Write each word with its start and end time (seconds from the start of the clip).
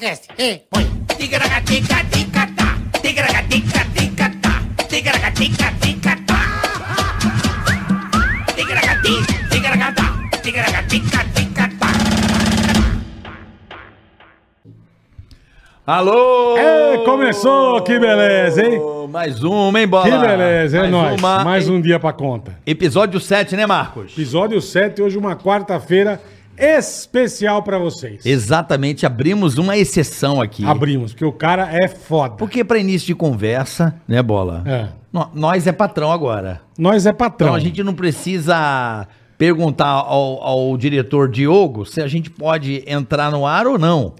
Ticaracast. 0.00 0.28
Ei, 0.38 0.62
põe. 0.70 0.88
Alô! 15.86 16.56
É, 16.56 16.98
começou, 17.04 17.82
que 17.82 17.98
beleza, 17.98 18.64
hein? 18.64 18.80
Mais 19.10 19.42
uma, 19.42 19.80
hein, 19.80 19.86
Bola? 19.86 20.04
Que 20.04 20.26
beleza, 20.26 20.76
é 20.76 20.80
Mais 20.80 20.92
nóis. 20.92 21.20
uma. 21.20 21.44
Mais 21.44 21.68
um 21.68 21.80
dia 21.80 21.98
pra 21.98 22.12
conta. 22.12 22.58
Episódio 22.64 23.20
7, 23.20 23.56
né, 23.56 23.66
Marcos? 23.66 24.12
Episódio 24.12 24.62
7, 24.62 25.02
hoje 25.02 25.18
uma 25.18 25.36
quarta-feira 25.36 26.20
especial 26.60 27.62
pra 27.62 27.78
vocês. 27.78 28.24
Exatamente, 28.24 29.06
abrimos 29.06 29.58
uma 29.58 29.76
exceção 29.76 30.40
aqui. 30.40 30.64
Abrimos, 30.64 31.12
porque 31.12 31.24
o 31.24 31.32
cara 31.32 31.68
é 31.72 31.88
foda. 31.88 32.34
Porque 32.36 32.62
para 32.64 32.78
início 32.78 33.06
de 33.06 33.14
conversa, 33.14 33.94
né, 34.06 34.22
Bola? 34.22 34.62
É. 34.66 34.88
nó- 35.12 35.28
Nós 35.34 35.66
é 35.66 35.72
patrão 35.72 36.12
agora. 36.12 36.60
Nós 36.78 37.06
é 37.06 37.12
patrão. 37.12 37.48
Então 37.48 37.54
a 37.56 37.60
gente 37.60 37.82
não 37.82 37.94
precisa 37.94 39.06
perguntar 39.38 39.86
ao, 39.88 40.42
ao 40.42 40.76
diretor 40.76 41.28
Diogo 41.28 41.86
se 41.86 42.00
a 42.02 42.06
gente 42.06 42.28
pode 42.30 42.84
entrar 42.86 43.30
no 43.30 43.46
ar 43.46 43.66
ou 43.66 43.78
não, 43.78 44.14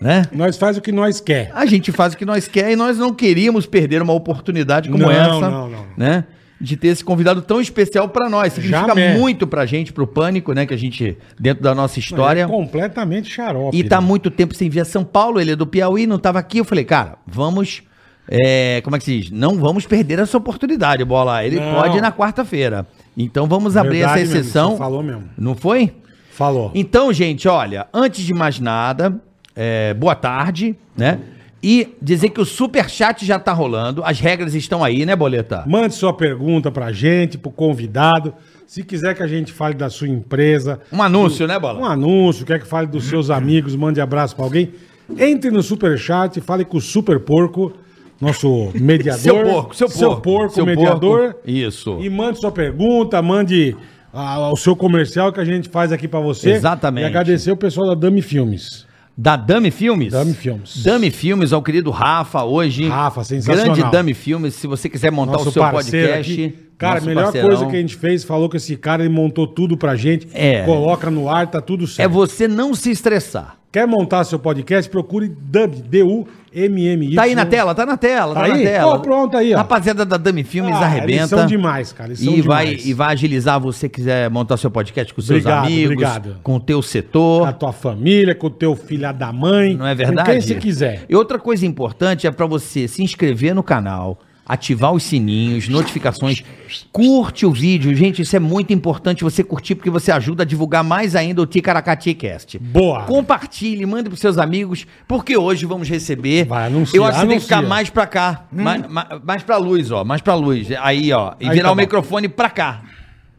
né? 0.00 0.24
Nós 0.32 0.56
faz 0.56 0.76
o 0.76 0.80
que 0.80 0.92
nós 0.92 1.20
quer. 1.20 1.50
A 1.54 1.66
gente 1.66 1.90
faz 1.90 2.14
o 2.14 2.16
que 2.16 2.24
nós 2.24 2.46
quer 2.46 2.70
e 2.70 2.76
nós 2.76 2.96
não 2.98 3.12
queríamos 3.12 3.66
perder 3.66 4.00
uma 4.02 4.12
oportunidade 4.12 4.88
como 4.88 5.02
Não, 5.04 5.10
essa, 5.10 5.50
não, 5.50 5.68
não. 5.68 5.84
né? 5.96 6.24
De 6.62 6.76
ter 6.76 6.88
esse 6.88 7.02
convidado 7.04 7.42
tão 7.42 7.60
especial 7.60 8.08
pra 8.08 8.28
nós. 8.28 8.52
Significa 8.52 8.86
Jamais. 8.86 9.18
muito 9.18 9.48
pra 9.48 9.66
gente, 9.66 9.92
pro 9.92 10.06
Pânico, 10.06 10.52
né? 10.52 10.64
Que 10.64 10.72
a 10.72 10.76
gente, 10.76 11.18
dentro 11.38 11.60
da 11.62 11.74
nossa 11.74 11.98
história. 11.98 12.42
É 12.42 12.46
completamente 12.46 13.28
xarope. 13.28 13.76
E 13.76 13.82
tá 13.82 14.00
né? 14.00 14.06
muito 14.06 14.30
tempo 14.30 14.54
sem 14.54 14.70
vir 14.70 14.80
a 14.80 14.84
São 14.84 15.02
Paulo, 15.02 15.40
ele 15.40 15.50
é 15.50 15.56
do 15.56 15.66
Piauí, 15.66 16.06
não 16.06 16.20
tava 16.20 16.38
aqui. 16.38 16.58
Eu 16.58 16.64
falei, 16.64 16.84
cara, 16.84 17.16
vamos. 17.26 17.82
é, 18.28 18.80
como 18.84 18.94
é 18.94 18.98
que 19.00 19.04
se 19.04 19.20
diz? 19.20 19.30
Não 19.32 19.56
vamos 19.58 19.84
perder 19.86 20.20
essa 20.20 20.38
oportunidade, 20.38 21.04
bola. 21.04 21.44
Ele 21.44 21.58
Não. 21.58 21.74
pode 21.74 21.98
ir 21.98 22.00
na 22.00 22.12
quarta-feira. 22.12 22.86
Então 23.18 23.48
vamos 23.48 23.76
abrir 23.76 23.98
Verdade 23.98 24.20
essa 24.20 24.32
mesmo, 24.34 24.40
exceção. 24.40 24.70
você 24.70 24.78
falou 24.78 25.02
mesmo. 25.02 25.24
Não 25.36 25.56
foi? 25.56 25.92
Falou. 26.30 26.70
Então, 26.74 27.12
gente, 27.12 27.48
olha, 27.48 27.88
antes 27.92 28.24
de 28.24 28.32
mais 28.32 28.60
nada, 28.60 29.20
é, 29.56 29.92
boa 29.94 30.14
tarde, 30.14 30.76
né? 30.96 31.18
E 31.62 31.94
dizer 32.02 32.30
que 32.30 32.40
o 32.40 32.44
superchat 32.44 33.24
já 33.24 33.38
tá 33.38 33.52
rolando, 33.52 34.02
as 34.04 34.18
regras 34.18 34.52
estão 34.54 34.82
aí, 34.82 35.06
né, 35.06 35.14
Boleta? 35.14 35.62
Mande 35.66 35.94
sua 35.94 36.12
pergunta 36.12 36.72
pra 36.72 36.90
gente, 36.90 37.38
pro 37.38 37.52
convidado. 37.52 38.34
Se 38.66 38.82
quiser 38.82 39.14
que 39.14 39.22
a 39.22 39.26
gente 39.28 39.52
fale 39.52 39.74
da 39.74 39.88
sua 39.88 40.08
empresa, 40.08 40.80
Um 40.92 41.00
anúncio, 41.02 41.46
né, 41.46 41.58
Bola? 41.58 41.78
um 41.78 41.84
anúncio, 41.84 42.44
quer 42.44 42.58
que 42.58 42.66
fale 42.66 42.86
dos 42.88 43.04
seus 43.04 43.30
amigos, 43.30 43.76
mande 43.76 44.00
abraço 44.00 44.34
pra 44.34 44.44
alguém. 44.44 44.72
Entre 45.18 45.50
no 45.50 45.62
Superchat, 45.62 46.40
fale 46.40 46.64
com 46.64 46.78
o 46.78 46.80
Super 46.80 47.20
Porco, 47.20 47.72
nosso 48.20 48.70
mediador. 48.74 49.20
Seu 49.20 49.42
porco, 49.44 49.76
seu 49.76 49.86
porco. 49.88 49.98
Seu 49.98 50.16
porco, 50.20 50.54
Seu 50.54 50.66
mediador. 50.66 51.18
porco. 51.34 51.40
Isso. 51.44 51.98
E 52.00 52.10
mande 52.10 52.40
sua 52.40 52.50
pergunta, 52.50 53.20
mande 53.22 53.76
ah, 54.12 54.50
o 54.50 54.56
seu 54.56 54.74
comercial 54.74 55.32
que 55.32 55.38
a 55.38 55.44
gente 55.44 55.68
faz 55.68 55.92
aqui 55.92 56.08
pra 56.08 56.18
você. 56.20 56.50
Exatamente. 56.50 57.04
E 57.04 57.06
agradecer 57.06 57.52
o 57.52 57.56
pessoal 57.56 57.88
da 57.88 57.94
Dami 57.94 58.20
Filmes. 58.22 58.86
Da 59.16 59.36
Dami 59.36 59.70
Filmes? 59.70 60.12
Dami 60.12 60.32
Filmes. 60.32 60.82
Dami 60.82 61.10
Filmes, 61.10 61.52
ao 61.52 61.62
querido 61.62 61.90
Rafa, 61.90 62.44
hoje. 62.44 62.88
Rafa, 62.88 63.22
sensacional. 63.22 63.74
Grande 63.74 63.90
Dami 63.92 64.14
Filmes, 64.14 64.54
se 64.54 64.66
você 64.66 64.88
quiser 64.88 65.12
montar 65.12 65.38
o 65.38 65.50
seu 65.50 65.62
podcast. 65.70 66.32
aqui. 66.32 66.54
Cara, 66.78 66.92
a 66.92 66.94
nosso 66.96 67.06
melhor 67.06 67.22
parceirão. 67.24 67.48
coisa 67.48 67.66
que 67.66 67.76
a 67.76 67.80
gente 67.80 67.94
fez, 67.96 68.24
falou 68.24 68.48
que 68.48 68.56
esse 68.56 68.76
cara 68.76 69.04
ele 69.04 69.12
montou 69.14 69.46
tudo 69.46 69.76
pra 69.76 69.94
gente. 69.94 70.26
É. 70.32 70.64
Coloca 70.64 71.10
no 71.10 71.28
ar, 71.28 71.46
tá 71.48 71.60
tudo 71.60 71.84
É 71.84 71.86
certo. 71.86 72.10
você 72.12 72.48
não 72.48 72.74
se 72.74 72.90
estressar. 72.90 73.56
Quer 73.72 73.86
montar 73.86 74.22
seu 74.24 74.38
podcast? 74.38 74.90
Procure 74.90 75.26
D-U-M-M-Y. 75.28 77.14
Tá 77.16 77.22
aí 77.22 77.34
na 77.34 77.46
tela, 77.46 77.74
tá 77.74 77.86
na 77.86 77.96
tela, 77.96 78.34
tá, 78.34 78.42
Tá 78.42 78.48
na 78.48 78.54
aí? 78.54 78.62
tela. 78.64 78.92
Ó, 78.92 78.98
pronto 78.98 79.34
aí, 79.34 79.54
ó. 79.54 79.56
Rapaziada 79.56 80.04
da 80.04 80.18
Dami 80.18 80.44
Filmes 80.44 80.74
Ah, 80.76 80.80
arrebenta. 80.84 81.12
eles 81.12 81.30
são 81.30 81.46
demais, 81.46 81.90
cara, 81.90 82.10
eles 82.10 82.20
são 82.20 82.34
e 82.34 82.42
vai 82.42 82.66
demais. 82.66 82.86
E 82.86 82.92
vai 82.92 83.12
agilizar 83.14 83.58
você 83.58 83.88
quiser 83.88 84.28
montar 84.28 84.58
seu 84.58 84.70
podcast 84.70 85.14
com 85.14 85.22
seus 85.22 85.38
Obrigado, 85.40 85.64
amigos, 85.66 85.84
obrigado. 85.92 86.36
com 86.42 86.56
o 86.56 86.60
teu 86.60 86.82
setor. 86.82 87.40
Com 87.44 87.46
a 87.48 87.52
tua 87.54 87.72
família, 87.72 88.34
com 88.34 88.48
o 88.48 88.50
teu 88.50 88.76
filho 88.76 89.10
da 89.14 89.32
mãe. 89.32 89.74
Não 89.74 89.86
é 89.86 89.92
Com 89.92 90.04
verdade? 90.04 90.30
quem 90.30 90.40
você 90.42 90.54
quiser. 90.56 91.04
E 91.08 91.16
outra 91.16 91.38
coisa 91.38 91.64
importante 91.66 92.26
é 92.26 92.30
pra 92.30 92.44
você 92.44 92.86
se 92.86 93.02
inscrever 93.02 93.54
no 93.54 93.62
canal, 93.62 94.18
ativar 94.46 94.92
os 94.92 95.02
sininhos, 95.02 95.68
notificações, 95.68 96.42
curte 96.90 97.46
o 97.46 97.52
vídeo. 97.52 97.94
Gente, 97.94 98.22
isso 98.22 98.34
é 98.34 98.38
muito 98.38 98.72
importante 98.72 99.24
você 99.24 99.42
curtir 99.42 99.74
porque 99.74 99.90
você 99.90 100.10
ajuda 100.10 100.42
a 100.42 100.46
divulgar 100.46 100.82
mais 100.82 101.14
ainda 101.14 101.40
o 101.42 101.46
Ticaracati 101.46 102.14
Cast. 102.14 102.58
Boa. 102.58 103.02
Compartilhe, 103.04 103.86
mande 103.86 104.08
pros 104.08 104.20
seus 104.20 104.38
amigos, 104.38 104.86
porque 105.06 105.36
hoje 105.36 105.64
vamos 105.66 105.88
receber. 105.88 106.44
Vai, 106.46 106.66
anuncia, 106.66 106.96
Eu 106.96 107.04
acho 107.04 107.20
que 107.20 107.20
você 107.20 107.28
tem 107.28 107.38
que 107.38 107.44
ficar 107.44 107.62
mais 107.62 107.88
pra 107.90 108.06
cá, 108.06 108.46
mais, 108.52 108.86
mais, 108.88 109.08
mais 109.24 109.42
pra 109.42 109.56
luz, 109.56 109.90
ó, 109.90 110.04
mais 110.04 110.20
pra 110.20 110.34
luz. 110.34 110.68
Aí, 110.80 111.12
ó, 111.12 111.34
e 111.40 111.48
Aí 111.48 111.54
virar 111.54 111.68
tá 111.68 111.72
o 111.72 111.76
bom. 111.76 111.80
microfone 111.80 112.28
pra 112.28 112.50
cá. 112.50 112.82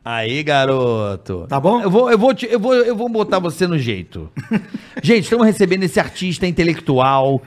Aí, 0.05 0.43
garoto. 0.43 1.45
Tá 1.47 1.59
bom? 1.61 1.79
Eu 1.81 1.89
vou, 1.89 2.11
eu 2.11 2.17
vou, 2.17 2.33
te- 2.33 2.49
eu 2.51 2.59
vou, 2.59 2.73
eu 2.75 2.93
vou 2.93 3.07
botar 3.07 3.39
você 3.39 3.65
no 3.65 3.77
jeito. 3.77 4.29
Gente, 5.01 5.23
estamos 5.23 5.45
recebendo 5.45 5.83
esse 5.83 5.97
artista 5.97 6.45
intelectual, 6.45 7.41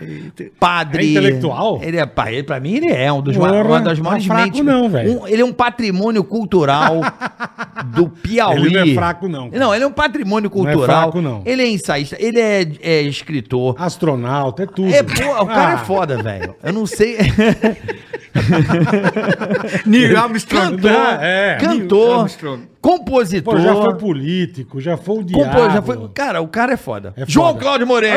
padre. 0.59 1.05
É 1.05 1.11
intelectual? 1.11 1.79
Ele 1.83 1.99
é, 1.99 2.07
pá, 2.07 2.33
ele, 2.33 2.43
pra 2.45 2.59
mim, 2.59 2.77
ele 2.77 2.91
é 2.91 3.13
um 3.13 3.21
dos 3.21 3.37
Porra, 3.37 3.53
ma- 3.53 3.63
uma 3.63 3.81
das 3.81 3.99
tá 3.99 4.05
maiores 4.05 4.25
fraco 4.27 4.63
não, 4.63 4.89
velho. 4.89 5.21
Um- 5.23 5.29
ele 5.29 5.43
é 5.43 5.45
um 5.45 5.53
patrimônio 5.53 6.25
cultural 6.25 7.01
do 7.95 8.09
Piauí. 8.09 8.57
Ele 8.67 8.71
não 8.75 8.81
é 8.83 8.95
fraco, 8.95 9.29
não, 9.29 9.51
cara. 9.51 9.61
Não, 9.65 9.75
ele 9.75 9.85
é 9.85 9.87
um 9.87 9.93
patrimônio 9.93 10.51
Não 10.55 10.63
é 10.69 10.73
cultural. 10.73 11.03
fraco, 11.03 11.21
não. 11.21 11.43
Ele 11.45 11.63
é 11.63 11.69
ensaísta, 11.69 12.17
ele 12.19 12.41
é, 12.41 12.67
é 12.81 13.03
escritor. 13.03 13.75
Astronauta, 13.79 14.63
é 14.63 14.67
tudo. 14.67 14.95
É, 14.95 15.03
pô, 15.03 15.43
o 15.43 15.47
cara 15.47 15.73
Ah, 15.73 15.75
é 15.75 15.85
foda, 15.85 16.23
velho. 16.23 16.55
Eu 16.63 16.73
não 16.73 16.87
sei. 16.87 17.19
Neil 19.87 20.17
Armstrong. 20.19 20.77
Cantor, 20.77 21.23
É. 21.23 21.59
cantor, 21.61 22.21
Armstrong. 22.21 22.63
compositor. 22.81 23.55
Pô, 23.55 23.61
já 23.61 23.75
foi 23.75 23.95
político, 23.97 24.81
já 24.81 24.97
foi 24.97 25.19
o 25.19 25.23
diabo. 25.25 25.71
já 25.71 25.83
foi. 25.83 26.09
Cara, 26.15 26.41
o 26.41 26.49
cara 26.49 26.73
é 26.73 26.77
foda. 26.77 27.13
É 27.17 27.25
João 27.27 27.49
foda. 27.49 27.61
Cláudio 27.61 27.87
Moreno! 27.87 28.15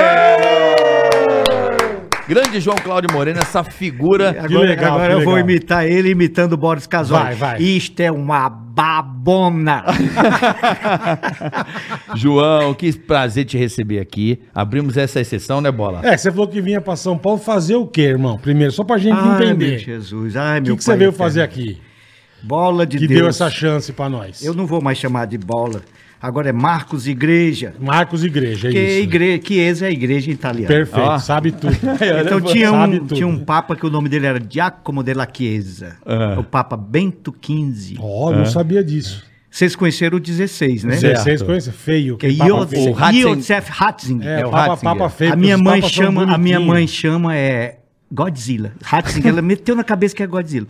Grande 2.29 2.59
João 2.59 2.75
Cláudio 2.78 3.09
Moreno, 3.12 3.40
essa 3.40 3.63
figura. 3.63 4.29
Agora, 4.29 4.59
legal, 4.69 4.94
agora 4.94 5.16
que 5.16 5.22
eu 5.22 5.25
vou 5.25 5.34
legal. 5.34 5.50
imitar 5.50 5.85
ele 5.88 6.09
imitando 6.12 6.53
o 6.53 6.57
Boris 6.57 6.85
Casoy. 6.85 7.17
Vai, 7.19 7.34
vai. 7.34 7.59
Isto 7.62 8.00
é 8.01 8.12
uma 8.12 8.47
babona. 8.47 9.84
João, 12.16 12.73
que 12.73 12.91
prazer 12.97 13.45
te 13.45 13.57
receber 13.57 14.00
aqui. 14.00 14.40
Abrimos 14.53 14.95
essa 14.97 15.19
exceção, 15.19 15.59
né, 15.59 15.72
Bola? 15.72 16.01
É, 16.03 16.16
você 16.16 16.31
falou 16.31 16.47
que 16.47 16.62
vinha 16.62 16.79
pra 16.79 16.95
São 16.95 17.17
Paulo 17.17 17.40
fazer 17.40 17.75
o 17.75 17.88
quê, 17.88 18.01
irmão? 18.03 18.38
Primeiro, 18.38 18.72
só 18.72 18.84
pra 18.84 18.97
gente 18.97 19.17
Ai, 19.17 19.40
meu 19.40 19.50
entender. 19.50 19.79
Jesus. 19.79 20.35
Ai, 20.35 20.59
O 20.59 20.63
meu 20.63 20.73
que, 20.75 20.78
que 20.79 20.84
você 20.84 20.91
veio 20.96 21.09
eterno. 21.09 21.17
fazer 21.17 21.41
aqui? 21.41 21.79
Bola 22.44 22.85
de 22.85 22.97
Que 23.00 23.07
Deus. 23.07 23.19
deu 23.19 23.28
essa 23.28 23.50
chance 23.50 23.91
pra 23.91 24.07
nós? 24.07 24.44
Eu 24.44 24.53
não 24.53 24.66
vou 24.66 24.81
mais 24.81 24.97
chamar 24.97 25.25
de 25.25 25.38
bola. 25.38 25.81
Agora 26.22 26.50
é 26.50 26.52
Marcos 26.52 27.07
Igreja. 27.07 27.74
Marcos 27.80 28.24
Igreja, 28.24 28.68
é 28.68 28.72
Que, 28.72 28.80
isso. 28.80 29.03
igre... 29.03 29.40
que 29.40 29.57
ex 29.59 29.81
é 29.81 29.88
a 29.88 29.91
igreja 29.91 30.30
italiana. 30.31 30.68
Perfeito, 30.68 31.07
Ó. 31.07 31.18
sabe 31.19 31.52
tudo. 31.52 31.74
Então 32.25 32.41
tinha 32.41 32.72
um, 32.72 33.00
tudo. 33.00 33.16
tinha 33.16 33.28
um 33.28 33.40
papa 33.40 33.75
que 33.75 33.85
o 33.85 33.90
nome 33.90 34.09
dele 34.09 34.25
era 34.25 34.41
Giacomo 34.47 35.02
della 35.02 35.28
Chiesa. 35.31 35.96
Ah. 36.06 36.35
O 36.40 36.44
papa 36.44 36.75
Bento 36.75 37.34
XV. 37.41 37.97
Ó, 38.00 38.31
não 38.31 38.46
sabia 38.46 38.84
disso. 38.84 39.24
Vocês 39.52 39.75
conheceram 39.75 40.18
o 40.18 40.19
16, 40.19 40.84
né? 40.84 40.97
Certo. 40.97 41.16
16 41.24 41.41
conhece? 41.41 41.72
Feio. 41.72 42.18
Que 42.18 42.28
é 42.28 42.29
Iosef 42.29 42.91
Ratzinger. 42.91 43.63
Ratzinger. 43.68 44.28
É, 44.28 44.41
É 44.41 44.46
o 44.46 44.52
Papa. 44.52 44.78
Papa 44.78 45.09
feio. 45.09 45.34
a 45.34 45.35
minha 45.35 45.58
mãe 45.58 45.81
chama, 45.81 46.24
a 46.31 46.38
minha 46.38 46.59
mãe 46.59 46.85
chama 46.85 47.35
é 47.35 47.78
Godzilla. 48.12 48.72
Ratzinger, 48.84 49.31
ela 49.31 49.42
meteu 49.42 49.75
na 49.75 49.84
cabeça 49.84 50.16
que 50.16 50.24
é 50.24 50.28
Godzilla. 50.28 50.66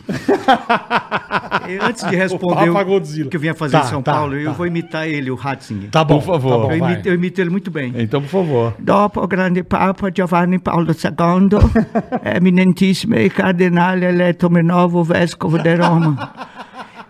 Eu, 1.68 1.82
antes 1.82 2.04
de 2.08 2.14
responder 2.14 2.68
o 2.68 2.84
Godzilla. 2.84 3.30
que 3.30 3.36
eu 3.36 3.40
vinha 3.40 3.54
fazer 3.54 3.78
Tá, 3.78 3.84
em 3.84 3.88
São 3.88 4.02
tá, 4.02 4.12
Paulo, 4.12 4.34
eu 4.36 4.50
tá. 4.50 4.52
vou 4.52 4.66
imitar 4.66 5.08
ele, 5.08 5.30
o 5.30 5.34
Ratzinger. 5.34 5.88
Tá 5.90 6.04
bom, 6.04 6.18
Por 6.18 6.26
favor. 6.26 6.50
tá 6.50 6.58
bom, 6.58 6.72
eu, 6.72 6.76
imito, 6.76 7.08
eu 7.08 7.14
imito 7.14 7.40
ele 7.40 7.50
muito 7.50 7.70
bem. 7.70 7.94
Então, 7.96 8.20
por 8.20 8.28
favor. 8.28 8.74
Dopo 8.78 9.22
o 9.22 9.26
grande 9.26 9.62
Papa 9.62 10.10
Giovanni 10.14 10.58
Paolo 10.58 10.90
II, 10.92 11.58
eminentissimo 12.36 13.14
cardinale 13.34 14.04
eletto 14.06 14.48
novo 14.50 15.02
vescovo 15.02 15.58
di 15.58 15.74
Roma, 15.74 16.32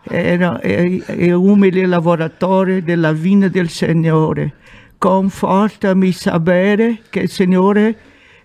era 0.09 0.61
e, 0.63 1.03
e 1.09 1.33
umile 1.35 1.87
lavoratore 1.87 2.83
della 2.83 3.13
vina 3.13 3.49
del 3.49 3.69
Signore, 3.69 4.53
confortami 4.99 6.13
sapere 6.13 7.01
che 7.11 7.21
il 7.21 7.31
Signore 7.31 7.97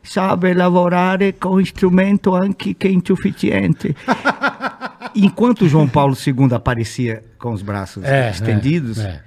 sabe 0.06 0.54
lavorare 0.54 1.34
com 1.34 1.60
instrumento 1.60 2.36
anche 2.36 2.74
que 2.74 2.88
insufficiente. 2.90 3.96
Enquanto 5.16 5.68
João 5.68 5.88
Paulo 5.88 6.16
II 6.16 6.54
aparecia 6.54 7.24
com 7.40 7.54
os 7.54 7.62
braços 7.62 8.04
É, 8.04 8.30
estendidos, 8.31 9.00
é, 9.00 9.22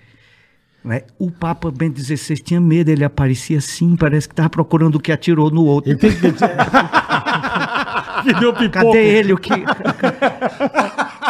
né, 0.84 1.02
o 1.18 1.30
Papa 1.30 1.70
Bento 1.70 1.98
XVI 2.00 2.36
tinha 2.38 2.60
medo, 2.60 2.90
ele 2.90 3.04
aparecia 3.04 3.58
assim, 3.58 3.96
parece 3.96 4.28
que 4.28 4.32
estava 4.32 4.50
procurando 4.50 4.96
o 4.96 5.00
que 5.00 5.10
atirou 5.10 5.50
no 5.50 5.64
outro. 5.64 5.90
Ele 5.90 5.98
tem 5.98 6.10
que... 6.10 6.16
que 8.22 8.32
deu 8.40 8.52
pipoco. 8.52 8.86
Cadê 8.86 8.98
ele? 8.98 9.32
O 9.32 9.38
que... 9.38 9.50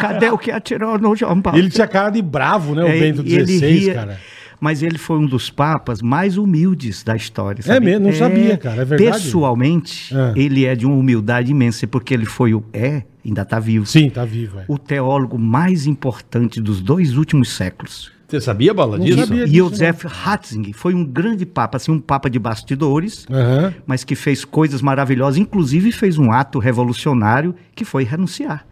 Cadê 0.00 0.30
o 0.30 0.38
que 0.38 0.50
atirou 0.50 0.98
no 0.98 1.14
João 1.14 1.40
Paulo? 1.40 1.58
Ele 1.58 1.70
tinha 1.70 1.86
cara 1.86 2.10
de 2.10 2.22
bravo, 2.22 2.74
né? 2.74 2.82
O 2.82 2.88
É, 2.88 2.98
Bento 2.98 3.22
XVI, 3.22 3.58
ria. 3.68 3.94
cara. 3.94 4.20
Mas 4.60 4.82
ele 4.82 4.99
foi 4.99 5.19
um 5.19 5.26
dos 5.26 5.50
papas 5.50 6.02
mais 6.02 6.37
humildes 6.37 7.02
da 7.05 7.14
história. 7.14 7.62
sabia? 7.62 7.81
mesmo? 7.99 8.06
Não 8.08 8.12
sabia, 8.14 8.56
cara, 8.56 8.82
é 8.82 8.84
verdade? 8.84 9.12
Pessoalmente, 9.22 10.14
É. 10.14 10.32
ele 10.37 10.64
é 10.64 10.75
de 10.75 10.84
uma 10.87 10.96
humildade 10.96 11.50
imensa, 11.50 11.87
porque 11.87 12.12
ele 12.12 12.26
foi 12.26 12.55
o. 12.55 12.64
É, 12.72 13.02
ainda 13.25 13.43
está 13.43 13.58
vivo. 13.60 13.87
Sim, 13.87 14.10
tá 14.10 14.25
vivo. 14.25 14.58
É. 14.58 14.64
O 14.69 14.76
teólogo 14.78 15.38
mais 15.38 15.87
importante 15.87 16.60
dos 16.60 16.81
dois 16.81 17.16
últimos 17.16 17.50
séculos. 17.50 18.10
Você 18.28 18.43
sabia, 18.43 18.75
Não 18.75 18.99
disso? 18.99 19.19
sabia. 19.26 19.46
disso, 19.46 19.56
Joseph 19.70 20.05
Ratzinger 20.05 20.75
foi 20.75 20.93
um 20.93 21.02
grande 21.02 21.46
papa, 21.46 21.78
assim, 21.78 21.90
um 21.90 21.99
papa 21.99 22.28
de 22.28 22.38
bastidores, 22.38 23.26
Aham. 23.31 23.72
mas 23.87 24.04
que 24.04 24.14
fez 24.14 24.44
coisas 24.44 24.82
maravilhosas, 24.82 25.38
inclusive 25.38 25.90
fez 25.93 26.19
um 26.19 26.31
ato 26.31 26.58
revolucionário 26.58 27.54
que 27.75 27.87
foi 27.87 28.04
renunciar. 28.04 28.66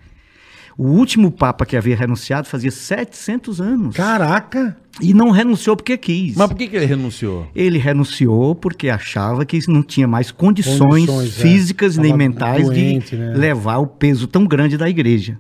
O 0.79 0.89
último 0.89 1.31
papa 1.31 1.65
que 1.65 1.77
havia 1.77 1.97
renunciado 1.97 2.47
fazia 2.47 2.71
700 2.71 3.61
anos. 3.61 3.97
Caraca! 3.97 4.77
E 5.01 5.15
não 5.15 5.31
renunciou 5.31 5.77
porque 5.77 5.97
quis. 5.97 6.37
Mas 6.37 6.49
por 6.49 6.57
que, 6.57 6.69
que 6.69 6.77
ele 6.77 6.87
renunciou? 6.87 7.47
Ele 7.55 7.79
renunciou 7.79 8.55
porque 8.55 8.89
achava 8.89 9.45
que 9.45 9.59
não 9.69 9.83
tinha 9.83 10.07
mais 10.07 10.31
condições, 10.31 11.07
Condições, 11.07 11.39
é. 11.39 11.43
físicas 11.43 11.97
nem 11.97 12.11
Tava 12.11 12.19
mentais 12.19 12.65
doente, 12.67 13.11
de 13.11 13.17
né? 13.17 13.35
levar 13.35 13.79
o 13.79 13.87
peso 13.87 14.27
tão 14.27 14.47
grande 14.47 14.77
da 14.77 14.89
igreja. 14.89 15.39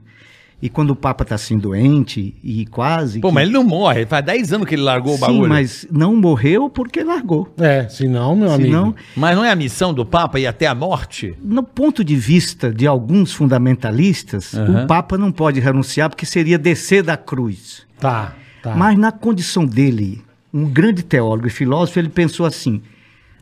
E 0.60 0.70
quando 0.70 0.90
o 0.90 0.96
Papa 0.96 1.22
está 1.22 1.34
assim 1.34 1.58
doente 1.58 2.34
e 2.42 2.64
quase. 2.66 3.20
Pô, 3.20 3.28
que- 3.28 3.34
mas 3.34 3.44
ele 3.44 3.52
não 3.52 3.62
morre. 3.62 4.06
Faz 4.06 4.24
10 4.24 4.52
anos 4.54 4.66
que 4.66 4.74
ele 4.74 4.82
largou 4.82 5.14
o 5.14 5.18
bagulho. 5.18 5.42
Sim, 5.42 5.48
mas 5.48 5.86
não 5.90 6.16
morreu 6.16 6.70
porque 6.70 7.04
largou. 7.04 7.52
É, 7.58 7.86
se 7.88 8.08
não, 8.08 8.34
meu 8.34 8.50
amigo. 8.50 8.70
Senão, 8.70 8.94
Mas 9.14 9.36
não 9.36 9.44
é 9.44 9.50
a 9.50 9.54
missão 9.56 9.92
do 9.92 10.04
Papa 10.06 10.40
ir 10.40 10.46
até 10.46 10.66
a 10.66 10.74
morte? 10.74 11.34
no 11.42 11.62
ponto 11.62 12.02
de 12.02 12.16
vista 12.16 12.72
de 12.72 12.86
alguns 12.86 13.34
fundamentalistas, 13.34 14.54
Aham. 14.54 14.84
o 14.84 14.86
Papa 14.86 15.18
não 15.18 15.30
pode 15.30 15.60
renunciar 15.60 16.08
porque 16.08 16.24
seria 16.26 16.58
descer 16.58 17.02
da 17.02 17.16
cruz. 17.16 17.82
Tá, 18.00 18.34
tá. 18.62 18.74
Mas 18.74 18.96
na 18.98 19.12
condição 19.12 19.64
dele, 19.66 20.22
um 20.52 20.64
grande 20.64 21.02
teólogo 21.02 21.46
e 21.46 21.50
filósofo, 21.50 21.98
ele 21.98 22.08
pensou 22.08 22.46
assim: 22.46 22.80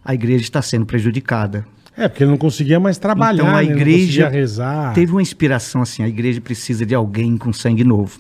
a 0.05 0.13
igreja 0.15 0.43
está 0.43 0.61
sendo 0.61 0.85
prejudicada. 0.85 1.65
É, 1.97 2.09
porque 2.09 2.25
ele 2.25 2.31
não 2.31 2.39
conseguia 2.39 2.81
mais 2.81 2.99
trabalhar, 2.99 3.43
então 3.45 3.49
a 3.57 3.63
né? 3.63 3.69
Não 3.69 3.77
igreja 3.77 4.29
rezar. 4.29 4.93
teve 4.95 5.13
uma 5.13 5.23
inspiração 5.23 5.81
assim: 5.83 6.03
a 6.03 6.09
igreja 6.09 6.41
precisa 6.41 6.85
de 6.85 6.95
alguém 6.95 7.37
com 7.37 7.53
sangue 7.53 7.85
novo. 7.85 8.19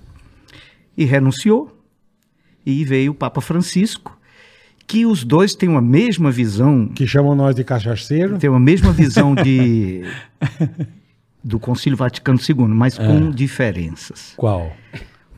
E 0.97 1.05
renunciou. 1.05 1.71
E 2.65 2.85
veio 2.85 3.12
o 3.12 3.15
Papa 3.15 3.43
Francisco, 3.43 4.17
que 4.87 5.05
os 5.05 5.23
dois 5.23 5.55
têm 5.55 5.69
uma 5.69 5.82
mesma 5.82 6.31
visão 6.31 6.87
Que 6.88 7.06
chamam 7.06 7.35
nós 7.35 7.55
de 7.55 7.62
cachaceiro. 7.62 8.38
tem 8.38 8.49
a 8.49 8.59
mesma 8.59 8.91
visão 8.91 9.35
de 9.35 10.03
do 11.44 11.59
Concílio 11.59 11.97
Vaticano 11.97 12.38
II, 12.38 12.69
mas 12.69 12.97
com 12.97 13.31
diferenças. 13.31 14.32
Qual? 14.37 14.75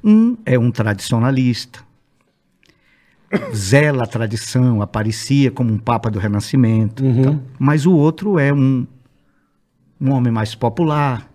Um 0.04 0.36
é 0.46 0.56
um 0.56 0.70
tradicionalista, 0.70 1.80
zela 3.54 4.04
a 4.04 4.06
tradição, 4.06 4.80
aparecia 4.82 5.50
como 5.50 5.72
um 5.72 5.78
papa 5.78 6.10
do 6.10 6.18
Renascimento, 6.18 7.04
Uhum. 7.04 7.20
então, 7.20 7.42
mas 7.58 7.86
o 7.86 7.92
outro 7.92 8.38
é 8.38 8.52
um 8.52 8.86
um 10.00 10.12
homem 10.12 10.30
mais 10.30 10.54
popular, 10.54 11.26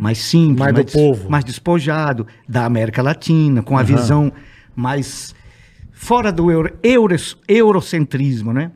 mais 0.00 0.18
simples, 0.18 0.58
Mais 0.58 0.74
do 0.74 0.84
povo. 0.84 1.30
mais 1.30 1.44
despojado, 1.44 2.26
da 2.48 2.64
América 2.64 3.00
Latina, 3.00 3.62
com 3.62 3.78
a 3.78 3.82
visão 3.84 4.32
mais 4.74 5.32
fora 6.04 6.32
do 6.32 6.50
euro, 6.50 6.68
euros- 6.82 7.36
eurocentrismo, 7.46 8.52
né? 8.52 8.72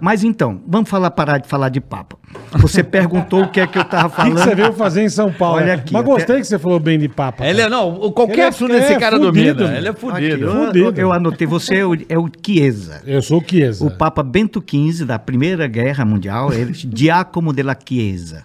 Mas 0.00 0.24
então, 0.24 0.60
vamos 0.66 0.90
falar, 0.90 1.10
parar 1.12 1.38
de 1.38 1.46
falar 1.48 1.68
de 1.68 1.80
Papa. 1.80 2.16
Você 2.58 2.82
perguntou 2.84 3.44
o 3.44 3.48
que 3.48 3.60
é 3.60 3.66
que 3.66 3.78
eu 3.78 3.82
estava 3.82 4.08
O 4.08 4.10
que, 4.10 4.16
falando. 4.16 4.34
que 4.34 4.40
você 4.42 4.54
veio 4.56 4.72
fazer 4.72 5.02
em 5.04 5.08
São 5.08 5.32
Paulo? 5.32 5.58
Olha 5.58 5.74
aqui, 5.74 5.92
Mas 5.92 6.02
até- 6.02 6.12
gostei 6.12 6.36
que 6.38 6.44
você 6.44 6.58
falou 6.58 6.80
bem 6.80 6.98
de 6.98 7.08
Papa. 7.08 7.46
Ele 7.46 7.60
é, 7.60 7.68
não, 7.68 7.90
o- 7.94 8.10
qualquer 8.10 8.32
Ele 8.34 8.40
é- 8.42 8.46
assunto 8.48 8.72
é 8.74 8.78
esse 8.78 8.98
cara 8.98 9.16
fudido, 9.18 9.54
domina. 9.60 9.78
Ele 9.78 9.86
é 9.86 9.90
Aqui, 9.90 10.00
fudido. 10.00 10.44
eu, 10.46 10.66
Fudido. 10.66 11.00
eu 11.00 11.12
anotei, 11.12 11.46
você 11.46 11.76
é 11.76 11.86
o, 11.86 11.94
é 12.08 12.18
o 12.18 12.28
Chiesa. 12.44 13.02
Eu 13.06 13.22
sou 13.22 13.40
o 13.40 13.44
Chiesa. 13.48 13.84
O 13.86 13.90
Papa 13.96 14.22
Bento 14.24 14.60
XV, 14.60 15.04
da 15.04 15.18
Primeira 15.18 15.68
Guerra 15.68 16.04
Mundial, 16.04 16.52
ele 16.52 16.72
Diácono 16.72 17.52
della 17.52 17.76
Chiesa. 17.88 18.42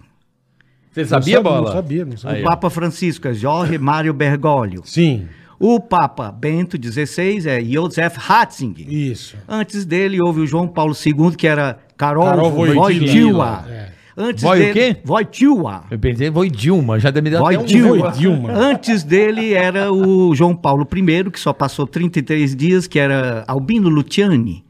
Você 0.92 1.02
Não 1.02 1.08
sabia, 1.08 1.36
sabia, 1.38 1.42
Bola? 1.42 1.62
Não 1.68 1.74
sabia, 1.76 2.06
não 2.06 2.18
sabia. 2.18 2.42
O 2.42 2.44
Papa 2.44 2.70
Francisco 2.70 3.28
é 3.28 3.34
Jorge 3.34 3.78
Mário 3.78 4.14
Bergoglio. 4.14 4.82
Sim, 4.86 5.28
O 5.60 5.80
Papa 5.80 6.32
Bento 6.32 6.78
XVI 6.82 7.48
é 7.50 7.62
Josef 7.62 8.18
Ratzinger. 8.18 8.90
isso. 8.90 9.36
Antes 9.48 9.86
dele 9.86 10.22
houve 10.22 10.40
o 10.40 10.48
João 10.48 10.68
Paulo 10.68 10.96
II, 11.06 11.36
que 11.36 11.46
era 11.46 11.78
Carol 11.98 12.26
Wojtyła. 12.50 12.76
Wojtyła. 12.76 13.66
É. 13.70 14.00
Antes 14.18 14.44
Voi 14.44 14.58
o 14.58 14.62
dele, 14.62 14.74
quê? 14.74 14.98
Wojtyła. 15.06 15.84
Eu 15.92 16.00
pensei, 16.00 16.32
foi 16.32 16.50
Dilma, 16.50 17.00
já 17.00 17.12
me 17.12 17.30
deu 17.30 17.46
até 17.46 17.58
um... 17.58 17.62
Wojtyła. 17.62 18.12
Foi 18.12 18.20
Dilma. 18.20 18.52
Antes 18.52 19.04
dele 19.04 19.54
era 19.54 19.92
o 19.92 20.34
João 20.36 20.56
Paulo 20.56 20.88
I, 20.94 21.32
que 21.32 21.40
só 21.40 21.54
passou 21.54 21.88
33 21.88 22.56
dias, 22.56 22.88
que 22.88 23.00
era 23.00 23.44
Albino 23.48 23.90
Luciani. 23.90 24.64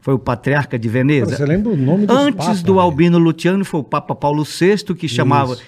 Foi 0.00 0.14
o 0.14 0.18
patriarca 0.18 0.78
de 0.78 0.88
Veneza. 0.88 1.36
Você 1.36 1.44
lembra 1.44 1.72
o 1.72 1.76
nome 1.76 2.06
dos 2.06 2.16
Antes 2.16 2.46
papas, 2.46 2.62
do 2.62 2.74
velho? 2.74 2.84
Albino 2.84 3.18
Luciani 3.18 3.64
foi 3.64 3.80
o 3.80 3.84
Papa 3.84 4.14
Paulo 4.14 4.44
VI, 4.44 4.94
que 4.94 5.08
chamava 5.08 5.54
Isso. 5.54 5.62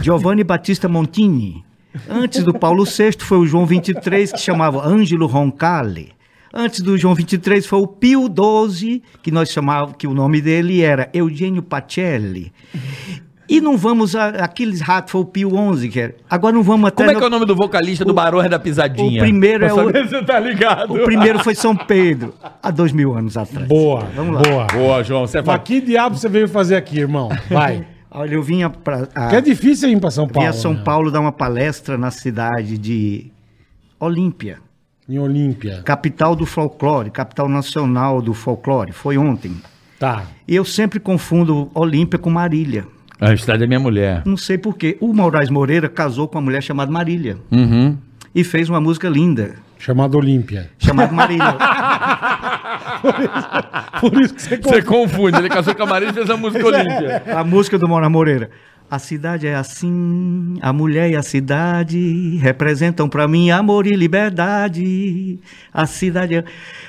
Giovanni 0.00 0.44
Battista 0.44 0.88
Montini. 0.88 1.64
Antes 2.08 2.42
do 2.42 2.52
Paulo 2.54 2.84
VI 2.84 3.12
foi 3.20 3.38
o 3.38 3.46
João 3.46 3.66
XXIII, 3.66 4.32
que 4.32 4.40
chamava 4.40 4.86
Ângelo 4.86 5.26
Roncalli. 5.26 6.12
Antes 6.54 6.80
do 6.80 6.96
João 6.96 7.14
XXIII 7.14 7.62
foi 7.62 7.80
o 7.80 7.86
Pio 7.86 8.26
XII, 8.68 9.02
que 9.22 9.30
nós 9.30 9.50
chamávamos, 9.50 9.96
que 9.98 10.06
o 10.06 10.14
nome 10.14 10.40
dele 10.40 10.80
era 10.80 11.08
Eugênio 11.12 11.62
Pacelli. 11.62 12.50
E 13.48 13.60
não 13.60 13.76
vamos, 13.76 14.16
a, 14.16 14.28
aqueles 14.30 14.80
ratos, 14.80 15.12
foi 15.12 15.20
o 15.20 15.24
Pio 15.24 15.50
XI, 15.76 15.88
que 15.88 16.00
era. 16.00 16.14
Agora 16.28 16.52
não 16.54 16.62
vamos 16.64 16.88
até... 16.88 16.96
Como 17.04 17.10
é 17.10 17.12
no- 17.12 17.18
que 17.20 17.24
é 17.24 17.28
o 17.28 17.30
nome 17.30 17.46
do 17.46 17.54
vocalista 17.54 18.04
do 18.04 18.12
Barões 18.12 18.50
da 18.50 18.58
Pisadinha? 18.58 19.20
o 19.20 19.24
primeiro 19.24 19.64
é 19.64 19.68
Pra 19.68 19.76
o- 19.82 19.86
saber 19.86 20.04
se 20.04 20.10
você 20.10 20.24
tá 20.24 20.40
ligado. 20.40 20.94
O 20.94 21.04
primeiro 21.04 21.38
foi 21.44 21.54
São 21.54 21.76
Pedro, 21.76 22.34
há 22.62 22.70
dois 22.72 22.90
mil 22.90 23.14
anos 23.16 23.36
atrás. 23.36 23.68
Boa, 23.68 24.04
Vamos 24.16 24.34
lá. 24.34 24.42
boa. 24.42 24.66
Boa, 24.66 25.04
João, 25.04 25.26
você 25.28 25.38
Mas 25.38 25.46
fala... 25.46 25.58
que 25.60 25.80
diabo 25.80 26.16
você 26.16 26.28
veio 26.28 26.48
fazer 26.48 26.74
aqui, 26.76 26.98
irmão? 26.98 27.28
Vai. 27.50 27.86
Olha, 28.16 28.34
eu 28.34 28.42
vinha 28.42 28.70
para... 28.70 29.06
Que 29.28 29.36
é 29.36 29.40
difícil 29.40 29.90
ir 29.90 30.00
pra 30.00 30.10
São 30.10 30.26
Vim 30.26 30.32
Paulo. 30.32 30.48
a 30.48 30.52
São 30.52 30.72
né? 30.74 30.82
Paulo 30.82 31.10
dar 31.10 31.20
uma 31.20 31.32
palestra 31.32 31.98
na 31.98 32.10
cidade 32.10 32.78
de 32.78 33.30
Olímpia, 34.00 34.58
Em 35.08 35.18
Olímpia. 35.18 35.82
capital 35.84 36.34
do 36.34 36.46
folclore, 36.46 37.10
capital 37.10 37.48
nacional 37.48 38.22
do 38.22 38.32
folclore. 38.32 38.92
Foi 38.92 39.18
ontem. 39.18 39.54
Tá. 39.98 40.24
E 40.48 40.54
eu 40.56 40.64
sempre 40.64 40.98
confundo 40.98 41.70
Olímpia 41.74 42.18
com 42.18 42.30
Marília. 42.30 42.86
A 43.20 43.32
história 43.32 43.60
da 43.60 43.66
minha 43.66 43.80
mulher. 43.80 44.22
Não 44.26 44.36
sei 44.36 44.58
porquê. 44.58 44.96
O 45.00 45.12
Moraes 45.12 45.48
Moreira 45.50 45.88
casou 45.88 46.26
com 46.28 46.36
uma 46.38 46.44
mulher 46.44 46.62
chamada 46.62 46.90
Marília 46.90 47.38
Uhum. 47.50 47.96
e 48.34 48.42
fez 48.44 48.68
uma 48.68 48.80
música 48.80 49.08
linda, 49.08 49.54
Chamado 49.78 50.16
Olímpia. 50.16 50.70
chamada 50.78 51.12
Marília. 51.12 51.54
Por 54.00 54.20
isso 54.20 54.34
que 54.34 54.42
você 54.42 54.56
Você 54.56 54.82
confunde, 54.82 55.38
ele 55.38 55.48
casou 55.48 55.74
com 55.74 55.82
a 55.82 55.86
Maria 55.86 56.10
e 56.10 56.12
fez 56.12 56.28
a 56.28 56.36
música 56.36 56.66
Olímpia. 56.66 57.22
a 57.34 57.44
música 57.44 57.78
do 57.78 57.88
Moraes 57.88 58.12
Moreira. 58.12 58.50
A 58.88 59.00
cidade 59.00 59.48
é 59.48 59.54
assim, 59.56 60.58
a 60.62 60.72
mulher 60.72 61.10
e 61.10 61.16
a 61.16 61.22
cidade 61.22 62.36
representam 62.36 63.08
pra 63.08 63.26
mim 63.26 63.50
amor 63.50 63.84
e 63.84 63.96
liberdade. 63.96 65.40
A 65.74 65.86
cidade 65.86 66.36
é 66.36 66.44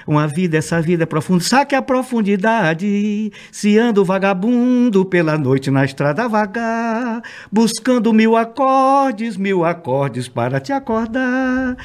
uma 0.06 0.28
vida, 0.28 0.58
essa 0.58 0.80
vida 0.80 1.04
é 1.04 1.06
profunda. 1.08 1.44
Saque 1.44 1.74
a 1.74 1.82
profundidade. 1.82 3.32
Se 3.52 3.80
ando 3.80 4.06
vagabundo 4.06 5.06
pela 5.06 5.40
noite 5.40 5.72
na 5.72 5.84
estrada 5.84 6.30
vagar, 6.30 7.24
buscando 7.52 8.14
mil 8.14 8.38
acordes, 8.38 9.36
mil 9.36 9.66
acordes 9.66 10.28
para 10.28 10.60
te 10.60 10.72
acordar. 10.72 11.76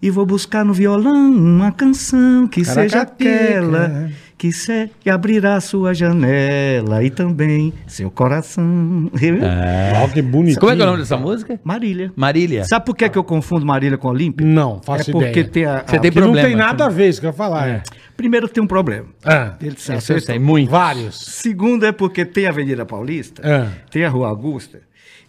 E 0.00 0.10
vou 0.10 0.24
buscar 0.24 0.64
no 0.64 0.72
violão 0.72 1.30
uma 1.32 1.72
canção 1.72 2.46
que 2.46 2.64
seja 2.64 3.04
Caracateca. 3.04 3.30
aquela 3.58 4.10
que, 4.38 4.52
se, 4.52 4.88
que 5.00 5.10
abrirá 5.10 5.60
sua 5.60 5.92
janela 5.92 7.02
e 7.02 7.10
também 7.10 7.72
seu 7.86 8.08
coração. 8.08 9.10
Ó, 10.00 10.08
que 10.08 10.22
bonitinho. 10.22 10.60
Como 10.60 10.70
é 10.72 10.76
que 10.76 10.82
é 10.82 10.84
o 10.84 10.86
nome 10.88 11.00
dessa 11.00 11.16
música? 11.16 11.58
Marília. 11.64 12.12
Marília. 12.14 12.64
Sabe 12.64 12.86
por 12.86 12.94
que, 12.94 13.08
que 13.08 13.18
eu 13.18 13.24
confundo 13.24 13.66
Marília 13.66 13.98
com 13.98 14.06
Olímpia? 14.08 14.46
Não, 14.46 14.80
faço 14.82 15.10
é 15.10 15.12
porque 15.12 15.28
ideia. 15.40 15.48
tem 15.48 15.64
a, 15.64 15.82
Você 15.84 15.96
a- 15.96 16.00
tem 16.00 16.12
Que 16.12 16.20
não 16.20 16.26
problema. 16.28 16.48
tem 16.48 16.56
nada 16.56 16.86
a 16.86 16.88
ver 16.88 17.08
isso 17.08 17.18
que 17.20 17.26
eu 17.26 17.30
ia 17.30 17.34
falar. 17.36 17.68
É. 17.68 17.82
Primeiro 18.16 18.48
tem 18.48 18.62
um 18.62 18.66
problema. 18.68 19.06
Ah, 19.24 19.54
Ele 19.60 19.72
se 19.72 19.76
Esse 19.76 19.92
eu 19.92 19.96
acertou. 19.98 20.26
sei, 20.26 20.38
muito. 20.38 20.70
vários. 20.70 21.16
Segundo 21.18 21.84
é 21.84 21.90
porque 21.92 22.24
tem 22.24 22.46
a 22.46 22.50
Avenida 22.50 22.86
Paulista, 22.86 23.42
Ah. 23.44 23.68
tem 23.90 24.04
a 24.04 24.08
Rua 24.08 24.28
Augusta 24.28 24.80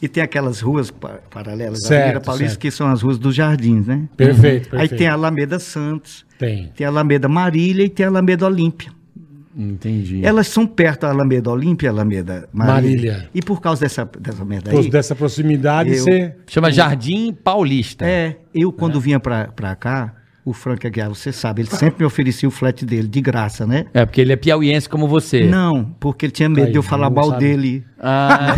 e 0.01 0.08
tem 0.08 0.24
aquelas 0.24 0.62
ruas 0.62 0.89
pa- 0.91 1.20
paralelas 1.29 1.84
à 1.84 1.88
Certo, 1.88 2.01
Avenida 2.03 2.22
Paulista 2.22 2.50
certo. 2.51 2.60
que 2.62 2.72
são 2.72 2.88
as 2.88 3.01
ruas 3.01 3.18
dos 3.20 3.36
jardins, 3.36 3.86
né? 3.88 4.08
Perfeito, 4.15 4.65
Aí 4.75 4.79
perfeito. 4.82 4.98
tem 4.98 5.08
a 5.08 5.13
Alameda 5.13 5.60
Santos, 5.60 6.25
Tem. 6.38 6.72
tem 6.75 6.86
a 6.86 6.89
Alameda 6.89 7.27
Marília 7.27 7.84
e 7.86 7.89
tem 7.89 8.06
a 8.06 8.10
Alameda 8.10 8.46
Olímpia. 8.46 8.91
Entendi. 9.58 10.24
Elas 10.24 10.48
são 10.48 10.65
perto 10.65 11.01
da 11.01 11.10
Alameda 11.10 11.50
Olímpia 11.50 11.88
e 11.88 11.89
a 11.89 11.91
Alameda 11.91 12.48
Marília. 12.53 13.12
Marília. 13.13 13.29
E 13.34 13.41
por 13.41 13.60
causa 13.60 13.82
dessa, 13.82 14.10
dessa 14.20 14.46
merda 14.46 14.72
Por 14.72 14.79
aí, 14.84 14.89
dessa 14.89 15.15
proximidade, 15.15 15.89
Eu- 15.91 16.03
você. 16.03 16.36
Chama 16.48 16.72
Jardim 16.72 17.34
Paulista. 17.34 18.06
é, 18.06 18.38
eu 18.53 18.72
quando 18.72 19.01
vinha 19.01 19.20
pra, 19.20 19.48
pra 19.48 19.75
cá, 19.75 20.13
o 20.46 20.53
Frank 20.53 20.86
Aguiar, 20.88 21.10
você 21.10 21.31
sabe, 21.31 21.62
ele 21.62 21.69
sempre 21.69 22.00
me 22.00 22.05
oferecia 22.05 22.48
o 22.48 22.51
flat 22.51 22.86
dele, 22.86 23.08
de 23.08 23.22
graça, 23.22 23.67
né? 23.67 23.86
É, 23.93 24.05
porque 24.05 24.22
ele 24.22 24.34
é 24.34 24.36
piauiense 24.36 24.88
como 24.89 25.08
você. 25.08 25.46
Não, 25.46 25.84
porque 26.00 26.25
ele 26.25 26.31
tinha 26.31 26.50
medo 26.50 26.72
de 26.72 26.77
eu 26.77 26.84
falar 26.84 27.10
mal 27.10 27.29
sabe. 27.31 27.39
dele. 27.46 27.84
Ah, 28.00 28.55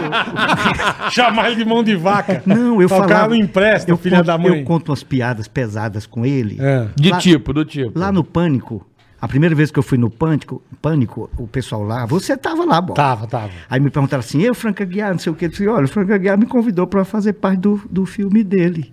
Chamar 1.10 1.48
ele 1.50 1.56
de 1.56 1.64
mão 1.64 1.82
de 1.82 1.94
vaca. 1.96 2.42
Não, 2.46 2.80
eu 2.80 2.86
O 2.86 2.88
falava... 2.88 3.36
empresta, 3.36 3.90
eu 3.90 3.96
filha 3.96 4.18
conto, 4.18 4.26
da 4.26 4.38
mãe. 4.38 4.58
Eu 4.60 4.64
conto 4.64 4.88
umas 4.90 5.02
piadas 5.02 5.46
pesadas 5.48 6.06
com 6.06 6.24
ele. 6.24 6.56
É. 6.60 6.88
de 6.96 7.10
Lá- 7.10 7.18
tipo, 7.18 7.52
do 7.52 7.64
tipo. 7.64 7.98
Lá 7.98 8.10
no 8.10 8.24
Pânico, 8.24 8.86
a 9.20 9.28
primeira 9.28 9.54
vez 9.54 9.70
que 9.70 9.78
eu 9.78 9.82
fui 9.82 9.98
no 9.98 10.10
Pânico, 10.10 10.62
Pânico, 10.80 11.30
o 11.36 11.46
pessoal 11.46 11.82
lá, 11.82 12.06
você 12.06 12.36
tava 12.36 12.64
lá, 12.64 12.80
bom. 12.80 12.94
Tava, 12.94 13.26
tava. 13.26 13.50
Aí 13.68 13.78
me 13.80 13.90
perguntaram 13.90 14.20
assim, 14.20 14.40
eu, 14.42 14.54
Franca 14.54 14.82
Aguiar, 14.84 15.12
não 15.12 15.18
sei 15.18 15.30
o 15.32 15.34
que. 15.34 15.44
Eu 15.44 15.48
disse, 15.50 15.66
olha, 15.68 15.84
o 15.84 15.88
Franca 15.88 16.14
Aguiar 16.14 16.38
me 16.38 16.46
convidou 16.46 16.86
para 16.86 17.04
fazer 17.04 17.34
parte 17.34 17.60
do, 17.60 17.80
do 17.90 18.06
filme 18.06 18.42
dele, 18.42 18.92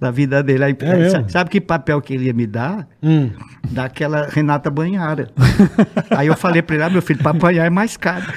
da 0.00 0.10
vida 0.10 0.42
dele. 0.42 0.64
Aí, 0.64 0.76
É 0.80 1.08
sabe, 1.10 1.32
sabe 1.32 1.50
que 1.50 1.60
papel 1.60 2.00
que 2.02 2.14
ele 2.14 2.24
ia 2.26 2.32
me 2.32 2.46
dar? 2.46 2.86
Hum. 3.02 3.30
Daquela 3.70 4.26
Renata 4.30 4.70
Banhara. 4.70 5.30
Aí 6.16 6.26
eu 6.26 6.36
falei 6.36 6.60
para 6.62 6.74
ele, 6.76 6.84
ah, 6.84 6.90
meu 6.90 7.02
filho, 7.02 7.20
para 7.22 7.30
apanhar 7.36 7.64
é 7.66 7.70
mais 7.70 7.96
caro. 7.96 8.24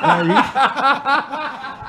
Aí, 0.00 0.28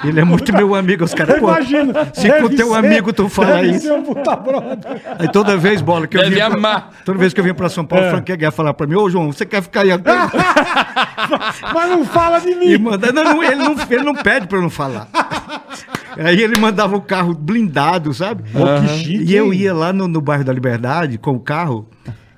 ele 0.10 0.20
é 0.20 0.24
muito 0.24 0.54
meu 0.54 0.74
amigo, 0.76 1.04
os 1.04 1.14
caras, 1.14 1.40
pô, 1.40 1.48
Imagina. 1.50 1.94
se 2.14 2.32
com 2.32 2.50
teu 2.50 2.74
amigo 2.74 3.12
tu 3.14 3.28
fala 3.30 3.56
deve 3.56 3.72
isso. 3.72 3.88
Ser 3.88 3.92
um 3.94 4.04
puta 4.04 4.36
brother. 4.36 5.02
Aí 5.18 5.28
toda 5.32 5.58
vez, 5.58 5.82
bola, 5.82 6.08
que 6.08 6.18
eu 6.18 6.22
Deve 6.22 6.36
vinha 6.36 6.48
pra- 6.50 6.58
amar. 6.58 6.90
toda 7.06 7.18
vez 7.18 7.34
que 7.34 7.40
eu 7.40 7.44
vinha 7.44 7.54
para 7.54 7.70
São 7.70 7.86
Paulo, 7.86 8.06
o 8.08 8.10
Frank 8.10 8.32
Aguiar 8.32 8.52
falar 8.52 8.74
para 8.74 8.88
mim, 8.88 8.96
ô 8.96 9.10
João, 9.10 9.32
você 9.32 9.46
quer 9.46 9.62
ficar 9.62 9.82
aí 9.82 9.92
até... 9.92 10.12
Mas 11.74 11.90
não 11.90 12.06
fala 12.06 12.40
de 12.40 12.50
E 12.50 12.56
mim. 12.56 12.78
manda, 12.78 13.12
não, 13.12 13.24
não, 13.24 13.44
ele, 13.44 13.56
não, 13.56 13.76
ele 13.90 14.04
não 14.04 14.16
pede 14.16 14.48
pra 14.48 14.58
eu 14.58 14.62
não 14.62 14.70
falar. 14.70 15.08
Aí 16.18 16.42
ele 16.42 16.58
mandava 16.60 16.96
o 16.96 17.02
carro 17.02 17.34
blindado, 17.34 18.14
sabe? 18.14 18.44
Que 18.44 18.88
chique, 19.04 19.24
E 19.32 19.36
eu 19.36 19.54
ia 19.54 19.74
lá 19.74 19.92
no, 19.94 20.08
no 20.08 20.22
bairro 20.22 20.44
da 20.44 20.54
Liberdade 20.54 21.18
com 21.18 21.32
o 21.32 21.40
carro, 21.40 21.88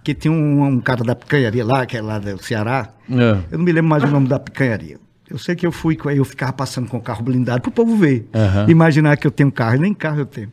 que 0.04 0.14
tinha 0.14 0.32
um, 0.32 0.64
um 0.66 0.80
cara 0.80 1.04
da 1.04 1.16
picanharia 1.16 1.66
lá, 1.66 1.86
que 1.86 1.98
é 1.98 2.02
lá 2.02 2.20
do 2.20 2.42
Ceará. 2.44 2.90
É. 3.10 3.38
Eu 3.52 3.58
não 3.58 3.66
me 3.66 3.72
lembro 3.72 3.90
mais 3.90 4.04
o 4.04 4.08
nome 4.08 4.28
da 4.28 4.40
picanharia. 4.40 4.98
Eu 5.30 5.38
sei 5.38 5.56
que 5.56 5.66
eu 5.66 5.72
fui, 5.72 5.98
eu 6.16 6.26
ficava 6.26 6.52
passando 6.52 6.90
com 6.90 6.98
o 6.98 7.02
carro 7.02 7.24
blindado 7.24 7.62
pro 7.62 7.72
povo 7.72 7.96
ver. 7.96 8.28
Aham. 8.34 8.66
Imaginar 8.70 9.16
que 9.18 9.26
eu 9.26 9.32
tenho 9.32 9.52
carro, 9.52 9.78
nem 9.80 9.94
carro 9.94 10.20
eu 10.20 10.26
tenho. 10.26 10.52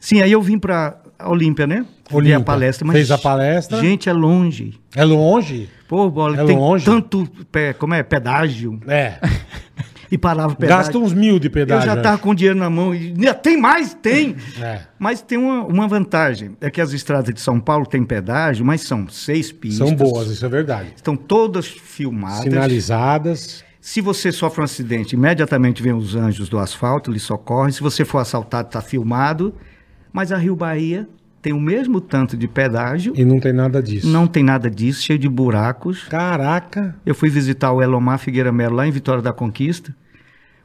Sim, 0.00 0.22
aí 0.22 0.32
eu 0.32 0.40
vim 0.40 0.58
pra 0.58 0.96
Olímpia, 1.22 1.66
né? 1.66 1.84
Olímpia. 2.10 2.38
a 2.38 2.40
palestra, 2.40 2.86
mas. 2.86 2.96
Fez 2.96 3.10
a 3.10 3.18
palestra. 3.18 3.80
Gente, 3.80 4.08
é 4.08 4.12
longe. 4.12 4.78
É 4.94 5.04
longe? 5.04 5.68
Pô, 5.88 6.10
bola, 6.10 6.40
É 6.42 6.44
tem 6.44 6.56
longe. 6.56 6.84
tanto. 6.84 7.26
pé- 7.52 7.72
como 7.74 7.94
é? 7.94 8.02
Pedágio. 8.02 8.80
É. 8.86 9.18
E 10.14 10.18
parava 10.18 10.52
o 10.52 10.56
pedágio. 10.56 10.84
Gasta 10.84 10.98
uns 10.98 11.12
mil 11.12 11.40
de 11.40 11.48
Eu 11.48 11.52
pedágio. 11.52 11.86
já 11.86 12.00
tava 12.00 12.18
com 12.18 12.32
dinheiro 12.32 12.56
na 12.56 12.70
mão. 12.70 12.94
E, 12.94 13.12
"Né, 13.12 13.32
tem 13.34 13.60
mais? 13.60 13.94
Tem! 13.94 14.36
É. 14.60 14.82
Mas 14.96 15.20
tem 15.20 15.36
uma, 15.36 15.64
uma 15.64 15.88
vantagem. 15.88 16.52
É 16.60 16.70
que 16.70 16.80
as 16.80 16.92
estradas 16.92 17.34
de 17.34 17.40
São 17.40 17.58
Paulo 17.58 17.84
têm 17.84 18.04
pedágio, 18.04 18.64
mas 18.64 18.82
são 18.82 19.08
seis 19.08 19.50
pistas. 19.50 19.88
São 19.88 19.96
boas, 19.96 20.28
isso 20.28 20.46
é 20.46 20.48
verdade. 20.48 20.92
Estão 20.94 21.16
todas 21.16 21.66
filmadas. 21.66 22.44
Sinalizadas. 22.44 23.64
Se 23.80 24.00
você 24.00 24.30
sofre 24.30 24.60
um 24.60 24.64
acidente, 24.64 25.14
imediatamente 25.16 25.82
vem 25.82 25.92
os 25.92 26.14
anjos 26.14 26.48
do 26.48 26.58
asfalto, 26.60 27.10
lhe 27.10 27.18
socorrem. 27.18 27.72
Se 27.72 27.80
você 27.82 28.04
for 28.04 28.18
assaltado, 28.18 28.68
está 28.68 28.80
filmado. 28.80 29.52
Mas 30.12 30.30
a 30.30 30.36
Rio 30.38 30.54
Bahia 30.54 31.08
tem 31.42 31.52
o 31.52 31.60
mesmo 31.60 32.00
tanto 32.00 32.36
de 32.36 32.46
pedágio. 32.46 33.12
E 33.16 33.24
não 33.24 33.40
tem 33.40 33.52
nada 33.52 33.82
disso. 33.82 34.06
Não 34.06 34.26
tem 34.28 34.44
nada 34.44 34.70
disso, 34.70 35.02
cheio 35.02 35.18
de 35.18 35.28
buracos. 35.28 36.04
Caraca. 36.04 36.94
Eu 37.04 37.14
fui 37.16 37.28
visitar 37.28 37.72
o 37.72 37.82
Elomar 37.82 38.18
Figueira 38.20 38.52
Melo 38.52 38.76
lá 38.76 38.86
em 38.86 38.92
Vitória 38.92 39.20
da 39.20 39.32
Conquista. 39.32 39.92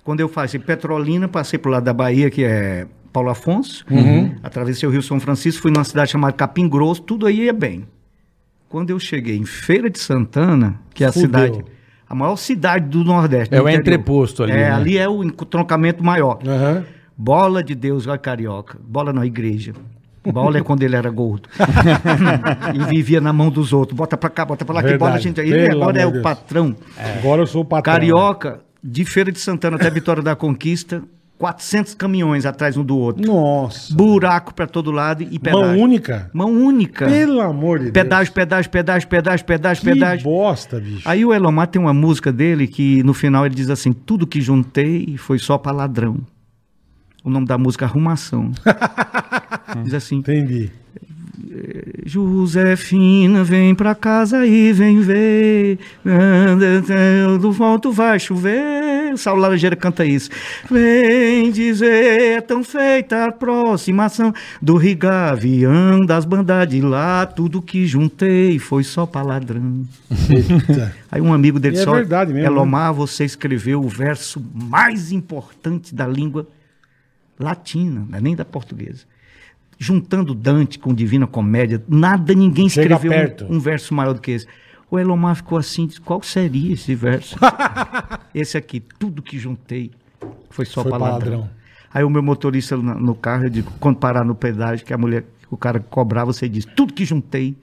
Quando 0.10 0.22
eu 0.22 0.28
passei 0.28 0.60
Petrolina, 0.60 1.28
passei 1.28 1.60
pro 1.60 1.70
lado 1.70 1.84
da 1.84 1.94
Bahia, 1.94 2.32
que 2.32 2.44
é 2.44 2.88
Paulo 3.14 3.30
Afonso. 3.30 3.86
Uhum. 3.92 4.34
Atravessei 4.42 4.90
o 4.90 4.92
Rio 4.92 5.04
São 5.04 5.20
Francisco, 5.20 5.62
fui 5.62 5.70
numa 5.70 5.84
cidade 5.84 6.10
chamada 6.10 6.34
Capim 6.34 6.68
Grosso, 6.68 7.04
tudo 7.04 7.28
aí 7.28 7.42
ia 7.44 7.54
bem. 7.54 7.86
Quando 8.68 8.90
eu 8.90 8.98
cheguei 9.00 9.38
em 9.38 9.46
Feira 9.46 9.88
de 9.88 10.00
Santana, 10.00 10.80
que 10.96 11.04
é 11.04 11.08
a 11.10 11.12
Fudeu. 11.12 11.28
cidade, 11.28 11.66
a 12.10 12.16
maior 12.16 12.36
cidade 12.38 12.88
do 12.88 13.04
Nordeste. 13.04 13.54
É 13.54 13.60
o 13.62 13.70
interior. 13.70 13.80
entreposto 13.82 14.42
ali, 14.42 14.52
É, 14.54 14.56
né? 14.56 14.72
ali 14.72 14.98
é 14.98 15.08
o 15.08 15.24
entroncamento 15.24 16.04
maior. 16.04 16.40
Aham. 16.44 16.84
Bola 17.16 17.64
de 17.64 17.76
Deus, 17.76 18.08
olha 18.08 18.18
carioca. 18.18 18.80
Bola 18.84 19.14
na 19.14 19.28
igreja. 19.28 19.74
Bola 20.34 20.58
é 20.58 20.62
quando 20.64 20.82
ele 20.82 20.96
era 20.96 21.12
gordo. 21.12 21.48
e 22.74 22.84
vivia 22.90 23.22
na 23.22 23.32
mão 23.32 23.52
dos 23.52 23.72
outros. 23.74 23.96
Bota 23.96 24.18
pra 24.18 24.30
cá, 24.32 24.44
bota 24.44 24.66
pra 24.66 24.74
lá, 24.74 24.82
que 24.82 24.88
Verdade. 24.90 25.08
bola 25.08 25.20
a 25.20 25.22
gente. 25.22 25.40
Ele 25.40 25.68
Pelo 25.70 25.84
agora 25.84 26.02
é 26.02 26.06
o 26.06 26.08
de 26.08 26.14
Deus. 26.14 26.24
patrão. 26.24 26.76
Agora 27.20 27.44
eu 27.44 27.48
sou 27.48 27.62
o 27.62 27.66
patrão. 27.66 27.94
Carioca, 27.94 28.62
de 28.84 29.06
Feira 29.06 29.32
de 29.32 29.40
Santana 29.40 29.76
até 29.78 29.90
Vitória 29.90 30.22
da 30.24 30.36
Conquista, 30.36 31.04
400 31.38 31.94
caminhões 31.96 32.46
atrás 32.46 32.76
um 32.76 32.84
do 32.84 32.98
outro. 32.98 33.26
Nossa. 33.26 33.94
Buraco 33.96 34.54
pra 34.54 34.68
todo 34.68 34.92
lado 34.92 35.24
e 35.24 35.40
pedágio. 35.40 35.68
Mão 35.68 35.80
única? 35.80 36.30
Mão 36.34 36.52
única. 36.52 37.06
Pelo 37.08 37.40
amor 37.40 37.80
de 37.80 37.86
Deus. 37.86 37.94
Pedágio, 37.94 38.34
pedágio, 38.34 38.70
pedágio, 38.70 39.08
pedágio, 39.08 39.46
pedágio, 39.46 39.84
Que 39.84 39.94
pedágio. 39.94 40.24
bosta, 40.26 40.80
bicho. 40.80 41.08
Aí 41.08 41.26
o 41.26 41.34
Elomar 41.34 41.68
tem 41.68 41.82
uma 41.82 41.94
música 41.94 42.32
dele 42.32 42.68
que 42.68 43.02
no 43.04 43.14
final 43.14 43.46
ele 43.46 43.56
diz 43.56 43.70
assim: 43.70 43.94
tudo 43.94 44.28
que 44.28 44.42
juntei 44.42 45.16
foi 45.18 45.40
só 45.40 45.58
pra 45.58 45.72
ladrão. 45.72 46.18
O 47.24 47.30
nome 47.30 47.46
da 47.46 47.58
música 47.58 47.86
é 47.86 47.88
Arrumação. 47.88 48.52
diz 49.86 49.94
assim: 49.94 50.18
Entendi. 50.18 50.72
Josefina, 52.06 53.44
vem 53.44 53.74
pra 53.76 53.94
casa 53.96 54.46
e 54.46 54.72
vem 54.74 55.00
ver. 55.00 55.80
Do 57.40 57.52
volto 57.52 57.92
vai 57.92 58.20
chover. 58.20 59.14
O 59.14 59.18
Saulo 59.18 59.42
Laranjeira 59.42 59.76
canta 59.76 60.06
isso. 60.06 60.30
Vem 60.70 61.52
dizer, 61.52 62.38
é 62.38 62.42
tão 62.42 62.64
feita 62.64 63.18
a 63.18 63.26
aproximação 63.30 64.34
do 64.62 64.76
rigavião 64.78 66.06
das 66.06 66.26
bandas 66.26 66.68
de 66.68 66.82
lá. 66.82 67.26
Tudo 67.26 67.62
que 67.62 67.86
juntei 67.88 68.60
foi 68.60 68.84
só. 68.84 69.10
Eita. 70.30 70.96
Aí 71.12 71.22
um 71.22 71.34
amigo 71.34 71.60
dele 71.60 71.78
E 71.78 71.80
é 71.80 71.84
só. 71.84 71.94
verdade 71.94 72.34
mesmo, 72.34 72.48
Elomar, 72.48 72.94
você 72.94 73.26
escreveu 73.26 73.82
o 73.84 73.88
verso 73.88 74.44
mais 74.54 75.12
importante 75.12 75.94
da 75.96 76.08
língua 76.08 76.48
latina, 77.40 78.06
não 78.10 78.18
é 78.18 78.22
nem 78.22 78.36
da 78.36 78.46
portuguesa. 78.46 79.06
Juntando 79.82 80.36
Dante 80.36 80.78
com 80.78 80.94
Divina 80.94 81.26
Comédia, 81.26 81.82
nada, 81.88 82.34
ninguém 82.34 82.68
escreveu 82.68 83.12
um, 83.50 83.56
um 83.56 83.60
verso 83.60 83.94
maior 83.94 84.14
do 84.14 84.20
que 84.20 84.32
esse. 84.32 84.46
O 84.92 85.00
Elomar 85.00 85.36
ficou 85.38 85.58
assim, 85.58 85.88
disse, 85.88 86.02
qual 86.02 86.22
seria 86.22 86.74
esse 86.74 86.94
verso? 86.94 87.38
esse 88.36 88.58
aqui, 88.58 88.84
tudo 89.00 89.22
que 89.22 89.40
juntei 89.40 89.92
foi 90.50 90.66
só 90.66 90.82
Foi 90.82 90.92
para 90.92 91.00
pra 91.00 91.10
ladrão. 91.12 91.32
ladrão. 91.32 91.50
Aí 91.94 92.04
o 92.04 92.10
meu 92.10 92.22
motorista 92.22 92.76
no, 92.76 93.00
no 93.00 93.16
carro, 93.16 93.46
eu 93.46 93.50
digo, 93.50 93.72
quando 93.80 93.98
parar 93.98 94.26
no 94.26 94.36
pedágio, 94.36 94.86
que 94.86 94.94
a 94.94 94.98
mulher, 94.98 95.24
o 95.50 95.56
cara 95.56 95.80
cobrar, 95.80 96.26
você 96.26 96.50
diz, 96.50 96.66
tudo 96.66 96.94
que 96.94 97.06
juntei 97.06 97.56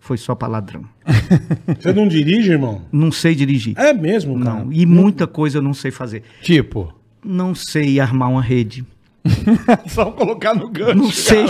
foi 0.00 0.16
só 0.16 0.34
para 0.34 0.48
ladrão. 0.48 0.84
Você 1.80 1.92
não 1.92 2.06
dirige, 2.06 2.52
irmão? 2.52 2.82
Não 2.92 3.10
sei 3.10 3.34
dirigir. 3.34 3.76
É 3.76 3.92
mesmo, 3.92 4.38
cara. 4.38 4.60
Não, 4.60 4.72
e 4.72 4.86
muita 4.86 5.26
coisa 5.26 5.58
eu 5.58 5.62
não 5.62 5.74
sei 5.74 5.90
fazer. 5.90 6.22
Tipo. 6.42 6.94
Não 7.24 7.56
sei 7.56 7.98
armar 7.98 8.30
uma 8.30 8.42
rede. 8.42 8.84
Só 9.88 10.10
colocar 10.10 10.54
no 10.54 10.68
gancho. 10.68 10.94
Não 10.94 11.10
sei. 11.10 11.46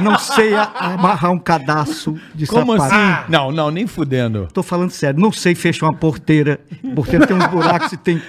Não 0.00 0.18
sei 0.18 0.54
amarrar 0.54 1.30
um 1.32 1.38
cadastro 1.38 2.18
de 2.34 2.46
Como 2.46 2.76
sapato. 2.76 2.94
assim? 2.94 3.30
Não, 3.32 3.52
não, 3.52 3.70
nem 3.70 3.86
fudendo. 3.86 4.48
Tô 4.52 4.62
falando 4.62 4.90
sério. 4.90 5.20
Não 5.20 5.32
sei 5.32 5.54
fechar 5.54 5.86
uma 5.86 5.94
porteira. 5.94 6.60
Porteira 6.94 7.26
tem 7.26 7.36
uns 7.36 7.46
buracos 7.46 7.92
e 7.92 7.96
tem. 7.96 8.20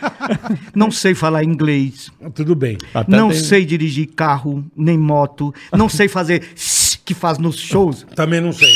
Não 0.75 0.91
sei 0.91 1.13
falar 1.15 1.43
inglês. 1.43 2.11
Tudo 2.33 2.55
bem. 2.55 2.77
Até 2.93 3.11
não 3.15 3.29
tem- 3.29 3.39
sei 3.39 3.65
dirigir 3.65 4.07
carro, 4.15 4.63
nem 4.75 4.97
moto. 4.97 5.53
Não 5.73 5.89
sei 5.89 6.07
fazer 6.07 6.49
que 7.03 7.13
faz 7.13 7.37
nos 7.37 7.57
shows. 7.59 8.05
Também 8.15 8.39
não 8.41 8.51
sei. 8.53 8.71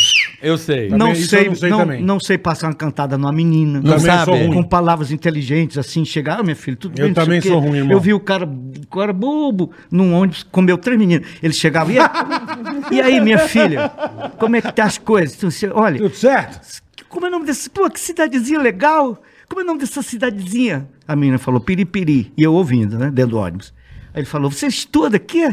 Eu 0.48 0.58
sei. 0.58 0.90
Também 0.90 0.98
Não 1.00 1.12
isso 1.12 1.28
sei, 1.30 1.42
eu 1.42 1.50
não 1.50 1.56
sei 1.56 1.70
não, 1.70 1.78
também. 1.80 2.02
não 2.04 2.20
sei 2.20 2.38
passar 2.38 2.68
uma 2.68 2.74
cantada 2.76 3.18
numa 3.18 3.32
menina. 3.32 3.82
Não 3.82 3.98
Também 3.98 4.00
sabe? 4.00 4.48
com 4.54 4.64
palavras 4.64 5.12
inteligentes, 5.12 5.78
assim, 5.78 6.06
chegar, 6.06 6.40
ah, 6.40 6.44
minha 6.44 6.56
filha, 6.56 6.78
tudo 6.78 6.92
Eu 7.00 7.06
bem, 7.06 7.14
sei 7.14 7.24
também 7.24 7.42
sou 7.42 7.60
ruim, 7.60 7.78
irmão. 7.80 7.92
Eu 7.94 8.00
vi 8.00 8.14
o 8.14 8.20
cara, 8.20 8.46
o 8.46 8.88
cara 8.96 9.12
bobo, 9.12 9.72
num 9.90 10.14
ônibus, 10.14 10.44
comeu 10.44 10.78
três 10.78 10.98
meninas. 11.00 11.28
Ele 11.42 11.54
chegava, 11.54 11.92
e 11.92 11.98
aí, 12.00 12.06
e 12.92 13.02
aí, 13.02 13.20
minha 13.22 13.40
filha, 13.40 13.90
como 14.38 14.56
é 14.56 14.62
que 14.62 14.72
tá 14.72 14.84
as 14.86 14.98
coisas? 14.98 15.36
Então, 15.36 15.50
você- 15.50 15.68
Olha, 15.70 15.98
Tudo 15.98 16.16
certo? 16.16 16.82
como 17.10 17.26
é 17.26 17.30
o 17.30 17.32
nome 17.32 17.46
dessa, 17.46 17.70
pô, 17.70 17.90
que 17.90 18.00
cidadezinha 18.00 18.60
legal, 18.60 19.22
como 19.48 19.62
é 19.62 19.64
o 19.64 19.68
nome 19.68 19.80
dessa 19.80 20.02
cidadezinha? 20.02 20.88
A 21.08 21.16
menina 21.16 21.38
falou, 21.38 21.60
Piripiri, 21.60 22.32
e 22.38 22.44
eu 22.44 22.54
ouvindo, 22.54 22.98
né, 22.98 23.10
dentro 23.12 23.32
do 23.32 23.38
ônibus. 23.38 23.74
Aí 24.14 24.20
ele 24.22 24.26
falou, 24.28 24.50
você 24.52 24.68
estuda 24.68 25.18
aqui? 25.18 25.44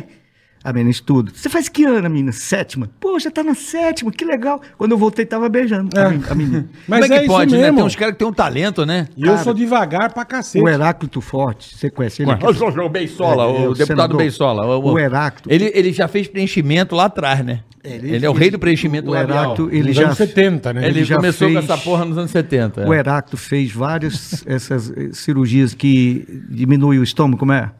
A 0.65 0.73
menina 0.73 0.91
estuda. 0.91 1.33
Você 1.35 1.49
faz 1.49 1.69
que 1.69 1.85
ano, 1.85 2.07
a 2.07 2.09
menina? 2.09 2.31
Sétima. 2.31 2.89
Pô, 3.01 3.19
já 3.19 3.31
tá 3.31 3.43
na 3.43 3.55
sétima, 3.55 4.13
que 4.13 4.25
legal. 4.25 4.61
Quando 4.79 4.93
eu 4.93 4.99
voltei, 4.99 5.27
tava 5.27 5.49
beijando 5.49 5.89
a 5.99 6.09
men- 6.09 6.23
a 6.31 6.35
menina. 6.35 6.69
Mas 6.87 7.01
Como 7.01 7.13
é 7.15 7.17
que 7.19 7.25
isso 7.25 7.35
pode, 7.35 7.57
né? 7.57 7.73
Tem 7.73 7.83
uns 7.85 7.97
caras 7.97 8.13
que 8.15 8.19
tem 8.21 8.29
um 8.29 8.33
talento, 8.33 8.87
né? 8.87 9.09
E 9.17 9.27
eu 9.27 9.37
sou 9.39 9.53
devagar 9.53 10.13
pra 10.13 10.25
cacete. 10.25 10.63
O 10.65 10.69
Heráclito 10.69 11.21
Forte, 11.21 11.77
você 11.77 11.91
conhece 11.91 12.23
ele? 12.23 12.31
O 12.33 12.89
Beisola, 12.89 13.45
É, 13.45 13.47
é, 13.47 13.69
o, 13.69 13.71
o 13.71 13.75
deputado. 13.75 14.17
Beisola. 14.17 14.77
O 14.79 14.99
Heráclito. 14.99 15.51
Ele, 15.53 15.71
ele 15.75 15.93
já 15.93 16.07
fez 16.07 16.29
preenchimento 16.29 16.95
lá 16.95 17.07
atrás, 17.07 17.45
né? 17.45 17.61
Ele, 17.85 18.25
é 18.25 18.31
o 18.31 18.33
rei 18.33 18.49
do 18.49 18.61
preenchimento 18.61 19.11
o 19.11 19.13
labial. 19.13 19.39
Heráclito, 19.57 19.69
ele 19.75 19.89
Nos 19.89 19.97
já, 19.97 20.05
anos 20.05 20.17
70, 20.17 20.73
né? 20.73 20.81
Ele, 20.87 20.99
ele 21.01 21.05
já 21.05 21.17
começou 21.17 21.49
fez- 21.49 21.67
com 21.67 21.73
essa 21.73 21.83
porra 21.83 22.05
nos 22.05 22.17
anos 22.17 22.31
70. 22.31 22.87
o 22.89 22.95
é. 22.95 22.99
Heráclito 22.99 23.37
fez 23.37 23.73
várias 23.73 24.43
essas 24.47 24.93
eh, 24.97 25.09
cirurgias 25.13 25.75
que 25.75 26.25
diminuem 26.49 27.01
o 27.01 27.03
estômago, 27.03 27.39
como 27.39 27.53
é? 27.53 27.73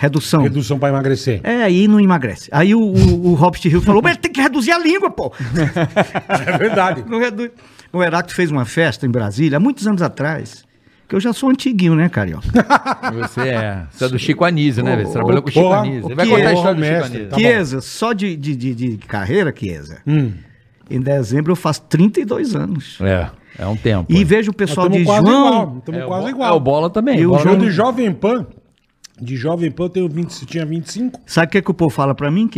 Redução. 0.00 0.42
Redução 0.42 0.78
pra 0.78 0.88
emagrecer. 0.88 1.40
É, 1.44 1.62
aí 1.62 1.86
não 1.86 2.00
emagrece. 2.00 2.48
Aí 2.52 2.74
o, 2.74 2.80
o, 2.80 3.26
o 3.32 3.34
Robert 3.34 3.60
Hill 3.64 3.82
falou, 3.82 4.00
mas 4.02 4.16
tem 4.16 4.32
que 4.32 4.40
reduzir 4.40 4.72
a 4.72 4.78
língua, 4.78 5.10
pô. 5.10 5.30
É 6.28 6.56
verdade. 6.58 7.04
Não 7.06 7.18
reduz. 7.18 7.50
O 7.92 8.02
Heráclito 8.02 8.34
fez 8.34 8.50
uma 8.50 8.64
festa 8.64 9.04
em 9.06 9.10
Brasília, 9.10 9.58
há 9.58 9.60
muitos 9.60 9.86
anos 9.86 10.00
atrás, 10.00 10.64
que 11.08 11.14
eu 11.14 11.20
já 11.20 11.32
sou 11.32 11.50
antiguinho, 11.50 11.94
né, 11.94 12.08
Carioca? 12.08 12.46
Você 13.12 13.40
é. 13.48 13.82
Você 13.90 14.04
é 14.04 14.08
do 14.08 14.18
Chico 14.18 14.44
Anísio, 14.44 14.82
né? 14.84 14.94
velho? 14.96 15.08
Você 15.08 15.12
trabalhou 15.12 15.42
com 15.42 15.48
o 15.48 15.52
Chico 15.52 15.72
Anísio. 15.72 16.14
vai 16.16 16.26
contar 16.26 16.46
a 16.46 16.50
é? 16.50 16.54
história 16.54 16.74
do 16.74 16.80
Porra, 16.80 16.94
Chico 16.94 17.06
Anísio. 17.06 17.28
tá. 17.28 17.36
Chiesa, 17.36 17.80
só 17.82 18.12
de, 18.14 18.36
de, 18.36 18.56
de, 18.56 18.74
de 18.74 18.96
carreira, 19.06 19.52
Chiesa, 19.54 19.98
Hum. 20.06 20.32
em 20.88 21.00
dezembro 21.00 21.52
eu 21.52 21.56
faço 21.56 21.82
32 21.82 22.54
anos. 22.54 22.96
É, 23.02 23.28
é 23.58 23.66
um 23.66 23.76
tempo. 23.76 24.06
E 24.10 24.22
é. 24.22 24.24
vejo 24.24 24.50
o 24.50 24.54
pessoal 24.54 24.88
de 24.88 25.02
João... 25.04 25.18
igual. 25.18 25.76
Estamos 25.78 26.00
É, 26.00 26.04
quase 26.06 26.28
igual. 26.30 26.48
é, 26.54 26.56
o 26.56 26.60
Bola 26.60 26.88
também. 26.88 27.18
E 27.20 27.26
o 27.26 27.30
Bola- 27.30 27.42
João- 27.42 27.58
de 27.58 27.70
Jovem 27.70 28.12
Pan, 28.12 28.46
de 29.20 29.36
Jovem 29.36 29.70
Pan 29.70 29.84
eu 29.84 29.88
tenho 29.90 30.08
20, 30.08 30.46
tinha 30.46 30.64
25. 30.66 31.20
Sabe 31.26 31.46
o 31.46 31.50
que, 31.50 31.62
que 31.62 31.70
o 31.70 31.74
povo 31.74 31.90
fala 31.94 32.14
pra 32.14 32.30
mim? 32.30 32.48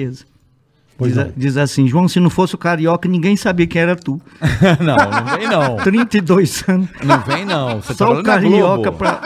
Pois 0.97 1.15
Diz, 1.15 1.27
diz 1.37 1.57
assim, 1.57 1.87
João, 1.89 2.07
se 2.07 2.21
não 2.21 2.31
fosse 2.31 2.55
o 2.55 2.59
Carioca, 2.59 3.09
ninguém 3.09 3.37
sabia 3.37 3.67
quem 3.67 3.83
era 3.83 3.97
tu. 3.97 4.21
não, 4.81 4.97
não 4.97 5.37
vem 5.39 5.49
não. 5.49 5.77
32 5.83 6.65
anos. 6.69 6.89
Não 7.03 7.19
vem 7.21 7.45
não. 7.45 7.81
Você 7.81 7.95
Só 7.95 8.13
o 8.13 8.23
trabalhou 8.23 8.23
na 8.23 8.33
Carioca 8.35 8.93
pra... 8.93 9.21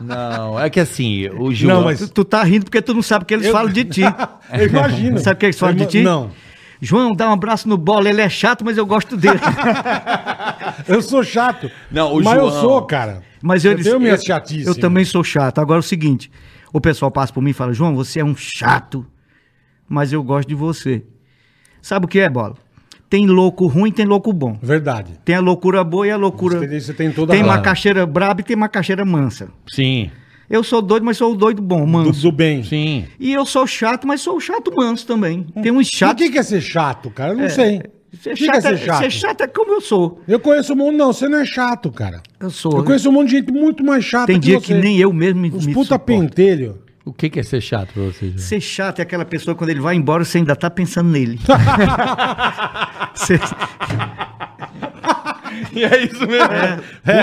Não, 0.00 0.58
é 0.58 0.68
que 0.68 0.80
assim, 0.80 1.28
o 1.38 1.52
João... 1.54 1.76
Não, 1.76 1.84
mas- 1.84 2.00
Tu, 2.00 2.08
tu 2.08 2.24
tá 2.24 2.42
rindo 2.42 2.64
porque 2.64 2.82
tu 2.82 2.92
não 2.92 3.02
sabe 3.02 3.22
o 3.22 3.26
que 3.26 3.34
eles 3.34 3.46
Eu- 3.46 3.52
falam 3.52 3.72
de 3.72 3.84
ti. 3.84 4.02
Eu 4.52 4.66
imagino. 4.66 5.18
Sabe 5.18 5.36
o 5.36 5.38
que 5.38 5.46
eles 5.46 5.58
falam 5.58 5.74
Eu 5.76 5.78
de 5.78 5.86
ti? 5.86 6.00
Não. 6.02 6.30
João, 6.80 7.12
dá 7.14 7.28
um 7.30 7.32
abraço 7.34 7.68
no 7.68 7.76
bola, 7.78 8.08
ele 8.10 8.20
é 8.20 8.28
chato, 8.28 8.64
mas 8.64 8.76
eu 8.76 8.84
gosto 8.84 9.16
dele. 9.16 9.38
Eu 10.88 11.00
sou 11.00 11.22
chato. 11.22 11.70
Não, 11.90 12.12
o 12.14 12.22
Mas 12.24 12.36
eu 12.36 12.50
João- 12.50 12.60
sou, 12.60 12.82
cara. 12.82 13.22
Mas 13.42 13.64
eu, 13.64 13.72
eu 13.72 13.82
tenho 13.82 13.98
minhas 14.00 14.20
eu, 14.20 14.26
chatices. 14.26 14.66
eu 14.66 14.74
também 14.74 15.04
sou 15.04 15.22
chato. 15.24 15.58
Agora 15.58 15.78
é 15.78 15.80
o 15.80 15.82
seguinte: 15.82 16.30
o 16.72 16.80
pessoal 16.80 17.10
passa 17.10 17.32
por 17.32 17.42
mim 17.42 17.50
e 17.50 17.54
fala, 17.54 17.72
João, 17.72 17.94
você 17.94 18.20
é 18.20 18.24
um 18.24 18.36
chato, 18.36 19.04
mas 19.88 20.12
eu 20.12 20.22
gosto 20.22 20.48
de 20.48 20.54
você. 20.54 21.04
Sabe 21.80 22.06
o 22.06 22.08
que 22.08 22.18
é, 22.20 22.28
bola? 22.30 22.54
Tem 23.10 23.26
louco 23.26 23.66
ruim, 23.66 23.90
tem 23.92 24.06
louco 24.06 24.32
bom. 24.32 24.58
Verdade. 24.62 25.18
Tem 25.24 25.34
a 25.34 25.40
loucura 25.40 25.84
boa 25.84 26.06
e 26.06 26.10
a 26.10 26.16
loucura. 26.16 26.60
Você 26.60 26.68
tem- 26.68 26.80
você 26.80 26.94
tem 26.94 27.12
toda 27.12 27.34
macaxeira 27.44 28.06
braba 28.06 28.40
e 28.40 28.44
tem 28.44 28.56
macaxeira 28.56 29.04
mansa. 29.04 29.48
Sim, 29.68 30.10
Eu 30.48 30.62
sou 30.62 30.80
doido, 30.82 31.04
mas 31.04 31.16
sou 31.16 31.32
o 31.32 31.36
doido 31.36 31.60
bom, 31.62 31.80
Do, 31.80 31.86
manso. 31.86 32.20
do 32.22 32.30
bem. 32.32 32.62
sim. 32.62 33.06
E 33.18 33.32
eu 33.32 33.44
sou 33.46 33.66
chato, 33.66 34.06
mas 34.06 34.20
sou 34.20 34.36
o 34.36 34.40
chato 34.40 34.70
manso 34.74 35.06
também. 35.06 35.46
Tem 35.62 35.72
uns 35.72 35.88
O 35.88 35.96
chatos. 35.96 36.22
que 36.24 36.30
que 36.32 36.38
é 36.38 36.42
ser 36.42 36.60
chato, 36.60 37.10
cara? 37.10 37.32
Eu 37.32 37.38
não 37.38 37.48
sei. 37.50 37.82
O 38.12 38.16
que 38.18 38.30
é 38.30 38.36
chato, 38.36 38.60
ser 38.62 38.74
é, 38.74 38.76
chato? 38.76 39.10
chato 39.10 39.40
é 39.40 39.46
como 39.46 39.72
eu 39.72 39.80
sou. 39.80 40.20
Eu 40.28 40.38
conheço 40.38 40.74
um 40.74 40.76
monte, 40.76 40.96
não, 40.96 41.12
você 41.12 41.28
não 41.28 41.38
é 41.38 41.46
chato, 41.46 41.90
cara. 41.90 42.20
Eu 42.38 42.50
sou. 42.50 42.76
Eu 42.76 42.84
conheço 42.84 43.08
um 43.08 43.12
monte 43.12 43.30
de 43.30 43.36
gente 43.36 43.52
muito 43.52 43.82
mais 43.82 44.04
chata 44.04 44.26
Tem 44.26 44.38
que 44.38 44.46
dia 44.46 44.60
você. 44.60 44.66
que 44.66 44.74
nem 44.74 44.98
eu 44.98 45.12
mesmo 45.12 45.40
me, 45.40 45.50
Os 45.50 45.66
me 45.66 45.72
puta 45.72 45.94
suporto. 45.94 46.06
pentelho. 46.20 46.78
O 47.04 47.12
que 47.12 47.28
que 47.30 47.40
é 47.40 47.42
ser 47.42 47.60
chato 47.60 47.92
pra 47.94 48.02
você? 48.04 48.32
Ser 48.38 48.60
chato 48.60 49.00
é 49.00 49.02
aquela 49.02 49.24
pessoa 49.24 49.56
quando 49.56 49.70
ele 49.70 49.80
vai 49.80 49.96
embora 49.96 50.24
você 50.24 50.38
ainda 50.38 50.54
tá 50.54 50.70
pensando 50.70 51.08
nele. 51.10 51.40
E 55.74 55.84
é 55.84 56.04
isso 56.04 56.26
mesmo. 56.26 56.48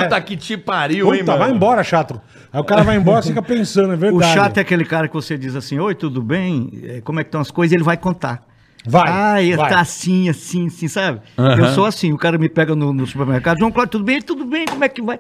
Puta 0.04 0.22
que 0.22 0.36
te 0.36 0.58
pariu, 0.58 1.14
hein, 1.14 1.20
Puta, 1.20 1.32
mano? 1.34 1.44
vai 1.46 1.56
embora, 1.56 1.84
chato. 1.84 2.20
Aí 2.52 2.60
o 2.60 2.64
cara 2.64 2.84
vai 2.84 2.98
embora 2.98 3.24
e 3.24 3.28
fica 3.28 3.42
pensando, 3.42 3.92
é 3.92 3.96
o 3.96 3.98
verdade. 3.98 4.34
chato 4.34 4.58
é 4.58 4.62
aquele 4.62 4.86
cara 4.86 5.08
que 5.08 5.14
você 5.14 5.38
diz 5.38 5.56
assim, 5.56 5.78
oi, 5.80 5.94
tudo 5.94 6.22
bem? 6.22 6.72
É, 6.84 7.02
Como 7.02 7.20
é 7.20 7.24
que 7.24 7.28
estão 7.28 7.42
as 7.42 7.52
coisas? 7.52 7.74
Ele 7.74 7.84
vai 7.84 7.98
contar. 7.98 8.44
Vai, 8.86 9.52
Ah, 9.54 9.58
vai. 9.58 9.70
tá 9.70 9.80
assim, 9.82 10.30
assim, 10.30 10.68
assim, 10.68 10.88
sabe? 10.88 11.20
Aham. 11.38 11.58
Eu 11.60 11.74
sou 11.74 11.86
assim, 11.86 12.14
o 12.14 12.18
cara 12.18 12.38
me 12.38 12.48
pega 12.48 12.76
no, 12.76 12.94
no 12.94 13.06
supermercado, 13.06 13.60
João 13.60 13.72
Cláudio, 13.72 13.92
tudo 13.92 14.04
bem? 14.06 14.22
Tudo 14.22 14.46
bem, 14.46 14.66
como 14.66 14.84
é 14.84 14.90
que 14.90 15.02
vai? 15.02 15.20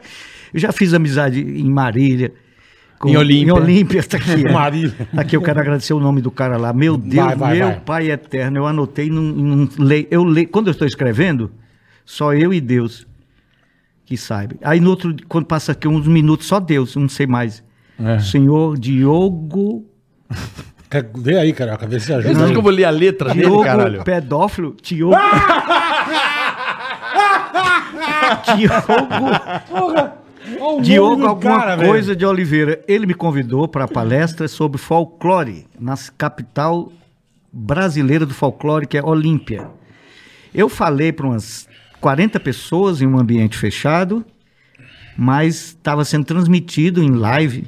Eu 0.53 0.59
já 0.59 0.71
fiz 0.71 0.93
amizade 0.93 1.41
em 1.41 1.69
Marília. 1.69 2.33
com- 2.97 3.09
Em 3.09 3.17
Olímpia. 3.17 3.47
Em 3.47 3.51
Olímpia, 3.51 4.03
tá 4.03 4.17
aqui. 4.17 4.31
é. 4.47 4.51
Marília. 4.51 5.07
Tá 5.13 5.21
aqui, 5.21 5.35
eu 5.35 5.41
quero 5.41 5.59
agradecer 5.59 5.93
o 5.93 5.99
nome 5.99 6.21
do 6.21 6.31
cara 6.31 6.57
lá. 6.57 6.71
Meu 6.73 6.95
Deus, 6.97 7.25
Vai, 7.25 7.35
vai, 7.35 7.57
meu 7.57 7.81
pai 7.81 8.09
eterno, 8.11 8.57
eu 8.57 8.65
anotei 8.65 9.09
num, 9.09 9.21
num 9.21 9.69
le- 9.77 10.07
eu 10.09 10.23
leio, 10.23 10.47
quando 10.47 10.67
eu 10.67 10.71
estou 10.71 10.87
escrevendo, 10.87 11.51
só 12.05 12.33
eu 12.33 12.53
e 12.53 12.59
Deus 12.61 13.05
que 14.05 14.17
sabe. 14.17 14.55
Aí 14.63 14.79
no 14.79 14.89
outro, 14.89 15.15
quando 15.27 15.45
passa 15.45 15.73
aqui 15.73 15.87
uns 15.87 16.07
minutos, 16.07 16.47
só 16.47 16.59
Deus, 16.59 16.95
não 16.95 17.07
sei 17.09 17.27
mais. 17.27 17.63
É. 17.99 18.17
Senhor 18.19 18.77
Diogo, 18.79 19.85
Ver 21.17 21.37
aí, 21.37 21.53
carioca, 21.53 21.85
vê 21.85 21.99
se 21.99 22.11
ajuda. 22.11 22.43
acho 22.43 22.51
que 22.51 22.57
eu 22.57 22.61
vou 22.63 22.71
ler 22.71 22.85
a 22.85 22.89
letra 22.89 23.29
dele, 23.29 23.41
Diogo 23.45 23.63
caralho. 23.63 24.03
pedófilo, 24.03 24.75
Diogo. 24.81 25.15
Diogo, 28.57 28.97
Olha 30.59 30.77
o 30.77 30.81
Diogo 30.81 31.27
alguma 31.27 31.59
cara, 31.59 31.75
velho. 31.75 31.89
coisa 31.89 32.15
de 32.15 32.25
Oliveira. 32.25 32.81
Ele 32.87 33.05
me 33.05 33.13
convidou 33.13 33.67
para 33.67 33.83
a 33.85 33.87
palestra 33.87 34.47
sobre 34.47 34.79
folclore 34.79 35.67
na 35.79 35.95
capital 36.17 36.91
brasileira 37.51 38.25
do 38.25 38.33
folclore, 38.33 38.87
que 38.87 38.97
é 38.97 39.03
Olímpia. 39.03 39.67
Eu 40.53 40.67
falei 40.69 41.11
para 41.11 41.27
umas 41.27 41.67
40 42.01 42.39
pessoas 42.39 43.01
em 43.01 43.07
um 43.07 43.19
ambiente 43.19 43.57
fechado, 43.57 44.25
mas 45.17 45.67
estava 45.69 46.03
sendo 46.03 46.25
transmitido 46.25 47.03
em 47.03 47.11
live 47.11 47.67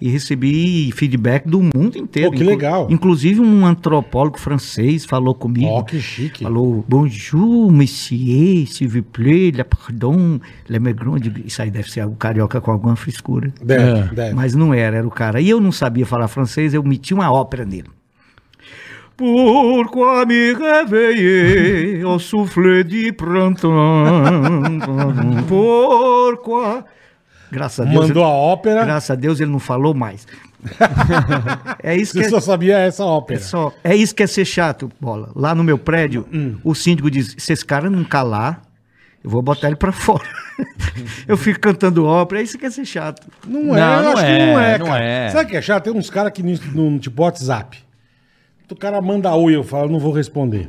e 0.00 0.08
recebi 0.08 0.90
feedback 0.92 1.46
do 1.46 1.60
mundo 1.60 1.98
inteiro. 1.98 2.30
Pô, 2.30 2.36
que 2.36 2.42
legal. 2.42 2.86
Inclusive 2.90 3.40
um 3.40 3.66
antropólogo 3.66 4.38
francês 4.38 5.04
falou 5.04 5.34
comigo. 5.34 5.66
Ó, 5.68 5.82
que 5.82 6.00
chique. 6.00 6.42
Falou, 6.42 6.84
bonjour, 6.88 7.70
monsieur, 7.70 8.66
s'il 8.66 8.88
vous 8.88 9.02
plaît, 9.02 9.50
le 9.54 9.62
pardon, 9.64 10.40
le 10.68 10.78
digo, 11.20 11.40
Isso 11.44 11.60
aí 11.60 11.70
deve 11.70 11.90
ser 11.90 12.06
o 12.06 12.12
carioca 12.12 12.60
com 12.60 12.70
alguma 12.70 12.96
frescura. 12.96 13.52
Deve, 13.62 13.82
É. 14.00 14.14
deve. 14.14 14.34
Mas 14.34 14.54
não 14.54 14.72
era, 14.72 14.96
era 14.96 15.06
o 15.06 15.10
cara. 15.10 15.40
E 15.40 15.50
eu 15.50 15.60
não 15.60 15.72
sabia 15.72 16.06
falar 16.06 16.28
francês, 16.28 16.72
eu 16.72 16.82
meti 16.82 17.12
uma 17.12 17.30
ópera 17.30 17.64
nele. 17.64 17.88
Pourquoi 19.16 20.24
me 20.24 20.54
réveiller 20.54 22.06
au 22.06 22.18
souffle 22.18 22.82
du 22.84 23.12
printemps? 23.12 23.66
Pourquoi? 25.46 26.84
Graças 27.50 27.80
a 27.86 27.90
Deus. 27.90 28.06
Mandou 28.08 28.24
a 28.24 28.28
ópera, 28.28 28.84
Graças 28.84 29.10
a 29.10 29.14
Deus 29.14 29.40
ele 29.40 29.50
não 29.50 29.58
falou 29.58 29.92
mais. 29.94 30.26
é 31.82 31.96
isso 31.96 32.12
que 32.12 32.20
você 32.20 32.26
é, 32.26 32.30
só 32.30 32.40
sabia 32.40 32.78
essa 32.78 33.02
é 33.02 33.06
ópera. 33.06 33.40
só, 33.40 33.72
é 33.82 33.94
isso 33.96 34.14
que 34.14 34.22
é 34.22 34.26
ser 34.26 34.44
chato, 34.44 34.90
bola. 35.00 35.30
Lá 35.34 35.54
no 35.54 35.64
meu 35.64 35.78
prédio, 35.78 36.26
Hum. 36.32 36.56
o 36.62 36.74
síndico 36.74 37.10
diz: 37.10 37.34
se 37.38 37.52
esse 37.52 37.64
cara 37.64 37.88
não 37.88 38.04
calar, 38.04 38.62
eu 39.24 39.30
vou 39.30 39.42
botar 39.42 39.68
ele 39.68 39.76
pra 39.76 39.90
fora. 39.92 40.24
eu 41.26 41.36
fico 41.36 41.60
cantando 41.60 42.04
ópera, 42.04 42.40
é 42.40 42.44
isso 42.44 42.58
que 42.58 42.66
é 42.66 42.70
ser 42.70 42.84
chato. 42.84 43.26
Não 43.46 43.74
é, 43.76 43.80
Não, 43.80 43.96
eu 43.96 44.02
não 44.02 44.12
acho 44.12 44.24
que 44.24 44.30
é, 44.30 44.52
não 44.52 44.60
é, 44.60 44.78
não 44.78 44.86
cara. 44.86 45.04
é. 45.04 45.30
Sabe 45.30 45.44
o 45.44 45.48
que 45.48 45.56
é 45.56 45.62
chato? 45.62 45.84
Tem 45.84 45.92
uns 45.92 46.10
caras 46.10 46.32
que 46.32 46.42
no, 46.42 46.90
no 46.90 46.98
tipo 46.98 47.22
WhatsApp. 47.22 47.78
O 48.70 48.76
cara 48.76 49.00
manda 49.00 49.34
oi, 49.34 49.56
eu 49.56 49.64
falo, 49.64 49.90
não 49.90 49.98
vou 49.98 50.12
responder. 50.12 50.68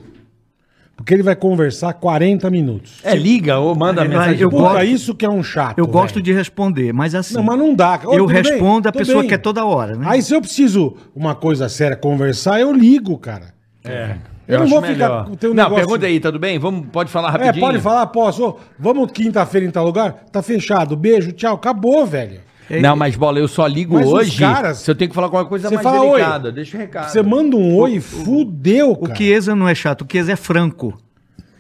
Porque 1.02 1.14
ele 1.16 1.24
vai 1.24 1.36
conversar 1.36 1.94
40 1.94 2.50
minutos. 2.52 3.00
É, 3.04 3.16
liga 3.16 3.58
ou 3.58 3.74
manda 3.76 4.04
É, 4.06 4.08
mensagem. 4.08 4.40
eu 4.40 4.50
Puta, 4.52 4.62
gosto- 4.64 4.84
isso 4.86 5.16
que 5.16 5.26
é 5.26 5.30
um 5.30 5.42
chato. 5.44 5.80
Eu 5.80 5.88
gosto 5.88 6.14
velho. 6.16 6.26
de 6.26 6.32
responder, 6.34 6.94
mas 6.94 7.16
assim. 7.16 7.34
Não, 7.34 7.44
mas 7.44 7.58
não 7.58 7.74
dá. 7.74 8.00
Oi, 8.06 8.20
eu 8.20 8.26
tudo 8.26 8.28
bem? 8.28 8.44
respondo, 8.44 8.88
a 8.88 8.92
pessoa 8.92 9.20
bem. 9.22 9.30
quer 9.30 9.38
toda 9.40 9.66
hora, 9.66 9.96
né? 9.96 10.06
Aí 10.08 10.22
se 10.22 10.34
eu 10.34 10.40
preciso 10.42 10.96
uma 11.16 11.34
coisa 11.34 11.68
séria 11.68 11.96
conversar, 11.98 12.60
eu 12.62 12.72
ligo, 12.72 13.18
cara. 13.18 13.54
É. 13.84 14.16
Eu 14.48 14.58
não 14.58 14.64
acho 14.66 14.74
vou 14.74 14.82
ficar 14.84 14.94
melhor. 14.94 15.26
com 15.26 15.32
o 15.32 15.36
teu 15.38 15.50
Não, 15.54 15.64
negócio- 15.64 15.76
pergunta 15.86 16.06
aí, 16.06 16.20
tá 16.20 16.30
tudo 16.30 16.40
bem? 16.42 16.60
Vamos, 16.60 16.88
pode 16.92 17.10
falar 17.10 17.30
É, 17.30 17.32
rapidinho? 17.32 17.66
pode 17.66 17.80
falar, 17.80 18.06
posso. 18.08 18.46
Ô, 18.46 18.58
Vamos 18.78 19.12
quinta-feira 19.12 19.66
em 19.66 19.72
tal 19.72 19.86
lugar? 19.86 20.26
Tá 20.32 20.42
fechado. 20.42 20.96
Beijo, 20.96 21.32
tchau. 21.32 21.56
Acabou, 21.56 22.06
velho. 22.06 22.42
Não, 22.82 22.96
mas 22.96 23.16
bola, 23.16 23.38
eu 23.40 23.48
só 23.48 23.68
ligo 23.68 23.96
Mas 23.96 24.08
os 24.08 24.14
hoje 24.14 24.40
caras- 24.40 24.78
se 24.78 24.90
eu 24.90 24.96
tenho 24.96 25.10
que 25.10 25.16
falar 25.16 25.28
alguma 25.28 25.46
coisa 25.46 25.68
Você 25.68 25.76
mais 25.76 25.84
fala 25.84 26.02
oi. 26.04 26.12
delicada. 26.20 26.52
Deixa 26.52 26.78
o 26.78 26.80
recado. 26.80 27.10
Você 27.12 27.22
manda 27.22 27.56
um 27.58 27.76
oi, 27.76 28.00
fudeu, 28.00 28.92
O 28.92 28.98
cara. 29.08 29.16
Chiesa 29.16 29.56
não 29.56 29.68
é 29.68 29.76
chato, 29.76 30.04
o 30.04 30.08
Chiesa 30.10 30.32
é 30.34 30.36
franco. 30.36 30.98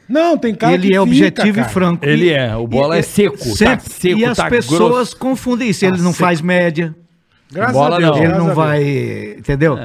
Não, 0.07 0.37
tem 0.37 0.53
cara 0.55 0.73
ele 0.73 0.83
que 0.83 0.87
é 0.89 0.99
fica, 0.99 1.01
objetivo 1.03 1.55
cara. 1.55 1.67
e 1.67 1.69
franco. 1.73 2.05
Ele 2.05 2.25
E- 2.25 2.33
é, 2.33 2.55
o 2.55 2.67
bola 2.67 2.95
e- 2.95 2.99
é 2.99 3.01
seco, 3.01 3.37
tá 3.37 3.43
sempre- 3.55 3.89
seco, 3.89 4.19
E 4.19 4.25
as 4.25 4.37
tá 4.37 4.49
pessoas 4.49 4.79
grosso. 4.91 5.17
confundem 5.17 5.69
isso. 5.69 5.85
Ele 5.85 5.97
Tá 5.97 6.03
não 6.03 6.11
seco. 6.11 6.23
faz 6.23 6.41
média, 6.41 6.95
Graças 7.51 7.73
Bola 7.73 7.95
a 7.95 7.99
Deus. 7.99 8.11
não. 8.11 8.17
ele 8.17 8.27
graças 8.27 8.47
não 8.47 8.55
vai. 8.55 9.35
Entendeu? 9.37 9.79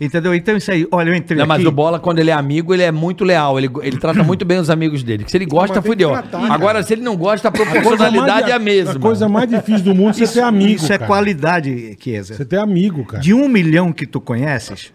Entendeu? 0.00 0.34
Então 0.34 0.56
isso 0.56 0.70
aí, 0.70 0.86
olha, 0.90 1.10
eu 1.10 1.14
entrei 1.14 1.38
Não, 1.38 1.46
mas 1.46 1.58
aqui. 1.58 1.68
o 1.68 1.70
Bola, 1.72 1.98
quando 2.00 2.20
ele 2.20 2.30
é 2.30 2.32
amigo, 2.32 2.72
ele 2.72 2.82
é 2.82 2.90
muito 2.90 3.22
leal. 3.22 3.58
Ele, 3.58 3.68
ele 3.82 3.98
trata 3.98 4.22
muito 4.22 4.44
bem 4.46 4.58
os 4.58 4.70
amigos 4.70 5.02
dele. 5.02 5.24
Se 5.28 5.36
ele 5.36 5.44
gosta, 5.44 5.76
mas 5.76 5.84
fudeu. 5.86 6.10
tratar, 6.10 6.40
cara. 6.40 6.54
Agora, 6.54 6.82
se 6.82 6.94
ele 6.94 7.02
não 7.02 7.16
gosta, 7.16 7.48
a 7.48 7.50
proporcionalidade 7.52 8.50
é 8.50 8.54
a 8.54 8.58
mesma. 8.58 8.92
A 8.94 8.98
coisa 8.98 9.28
mais 9.28 9.48
difícil 9.50 9.84
do 9.84 9.94
mundo 9.94 10.10
é 10.10 10.12
você 10.14 10.26
ter 10.26 10.40
amigo, 10.40 10.72
Isso 10.76 10.90
é 10.92 10.96
cara. 10.96 11.06
qualidade, 11.06 11.96
Chiesa. 12.00 12.34
Você 12.34 12.44
ter 12.46 12.58
amigo, 12.58 13.04
cara. 13.04 13.22
De 13.22 13.34
um 13.34 13.46
milhão 13.46 13.92
que 13.92 14.06
tu 14.06 14.20
conheces, 14.22 14.90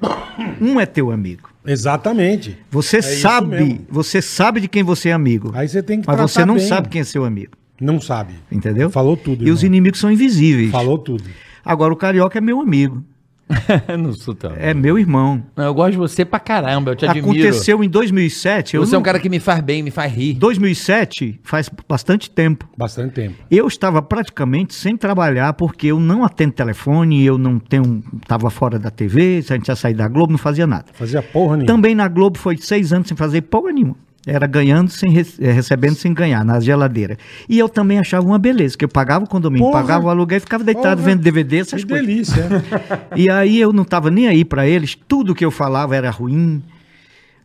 um 0.59 0.79
é 0.79 0.87
teu 0.87 1.11
amigo. 1.11 1.49
Exatamente. 1.65 2.57
Você 2.71 2.97
É 2.97 3.01
sabe, 3.01 3.81
você 3.89 4.21
sabe 4.21 4.61
de 4.61 4.67
quem 4.67 4.81
você 4.83 5.09
é 5.09 5.13
amigo. 5.13 5.51
Aí 5.53 5.67
você 5.67 5.83
tem 5.83 6.01
que 6.01 6.07
Mas 6.07 6.15
tratar 6.15 6.27
você 6.27 6.45
não 6.45 6.55
bem. 6.55 6.67
sabe 6.67 6.89
quem 6.89 7.01
é 7.01 7.03
seu 7.03 7.23
amigo. 7.23 7.51
Não 7.79 8.01
sabe. 8.01 8.33
Entendeu? 8.51 8.89
Falou 8.89 9.15
tudo, 9.15 9.47
E 9.47 9.51
os 9.51 9.61
irmão. 9.61 9.75
inimigos 9.75 9.99
são 9.99 10.11
invisíveis. 10.11 10.71
Falou 10.71 10.97
tudo. 10.97 11.23
Agora 11.63 11.93
o 11.93 11.95
carioca 11.95 12.37
é 12.37 12.41
meu 12.41 12.59
amigo. 12.61 13.03
não 13.99 14.11
sou 14.13 14.33
tão. 14.33 14.53
É 14.57 14.73
meu 14.73 14.97
irmão. 14.97 15.43
Não, 15.55 15.65
eu 15.65 15.73
gosto 15.73 15.91
de 15.91 15.97
você 15.97 16.25
pra 16.25 16.39
caramba, 16.39 16.91
eu 16.91 16.95
te 16.95 17.05
admiro. 17.05 17.27
Aconteceu 17.29 17.83
em 17.83 17.89
2007. 17.89 18.75
eu 18.75 18.85
Você 18.85 18.95
é 18.95 18.97
um 18.97 18.99
não- 18.99 19.03
cara 19.05 19.19
que 19.19 19.29
me 19.29 19.39
faz 19.39 19.61
bem, 19.61 19.83
me 19.83 19.91
faz 19.91 20.11
rir. 20.11 20.33
2007 20.35 21.39
faz 21.43 21.69
bastante 21.87 22.29
tempo. 22.29 22.67
Bastante 22.77 23.13
tempo. 23.13 23.35
Eu 23.49 23.67
estava 23.67 24.01
praticamente 24.01 24.73
sem 24.73 24.97
trabalhar 24.97 25.53
porque 25.53 25.87
eu 25.87 25.99
não 25.99 26.23
atendo 26.23 26.53
telefone, 26.53 27.23
eu 27.23 27.37
não 27.37 27.59
tenho, 27.59 28.03
estava 28.21 28.49
fora 28.49 28.79
da 28.79 28.89
TV, 28.89 29.43
a 29.47 29.53
gente 29.53 29.67
ia 29.67 29.75
sair 29.75 29.93
da 29.93 30.07
Globo, 30.07 30.31
não 30.31 30.39
fazia 30.39 30.65
nada. 30.65 30.85
Fazia 30.93 31.21
porra 31.21 31.57
nenhuma. 31.57 31.67
Também 31.73 31.93
na 31.95 32.07
Globo 32.07 32.37
foi 32.37 32.57
seis 32.57 32.91
anos 32.91 33.07
sem 33.07 33.15
fazer 33.15 33.41
porra 33.43 33.71
nenhuma. 33.71 33.95
Era 34.27 34.47
ganhando, 34.47 34.89
sem 34.89 35.15
eh, 35.17 35.51
recebendo 35.51 35.95
sem 35.95 36.11
ganhar, 36.13 36.43
na 36.43 36.59
geladeira. 36.59 37.15
E 37.47 37.59
eu 37.59 37.69
também 37.69 37.99
achava 37.99 38.25
uma 38.25 38.39
beleza, 38.39 38.75
que 38.75 38.83
eu 38.83 38.89
pagava 38.89 39.23
o 39.23 39.29
condomínio, 39.29 39.67
Porra. 39.67 39.81
pagava 39.81 40.05
o 40.07 40.09
aluguel 40.09 40.37
e 40.37 40.41
ficava 40.41 40.63
deitado 40.63 40.99
Porra. 41.01 41.11
vendo 41.11 41.21
DVD, 41.21 41.57
essas 41.59 41.83
Que 41.83 41.89
coisas. 41.89 42.07
delícia. 42.07 42.45
E 43.15 43.29
aí 43.29 43.59
eu 43.59 43.71
não 43.71 43.83
estava 43.83 44.09
nem 44.09 44.27
aí 44.27 44.43
para 44.43 44.67
eles, 44.67 44.97
tudo 45.07 45.35
que 45.35 45.45
eu 45.45 45.51
falava 45.51 45.95
era 45.95 46.09
ruim. 46.09 46.63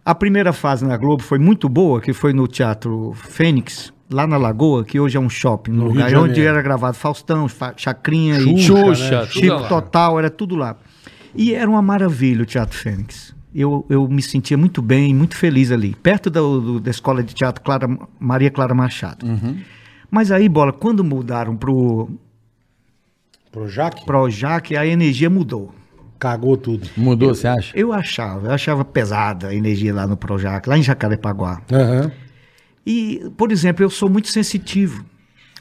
A 0.05 0.15
primeira 0.15 0.53
fase 0.55 0.85
na 0.85 0.97
Globo 0.97 1.23
foi 1.23 1.39
muito 1.39 1.69
boa, 1.69 2.01
que 2.01 2.13
foi 2.15 2.33
no 2.33 2.49
Teatro 2.49 3.13
Fênix, 3.15 3.93
lá 4.11 4.27
na 4.27 4.39
Lagoa, 4.39 4.83
que 4.83 4.99
hoje 4.99 5.19
é 5.19 5.21
um 5.21 5.29
shopping, 5.29 5.73
no 5.73 5.83
No 5.83 5.89
lugar 5.89 6.09
de 6.09 6.17
onde 6.17 6.41
era 6.41 6.63
gravado 6.63 6.97
Faustão, 6.97 7.47
Fa- 7.47 7.75
Chacrinha 7.77 8.39
e 8.39 8.59
Xuxa, 8.63 8.95
Xuxa, 8.95 9.21
né? 9.21 9.27
Chico. 9.27 9.69
Total, 9.69 10.19
era 10.19 10.31
tudo 10.31 10.57
lá. 10.57 10.77
E 11.35 11.55
era 11.55 11.69
uma 11.71 11.83
maravilha 11.83 12.43
o 12.43 12.47
Teatro 12.47 12.77
Fênix. 12.77 13.35
Eu, 13.55 13.85
eu 13.91 14.07
me 14.09 14.23
sentia 14.23 14.57
muito 14.57 14.81
bem, 14.81 15.13
muito 15.15 15.37
feliz 15.37 15.73
ali, 15.73 15.95
perto 16.03 16.31
da, 16.31 16.41
do- 16.41 16.79
da 16.81 16.91
escola 16.91 17.23
de 17.23 17.35
teatro 17.35 17.63
Clara, 17.65 17.89
Maria 18.19 18.51
Clara 18.51 18.75
Machado. 18.75 19.27
Mas 20.11 20.31
aí, 20.31 20.49
bola, 20.49 20.73
quando 20.73 21.03
mudaram 21.05 21.57
pro 21.57 22.09
Pro 23.51 23.69
Jaque, 23.69 24.05
Projac, 24.07 24.77
a 24.77 24.87
energia 24.87 25.29
mudou. 25.29 25.75
cagou 26.19 26.57
tudo. 26.57 26.89
Mudou, 26.97 27.35
você 27.35 27.49
acha? 27.49 27.77
Eu 27.77 27.93
achava, 27.93 28.49
eu 28.49 28.53
achava 28.53 28.85
pesada 28.85 29.49
a 29.49 29.55
energia 29.55 29.93
lá 29.95 30.07
no 30.07 30.17
Projac, 30.17 30.69
lá 30.69 30.79
em 30.79 30.83
Jacarepaguá. 30.83 31.63
Aham. 31.73 32.13
E, 32.87 33.29
por 33.37 33.51
exemplo, 33.51 33.85
eu 33.85 33.91
sou 33.91 34.09
muito 34.09 34.29
sensitivo. 34.29 35.05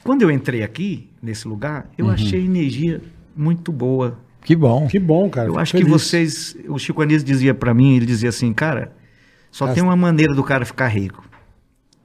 Quando 0.04 0.22
eu 0.22 0.30
entrei 0.30 0.62
aqui, 0.62 1.08
nesse 1.22 1.46
lugar, 1.48 1.90
eu 1.98 2.06
achei 2.12 2.40
a 2.40 2.44
energia 2.44 3.00
muito 3.36 3.72
boa. 3.72 4.18
Que 4.42 4.56
bom. 4.56 4.86
Que 4.86 4.98
bom, 4.98 5.28
cara. 5.28 5.46
Eu 5.48 5.52
fico 5.52 5.60
acho 5.60 5.72
que 5.72 5.78
feliz. 5.84 5.92
vocês. 5.92 6.56
O 6.68 6.78
Chico 6.78 7.02
Anísio 7.02 7.26
dizia 7.26 7.54
pra 7.54 7.72
mim, 7.74 7.96
ele 7.96 8.06
dizia 8.06 8.28
assim, 8.30 8.52
cara, 8.52 8.92
só 9.50 9.66
As- 9.66 9.74
tem 9.74 9.82
uma 9.82 9.96
maneira 9.96 10.34
do 10.34 10.42
cara 10.42 10.64
ficar 10.64 10.88
rico. 10.88 11.22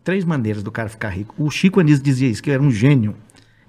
Três 0.03 0.23
maneiras 0.25 0.61
do 0.61 0.71
cara 0.71 0.89
ficar 0.89 1.09
rico. 1.09 1.33
O 1.37 1.49
Chico 1.49 1.79
Anísio 1.79 2.03
dizia 2.03 2.27
isso, 2.29 2.43
que 2.43 2.51
era 2.51 2.61
um 2.61 2.69
gênio. 2.71 3.15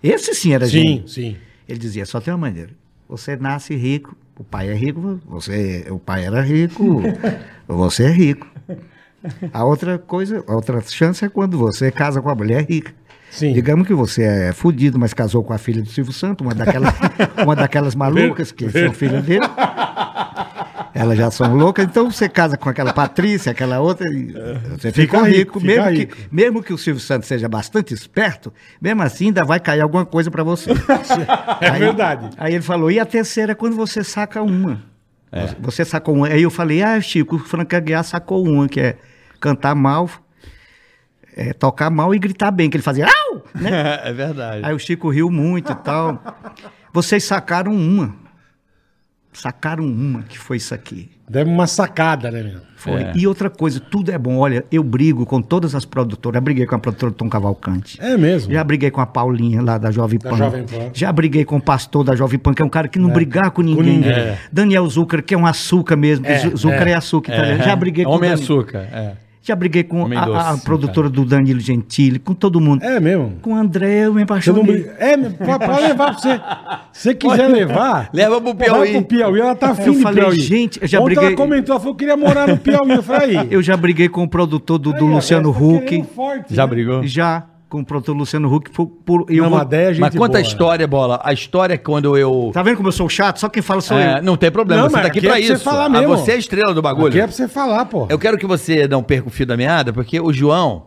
Esse 0.03 0.35
sim 0.35 0.53
era 0.53 0.67
Sim, 0.67 0.73
gênio. 0.73 1.09
sim. 1.09 1.37
Ele 1.69 1.79
dizia, 1.79 2.05
só 2.05 2.21
tem 2.21 2.33
uma 2.35 2.39
maneira. 2.39 2.71
Você 3.09 3.37
nasce 3.37 3.75
rico, 3.75 4.17
o 4.39 4.45
pai 4.45 4.69
é 4.69 4.75
rico, 4.75 5.21
você, 5.27 5.87
o 5.91 5.99
pai 5.99 6.25
era 6.27 6.43
rico, 6.43 7.03
você 7.67 8.05
é 8.05 8.11
rico. 8.11 8.47
A 9.53 9.65
outra 9.65 9.99
coisa, 9.99 10.45
a 10.47 10.55
outra 10.55 10.81
chance 10.83 11.25
é 11.25 11.29
quando 11.29 11.57
você 11.59 11.91
casa 11.91 12.21
com 12.21 12.29
a 12.29 12.35
mulher 12.35 12.67
rica. 12.69 12.93
Sim. 13.37 13.53
Digamos 13.53 13.87
que 13.87 13.93
você 13.93 14.23
é 14.23 14.53
fudido, 14.53 14.99
mas 14.99 15.13
casou 15.13 15.45
com 15.45 15.53
a 15.53 15.59
filha 15.59 15.83
do 15.83 15.89
Silvio 15.91 16.13
Santos, 16.13 16.45
uma 16.45 16.55
daquelas, 16.55 16.95
uma 17.45 17.55
daquelas 17.55 17.95
malucas 17.95 18.51
que 18.51 18.69
são 18.71 18.93
filhas 18.95 19.23
dele. 19.25 19.45
Elas 20.95 21.19
já 21.19 21.31
são 21.31 21.55
loucas, 21.55 21.85
então 21.85 22.11
você 22.11 22.27
casa 22.29 22.57
com 22.57 22.71
aquela 22.71 22.91
Patrícia, 22.95 23.53
aquela 23.53 23.81
outra, 23.81 24.09
e 24.09 24.33
você 24.79 24.91
fica, 24.91 25.19
Fica 25.19 25.23
rico, 25.25 25.59
rico, 25.59 25.61
fica 25.61 25.73
mesmo, 25.83 25.91
rico. 25.91 26.17
Que, 26.17 26.29
mesmo 26.35 26.63
que 26.63 26.73
o 26.73 26.79
Silvio 26.79 27.03
Santos 27.03 27.29
seja 27.29 27.47
bastante 27.47 27.93
esperto, 27.93 28.51
mesmo 28.81 29.03
assim 29.03 29.27
ainda 29.27 29.45
vai 29.45 29.61
cair 29.61 29.83
alguma 29.83 30.07
coisa 30.07 30.31
pra 30.31 30.43
você. 30.43 30.71
É 31.61 31.69
Aí- 31.71 31.79
verdade. 31.79 32.31
Aí 32.39 32.55
ele 32.55 32.63
falou, 32.63 32.91
e 32.91 32.99
a 32.99 33.05
terceira 33.05 33.53
é 33.53 33.55
quando 33.55 33.77
você 33.77 34.03
saca 34.03 34.41
uma. 34.43 34.83
É. 35.31 35.49
Você 35.61 35.85
sacou 35.85 36.15
uma. 36.15 36.29
Aí 36.29 36.43
eu 36.43 36.51
falei, 36.51 36.83
ah, 36.83 36.99
Chico, 37.01 37.37
o 37.37 37.39
Franca 37.39 37.77
Aguiar 37.77 38.03
sacou 38.03 38.43
uma, 38.47 38.67
que 38.67 38.81
é 38.81 38.97
cantar 39.39 39.75
mal, 39.75 40.09
é, 41.37 41.53
tocar 41.53 41.91
mal 41.91 42.15
e 42.15 42.19
gritar 42.19 42.51
bem, 42.51 42.71
que 42.71 42.77
ele 42.79 42.83
fazia, 42.83 43.05
au! 43.05 43.26
Né? 43.61 44.01
é 44.05 44.13
verdade. 44.13 44.61
Aí 44.65 44.75
o 44.75 44.79
Chico 44.79 45.09
riu 45.11 45.31
muito 45.31 45.73
e 45.73 45.75
tal. 45.77 46.23
Vocês 46.93 47.25
sacaram 47.25 47.73
uma. 47.73 48.15
Sacaram 49.33 49.85
uma, 49.85 50.23
que 50.23 50.39
foi 50.39 50.57
isso 50.57 50.75
aqui. 50.75 51.11
Deve 51.29 51.51
uma 51.51 51.67
sacada, 51.67 52.31
né, 52.31 52.43
meu? 52.43 52.61
Foi. 52.77 53.03
É. 53.03 53.13
E 53.17 53.27
outra 53.27 53.51
coisa, 53.51 53.81
tudo 53.81 54.11
é 54.11 54.17
bom. 54.17 54.39
Olha, 54.39 54.65
eu 54.71 54.83
brigo 54.83 55.27
com 55.27 55.43
todas 55.43 55.75
as 55.75 55.85
produtoras. 55.85 56.37
Já 56.37 56.41
briguei 56.41 56.65
com 56.67 56.75
a 56.75 56.79
produtora 56.79 57.13
Tom 57.13 57.29
Cavalcante. 57.29 58.01
É 58.01 58.17
mesmo. 58.17 58.51
Já 58.53 58.65
briguei 58.65 58.91
com 58.91 59.01
a 59.01 59.07
Paulinha 59.07 59.61
lá 59.61 59.77
da 59.77 59.91
Jovem 59.91 60.19
Da 60.19 60.31
Pan. 60.31 60.37
Jovem 60.37 60.65
Pan. 60.65 60.91
Já 60.95 61.13
briguei 61.13 61.45
com 61.45 61.57
o 61.57 61.61
pastor 61.61 62.05
da 62.05 62.15
Jovem 62.15 62.39
Pan, 62.39 62.55
que 62.55 62.63
é 62.63 62.65
um 62.65 62.69
cara 62.71 62.89
que 62.89 62.99
não 62.99 63.11
brigar 63.11 63.51
com 63.51 63.61
ninguém. 63.61 63.97
ninguém. 63.97 64.13
É. 64.13 64.39
Daniel 64.51 64.89
Zucker, 64.89 65.23
que 65.23 65.35
é 65.35 65.39
um 65.39 65.45
açúcar 65.45 65.97
mesmo. 65.97 66.25
É, 66.25 66.39
Zu- 66.39 66.57
Zucker 66.57 66.87
é, 66.89 66.93
é. 66.93 66.95
açúcar. 66.95 67.33
italiano. 67.35 67.63
Já 67.65 67.77
briguei 67.77 68.05
com 68.05 68.11
o 68.11 68.15
Homem 68.15 68.31
açúcar. 68.31 68.79
É. 68.79 69.17
Já 69.47 69.55
briguei 69.55 69.85
com 69.85 70.05
a, 70.05 70.25
doce, 70.25 70.39
a 70.49 70.53
sim, 70.57 70.65
produtora 70.65 71.09
do 71.09 71.25
Danilo 71.25 71.61
Gentili, 71.61 72.19
com 72.19 72.35
todo 72.35 72.61
mundo. 72.61 72.83
É 72.83 72.99
mesmo. 72.99 73.35
Com 73.41 73.53
o 73.53 73.55
André, 73.57 74.07
eu 74.07 74.11
me 74.11 74.17
não 74.17 74.23
apaixonei. 74.25 74.63
briga. 74.65 74.97
É, 74.99 75.17
pode 75.57 75.83
levar 75.83 75.95
pra 75.95 76.13
você. 76.15 76.41
Se 76.93 77.03
você 77.03 77.15
quiser 77.15 77.47
levar. 77.47 78.11
Leva 78.13 78.41
pro 78.41 78.57
Piauí. 78.57 78.91
pro 78.95 79.03
Piauí, 79.05 79.41
ela 79.41 79.55
tá 79.55 79.71
afim 79.71 79.85
Eu 79.87 79.93
de 79.95 80.03
falei, 80.03 80.25
Piauí. 80.25 80.41
gente, 80.41 80.83
eu 80.83 80.89
já 80.89 80.99
Ontem 80.99 81.07
briguei- 81.15 81.27
ela 81.29 81.37
comentou, 81.37 81.73
ela 81.75 81.81
falou 81.81 81.95
que 81.95 82.05
queria 82.05 82.17
morar 82.17 82.49
no 82.49 82.57
Piauí. 82.59 82.91
Eu 82.91 83.03
falei, 83.05 83.37
aí. 83.37 83.47
Eu 83.49 83.63
já 83.63 83.77
briguei 83.77 84.09
com 84.09 84.25
o 84.25 84.29
produtor 84.29 84.79
do, 84.79 84.93
do 84.93 85.05
Aí, 85.07 85.13
Luciano 85.15 85.53
tá 85.53 85.59
Huck. 85.61 86.05
forte, 86.13 86.53
Já 86.53 86.65
né? 86.65 86.69
brigou? 86.71 87.07
Já, 87.07 87.45
com 87.77 87.83
o 87.83 87.87
produtor 87.87 88.17
Luciano 88.17 88.53
Huck. 88.53 88.71
Por, 88.71 88.87
por, 88.87 89.27
eu 89.29 89.43
Não, 89.45 89.51
vou- 89.51 89.59
uma 89.59 89.65
ideia, 89.65 89.93
gente 89.95 90.01
Mas 90.01 90.15
conta 90.15 90.39
a 90.39 90.41
boa. 90.41 90.41
história, 90.41 90.87
Bola. 90.87 91.21
A 91.23 91.33
história 91.33 91.75
é 91.75 91.79
quando 91.79 92.17
eu... 92.17 92.51
Tá 92.53 92.63
vendo 92.63 92.77
como 92.77 92.89
eu 92.89 92.93
sou 92.93 93.09
chato? 93.09 93.39
Só 93.41 93.49
quem 93.49 93.63
fala 93.63 93.81
sou 93.81 93.99
É, 93.99 94.19
eu. 94.19 94.23
não 94.23 94.37
tem 94.37 94.51
problema, 94.51 94.83
Não, 94.83 94.89
você 94.91 94.97
mas 94.97 95.03
tá 95.03 95.09
aqui 95.09 95.19
aqui 95.19 95.27
é 95.27 95.31
pra 95.31 95.39
pra 95.39 95.47
você 95.47 95.53
isso. 95.55 95.65
falar 95.65 95.85
Ah, 95.87 95.89
mesmo. 95.89 96.09
você 96.17 96.31
é 96.33 96.35
a 96.35 96.39
estrela 96.39 96.75
do 96.75 96.83
bagulho. 96.83 97.09
Aqui 97.09 97.21
é 97.21 97.23
pra 97.25 97.33
você 97.33 97.49
falar, 97.49 97.85
pô. 97.87 98.07
Eu 98.09 98.19
quero 98.19 98.37
que 98.39 98.47
você 98.47 98.87
não 98.89 99.03
perca 99.03 99.29
o 99.29 99.31
fio 99.31 99.47
da 99.47 99.57
meada, 99.57 99.93
porque 99.93 100.21
o 100.21 100.33
João, 100.33 100.85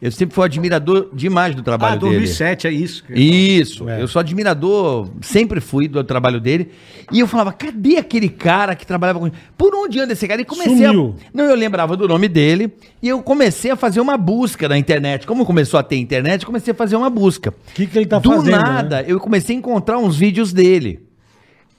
eu 0.00 0.10
sempre 0.10 0.34
fui 0.34 0.44
admirador 0.44 1.08
demais 1.12 1.54
do 1.54 1.62
trabalho 1.62 1.94
Ah, 1.94 1.96
dele. 1.98 2.12
2007, 2.16 2.66
é 2.66 2.70
isso. 2.72 3.04
Isso, 3.10 3.88
É. 3.88 4.00
eu 4.00 4.08
sou 4.08 4.20
admirador, 4.20 5.08
sempre 5.20 5.60
fui 5.60 5.86
do 5.88 6.02
trabalho 6.02 6.40
dele. 6.40 6.70
E 7.12 7.20
eu 7.20 7.26
falava, 7.26 7.52
cadê 7.52 7.96
aquele 7.96 8.28
cara 8.28 8.74
que 8.74 8.86
trabalhava 8.86 9.18
com. 9.18 9.30
Por 9.58 9.74
onde 9.74 9.98
anda 10.00 10.12
esse 10.12 10.26
cara? 10.26 10.40
E 10.40 10.44
comecei 10.44 10.72
Sumiu. 10.86 11.16
a. 11.18 11.36
Não, 11.36 11.44
eu 11.44 11.54
lembrava 11.56 11.96
do 11.96 12.06
nome 12.08 12.28
dele. 12.28 12.72
E 13.02 13.08
eu 13.08 13.22
comecei 13.22 13.70
a 13.70 13.76
fazer 13.76 14.00
uma 14.00 14.16
busca 14.16 14.68
na 14.68 14.78
internet. 14.78 15.26
Como 15.26 15.44
começou 15.44 15.78
a 15.78 15.82
ter 15.82 15.96
internet, 15.96 16.46
comecei 16.46 16.72
a 16.72 16.74
fazer 16.74 16.96
uma 16.96 17.10
busca. 17.10 17.50
O 17.50 17.74
que, 17.74 17.86
que 17.86 17.98
ele 17.98 18.06
tá 18.06 18.18
do 18.18 18.30
fazendo? 18.30 18.50
nada, 18.50 18.96
né? 19.02 19.04
eu 19.08 19.18
comecei 19.20 19.54
a 19.56 19.58
encontrar 19.58 19.98
uns 19.98 20.16
vídeos 20.16 20.52
dele. 20.52 21.00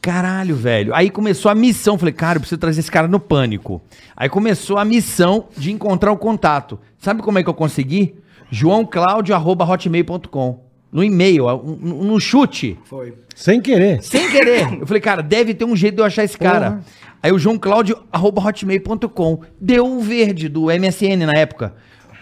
Caralho, 0.01 0.55
velho. 0.55 0.95
Aí 0.95 1.11
começou 1.11 1.51
a 1.51 1.55
missão. 1.55 1.97
Falei, 1.97 2.13
cara, 2.13 2.37
eu 2.37 2.41
preciso 2.41 2.59
trazer 2.59 2.79
esse 2.79 2.89
cara 2.89 3.07
no 3.07 3.19
pânico. 3.19 3.79
Aí 4.17 4.27
começou 4.27 4.77
a 4.77 4.85
missão 4.85 5.47
de 5.55 5.71
encontrar 5.71 6.11
o 6.11 6.17
contato. 6.17 6.79
Sabe 6.97 7.21
como 7.21 7.37
é 7.37 7.43
que 7.43 7.49
eu 7.49 7.53
consegui? 7.53 8.15
joãoclaudio.hotmail.com 8.49 10.59
No 10.91 11.03
e-mail, 11.03 11.45
no, 11.79 12.03
no 12.03 12.19
chute. 12.19 12.79
Foi. 12.85 13.13
Sem 13.35 13.61
querer. 13.61 14.01
Sem 14.01 14.31
querer. 14.31 14.79
Eu 14.81 14.87
falei, 14.87 15.01
cara, 15.01 15.21
deve 15.21 15.53
ter 15.53 15.65
um 15.65 15.75
jeito 15.75 15.93
de 15.95 16.01
eu 16.01 16.05
achar 16.05 16.23
esse 16.23 16.37
cara. 16.37 16.71
Porra. 16.71 16.83
Aí 17.23 17.31
o 17.31 17.37
joãoclaudio.hotmail.com 17.37 19.41
deu 19.59 19.85
o 19.85 20.01
verde 20.01 20.49
do 20.49 20.65
MSN 20.65 21.27
na 21.27 21.37
época. 21.37 21.75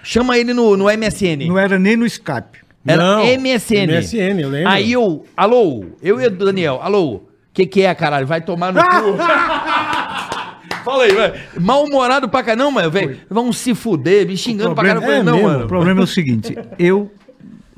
Chama 0.04 0.38
ele 0.38 0.54
no, 0.54 0.76
no 0.76 0.86
MSN. 0.86 1.48
Não 1.48 1.58
era 1.58 1.80
nem 1.80 1.96
no 1.96 2.06
Skype. 2.06 2.60
Era 2.86 3.02
Não, 3.02 3.24
MSN. 3.24 3.88
MSN, 3.88 4.42
eu 4.42 4.50
lembro. 4.50 4.70
Aí 4.70 4.92
eu, 4.92 5.24
alô, 5.36 5.86
eu 6.02 6.20
e 6.20 6.28
o 6.28 6.32
Daniel, 6.32 6.80
alô, 6.82 7.29
que 7.54 7.66
que 7.66 7.82
é, 7.82 7.94
caralho? 7.96 8.26
Vai 8.28 8.42
tomar 8.42 8.72
no 8.74 8.82
cu. 8.82 9.18
Fala 10.84 11.04
aí, 11.04 11.12
velho. 11.14 11.34
Mal-humorado 11.60 12.30
pra 12.30 12.42
caramba, 12.44 12.72
mano, 12.72 12.92
velho. 12.92 13.18
Vão 13.30 13.52
se 13.52 13.76
fuder, 13.76 14.26
me 14.28 14.38
xingando 14.38 14.74
pra 14.74 14.84
problema- 14.84 15.02
caramba. 15.06 15.20
É 15.20 15.24
não, 15.24 15.34
mesmo. 15.36 15.48
O 15.50 15.52
mano. 15.54 15.68
problema 15.68 16.02
é 16.02 16.04
o 16.04 16.08
seguinte, 16.08 16.58
eu 16.78 17.12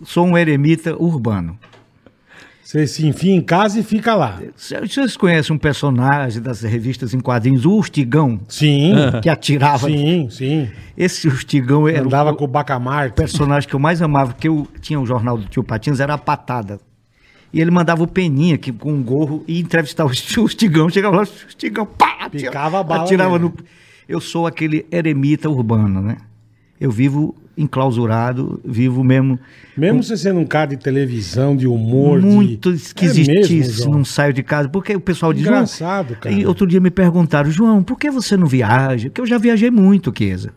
sou 0.04 0.26
um 0.26 0.38
eremita 0.38 0.96
urbano. 0.96 1.58
Você 2.64 2.88
se 2.88 3.06
enfia 3.06 3.34
em 3.36 3.42
casa 3.42 3.80
e 3.80 3.84
fica 3.84 4.16
lá. 4.16 4.40
Vocês 4.56 5.18
conhecem 5.18 5.54
um 5.54 5.60
personagem 5.60 6.42
das 6.42 6.62
revistas 6.62 7.14
em 7.14 7.20
quadrinhos, 7.20 7.66
o 7.66 7.72
Urtigão, 7.72 8.40
Sim, 8.48 8.94
que 9.22 9.28
atirava? 9.30 9.88
sim, 9.88 10.30
sim. 10.30 10.70
Esse 10.96 11.28
Urtigão 11.28 11.86
era 11.86 12.02
Andava 12.02 12.32
o, 12.32 12.36
com 12.36 12.46
o 12.46 12.48
Bacamarte. 12.48 13.14
personagem 13.16 13.68
que 13.68 13.76
eu 13.76 13.80
mais 13.80 14.02
amava, 14.02 14.32
porque 14.34 14.48
eu 14.48 14.66
tinha 14.80 14.98
o 15.02 15.06
jornal 15.06 15.38
do 15.38 15.46
Tio 15.48 15.64
Patinhas, 15.66 16.00
era 16.00 16.14
a 16.14 16.18
Patada. 16.18 16.80
E 17.54 17.60
ele 17.60 17.72
mandava 17.72 18.02
o 18.04 18.08
Peninha 18.08 18.58
que, 18.58 18.72
com 18.72 18.94
um 18.94 19.04
gorro 19.04 19.44
e 19.48 19.60
entrevistava 19.60 20.10
o 20.10 20.14
Urtigão. 20.42 20.90
Chegava 20.90 21.18
lá, 21.18 21.24
o 21.24 21.46
Urtigão, 21.48 21.86
pá, 21.86 22.30
Picava 22.30 22.80
a 22.80 22.84
bala 22.84 23.04
atirava 23.04 23.38
no... 23.38 23.54
Eu 24.08 24.20
sou 24.22 24.48
aquele 24.48 24.86
eremita 24.92 25.50
urbano, 25.50 26.02
né? 26.02 26.18
Eu 26.80 26.90
vivo 26.92 27.36
enclausurado, 27.58 28.60
vivo 28.64 29.04
mesmo 29.04 29.38
Mesmo 29.78 30.02
você 30.02 30.16
sendo 30.18 30.40
um 30.40 30.46
cara 30.46 30.68
de 30.68 30.78
televisão, 30.78 31.56
de 31.56 31.68
humor, 31.68 32.20
de- 32.20 32.26
muito 32.26 32.70
É 32.70 32.74
esquisitice, 32.74 33.54
mesmo, 33.56 33.74
João? 33.84 33.92
não 33.98 34.06
saio 34.06 34.34
de 34.34 34.42
casa, 34.44 34.68
porque 34.70 34.96
o 34.96 35.00
pessoal 35.02 35.34
diz... 35.34 35.44
Engraçado, 35.46 36.16
cara. 36.16 36.34
E 36.34 36.46
outro 36.46 36.66
dia 36.66 36.80
me 36.80 36.90
perguntaram, 36.90 37.52
João, 37.52 37.84
por 37.84 37.98
que 38.00 38.10
você 38.10 38.36
não 38.38 38.48
viaja? 38.48 39.10
Porque 39.10 39.22
eu 39.22 39.26
já 39.28 39.38
viajei 39.38 39.70
muito, 39.70 40.12
Keza. 40.12 40.54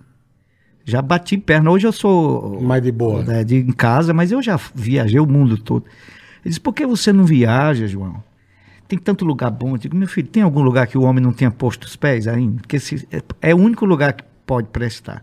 Já 0.84 1.00
bati 1.02 1.36
perna. 1.38 1.70
Hoje 1.70 1.86
eu 1.86 1.92
sou 1.92 2.60
Mais 2.62 2.82
de 2.82 2.92
boa. 2.92 3.22
né, 3.22 3.42
de, 3.44 3.56
em 3.56 3.72
casa, 3.72 4.12
mas 4.14 4.30
eu 4.32 4.40
já 4.42 4.58
viajei 4.74 5.18
o 5.18 5.26
mundo 5.26 5.56
todo. 5.58 5.84
Ele 6.44 6.50
disse, 6.50 6.60
por 6.60 6.74
que 6.74 6.86
você 6.86 7.12
não 7.12 7.24
viaja, 7.24 7.86
João? 7.86 8.22
Tem 8.86 8.98
tanto 8.98 9.24
lugar 9.24 9.50
bom. 9.50 9.72
Eu 9.72 9.78
digo, 9.78 9.96
meu 9.96 10.06
filho, 10.06 10.28
tem 10.28 10.42
algum 10.42 10.62
lugar 10.62 10.86
que 10.86 10.98
o 10.98 11.02
homem 11.02 11.22
não 11.22 11.32
tenha 11.32 11.50
posto 11.50 11.84
os 11.84 11.96
pés 11.96 12.28
ainda? 12.28 12.60
Porque 12.60 12.78
se, 12.78 13.08
é, 13.10 13.22
é 13.40 13.54
o 13.54 13.58
único 13.58 13.86
lugar 13.86 14.12
que 14.12 14.24
pode 14.46 14.68
prestar. 14.68 15.22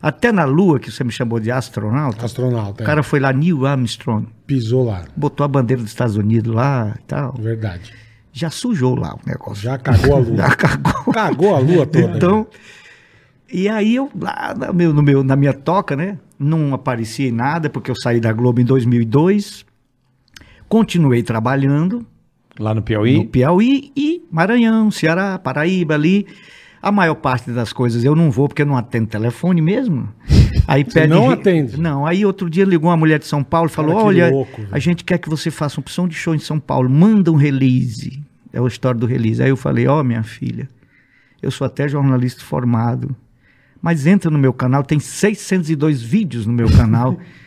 Até 0.00 0.32
na 0.32 0.44
Lua, 0.44 0.80
que 0.80 0.90
você 0.90 1.04
me 1.04 1.12
chamou 1.12 1.38
de 1.38 1.50
astronauta, 1.50 2.24
Astronauta. 2.24 2.82
o 2.82 2.84
é. 2.84 2.86
cara 2.86 3.02
foi 3.02 3.20
lá, 3.20 3.32
Neil 3.32 3.64
Armstrong, 3.64 4.26
pisou 4.46 4.84
lá. 4.84 5.04
botou 5.16 5.44
a 5.44 5.48
bandeira 5.48 5.80
dos 5.80 5.92
Estados 5.92 6.16
Unidos 6.16 6.52
lá 6.52 6.94
e 6.98 7.02
tal. 7.04 7.34
Verdade. 7.38 7.92
Já 8.32 8.50
sujou 8.50 8.96
lá 8.96 9.14
o 9.14 9.20
negócio. 9.28 9.62
Já 9.62 9.78
cagou 9.78 10.16
a 10.16 10.18
lua. 10.18 10.36
Já 10.48 10.56
cagou. 10.56 11.12
Cagou 11.12 11.54
a 11.54 11.58
lua 11.58 11.86
toda. 11.86 12.08
né? 12.08 12.16
Então, 12.16 12.46
e 13.52 13.68
aí 13.68 13.94
eu, 13.94 14.10
lá 14.18 14.54
no 14.54 14.72
meu, 14.72 14.94
no 14.94 15.02
meu, 15.02 15.22
na 15.22 15.36
minha 15.36 15.52
toca, 15.52 15.94
né? 15.94 16.18
Não 16.38 16.74
aparecia 16.74 17.28
em 17.28 17.32
nada, 17.32 17.68
porque 17.68 17.90
eu 17.90 17.94
saí 17.94 18.18
da 18.18 18.32
Globo 18.32 18.60
em 18.60 18.64
2002. 18.64 19.64
Continuei 20.72 21.22
trabalhando 21.22 22.06
Lá 22.58 22.70
no 22.70 22.76
no 22.76 22.82
Piauí? 22.82 23.26
Piauí 23.26 23.92
e 23.94 24.22
Maranhão, 24.32 24.90
Ceará, 24.90 25.38
Paraíba 25.38 25.92
ali. 25.92 26.26
A 26.80 26.90
maior 26.90 27.16
parte 27.16 27.50
das 27.50 27.74
coisas 27.74 28.02
eu 28.04 28.16
não 28.16 28.30
vou 28.30 28.48
porque 28.48 28.62
eu 28.62 28.66
não 28.66 28.78
atendo 28.78 29.06
telefone 29.06 29.60
mesmo. 29.60 30.08
Aí 30.66 30.82
Você 30.82 31.06
não 31.06 31.28
atende? 31.28 31.78
Não, 31.78 32.06
aí 32.06 32.24
outro 32.24 32.48
dia 32.48 32.64
ligou 32.64 32.88
uma 32.88 32.96
mulher 32.96 33.18
de 33.18 33.26
São 33.26 33.44
Paulo 33.44 33.68
e 33.68 33.70
falou: 33.70 33.96
Cara, 33.96 34.06
"Olha, 34.06 34.30
louco, 34.30 34.62
a 34.70 34.78
gente 34.78 35.04
quer 35.04 35.18
que 35.18 35.28
você 35.28 35.50
faça 35.50 35.78
uma 35.78 35.82
opção 35.82 36.08
de 36.08 36.14
show 36.14 36.34
em 36.34 36.38
São 36.38 36.58
Paulo, 36.58 36.88
manda 36.88 37.30
um 37.30 37.36
release". 37.36 38.22
É 38.50 38.58
a 38.58 38.66
história 38.66 38.98
do 38.98 39.04
release. 39.04 39.42
Aí 39.42 39.50
eu 39.50 39.56
falei: 39.58 39.86
"Ó, 39.88 40.02
minha 40.02 40.22
filha, 40.22 40.68
eu 41.42 41.50
sou 41.50 41.66
até 41.66 41.86
jornalista 41.86 42.42
formado, 42.42 43.14
mas 43.82 44.06
entra 44.06 44.30
no 44.30 44.38
meu 44.38 44.54
canal, 44.54 44.82
tem 44.82 45.00
602 45.00 46.00
vídeos 46.00 46.46
no 46.46 46.52
meu 46.54 46.70
canal. 46.70 47.18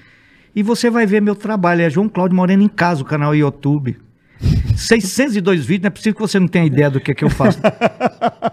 e 0.55 0.63
você 0.63 0.89
vai 0.89 1.05
ver 1.05 1.21
meu 1.21 1.35
trabalho, 1.35 1.81
é 1.81 1.89
João 1.89 2.07
Cláudio 2.07 2.35
Moreno 2.35 2.63
em 2.63 2.67
casa, 2.67 3.01
o 3.01 3.05
canal 3.05 3.35
YouTube. 3.35 3.97
602 4.75 5.65
vídeos, 5.65 5.83
não 5.83 5.87
é 5.87 5.89
possível 5.89 6.15
que 6.15 6.21
você 6.21 6.39
não 6.39 6.47
tenha 6.47 6.65
ideia 6.65 6.89
do 6.89 6.99
que, 6.99 7.11
é 7.11 7.15
que 7.15 7.23
eu 7.23 7.29
faço. 7.29 7.59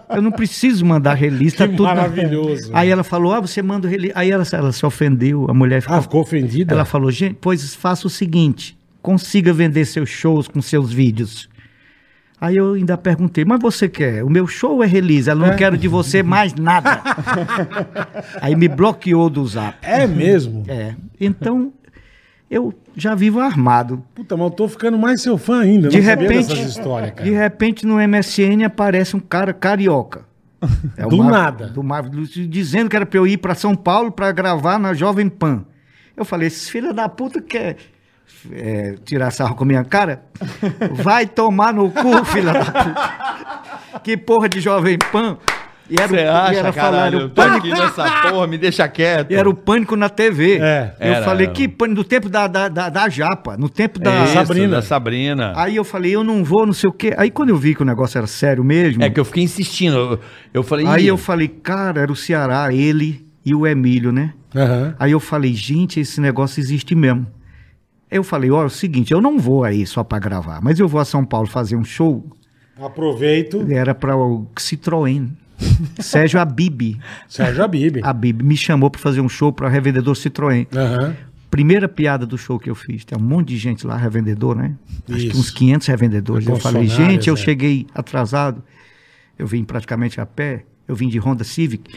Eu 0.09 0.21
não 0.21 0.31
preciso 0.31 0.85
mandar 0.85 1.13
release, 1.15 1.55
tá 1.55 1.67
Que 1.67 1.75
tudo. 1.75 1.83
maravilhoso. 1.85 2.69
Aí 2.73 2.89
ela 2.89 3.03
falou: 3.03 3.33
Ah, 3.33 3.39
você 3.41 3.61
manda 3.61 3.87
release. 3.87 4.13
Aí 4.15 4.31
ela, 4.31 4.43
ela 4.53 4.71
se 4.71 4.85
ofendeu, 4.85 5.45
a 5.49 5.53
mulher 5.53 5.81
ficou. 5.81 5.97
Ah, 5.97 6.01
ficou 6.01 6.21
ofendida? 6.21 6.73
Ela 6.73 6.85
falou: 6.85 7.11
Gente, 7.11 7.35
pois 7.41 7.75
faça 7.75 8.07
o 8.07 8.09
seguinte: 8.09 8.77
consiga 9.01 9.51
vender 9.51 9.83
seus 9.85 10.07
shows 10.09 10.47
com 10.47 10.61
seus 10.61 10.91
vídeos. 10.93 11.49
Aí 12.39 12.57
eu 12.57 12.73
ainda 12.73 12.97
perguntei, 12.97 13.45
mas 13.45 13.61
você 13.61 13.87
quer? 13.87 14.21
O 14.23 14.29
meu 14.29 14.45
show 14.47 14.83
é 14.83 14.87
release, 14.87 15.29
eu 15.29 15.35
não 15.35 15.45
É. 15.47 15.55
quero 15.55 15.77
de 15.77 15.87
você 15.87 16.21
mais 16.23 16.53
nada. 16.53 17.01
Aí 18.41 18.53
me 18.55 18.67
bloqueou 18.67 19.29
do 19.29 19.45
zap. 19.47 19.77
É 19.81 20.05
mesmo? 20.05 20.63
É. 20.67 20.93
Então, 21.19 21.71
eu 22.53 22.73
já 22.95 23.15
vivo 23.15 23.39
armado. 23.39 24.03
Puta, 24.15 24.35
mas 24.37 24.45
eu 24.45 24.51
tô 24.51 24.67
ficando 24.67 24.97
mais 24.97 25.21
seu 25.21 25.37
fã 25.37 25.61
ainda. 25.61 25.89
De 25.89 25.99
repente, 25.99 26.53
histórias, 26.61 27.11
cara. 27.11 27.23
de 27.29 27.35
repente 27.35 27.85
no 27.85 27.95
MSN 27.95 28.63
aparece 28.65 29.15
um 29.15 29.19
cara 29.19 29.53
carioca. 29.53 30.25
É 30.97 31.05
Do 31.05 31.17
Mar- 31.17 31.31
nada. 31.31 31.67
Do 31.67 31.83
Mar- 31.83 32.09
dizendo 32.09 32.89
que 32.89 32.95
era 32.95 33.05
pra 33.05 33.19
eu 33.19 33.27
ir 33.27 33.37
pra 33.37 33.53
São 33.55 33.75
Paulo 33.75 34.11
pra 34.11 34.31
gravar 34.31 34.79
na 34.79 34.93
Jovem 34.93 35.27
Pan. 35.27 35.65
Eu 36.15 36.23
falei, 36.23 36.47
esse 36.47 36.71
filho 36.71 36.93
da 36.93 37.09
puta 37.09 37.41
quer 37.41 37.75
é, 38.51 38.95
tirar 39.03 39.31
sarro 39.31 39.55
com 39.55 39.63
a 39.63 39.67
minha 39.67 39.83
cara? 39.83 40.23
Vai 41.03 41.25
tomar 41.25 41.73
no 41.73 41.89
cu, 41.91 42.23
filha 42.25 42.53
da 42.53 42.65
puta. 42.65 43.13
Que 44.03 44.15
porra 44.17 44.47
de 44.49 44.59
Jovem 44.59 44.97
Pan. 45.11 45.37
E 45.95 46.01
era, 46.01 46.11
o- 46.11 46.15
Você 46.15 46.21
e 46.23 46.27
acha, 46.27 46.59
era 46.59 46.73
falar, 46.73 46.91
caralho? 46.91 47.15
era 47.15 47.23
Eu 47.23 47.27
o 47.27 47.29
tô 47.29 47.35
pânico 47.35 47.57
aqui 47.57 47.69
nessa 47.69 48.21
porra, 48.31 48.47
me 48.47 48.57
deixa 48.57 48.87
quieto. 48.87 49.31
e 49.31 49.35
era 49.35 49.47
o 49.49 49.53
pânico 49.53 49.95
na 49.95 50.09
TV. 50.09 50.57
É. 50.59 50.95
Eu 50.99 51.13
Era. 51.13 51.23
falei, 51.25 51.47
que 51.47 51.67
pânico? 51.67 51.97
No 51.99 52.03
tempo 52.03 52.29
da, 52.29 52.47
da, 52.47 52.67
da, 52.67 52.89
da 52.89 53.09
Japa, 53.09 53.55
no 53.57 53.69
tempo 53.69 53.99
da. 53.99 54.11
É 54.11 54.23
isso, 54.23 54.33
Sabrina. 54.33 54.67
Da 54.75 54.81
Sabrina. 54.81 55.53
Aí 55.55 55.75
eu 55.75 55.83
falei, 55.83 56.15
eu 56.15 56.23
não 56.23 56.43
vou, 56.43 56.65
não 56.65 56.73
sei 56.73 56.89
o 56.89 56.93
quê. 56.93 57.13
Aí 57.17 57.29
quando 57.29 57.49
eu 57.49 57.57
vi 57.57 57.75
que 57.75 57.83
o 57.83 57.85
negócio 57.85 58.17
era 58.17 58.25
sério 58.25 58.63
mesmo, 58.63 59.03
É 59.03 59.09
que 59.09 59.19
eu 59.19 59.25
fiquei 59.25 59.43
insistindo. 59.43 59.95
Eu, 59.95 60.19
eu 60.53 60.63
falei. 60.63 60.87
aí 60.87 61.03
"Ih, 61.03 61.07
eu 61.09 61.17
falei, 61.17 61.47
cara, 61.47 62.01
era 62.01 62.11
o 62.11 62.15
Ceará, 62.15 62.73
ele 62.73 63.23
e 63.45 63.53
o 63.53 63.67
Emílio, 63.67 64.11
né? 64.11 64.33
Aham. 64.55 64.95
Aí 64.97 65.11
eu 65.11 65.19
falei, 65.19 65.53
gente, 65.53 65.99
esse 65.99 66.19
negócio 66.19 66.59
existe 66.59 66.95
mesmo. 66.95 67.27
Eu 68.09 68.23
falei, 68.23 68.49
ó, 68.51 68.61
é 68.63 68.65
o 68.65 68.69
seguinte, 68.69 69.11
eu 69.11 69.19
não 69.21 69.37
vou 69.39 69.63
aí 69.63 69.85
só 69.85 70.03
pra 70.03 70.17
gravar, 70.19 70.59
mas 70.63 70.79
eu 70.79 70.87
vou 70.87 71.01
a 71.01 71.05
São 71.05 71.25
Paulo 71.25 71.47
fazer 71.47 71.75
um 71.75 71.83
show. 71.83 72.25
Aproveito. 72.81 73.65
Era 73.69 73.93
pra 73.93 74.15
o 74.15 74.47
Citroën. 74.55 75.29
Sérgio 75.99 76.39
Abib. 76.39 76.97
Sérgio 77.27 77.63
Abib. 77.63 77.99
Abib 78.03 78.41
me 78.41 78.57
chamou 78.57 78.89
pra 78.89 78.99
fazer 78.99 79.21
um 79.21 79.29
show 79.29 79.51
pra 79.51 79.69
revendedor 79.69 80.15
Citroën. 80.15 80.67
Aham. 80.75 81.15
Primeira 81.49 81.87
piada 81.87 82.25
do 82.25 82.37
show 82.37 82.57
que 82.59 82.69
eu 82.69 82.75
fiz. 82.75 83.05
Tem 83.05 83.17
um 83.17 83.21
monte 83.21 83.49
de 83.49 83.57
gente 83.57 83.85
lá, 83.85 83.95
revendedor, 83.95 84.55
né? 84.55 84.73
Acho 85.07 85.19
que 85.19 85.27
Isso. 85.27 85.39
uns 85.39 85.51
500 85.51 85.87
revendedores. 85.87 86.47
Eu 86.47 86.55
falei, 86.55 86.87
gente, 86.87 87.27
eu 87.29 87.35
é. 87.35 87.37
cheguei 87.37 87.85
atrasado. 87.93 88.63
Eu 89.37 89.45
vim 89.45 89.63
praticamente 89.63 90.19
a 90.19 90.25
pé. 90.25 90.65
Eu 90.87 90.95
vim 90.95 91.07
de 91.07 91.19
Honda 91.19 91.43
Civic. 91.43 91.93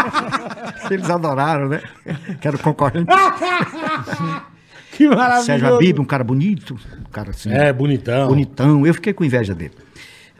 Eles 0.90 1.08
adoraram, 1.10 1.68
né? 1.68 1.82
Que 2.40 2.48
era 2.48 2.56
o 2.56 2.60
concorrente. 2.60 3.06
Que 4.92 5.08
maravilhoso. 5.08 5.46
Sérgio 5.46 5.74
Abib, 5.76 5.98
um 5.98 6.04
cara 6.04 6.22
bonito. 6.22 6.78
Um 6.98 7.10
cara 7.10 7.30
assim, 7.30 7.50
É, 7.50 7.72
bonitão. 7.72 8.28
bonitão. 8.28 8.86
Eu 8.86 8.92
fiquei 8.92 9.14
com 9.14 9.24
inveja 9.24 9.54
dele. 9.54 9.72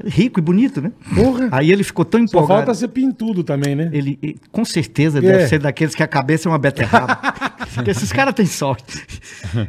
Rico 0.05 0.39
e 0.41 0.43
bonito, 0.43 0.81
né? 0.81 0.93
Porra. 1.15 1.49
Aí 1.53 1.71
ele 1.71 1.83
ficou 1.85 2.05
tão 2.05 2.21
Só 2.21 2.25
empolgado. 2.39 2.59
falta 2.61 2.75
ser 2.75 2.89
pintudo 2.89 3.43
também, 3.45 3.75
né? 3.75 3.91
Ele, 3.93 4.19
e- 4.23 4.37
com 4.51 4.65
certeza, 4.65 5.19
É. 5.19 5.21
deve 5.21 5.47
ser 5.47 5.59
daqueles 5.59 5.95
que 5.95 6.03
a 6.03 6.09
cabeça 6.09 6.49
é 6.49 6.53
uma 6.53 6.59
beterraba. 6.59 7.17
Porque 7.75 7.91
esses 7.91 8.13
caras 8.13 8.35
têm 8.35 8.47
sorte. 8.47 9.05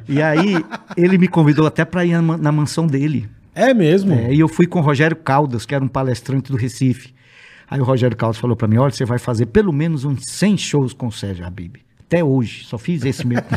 E 0.07 0.21
aí, 0.21 0.55
ele 0.97 1.17
me 1.17 1.27
convidou 1.27 1.65
até 1.67 1.83
para 1.85 2.05
ir 2.05 2.19
na 2.21 2.51
mansão 2.51 2.87
dele. 2.87 3.29
É 3.53 3.73
mesmo. 3.73 4.13
É, 4.13 4.33
e 4.33 4.39
eu 4.39 4.47
fui 4.47 4.65
com 4.65 4.79
o 4.79 4.81
Rogério 4.81 5.15
Caldas, 5.17 5.65
que 5.65 5.75
era 5.75 5.83
um 5.83 5.87
palestrante 5.87 6.51
do 6.51 6.57
Recife. 6.57 7.13
Aí 7.69 7.79
o 7.79 7.83
Rogério 7.83 8.15
Caldas 8.17 8.37
falou 8.37 8.55
para 8.55 8.67
mim: 8.67 8.77
olha, 8.77 8.91
você 8.91 9.05
vai 9.05 9.19
fazer 9.19 9.45
pelo 9.47 9.71
menos 9.73 10.03
uns 10.05 10.25
100 10.25 10.57
shows 10.57 10.93
com 10.93 11.07
o 11.07 11.11
Sérgio 11.11 11.45
Habib. 11.45 11.75
Até 12.11 12.21
hoje, 12.21 12.65
só 12.65 12.77
fiz 12.77 13.05
esse 13.05 13.25
mesmo. 13.25 13.45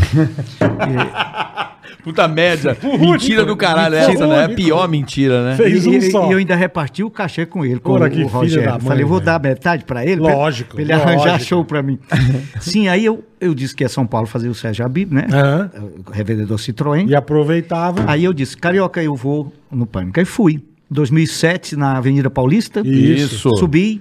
Puta 2.04 2.28
média. 2.28 2.76
mentira 3.00 3.44
do 3.44 3.56
caralho. 3.56 3.96
Único. 3.96 4.12
Essa, 4.12 4.26
né? 4.28 4.44
É 4.44 4.48
pior 4.48 4.86
mentira, 4.88 5.42
né? 5.50 5.56
Fez 5.56 5.84
e, 5.84 5.88
um 5.88 5.92
e- 5.94 6.10
só. 6.12 6.28
e 6.28 6.32
eu 6.32 6.38
ainda 6.38 6.54
reparti 6.54 7.02
o 7.02 7.10
cachê 7.10 7.46
com 7.46 7.64
ele, 7.64 7.80
com 7.80 7.90
Ora, 7.92 8.08
o, 8.08 8.22
o 8.22 8.26
Rogério. 8.28 8.70
mãe, 8.72 8.80
Falei, 8.80 9.04
vou 9.04 9.16
velho. 9.18 9.26
dar 9.26 9.40
metade 9.40 9.84
para 9.84 10.06
ele, 10.06 10.20
pra- 10.20 10.34
Lógico, 10.34 10.74
pra 10.74 10.82
ele 10.82 10.92
arranjar 10.92 11.32
lógico. 11.32 11.44
show 11.48 11.64
para 11.64 11.82
mim. 11.82 11.98
Sim, 12.60 12.86
aí 12.86 13.04
eu, 13.04 13.24
eu 13.40 13.52
disse 13.54 13.74
que 13.74 13.82
ia 13.82 13.88
São 13.88 14.06
Paulo 14.06 14.28
fazer 14.28 14.48
o 14.48 14.54
Sérgio 14.54 14.84
Habib, 14.84 15.12
né? 15.12 15.26
O 16.06 16.10
Revendedor 16.12 16.58
Citroën. 16.58 17.08
E 17.08 17.14
aproveitava. 17.16 18.04
Aí 18.06 18.22
eu 18.22 18.32
disse, 18.32 18.56
Carioca, 18.56 19.02
eu 19.02 19.16
vou 19.16 19.52
no 19.68 19.84
Pânico. 19.86 20.20
Aí 20.20 20.26
fui. 20.26 20.62
2007, 20.90 21.74
na 21.74 21.96
Avenida 21.96 22.30
Paulista. 22.30 22.82
Isso. 22.86 23.50
Subi. 23.56 24.00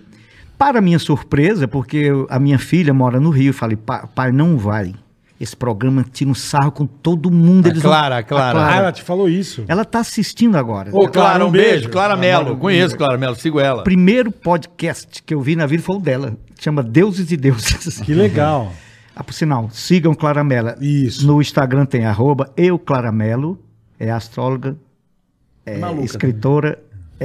Para 0.57 0.79
minha 0.81 0.99
surpresa, 0.99 1.67
porque 1.67 2.09
a 2.29 2.39
minha 2.39 2.57
filha 2.59 2.93
mora 2.93 3.19
no 3.19 3.29
Rio, 3.29 3.49
eu 3.49 3.53
falei, 3.53 3.75
"Pa- 3.75 4.07
pai, 4.07 4.31
não 4.31 4.57
vai. 4.57 4.93
Esse 5.39 5.57
programa 5.57 6.05
tira 6.09 6.29
um 6.29 6.35
sarro 6.35 6.71
com 6.71 6.85
todo 6.85 7.29
mundo. 7.29 7.65
A 7.65 7.69
Eles 7.69 7.81
vão- 7.81 7.91
Clara, 7.91 8.17
a 8.19 8.23
Clara. 8.23 8.65
Ah, 8.65 8.75
ela 8.77 8.91
te 8.93 9.01
falou 9.01 9.27
isso. 9.27 9.65
Ela 9.67 9.83
tá 9.83 9.99
assistindo 9.99 10.55
agora. 10.55 10.89
Ô, 10.95 11.07
Clara, 11.09 11.45
um 11.45 11.51
beijo. 11.51 11.89
Clara 11.89 12.15
Mello. 12.15 12.55
Conheço. 12.55 12.95
Clara 12.95 13.17
Mello, 13.17 13.35
sigo 13.35 13.59
ela. 13.59 13.83
primeiro 13.83 14.31
podcast 14.31 15.21
que 15.21 15.33
eu 15.33 15.41
vi 15.41 15.55
na 15.57 15.65
vida 15.65 15.83
foi 15.83 15.97
o 15.97 15.99
dela. 15.99 16.37
Chama 16.59 16.81
Deuses 16.81 17.29
e 17.29 17.35
Deuses. 17.35 17.99
Que 17.99 18.13
legal. 18.13 18.71
Ah, 19.13 19.23
por 19.23 19.33
sinal, 19.33 19.69
sigam 19.71 20.13
Claramela. 20.13 20.77
Isso. 20.79 21.27
No 21.27 21.41
Instagram 21.41 21.85
tem 21.85 22.05
arroba 22.05 22.49
eu 22.55 22.79
Claramelo, 22.79 23.59
é 23.99 24.09
astróloga, 24.09 24.77
é 25.65 25.77
escritora, 26.03 26.79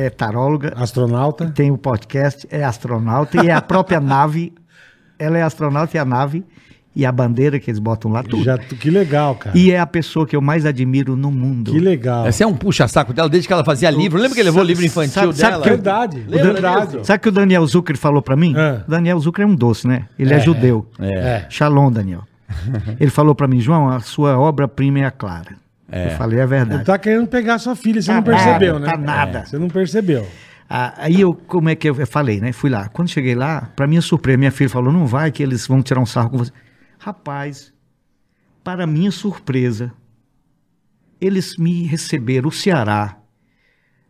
é 0.07 0.11
taróloga, 0.11 0.73
Astronauta. 0.77 1.51
tem 1.51 1.71
o 1.71 1.79
podcast, 1.79 2.47
é 2.51 2.63
astronauta 2.65 3.43
e 3.45 3.49
é 3.49 3.53
a 3.53 3.61
própria 3.61 4.01
nave. 4.01 4.53
Ela 5.19 5.39
é 5.39 5.43
astronauta 5.43 5.97
e 5.97 6.01
a 6.01 6.05
nave 6.05 6.45
e 6.95 7.05
a 7.07 7.13
bandeira 7.13 7.59
que 7.61 7.71
eles 7.71 7.79
botam 7.79 8.11
lá, 8.11 8.23
tudo. 8.23 8.43
Já, 8.43 8.57
que 8.59 8.91
legal, 8.91 9.35
cara. 9.37 9.57
E 9.57 9.71
é 9.71 9.79
a 9.79 9.87
pessoa 9.87 10.27
que 10.27 10.35
eu 10.35 10.41
mais 10.41 10.65
admiro 10.67 11.15
no 11.17 11.31
mundo. 11.31 11.73
Que 11.73 11.79
legal. 11.81 12.27
Esse 12.29 12.43
é 12.43 12.47
um 12.47 12.55
puxa-saco 12.55 13.13
dela 13.13 13.29
desde 13.29 13.47
que 13.47 13.53
ela 13.53 13.65
fazia 13.65 13.91
livro. 13.91 14.19
Lembra 14.19 14.35
que 14.35 14.41
ele 14.41 14.49
levou 14.51 14.63
livro 14.65 14.85
infantil 14.85 15.33
sabe- 15.33 15.35
sabe 15.35 15.51
dela? 15.53 15.63
que 15.63 15.69
Verdade, 15.71 16.25
Lembra 16.29 16.53
verdade. 16.53 17.07
Sabe 17.07 17.19
o 17.19 17.21
que 17.21 17.29
o 17.29 17.33
Daniel 17.33 17.67
Zucker 17.67 17.97
falou 17.97 18.23
pra 18.23 18.37
mim? 18.37 18.55
É. 18.57 18.83
O 18.87 18.91
Daniel 18.91 19.19
Zucker 19.21 19.45
é 19.45 19.47
um 19.49 19.55
doce, 19.55 19.87
né? 19.87 20.07
Ele 20.19 20.33
é, 20.35 20.41
judeu. 20.41 20.87
É. 21.01 21.47
Shalom, 21.49 21.91
Daniel. 21.91 22.23
Ele 22.99 23.11
falou 23.11 23.35
pra 23.35 23.47
mim, 23.47 23.61
João, 23.61 23.89
a 23.91 24.01
sua 24.01 24.39
obra-prima 24.39 25.01
é 25.01 25.05
a 25.05 25.11
Clara. 25.11 25.57
Eu 25.91 26.11
falei, 26.19 26.39
é 26.39 26.43
Ele 26.43 26.49
verdade. 26.49 26.85
tá 26.85 26.99
querendo 26.99 27.27
pegar 27.27 27.59
sua 27.59 27.75
filha, 27.75 28.01
você 28.03 28.09
Tá 28.09 28.15
não 28.17 28.23
percebeu, 28.23 28.79
nada, 28.79 28.87
né? 28.87 28.93
tá 28.93 28.99
nada. 28.99 29.39
É, 29.39 29.45
Você 29.47 29.59
não 29.59 29.69
percebeu. 29.69 30.29
Ah, 30.69 30.93
aí 30.99 31.21
eu, 31.21 31.33
como 31.33 31.71
é 31.71 31.75
que 31.75 31.89
eu, 31.89 31.97
eu 31.99 32.07
falei, 32.07 32.41
né? 32.41 32.53
Fui 32.53 32.69
lá. 32.69 32.89
Quando 32.91 33.09
cheguei 33.09 33.35
lá, 33.35 33.71
pra 33.75 33.87
minha 33.87 34.03
surpresa, 34.03 34.37
minha 34.37 34.51
filha 34.53 34.69
falou, 34.69 34.93
não 34.93 35.07
vai 35.07 35.33
que 35.33 35.43
eles 35.43 35.67
vão 35.67 35.81
tirar 35.83 36.01
um 36.01 36.05
sarro 36.07 36.29
com 36.31 36.37
você. 36.39 36.53
Rapaz, 36.99 37.73
para 38.63 38.87
minha 38.87 39.11
surpresa, 39.11 39.91
eles 41.21 41.57
me 41.57 41.85
receberam, 41.85 42.49
o 42.49 42.53
Ceará, 42.53 43.17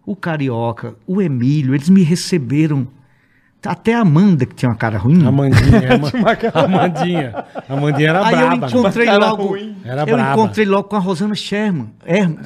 o 0.04 0.16
Carioca, 0.16 0.96
o 1.06 1.22
Emílio, 1.22 1.74
eles 1.76 1.88
me 1.88 2.02
receberam 2.02 2.88
Até 3.66 3.92
a 3.92 4.00
Amanda, 4.02 4.46
que 4.46 4.54
tinha 4.54 4.68
uma 4.70 4.76
cara 4.76 4.96
ruim. 4.98 5.26
Amandinha, 5.26 5.94
Ama- 5.98 6.38
Amandinha. 6.54 7.44
Amandinha 7.68 8.08
era 8.10 8.24
Aí 8.26 8.34
eu 8.34 8.38
braba. 8.48 8.66
encontrei 8.68 9.10
logo. 9.10 9.42
ruim. 9.46 9.76
Era 9.84 10.02
eu 10.02 10.06
braba. 10.06 10.32
encontrei 10.32 10.64
logo 10.66 10.84
com 10.84 10.96
a 10.96 10.98
Rosana 11.00 11.34
Sherman. 11.34 11.88
Herman, 12.06 12.38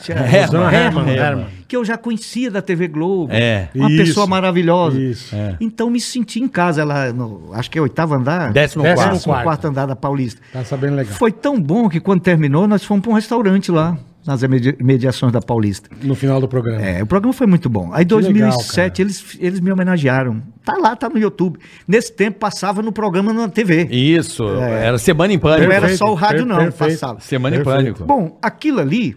Rosana 0.47 0.73
Herman, 0.75 1.09
Herman. 1.15 1.47
Que 1.69 1.77
eu 1.77 1.85
já 1.85 1.99
conhecia 1.99 2.51
da 2.51 2.63
TV 2.63 2.89
Globo. 2.89 3.31
É. 3.33 3.69
Uma 3.75 3.91
Isso, 3.91 4.05
pessoa 4.05 4.27
maravilhosa. 4.27 4.99
isso. 4.99 5.35
É. 5.37 5.57
Então 5.61 5.91
me 5.91 6.01
senti 6.01 6.41
em 6.41 6.49
casa. 6.49 6.81
Ela, 6.81 7.13
no, 7.13 7.51
acho 7.53 7.71
que 7.71 7.79
é 7.79 7.83
oitavo 7.83 8.15
andar. 8.15 8.51
Décimo 8.53 8.83
Décimo 8.83 8.97
quarto. 9.03 9.13
Décimo 9.13 9.33
quarto. 9.35 9.45
quarto 9.45 9.65
andar 9.69 9.87
da 9.87 9.95
Paulista. 9.97 10.41
Tá 10.53 10.65
sabendo 10.65 10.97
legal. 10.97 11.15
Foi 11.15 11.31
tão 11.31 11.61
bom 11.61 11.89
que 11.91 12.01
quando 12.01 12.21
terminou, 12.23 12.67
nós 12.67 12.83
fomos 12.85 13.03
para 13.03 13.11
um 13.13 13.15
restaurante 13.15 13.71
lá, 13.71 13.97
nas 14.27 14.43
imediações 14.43 15.33
da 15.33 15.41
Paulista. 15.41 15.91
No 16.03 16.15
final 16.15 16.41
do 16.41 16.47
programa. 16.47 16.81
É, 16.81 17.03
o 17.03 17.07
programa 17.07 17.33
foi 17.33 17.47
muito 17.47 17.69
bom. 17.69 17.91
Aí, 17.93 18.05
em 18.05 18.07
Que 18.07 18.15
legal, 18.15 18.51
2007, 18.51 19.03
eles, 19.03 19.37
eles 19.41 19.61
me 19.61 19.73
homenagearam. 19.73 20.43
Tá 20.65 20.75
lá, 20.75 20.95
tá 20.95 21.09
no 21.09 21.19
YouTube. 21.19 21.59
Nesse 21.87 22.13
tempo, 22.13 22.39
passava 22.39 22.83
no 22.83 22.93
programa 22.93 23.33
na 23.33 23.49
TV. 23.49 23.89
Isso, 23.91 24.45
era 24.49 24.97
Semana 24.99 25.33
em 25.33 25.39
Pânico. 25.39 25.69
Não 25.69 25.73
era 25.75 25.97
só 25.97 26.07
o 26.07 26.15
rádio, 26.15 26.47
não. 26.47 26.57
perfeito. 26.57 27.01
Passava. 27.01 27.21
Semana 27.21 27.57
em 27.57 27.63
Perfeito. 27.63 27.99
Pânico. 27.99 28.05
Bom, 28.05 28.39
aquilo 28.41 28.81
ali, 28.81 29.17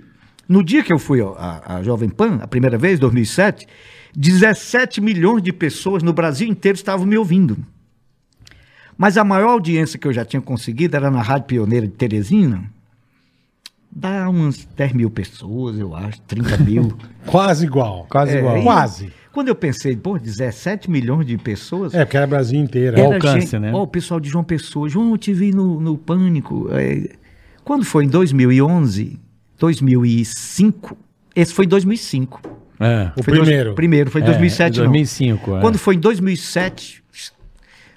no 0.49 0.63
dia 0.63 0.83
que 0.83 0.91
eu 0.91 0.97
fui 0.97 1.21
à 1.21 1.81
Jovem 1.83 2.09
Pan, 2.09 2.39
a 2.41 2.47
primeira 2.47 2.77
vez, 2.77 2.97
2007, 2.99 3.67
17 4.15 5.01
milhões 5.01 5.43
de 5.43 5.53
pessoas 5.53 6.01
no 6.01 6.13
Brasil 6.13 6.47
inteiro 6.47 6.75
estavam 6.75 7.05
me 7.05 7.17
ouvindo. 7.17 7.57
Mas 8.97 9.17
a 9.17 9.23
maior 9.23 9.49
audiência 9.49 9.99
que 9.99 10.07
eu 10.07 10.13
já 10.13 10.23
tinha 10.23 10.41
conseguido 10.41 10.95
era 10.95 11.11
na 11.11 11.21
Rádio 11.21 11.47
Pioneira 11.47 11.85
de 11.85 11.93
Teresina. 11.93 12.63
Dá 13.97 14.29
umas 14.29 14.67
10 14.75 14.91
mil 14.93 15.09
pessoas, 15.09 15.79
eu 15.79 15.95
acho, 15.95 16.19
30 16.23 16.57
mil. 16.57 16.93
Quase 17.25 17.65
igual. 17.65 18.05
Quase 18.09 18.35
É, 18.35 18.39
igual. 18.39 18.61
Quase. 18.61 19.11
Quando 19.31 19.47
eu 19.47 19.55
pensei, 19.55 19.95
pô, 19.95 20.17
17 20.19 20.91
milhões 20.91 21.25
de 21.25 21.37
pessoas. 21.37 21.93
É, 21.93 22.03
porque 22.03 22.17
era 22.17 22.27
Brasil 22.27 22.59
inteiro. 22.59 22.97
É 22.97 23.01
É. 23.01 23.07
o 23.07 23.13
alcance, 23.13 23.57
né? 23.57 23.71
Ó, 23.73 23.83
o 23.83 23.87
pessoal 23.87 24.19
de 24.19 24.27
João 24.29 24.43
Pessoa. 24.43 24.89
João, 24.89 25.11
eu 25.11 25.17
te 25.17 25.33
vi 25.33 25.51
no, 25.51 25.79
no 25.79 25.97
Pânico. 25.97 26.67
é, 26.71 27.09
quando 27.63 27.85
foi? 27.85 28.03
Em 28.05 28.07
2011? 28.09 29.17
2005? 29.57 30.97
Esse 31.35 31.53
foi 31.53 31.65
em 31.65 31.67
2005. 31.69 32.41
É. 32.79 33.11
O 33.17 33.23
Foi 33.23 33.33
dois- 33.33 33.47
primeiro. 33.47 33.73
primeiro, 33.75 34.11
foi 34.11 34.21
em 34.21 34.25
2007 34.25 34.77
não. 34.79 34.85
2005. 34.85 35.57
é. 35.57 35.61
Quando 35.61 35.77
foi 35.77 35.95
em 35.95 35.99
2007, 35.99 37.03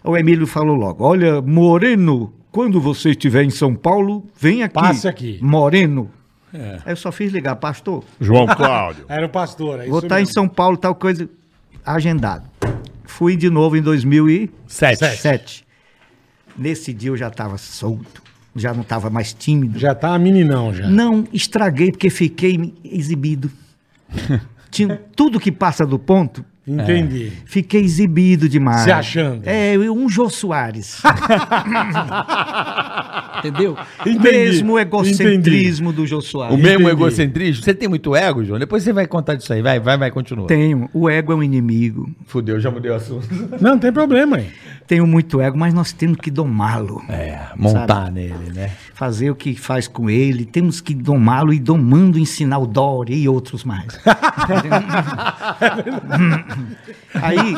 o 0.04 0.16
Emílio 0.16 0.46
falou 0.46 0.76
logo, 0.76 1.04
olha, 1.04 1.42
Moreno, 1.42 2.32
quando 2.50 2.80
você 2.80 3.10
estiver 3.10 3.42
em 3.42 3.50
São 3.50 3.74
Paulo, 3.74 4.26
vem 4.38 4.62
aqui. 4.62 4.74
Passe 4.74 5.06
aqui. 5.06 5.38
Moreno. 5.42 6.10
É. 6.52 6.78
Aí 6.84 6.92
eu 6.92 6.96
só 6.96 7.12
fiz 7.12 7.30
ligar, 7.30 7.56
pastor, 7.56 8.02
João 8.20 8.46
Cláudio. 8.46 9.04
Era 9.08 9.26
o 9.26 9.28
pastor. 9.28 9.80
É 9.80 9.86
vou 9.86 9.98
estar 9.98 10.16
em 10.16 10.22
mesmo. 10.22 10.32
São 10.32 10.48
Paulo, 10.48 10.76
tal 10.76 10.94
coisa, 10.94 11.28
agendado. 11.84 12.48
Fui 13.04 13.36
de 13.36 13.50
novo 13.50 13.76
em 13.76 13.82
2007. 13.82 15.16
Sete. 15.16 15.66
Nesse 16.56 16.92
dia 16.92 17.10
eu 17.10 17.16
já 17.16 17.28
estava 17.28 17.58
solto, 17.58 18.22
já 18.56 18.72
não 18.72 18.80
estava 18.80 19.10
mais 19.10 19.32
tímido. 19.32 19.78
Já 19.78 19.94
tá 19.94 20.18
meninão 20.18 20.72
já. 20.74 20.88
Não 20.88 21.26
estraguei 21.32 21.90
porque 21.90 22.10
fiquei 22.10 22.74
exibido. 22.82 23.50
Tinha 24.70 25.00
tudo 25.14 25.40
que 25.40 25.52
passa 25.52 25.86
do 25.86 25.98
ponto, 25.98 26.44
Entendi. 26.68 27.32
fiquei 27.44 27.82
exibido 27.82 28.48
demais. 28.48 28.82
Se 28.82 28.90
achando. 28.90 29.42
É, 29.44 29.76
um 29.90 30.08
Jô 30.08 30.28
Soares. 30.28 31.00
Entendeu? 33.38 33.76
Entendi, 34.00 34.18
Mesmo 34.18 34.78
egocentrismo 34.78 35.92
do 35.92 36.06
Jô 36.06 36.20
Soares. 36.20 36.54
O 36.54 36.58
mesmo 36.58 36.82
Entendi. 36.82 36.90
egocentrismo? 36.90 37.64
Você 37.64 37.72
tem 37.72 37.88
muito 37.88 38.14
ego, 38.14 38.44
João? 38.44 38.58
Depois 38.58 38.82
você 38.82 38.92
vai 38.92 39.06
contar 39.06 39.36
disso 39.36 39.52
aí. 39.52 39.62
Vai, 39.62 39.78
vai, 39.78 39.96
vai, 39.96 40.10
continua. 40.10 40.46
Tenho. 40.46 40.88
O 40.92 41.08
ego 41.08 41.32
é 41.32 41.36
um 41.36 41.42
inimigo. 41.42 42.10
Fudeu, 42.26 42.58
já 42.60 42.70
mudei 42.70 42.90
o 42.90 42.94
assunto. 42.94 43.28
Não, 43.60 43.72
não 43.72 43.78
tem 43.78 43.92
problema 43.92 44.38
aí. 44.38 44.48
Tenho 44.86 45.06
muito 45.06 45.40
ego, 45.40 45.58
mas 45.58 45.74
nós 45.74 45.92
temos 45.92 46.16
que 46.16 46.30
domá-lo. 46.30 47.02
É, 47.08 47.38
montar 47.56 48.10
nele, 48.10 48.52
né? 48.54 48.70
Fazer 48.94 49.30
o 49.30 49.34
que 49.34 49.54
faz 49.54 49.86
com 49.86 50.10
ele. 50.10 50.44
Temos 50.44 50.80
que 50.80 50.94
domá-lo 50.94 51.52
e 51.52 51.58
domando 51.58 52.18
ensinar 52.18 52.58
o 52.58 52.66
Dória 52.66 53.14
e 53.14 53.28
outros 53.28 53.64
mais. 53.64 53.86
Aí, 57.14 57.54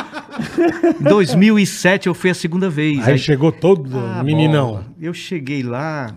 em 1.01 1.03
2007, 1.03 2.07
eu 2.09 2.15
fui 2.15 2.31
a 2.31 2.35
segunda 2.35 2.69
vez. 2.71 3.07
Aí 3.07 3.19
chegou 3.19 3.51
todo 3.53 3.99
Ah, 3.99 4.23
meninão. 4.23 4.67
bola. 4.73 4.87
Eu 5.01 5.13
cheguei 5.15 5.63
lá, 5.63 6.15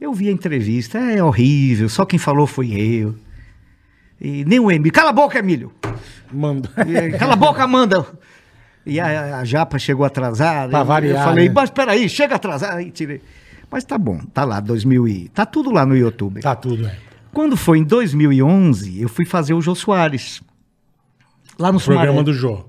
eu 0.00 0.12
vi 0.12 0.28
a 0.28 0.32
entrevista, 0.32 0.98
é 0.98 1.22
horrível, 1.22 1.88
só 1.88 2.04
quem 2.04 2.18
falou 2.18 2.46
foi 2.46 2.72
eu. 2.72 3.14
E 4.20 4.44
nem 4.44 4.58
o 4.58 4.70
Emílio. 4.70 4.92
Cala 4.92 5.10
a 5.10 5.12
boca, 5.12 5.38
Emílio! 5.38 5.72
Mandou. 6.32 6.70
E, 6.86 7.16
Cala 7.16 7.34
a 7.34 7.36
boca, 7.36 7.62
Amanda! 7.62 8.04
E 8.84 8.98
a, 8.98 9.38
a 9.38 9.44
Japa 9.44 9.78
chegou 9.78 10.04
atrasada. 10.04 10.70
Pra 10.70 10.80
eu- 10.80 10.84
variar, 10.84 11.20
Eu 11.20 11.24
falei, 11.24 11.48
né? 11.48 11.54
mas 11.54 11.70
peraí, 11.70 12.08
chega 12.08 12.34
atrasada. 12.34 12.76
Aí 12.78 12.90
tirei. 12.90 13.20
Mas 13.70 13.84
tá 13.84 13.98
bom, 13.98 14.18
tá 14.32 14.44
lá, 14.44 14.60
2000 14.60 15.06
e... 15.08 15.28
Tá 15.28 15.44
tudo 15.44 15.70
lá 15.70 15.84
no 15.84 15.94
YouTube. 15.96 16.40
Tá 16.40 16.56
tudo, 16.56 16.86
é. 16.86 16.96
Quando 17.32 17.54
foi 17.56 17.78
em 17.78 17.84
2011, 17.84 19.00
eu 19.02 19.08
fui 19.10 19.26
fazer 19.26 19.52
o 19.52 19.60
Jô 19.60 19.74
Soares. 19.74 20.40
Lá 21.58 21.72
no 21.72 21.80
Programa 21.80 22.06
Sumaré. 22.06 22.24
do 22.24 22.32
Jô. 22.32 22.64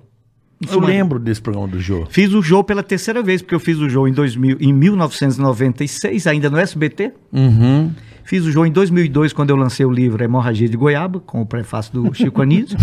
Eu 0.70 0.80
lembro 0.80 1.20
desse 1.20 1.42
programa 1.42 1.70
do 1.70 1.80
Jô. 1.80 2.06
Fiz 2.10 2.34
o 2.34 2.42
Jô 2.42 2.64
pela 2.64 2.84
terceira 2.84 3.24
vez, 3.24 3.42
porque 3.42 3.56
eu 3.56 3.60
fiz 3.60 3.78
o 3.78 3.88
Jô 3.88 4.08
em, 4.08 4.12
2000, 4.12 4.58
em 4.60 4.74
1996, 4.74 6.28
ainda 6.28 6.50
no 6.50 6.58
SBT. 6.58 7.14
Uhum. 7.32 7.92
Fiz 8.26 8.46
o 8.46 8.52
Jô 8.52 8.66
em 8.66 8.72
2002, 8.72 9.32
quando 9.32 9.52
eu 9.52 9.56
lancei 9.56 9.86
o 9.86 9.92
livro 9.92 10.22
Hemorragia 10.22 10.68
de 10.68 10.76
Goiaba, 10.76 11.20
com 11.20 11.42
o 11.42 11.46
prefácio 11.46 11.94
do 11.94 12.14
Chico 12.14 12.42
Anísio. 12.42 12.78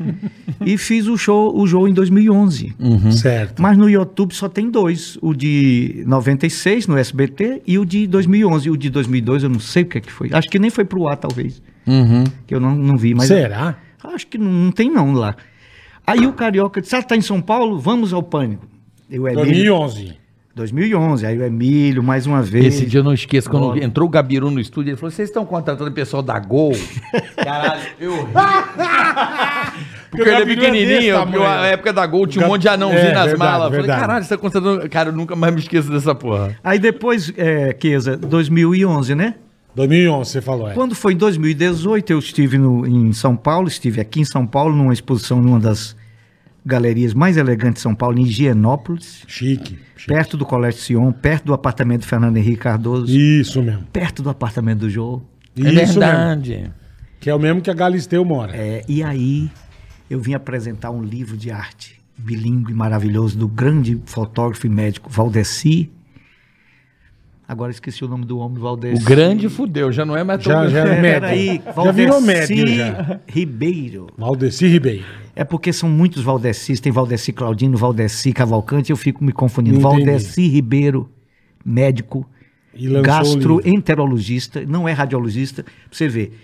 e 0.64 0.78
fiz 0.78 1.08
o, 1.08 1.18
show, 1.18 1.54
o 1.58 1.66
Jô 1.66 1.88
em 1.88 1.92
2011. 1.92 2.74
Certo. 3.10 3.60
Mas 3.60 3.76
no 3.76 3.90
YouTube 3.90 4.32
só 4.32 4.48
tem 4.48 4.70
dois. 4.70 5.18
O 5.20 5.34
de 5.34 6.04
96, 6.06 6.86
no 6.86 6.96
SBT, 6.96 7.62
e 7.66 7.78
o 7.78 7.84
de 7.84 8.06
2011. 8.06 8.70
O 8.70 8.76
de 8.76 8.88
2002 8.88 9.42
eu 9.42 9.48
não 9.50 9.60
sei 9.60 9.82
o 9.82 9.86
que 9.86 9.98
é 9.98 10.00
que 10.00 10.12
foi. 10.12 10.30
Acho 10.32 10.48
que 10.48 10.58
nem 10.58 10.70
foi 10.70 10.84
pro 10.84 11.08
ar, 11.08 11.16
talvez. 11.16 11.60
Uhum. 11.86 12.24
Que 12.46 12.54
eu 12.54 12.60
não, 12.60 12.74
não 12.74 12.96
vi, 12.96 13.14
mas... 13.14 13.26
Será? 13.26 13.76
Acho 14.14 14.26
que 14.26 14.38
não, 14.38 14.50
não 14.50 14.72
tem 14.72 14.90
não 14.90 15.12
lá. 15.12 15.34
Aí 16.06 16.26
o 16.26 16.32
Carioca 16.32 16.80
disse, 16.80 16.94
ah, 16.94 17.02
tá 17.02 17.16
em 17.16 17.20
São 17.20 17.40
Paulo? 17.40 17.78
Vamos 17.78 18.12
ao 18.12 18.22
Pânico. 18.22 18.66
E 19.10 19.18
o 19.18 19.26
Emílio... 19.28 19.44
2011. 19.74 20.16
2011. 20.54 21.26
Aí 21.26 21.38
o 21.38 21.44
Emílio, 21.44 22.02
mais 22.02 22.26
uma 22.26 22.40
vez... 22.42 22.66
Esse 22.66 22.86
dia 22.86 23.00
eu 23.00 23.04
não 23.04 23.12
esqueço, 23.12 23.50
quando 23.50 23.64
Bola. 23.64 23.84
entrou 23.84 24.06
o 24.06 24.10
Gabiru 24.10 24.50
no 24.50 24.58
estúdio, 24.58 24.90
ele 24.90 24.96
falou: 24.96 25.10
vocês 25.10 25.28
estão 25.28 25.44
contratando 25.44 25.90
o 25.90 25.92
pessoal 25.92 26.22
da 26.22 26.38
Gol? 26.38 26.72
Caralho, 27.36 27.82
eu 28.00 28.24
ri. 28.24 28.32
Porque 30.10 30.28
ele 30.30 30.38
é 30.38 30.42
é 30.42 30.46
pequenininho, 30.46 31.16
porque 31.18 31.32
tamanho. 31.38 31.44
a 31.44 31.66
época 31.66 31.92
da 31.92 32.06
Gol 32.06 32.26
tinha 32.26 32.44
um 32.46 32.48
monte 32.48 32.62
de 32.62 32.68
anãozinho 32.68 33.00
É, 33.00 33.12
nas 33.12 33.26
verdade, 33.26 33.38
malas. 33.38 33.64
Eu 33.64 33.70
Falei, 33.70 33.80
verdade. 33.82 34.00
caralho, 34.00 34.24
você 34.24 34.28
tá 34.34 34.40
contratando. 34.40 34.88
Cara, 34.88 35.08
eu 35.10 35.12
nunca 35.12 35.36
mais 35.36 35.52
me 35.52 35.60
esqueço 35.60 35.90
dessa 35.90 36.14
porra. 36.14 36.56
Aí 36.64 36.78
depois, 36.78 37.30
é, 37.36 37.74
Keza, 37.74 38.16
2011, 38.16 39.14
né? 39.14 39.34
2011, 39.76 40.30
você 40.30 40.40
falou, 40.40 40.68
é. 40.70 40.74
Quando 40.74 40.94
foi 40.94 41.12
em 41.12 41.16
2018, 41.16 42.10
eu 42.10 42.18
estive 42.18 42.58
no- 42.58 42.86
em 42.86 43.12
São 43.12 43.36
Paulo, 43.36 43.68
estive 43.68 44.00
aqui 44.00 44.20
em 44.20 44.24
São 44.24 44.46
Paulo, 44.46 44.74
numa 44.74 44.92
exposição 44.92 45.40
numa 45.40 45.60
das 45.60 45.94
galerias 46.64 47.14
mais 47.14 47.36
elegantes 47.36 47.76
de 47.76 47.80
São 47.82 47.94
Paulo, 47.94 48.18
em 48.18 48.22
Higienópolis, 48.22 49.22
Chique. 49.28 49.78
chique. 49.96 50.06
perto 50.08 50.36
do 50.36 50.44
Colégio 50.44 50.80
Sion, 50.80 51.12
perto 51.12 51.44
do 51.44 51.54
apartamento 51.54 52.00
do 52.00 52.06
Fernando 52.06 52.36
Henrique 52.38 52.56
Cardoso, 52.56 53.06
Isso 53.16 53.62
mesmo. 53.62 53.84
perto 53.92 54.22
do 54.22 54.30
apartamento 54.30 54.80
do. 54.88 55.22
É 55.56 55.60
Isso 55.60 55.74
mesmo. 55.74 56.00
verdade. 56.00 56.70
Que 57.20 57.30
é 57.30 57.34
o 57.34 57.38
mesmo 57.38 57.60
que 57.60 57.70
a 57.70 57.74
Galisteu 57.74 58.24
mora. 58.24 58.56
É, 58.56 58.82
e 58.88 59.02
aí 59.02 59.50
eu 60.10 60.18
vim 60.20 60.34
apresentar 60.34 60.90
um 60.90 61.02
livro 61.02 61.36
de 61.36 61.50
arte 61.50 62.00
bilíngue 62.18 62.72
maravilhoso 62.72 63.36
do 63.38 63.46
grande 63.46 64.00
fotógrafo 64.06 64.66
e 64.66 64.70
médico 64.70 65.10
Valdeci. 65.10 65.90
Agora 67.48 67.70
esqueci 67.70 68.04
o 68.04 68.08
nome 68.08 68.24
do 68.24 68.38
homem, 68.38 68.58
Valdeci. 68.58 69.00
O 69.00 69.04
grande 69.04 69.48
fudeu, 69.48 69.92
já 69.92 70.04
não 70.04 70.16
é 70.16 70.24
mais 70.24 70.42
tão 70.42 70.52
Já, 70.52 70.68
já 70.68 70.84
é 70.84 71.62
Já 71.74 71.92
virou 71.92 72.20
Valdeci 72.20 72.54
médio 72.54 72.66
já. 72.74 73.20
Ribeiro. 73.28 74.08
Valdeci 74.18 74.66
Ribeiro. 74.66 75.04
É 75.34 75.44
porque 75.44 75.72
são 75.72 75.88
muitos 75.88 76.22
Valdecis, 76.22 76.80
tem 76.80 76.90
Valdeci 76.90 77.32
Claudino, 77.32 77.76
Valdeci 77.76 78.32
Cavalcante, 78.32 78.90
eu 78.90 78.96
fico 78.96 79.22
me 79.22 79.32
confundindo. 79.32 79.78
Entendi. 79.78 80.04
Valdeci 80.04 80.48
Ribeiro, 80.48 81.08
médico, 81.64 82.28
gastroenterologista, 83.02 84.64
não 84.66 84.88
é 84.88 84.92
radiologista. 84.92 85.62
Pra 85.62 85.72
você 85.90 86.08
ver, 86.08 86.36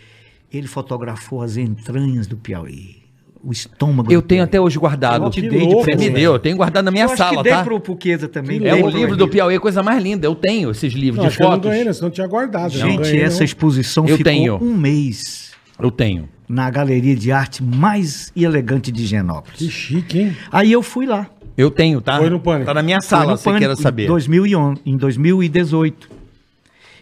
ele 0.53 0.69
fotografou 0.69 1.43
as 1.43 1.57
entranhas 1.57 2.29
do 2.29 2.37
Piauí, 2.37 3.02
o 3.45 3.51
estômago 3.53 4.13
Eu 4.13 4.23
tenho 4.23 4.43
até 4.43 4.61
hoje 4.61 4.79
guardado. 4.79 5.25
Eu 5.25 5.31
te 5.31 5.41
que 5.41 5.49
dei 5.49 5.59
de 5.61 5.65
louco, 5.67 5.85
Você 5.85 5.91
me 5.93 5.97
presente. 5.97 6.15
deu, 6.15 6.33
eu 6.35 6.39
tenho 6.39 6.57
guardado 6.57 6.85
na 6.85 6.91
minha 6.91 7.05
Eu 7.05 7.09
acho 7.09 7.17
sala, 7.17 7.37
que 7.39 7.43
dei 7.43 7.53
tá? 7.53 7.65
pro 7.65 7.81
Puqueza 7.81 8.29
também. 8.29 8.61
Que 8.61 8.69
É 8.69 8.77
pro 8.77 8.87
o 8.87 8.91
livro 8.91 9.17
do. 9.17 9.27
Piauí, 9.29 9.55
a 9.57 9.61
coisa 9.61 9.83
mais 9.83 10.03
linda. 10.03 10.27
Eu 10.27 10.35
tenho 10.35 10.71
esses 10.71 10.93
livros 10.93 11.17
Não, 11.17 11.23
de 11.25 11.29
acho 11.29 11.37
que 11.37 11.43
eu 11.43 11.47
não 11.49 11.57
fotos. 11.57 11.71
ganhei, 11.71 11.85
né? 11.85 11.93
Senão 11.93 12.09
eu 12.09 12.13
tinha 12.13 12.27
guardado. 12.27 12.73
Não 12.79 12.89
Gente, 12.91 13.03
ganhei, 13.03 13.23
essa 13.23 13.39
não. 13.39 13.45
exposição 13.45 14.05
Eu 14.07 14.17
ficou 14.17 14.33
tenho. 14.33 14.57
um 14.63 14.77
mês 14.77 15.51
Eu 15.81 15.91
tenho. 15.91 16.29
na 16.49 16.71
galeria 16.71 17.17
de 17.17 17.33
arte 17.33 17.63
mais 17.63 18.31
elegante 18.37 18.93
de 18.93 19.05
Genópolis. 19.07 19.59
Que 19.59 19.69
chique, 19.71 20.19
hein? 20.21 20.37
Aí 20.53 20.71
eu 20.71 20.83
fui 20.83 21.07
lá. 21.07 21.27
Eu 21.57 21.71
tenho, 21.71 22.01
tá? 22.01 22.19
Foi 22.19 22.31
no 22.31 22.41
Pânico. 22.41 22.67
Tá 22.67 22.75
na 22.75 22.83
minha 22.83 23.01
Foi 23.01 23.09
sala, 23.09 23.37
você 23.37 23.53
quer 23.59 23.77
saber. 23.77 24.05
Em, 24.05 24.07
2011, 24.07 24.81
em 24.87 24.97
2018. 24.97 26.09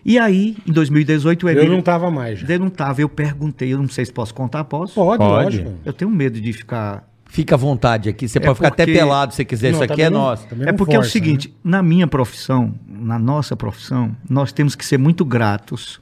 E 0.05 0.19
aí, 0.19 0.57
em 0.67 0.73
2018, 0.73 1.45
o 1.45 1.49
Eu 1.49 1.53
Emílio... 1.59 1.73
não 1.73 1.83
tava 1.83 2.11
mais 2.11 2.39
já. 2.41 2.47
Eu 2.49 2.59
não 2.61 2.71
tava, 2.71 3.01
eu 3.03 3.09
perguntei, 3.09 3.73
eu 3.73 3.79
não 3.79 3.89
sei 3.89 4.05
se 4.07 4.13
posso 4.13 4.35
contar, 4.35 4.65
posso? 4.65 4.95
Pode, 4.95 5.19
Pode. 5.19 5.59
lógico. 5.59 5.73
Eu 5.85 5.93
tenho 5.93 6.11
medo 6.11 6.41
de 6.41 6.53
ficar 6.53 7.09
Fica 7.33 7.55
à 7.55 7.59
vontade 7.59 8.09
aqui. 8.09 8.27
Você 8.29 8.39
É 8.39 8.41
pode 8.41 8.57
ficar 8.57 8.69
até 8.69 8.85
porque- 8.85 8.99
pelado 8.99 9.33
se 9.33 9.37
você 9.37 9.45
quiser. 9.45 9.69
Isso 9.71 9.77
Não, 9.79 9.85
aqui 9.85 9.93
também 9.93 10.07
é 10.07 10.11
não- 10.11 10.19
nosso. 10.21 10.49
É 10.67 10.73
porque 10.73 10.97
é 10.97 10.99
o 10.99 11.03
força, 11.03 11.13
seguinte, 11.13 11.47
né? 11.49 11.55
na 11.77 11.81
minha 11.83 12.09
profissão, 12.09 12.75
na 12.89 13.21
nossa 13.21 13.55
profissão, 13.55 14.17
nós 14.29 14.51
temos 14.53 14.75
que 14.75 14.85
ser 14.85 14.99
muito 14.99 15.25
gratos 15.25 16.01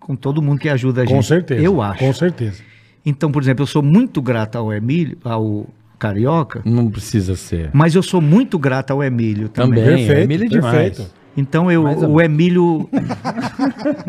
com 0.00 0.16
todo 0.16 0.40
mundo 0.40 0.60
que 0.60 0.68
ajuda 0.70 1.02
a 1.02 1.04
gente. 1.04 1.14
Com 1.14 1.22
certeza. 1.22 1.60
Eu 1.62 1.82
acho. 1.82 1.98
Com 1.98 2.12
certeza. 2.14 2.62
Então, 3.04 3.30
por 3.30 3.42
exemplo, 3.42 3.62
eu 3.64 3.66
sou 3.66 3.82
muito 3.82 4.22
grato 4.22 4.56
ao 4.56 4.72
Emílio, 4.72 5.18
ao 5.22 5.66
Carioca, 5.98 6.62
Não 6.64 6.90
precisa 6.90 7.36
ser. 7.36 7.70
mas 7.72 7.94
eu 7.94 8.02
sou 8.02 8.20
muito 8.22 8.58
grato 8.58 8.92
ao 8.92 9.02
Emílio 9.02 9.48
também. 9.48 9.82
Também. 9.84 9.96
Perfeito, 10.06 10.20
Emílio 10.22 10.46
é 10.46 10.48
demais. 10.48 10.74
perfeito. 10.96 11.10
Então 11.36 11.70
eu, 11.70 11.82
Mais 11.82 12.02
o 12.02 12.20
Emílio 12.20 12.88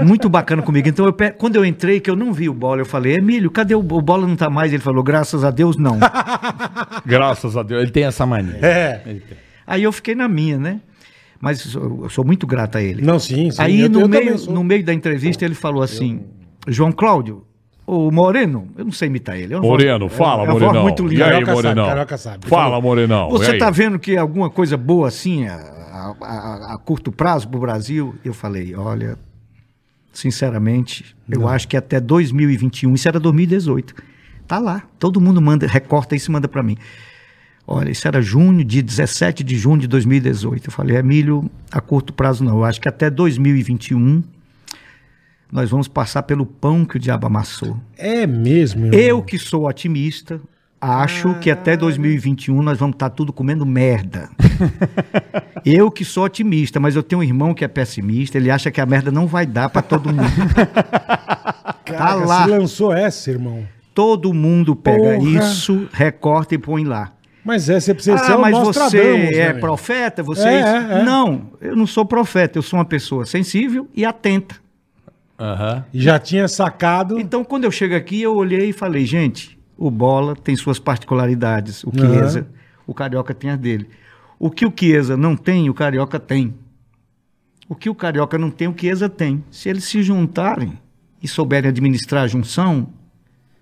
muito 0.03 0.29
bacana 0.29 0.61
comigo. 0.61 0.87
Então 0.87 1.05
eu 1.05 1.13
quando 1.37 1.55
eu 1.57 1.65
entrei 1.65 1.99
que 1.99 2.09
eu 2.09 2.15
não 2.15 2.31
vi 2.31 2.47
o 2.47 2.53
Bola, 2.53 2.81
eu 2.81 2.85
falei: 2.85 3.15
"Emílio, 3.15 3.51
cadê 3.51 3.75
o, 3.75 3.79
o 3.79 4.01
Bola 4.01 4.25
não 4.25 4.35
tá 4.35 4.49
mais?" 4.49 4.71
Ele 4.71 4.81
falou: 4.81 5.03
"Graças 5.03 5.43
a 5.43 5.51
Deus 5.51 5.75
não". 5.77 5.97
Graças 7.05 7.57
a 7.57 7.63
Deus. 7.63 7.81
Ele 7.83 7.91
tem 7.91 8.03
essa 8.05 8.25
mania. 8.25 8.57
É. 8.61 9.01
Aí 9.65 9.83
eu 9.83 9.91
fiquei 9.91 10.15
na 10.15 10.27
minha, 10.27 10.57
né? 10.57 10.79
Mas 11.39 11.63
eu 11.65 11.71
sou, 11.71 11.99
eu 12.03 12.09
sou 12.09 12.25
muito 12.25 12.47
grato 12.47 12.77
a 12.77 12.81
ele. 12.81 13.01
Não, 13.01 13.19
sim, 13.19 13.51
sim. 13.51 13.61
Aí 13.61 13.81
eu- 13.81 13.89
no, 13.89 14.01
eu 14.01 14.07
meio, 14.07 14.37
sou. 14.37 14.53
no 14.53 14.63
meio 14.63 14.83
da 14.83 14.93
entrevista 14.93 15.43
ele 15.45 15.53
falou 15.53 15.83
assim: 15.83 16.21
João 16.67 16.91
Cláudio, 16.91 17.43
o 17.85 18.09
Moreno, 18.09 18.69
eu 18.77 18.85
não 18.85 18.91
sei 18.91 19.07
imitar 19.07 19.37
ele. 19.37 19.53
é 19.53 19.59
Moreno, 19.59 20.07
voz- 20.07 20.17
fala, 20.17 20.43
é 20.43 20.47
Morenão. 20.47 20.81
muito 20.83 21.13
E 21.13 21.21
aí, 21.21 21.45
sabe, 21.45 22.17
sabe. 22.17 22.47
Fala. 22.47 22.81
Morenão. 22.81 23.29
Você 23.29 23.53
está 23.53 23.69
vendo 23.69 23.99
que 23.99 24.15
alguma 24.17 24.49
coisa 24.49 24.75
boa 24.77 25.09
assim 25.09 25.45
a- 25.97 26.15
a- 26.21 26.73
a 26.73 26.77
curto 26.77 27.11
prazo 27.11 27.47
para 27.47 27.57
o 27.57 27.61
Brasil? 27.61 28.15
Eu 28.23 28.33
falei, 28.33 28.73
olha, 28.75 29.17
sinceramente, 30.13 31.15
eu 31.29 31.47
acho 31.47 31.67
que 31.67 31.77
até 31.77 31.99
2021, 31.99 32.93
isso 32.95 33.07
era 33.07 33.19
2018, 33.19 33.93
tá 34.47 34.57
lá. 34.59 34.83
Todo 34.99 35.21
mundo 35.21 35.41
manda, 35.41 35.67
recorta 35.67 36.15
isso 36.15 36.29
e 36.29 36.33
manda 36.33 36.47
para 36.47 36.63
mim. 36.63 36.77
Olha, 37.69 37.89
isso 37.91 38.07
era 38.07 38.21
junho, 38.21 38.63
de 38.63 38.81
17 38.81 39.43
de 39.43 39.57
junho 39.57 39.79
de 39.81 39.87
2018. 39.87 40.67
Eu 40.67 40.71
falei, 40.71 40.95
Emílio, 40.95 41.51
a 41.69 41.81
curto 41.81 42.13
prazo 42.13 42.43
não. 42.43 42.57
Eu 42.59 42.63
acho 42.63 42.79
que 42.79 42.87
até 42.87 43.09
2021 43.09 44.23
nós 45.51 45.69
vamos 45.69 45.87
passar 45.87 46.23
pelo 46.23 46.45
pão 46.45 46.85
que 46.85 46.95
o 46.95 46.99
diabo 46.99 47.27
amassou. 47.27 47.77
É 47.97 48.25
mesmo, 48.25 48.85
irmão. 48.85 48.99
Eu 48.99 49.21
que 49.21 49.37
sou 49.37 49.67
otimista, 49.67 50.39
acho 50.79 51.33
que 51.39 51.49
até 51.49 51.75
2021 51.75 52.61
nós 52.61 52.77
vamos 52.77 52.95
estar 52.95 53.09
tudo 53.09 53.33
comendo 53.33 53.65
merda. 53.65 54.29
eu 55.65 55.89
que 55.91 56.05
sou 56.05 56.23
otimista, 56.25 56.79
mas 56.79 56.95
eu 56.95 57.03
tenho 57.03 57.21
um 57.21 57.23
irmão 57.23 57.53
que 57.53 57.63
é 57.65 57.67
pessimista, 57.67 58.37
ele 58.37 58.51
acha 58.51 58.71
que 58.71 58.79
a 58.79 58.85
merda 58.85 59.11
não 59.11 59.27
vai 59.27 59.45
dar 59.45 59.69
para 59.69 59.81
todo 59.81 60.13
mundo. 60.13 60.23
Caraca, 61.85 61.97
tá 61.97 62.15
lá. 62.15 62.43
Você 62.45 62.51
lançou 62.51 62.93
essa, 62.93 63.31
irmão. 63.31 63.65
todo 63.93 64.33
mundo 64.33 64.75
pega 64.75 65.15
Porra. 65.15 65.29
isso, 65.29 65.87
recorta 65.91 66.55
e 66.55 66.57
põe 66.57 66.83
lá. 66.83 67.11
Mas 67.43 67.69
é, 67.69 67.79
você 67.79 67.93
precisa 67.93 68.17
ser 68.17 68.33
Ah, 68.33 68.37
o 68.37 68.41
mas 68.41 68.57
você 68.57 69.01
né, 69.17 69.33
é 69.33 69.51
meu? 69.53 69.61
profeta? 69.61 70.21
Você 70.21 70.47
É, 70.47 70.53
é 70.53 70.57
é, 70.59 70.99
é. 70.99 71.03
Não, 71.03 71.49
eu 71.61 71.77
não 71.77 71.87
sou 71.87 72.05
profeta, 72.05 72.57
eu 72.57 72.61
sou 72.61 72.77
uma 72.77 72.85
pessoa 72.85 73.25
sensível 73.25 73.87
e 73.95 74.03
atenta. 74.03 74.55
E 75.93 76.01
já 76.01 76.19
tinha 76.19 76.47
sacado. 76.47 77.19
Então, 77.19 77.43
quando 77.45 77.63
eu 77.63 77.71
chego 77.71 77.95
aqui, 77.95 78.21
eu 78.21 78.35
olhei 78.35 78.69
e 78.69 78.73
falei, 78.73 79.05
gente, 79.05 79.56
o 79.77 79.91
Bola 79.91 80.35
tem 80.35 80.55
suas 80.55 80.79
particularidades, 80.79 81.83
o. 81.83 81.91
Chiesa, 81.91 82.47
o 82.85 82.93
Carioca 82.93 83.33
tem 83.33 83.49
a 83.51 83.55
dele. 83.55 83.87
O 84.39 84.49
que 84.49 84.65
o 84.65 84.73
Chiesa 84.75 85.15
não 85.15 85.35
tem, 85.35 85.69
o 85.69 85.73
Carioca 85.73 86.19
tem. 86.19 86.55
O 87.69 87.75
que 87.75 87.89
o 87.89 87.95
Carioca 87.95 88.37
não 88.37 88.49
tem, 88.49 88.67
o 88.67 88.75
Chiesa 88.77 89.09
tem. 89.09 89.43
Se 89.51 89.69
eles 89.69 89.83
se 89.83 90.01
juntarem 90.01 90.79
e 91.21 91.27
souberem 91.27 91.69
administrar 91.69 92.23
a 92.23 92.27
junção, 92.27 92.87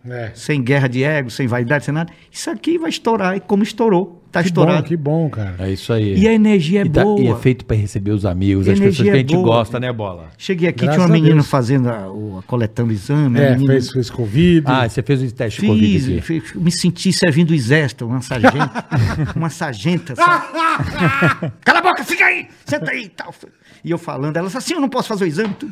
É. 0.09 0.31
sem 0.35 0.61
guerra 0.63 0.87
de 0.87 1.03
ego, 1.03 1.29
sem 1.29 1.47
vaidade, 1.47 1.85
sem 1.85 1.93
nada, 1.93 2.11
isso 2.31 2.49
aqui 2.49 2.77
vai 2.77 2.89
estourar, 2.89 3.35
e 3.35 3.39
como 3.39 3.63
estourou, 3.63 4.21
tá 4.31 4.43
Que 4.43 4.49
bom, 4.51 4.61
estourado. 4.61 4.83
que 4.87 4.95
bom, 4.97 5.29
cara. 5.29 5.55
É 5.59 5.71
isso 5.71 5.91
aí. 5.91 6.15
E 6.17 6.27
a 6.27 6.33
energia 6.33 6.81
é 6.81 6.85
E 6.85 6.89
tá- 6.89 7.03
boa. 7.03 7.19
e 7.21 7.27
é 7.27 7.35
feito 7.35 7.65
pra 7.65 7.75
receber 7.75 8.11
os 8.11 8.25
amigos, 8.25 8.67
as 8.67 8.77
pessoas 8.79 9.01
que 9.01 9.09
a 9.09 9.13
é 9.13 9.17
gente 9.19 9.33
boa. 9.33 9.43
gosta, 9.45 9.79
né, 9.79 9.91
Bola? 9.91 10.29
Cheguei 10.37 10.69
aqui, 10.69 10.81
Graças 10.85 10.95
tinha 10.95 11.07
uma 11.07 11.13
a 11.15 11.17
menina 11.17 11.35
Deus. 11.35 11.47
fazendo 11.47 11.89
a, 11.89 12.07
o- 12.11 12.43
coletando 12.45 12.89
o 12.89 12.93
exame. 12.93 13.39
a 13.39 13.43
É, 13.43 13.51
menina- 13.53 13.73
fez, 13.73 13.89
fez 13.91 14.09
Covid. 14.09 14.63
Ah, 14.67 14.87
você 14.87 15.01
fez 15.01 15.23
o 15.23 15.31
teste 15.33 15.61
de 15.61 15.67
Covid 15.67 15.99
Fiz, 15.99 16.05
aqui. 16.09 16.21
fiz- 16.21 16.53
me 16.53 16.71
senti 16.71 17.11
servindo 17.13 17.51
o 17.51 17.53
exército, 17.55 18.05
uma 18.05 18.21
sargenta. 18.21 18.85
uma 19.35 19.49
sargenta. 19.49 20.13
Cala 21.63 21.79
a 21.79 21.81
boca, 21.81 22.03
fica 22.03 22.25
aí, 22.25 22.47
senta 22.65 22.91
aí 22.91 23.05
e 23.05 23.09
tal. 23.09 23.33
E 23.83 23.91
eu 23.91 23.97
falando, 23.97 24.37
ela 24.37 24.47
disse 24.47 24.57
assim: 24.57 24.73
eu 24.73 24.81
não 24.81 24.89
posso 24.89 25.07
fazer 25.07 25.23
o 25.25 25.27
exame. 25.27 25.53
Tu. 25.59 25.71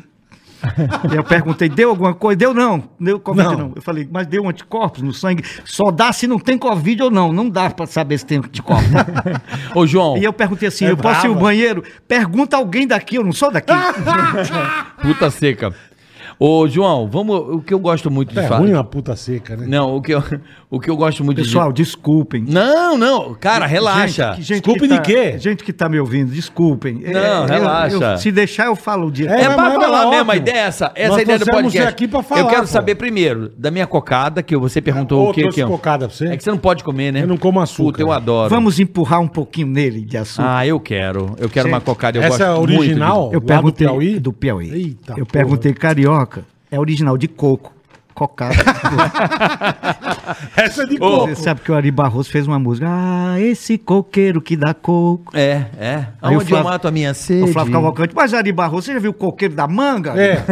Eu 1.14 1.24
perguntei: 1.24 1.68
deu 1.68 1.90
alguma 1.90 2.14
coisa? 2.14 2.36
Deu 2.36 2.54
não, 2.54 2.84
deu 2.98 3.20
Covid 3.20 3.48
Não. 3.48 3.56
não. 3.58 3.72
Eu 3.76 3.82
falei: 3.82 4.08
mas 4.10 4.26
deu 4.26 4.48
anticorpos 4.48 5.02
no 5.02 5.12
sangue? 5.12 5.44
Só 5.64 5.90
dá 5.90 6.12
se 6.12 6.26
não 6.26 6.38
tem 6.38 6.56
Covid 6.58 7.02
ou 7.04 7.10
não. 7.10 7.32
Não 7.32 7.48
dá 7.48 7.70
pra 7.70 7.86
saber 7.86 8.18
se 8.18 8.26
tem 8.26 8.38
anticorpos. 8.38 8.86
Ô, 9.74 9.86
João, 9.86 10.16
e 10.16 10.24
eu 10.24 10.32
perguntei 10.32 10.68
assim: 10.68 10.84
É 10.86 10.90
eu 10.90 10.96
posso 10.96 11.26
ir 11.26 11.28
ao 11.28 11.34
brava. 11.34 11.40
banheiro? 11.46 11.84
Pergunta 12.08 12.56
alguém 12.56 12.86
daqui, 12.86 13.16
eu 13.16 13.24
não 13.24 13.32
sou 13.32 13.50
daqui. 13.50 13.72
puta 15.02 15.30
seca. 15.30 15.74
Ô, 16.38 16.66
João, 16.68 17.08
vamos. 17.08 17.38
O 17.54 17.60
que 17.60 17.72
eu 17.72 17.78
gosto 17.78 18.10
muito 18.10 18.32
de 18.32 18.38
É 18.40 18.42
falar. 18.48 18.60
ruim 18.60 18.72
uma 18.72 18.84
puta 18.84 19.14
seca, 19.16 19.56
né? 19.56 19.66
Não, 19.68 19.96
o 19.96 20.02
que, 20.02 20.12
eu, 20.14 20.22
o 20.70 20.80
que 20.80 20.90
eu 20.90 20.96
gosto 20.96 21.22
muito 21.24 21.38
Pessoal, 21.42 21.72
desculpem. 21.72 22.44
de. 22.44 22.52
Não, 22.52 22.96
não, 22.98 23.34
cara, 23.34 23.66
relaxa. 23.66 24.32
Gente, 24.34 24.42
gente 24.42 24.48
Desculpe 24.62 24.80
que 24.80 24.88
de 24.88 24.94
tá- 24.96 25.00
quê? 25.02 25.38
Gente 25.38 25.64
que 25.64 25.72
tá 25.72 25.88
me 25.88 25.98
ouvindo, 26.00 26.30
desculpem. 26.30 26.94
Não, 27.06 27.42
eu- 27.42 27.46
relaxa. 27.46 27.94
eu- 28.12 28.18
se 28.18 28.32
deixar, 28.32 28.66
eu 28.66 28.76
falo 28.76 29.06
o 29.08 29.10
dia. 29.12 29.30
É, 29.30 29.42
É, 29.42 29.46
mas- 29.48 29.54
pra 29.56 29.64
mas 29.70 29.74
falar 29.84 30.06
é 30.06 30.10
mesmo, 30.10 30.30
a 30.32 30.36
ideia 30.36 30.54
é 30.56 30.58
essa. 30.60 30.92
Essa 30.94 31.08
Nós 31.08 31.16
é 31.18 31.20
a 31.20 31.22
ideia 31.22 31.38
do 31.38 31.44
trouxemos 31.44 31.72
podcast. 31.72 31.82
você 31.82 31.88
aqui 32.04 32.08
pra 32.08 32.22
falar, 32.22 32.40
eu 32.40 32.46
quero 32.48 32.60
pô. 32.62 32.66
saber 32.66 32.94
primeiro 32.96 33.50
da 33.56 33.70
minha 33.70 33.86
cocada, 33.86 34.42
que 34.42 34.56
você 34.56 34.80
perguntou 34.80 35.26
Ô, 35.26 35.30
o 35.30 35.32
que 35.34 35.40
trouxe 35.40 35.54
que 35.56 35.62
é. 35.62 35.66
cocada 35.66 36.08
pra 36.08 36.16
você? 36.16 36.26
É 36.28 36.36
que 36.36 36.42
você 36.44 36.50
não 36.50 36.58
pode 36.58 36.82
comer, 36.84 37.12
né? 37.12 37.22
Eu 37.22 37.26
não 37.28 37.36
como 37.36 37.60
açúcar. 37.60 37.92
Puta, 37.92 38.02
eu 38.02 38.12
adoro. 38.12 38.50
Vamos 38.50 38.78
empurrar 38.80 39.20
um 39.20 39.28
pouquinho 39.28 39.68
nele 39.68 40.00
de 40.04 40.16
açúcar. 40.16 40.56
Ah, 40.58 40.66
eu 40.66 40.80
quero. 40.80 41.34
Eu 41.38 41.48
quero 41.48 41.66
Gente, 41.68 41.74
uma 41.74 41.80
cocada. 41.80 42.18
Eu 42.18 42.22
Essa 42.22 42.42
é 42.42 42.46
a 42.46 42.50
gosto 42.54 42.68
muito 42.68 42.80
original? 42.80 43.26
eu 43.32 43.32
lá 43.34 43.38
do 43.38 43.46
perguntei 43.46 43.86
Piauí? 43.86 44.18
do 44.18 44.32
Piauí. 44.32 44.70
Eita 44.72 45.12
eu 45.12 45.18
porra. 45.18 45.26
perguntei 45.32 45.72
carioca. 45.72 46.33
É 46.74 46.80
original 46.80 47.16
de 47.16 47.28
coco. 47.28 47.72
Cocada. 48.12 48.54
Essa 50.56 50.82
é 50.82 50.86
de 50.86 50.98
coco. 50.98 51.28
Você 51.28 51.36
sabe 51.42 51.60
que 51.60 51.70
o 51.70 51.74
Ari 51.74 51.90
Barroso 51.90 52.30
fez 52.30 52.46
uma 52.48 52.58
música. 52.58 52.86
Ah, 52.88 53.40
esse 53.40 53.76
coqueiro 53.78 54.40
que 54.40 54.56
dá 54.56 54.72
coco. 54.74 55.30
É, 55.36 55.66
é. 55.78 56.06
Aí 56.22 56.34
Aonde 56.34 56.46
Flávio- 56.46 56.56
eu 56.66 56.70
mato 56.72 56.88
a 56.88 56.90
minha 56.90 57.12
sede? 57.14 57.42
O 57.44 57.52
Flávio 57.52 57.72
Cavalcante. 57.72 58.14
Mas 58.14 58.34
Ari 58.34 58.50
Barroso, 58.52 58.86
você 58.86 58.94
já 58.94 58.98
viu 58.98 59.10
o 59.12 59.14
coqueiro 59.14 59.54
da 59.54 59.66
manga? 59.68 60.14
É, 60.20 60.42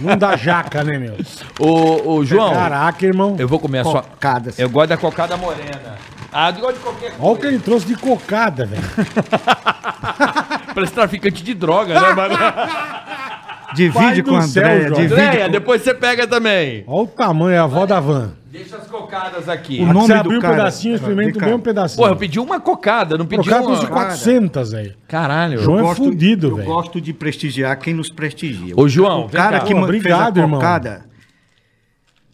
não 0.00 0.16
dá 0.18 0.36
jaca, 0.36 0.82
né, 0.84 0.98
meu? 0.98 1.16
Ô, 1.58 2.14
ô, 2.16 2.24
João, 2.24 2.52
Caraca, 2.52 3.06
irmão. 3.06 3.36
eu 3.38 3.48
vou 3.48 3.58
comer 3.58 3.78
a 3.80 3.84
sua... 3.84 4.02
Cocadas. 4.02 4.58
Eu 4.58 4.68
gosto 4.68 4.90
da 4.90 4.96
cocada 4.98 5.36
morena. 5.36 5.96
Ah, 6.32 6.50
eu 6.50 6.60
gosto 6.60 6.74
de 6.76 6.80
qualquer 6.80 7.12
Olha 7.18 7.32
o 7.32 7.36
que 7.36 7.46
ele 7.46 7.58
trouxe 7.58 7.86
de 7.86 7.96
cocada, 7.96 8.64
velho. 8.66 8.82
Parece 10.74 10.92
traficante 10.92 11.42
de 11.42 11.54
droga, 11.54 11.98
né, 12.00 12.12
mano? 12.14 12.34
Divide 13.74 14.22
com 14.22 14.36
a 14.36 14.42
Andréia. 14.44 14.88
Andréia, 14.88 15.46
com... 15.46 15.52
depois 15.52 15.82
você 15.82 15.94
pega 15.94 16.26
também. 16.26 16.84
Olha 16.86 17.02
o 17.04 17.06
tamanho, 17.06 17.54
é 17.54 17.58
a 17.58 17.64
avó 17.64 17.86
da 17.86 18.00
van. 18.00 18.32
Deixa 18.50 18.76
as 18.76 18.86
cocadas 18.88 19.48
aqui. 19.48 19.80
O 19.80 19.86
nome 19.86 20.08
você 20.08 20.14
do 20.14 20.18
abriu 20.20 20.38
um 20.38 20.42
pedacinho, 20.42 20.94
experimenta 20.96 21.38
bem 21.38 21.54
um 21.54 21.60
pedacinho. 21.60 22.02
Pô, 22.04 22.08
eu 22.12 22.16
pedi 22.16 22.40
uma 22.40 22.58
cocada, 22.60 23.16
não 23.16 23.24
pedi 23.24 23.44
Cocada 23.44 23.62
uma... 23.64 23.76
trouxe 23.76 23.86
400, 23.92 24.72
velho. 24.72 24.94
Caralho. 25.06 25.60
João 25.62 25.78
é 25.78 25.82
gosto- 25.82 26.04
fudido, 26.04 26.48
Eu 26.48 26.56
velho. 26.56 26.66
gosto 26.68 27.00
de 27.00 27.12
prestigiar 27.12 27.78
quem 27.78 27.94
nos 27.94 28.10
prestigia. 28.10 28.74
Ô, 28.76 28.88
João, 28.88 29.26
o 29.26 29.28
cara 29.28 29.60
cá. 29.60 29.66
que 29.66 29.72
Pô, 29.74 29.82
obrigado, 29.82 30.34
fez 30.34 30.36
a 30.38 30.40
irmão. 30.40 30.58
cocada, 30.58 31.04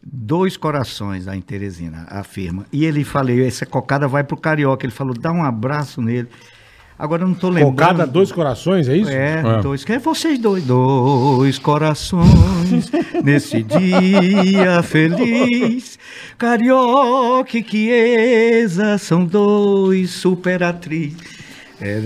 dois 0.02 0.56
corações, 0.56 1.28
a 1.28 1.38
Teresina 1.40 2.06
afirma. 2.08 2.64
E 2.72 2.84
ele 2.84 3.04
falei, 3.04 3.46
essa 3.46 3.66
cocada 3.66 4.08
vai 4.08 4.24
pro 4.24 4.36
Carioca. 4.36 4.86
Ele 4.86 4.92
falou, 4.92 5.12
dá 5.12 5.30
um 5.32 5.44
abraço 5.44 6.00
nele. 6.00 6.28
Agora 6.98 7.22
eu 7.24 7.28
não 7.28 7.34
tô 7.34 7.48
lembrando. 7.48 7.72
Cocada, 7.72 8.06
dois 8.06 8.32
corações, 8.32 8.88
é 8.88 8.96
isso? 8.96 9.10
É, 9.10 9.42
É. 9.58 9.60
dois. 9.62 9.84
Que 9.84 9.92
é 9.94 9.98
vocês 9.98 10.38
dois. 10.38 10.64
Dois 10.64 11.58
corações 11.58 12.90
nesse 13.22 13.62
dia 13.62 14.82
feliz. 14.82 15.98
Carioca 16.38 17.58
e 17.58 17.62
Chiesa 17.62 18.96
são 18.98 19.24
dois 19.24 20.10
superatrizes. 20.10 21.36
É, 21.80 22.00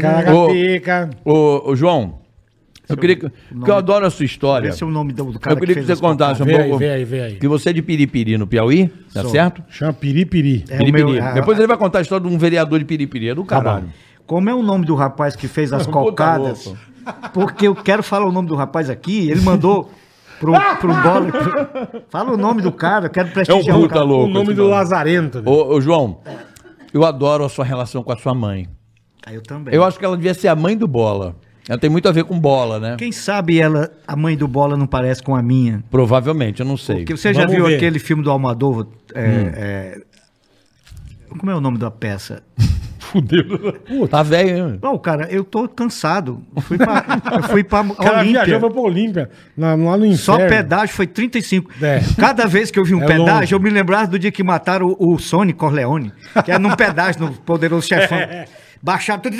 Caracateca. 0.00 1.10
Ô, 1.24 1.70
ô, 1.70 1.76
João, 1.76 2.18
eu 2.88 2.96
queria 2.96 3.16
que... 3.16 3.28
Porque 3.28 3.70
eu 3.70 3.74
adoro 3.76 4.04
a 4.06 4.10
sua 4.10 4.24
história. 4.26 4.68
Esse 4.68 4.82
é 4.82 4.86
o 4.86 4.90
nome 4.90 5.12
do, 5.12 5.24
do 5.32 5.38
cara 5.40 5.54
Eu 5.56 5.60
queria 5.60 5.74
que, 5.76 5.82
fez 5.82 5.98
você 5.98 6.02
contasse 6.04 6.42
um 6.42 6.46
pouco... 6.46 6.78
vê 6.78 6.90
aí, 6.90 7.04
vê 7.04 7.20
aí. 7.22 7.34
Que 7.36 7.48
você 7.48 7.70
é 7.70 7.72
de 7.72 7.80
Piripiri, 7.82 8.36
no 8.36 8.46
Piauí, 8.46 8.88
tá 9.12 9.22
Sou. 9.22 9.30
certo? 9.30 9.62
Chama 9.70 9.92
piripiri. 9.92 10.64
É 10.68 10.74
o 10.74 10.78
Piripiri. 10.78 11.12
meu- 11.12 11.24
a- 11.24 11.32
Depois 11.32 11.58
ele 11.58 11.66
vai 11.66 11.76
contar 11.76 12.00
a 12.00 12.02
história 12.02 12.26
de 12.28 12.34
um 12.34 12.38
vereador 12.38 12.78
de 12.78 12.84
Piripiri. 12.84 13.28
É 13.30 13.34
do 13.34 13.44
caralho. 13.44 13.88
Como 14.26 14.48
é 14.50 14.54
o 14.54 14.62
nome 14.62 14.84
do 14.86 14.94
rapaz 14.94 15.34
que 15.36 15.46
fez 15.48 15.72
as 15.72 15.86
cocadas? 15.86 16.72
Porque 17.32 17.66
eu 17.68 17.74
quero 17.74 18.02
falar 18.02 18.26
o 18.26 18.32
nome 18.32 18.48
do 18.48 18.54
rapaz 18.54 18.88
aqui. 18.88 19.28
Ele 19.30 19.40
mandou 19.42 19.90
pro, 20.40 20.52
pro 20.80 20.94
bola. 20.94 21.30
pro- 21.30 22.02
Fala 22.08 22.32
o 22.32 22.36
nome 22.36 22.62
do 22.62 22.72
cara, 22.72 23.06
eu 23.06 23.10
quero 23.10 23.28
prestigiar 23.30 23.76
É 23.76 23.78
um 23.78 23.84
o 23.84 23.88
cara. 23.88 24.02
louco. 24.02 24.30
o 24.30 24.32
nome 24.32 24.54
do 24.54 24.62
nome. 24.62 24.70
Lazarento, 24.74 25.42
velho. 25.42 25.54
Ô, 25.54 25.74
ô, 25.74 25.80
João, 25.80 26.20
eu 26.92 27.04
adoro 27.04 27.44
a 27.44 27.48
sua 27.48 27.64
relação 27.64 28.02
com 28.02 28.12
a 28.12 28.16
sua 28.16 28.34
mãe. 28.34 28.68
Ah, 29.26 29.32
Eu 29.32 29.42
também. 29.42 29.74
Eu 29.74 29.82
acho 29.84 29.98
que 29.98 30.04
ela 30.04 30.16
devia 30.16 30.34
ser 30.34 30.48
a 30.48 30.56
mãe 30.56 30.76
do 30.76 30.86
Bola. 30.88 31.36
Ela 31.68 31.78
tem 31.78 31.88
muito 31.88 32.06
a 32.08 32.12
ver 32.12 32.24
com 32.24 32.38
bola, 32.38 32.78
né? 32.78 32.96
Quem 32.98 33.10
sabe 33.10 33.58
ela, 33.58 33.90
a 34.06 34.14
mãe 34.14 34.36
do 34.36 34.46
Bola, 34.46 34.76
não 34.76 34.86
parece 34.86 35.22
com 35.22 35.34
a 35.34 35.42
minha? 35.42 35.82
Provavelmente, 35.90 36.60
eu 36.60 36.66
não 36.66 36.76
sei. 36.76 36.96
Porque 36.96 37.16
você 37.16 37.32
já 37.32 37.40
Vamos 37.42 37.54
viu 37.56 37.66
ver. 37.66 37.76
aquele 37.76 37.98
filme 37.98 38.22
do 38.22 38.30
Almodóvar? 38.30 38.86
é, 39.14 39.20
Hum. 39.26 39.50
é, 39.54 40.00
como 41.38 41.50
é 41.50 41.54
o 41.54 41.60
nome 41.60 41.78
da 41.78 41.90
peça? 41.90 42.42
Fudeu. 43.00 43.44
Tá 44.10 44.22
velho, 44.24 44.56
hein? 44.70 44.78
Não, 44.82 44.98
cara, 44.98 45.28
eu 45.30 45.44
tô 45.44 45.68
cansado. 45.68 46.42
Eu 46.54 46.62
fui 46.62 46.76
pra, 46.76 47.04
eu 47.36 47.42
fui 47.44 47.62
pra 47.64 47.84
cara 47.94 48.20
Olímpia. 48.20 48.60
foi 48.60 48.70
pra 48.70 48.80
Olímpia, 48.80 49.30
na- 49.56 49.74
lá 49.76 49.96
no 49.96 50.04
inferno. 50.04 50.16
Só 50.18 50.36
pedágio 50.38 50.94
foi 50.96 51.06
35. 51.06 51.70
É. 51.80 52.00
Cada 52.18 52.46
vez 52.46 52.70
que 52.72 52.78
eu 52.78 52.84
vi 52.84 52.92
um 52.94 53.02
É 53.02 53.06
pedágio, 53.06 53.34
longe. 53.34 53.54
eu 53.54 53.60
me 53.60 53.70
lembrava 53.70 54.08
do 54.08 54.18
dia 54.18 54.32
que 54.32 54.42
mataram 54.42 54.96
o, 54.98 55.14
o 55.14 55.18
Sony 55.18 55.52
Corleone, 55.52 56.12
que 56.44 56.50
era 56.50 56.58
num 56.58 56.74
pedágio 56.74 57.20
no 57.22 57.32
Poderoso 57.32 57.86
Chefão. 57.86 58.18
Baixaram 58.84 59.22
tudo. 59.22 59.34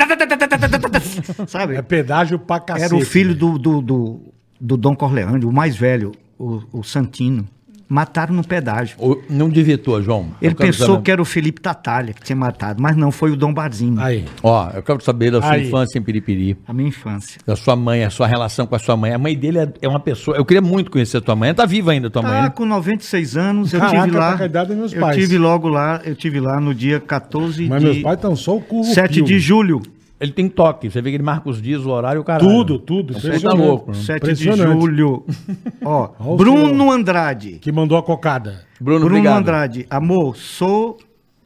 Sabe? 1.46 1.76
É 1.76 1.82
pedágio 1.82 2.38
pra 2.38 2.58
cacete. 2.58 2.86
Era 2.86 2.96
o 2.96 3.04
filho 3.04 3.34
do, 3.34 3.58
do, 3.58 3.82
do, 3.82 4.20
do 4.58 4.76
Dom 4.78 4.96
Corleone, 4.96 5.44
o 5.44 5.52
mais 5.52 5.76
velho, 5.76 6.12
o, 6.38 6.62
o 6.72 6.82
Santino. 6.82 7.46
Mataram 7.88 8.34
no 8.34 8.42
pedágio. 8.42 8.96
O- 8.98 9.20
Não 9.28 9.48
divitou, 9.48 10.02
João. 10.02 10.28
Ele 10.40 10.54
pensou 10.54 10.86
saber- 10.86 11.02
que 11.02 11.10
era 11.10 11.20
o 11.20 11.24
Felipe 11.24 11.60
Tatalha 11.60 12.14
que 12.14 12.22
tinha 12.22 12.34
matado, 12.34 12.82
mas 12.82 12.96
não, 12.96 13.10
foi 13.12 13.30
o 13.30 13.36
Dom 13.36 13.52
Barzinho. 13.52 14.00
Aí. 14.00 14.24
Ó, 14.42 14.70
eu 14.74 14.82
quero 14.82 15.02
saber 15.04 15.30
da 15.30 15.40
sua 15.42 15.52
Aí. 15.52 15.68
infância 15.68 15.98
em 15.98 16.02
Piripiri. 16.02 16.56
A 16.66 16.72
minha 16.72 16.88
infância. 16.88 17.40
Da 17.46 17.54
sua 17.54 17.76
mãe, 17.76 18.02
a 18.02 18.10
sua 18.10 18.26
relação 18.26 18.66
com 18.66 18.74
a 18.74 18.78
sua 18.78 18.96
mãe. 18.96 19.12
A 19.12 19.18
mãe 19.18 19.36
dele 19.36 19.58
é, 19.58 19.68
é 19.82 19.88
uma 19.88 20.00
pessoa. 20.00 20.36
Eu 20.36 20.44
queria 20.44 20.62
muito 20.62 20.90
conhecer 20.90 21.18
a 21.18 21.20
tua 21.20 21.36
mãe. 21.36 21.48
Ela 21.50 21.56
tá 21.56 21.66
viva 21.66 21.92
ainda, 21.92 22.08
tua 22.08 22.22
mãe, 22.22 22.32
Ah, 22.38 22.42
né? 22.44 22.50
com 22.50 22.64
96 22.64 23.36
anos, 23.36 23.72
eu 23.72 23.80
Caraca, 23.80 24.04
tive 24.04 24.16
lá. 24.16 24.36
tá 24.38 24.46
idade 24.46 24.68
dos 24.68 24.76
meus 24.78 24.92
eu 24.94 25.00
pais. 25.00 25.16
tive 25.16 25.36
logo 25.38 25.68
lá, 25.68 26.00
eu 26.04 26.14
tive 26.14 26.40
lá 26.40 26.58
no 26.58 26.74
dia 26.74 26.98
14 27.00 27.68
Mas 27.68 27.80
de 27.80 27.84
meus 27.86 28.02
pais 28.02 28.16
estão 28.16 28.34
só 28.34 28.56
o 28.56 28.60
cu. 28.60 28.82
7 28.84 29.20
de 29.22 29.38
julho. 29.38 29.82
Ele 30.20 30.32
tem 30.32 30.48
toque. 30.48 30.90
Você 30.90 31.02
vê 31.02 31.10
que 31.10 31.16
ele 31.16 31.22
marca 31.22 31.48
os 31.48 31.60
dias, 31.60 31.84
o 31.84 31.90
horário 31.90 32.20
e 32.20 32.22
o 32.22 32.24
caralho. 32.24 32.48
Tudo, 32.48 32.78
tudo. 32.78 33.14
Você 33.14 33.20
tá 33.20 33.26
impressionante. 33.28 33.60
louco. 33.60 33.90
né? 33.90 33.98
7 33.98 34.32
de 34.32 34.52
julho. 34.52 35.24
Ó, 35.84 36.36
Bruno. 36.36 36.90
Andrade. 36.90 37.58
Que 37.60 37.72
mandou 37.72 37.98
a 37.98 38.02
cocada. 38.02 38.64
Bruno, 38.80 39.00
Bruno 39.00 39.16
obrigado. 39.16 39.40
Andrade, 39.40 39.86
amor, 39.90 40.36
sou 40.36 40.96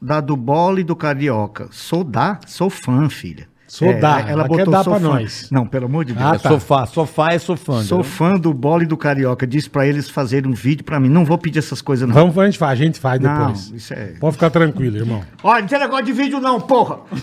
da 0.01 0.21
do 0.21 0.37
bola 0.37 0.79
e 0.79 0.83
do 0.83 0.95
carioca. 0.95 1.67
Sou 1.71 2.03
da, 2.03 2.39
sou 2.45 2.69
fã, 2.69 3.09
filha. 3.09 3.47
É, 3.69 3.71
Sou 3.71 3.99
da, 3.99 4.19
Ela 4.21 4.31
ela 4.31 4.43
botou 4.47 4.65
quer 4.65 4.71
dar 4.71 4.83
sou 4.83 4.93
pra 4.93 4.99
fã. 5.01 5.07
nós. 5.09 5.47
Não, 5.51 5.67
pelo 5.67 5.85
amor 5.85 6.03
de 6.03 6.13
Deus. 6.13 6.25
Ah, 6.25 6.33
É 6.33 6.39
tá. 6.39 6.49
sofá. 6.49 6.85
Sofá 6.87 7.33
é 7.33 7.37
sofã. 7.37 7.83
Sou 7.83 8.03
fã 8.03 8.35
do 8.35 8.51
bola 8.51 8.81
e 8.81 8.85
do 8.87 8.97
carioca. 8.97 9.45
Disse 9.45 9.69
pra 9.69 9.85
eles 9.85 10.09
fazerem 10.09 10.49
um 10.49 10.55
vídeo 10.55 10.83
pra 10.83 10.99
mim. 10.99 11.07
Não 11.07 11.23
vou 11.23 11.37
pedir 11.37 11.59
essas 11.59 11.79
coisas, 11.79 12.07
não. 12.07 12.15
Vamos, 12.15 12.35
a 12.37 12.45
gente 12.45 12.57
faz, 12.57 12.71
a 12.71 12.83
gente 12.83 12.99
faz 12.99 13.21
Não, 13.21 13.37
depois. 13.37 13.71
isso 13.75 13.93
é. 13.93 14.13
Pode 14.19 14.33
ficar 14.33 14.49
tranquilo, 14.49 14.97
irmão. 14.97 15.21
Olha, 15.43 15.61
não 15.61 15.67
tem 15.67 15.77
negócio 15.79 16.05
de 16.05 16.11
vídeo, 16.13 16.39
não, 16.39 16.59
porra! 16.59 16.97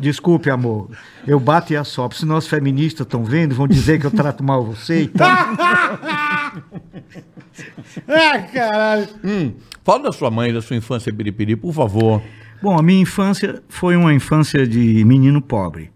Desculpe, 0.00 0.48
amor. 0.48 0.90
Eu 1.26 1.40
bato 1.40 1.72
e 1.72 1.76
assopro. 1.76 2.16
Senão 2.16 2.36
os 2.36 2.46
feministas 2.46 3.04
estão 3.04 3.24
vendo, 3.24 3.54
vão 3.54 3.66
dizer 3.66 3.98
que 4.00 4.06
eu 4.06 4.10
trato 4.10 4.44
mal 4.44 4.64
você 4.64 5.02
e 5.02 5.08
tal. 5.08 5.28
Ah, 8.08 8.38
caralho. 8.52 9.08
Hum, 9.24 9.52
fala 9.84 10.04
da 10.04 10.12
sua 10.12 10.30
mãe, 10.30 10.52
da 10.52 10.60
sua 10.62 10.76
infância 10.76 11.10
em 11.10 11.14
Piripiri, 11.14 11.56
por 11.56 11.72
favor. 11.72 12.22
Bom, 12.62 12.78
a 12.78 12.82
minha 12.82 13.00
infância 13.00 13.62
foi 13.68 13.96
uma 13.96 14.12
infância 14.14 14.66
de 14.66 15.04
menino 15.04 15.40
pobre. 15.40 15.90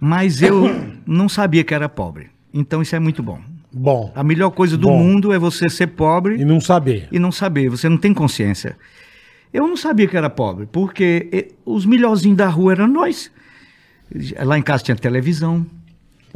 Mas 0.00 0.42
eu 0.42 0.64
não 1.06 1.28
sabia 1.28 1.64
que 1.64 1.74
era 1.74 1.88
pobre. 1.88 2.30
Então 2.52 2.80
isso 2.82 2.94
é 2.96 2.98
muito 2.98 3.22
bom. 3.22 3.40
Bom. 3.72 4.10
A 4.14 4.24
melhor 4.24 4.50
coisa 4.50 4.76
do 4.76 4.86
Bom. 4.88 4.98
mundo 4.98 5.32
é 5.32 5.38
você 5.38 5.68
ser 5.68 5.88
pobre 5.88 6.36
E 6.40 6.44
não 6.46 6.60
saber. 6.60 7.08
e 7.12 7.18
não 7.18 7.30
saber, 7.30 7.68
você 7.68 7.88
não 7.88 7.98
tem 7.98 8.14
consciência. 8.14 8.76
Eu 9.52 9.66
não 9.66 9.76
sabia 9.76 10.06
que 10.06 10.16
era 10.16 10.30
pobre, 10.30 10.66
porque 10.66 11.28
eh, 11.32 11.48
os 11.64 11.84
melhorzinhos 11.84 12.36
da 12.38 12.48
rua 12.48 12.72
eram 12.72 12.86
nós. 12.86 13.30
Lá 14.42 14.56
em 14.58 14.62
casa 14.62 14.82
tinha 14.84 14.96
televisão. 14.96 15.66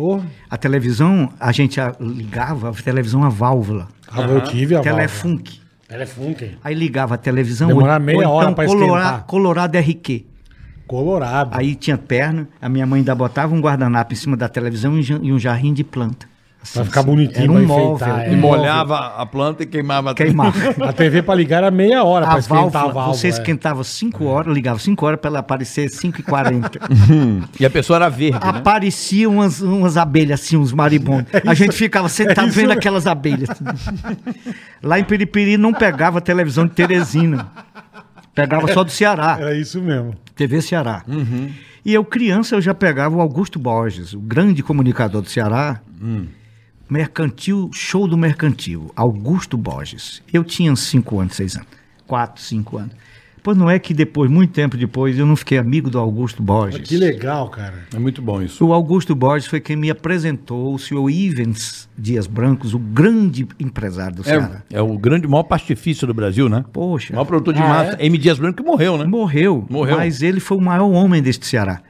Porra. 0.00 0.24
A 0.48 0.56
televisão, 0.56 1.28
a 1.38 1.52
gente 1.52 1.78
a- 1.78 1.94
ligava 2.00 2.70
a 2.70 2.72
televisão 2.72 3.22
a 3.22 3.28
válvula. 3.28 3.86
Ah, 4.10 4.22
eu 4.22 4.40
tive 4.44 4.74
a 4.74 4.80
Telefunk. 4.80 5.60
Telefunk. 5.86 6.56
Aí 6.64 6.74
ligava 6.74 7.16
a 7.16 7.18
televisão. 7.18 7.68
Demorar 7.68 8.00
ou- 8.00 8.06
meia 8.06 8.16
ou 8.16 8.22
então 8.22 8.32
hora 8.34 8.52
pra 8.54 8.64
Colora- 8.64 8.86
esquentar. 9.02 9.24
Colorado 9.26 9.76
RQ. 9.76 10.24
Colorado. 10.86 11.50
Aí 11.52 11.74
tinha 11.74 11.98
perna, 11.98 12.48
a 12.62 12.66
minha 12.66 12.86
mãe 12.86 13.00
ainda 13.00 13.14
botava 13.14 13.54
um 13.54 13.60
guardanapo 13.60 14.14
em 14.14 14.16
cima 14.16 14.38
da 14.38 14.48
televisão 14.48 14.98
e 14.98 15.30
um 15.32 15.38
jarrinho 15.38 15.74
de 15.74 15.84
planta. 15.84 16.26
Pra 16.74 16.84
ficar 16.84 17.02
bonitinho, 17.02 17.42
Era 17.44 17.52
um 17.52 17.54
pra 17.56 17.62
móvel. 17.66 17.94
enfeitar, 18.08 18.20
é. 18.28 18.32
E 18.32 18.34
um 18.36 18.38
molhava 18.38 18.98
a 19.16 19.24
planta 19.24 19.62
e 19.62 19.66
queimava 19.66 20.10
a 20.12 20.14
Queimava. 20.14 20.58
A 20.86 20.92
TV 20.92 21.22
pra 21.22 21.34
ligar 21.34 21.58
era 21.58 21.70
meia 21.70 22.04
hora 22.04 22.26
pra 22.26 22.34
A 22.36 22.38
esquentar 22.38 22.62
válvula, 22.70 22.90
a 22.90 22.92
válvula. 22.94 23.14
você 23.16 23.26
é. 23.28 23.30
esquentava 23.30 23.82
5 23.82 24.24
horas, 24.26 24.54
ligava 24.54 24.78
5 24.78 25.06
horas 25.06 25.18
para 25.18 25.30
ela 25.30 25.38
aparecer 25.38 25.88
5 25.88 26.20
e 26.20 26.22
40 26.22 26.78
E 27.58 27.64
a 27.64 27.70
pessoa 27.70 27.96
era 27.96 28.08
verde, 28.10 28.38
né? 28.38 28.58
Apareciam 28.58 29.32
umas, 29.36 29.60
umas 29.62 29.96
abelhas 29.96 30.38
assim, 30.40 30.56
uns 30.58 30.70
maribondos. 30.72 31.26
a 31.46 31.54
gente 31.54 31.74
ficava 31.74 32.08
sentado 32.10 32.48
é 32.48 32.50
vendo 32.50 32.66
mesmo. 32.68 32.78
aquelas 32.78 33.06
abelhas. 33.06 33.48
Lá 34.82 34.98
em 34.98 35.04
Piripiri 35.04 35.56
não 35.56 35.72
pegava 35.72 36.20
televisão 36.20 36.66
de 36.66 36.72
Teresina. 36.74 37.50
Pegava 38.34 38.72
só 38.72 38.84
do 38.84 38.90
Ceará, 38.90 39.38
Era 39.40 39.54
isso 39.54 39.80
mesmo. 39.80 40.14
TV 40.36 40.60
Ceará. 40.62 41.02
E 41.84 41.92
eu, 41.94 42.04
criança, 42.04 42.54
eu 42.54 42.60
já 42.60 42.74
pegava 42.74 43.16
o 43.16 43.20
Augusto 43.20 43.58
Borges, 43.58 44.12
o 44.12 44.20
grande 44.20 44.62
comunicador 44.62 45.22
do 45.22 45.28
Ceará. 45.30 45.80
Mercantil, 46.90 47.70
show 47.72 48.08
do 48.08 48.18
Mercantil, 48.18 48.90
Augusto 48.96 49.56
Borges. 49.56 50.22
Eu 50.32 50.42
tinha 50.42 50.72
uns 50.72 50.80
5 50.80 51.20
anos, 51.20 51.36
6 51.36 51.56
anos. 51.56 51.68
4, 52.06 52.42
5 52.42 52.76
anos. 52.78 52.92
Pois 53.42 53.56
não 53.56 53.70
é 53.70 53.78
que 53.78 53.94
depois, 53.94 54.30
muito 54.30 54.52
tempo 54.52 54.76
depois, 54.76 55.16
eu 55.18 55.24
não 55.24 55.34
fiquei 55.34 55.56
amigo 55.56 55.88
do 55.88 55.98
Augusto 55.98 56.42
Borges. 56.42 56.86
Que 56.86 56.98
legal, 56.98 57.48
cara. 57.48 57.86
É 57.94 57.98
muito 57.98 58.20
bom 58.20 58.42
isso. 58.42 58.66
O 58.66 58.74
Augusto 58.74 59.14
Borges 59.14 59.48
foi 59.48 59.60
quem 59.60 59.76
me 59.76 59.88
apresentou 59.88 60.74
o 60.74 60.78
senhor 60.78 61.08
Ivens 61.08 61.88
Dias 61.96 62.26
Brancos, 62.26 62.74
o 62.74 62.78
grande 62.78 63.46
empresário 63.58 64.16
do 64.16 64.24
Ceará. 64.24 64.62
É, 64.68 64.76
é 64.76 64.82
o 64.82 64.98
grande, 64.98 65.26
maior 65.26 65.44
pastifício 65.44 66.06
do 66.06 66.12
Brasil, 66.12 66.50
né? 66.50 66.64
Poxa, 66.70 67.12
O 67.14 67.16
maior 67.16 67.24
produtor 67.24 67.54
de 67.54 67.62
Ah, 67.62 67.68
massa. 67.68 67.96
M. 68.04 68.18
Dias 68.18 68.38
Branco 68.38 68.62
que 68.62 68.68
morreu, 68.68 68.98
né? 68.98 69.04
morreu, 69.04 69.64
Morreu. 69.70 69.96
mas 69.96 70.20
ele 70.20 70.38
foi 70.40 70.58
o 70.58 70.60
maior 70.60 70.90
homem 70.90 71.22
deste 71.22 71.46
Ceará. 71.46 71.80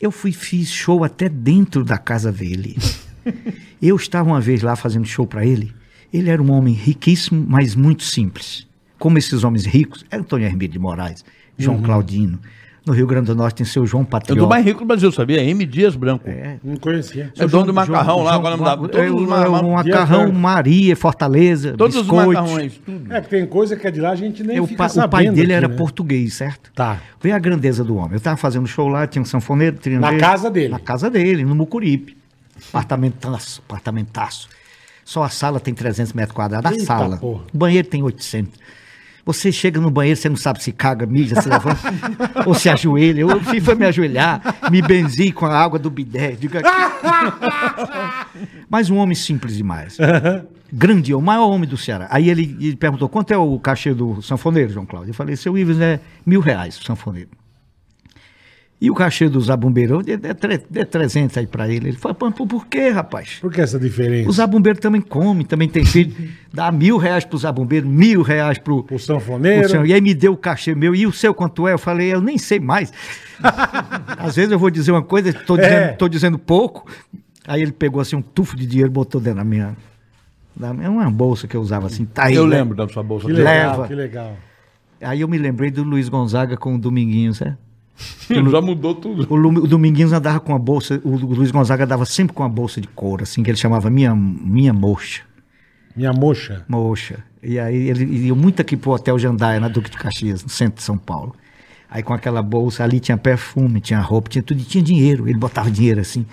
Eu 0.00 0.12
fui 0.12 0.30
fiz 0.32 0.68
show 0.70 1.02
até 1.02 1.28
dentro 1.28 1.84
da 1.84 1.98
casa 1.98 2.30
dele. 2.30 2.76
Eu 3.80 3.96
estava 3.96 4.28
uma 4.30 4.40
vez 4.40 4.62
lá 4.62 4.76
fazendo 4.76 5.06
show 5.06 5.26
para 5.26 5.44
ele. 5.44 5.72
Ele 6.12 6.30
era 6.30 6.42
um 6.42 6.50
homem 6.52 6.74
riquíssimo, 6.74 7.44
mas 7.48 7.74
muito 7.74 8.02
simples. 8.04 8.66
Como 8.98 9.18
esses 9.18 9.42
homens 9.44 9.64
ricos, 9.66 10.04
era 10.10 10.20
Antônio 10.22 10.46
Hermílio 10.46 10.72
de 10.72 10.78
Moraes, 10.78 11.24
João 11.58 11.80
Claudino. 11.82 12.38
No 12.84 12.92
Rio 12.92 13.06
Grande 13.06 13.26
do 13.26 13.34
Norte 13.36 13.56
tem 13.58 13.64
seu 13.66 13.86
João 13.86 14.02
É 14.02 14.06
o 14.06 14.08
Patriota. 14.08 14.40
do 14.42 14.48
mais 14.48 14.64
rico 14.64 14.80
do 14.80 14.86
Brasil, 14.86 15.10
sabia? 15.12 15.40
M. 15.44 15.64
Dias 15.64 15.94
Branco. 15.94 16.28
É, 16.28 16.56
Não 16.64 16.74
conhecia. 16.76 17.32
o 17.40 17.46
dono 17.46 17.66
do 17.66 17.72
macarrão 17.74 18.24
lá, 18.24 18.34
agora 18.34 18.56
não 18.56 18.64
dá. 18.64 18.76
Todos 18.76 18.96
é, 18.96 19.08
os 19.08 19.12
o- 19.28 19.34
é 19.34 19.48
um 19.62 19.72
macarrão. 19.74 20.32
Maria, 20.32 20.96
Fortaleza, 20.96 21.74
Todos 21.76 21.94
os 21.94 22.02
biscoito. 22.02 22.32
macarrões, 22.32 22.80
tudo. 22.84 23.12
É 23.12 23.20
que 23.20 23.28
tem 23.30 23.46
coisa 23.46 23.76
que 23.76 23.86
é 23.86 23.90
de 23.92 24.00
lá 24.00 24.10
a 24.10 24.16
gente 24.16 24.42
nem 24.42 24.56
É, 24.56 24.60
o, 24.60 24.66
fica 24.66 24.78
pa- 24.78 24.86
o 24.86 24.88
sabendo. 24.90 25.10
pai 25.10 25.24
dele 25.30 25.42
aqui, 25.42 25.52
era 25.52 25.68
né? 25.68 25.76
português, 25.76 26.34
certo? 26.34 26.72
Tá. 26.74 27.00
Vê 27.22 27.30
a 27.30 27.38
grandeza 27.38 27.84
do 27.84 27.94
homem. 27.94 28.12
Eu 28.12 28.16
estava 28.16 28.36
fazendo 28.36 28.66
show 28.66 28.88
lá, 28.88 29.06
tinha 29.06 29.22
um 29.22 29.26
sanfoneiro, 29.26 29.76
triangueiro. 29.78 30.14
Na 30.16 30.20
casa 30.20 30.50
dele. 30.50 30.68
Na 30.70 30.80
casa 30.80 31.08
dele, 31.08 31.44
no 31.44 31.54
Mucuripe. 31.54 32.16
Apartamentaço, 32.68 33.62
apartamentaço. 33.66 34.48
Só 35.04 35.22
a 35.22 35.28
sala 35.28 35.58
tem 35.60 35.74
300 35.74 36.12
metros 36.12 36.34
quadrados. 36.34 36.70
A 36.70 36.74
Eita, 36.74 36.84
sala. 36.86 37.16
porra. 37.16 37.44
O 37.52 37.58
banheiro 37.58 37.88
tem 37.88 38.02
800. 38.02 38.58
Você 39.24 39.52
chega 39.52 39.80
no 39.80 39.88
banheiro, 39.90 40.18
você 40.18 40.28
não 40.28 40.36
sabe 40.36 40.62
se 40.62 40.72
caga, 40.72 41.06
mija, 41.06 41.40
se 41.40 41.48
levanta, 41.48 41.78
ou 42.44 42.54
se 42.54 42.68
ajoelha. 42.68 43.20
Eu 43.20 43.40
fui 43.40 43.60
foi 43.60 43.76
me 43.76 43.86
ajoelhar, 43.86 44.40
me 44.70 44.82
benzi 44.82 45.30
com 45.30 45.46
a 45.46 45.56
água 45.56 45.78
do 45.78 45.88
bidé. 45.88 46.32
Diga 46.32 46.60
Mas 48.68 48.90
um 48.90 48.96
homem 48.96 49.14
simples 49.14 49.56
demais. 49.56 49.96
Grande, 50.72 51.14
o 51.14 51.20
maior 51.20 51.48
homem 51.48 51.68
do 51.68 51.76
Ceará. 51.76 52.08
Aí 52.10 52.28
ele, 52.30 52.56
ele 52.60 52.76
perguntou, 52.76 53.08
quanto 53.08 53.32
é 53.32 53.36
o 53.36 53.58
cachê 53.60 53.94
do 53.94 54.20
sanfoneiro, 54.22 54.72
João 54.72 54.86
Cláudio? 54.86 55.10
Eu 55.10 55.14
falei, 55.14 55.36
seu 55.36 55.56
Ives, 55.56 55.78
é 55.78 56.00
mil 56.26 56.40
reais 56.40 56.78
o 56.78 56.84
sanfoneiro. 56.84 57.28
E 58.84 58.90
o 58.90 58.94
cachê 58.94 59.28
do 59.28 59.40
zabumbeiro, 59.40 60.02
dei 60.02 60.18
tre- 60.18 60.60
dei 60.68 60.84
300 60.84 61.38
aí 61.38 61.46
pra 61.46 61.68
ele. 61.68 61.90
Ele 61.90 61.96
falou, 61.96 62.16
"Pô, 62.16 62.32
por, 62.32 62.48
por 62.48 62.66
quê, 62.66 62.88
rapaz? 62.88 63.38
Por 63.40 63.52
que 63.52 63.60
essa 63.60 63.78
diferença? 63.78 64.28
O 64.28 64.32
zabumbeiro 64.32 64.80
também 64.80 65.00
come, 65.00 65.44
também 65.44 65.68
tem 65.68 65.84
filho. 65.84 66.12
Dá 66.52 66.72
mil 66.72 66.96
reais 66.96 67.24
pro 67.24 67.38
zabumbeiro, 67.38 67.86
mil 67.86 68.22
reais 68.22 68.58
pro... 68.58 68.84
O 68.90 68.98
sanfoneiro. 68.98 69.68
pro. 69.68 69.86
E 69.86 69.92
aí 69.94 70.00
me 70.00 70.12
deu 70.12 70.32
o 70.32 70.36
cachê 70.36 70.74
meu. 70.74 70.96
E 70.96 71.06
o 71.06 71.12
seu 71.12 71.32
quanto 71.32 71.68
é? 71.68 71.74
Eu 71.74 71.78
falei, 71.78 72.12
eu 72.12 72.20
nem 72.20 72.36
sei 72.36 72.58
mais. 72.58 72.92
Às 74.18 74.34
vezes 74.36 74.50
eu 74.50 74.58
vou 74.58 74.68
dizer 74.68 74.90
uma 74.90 75.02
coisa, 75.02 75.32
tô 75.32 75.56
dizendo, 75.56 75.74
É. 75.74 75.88
tô 75.92 76.08
dizendo 76.08 76.36
pouco. 76.38 76.90
Aí 77.46 77.62
ele 77.62 77.72
pegou 77.72 78.00
assim 78.00 78.16
um 78.16 78.22
tufo 78.22 78.56
de 78.56 78.66
dinheiro 78.66 78.90
e 78.90 78.92
botou 78.92 79.20
dentro 79.20 79.38
da 79.38 79.44
minha... 79.44 79.76
Da 80.56 80.74
minha 80.74 80.90
uma 80.90 81.10
bolsa 81.10 81.46
que 81.46 81.56
eu 81.56 81.60
usava 81.60 81.86
assim. 81.86 82.04
Tá 82.04 82.24
aí, 82.24 82.34
Eu 82.34 82.46
né? 82.48 82.58
lembro 82.58 82.76
da 82.76 82.86
sua 82.88 83.02
bolsa. 83.02 83.26
Que 83.26 83.32
legal, 83.32 83.70
Leva. 83.72 83.86
que 83.88 83.94
legal. 83.94 84.36
Aí 85.00 85.20
eu 85.20 85.28
me 85.28 85.38
lembrei 85.38 85.70
do 85.70 85.82
Luiz 85.82 86.08
Gonzaga 86.08 86.56
com 86.56 86.74
o 86.74 86.78
Dominguinhos, 86.78 87.40
né? 87.40 87.56
Já 88.50 88.60
mudou 88.60 88.94
tudo. 88.94 89.26
O, 89.28 89.36
Lu- 89.36 89.64
o 89.64 89.66
Dominguinhos 89.66 90.12
andava 90.12 90.40
com 90.40 90.54
a 90.54 90.58
bolsa, 90.58 91.00
o 91.04 91.16
Lu- 91.16 91.34
Luiz 91.34 91.50
Gonzaga 91.50 91.84
andava 91.84 92.04
sempre 92.04 92.34
com 92.34 92.42
a 92.42 92.48
bolsa 92.48 92.80
de 92.80 92.88
couro, 92.88 93.22
assim, 93.22 93.42
que 93.42 93.50
ele 93.50 93.56
chamava 93.58 93.90
minha, 93.90 94.14
minha 94.14 94.72
mocha. 94.72 95.22
Minha 95.96 96.12
mocha. 96.12 96.64
Mocha. 96.68 97.18
E 97.42 97.58
aí 97.58 97.88
ele 97.88 98.04
ia 98.28 98.34
muito 98.34 98.62
aqui 98.62 98.76
pro 98.76 98.92
Hotel 98.92 99.18
Jandaia, 99.18 99.60
na 99.60 99.68
Duque 99.68 99.90
de 99.90 99.96
Caxias, 99.98 100.42
no 100.42 100.48
centro 100.48 100.76
de 100.76 100.82
São 100.82 100.96
Paulo. 100.96 101.34
Aí 101.90 102.02
com 102.02 102.14
aquela 102.14 102.40
bolsa 102.42 102.82
ali 102.84 102.98
tinha 103.00 103.18
perfume, 103.18 103.80
tinha 103.80 104.00
roupa, 104.00 104.30
tinha 104.30 104.42
tudo, 104.42 104.60
e 104.60 104.64
tinha 104.64 104.82
dinheiro. 104.82 105.28
Ele 105.28 105.38
botava 105.38 105.70
dinheiro 105.70 106.00
assim, 106.00 106.24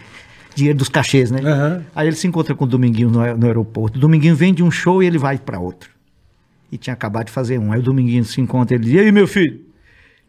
dinheiro 0.56 0.78
dos 0.78 0.88
cachês, 0.88 1.30
né? 1.32 1.42
Aham. 1.44 1.84
Aí 1.94 2.08
ele 2.08 2.16
se 2.16 2.26
encontra 2.28 2.56
com 2.56 2.64
o 2.64 2.68
Dominguinho 2.68 3.10
no, 3.10 3.36
no 3.38 3.46
aeroporto. 3.46 3.98
O 3.98 4.02
Dominguinho 4.02 4.36
vem 4.36 4.54
de 4.54 4.64
um 4.64 4.72
show 4.72 5.04
e 5.04 5.08
ele 5.08 5.18
vai 5.18 5.38
para 5.38 5.60
outro. 5.60 5.90
E 6.72 6.78
tinha 6.78 6.94
acabado 6.94 7.26
de 7.26 7.32
fazer 7.34 7.58
um. 7.60 7.74
Aí 7.74 7.80
o 7.80 7.84
Dominguinho 7.84 8.24
se 8.24 8.40
encontra 8.40 8.76
ele 8.76 8.86
diz: 8.86 8.94
E 8.94 9.00
aí, 9.00 9.12
meu 9.12 9.28
filho? 9.28 9.60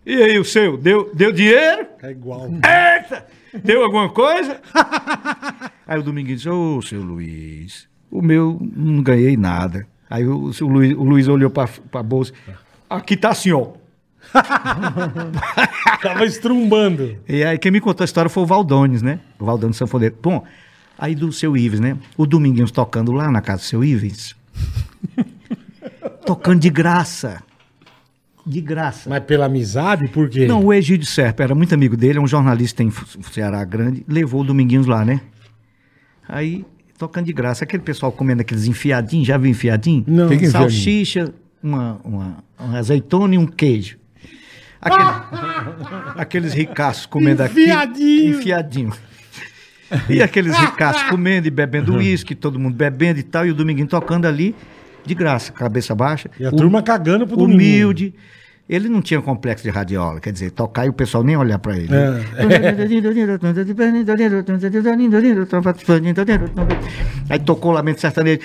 E 0.05 0.15
aí, 0.15 0.39
o 0.39 0.45
seu? 0.45 0.77
Deu, 0.77 1.11
deu 1.15 1.33
dinheiro? 1.33 1.87
É 2.03 2.11
igual. 2.11 2.49
Eita! 2.49 3.27
Deu 3.63 3.83
alguma 3.83 4.09
coisa? 4.09 4.61
Aí 5.87 5.99
o 5.99 6.03
Dominguinho 6.03 6.37
disse, 6.37 6.49
ô, 6.49 6.81
seu 6.81 7.03
Luiz, 7.03 7.89
o 8.11 8.23
meu 8.23 8.59
não 8.61 9.03
ganhei 9.03 9.37
nada. 9.37 9.87
Aí 10.09 10.25
o, 10.27 10.53
seu 10.53 10.67
Luiz, 10.69 10.97
o 10.97 11.03
Luiz 11.03 11.29
olhou 11.29 11.51
pra, 11.51 11.69
pra 11.69 12.03
bolsa. 12.03 12.33
Aqui 12.89 13.17
tá 13.17 13.31
assim, 13.31 13.53
ó. 13.53 13.73
Tava 16.03 16.25
estrumbando. 16.25 17.19
E 17.29 17.43
aí 17.43 17.59
quem 17.59 17.73
me 17.73 17.81
contou 17.81 18.05
a 18.05 18.07
história 18.07 18.29
foi 18.29 18.43
o 18.43 18.47
Valdones, 18.47 19.03
né? 19.03 19.21
O 19.39 19.45
Valdones 19.45 19.77
Sanfoneiro. 19.77 20.17
Bom, 20.23 20.45
aí 20.99 21.15
do 21.15 21.33
seu 21.33 21.57
Ives, 21.57 21.81
né? 21.81 21.97
O 22.17 22.27
Dominguinhos 22.27 22.71
tocando 22.71 23.13
lá 23.13 23.31
na 23.31 23.41
casa 23.41 23.63
do 23.63 23.65
seu 23.65 23.85
Ives. 23.85 24.37
tocando 26.25 26.61
de 26.61 26.71
graça. 26.71 27.43
De 28.51 28.61
graça. 28.61 29.09
Mas 29.09 29.23
pela 29.25 29.47
amizade, 29.47 30.09
por 30.09 30.29
quê? 30.29 30.47
Não, 30.47 30.65
o 30.65 30.73
Egídio 30.73 31.07
Serpa 31.07 31.43
era 31.45 31.55
muito 31.55 31.73
amigo 31.75 31.97
dele, 31.97 32.19
é 32.19 32.21
um 32.21 32.27
jornalista 32.27 32.83
em 32.83 32.91
Ceará 33.33 33.65
grande, 33.65 34.05
levou 34.09 34.41
o 34.41 34.45
Dominguinhos 34.45 34.87
lá, 34.87 35.05
né? 35.05 35.21
Aí, 36.29 36.65
tocando 36.99 37.27
de 37.27 37.33
graça, 37.33 37.65
aquele 37.65 37.83
pessoal 37.83 38.11
comendo 38.11 38.41
aqueles 38.43 38.67
enfiadinhos, 38.67 39.27
já 39.27 39.37
viu 39.39 39.51
enfiadinho? 39.51 40.05
Não. 40.07 40.29
Que 40.29 40.37
que 40.37 40.47
enfiadinho? 40.47 40.71
Salsicha, 40.71 41.33
uma, 41.63 42.01
uma, 42.05 42.45
uma 42.59 42.79
azeitona 42.79 43.35
e 43.35 43.39
um 43.39 43.47
queijo. 43.47 43.97
Aquele- 44.81 45.11
aqueles 46.17 46.53
ricaços 46.53 47.07
comendo 47.07 47.43
aqui. 47.43 47.61
Enfiadinho. 47.63 48.39
Enfiadinho. 48.39 48.93
E 50.09 50.23
aqueles 50.23 50.57
ricaços 50.57 51.03
comendo 51.05 51.47
e 51.49 51.51
bebendo 51.51 51.95
uísque, 51.97 52.35
todo 52.35 52.59
mundo 52.59 52.75
bebendo 52.75 53.19
e 53.19 53.23
tal, 53.25 53.45
e 53.47 53.51
o 53.51 53.55
Dominguinho 53.55 53.89
tocando 53.89 54.27
ali, 54.27 54.55
de 55.05 55.15
graça, 55.15 55.51
cabeça 55.53 55.95
baixa. 55.95 56.31
E 56.39 56.45
a 56.45 56.49
O- 56.51 56.57
turma 56.57 56.83
cagando 56.83 57.27
pro 57.27 57.37
domingo. 57.37 57.57
humilde. 57.59 58.15
Ele 58.71 58.89
não 58.89 59.03
tinha 59.03 59.21
complexo 59.21 59.65
de 59.65 59.71
radiola, 59.71 60.21
quer 60.21 60.33
dizer, 60.33 60.53
tocar 60.53 60.87
e 60.87 60.89
o 60.89 60.93
pessoal 60.93 61.25
nem 61.25 61.37
olhar 61.37 61.59
pra 61.59 61.77
ele. 61.77 61.93
É. 61.93 62.21
Aí 67.29 67.41
tocou 67.41 67.73
o 67.73 67.75
Lamento 67.75 68.01
Sertanejo. 68.01 68.39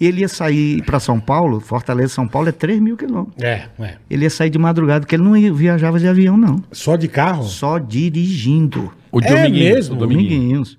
E 0.00 0.06
ele 0.06 0.20
ia 0.20 0.28
sair 0.28 0.80
para 0.84 1.00
São 1.00 1.18
Paulo, 1.18 1.58
Fortaleza, 1.58 2.14
São 2.14 2.28
Paulo 2.28 2.48
é 2.48 2.52
3 2.52 2.80
mil 2.80 2.96
quilômetros. 2.96 3.42
É, 3.42 3.68
é. 3.80 3.96
Ele 4.08 4.24
ia 4.24 4.30
sair 4.30 4.48
de 4.50 4.58
madrugada, 4.58 5.00
porque 5.00 5.16
ele 5.16 5.24
não 5.24 5.36
ia- 5.36 5.52
viajava 5.52 5.98
de 5.98 6.06
avião, 6.06 6.36
não. 6.36 6.62
Só 6.70 6.94
de 6.94 7.08
carro? 7.08 7.42
Só 7.44 7.78
dirigindo. 7.78 8.92
O 9.10 9.20
É 9.20 9.26
Dominguinhos, 9.28 9.74
mesmo? 9.74 9.94
o 9.96 9.98
Dominguinhos. 9.98 10.30
Dominguinhos. 10.38 10.78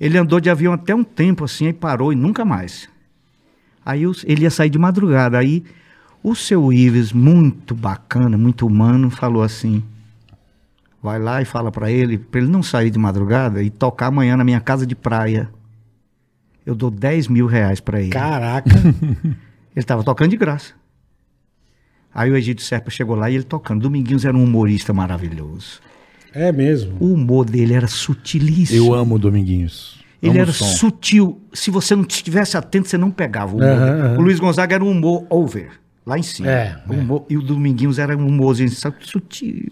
Ele 0.00 0.18
andou 0.18 0.40
de 0.40 0.50
avião 0.50 0.72
até 0.72 0.94
um 0.94 1.04
tempo 1.04 1.44
assim, 1.44 1.66
aí 1.66 1.72
parou 1.72 2.12
e 2.12 2.16
nunca 2.16 2.44
mais. 2.44 2.88
Aí 3.86 4.02
ele 4.24 4.42
ia 4.42 4.50
sair 4.50 4.70
de 4.70 4.78
madrugada. 4.78 5.38
Aí 5.38 5.62
o 6.22 6.34
seu 6.34 6.72
Ives, 6.72 7.12
muito 7.12 7.74
bacana, 7.74 8.36
muito 8.36 8.66
humano, 8.66 9.10
falou 9.10 9.42
assim: 9.42 9.82
vai 11.02 11.18
lá 11.18 11.40
e 11.40 11.44
fala 11.44 11.70
pra 11.70 11.90
ele, 11.90 12.18
pra 12.18 12.40
ele 12.40 12.50
não 12.50 12.62
sair 12.62 12.90
de 12.90 12.98
madrugada 12.98 13.62
e 13.62 13.70
tocar 13.70 14.06
amanhã 14.06 14.36
na 14.36 14.44
minha 14.44 14.60
casa 14.60 14.86
de 14.86 14.94
praia. 14.96 15.48
Eu 16.70 16.74
dou 16.76 16.90
10 16.90 17.26
mil 17.28 17.46
reais 17.46 17.80
pra 17.80 18.00
ele. 18.00 18.10
Caraca. 18.10 18.70
Ele 19.72 19.82
estava 19.84 20.02
tocando 20.04 20.30
de 20.30 20.36
graça. 20.36 20.72
Aí 22.12 22.30
o 22.30 22.36
Egídio 22.36 22.64
Serpa 22.64 22.90
chegou 22.90 23.14
lá 23.14 23.30
e 23.30 23.34
ele 23.36 23.44
tocando. 23.44 23.80
Dominguinhos 23.82 24.24
era 24.24 24.36
um 24.36 24.42
humorista 24.42 24.92
maravilhoso. 24.92 25.80
É 26.32 26.50
mesmo. 26.50 26.96
O 27.00 27.12
humor 27.14 27.44
dele 27.44 27.74
era 27.74 27.86
sutilíssimo. 27.86 28.76
Eu 28.78 28.92
amo 28.94 29.14
o 29.14 29.18
Dominguinhos. 29.18 30.04
Ele 30.20 30.32
Amo 30.32 30.40
era 30.40 30.52
sutil. 30.52 31.40
Se 31.52 31.70
você 31.70 31.94
não 31.94 32.02
estivesse 32.02 32.56
atento, 32.56 32.88
você 32.88 32.98
não 32.98 33.10
pegava 33.12 33.52
o 33.54 33.58
humor. 33.58 34.18
O 34.18 34.22
Luiz 34.22 34.38
Gonzaga 34.40 34.74
era 34.74 34.84
um 34.84 34.90
humor 34.90 35.24
over, 35.30 35.70
lá 36.04 36.18
em 36.18 36.22
cima. 36.22 36.50
É, 36.50 36.82
O 36.88 36.92
humor- 36.92 37.24
E 37.30 37.36
o 37.36 37.42
Dominguinhos 37.42 37.98
era 37.98 38.16
um 38.16 38.26
humorzinho 38.26 38.70
sabe, 38.70 38.96
sutil. 39.02 39.70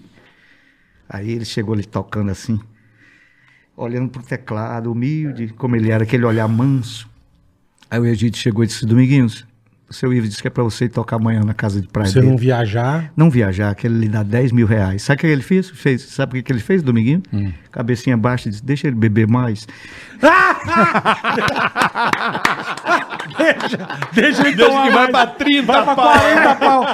Aí 1.08 1.30
ele 1.30 1.44
chegou 1.44 1.74
ali 1.74 1.84
tocando 1.84 2.30
assim, 2.30 2.58
olhando 3.78 4.10
pro 4.10 4.22
teclado, 4.22 4.90
humilde, 4.90 5.54
como 5.56 5.76
ele 5.76 5.90
era, 5.90 6.02
aquele 6.02 6.24
olhar 6.24 6.48
manso. 6.48 7.08
Aí 7.88 7.98
o 7.98 8.04
Egídio 8.04 8.38
chegou 8.38 8.64
e 8.64 8.66
disse, 8.66 8.84
Dominguinhos, 8.84 9.46
o 9.90 9.94
seu 9.94 10.12
Ivo 10.12 10.28
disse 10.28 10.42
que 10.42 10.48
é 10.48 10.50
pra 10.50 10.62
você 10.62 10.88
tocar 10.88 11.16
amanhã 11.16 11.40
na 11.42 11.54
casa 11.54 11.80
de 11.80 11.88
praia 11.88 12.08
Você 12.08 12.20
dele. 12.20 12.30
não 12.30 12.36
viajar. 12.36 13.10
Não 13.16 13.30
viajar, 13.30 13.74
que 13.74 13.86
ele 13.86 13.98
lhe 14.00 14.08
dá 14.08 14.22
10 14.22 14.52
mil 14.52 14.66
reais. 14.66 15.02
Sabe 15.02 15.16
o 15.16 15.20
que 15.20 15.26
ele 15.26 15.42
fez? 15.42 15.70
fez 15.70 16.02
sabe 16.02 16.32
o 16.32 16.34
que 16.36 16.42
que 16.42 16.52
ele 16.52 16.60
fez, 16.60 16.82
Dominguinho? 16.82 17.22
Hum. 17.32 17.50
Cabecinha 17.72 18.16
baixa, 18.16 18.50
disse, 18.50 18.64
deixa 18.64 18.86
ele 18.86 18.96
beber 18.96 19.26
mais. 19.26 19.66
Deixa 24.14 24.46
ele 24.46 24.56
Deixa 24.56 24.68
tomar 24.70 24.86
que 24.86 24.90
vai 24.92 24.98
mais. 24.98 25.10
pra 25.10 25.26
30 25.26 25.66
Vai 25.72 25.84
pra 25.84 25.94
pau. 25.94 26.12
40 26.12 26.54
pau. 26.56 26.86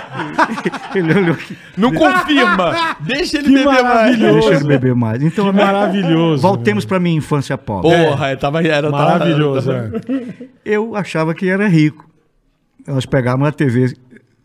ele 0.95 1.15
olhou 1.19 1.35
aqui, 1.35 1.57
Não 1.77 1.93
confirma. 1.93 2.97
Deixa 3.01 3.39
ele 3.39 3.45
Que 3.49 3.51
beber 3.55 3.65
mais. 3.67 3.83
maravilhoso. 3.83 4.41
deixa 4.41 4.55
ele 4.61 4.65
beber 4.69 4.95
mais. 4.95 5.23
Então, 5.23 5.53
Maravilhoso. 5.53 6.43
voltemos 6.43 6.85
para 6.85 7.01
minha 7.01 7.17
infância 7.17 7.57
pobre. 7.57 7.91
Porra, 7.91 8.31
eu 8.33 8.37
tava, 8.37 8.63
era, 8.63 8.91
tava- 8.91 9.05
Maravilhoso. 9.05 9.73
é. 9.73 9.91
Eu 10.65 10.95
achava 10.97 11.35
que 11.35 11.49
era 11.49 11.67
rico. 11.69 12.05
Nós 12.87 13.07
pegávamos 13.07 13.49
a 13.49 13.53
TV 13.53 13.95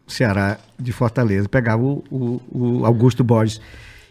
Ceará 0.08 0.58
de 0.80 0.92
Fortaleza, 0.92 1.48
pegava 1.48 1.84
o, 1.84 2.04
o- 2.10 2.42
o 2.52 2.86
Augusto 2.86 3.24
Borges, 3.24 3.62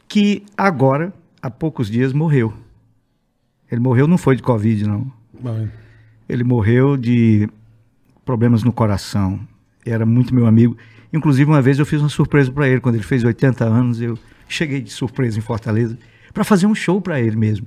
que 0.06 0.44
agora, 0.56 1.12
há 1.42 1.50
poucos 1.50 1.90
dias, 1.90 2.12
morreu. 2.12 2.52
Ele 3.70 3.80
morreu 3.80 4.06
não 4.06 4.16
foi 4.18 4.36
de 4.36 4.42
Covid, 4.42 4.86
não. 4.86 5.10
Ele 6.28 6.44
morreu 6.44 6.96
de 6.96 7.48
problemas 8.24 8.62
no 8.62 8.72
coração. 8.72 9.40
Era 9.84 10.04
muito 10.06 10.34
meu 10.34 10.46
amigo. 10.46 10.76
Inclusive, 11.12 11.50
uma 11.50 11.62
vez 11.62 11.78
eu 11.78 11.86
fiz 11.86 12.00
uma 12.00 12.08
surpresa 12.08 12.52
para 12.52 12.68
ele. 12.68 12.80
Quando 12.80 12.96
ele 12.96 13.04
fez 13.04 13.24
80 13.24 13.64
anos, 13.64 14.00
eu 14.00 14.18
cheguei 14.48 14.80
de 14.80 14.90
surpresa 14.90 15.38
em 15.38 15.42
Fortaleza 15.42 15.98
para 16.32 16.44
fazer 16.44 16.66
um 16.66 16.74
show 16.74 17.00
para 17.00 17.20
ele 17.20 17.36
mesmo. 17.36 17.66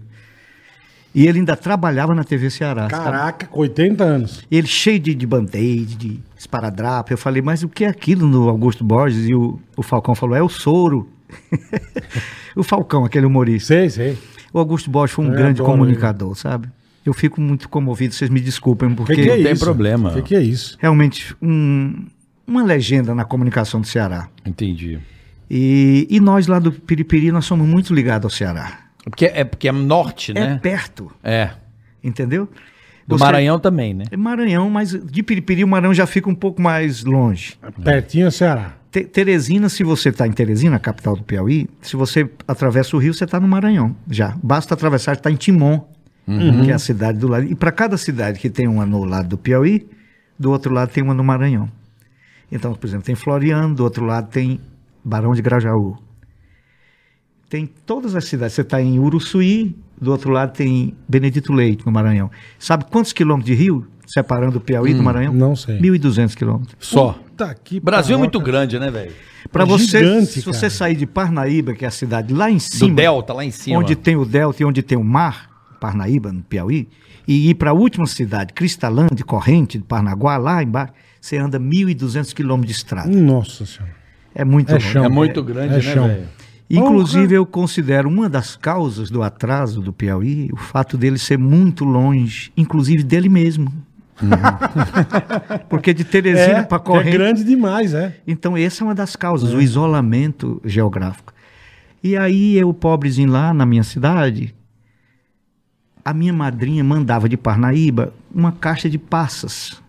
E 1.13 1.27
ele 1.27 1.39
ainda 1.39 1.57
trabalhava 1.57 2.15
na 2.15 2.23
TV 2.23 2.49
Ceará. 2.49 2.87
Caraca, 2.87 3.45
com 3.47 3.59
80 3.59 4.03
anos. 4.03 4.43
Ele 4.49 4.67
cheio 4.67 4.99
de, 4.99 5.13
de 5.13 5.27
band-aid, 5.27 5.95
de 5.97 6.19
esparadrapo. 6.37 7.11
Eu 7.11 7.17
falei, 7.17 7.41
mas 7.41 7.63
o 7.63 7.69
que 7.69 7.83
é 7.83 7.87
aquilo 7.87 8.25
no 8.27 8.47
Augusto 8.47 8.83
Borges? 8.83 9.27
E 9.27 9.35
o, 9.35 9.59
o 9.75 9.83
Falcão 9.83 10.15
falou, 10.15 10.35
é 10.35 10.41
o 10.41 10.47
soro. 10.47 11.09
o 12.55 12.63
Falcão, 12.63 13.03
aquele 13.05 13.25
humorista. 13.25 13.67
Sei, 13.67 13.89
sei. 13.89 14.17
O 14.53 14.59
Augusto 14.59 14.89
Borges 14.89 15.13
foi 15.15 15.25
um 15.25 15.29
Eu 15.29 15.35
grande 15.35 15.61
adoro 15.61 15.71
comunicador, 15.77 16.35
sabe? 16.35 16.69
Eu 17.05 17.13
fico 17.13 17.41
muito 17.41 17.67
comovido, 17.67 18.13
vocês 18.13 18.29
me 18.29 18.39
desculpem, 18.39 18.89
O 18.91 18.95
porque 18.95 19.15
que, 19.15 19.23
que 19.23 19.29
é 19.29 19.43
tem 19.43 19.51
isso? 19.53 19.63
problema. 19.65 20.09
O 20.11 20.13
que, 20.15 20.21
que 20.21 20.35
é 20.35 20.41
isso? 20.41 20.77
realmente 20.79 21.35
um- 21.41 22.05
uma 22.45 22.63
legenda 22.63 23.15
na 23.15 23.23
comunicação 23.25 23.81
do 23.81 23.87
Ceará. 23.87 24.27
Entendi. 24.45 24.99
E, 25.49 26.07
e 26.09 26.19
nós 26.19 26.47
lá 26.47 26.59
do 26.59 26.71
Piripiri, 26.71 27.31
nós 27.31 27.45
somos 27.45 27.67
muito 27.67 27.93
ligados 27.93 28.25
ao 28.25 28.29
Ceará. 28.29 28.79
Porque 29.05 29.25
é, 29.25 29.43
porque 29.43 29.67
é 29.67 29.71
norte, 29.71 30.31
É 30.31 30.35
né? 30.35 30.59
perto, 30.61 31.11
É. 31.23 31.51
entendeu? 32.03 32.47
Do 33.07 33.17
Você- 33.17 33.23
Maranhão 33.23 33.59
também, 33.59 33.93
né? 33.93 34.05
É 34.11 34.15
Maranhão, 34.17 34.69
mas 34.69 34.91
de 34.91 35.23
Piripiri 35.23 35.63
o 35.63 35.67
Maranhão 35.67 35.93
já 35.93 36.05
fica 36.05 36.29
um 36.29 36.35
pouco 36.35 36.61
mais 36.61 37.03
longe. 37.03 37.55
Pertinho 37.83 38.27
é 38.27 38.31
Ceará. 38.31 38.73
Te- 38.91 39.03
Teresina, 39.05 39.69
se 39.69 39.83
você 39.83 40.09
está 40.09 40.27
em 40.27 40.31
Teresina, 40.31 40.75
a 40.75 40.79
capital 40.79 41.15
do 41.15 41.23
Piauí, 41.23 41.67
se 41.81 41.95
você 41.95 42.29
atravessa 42.47 42.95
o 42.95 42.99
rio, 42.99 43.13
você 43.13 43.23
está 43.23 43.39
no 43.39 43.47
Maranhão. 43.47 43.95
Já. 44.09 44.37
Basta 44.43 44.73
atravessar, 44.75 45.13
está 45.13 45.31
em 45.31 45.35
Timon, 45.35 45.79
que 46.63 46.69
é 46.71 46.73
a 46.73 46.79
cidade 46.79 47.17
do 47.17 47.27
lado. 47.27 47.45
E 47.45 47.55
para 47.55 47.71
cada 47.71 47.97
cidade 47.97 48.39
que 48.39 48.49
tem 48.49 48.67
uma 48.67 48.85
no 48.85 49.03
lado 49.03 49.29
do 49.29 49.37
Piauí, 49.37 49.87
do 50.37 50.51
outro 50.51 50.73
lado 50.73 50.89
tem 50.91 51.03
uma 51.03 51.13
no 51.13 51.23
Maranhão. 51.23 51.69
Então, 52.51 52.73
por 52.73 52.85
exemplo, 52.85 53.05
tem 53.05 53.15
Floriano, 53.15 53.73
do 53.73 53.83
outro 53.83 54.05
lado 54.05 54.29
tem 54.29 54.59
Barão 55.03 55.33
de 55.33 55.41
Grajaú. 55.41 55.97
Tem 57.51 57.65
todas 57.85 58.15
as 58.15 58.23
cidades. 58.23 58.55
Você 58.55 58.61
está 58.61 58.81
em 58.81 58.97
Uruçuí, 58.97 59.75
do 60.01 60.09
outro 60.09 60.31
lado 60.31 60.53
tem 60.53 60.95
Benedito 61.05 61.51
Leite, 61.51 61.85
no 61.85 61.91
Maranhão. 61.91 62.31
Sabe 62.57 62.85
quantos 62.89 63.11
quilômetros 63.11 63.45
de 63.53 63.61
rio 63.61 63.85
separando 64.07 64.57
o 64.57 64.61
Piauí 64.61 64.93
do 64.93 65.03
Maranhão? 65.03 65.33
não 65.33 65.53
sei. 65.53 65.77
1.200 65.77 66.33
quilômetros. 66.33 66.75
Só. 66.79 67.11
Puta 67.11 67.53
que 67.61 67.77
Brasil 67.81 68.15
é 68.15 68.17
muito 68.17 68.39
grande, 68.39 68.79
né, 68.79 68.89
velho? 68.89 69.11
Para 69.51 69.63
É 69.63 69.65
você, 69.65 69.99
gigante, 69.99 70.27
se 70.27 70.41
cara. 70.43 70.53
você 70.57 70.69
sair 70.69 70.95
de 70.95 71.05
Parnaíba, 71.05 71.73
que 71.73 71.83
é 71.83 71.89
a 71.89 71.91
cidade 71.91 72.33
lá 72.33 72.49
em 72.49 72.55
Do 72.55 72.61
cima, 72.61 72.95
Delta, 72.95 73.33
lá 73.33 73.43
em 73.43 73.51
cima. 73.51 73.79
onde 73.79 73.97
tem 73.97 74.15
o 74.15 74.23
delta 74.23 74.63
e 74.63 74.65
onde 74.65 74.81
tem 74.81 74.97
o 74.97 75.03
mar, 75.03 75.49
Parnaíba, 75.81 76.31
no 76.31 76.41
Piauí, 76.43 76.87
e 77.27 77.49
ir 77.49 77.55
para 77.55 77.71
a 77.71 77.73
última 77.73 78.05
cidade, 78.07 78.53
Cristalândia, 78.53 79.25
Corrente, 79.25 79.77
de 79.77 79.83
Parnaguá, 79.83 80.37
lá 80.37 80.63
embaixo, 80.63 80.93
você 81.19 81.35
anda 81.37 81.59
1.200 81.59 82.33
quilômetros 82.33 82.73
de 82.73 82.77
estrada. 82.79 83.09
Nossa 83.09 83.65
senhora. 83.65 83.93
É 84.33 84.45
muito 84.45 84.73
É 84.73 84.79
chão. 84.79 85.03
É 85.03 85.09
muito 85.09 85.43
grande, 85.43 85.73
É 85.73 85.77
né, 85.77 85.81
chão. 85.81 86.07
velho? 86.07 86.27
Inclusive, 86.77 87.35
eu 87.35 87.45
considero 87.45 88.07
uma 88.07 88.29
das 88.29 88.55
causas 88.55 89.09
do 89.09 89.21
atraso 89.21 89.81
do 89.81 89.91
Piauí 89.91 90.49
o 90.53 90.57
fato 90.57 90.97
dele 90.97 91.17
ser 91.17 91.37
muito 91.37 91.83
longe, 91.83 92.51
inclusive 92.55 93.03
dele 93.03 93.29
mesmo. 93.29 93.71
Porque 95.67 95.93
de 95.93 96.03
Teresina 96.03 96.59
É, 96.59 96.63
para 96.63 96.77
é 96.77 96.85
Corrente. 96.85 97.11
grande 97.17 97.43
demais, 97.43 97.93
é. 97.93 98.15
Então, 98.27 98.55
essa 98.55 98.83
é 98.83 98.87
uma 98.87 98.95
das 98.95 99.15
causas, 99.15 99.53
o 99.53 99.61
isolamento 99.61 100.61
geográfico. 100.63 101.33
E 102.03 102.15
aí, 102.15 102.55
eu, 102.57 102.73
pobrezinho 102.73 103.31
lá 103.31 103.53
na 103.53 103.65
minha 103.65 103.83
cidade, 103.83 104.53
a 106.05 106.13
minha 106.13 106.33
madrinha 106.33 106.83
mandava 106.83 107.27
de 107.27 107.37
Parnaíba 107.37 108.13
uma 108.33 108.51
caixa 108.51 108.89
de 108.89 108.97
passas. 108.97 109.80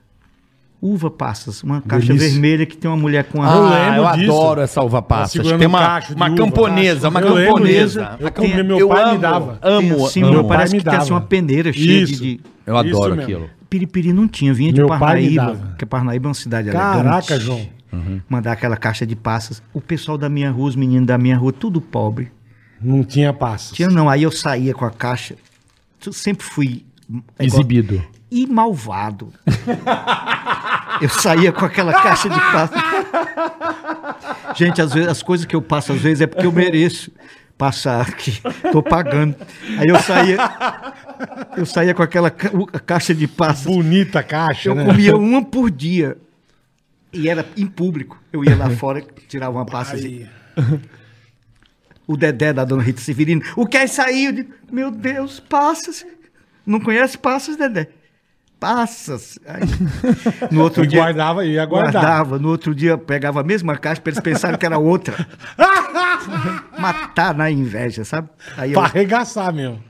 Uva 0.84 1.08
passas, 1.12 1.62
uma 1.62 1.80
caixa 1.80 2.08
Delícia. 2.08 2.28
vermelha 2.30 2.66
que 2.66 2.76
tem 2.76 2.90
uma 2.90 2.96
mulher 2.96 3.22
com 3.24 3.38
Eu 3.38 3.44
a. 3.44 3.52
Ah, 3.52 3.70
lembro 3.94 4.02
eu 4.10 4.12
disso. 4.16 4.32
adoro 4.32 4.60
essa 4.60 4.82
uva 4.82 5.00
Tá 5.00 5.02
passas. 5.02 5.40
Tem 5.46 5.52
um 5.52 5.70
uma, 5.70 6.00
de 6.00 6.12
uma 6.14 6.26
uva, 6.26 6.36
camponesa, 6.36 7.08
uma 7.08 7.20
Eu 7.20 7.34
camponesa. 7.46 8.16
Eu 8.18 8.30
Tem- 8.32 8.50
comi, 8.50 8.62
meu 8.64 8.78
eu 8.80 8.88
pai 8.88 9.04
me 9.04 9.10
amo, 9.10 9.18
dava. 9.20 9.58
Amo, 9.62 10.08
Sim, 10.08 10.22
amo. 10.24 10.32
meu 10.32 10.44
pai 10.44 10.56
parece 10.56 10.72
me 10.74 10.78
que 10.80 10.84
tem 10.84 10.98
assim, 10.98 11.10
dava. 11.10 11.20
uma 11.20 11.26
peneira 11.28 11.72
cheia 11.72 12.04
de, 12.04 12.12
Isso. 12.12 12.22
de- 12.22 12.40
Eu 12.66 12.76
adoro 12.76 13.12
Isso 13.14 13.22
aquilo. 13.22 13.50
Piripiri 13.70 14.12
não 14.12 14.26
tinha, 14.26 14.52
vinha 14.52 14.72
de 14.72 14.80
Meu 14.80 14.90
me 14.92 14.98
Parnaíba, 14.98 15.54
porque 15.68 15.86
Parnaíba 15.86 16.26
é 16.26 16.30
uma 16.30 16.34
cidade 16.34 16.70
Caraca, 16.72 17.34
elegante. 17.34 17.38
João. 17.44 17.68
Mandar 18.28 18.52
aquela 18.52 18.76
caixa 18.76 19.06
de 19.06 19.14
passas. 19.14 19.62
O 19.72 19.80
pessoal 19.80 20.18
da 20.18 20.28
minha 20.28 20.50
rua, 20.50 20.68
os 20.68 20.74
meninos 20.74 21.06
da 21.06 21.16
minha 21.16 21.36
rua, 21.36 21.52
tudo 21.52 21.80
pobre. 21.80 22.32
Não 22.80 23.04
tinha 23.04 23.32
passos. 23.32 23.70
Tinha 23.76 23.88
não, 23.88 24.08
aí 24.10 24.24
eu 24.24 24.32
saía 24.32 24.74
com 24.74 24.84
a 24.84 24.90
caixa. 24.90 25.36
Eu 26.04 26.12
sempre 26.12 26.44
fui 26.44 26.84
é 27.38 27.44
igual- 27.44 27.60
Exibido. 27.60 28.02
e 28.30 28.46
malvado. 28.48 29.28
eu 31.02 31.08
saía 31.08 31.52
com 31.52 31.64
aquela 31.64 31.92
caixa 31.92 32.28
de 32.28 32.38
passas. 32.40 32.80
Gente, 34.56 34.80
às 34.80 34.92
vezes 34.92 35.08
as 35.08 35.22
coisas 35.22 35.46
que 35.46 35.54
eu 35.56 35.62
passo 35.62 35.92
às 35.92 36.00
vezes 36.00 36.20
é 36.20 36.26
porque 36.26 36.46
eu 36.46 36.52
mereço 36.52 37.10
passar 37.58 38.02
aqui. 38.08 38.40
Tô 38.70 38.82
pagando. 38.82 39.34
Aí 39.78 39.88
eu 39.88 39.98
saía 40.00 40.38
eu 41.56 41.66
saía 41.66 41.94
com 41.94 42.02
aquela 42.02 42.30
ca- 42.30 42.50
caixa 42.84 43.14
de 43.14 43.26
passas. 43.26 43.64
Bonita 43.66 44.22
caixa, 44.22 44.68
Eu 44.70 44.74
né? 44.74 44.84
comia 44.84 45.16
uma 45.16 45.44
por 45.44 45.70
dia. 45.70 46.16
E 47.12 47.28
era 47.28 47.46
em 47.56 47.66
público. 47.66 48.20
Eu 48.32 48.42
ia 48.44 48.56
lá 48.56 48.70
fora, 48.70 49.02
tirava 49.28 49.52
uma 49.58 49.66
pasta 49.66 49.96
assim. 49.96 50.26
O 52.06 52.16
Dedé 52.16 52.52
da 52.52 52.64
dona 52.64 52.82
Rita 52.82 53.00
Severino. 53.00 53.42
O 53.56 53.66
que 53.66 53.76
é 53.76 53.84
isso 53.84 54.00
aí? 54.02 54.24
Eu 54.26 54.32
digo, 54.32 54.52
Meu 54.70 54.90
Deus, 54.90 55.38
passas. 55.38 56.04
Não 56.66 56.80
conhece 56.80 57.16
passas, 57.18 57.56
Dedé? 57.56 57.88
Passas. 58.62 59.40
Aí, 59.44 59.62
no 60.52 60.62
outro 60.62 60.84
E 60.84 60.86
dia. 60.86 61.00
guardava, 61.00 61.44
ia 61.44 61.66
guardar. 61.66 61.92
Guardava. 62.02 62.38
No 62.38 62.48
outro 62.48 62.72
dia 62.72 62.96
pegava 62.96 63.40
a 63.40 63.42
mesma 63.42 63.76
caixa 63.76 64.00
para 64.00 64.12
eles 64.12 64.22
pensarem 64.22 64.56
que 64.56 64.64
era 64.64 64.78
outra. 64.78 65.26
Matar 66.78 67.34
na 67.34 67.50
inveja, 67.50 68.04
sabe? 68.04 68.28
Aí 68.56 68.72
eu- 68.72 68.78
Pra 68.78 68.88
arregaçar 68.88 69.52
mesmo. 69.52 69.82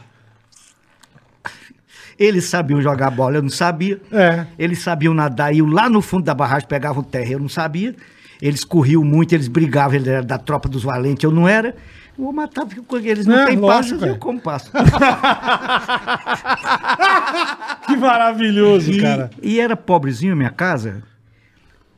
eles 2.19 2.45
sabiam 2.47 2.81
jogar 2.81 3.11
bola, 3.11 3.37
eu 3.37 3.43
não 3.43 3.51
sabia. 3.51 4.01
É. 4.11 4.47
Eles 4.59 4.79
sabiam 4.79 5.13
nadar, 5.13 5.55
iam 5.55 5.67
lá 5.67 5.91
no 5.91 6.01
fundo 6.01 6.25
da 6.25 6.33
barragem, 6.35 6.67
pegavam 6.67 7.03
terra, 7.03 7.33
eu 7.33 7.39
não 7.41 7.51
sabia. 7.51 7.95
Eles 8.41 8.65
corriam 8.65 9.05
muito, 9.05 9.35
eles 9.35 9.49
brigavam, 9.49 9.97
eles 9.97 10.09
eram 10.09 10.25
da 10.27 10.39
tropa 10.39 10.67
dos 10.69 10.83
valentes, 10.83 11.23
eu 11.25 11.31
não 11.31 11.47
era. 11.47 11.77
Eu 12.19 12.25
vou 12.25 12.33
matar, 12.33 12.67
porque 12.67 13.09
eles 13.09 13.27
não 13.27 13.39
É, 13.39 13.47
têm 13.47 13.57
lógico, 13.57 13.99
passas, 13.99 14.03
é. 14.03 14.11
eu 14.11 14.17
como 14.19 14.41
passo. 14.41 14.71
Que 17.95 18.01
maravilhoso, 18.01 18.91
E, 18.93 19.01
cara. 19.01 19.31
e 19.43 19.61
era 19.61 19.77
pobrezinho 19.77 20.33
a 20.33 20.37
minha 20.37 20.51
casa. 20.51 21.03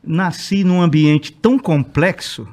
Nasci 0.03 0.63
num 0.63 0.81
ambiente 0.81 1.31
tão 1.31 1.57
complexo, 1.57 2.47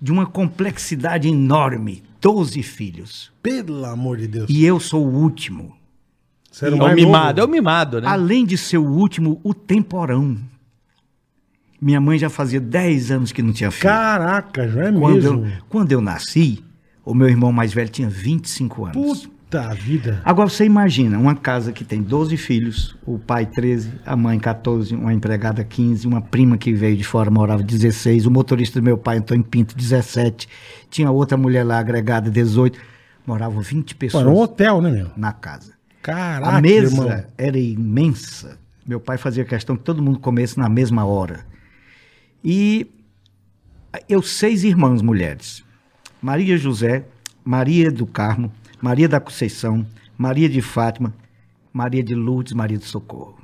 de 0.00 0.10
uma 0.10 0.26
complexidade 0.26 1.28
enorme. 1.28 2.02
Doze 2.20 2.62
filhos. 2.62 3.32
Pelo 3.42 3.84
amor 3.86 4.16
de 4.18 4.26
Deus. 4.28 4.50
E 4.50 4.64
eu 4.64 4.78
sou 4.80 5.06
o 5.06 5.10
último. 5.14 5.74
Você 6.50 6.66
era 6.66 6.76
É 6.76 6.82
o 6.82 6.94
mimado, 6.94 7.40
é 7.40 7.44
o 7.44 7.48
mimado, 7.48 8.00
né? 8.00 8.08
Além 8.08 8.44
de 8.44 8.58
ser 8.58 8.78
o 8.78 8.84
último, 8.86 9.40
o 9.44 9.54
temporão. 9.54 10.36
Minha 11.80 12.00
mãe 12.00 12.18
já 12.18 12.28
fazia 12.28 12.60
10 12.60 13.10
anos 13.10 13.32
que 13.32 13.42
não 13.42 13.52
tinha 13.52 13.70
filho. 13.70 13.84
Caraca, 13.84 14.68
João, 14.68 14.84
é 14.86 14.92
Quando 14.92 15.14
mesmo. 15.14 15.46
eu, 15.46 15.52
quando 15.68 15.92
eu 15.92 16.00
nasci, 16.02 16.62
o 17.04 17.14
meu 17.14 17.28
irmão 17.28 17.52
mais 17.52 17.72
velho 17.72 17.88
tinha 17.88 18.08
25 18.10 18.84
anos. 18.86 19.22
Puta 19.26 19.39
vida. 19.58 20.20
Agora 20.24 20.48
você 20.48 20.64
imagina, 20.64 21.18
uma 21.18 21.34
casa 21.34 21.72
que 21.72 21.84
tem 21.84 22.02
12 22.02 22.36
filhos, 22.36 22.96
o 23.04 23.18
pai 23.18 23.44
13, 23.46 23.90
a 24.06 24.14
mãe 24.16 24.38
14, 24.38 24.94
uma 24.94 25.12
empregada 25.12 25.64
15, 25.64 26.06
uma 26.06 26.20
prima 26.20 26.56
que 26.56 26.72
veio 26.72 26.96
de 26.96 27.04
fora 27.04 27.30
morava 27.30 27.62
16, 27.62 28.26
o 28.26 28.30
motorista 28.30 28.80
do 28.80 28.84
meu 28.84 28.96
pai, 28.96 29.18
Antônio 29.18 29.44
Pinto, 29.44 29.76
17, 29.76 30.48
tinha 30.88 31.10
outra 31.10 31.36
mulher 31.36 31.64
lá 31.64 31.78
agregada, 31.78 32.30
18, 32.30 32.78
moravam 33.26 33.60
20 33.60 33.94
Pô, 33.94 33.98
pessoas 33.98 34.22
era 34.22 34.30
um 34.32 34.38
hotel, 34.38 34.80
né, 34.80 34.90
meu? 34.90 35.10
na 35.16 35.32
casa. 35.32 35.72
Caraca, 36.02 36.56
A 36.56 36.60
mesa 36.60 36.94
irmão. 36.94 37.24
era 37.36 37.58
imensa. 37.58 38.58
Meu 38.86 38.98
pai 39.00 39.18
fazia 39.18 39.44
questão 39.44 39.76
que 39.76 39.82
todo 39.82 40.02
mundo 40.02 40.18
comesse 40.18 40.58
na 40.58 40.68
mesma 40.68 41.04
hora. 41.04 41.44
E 42.42 42.86
eu, 44.08 44.22
seis 44.22 44.64
irmãs 44.64 45.02
mulheres: 45.02 45.62
Maria 46.22 46.56
José, 46.56 47.04
Maria 47.44 47.90
do 47.90 48.06
Carmo, 48.06 48.50
Maria 48.80 49.08
da 49.08 49.20
Conceição, 49.20 49.86
Maria 50.16 50.48
de 50.48 50.62
Fátima, 50.62 51.12
Maria 51.72 52.02
de 52.02 52.14
Lourdes, 52.14 52.52
Maria 52.52 52.78
do 52.78 52.84
Socorro. 52.84 53.38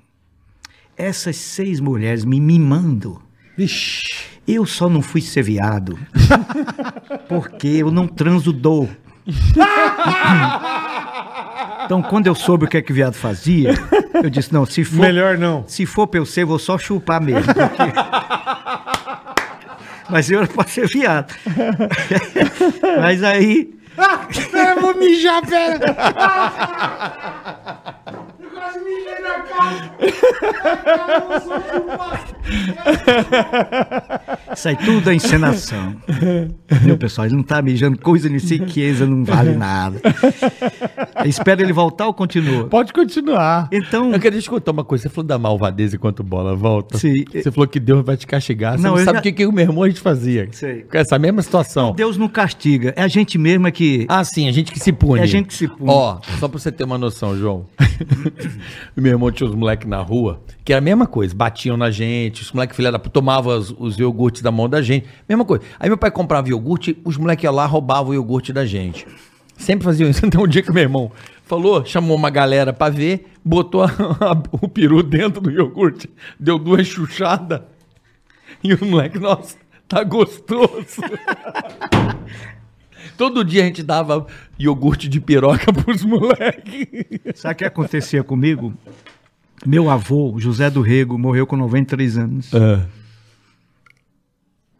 Essas 0.97 1.37
seis 1.37 1.81
mulheres 1.81 2.25
me 2.25 2.41
mimando. 2.41 3.21
Vixe. 3.57 4.03
Eu 4.47 4.65
só 4.65 4.89
não 4.89 5.03
fui 5.03 5.21
ser 5.21 5.43
viado 5.43 5.99
porque 7.29 7.67
eu 7.67 7.91
não 7.91 8.07
transo 8.07 8.53
dor. 8.53 8.89
Então, 11.85 12.03
quando 12.03 12.27
eu 12.27 12.35
soube 12.35 12.65
o 12.65 12.69
que 12.69 12.77
é 12.77 12.83
que 12.83 12.93
viado 12.93 13.15
fazia, 13.15 13.75
eu 14.15 14.29
disse: 14.31 14.53
não, 14.53 14.65
se 14.67 14.85
for, 14.85 15.01
Melhor 15.01 15.39
não. 15.39 15.65
se 15.69 15.87
for 15.87 16.07
pra 16.07 16.19
eu 16.21 16.27
ser, 16.27 16.43
eu 16.43 16.47
vou 16.49 16.59
só 16.59 16.79
chupar 16.79 17.21
mesmo. 17.21 17.45
porque- 17.53 17.93
Mas 20.09 20.31
eu 20.31 20.39
era 20.39 20.47
pra 20.49 20.65
ser 20.67 20.87
viado. 20.89 21.35
Mas 23.01 23.23
aí, 23.25 23.75
Pera, 24.51 24.75
eu 24.75 24.81
vou 24.81 24.95
mijar, 24.95 25.41
na 29.27 29.37
isso 34.55 34.69
aí 34.69 34.77
tudo 34.77 35.11
é 35.11 35.15
encenação. 35.15 35.97
Meu 36.83 36.97
pessoal, 36.97 37.27
ele 37.27 37.37
não 37.37 37.43
tá 37.43 37.61
mijando 37.61 37.99
coisa 37.99 38.29
nem 38.29 38.39
sequeza, 38.39 39.07
não 39.07 39.25
vale 39.25 39.55
nada. 39.55 40.01
Espera 41.25 41.63
ele 41.63 41.73
voltar 41.73 42.07
ou 42.07 42.15
continua? 42.15 42.69
Pode 42.69 42.93
continuar. 42.93 43.69
Então- 43.73 44.13
Eu 44.13 44.21
queria 44.21 44.39
escutar 44.39 44.73
uma 44.73 44.85
coisa. 44.85 45.03
Você 45.05 45.09
falou 45.09 45.27
da 45.27 45.39
malvadeza 45.39 45.97
enquanto 45.97 46.23
bola 46.23 46.55
volta. 46.55 46.99
Sim. 46.99 47.25
Você 47.33 47.51
falou 47.51 47.67
que 47.69 47.79
Deus 47.81 48.05
vai 48.05 48.17
te 48.17 48.27
castigar. 48.27 48.77
Você 48.79 48.83
Não, 48.87 48.97
não, 48.97 49.05
sabe 49.05 49.17
já- 49.17 49.21
o 49.21 49.23
que, 49.23 49.33
que 49.33 49.47
o 49.47 49.53
meu 49.53 49.65
irmão 49.65 49.83
a 49.85 49.89
gente 49.89 50.01
fazia. 50.01 50.49
Sei. 50.53 50.83
Com 50.83 50.97
essa 50.97 51.19
mesma 51.19 51.43
situação. 51.43 51.93
Deus 51.95 52.17
não 52.17 52.29
castiga, 52.29 52.93
é 52.97 53.03
a 53.03 53.09
gente 53.09 53.39
mesmo 53.39 53.67
é 53.67 53.71
que. 53.71 54.07
Ah, 54.09 54.25
sim, 54.25 54.49
a 54.49 54.53
gente 54.53 54.73
que 54.73 54.79
se 54.81 54.93
pune. 54.93 55.21
É 55.21 55.25
a 55.25 55.27
gente 55.27 55.47
que 55.49 55.55
se 55.55 55.69
pune. 55.69 55.91
Ó, 55.91 56.19
só 56.39 56.49
pra 56.49 56.59
você 56.59 56.71
ter 56.73 56.85
uma 56.85 56.99
noção, 56.99 57.37
João. 57.37 57.67
o 58.97 59.01
meu 59.19 59.29
irmão 59.29 59.31
tinha 59.33 59.49
os 59.49 59.55
moleques 59.55 59.89
na 59.89 60.01
rua, 60.01 60.41
que 60.65 60.73
era 60.73 60.79
a 60.79 60.83
mesma 60.85 61.07
coisa, 61.07 61.35
batiam 61.35 61.77
na 61.77 61.91
gente, 61.91 62.43
os 62.43 62.53
moleques 62.53 62.77
filha 62.77 62.93
da 62.93 62.99
tomavam 62.99 63.57
os, 63.57 63.75
os 63.79 63.99
iogurtes 63.99 64.43
da 64.43 64.51
mão 64.53 64.69
da 64.69 64.83
gente, 64.83 65.07
mesma 65.29 65.45
coisa. 65.45 65.65
Aí 65.81 65.89
meu 65.89 65.97
pai 65.99 66.11
comprava 66.11 66.49
iogurte, 66.49 66.97
os 67.05 67.17
moleques 67.17 67.45
iam 67.45 67.55
lá 67.55 67.67
roubavam 67.67 68.11
o 68.11 68.15
iogurte 68.15 68.53
da 68.53 68.65
gente. 68.67 69.07
Sempre 69.57 69.85
faziam 69.85 70.11
isso. 70.11 70.25
Então 70.27 70.43
um 70.45 70.47
dia 70.49 70.63
que 70.63 70.71
meu 70.73 70.83
irmão 70.83 71.11
falou, 71.45 71.85
chamou 71.85 72.17
uma 72.17 72.29
galera 72.31 72.73
pra 72.73 72.89
ver, 72.91 73.27
botou 73.45 73.83
a- 73.83 73.87
a- 74.21 74.43
o 74.61 74.69
peru 74.69 75.03
dentro 75.03 75.41
do 75.41 75.51
iogurte, 75.51 76.11
deu 76.39 76.59
duas 76.59 76.87
chuchadas, 76.87 77.61
e 78.63 78.75
o 78.75 78.85
moleque, 78.85 79.19
nossa, 79.19 79.57
tá 79.89 80.03
gostoso. 80.05 81.01
Todo 83.17 83.45
dia 83.45 83.63
a 83.63 83.67
gente 83.67 83.83
dava 83.83 84.27
iogurte 84.59 85.09
de 85.09 85.21
piroca 85.21 85.73
pros 85.75 86.03
moleques. 86.05 86.87
Sabe 87.35 87.55
o 87.55 87.59
que 87.59 87.65
acontecia 87.65 88.23
comigo? 88.25 88.73
Meu 89.65 89.91
avô, 89.91 90.35
José 90.39 90.69
do 90.71 90.81
Rego, 90.83 91.19
morreu 91.19 91.47
com 91.47 91.57
93 91.57 92.19
anos. 92.19 92.51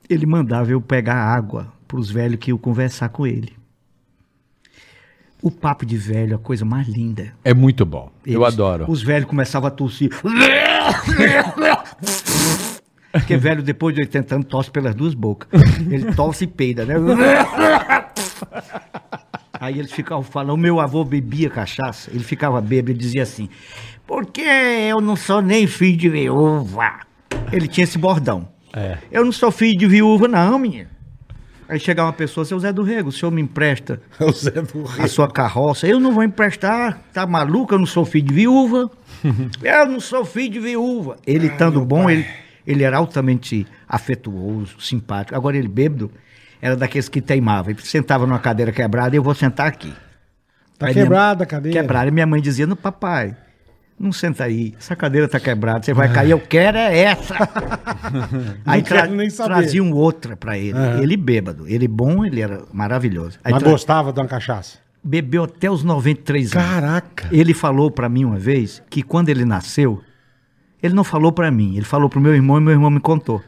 Ele 0.09 0.27
mandava 0.27 0.71
eu 0.71 0.81
pegar 0.81 1.17
água 1.17 1.73
para 1.89 1.99
os 1.99 2.11
velhos 2.11 2.39
que 2.39 2.51
iam 2.51 2.59
conversar 2.59 3.09
com 3.09 3.27
ele. 3.27 3.53
O 5.43 5.51
papo 5.51 5.85
de 5.85 5.97
velho 5.97 6.33
é 6.33 6.37
a 6.37 6.39
coisa 6.39 6.65
mais 6.65 6.89
linda. 6.89 7.33
É 7.45 7.53
muito 7.55 7.85
bom. 7.85 8.11
Eu 8.25 8.43
Eles- 8.43 8.55
adoro. 8.55 8.85
Os 8.89 9.03
velhos 9.03 9.29
começavam 9.29 9.69
a 9.69 9.71
tossir. 9.71 10.11
Porque 13.13 13.37
velho, 13.37 13.63
depois 13.63 13.95
de 13.95 14.03
80 14.03 14.35
anos, 14.35 14.47
tosse 14.47 14.71
pelas 14.71 14.95
duas 14.95 15.15
bocas. 15.15 15.49
Ele 15.91 16.13
tosse 16.15 16.45
e 16.45 16.47
peida, 16.47 16.85
né? 16.85 16.95
Aí 19.59 19.79
eles 19.79 19.93
ficavam 19.93 20.23
falando, 20.23 20.55
o 20.55 20.57
meu 20.57 20.81
avô 20.81 21.05
bebia 21.05 21.49
cachaça, 21.49 22.11
ele 22.13 22.25
ficava 22.25 22.61
bêbado, 22.61 22.93
ele 22.93 22.99
dizia 22.99 23.23
assim, 23.23 23.49
porque 24.07 24.43
eu 24.43 25.01
não 25.01 25.17
sou 25.17 25.41
nem 25.41 25.67
filho 25.67 25.97
de 25.97 26.09
viúva. 26.09 27.01
Ele 27.53 27.67
tinha 27.67 27.85
esse 27.85 27.99
bordão. 27.99 28.49
É. 28.73 28.99
Eu 29.11 29.25
não 29.25 29.33
sou 29.33 29.51
filho 29.51 29.79
de 29.79 29.87
viúva, 29.87 30.29
não, 30.29 30.59
menino. 30.59 30.91
Aí 31.69 31.81
chega 31.81 32.05
uma 32.05 32.13
pessoa, 32.13 32.45
seu 32.45 32.59
Zé 32.61 32.73
do 32.73 32.85
Rego, 32.85 33.09
o 33.09 33.13
senhor 33.13 33.33
me 33.33 33.43
empresta 33.43 34.01
a 35.01 35.09
sua 35.09 35.29
carroça. 35.29 35.87
Eu 35.87 35.99
não 35.99 36.13
vou 36.13 36.23
emprestar, 36.23 37.01
tá 37.13 37.27
maluco? 37.27 37.75
Eu 37.75 37.79
não 37.79 37.87
sou 37.87 38.05
filho 38.05 38.27
de 38.27 38.35
viúva. 38.35 38.89
eu 39.63 39.87
não 39.87 39.99
sou 39.99 40.25
filho 40.25 40.53
de 40.53 40.61
viúva. 40.61 41.17
Ele, 41.27 41.49
estando 41.49 41.85
bom, 41.85 42.09
ele, 42.09 42.25
ele 42.65 42.85
era 42.85 42.97
altamente 42.97 43.67
afetuoso, 43.89 44.81
simpático. 44.81 45.35
Agora, 45.35 45.57
ele 45.57 45.67
bêbado, 45.67 46.11
era 46.67 46.77
daqueles 46.77 47.09
que 47.09 47.21
teimava. 47.21 47.71
Ele 47.71 47.81
sentava 47.83 48.27
numa 48.27 48.39
cadeira 48.39 48.73
quebrada 48.73 49.15
e 49.15 49.19
eu 49.19 49.23
vou 49.23 49.35
sentar 49.35 49.67
aqui. 49.67 49.93
Tá 50.79 50.87
Aí 50.89 50.93
minha- 50.95 51.05
quebrada 51.05 51.45
a 51.45 51.47
cadeira. 51.47 51.81
Quebrada. 51.81 52.09
E 52.09 52.11
minha 52.11 52.27
mãe 52.27 52.41
dizia, 52.41 52.67
no 52.67 52.77
papai, 52.77 53.35
não 53.99 54.13
senta 54.13 54.45
aí, 54.45 54.75
essa 54.79 54.95
cadeira 54.95 55.27
tá 55.27 55.41
quebrada, 55.41 55.83
você 55.83 55.95
vai 55.95 56.13
cair, 56.13 56.31
eu 56.33 56.41
quero 56.41 56.77
é 56.77 56.99
essa. 56.99 57.35
aí 58.67 58.85
saber. 59.31 59.49
traziam 59.55 59.91
outra 59.93 60.37
pra 60.37 60.59
ele. 60.59 60.77
Ele 61.03 61.17
bêbado, 61.17 61.67
ele 61.69 61.89
bom, 61.89 62.25
ele 62.25 62.41
era 62.41 62.63
maravilhoso. 62.73 63.39
Aí 63.45 63.53
Mas 63.53 63.63
tra- 63.63 63.71
gostava 63.73 64.13
de 64.13 64.21
uma 64.21 64.27
cachaça. 64.27 64.79
bebeu 65.03 65.45
até 65.45 65.71
os 65.71 65.83
93 65.83 66.55
anos. 66.55 66.69
Caraca. 66.69 67.29
Ele 67.33 67.55
falou 67.55 67.91
pra 67.91 68.09
mim 68.09 68.25
uma 68.25 68.39
vez 68.39 68.83
que 68.91 69.03
quando 69.03 69.29
ele 69.31 69.45
nasceu, 69.45 70.03
ele 70.83 70.93
não 70.95 71.05
falou 71.05 71.33
pra 71.33 71.51
mim, 71.51 71.77
ele 71.77 71.87
falou 71.87 72.09
pro 72.11 72.21
meu 72.21 72.35
irmão 72.35 72.59
e 72.59 72.61
meu 72.61 72.73
irmão 72.73 72.91
me 72.91 73.01
contou. 73.01 73.43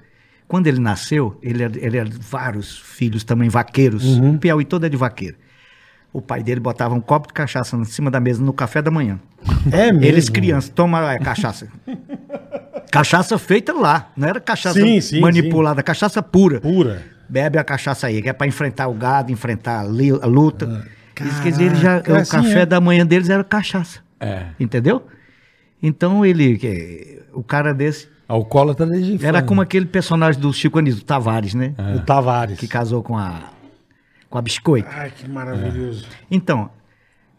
Quando 0.49 0.67
ele 0.67 0.81
nasceu, 0.81 1.39
ele 1.43 1.63
era, 1.63 1.79
ele 1.79 1.97
era 1.99 2.11
vários 2.19 2.79
filhos 2.79 3.23
também 3.23 3.49
vaqueiros. 3.51 4.03
Uhum. 4.05 4.35
O 4.35 4.39
Piauí 4.39 4.65
todo 4.65 4.87
é 4.87 4.89
de 4.89 4.97
vaqueiro. 4.97 5.37
O 6.11 6.23
pai 6.23 6.43
dele 6.43 6.59
botava 6.59 6.95
um 6.95 7.01
copo 7.03 7.29
de 7.29 7.35
cachaça 7.35 7.77
em 7.77 7.85
cima 7.85 8.11
da 8.11 8.19
mesa 8.19 8.43
no 8.43 8.53
café 8.53 8.81
da 8.81 8.91
manhã. 8.91 9.21
É 9.71 9.93
mesmo. 9.93 10.05
Eles 10.07 10.31
crianças, 10.31 10.71
toma 10.71 11.13
é, 11.13 11.19
cachaça. 11.19 11.69
cachaça 12.91 13.39
feita 13.39 13.73
lá, 13.73 14.11
não 14.17 14.29
era 14.29 14.41
cachaça 14.41 14.81
Sim, 14.81 15.01
sim, 15.01 15.21
manipulada, 15.21 15.83
cachaça 15.83 16.23
pura. 16.23 16.61
Pura. 16.61 17.03
Bebe 17.29 17.59
a 17.59 17.65
cachaça 17.65 18.07
aí, 18.07 18.23
que 18.23 18.29
é 18.29 18.33
pra 18.33 18.47
enfrentar 18.47 18.89
o 18.89 18.95
gado, 18.95 19.31
enfrentar 19.31 19.81
a, 19.81 19.85
li- 19.85 20.11
a 20.11 20.27
luta. 20.27 20.89
Isso 21.21 21.43
quer 21.43 21.51
dizer, 21.51 21.65
ele 21.65 21.75
já, 21.75 22.01
Caraca, 22.01 22.13
o 22.13 22.17
assim 22.17 22.31
café 22.31 22.61
é. 22.61 22.67
da 22.67 22.81
manhã 22.81 23.05
deles 23.05 23.29
era 23.29 23.45
cachaça. 23.45 24.01
É. 24.19 24.47
Entendeu? 24.59 25.07
Então 25.83 26.25
ele, 26.25 26.57
que- 26.57 27.21
o 27.35 27.43
cara 27.43 27.75
desse, 27.75 28.09
Alcoólatra 28.29 28.87
desde 28.87 29.15
infância. 29.15 29.27
era 29.27 29.43
como 29.43 29.63
aquele 29.63 29.87
personagem 29.87 30.39
do 30.39 30.53
Chico 30.53 30.79
Anísio, 30.79 31.03
Tavares, 31.03 31.55
né? 31.55 31.75
O 31.97 32.01
Tavares. 32.01 32.59
Que 32.59 32.69
casou 32.69 33.03
com 33.03 33.17
a, 33.17 33.41
com 34.29 34.37
a 34.37 34.43
Biscoito. 34.43 34.87
Ai, 34.93 35.11
que 35.11 35.27
maravilhoso. 35.27 36.07
Então, 36.31 36.69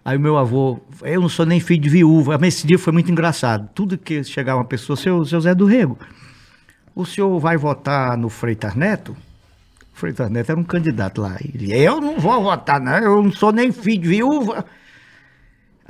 aí 0.04 0.18
o 0.18 0.20
meu 0.20 0.36
avô, 0.36 0.80
eu 1.04 1.22
não 1.22 1.30
sou 1.30 1.46
nem 1.46 1.60
filho 1.60 1.82
de 1.82 1.90
viúva, 1.90 2.40
mas 2.40 2.56
esse 2.56 2.66
dia 2.66 2.80
foi 2.80 2.92
muito 2.92 3.12
engraçado. 3.12 3.70
Tudo 3.76 4.00
que 4.00 4.24
chegava 4.24 4.60
uma 4.60 4.66
pessoa, 4.66 4.98
seu, 4.98 5.24
seu 5.24 5.40
Zé 5.40 5.54
do 5.54 5.66
Rego, 5.66 5.96
o 6.96 7.06
senhor 7.06 7.40
vai 7.40 7.56
votar 7.56 8.18
no 8.18 8.28
Freitas 8.28 8.74
Neto? 8.74 9.16
O 9.94 10.00
Freitas 10.00 10.32
Neto 10.32 10.50
era 10.50 10.60
um 10.60 10.64
candidato 10.64 11.22
lá. 11.22 11.38
Ele, 11.40 11.72
eu 11.72 12.02
não 12.02 12.20
vou 12.20 12.42
votar, 12.42 12.82
não, 12.82 12.98
eu 12.98 13.22
não 13.22 13.32
sou 13.32 13.52
nem 13.52 13.72
filho 13.72 14.02
de 14.02 14.08
viúva. 14.08 14.66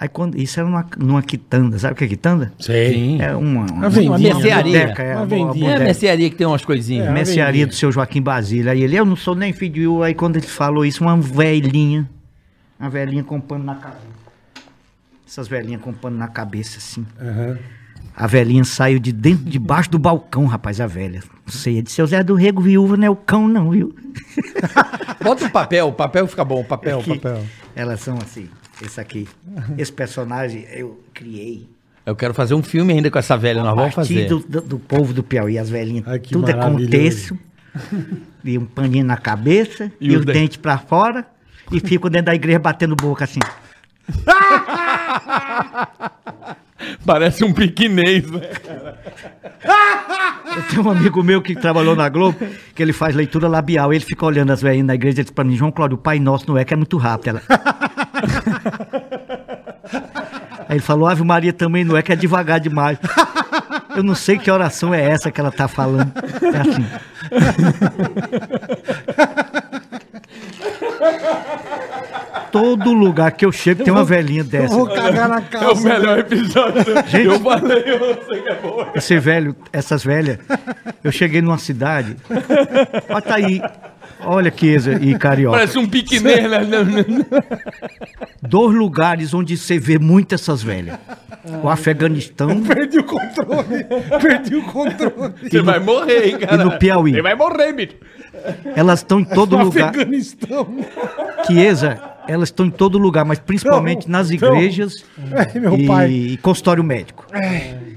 Aí 0.01 0.07
quando, 0.07 0.37
isso 0.39 0.57
era 0.57 0.69
numa, 0.69 0.85
numa 0.97 1.21
quitanda, 1.21 1.77
sabe 1.77 1.91
o 1.93 1.95
que 1.97 2.05
é 2.05 2.07
quitanda? 2.07 2.53
Sim. 2.57 3.21
É 3.21 3.35
uma, 3.35 3.65
uma, 3.65 3.73
Uma 3.73 3.89
vendinha, 3.89 4.11
uma 4.11 4.17
mercearia. 4.19 4.79
boteca, 4.79 5.03
é, 5.03 5.11
Uma 5.11 5.17
uma 5.19 5.25
vendinha. 5.25 5.65
É, 5.65 5.71
boteca. 5.73 5.83
mercearia 5.83 6.29
que 6.29 6.35
tem 6.37 6.47
umas 6.47 6.63
coisinhas. 6.63 7.07
É. 7.07 7.11
mercearia 7.11 7.67
do 7.67 7.75
seu 7.75 7.91
Joaquim 7.91 8.21
Basílio. 8.21 8.71
Aí 8.71 8.81
ele, 8.81 8.95
eu 8.95 9.03
não 9.03 9.17
sou 9.17 9.35
nem 9.35 9.51
filho 9.51 9.73
de 9.73 9.79
viúva. 9.81 10.05
Aí 10.05 10.13
quando 10.13 10.37
ele 10.37 10.47
falou 10.47 10.85
isso, 10.85 11.03
uma 11.03 11.17
velhinha, 11.17 12.09
uma 12.79 12.89
velhinha 12.89 13.25
com 13.25 13.41
pano 13.41 13.65
na 13.65 13.75
cabeça. 13.75 14.07
Essas 15.27 15.49
velhinhas 15.49 15.81
com 15.81 15.91
pano 15.91 16.17
na 16.17 16.29
cabeça, 16.29 16.77
assim. 16.77 17.05
Aham. 17.19 17.57
A 18.15 18.25
velhinha 18.25 18.63
saiu 18.63 18.99
de 18.99 19.11
dentro, 19.11 19.43
debaixo 19.43 19.91
do 19.91 19.99
balcão, 19.99 20.45
rapaz, 20.45 20.79
a 20.79 20.87
velha. 20.87 21.21
Não 21.45 21.53
sei, 21.53 21.79
é 21.79 21.81
de 21.81 21.91
seu 21.91 22.07
Zé 22.07 22.23
do 22.23 22.35
Rego, 22.35 22.61
viúva, 22.61 22.95
não 22.95 23.05
é 23.05 23.09
o 23.09 23.15
cão, 23.17 23.47
não, 23.49 23.69
viu? 23.71 23.93
Bota 25.21 25.45
o 25.45 25.49
papel, 25.49 25.87
o 25.89 25.93
papel 25.93 26.25
fica 26.25 26.45
bom, 26.45 26.61
o 26.61 26.65
papel, 26.65 26.99
o 26.99 27.03
Que 27.03 27.17
papel. 27.17 27.43
Elas 27.75 27.99
são 28.01 28.17
assim, 28.17 28.49
esse 28.81 28.99
aqui. 28.99 29.27
Esse 29.77 29.91
personagem 29.91 30.65
eu 30.71 31.01
criei. 31.13 31.67
Eu 32.05 32.15
quero 32.15 32.33
fazer 32.33 32.55
um 32.55 32.63
filme 32.63 32.93
ainda 32.93 33.11
com 33.11 33.19
essa 33.19 33.37
velha, 33.37 33.61
nós 33.61 33.75
vamos 33.75 33.93
fazer. 33.93 34.27
do, 34.27 34.39
do, 34.39 34.61
do 34.61 34.79
povo 34.79 35.13
do 35.13 35.21
Piauí, 35.21 35.59
as 35.59 35.69
velhinhas. 35.69 36.07
Ai, 36.07 36.19
tudo 36.19 36.49
é 36.49 36.53
com 36.53 36.85
terço, 36.87 37.37
e 38.43 38.57
um 38.57 38.65
paninho 38.65 39.05
na 39.05 39.17
cabeça, 39.17 39.91
E 40.01 40.07
e, 40.07 40.09
dentes? 40.17 40.25
dentes 40.25 40.57
pra 40.57 40.77
fora, 40.77 41.25
e 41.71 41.79
ficam 41.79 42.09
dentro 42.09 42.27
da 42.27 42.35
igreja 42.35 42.59
batendo 42.59 42.95
boca 42.95 43.25
assim. 43.25 43.39
Parece 47.05 47.43
um 47.43 47.53
piquinês, 47.53 48.29
né? 48.31 48.41
Eu 50.55 50.63
tenho 50.69 50.87
um 50.87 50.91
amigo 50.91 51.21
meu 51.21 51.41
que 51.41 51.55
trabalhou 51.55 51.95
na 51.95 52.09
Globo, 52.09 52.37
que 52.73 52.81
ele 52.81 52.93
faz 52.93 53.13
leitura 53.15 53.47
labial. 53.47 53.93
Ele 53.93 54.03
fica 54.03 54.25
olhando 54.25 54.51
as 54.51 54.61
velhinhas 54.61 54.87
na 54.87 54.95
igreja 54.95 55.21
e 55.21 55.23
diz 55.23 55.31
pra 55.31 55.43
mim, 55.43 55.55
João 55.55 55.71
Cláudio, 55.71 55.95
o 55.95 55.99
Pai 56.01 56.19
Nosso 56.19 56.45
não 56.47 56.57
é, 56.57 56.65
que 56.65 56.73
é 56.73 56.77
muito 56.77 56.97
rápido. 56.97 57.29
Ela... 57.29 57.41
Aí 60.67 60.75
ele 60.77 60.79
falou, 60.81 61.07
Ave 61.07 61.23
Maria 61.23 61.51
também 61.53 61.83
não 61.83 61.97
é, 61.97 62.01
que 62.01 62.11
é 62.13 62.15
devagar 62.15 62.59
demais. 62.59 62.97
Eu 63.95 64.03
não 64.03 64.13
sei 64.15 64.37
que 64.37 64.51
oração 64.51 64.93
é 64.93 65.03
essa 65.03 65.31
que 65.31 65.39
ela 65.41 65.51
tá 65.51 65.67
falando. 65.67 66.11
É 66.43 66.57
assim. 66.61 66.85
Todo 72.51 72.91
lugar 72.93 73.31
que 73.33 73.45
eu 73.45 73.51
chego 73.51 73.83
tem 73.83 73.93
uma 73.93 74.03
velhinha 74.03 74.41
Eu 74.41 74.45
dessa. 74.45 74.73
vou 74.75 74.87
cagar 74.87 75.29
na 75.29 75.35
É 75.35 75.39
o 75.39 75.43
calça. 75.43 75.83
melhor 75.87 76.17
episódio. 76.19 76.83
Gente. 77.07 77.25
Eu 77.27 77.39
falei, 77.39 77.83
eu 77.85 78.23
sei 78.27 78.41
que 78.41 78.49
é 78.49 78.55
bom. 78.55 78.91
Esse 78.95 79.19
velho, 79.19 79.55
essas 79.71 80.03
velhas. 80.03 80.39
Eu 81.03 81.11
cheguei 81.11 81.41
numa 81.41 81.57
cidade. 81.59 82.17
Olha 83.09 83.21
tá 83.21 83.35
aí. 83.35 83.61
Olha 84.21 84.53
Chiesa 84.55 84.93
e 85.01 85.17
Carioca. 85.17 85.57
Parece 85.57 85.77
um 85.77 85.87
piquinês, 85.87 86.49
né? 86.49 86.59
Dois 88.41 88.75
lugares 88.75 89.33
onde 89.33 89.57
você 89.57 89.79
vê 89.79 89.97
muito 89.97 90.35
essas 90.35 90.61
velhas. 90.61 90.97
O 91.63 91.69
Afeganistão 91.69 92.61
Perdi 92.63 92.99
o 92.99 93.03
controle. 93.03 93.85
Perdi 94.21 94.55
o 94.55 94.63
controle. 94.63 95.33
Você 95.49 95.61
vai 95.61 95.79
morrer, 95.79 96.27
hein, 96.29 96.35
e 96.41 96.45
cara? 96.45 96.63
no 96.65 96.77
Piauí. 96.77 97.13
Você 97.13 97.21
vai 97.21 97.35
morrer, 97.35 97.73
bicho. 97.73 97.95
Elas 98.75 98.99
estão 98.99 99.19
em 99.19 99.25
todo 99.25 99.57
No 99.57 99.63
lugar. 99.65 99.89
Afeganistão. 99.89 100.67
Chiesa, 101.47 101.99
elas 102.27 102.49
estão 102.49 102.65
em 102.65 102.69
todo 102.69 102.97
lugar, 102.97 103.25
mas 103.25 103.39
principalmente 103.39 104.07
Não, 104.07 104.19
nas 104.19 104.27
não. 104.29 104.35
igrejas 104.35 105.03
É, 105.31 105.59
meu 105.59 105.75
e, 105.75 105.87
pai. 105.87 106.09
e 106.11 106.37
consultório 106.37 106.83
médico. 106.83 107.25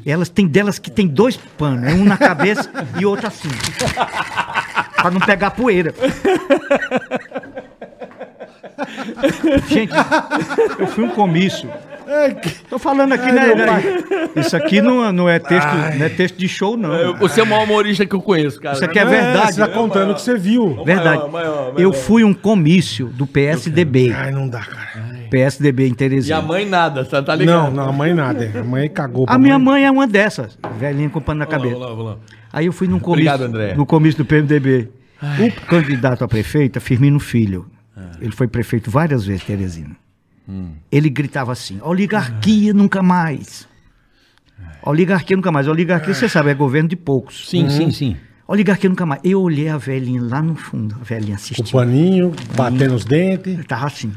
E 0.05 0.11
elas 0.11 0.29
têm 0.29 0.47
delas 0.47 0.79
que 0.79 0.91
tem 0.91 1.07
dois 1.07 1.37
panos, 1.37 1.93
um 1.95 2.05
na 2.05 2.17
cabeça 2.17 2.71
e 2.99 3.05
outro 3.07 3.27
assim. 3.27 3.49
Pra 5.03 5.11
não 5.11 5.21
pegar 5.21 5.51
poeira. 5.51 5.95
Gente, 9.69 9.93
eu 10.79 10.87
fui 10.87 11.05
um 11.05 11.11
comício. 11.11 11.69
Tô 12.69 12.79
falando 12.79 13.13
aqui, 13.13 13.29
Ai, 13.31 13.55
né? 13.55 13.83
Isso 14.37 14.57
aqui 14.57 14.83
não, 14.83 15.13
não, 15.13 15.29
é 15.29 15.39
texto, 15.39 15.75
não 15.99 16.07
é 16.07 16.09
texto 16.09 16.37
de 16.37 16.49
show, 16.49 16.77
não. 16.77 17.17
Você 17.17 17.41
é 17.41 17.43
o 17.43 17.47
maior 17.47 17.65
humorista 17.65 18.05
que 18.05 18.15
eu 18.15 18.21
conheço, 18.21 18.61
cara. 18.61 18.75
Isso 18.75 18.85
aqui 18.85 18.99
é 18.99 19.05
verdade. 19.05 19.55
Você 19.55 19.61
tá 19.61 19.69
contando 19.69 20.13
o 20.13 20.15
que 20.15 20.23
você 20.23 20.37
viu. 20.37 20.85
Verdade. 20.85 21.19
Maior, 21.19 21.31
maior, 21.31 21.57
maior. 21.73 21.81
Eu 21.81 21.93
fui 21.93 22.23
um 22.23 22.35
comício 22.35 23.07
do 23.07 23.27
PSDB. 23.27 24.13
Ai, 24.13 24.31
não 24.31 24.49
dá, 24.49 24.61
cara. 24.61 25.13
PSDB 25.31 25.89
em 25.89 25.97
E 26.27 26.31
a 26.31 26.43
mãe 26.43 26.67
nada, 26.67 27.05
você 27.05 27.23
tá 27.23 27.35
ligado? 27.35 27.57
Não, 27.57 27.71
não, 27.71 27.89
a 27.89 27.93
mãe 27.93 28.13
nada. 28.13 28.51
A 28.55 28.63
mãe 28.63 28.87
cagou. 28.91 29.25
A 29.27 29.39
minha 29.39 29.59
mãe 29.59 29.87
é 29.87 29.91
uma 29.91 30.07
dessas, 30.07 30.59
velhinha 30.79 31.09
com 31.09 31.23
pano 31.23 31.39
na 31.39 31.47
cabeça. 31.47 31.75
vamos 31.75 31.89
lá, 31.89 31.95
vamos 31.95 32.05
lá. 32.05 32.42
Aí 32.53 32.67
eu 32.67 32.73
fui 32.73 32.87
num 32.87 32.99
comício, 32.99 33.31
Obrigado, 33.33 33.43
André. 33.49 33.75
no 33.75 33.87
comício 33.87 34.19
do 34.19 34.27
PMDB. 34.27 34.91
O 35.23 35.67
candidato 35.67 36.23
a 36.25 36.29
prefeito 36.29 36.77
é 36.77 36.81
Firmino 36.81 37.19
Filho. 37.21 37.67
Ele 38.21 38.33
foi 38.33 38.47
prefeito 38.49 38.91
várias 38.91 39.25
vezes, 39.25 39.45
Teresina. 39.45 39.97
Ele 40.91 41.09
gritava 41.09 41.53
assim: 41.53 41.79
oligarquia 41.83 42.73
nunca 42.75 43.03
mais. 43.03 43.67
Oligarquia 44.83 45.37
nunca 45.37 45.51
mais. 45.53 45.69
Oligarquia, 45.69 46.13
você 46.13 46.29
sabe, 46.29 46.51
é 46.51 46.55
governo 46.55 46.89
de 46.89 46.97
poucos. 46.97 47.49
Sim, 47.49 47.71
sim, 47.71 47.91
sim. 47.91 48.17
Oligarquia 48.49 48.91
nunca 48.91 49.07
mais. 49.07 49.21
Eu 49.25 49.41
olhei 49.41 49.69
a 49.69 49.79
velhinha 49.79 50.21
lá 50.23 50.43
no 50.43 50.55
fundo, 50.57 50.97
a 51.01 51.05
velhinha 51.05 51.33
O 51.35 51.37
assistindo. 51.37 51.71
paninho, 51.71 52.33
batendo 52.57 52.95
os 52.95 53.05
dentes. 53.05 53.53
Ele 53.55 53.63
tava 53.65 53.87
assim. 53.87 54.13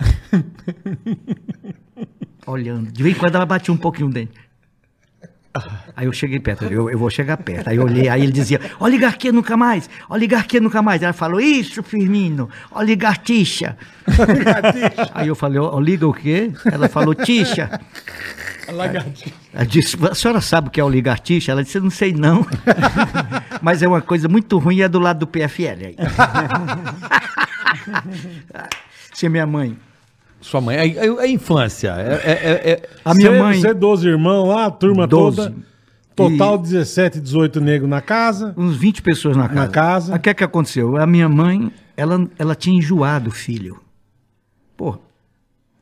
Olhando. 2.46 2.90
De 2.92 3.02
vez 3.02 3.14
em 3.14 3.18
quando 3.18 3.34
ela 3.36 3.46
batia 3.46 3.72
um 3.72 3.76
pouquinho 3.76 4.08
o 4.08 4.10
dente. 4.12 4.32
Aí 5.94 6.06
eu 6.06 6.12
cheguei 6.12 6.40
perto, 6.40 6.64
eu, 6.64 6.90
eu 6.90 6.98
vou 6.98 7.08
chegar 7.08 7.36
perto. 7.36 7.68
Aí 7.68 7.76
eu 7.76 7.84
olhei, 7.84 8.08
aí 8.08 8.22
ele 8.22 8.32
dizia, 8.32 8.60
oligarquia 8.80 9.30
nunca 9.30 9.56
mais, 9.56 9.88
oligarquia 10.08 10.60
nunca 10.60 10.82
mais. 10.82 11.00
Ela 11.00 11.12
falou, 11.12 11.40
isso, 11.40 11.80
Firmino, 11.80 12.50
oligartixa. 12.72 13.76
aí 15.14 15.28
eu 15.28 15.36
falei, 15.36 15.60
oliga 15.60 16.08
o 16.08 16.12
quê? 16.12 16.50
Ela 16.64 16.88
falou, 16.88 17.14
tixa. 17.14 17.80
Ela 19.52 19.64
disse, 19.64 19.96
a 20.04 20.14
senhora 20.14 20.40
sabe 20.40 20.68
o 20.68 20.70
que 20.72 20.80
é 20.80 20.84
oligartixa? 20.84 21.52
Ela 21.52 21.62
disse, 21.62 21.78
eu 21.78 21.82
não 21.82 21.90
sei 21.90 22.12
não. 22.12 22.44
Mas 23.62 23.80
é 23.80 23.86
uma 23.86 24.02
coisa 24.02 24.28
muito 24.28 24.58
ruim 24.58 24.78
e 24.78 24.82
é 24.82 24.88
do 24.88 24.98
lado 24.98 25.20
do 25.20 25.26
PFL 25.28 25.86
aí. 25.86 25.96
Se 29.14 29.28
minha 29.28 29.46
mãe. 29.46 29.78
Sua 30.44 30.60
mãe, 30.60 30.76
é, 30.76 30.86
é- 30.88 31.06
é 31.06 31.26
infância. 31.30 31.88
É, 31.96 32.12
é- 32.16 32.32
é- 32.32 32.70
é- 32.72 32.88
A 33.02 33.14
minha 33.14 33.30
Cê- 33.32 33.38
mãe. 33.38 33.60
Você, 33.62 33.72
12 33.72 34.06
irmãos 34.06 34.46
lá, 34.46 34.66
a 34.66 34.70
turma 34.70 35.06
Doze. 35.06 35.36
toda. 35.38 35.54
Total 36.14 36.58
17, 36.58 37.18
18 37.18 37.62
negros 37.62 37.88
na 37.88 38.02
casa. 38.02 38.52
Uns 38.54 38.76
20 38.76 39.00
pessoas 39.00 39.38
na 39.38 39.48
casa. 39.48 39.60
Na 39.60 39.68
casa. 39.68 40.14
O 40.14 40.18
que 40.18 40.28
é 40.28 40.34
que 40.34 40.44
aconteceu? 40.44 40.98
A 40.98 41.06
minha 41.06 41.30
mãe, 41.30 41.72
ela, 41.96 42.28
ela 42.38 42.54
tinha 42.54 42.76
enjoado 42.76 43.30
o 43.30 43.32
filho. 43.32 43.80
Pô, 44.76 44.98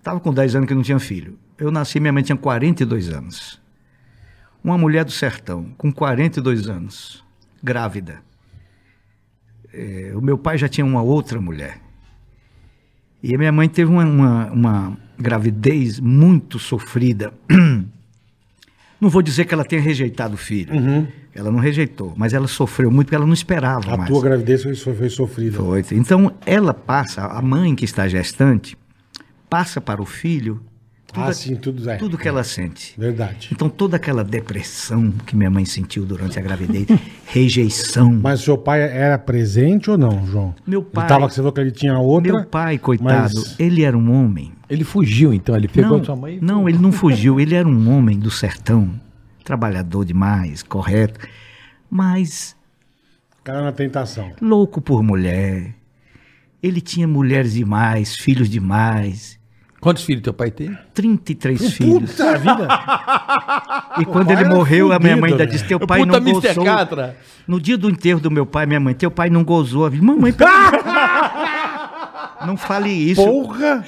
tava 0.00 0.20
com 0.20 0.32
10 0.32 0.54
anos 0.54 0.68
que 0.68 0.74
não 0.74 0.82
tinha 0.82 1.00
filho. 1.00 1.36
Eu 1.58 1.72
nasci, 1.72 1.98
minha 1.98 2.12
mãe 2.12 2.22
tinha 2.22 2.36
42 2.38 3.08
anos. 3.08 3.60
Uma 4.62 4.78
mulher 4.78 5.04
do 5.04 5.10
sertão, 5.10 5.66
com 5.76 5.90
42 5.92 6.68
anos, 6.68 7.22
grávida. 7.60 8.20
É, 9.74 10.12
o 10.14 10.20
meu 10.20 10.38
pai 10.38 10.56
já 10.56 10.68
tinha 10.68 10.84
uma 10.84 11.02
outra 11.02 11.40
mulher. 11.40 11.80
E 13.22 13.34
a 13.34 13.38
minha 13.38 13.52
mãe 13.52 13.68
teve 13.68 13.90
uma, 13.90 14.04
uma, 14.04 14.46
uma 14.50 14.98
gravidez 15.18 16.00
muito 16.00 16.58
sofrida. 16.58 17.32
Não 19.00 19.08
vou 19.08 19.20
dizer 19.22 19.44
que 19.46 19.54
ela 19.54 19.64
tenha 19.64 19.82
rejeitado 19.82 20.34
o 20.34 20.36
filho. 20.38 20.72
Ela 21.34 21.50
não 21.50 21.58
rejeitou, 21.58 22.12
mas 22.16 22.32
ela 22.34 22.46
sofreu 22.46 22.88
muito 22.90 23.06
porque 23.06 23.16
ela 23.16 23.26
não 23.26 23.32
esperava 23.32 23.94
A 23.94 23.96
mais. 23.96 24.08
tua 24.08 24.22
gravidez 24.22 24.62
foi, 24.62 24.74
foi 24.76 25.08
sofrida. 25.08 25.56
Foi. 25.56 25.82
Então, 25.92 26.32
ela 26.44 26.74
passa, 26.74 27.24
a 27.24 27.40
mãe 27.42 27.74
que 27.74 27.84
está 27.86 28.06
gestante, 28.06 28.76
passa 29.50 29.80
para 29.80 30.00
o 30.00 30.04
filho 30.04 30.60
tudo, 31.12 31.24
Ah, 31.24 31.32
sim, 31.32 31.54
tudo 31.56 31.90
é. 31.90 31.96
tudo 31.96 32.16
que 32.16 32.26
ela 32.26 32.42
sente. 32.42 32.94
Verdade. 32.98 33.50
Então, 33.52 33.68
toda 33.68 33.96
aquela 33.96 34.24
depressão 34.24 35.10
que 35.26 35.36
minha 35.36 35.50
mãe 35.50 35.64
sentiu 35.64 36.04
durante 36.06 36.38
a 36.38 36.42
gravidez, 36.42 36.86
rejeição. 37.26 38.12
Mas 38.22 38.40
o 38.40 38.44
seu 38.44 38.58
pai 38.58 38.80
era 38.82 39.18
presente 39.18 39.90
ou 39.90 39.98
não, 39.98 40.26
João? 40.26 40.54
Meu 40.66 40.80
Ele 40.80 40.88
pai- 40.90 41.06
tava, 41.06 41.28
você 41.28 41.36
falou 41.36 41.52
que 41.52 41.60
ele 41.60 41.70
tinha 41.70 41.98
outra. 41.98 42.32
Meu 42.32 42.44
pai, 42.46 42.78
coitado, 42.78 43.34
mas- 43.34 43.60
ele 43.60 43.82
era 43.84 43.96
um 43.96 44.10
homem. 44.12 44.52
Ele 44.70 44.84
fugiu, 44.84 45.34
então. 45.34 45.54
Ele 45.54 45.68
pegou 45.68 45.98
não, 45.98 46.04
sua 46.04 46.16
mãe 46.16 46.36
e 46.36 46.40
não, 46.44 46.68
ele 46.68 46.78
não 46.78 46.90
fugiu. 46.92 47.38
Ele 47.38 47.54
era 47.54 47.68
um 47.68 47.90
homem 47.90 48.18
do 48.18 48.30
sertão, 48.30 48.90
trabalhador 49.44 50.04
demais, 50.06 50.62
correto, 50.62 51.20
mas 51.90 52.56
Cara 53.44 53.62
na 53.62 53.72
tentação. 53.72 54.32
louco 54.40 54.80
por 54.80 55.02
mulher. 55.02 55.74
Ele 56.62 56.80
tinha 56.80 57.08
mulheres 57.08 57.54
demais, 57.54 58.14
filhos 58.16 58.48
demais, 58.48 59.38
Quantos 59.82 60.04
filhos 60.04 60.22
teu 60.22 60.32
pai 60.32 60.50
tem? 60.52 60.78
33 60.94 61.72
filhos. 61.74 62.12
Puta 62.12 62.38
vida! 62.38 62.68
E 63.98 64.04
quando 64.04 64.30
ele 64.30 64.42
era 64.44 64.48
morreu, 64.48 64.92
a 64.92 64.98
minha 65.00 65.16
mãe 65.16 65.32
fudido, 65.32 65.42
ainda 65.42 65.44
né? 65.44 65.50
disse: 65.50 65.64
Teu 65.64 65.78
O 65.78 65.86
pai 65.86 65.98
puta 66.00 66.20
não 66.20 66.28
Mr. 66.30 66.48
gozou. 66.48 66.64
Catra. 66.64 67.16
No 67.48 67.60
dia 67.60 67.76
do 67.76 67.90
enterro 67.90 68.20
do 68.20 68.30
meu 68.30 68.46
pai, 68.46 68.64
minha 68.64 68.78
mãe, 68.78 68.94
teu 68.94 69.10
pai 69.10 69.28
não 69.28 69.42
gozou. 69.42 69.84
Eu 69.86 69.90
disse, 69.90 70.04
Mamãe, 70.04 70.32
não 72.46 72.56
fale 72.56 72.90
isso. 72.90 73.22
Porra! 73.24 73.84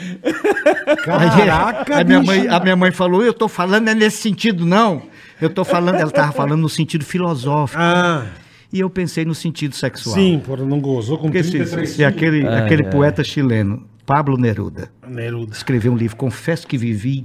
Caraca, 1.04 2.00
a, 2.00 2.04
minha 2.04 2.22
mãe, 2.22 2.48
a 2.48 2.60
minha 2.60 2.76
mãe 2.76 2.90
falou: 2.90 3.22
Eu 3.22 3.32
tô 3.32 3.48
falando 3.48 3.88
é 3.88 3.94
nesse 3.94 4.18
sentido, 4.18 4.64
não. 4.66 5.02
Eu 5.40 5.50
tô 5.50 5.64
falando, 5.64 5.96
ela 5.96 6.10
tava 6.10 6.32
falando 6.32 6.60
no 6.60 6.68
sentido 6.68 7.04
filosófico. 7.04 7.80
Ah, 7.80 8.26
E 8.72 8.80
eu 8.80 8.88
pensei 8.90 9.24
no 9.24 9.34
sentido 9.34 9.74
sexual. 9.74 10.14
sim, 10.14 10.40
não 10.66 10.80
gozou 10.80 11.16
com 11.18 11.24
Porque 11.24 11.38
esse, 11.38 11.50
33 11.52 11.90
esse- 11.90 12.04
aquele, 12.04 12.46
aquele 12.48 12.84
poeta 12.84 13.22
chileno, 13.24 13.84
Pablo 14.06 14.36
Neruda, 14.36 14.90
Neruda. 15.08 15.52
escreveu 15.52 15.92
um 15.92 15.96
livro, 15.96 16.16
Confesso 16.16 16.66
que 16.66 16.76
Vivi. 16.76 17.24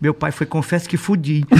Meu 0.00 0.12
pai 0.12 0.32
foi 0.32 0.46
Confesso 0.46 0.88
que 0.88 0.96
Fudi. 0.96 1.44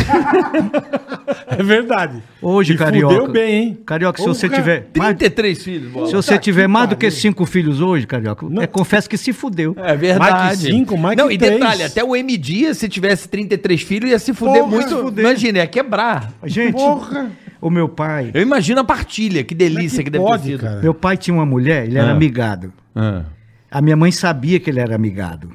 É 1.46 1.62
verdade. 1.62 2.22
Hoje, 2.40 2.72
E 2.72 2.76
Carioca. 2.78 3.14
Fudeu 3.14 3.30
bem, 3.32 3.54
hein? 3.54 3.78
Carioca, 3.84 4.20
se 4.20 4.26
você 4.26 4.48
Porra. 4.48 4.58
tiver. 4.60 4.86
mais- 4.96 5.16
33 5.16 5.62
filhos, 5.62 5.92
bola. 5.92 6.06
Se 6.06 6.14
você 6.14 6.38
tiver 6.38 6.62
que 6.62 6.68
mais 6.68 6.88
do 6.88 6.96
que 6.96 7.10
cinco 7.10 7.44
filhos 7.44 7.80
hoje, 7.80 8.06
Carioca, 8.06 8.46
é, 8.60 8.66
confesso 8.66 9.08
que 9.08 9.16
se 9.18 9.32
fudeu. 9.34 9.74
É 9.78 9.94
verdade. 9.94 10.30
Mais 10.32 10.58
que 10.60 10.66
cinco, 10.66 10.96
mais 10.96 11.16
Não, 11.16 11.28
que 11.28 11.34
e 11.34 11.38
três. 11.38 11.52
detalhe, 11.54 11.82
até 11.82 12.02
o 12.02 12.16
M 12.16 12.36
Dias, 12.38 12.78
se 12.78 12.88
tivesse 12.88 13.28
33 13.28 13.82
filhos, 13.82 14.10
ia 14.10 14.18
se 14.18 14.32
fuder 14.32 14.62
Porra, 14.62 14.66
muito. 14.76 14.96
fuder. 15.02 15.24
Imagina, 15.24 15.58
ia 15.58 15.66
quebrar. 15.66 16.32
Gente, 16.44 16.72
Porra! 16.72 17.30
o 17.60 17.70
meu 17.70 17.88
pai. 17.88 18.30
Eu 18.32 18.40
imagino 18.40 18.80
a 18.80 18.84
partilha, 18.84 19.44
que 19.44 19.54
delícia 19.54 20.02
que, 20.02 20.10
deve 20.10 20.24
pode, 20.24 20.42
ter 20.44 20.48
sido. 20.52 20.60
cara? 20.60 20.80
Meu 20.80 20.94
pai 20.94 21.16
tinha 21.18 21.34
uma 21.34 21.46
mulher, 21.46 21.84
ele 21.86 21.98
era 21.98 22.08
Ah. 22.08 22.12
amigado. 22.12 22.72
Ah. 22.96 23.24
A 23.72 23.80
minha 23.80 23.96
mãe 23.96 24.12
sabia 24.12 24.60
que 24.60 24.68
ele 24.68 24.80
era 24.80 24.94
amigado, 24.94 25.50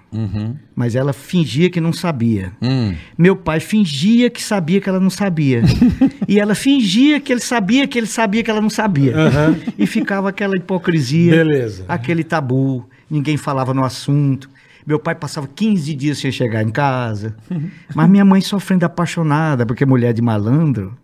mas 0.76 0.96
ela 0.96 1.14
fingia 1.14 1.70
que 1.70 1.80
não 1.80 1.94
sabia. 1.94 2.52
Hum. 2.60 2.96
Meu 3.16 3.36
pai 3.36 3.60
fingia 3.60 4.28
que 4.28 4.42
sabia 4.42 4.82
que 4.82 4.90
ela 4.90 5.00
não 5.00 5.12
sabia. 5.12 5.62
e 6.28 6.40
ela 6.40 6.56
fingia 6.56 7.20
que 7.20 7.32
ele 7.32 7.42
sabia 7.42 7.88
que 7.88 7.96
ele 7.96 8.08
sabia 8.08 8.42
que 8.42 8.50
ela 8.50 8.60
não 8.60 8.72
sabia. 8.72 9.14
E 9.78 9.86
ficava 9.86 10.30
aquela 10.30 10.58
hipocrisia, 10.58 11.32
Beleza. 11.32 11.86
aquele 11.88 12.24
tabu, 12.24 12.90
ninguém 13.08 13.38
falava 13.38 13.72
no 13.72 13.84
assunto. 13.86 14.50
Meu 14.84 14.98
pai 14.98 15.14
passava 15.14 15.46
15 15.46 15.94
dias 15.94 16.18
sem 16.18 16.32
chegar 16.32 16.64
em 16.64 16.72
casa. 16.72 17.36
Mas 17.94 18.10
minha 18.10 18.26
mãe 18.26 18.42
sofrendo 18.42 18.84
apaixonada, 18.84 19.64
porque 19.64 19.86
mulher 19.86 20.12
de 20.12 20.24
malandro 20.24 20.98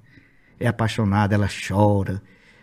é 0.59 0.67
apaixonada, 0.67 1.35
ela 1.35 1.47
chora, 1.47 2.19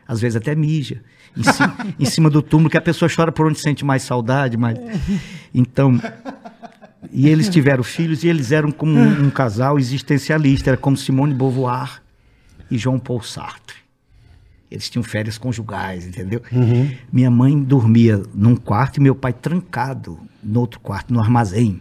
às 0.09 0.21
vezes 0.21 0.35
até 0.35 0.57
mija. 0.57 1.03
Em, 1.37 1.43
ci- 1.43 1.95
em 1.99 2.05
cima 2.05 2.29
do 2.29 2.43
túmulo, 2.43 2.69
que 2.71 2.77
a 2.77 2.81
pessoa 2.81 3.09
chora 3.15 3.31
por 3.31 3.47
onde 3.47 3.59
sente 3.61 3.85
mais 3.85 4.03
saudade, 4.03 4.57
mas. 4.57 4.79
Então. 5.55 6.01
E 7.13 7.29
eles 7.29 7.49
tiveram 7.49 7.83
filhos 7.83 8.23
e 8.25 8.29
eles 8.29 8.53
eram 8.53 8.71
como 8.71 8.93
um, 8.99 9.27
um 9.27 9.31
casal 9.31 9.79
existencialista, 9.79 10.71
era 10.71 10.77
como 10.77 10.97
Simone 10.97 11.33
Beauvoir 11.35 12.03
e 12.71 12.77
João 12.77 12.99
Paul 12.99 13.23
Sartre. 13.23 13.77
Eles 14.71 14.89
tinham 14.91 15.03
férias 15.03 15.37
conjugais, 15.39 16.07
entendeu? 16.07 16.43
Minha 17.11 17.31
mãe 17.31 17.59
dormia 17.61 18.23
num 18.35 18.55
quarto 18.55 18.99
e 18.99 19.01
meu 19.01 19.15
pai 19.15 19.33
trancado 19.33 20.19
no 20.43 20.61
outro 20.61 20.79
quarto, 20.79 21.13
no 21.13 21.21
armazém. 21.21 21.81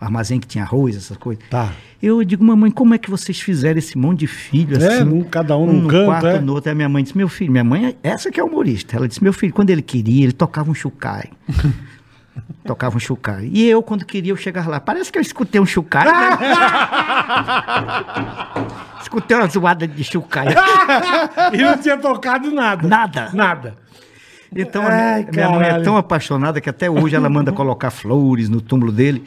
Armazém 0.00 0.38
que 0.38 0.46
tinha 0.46 0.64
arroz, 0.64 0.96
essas 0.96 1.16
coisas. 1.16 1.42
Tá. 1.48 1.72
Eu 2.02 2.22
digo, 2.22 2.44
mamãe, 2.44 2.70
como 2.70 2.94
é 2.94 2.98
que 2.98 3.10
vocês 3.10 3.40
fizeram 3.40 3.78
esse 3.78 3.96
monte 3.96 4.20
de 4.20 4.26
filho 4.26 4.76
É, 4.82 4.96
assim? 4.96 5.04
num- 5.04 5.24
cada 5.24 5.56
um 5.56 5.66
num 5.66 5.82
no 5.82 5.88
canto, 5.88 6.04
quarto, 6.06 6.26
é? 6.26 6.40
no 6.40 6.52
outro. 6.52 6.68
Aí 6.70 6.76
minha 6.76 6.88
mãe 6.88 7.02
disse, 7.02 7.16
meu 7.16 7.28
filho, 7.28 7.50
minha 7.50 7.64
mãe, 7.64 7.96
essa 8.02 8.30
que 8.30 8.38
é 8.38 8.44
humorista. 8.44 8.96
Ela 8.96 9.08
disse, 9.08 9.22
meu 9.22 9.32
filho, 9.32 9.52
quando 9.54 9.70
ele 9.70 9.82
queria, 9.82 10.24
ele 10.24 10.32
tocava 10.32 10.70
um 10.70 10.74
chucai. 10.74 11.30
tocava 12.64 12.96
um 12.96 13.00
chucai. 13.00 13.48
E 13.50 13.66
eu, 13.66 13.82
quando 13.82 14.04
queria, 14.04 14.32
eu 14.32 14.36
chegava 14.36 14.70
lá. 14.70 14.80
Parece 14.80 15.10
que 15.10 15.18
eu 15.18 15.22
escutei 15.22 15.60
um 15.60 15.66
chucai. 15.66 16.04
né? 16.04 16.12
escutei 19.02 19.36
uma 19.36 19.46
zoada 19.46 19.86
de 19.88 20.04
chucai. 20.04 20.46
E 21.52 21.56
não 21.58 21.78
tinha 21.78 21.96
tocado 21.96 22.50
nada. 22.50 22.86
Nada. 22.86 23.30
Nada. 23.32 23.74
Então, 24.54 24.82
Ai, 24.86 25.20
minha, 25.22 25.32
minha 25.32 25.48
mãe 25.50 25.60
é 25.60 25.64
caralho. 25.66 25.84
tão 25.84 25.96
apaixonada 25.96 26.60
que 26.60 26.68
até 26.70 26.90
hoje 26.90 27.14
ela 27.16 27.28
manda 27.28 27.52
colocar 27.52 27.90
flores 27.90 28.48
no 28.48 28.60
túmulo 28.60 28.92
dele. 28.92 29.24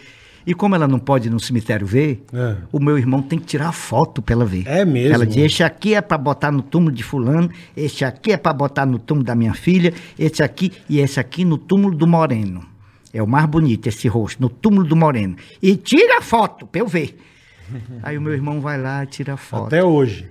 E 0.50 0.54
como 0.56 0.74
ela 0.74 0.88
não 0.88 0.98
pode 0.98 1.28
ir 1.28 1.30
no 1.30 1.40
cemitério 1.40 1.86
ver, 1.86 2.26
É. 2.34 2.56
o 2.72 2.80
meu 2.80 2.98
irmão 2.98 3.22
tem 3.22 3.38
que 3.38 3.46
tirar 3.46 3.72
foto 3.72 4.20
pra 4.20 4.34
ela 4.34 4.46
ver. 4.46 4.64
É 4.66 4.84
mesmo? 4.84 5.14
Ela 5.14 5.24
diz: 5.24 5.38
esse 5.38 5.64
aqui 5.64 5.94
é 5.94 6.02
pra 6.02 6.18
botar 6.18 6.52
no 6.52 6.64
túmulo 6.64 6.92
de 6.92 7.04
fulano, 7.04 7.52
esse 7.78 8.04
aqui 8.04 8.32
é 8.32 8.38
pra 8.38 8.52
botar 8.52 8.84
no 8.84 8.98
túmulo 8.98 9.24
da 9.24 9.36
minha 9.36 9.54
filha, 9.54 9.94
esse 10.18 10.42
aqui 10.42 10.72
e 10.90 10.98
esse 11.00 11.20
aqui 11.20 11.46
no 11.46 11.56
túmulo 11.56 11.96
do 11.96 12.08
Moreno. 12.08 12.66
É 13.14 13.22
o 13.22 13.28
mais 13.28 13.46
bonito 13.46 13.86
esse 13.86 14.08
rosto, 14.08 14.42
no 14.42 14.50
túmulo 14.50 14.88
do 14.88 14.96
Moreno. 14.96 15.36
E 15.62 15.76
tira 15.76 16.18
a 16.18 16.22
foto 16.24 16.66
pra 16.66 16.82
eu 16.82 16.88
ver. 16.88 17.16
Aí 18.02 18.18
o 18.18 18.22
meu 18.22 18.34
irmão 18.34 18.60
vai 18.60 18.82
lá 18.82 19.04
e 19.04 19.08
tira 19.08 19.34
a 19.36 19.38
foto. 19.38 19.68
Até 19.68 19.84
hoje. 19.84 20.26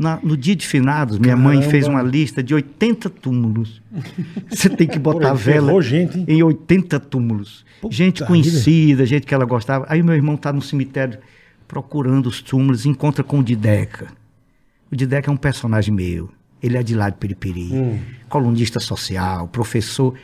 Na- 0.00 0.20
no 0.22 0.36
dia 0.36 0.54
de 0.54 0.64
finados, 0.64 1.18
minha 1.18 1.36
mãe 1.36 1.56
Caramba. 1.56 1.70
fez 1.72 1.88
uma 1.88 2.00
lista 2.02 2.40
de 2.40 2.54
80 2.54 3.10
túmulos. 3.10 3.82
Você 4.48 4.68
tem 4.68 4.86
que 4.86 4.96
botar 4.98 5.30
Pô, 5.30 5.34
vela 5.34 5.82
gente, 5.82 6.24
em 6.28 6.40
80 6.40 7.00
túmulos. 7.00 7.64
gente 7.90 8.24
conhecida, 8.24 9.04
gente 9.04 9.26
que 9.26 9.34
ela 9.34 9.44
gostava. 9.44 9.86
Aí 9.88 10.00
meu 10.00 10.14
irmão 10.14 10.36
está 10.36 10.52
no 10.52 10.62
cemitério 10.62 11.18
procurando 11.66 12.26
os 12.28 12.40
túmulos, 12.40 12.86
encontra 12.86 13.24
com 13.24 13.40
o 13.40 13.42
Dideca. 13.42 14.06
O 14.90 14.94
Dideca 14.94 15.30
é 15.30 15.34
um 15.34 15.36
personagem 15.36 15.92
meu. 15.92 16.30
Ele 16.62 16.76
é 16.76 16.82
de 16.82 16.94
lá 16.94 17.10
de 17.10 17.16
Periperi, 17.16 17.68
Hum. 17.72 17.98
colunista 18.28 18.78
social, 18.78 19.48
professor. 19.48 20.14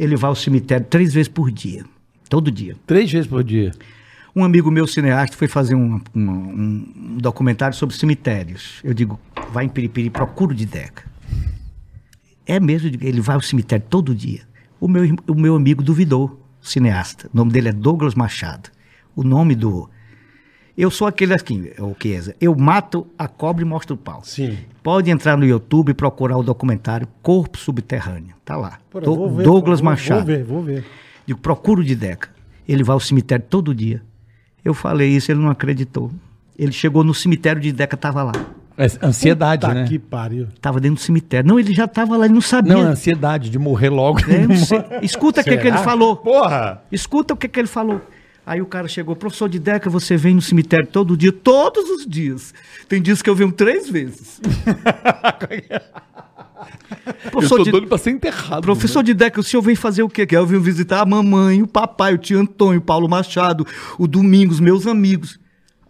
Ele 0.00 0.16
vai 0.16 0.28
ao 0.28 0.34
cemitério 0.34 0.86
três 0.88 1.12
vezes 1.12 1.28
por 1.28 1.50
dia, 1.50 1.84
todo 2.30 2.50
dia. 2.50 2.76
Três 2.86 3.12
vezes 3.12 3.26
por 3.26 3.44
dia. 3.44 3.72
Um 4.38 4.44
amigo 4.44 4.70
meu 4.70 4.86
cineasta 4.86 5.36
foi 5.36 5.48
fazer 5.48 5.74
um, 5.74 6.00
um- 6.14 6.20
um 6.20 7.16
documentário 7.20 7.76
sobre 7.76 7.96
cemitérios. 7.96 8.78
Eu 8.84 8.94
digo, 8.94 9.18
vai 9.52 9.64
em 9.64 9.68
Piripiri, 9.68 10.10
procura 10.10 10.52
o 10.52 10.54
Dideca. 10.54 11.02
É 12.46 12.60
mesmo, 12.60 12.88
ele 13.00 13.20
vai 13.20 13.34
ao 13.34 13.42
cemitério 13.42 13.84
todo 13.90 14.14
dia. 14.14 14.42
O 14.80 14.86
meu, 14.86 15.02
o 15.26 15.34
meu 15.34 15.56
amigo 15.56 15.82
duvidou, 15.82 16.40
cineasta. 16.62 17.28
O 17.34 17.36
nome 17.36 17.50
dele 17.50 17.70
é 17.70 17.72
Douglas 17.72 18.14
Machado. 18.14 18.70
O 19.16 19.24
nome 19.24 19.56
do... 19.56 19.90
Eu 20.76 20.88
sou 20.88 21.08
aquele 21.08 21.34
assim, 21.34 21.70
o 21.80 21.96
Chiesa. 22.00 22.36
Eu 22.40 22.54
mato 22.54 23.08
a 23.18 23.26
cobra 23.26 23.64
e 23.64 23.66
mostro 23.66 23.96
o 23.96 23.98
pau. 23.98 24.22
Sim. 24.22 24.56
Pode 24.84 25.10
entrar 25.10 25.36
no 25.36 25.44
YouTube 25.44 25.88
e 25.90 25.94
procurar 25.94 26.38
o 26.38 26.44
documentário 26.44 27.08
Corpo 27.20 27.58
Subterrâneo. 27.58 28.36
Tá 28.44 28.56
lá. 28.56 28.78
Pô, 28.88 29.00
Do- 29.00 29.34
ver, 29.34 29.42
Douglas 29.42 29.80
vou- 29.80 29.90
Machado. 29.90 30.18
Vou 30.18 30.26
ver, 30.26 30.44
vou 30.44 30.62
ver. 30.62 30.84
Digo, 31.26 31.40
procura 31.40 31.80
o 31.80 31.84
Dideca. 31.84 32.28
Ele 32.68 32.84
vai 32.84 32.94
ao 32.94 33.00
cemitério 33.00 33.44
todo 33.50 33.74
dia. 33.74 34.00
Eu 34.64 34.74
falei 34.74 35.08
isso, 35.08 35.30
ele 35.30 35.40
não 35.40 35.50
acreditou. 35.50 36.10
Ele 36.58 36.72
chegou 36.72 37.04
no 37.04 37.14
cemitério, 37.14 37.60
o 37.60 37.62
Dideca 37.62 37.94
estava 37.94 38.22
lá. 38.22 38.32
É 38.76 38.86
ansiedade, 39.04 39.62
Puta 39.62 39.74
né? 39.74 39.82
Tá 39.82 39.88
que 39.88 39.98
pariu. 39.98 40.46
Estava 40.54 40.78
dentro 40.78 40.96
do 40.96 41.00
cemitério. 41.00 41.48
Não, 41.48 41.58
ele 41.58 41.74
já 41.74 41.86
estava 41.86 42.16
lá, 42.16 42.26
ele 42.26 42.34
não 42.34 42.40
sabia. 42.40 42.74
Não, 42.74 42.82
é 42.82 42.86
ansiedade 42.86 43.50
de 43.50 43.58
morrer 43.58 43.88
logo. 43.88 44.20
É, 44.20 44.56
sei. 44.56 44.84
Escuta 45.02 45.40
o 45.40 45.44
que, 45.44 45.56
que 45.56 45.66
ele 45.66 45.78
falou. 45.78 46.16
Porra! 46.16 46.82
Escuta 46.90 47.34
o 47.34 47.36
que, 47.36 47.48
que 47.48 47.58
ele 47.58 47.66
falou. 47.66 48.00
Aí 48.46 48.62
o 48.62 48.66
cara 48.66 48.86
chegou, 48.88 49.14
professor 49.14 49.48
de 49.48 49.58
Deca, 49.58 49.90
você 49.90 50.16
vem 50.16 50.34
no 50.34 50.40
cemitério 50.40 50.86
todo 50.86 51.16
dia, 51.16 51.32
todos 51.32 51.90
os 51.90 52.06
dias. 52.06 52.54
Tem 52.88 53.02
dias 53.02 53.20
que 53.20 53.28
eu 53.28 53.34
venho 53.34 53.52
três 53.52 53.90
vezes. 53.90 54.40
professor, 57.30 57.62
de, 57.64 57.86
pra 57.86 57.98
ser 57.98 58.10
enterrado. 58.10 58.62
professor 58.62 59.02
de 59.02 59.14
Deca, 59.14 59.40
o 59.40 59.42
senhor 59.42 59.62
vem 59.62 59.74
fazer 59.76 60.02
o 60.02 60.08
quê? 60.08 60.26
Que 60.26 60.36
eu 60.36 60.46
vim 60.46 60.58
visitar 60.58 61.00
a 61.00 61.06
mamãe, 61.06 61.62
o 61.62 61.66
papai, 61.66 62.14
o 62.14 62.18
tio 62.18 62.38
Antônio, 62.40 62.78
o 62.80 62.82
Paulo 62.82 63.08
Machado, 63.08 63.66
o 63.98 64.06
Domingos, 64.06 64.60
meus 64.60 64.86
amigos. 64.86 65.38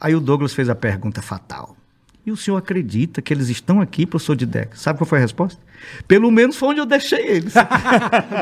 Aí 0.01 0.14
o 0.14 0.21
Douglas 0.21 0.53
fez 0.55 0.69
a 0.69 0.75
pergunta 0.75 1.21
fatal. 1.23 1.77
E 2.27 2.31
o 2.31 2.37
senhor 2.37 2.57
acredita 2.59 3.23
que 3.23 3.33
eles 3.33 3.49
estão 3.49 3.81
aqui, 3.81 4.05
professor 4.05 4.37
de 4.37 4.45
Deca? 4.45 4.77
Sabe 4.77 4.99
qual 4.99 5.07
foi 5.09 5.19
a 5.19 5.23
resposta? 5.23 5.59
Pelo 6.07 6.31
menos 6.31 6.57
foi 6.57 6.69
onde 6.71 6.81
eu 6.81 6.87
deixei 6.87 7.27
eles. 7.27 7.55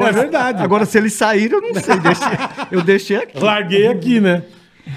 É 0.09 0.13
verdade. 0.13 0.63
Agora, 0.63 0.85
se 0.85 0.99
eles 0.99 1.13
saíram, 1.13 1.59
eu 1.63 1.73
não 1.75 1.81
sei. 1.81 1.97
Deixei- 2.01 2.29
eu 2.73 2.83
deixei 2.83 3.17
aqui. 3.17 3.39
Larguei 3.39 3.87
aqui, 3.87 4.21
né? 4.21 4.43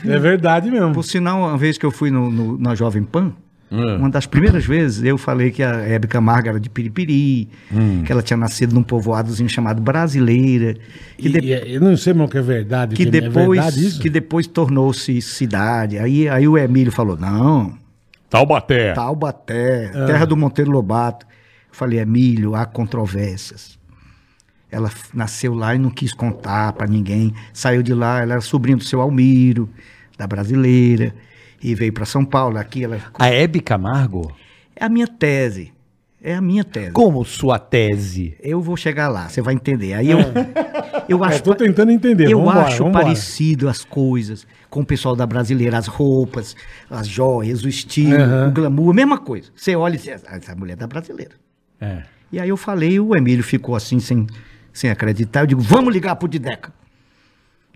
É 0.05 0.17
verdade 0.17 0.69
mesmo. 0.71 0.93
Por 0.93 1.03
sinal, 1.03 1.39
uma 1.39 1.57
vez 1.57 1.77
que 1.77 1.85
eu 1.85 1.91
fui 1.91 2.09
no, 2.11 2.29
no- 2.31 2.57
na 2.57 2.73
Jovem 2.75 3.03
Pan, 3.03 3.33
É. 3.71 3.75
uma 3.97 4.09
das 4.09 4.25
primeiras 4.25 4.65
vezes, 4.65 5.03
eu 5.03 5.15
falei 5.17 5.51
que 5.51 5.61
a 5.61 5.87
Hebe 5.87 6.07
Camargo 6.07 6.49
era 6.49 6.59
de 6.59 6.69
Piripiri, 6.69 7.47
Hum. 7.71 8.01
que 8.03 8.11
ela 8.11 8.21
tinha 8.23 8.35
nascido 8.37 8.73
num 8.73 8.81
povoadozinho 8.81 9.47
chamado 9.47 9.79
Brasileira, 9.79 10.75
que, 11.17 11.27
E, 11.27 11.31
de- 11.31 11.39
e- 11.47 11.75
eu 11.75 11.81
não 11.81 11.95
sei 11.95 12.13
mais 12.13 12.27
o 12.27 12.31
que 12.31 12.37
é 12.39 12.41
verdade. 12.41 12.95
que 12.95 13.03
que 13.05 13.17
é 13.17 13.21
depois, 13.21 13.59
verdade 13.63 13.85
isso? 13.87 14.01
que 14.01 14.09
depois 14.09 14.47
tornou-se 14.47 15.21
cidade. 15.21 15.99
Aí, 15.99 16.27
aí 16.27 16.47
o 16.47 16.57
Emílio 16.57 16.91
falou, 16.91 17.15
não, 17.15 17.77
Taubaté. 18.29 18.93
Taubaté, 18.93 19.91
Ah. 19.93 20.05
terra 20.05 20.25
do 20.25 20.35
Monteiro 20.37 20.71
Lobato. 20.71 21.25
Eu 21.25 21.75
falei, 21.75 21.99
Emílio, 21.99 22.55
há 22.55 22.65
controvérsias. 22.65 23.77
Ela 24.71 24.91
nasceu 25.13 25.53
lá 25.55 25.73
e 25.73 25.79
não 25.79 25.89
quis 25.89 26.13
contar 26.13 26.73
para 26.73 26.85
ninguém. 26.87 27.33
Saiu 27.53 27.81
de 27.81 27.93
lá, 27.93 28.21
ela 28.21 28.33
era 28.33 28.41
sobrinha 28.41 28.77
do 28.77 28.83
seu 28.83 29.01
Almiro, 29.01 29.67
da 30.17 30.27
brasileira, 30.27 31.13
e 31.61 31.75
veio 31.75 31.93
para 31.93 32.05
São 32.05 32.23
Paulo. 32.25 32.57
Aqui 32.57 32.83
ela. 32.83 32.99
A 33.17 33.27
Hebe 33.29 33.59
Camargo? 33.59 34.31
É 34.75 34.85
a 34.85 34.89
minha 34.89 35.07
tese. 35.07 35.73
É 36.21 36.35
a 36.35 36.41
minha 36.41 36.63
tese. 36.65 36.91
Como 36.91 37.23
sua 37.23 37.57
tese? 37.57 38.35
Eu 38.41 38.61
vou 38.61 38.75
chegar 38.75 39.07
lá, 39.07 39.29
você 39.29 39.41
vai 39.41 39.53
entender. 39.53 39.93
Aí 39.93 40.11
eu, 40.11 40.19
eu 41.07 41.23
É, 41.23 41.27
acho. 41.29 41.43
tô 41.43 41.55
tentando 41.55 41.91
entender. 41.93 42.29
Eu 42.29 42.39
vambora, 42.39 42.61
acho 42.67 42.83
vambora. 42.83 43.05
parecido 43.05 43.69
as 43.69 43.85
coisas 43.85 44.45
com 44.69 44.81
o 44.81 44.85
pessoal 44.85 45.15
da 45.15 45.25
brasileira, 45.25 45.77
as 45.77 45.87
roupas, 45.87 46.55
as 46.89 47.07
joias, 47.07 47.63
o 47.63 47.69
estilo, 47.69 48.15
Aham. 48.21 48.49
o 48.49 48.51
glamour, 48.51 48.91
a 48.91 48.93
mesma 48.93 49.17
coisa. 49.17 49.49
Você 49.55 49.75
olha 49.77 49.95
e 49.95 49.97
diz, 49.97 50.21
"Ah, 50.27 50.35
essa 50.35 50.53
mulher 50.55 50.73
é 50.73 50.75
da 50.75 50.87
brasileira. 50.87 51.31
É. 51.79 52.03
E 52.31 52.39
aí 52.39 52.49
eu 52.49 52.57
falei, 52.57 52.99
o 52.99 53.15
Emílio 53.15 53.43
ficou 53.43 53.73
assim, 53.73 53.99
sem, 53.99 54.27
sem 54.73 54.89
acreditar. 54.89 55.41
Eu 55.41 55.47
digo, 55.47 55.61
vamos 55.61 55.93
ligar 55.93 56.15
pro 56.17 56.27
Dideca. 56.27 56.71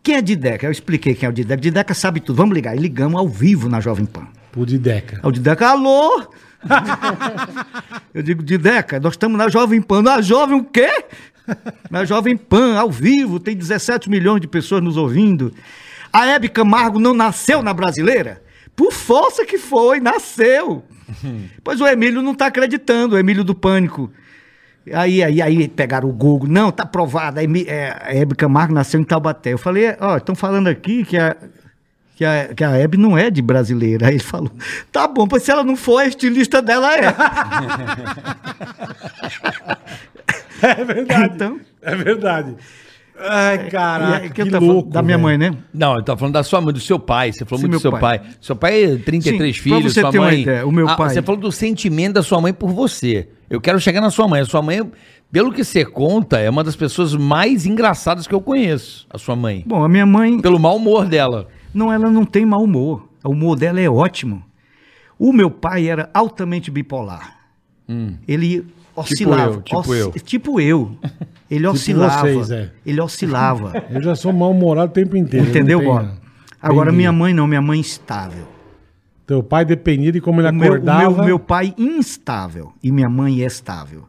Quem 0.03 0.15
é 0.15 0.21
Dideca? 0.21 0.67
Eu 0.67 0.71
expliquei 0.71 1.15
quem 1.15 1.25
é 1.25 1.29
o 1.29 1.33
Dideca. 1.33 1.61
Dideca 1.61 1.93
sabe 1.93 2.19
tudo, 2.19 2.35
vamos 2.35 2.53
ligar. 2.53 2.75
E 2.75 2.79
ligamos 2.79 3.17
ao 3.17 3.27
vivo 3.27 3.69
na 3.69 3.79
Jovem 3.79 4.05
Pan. 4.05 4.27
Pro 4.51 4.65
Dideca. 4.65 5.25
O 5.25 5.31
Dideca, 5.31 5.69
alô? 5.69 6.27
eu 8.13 8.21
digo, 8.21 8.43
Dideca, 8.43 8.99
nós 8.99 9.13
estamos 9.13 9.37
na 9.37 9.47
Jovem 9.47 9.81
Pan. 9.81 10.01
Na 10.01 10.21
Jovem 10.21 10.59
o 10.59 10.63
quê? 10.65 11.05
Na 11.89 12.03
Jovem 12.03 12.35
Pan, 12.35 12.77
ao 12.77 12.91
vivo, 12.91 13.39
tem 13.39 13.55
17 13.55 14.09
milhões 14.09 14.41
de 14.41 14.47
pessoas 14.47 14.83
nos 14.83 14.97
ouvindo. 14.97 15.53
A 16.11 16.25
Hebe 16.25 16.49
Camargo 16.49 16.99
não 16.99 17.13
nasceu 17.13 17.63
na 17.63 17.73
brasileira? 17.73 18.43
Por 18.75 18.91
força 18.91 19.45
que 19.45 19.57
foi, 19.57 20.01
nasceu. 20.01 20.83
pois 21.63 21.79
o 21.79 21.87
Emílio 21.87 22.21
não 22.21 22.33
está 22.33 22.47
acreditando, 22.47 23.15
o 23.15 23.17
Emílio 23.17 23.43
do 23.43 23.55
Pânico. 23.55 24.11
Aí, 24.91 25.23
aí, 25.23 25.41
aí 25.41 25.67
pegaram 25.67 26.09
o 26.09 26.13
Google. 26.13 26.49
Não, 26.49 26.71
tá 26.71 26.85
provado. 26.85 27.39
A 27.39 27.43
Emi- 27.43 27.65
é, 27.67 27.97
a 28.01 28.13
Hebe 28.13 28.35
Camargo 28.35 28.73
nasceu 28.73 28.99
em 28.99 29.03
Taubaté. 29.03 29.53
Eu 29.53 29.57
falei, 29.57 29.95
ó, 29.99 30.17
estão 30.17 30.35
falando 30.35 30.67
aqui 30.67 31.05
que 31.05 31.17
a, 31.17 31.35
que, 32.15 32.25
a, 32.25 32.49
que 32.53 32.63
a 32.63 32.71
Hebe 32.71 32.97
não 32.97 33.17
é 33.17 33.29
de 33.29 33.41
brasileira. 33.41 34.07
Aí 34.07 34.15
ele 34.15 34.23
falou, 34.23 34.51
tá 34.91 35.07
bom, 35.07 35.25
pois 35.27 35.43
se 35.43 35.51
ela 35.51 35.63
não 35.63 35.77
for, 35.77 35.99
a 35.99 36.05
estilista 36.07 36.61
dela 36.61 36.93
é. 36.97 37.01
É 40.61 40.83
verdade. 40.85 41.33
Então, 41.35 41.59
É 41.81 41.95
verdade. 41.95 42.55
Ai, 43.19 43.67
e 43.67 43.69
caraca, 43.69 44.23
aí, 44.23 44.29
que, 44.29 44.41
eu 44.41 44.45
tava 44.45 44.59
falando 44.59 44.73
louco. 44.73 44.89
Da 44.89 45.01
minha 45.01 45.17
mãe, 45.17 45.37
né? 45.37 45.55
Não, 45.73 45.95
eu 45.95 46.03
tava 46.03 46.19
falando 46.19 46.33
da 46.33 46.43
sua 46.43 46.59
mãe, 46.59 46.73
do 46.73 46.79
seu 46.79 46.97
pai. 46.99 47.31
Você 47.31 47.45
falou 47.45 47.59
Sim, 47.61 47.67
muito 47.67 47.79
do 47.79 47.81
seu 47.81 47.91
pai. 47.91 48.19
pai. 48.19 48.29
Seu 48.41 48.55
pai 48.55 48.83
é 48.83 48.95
33 48.97 49.55
Sim, 49.55 49.61
pra 49.69 49.77
filhos, 49.77 49.93
você 49.93 50.01
sua 50.01 50.11
ter 50.11 50.19
uma 50.19 50.27
mãe. 50.27 50.41
ideia, 50.41 50.67
o 50.67 50.71
meu 50.71 50.87
Ah, 50.89 50.95
pai- 50.95 51.09
Você 51.13 51.21
falou 51.21 51.39
do 51.39 51.51
sentimento 51.51 52.13
da 52.15 52.23
sua 52.23 52.41
mãe 52.41 52.51
por 52.53 52.71
você. 52.71 53.29
Eu 53.49 53.61
quero 53.61 53.79
chegar 53.79 54.01
na 54.01 54.09
sua 54.09 54.27
mãe. 54.27 54.41
A 54.41 54.45
sua 54.45 54.61
mãe, 54.63 54.81
pelo 55.31 55.53
que 55.53 55.63
você 55.63 55.85
conta, 55.85 56.39
é 56.39 56.49
uma 56.49 56.63
das 56.63 56.75
pessoas 56.75 57.15
mais 57.15 57.65
engraçadas 57.67 58.25
que 58.25 58.33
eu 58.33 58.41
conheço. 58.41 59.05
A 59.09 59.17
sua 59.19 59.35
mãe. 59.35 59.63
Bom, 59.65 59.83
a 59.83 59.87
minha 59.89 60.05
mãe, 60.05 60.39
Pelo 60.41 60.59
mau 60.59 60.75
humor 60.77 61.05
dela. 61.05 61.47
não, 61.73 61.93
ela 61.93 62.09
não 62.09 62.25
tem 62.25 62.45
mau 62.45 62.63
humor. 62.63 63.07
O 63.23 63.29
humor 63.29 63.55
dela 63.55 63.79
é 63.79 63.89
ótimo. 63.89 64.43
O 65.19 65.31
meu 65.31 65.49
pai 65.51 65.87
era 65.87 66.09
altamente 66.13 66.69
bipolar. 66.71 67.37
Ele 68.27 68.65
oscilava. 68.95 69.55
eu, 69.55 69.61
tipo 69.61 69.93
eu. 69.95 70.11
Tipo 70.11 70.61
eu. 70.61 70.97
Ele 71.49 71.65
oscilava. 71.67 72.21
vocês, 72.21 72.51
é. 72.51 72.71
Ele 72.85 73.01
oscilava. 73.01 73.85
Eu 73.89 74.01
já 74.01 74.15
sou 74.15 74.31
mal-humorado 74.33 74.91
o 74.91 74.93
tempo 74.93 75.15
inteiro. 75.15 75.49
Entendeu, 75.49 75.81
Bola? 75.81 76.17
Agora, 76.61 76.91
minha 76.91 77.11
mãe 77.11 77.33
não, 77.33 77.45
minha 77.45 77.61
mãe 77.61 77.79
instável. 77.79 78.47
Teu 79.27 79.41
pai 79.43 79.65
dependia 79.65 80.11
de 80.11 80.19
como 80.21 80.41
ele 80.41 80.49
O 80.49 80.53
meu, 80.53 80.71
o 80.71 80.75
acordava. 80.75 81.15
meu, 81.15 81.25
meu 81.25 81.39
pai 81.39 81.73
instável 81.77 82.73
e 82.81 82.91
minha 82.91 83.09
mãe 83.09 83.41
é 83.41 83.45
estável. 83.45 84.07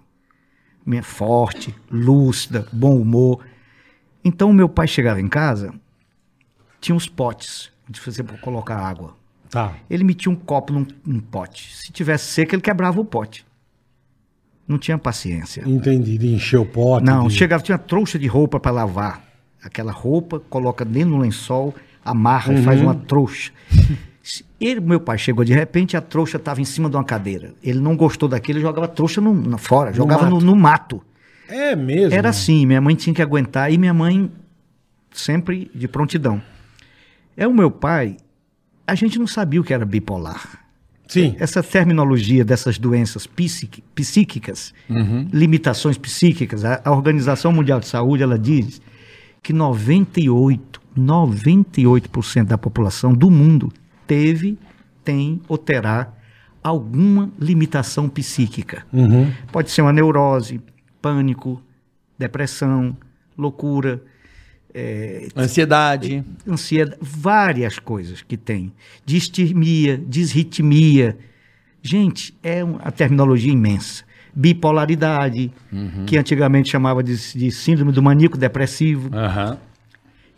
Minha 0.84 1.02
forte, 1.02 1.74
lúcida, 1.90 2.66
bom 2.72 2.96
humor. 2.96 3.40
Então, 4.24 4.52
meu 4.52 4.68
pai 4.68 4.86
chegava 4.86 5.20
em 5.20 5.28
casa, 5.28 5.72
tinha 6.80 6.94
uns 6.94 7.08
potes 7.08 7.70
de 7.88 8.00
você 8.00 8.22
colocar 8.22 8.76
água. 8.76 9.16
Tá. 9.50 9.72
Ele 9.88 10.02
metia 10.04 10.30
um 10.30 10.36
copo 10.36 10.72
num, 10.72 10.86
num 11.06 11.20
pote. 11.20 11.74
Se 11.76 11.92
tivesse 11.92 12.26
seco, 12.26 12.54
ele 12.54 12.62
quebrava 12.62 13.00
o 13.00 13.04
pote. 13.04 13.46
Não 14.66 14.78
tinha 14.78 14.96
paciência. 14.96 15.62
Entendi. 15.66 16.16
De 16.16 16.34
encher 16.34 16.58
o 16.58 16.64
pote. 16.64 17.04
Não, 17.04 17.28
de... 17.28 17.34
chegava, 17.34 17.62
tinha 17.62 17.78
trouxa 17.78 18.18
de 18.18 18.26
roupa 18.26 18.58
para 18.58 18.72
lavar. 18.72 19.22
Aquela 19.62 19.92
roupa, 19.92 20.40
coloca 20.40 20.84
dentro 20.84 21.10
do 21.10 21.18
lençol, 21.18 21.74
amarra 22.04 22.52
e 22.52 22.62
faz 22.62 22.80
uma 22.80 22.94
trouxa. 22.94 23.50
Ele, 24.60 24.80
meu 24.80 25.00
pai 25.00 25.18
chegou 25.18 25.44
de 25.44 25.52
repente, 25.52 25.96
a 25.96 26.00
trouxa 26.00 26.38
estava 26.38 26.60
em 26.60 26.64
cima 26.64 26.88
de 26.88 26.96
uma 26.96 27.04
cadeira. 27.04 27.52
Ele 27.62 27.78
não 27.78 27.96
gostou 27.96 28.28
daquilo, 28.28 28.58
ele 28.58 28.64
jogava 28.64 28.88
trouxa 28.88 29.20
no, 29.20 29.34
na- 29.34 29.58
fora, 29.58 29.92
jogava 29.92 30.24
no, 30.24 30.36
mato. 30.36 30.46
no 30.46 30.56
mato. 30.56 31.02
É 31.48 31.76
mesmo. 31.76 32.14
Era 32.14 32.30
assim, 32.30 32.64
minha 32.64 32.80
mãe 32.80 32.94
tinha 32.94 33.12
que 33.14 33.20
aguentar 33.20 33.70
e 33.70 33.76
minha 33.76 33.92
mãe 33.92 34.30
sempre 35.12 35.70
de 35.74 35.86
prontidão. 35.86 36.40
É 37.36 37.46
o 37.46 37.52
meu 37.52 37.70
pai, 37.70 38.16
a 38.86 38.94
gente 38.94 39.18
não 39.18 39.26
sabia 39.26 39.60
o 39.60 39.64
que 39.64 39.74
era 39.74 39.84
bipolar. 39.84 40.63
Sim. 41.06 41.36
Essa 41.38 41.62
terminologia 41.62 42.44
dessas 42.44 42.78
doenças 42.78 43.26
psíqui- 43.26 43.82
psíquicas, 43.94 44.72
limitações 45.32 45.98
psíquicas, 45.98 46.64
a, 46.64 46.80
a 46.84 46.90
Organização 46.90 47.52
Mundial 47.52 47.78
de 47.80 47.86
Saúde, 47.86 48.22
ela 48.22 48.38
diz 48.38 48.80
que 49.42 49.52
98, 49.52 50.80
98% 50.98 52.44
da 52.44 52.56
população 52.58 53.12
do 53.12 53.30
mundo 53.30 53.72
teve, 54.06 54.58
tem 55.04 55.40
ou 55.48 55.58
terá 55.58 56.12
alguma 56.62 57.30
limitação 57.38 58.08
psíquica. 58.08 58.86
Uhum. 58.92 59.30
Pode 59.52 59.70
ser 59.70 59.82
uma 59.82 59.92
neurose, 59.92 60.60
pânico, 61.02 61.60
depressão, 62.18 62.96
loucura, 63.36 64.02
é, 64.74 65.28
Ansiedade. 65.36 66.24
ansiedade, 66.48 66.98
várias 67.00 67.78
coisas 67.78 68.22
que 68.22 68.36
tem. 68.36 68.72
Distimia, 69.06 69.96
disritmia. 69.96 71.16
Gente, 71.82 72.34
é 72.42 72.64
uma 72.64 72.90
terminologia 72.90 73.52
imensa. 73.52 74.02
Bipolaridade, 74.34 75.52
que 76.06 76.16
antigamente 76.16 76.68
chamava 76.70 77.02
de, 77.04 77.14
de 77.38 77.50
síndrome 77.52 77.92
do 77.92 78.02
maníaco 78.02 78.36
depressivo. 78.36 79.10
Aham. 79.14 79.58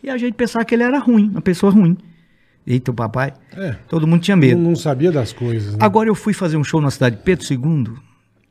E 0.03 0.09
a 0.09 0.17
gente 0.17 0.35
pensava 0.35 0.63
que 0.63 0.75
ele 0.75 0.83
era 0.83 0.99
ruim, 0.99 1.29
uma 1.29 1.41
pessoa 1.41 1.71
ruim. 1.71 1.97
Eita, 2.65 2.91
o 2.91 2.93
papai. 2.93 3.33
É. 3.55 3.75
Todo 3.87 4.05
mundo 4.05 4.21
tinha 4.21 4.35
Não, 4.35 4.41
medo. 4.41 4.59
não 4.61 4.75
sabia 4.75 5.11
das 5.11 5.33
coisas. 5.33 5.71
Né? 5.73 5.79
Agora 5.81 6.09
eu 6.09 6.13
fui 6.15 6.33
fazer 6.33 6.57
um 6.57 6.63
show 6.63 6.79
na 6.81 6.91
cidade 6.91 7.15
de 7.15 7.23
Pedro 7.23 7.45
II. 7.49 7.95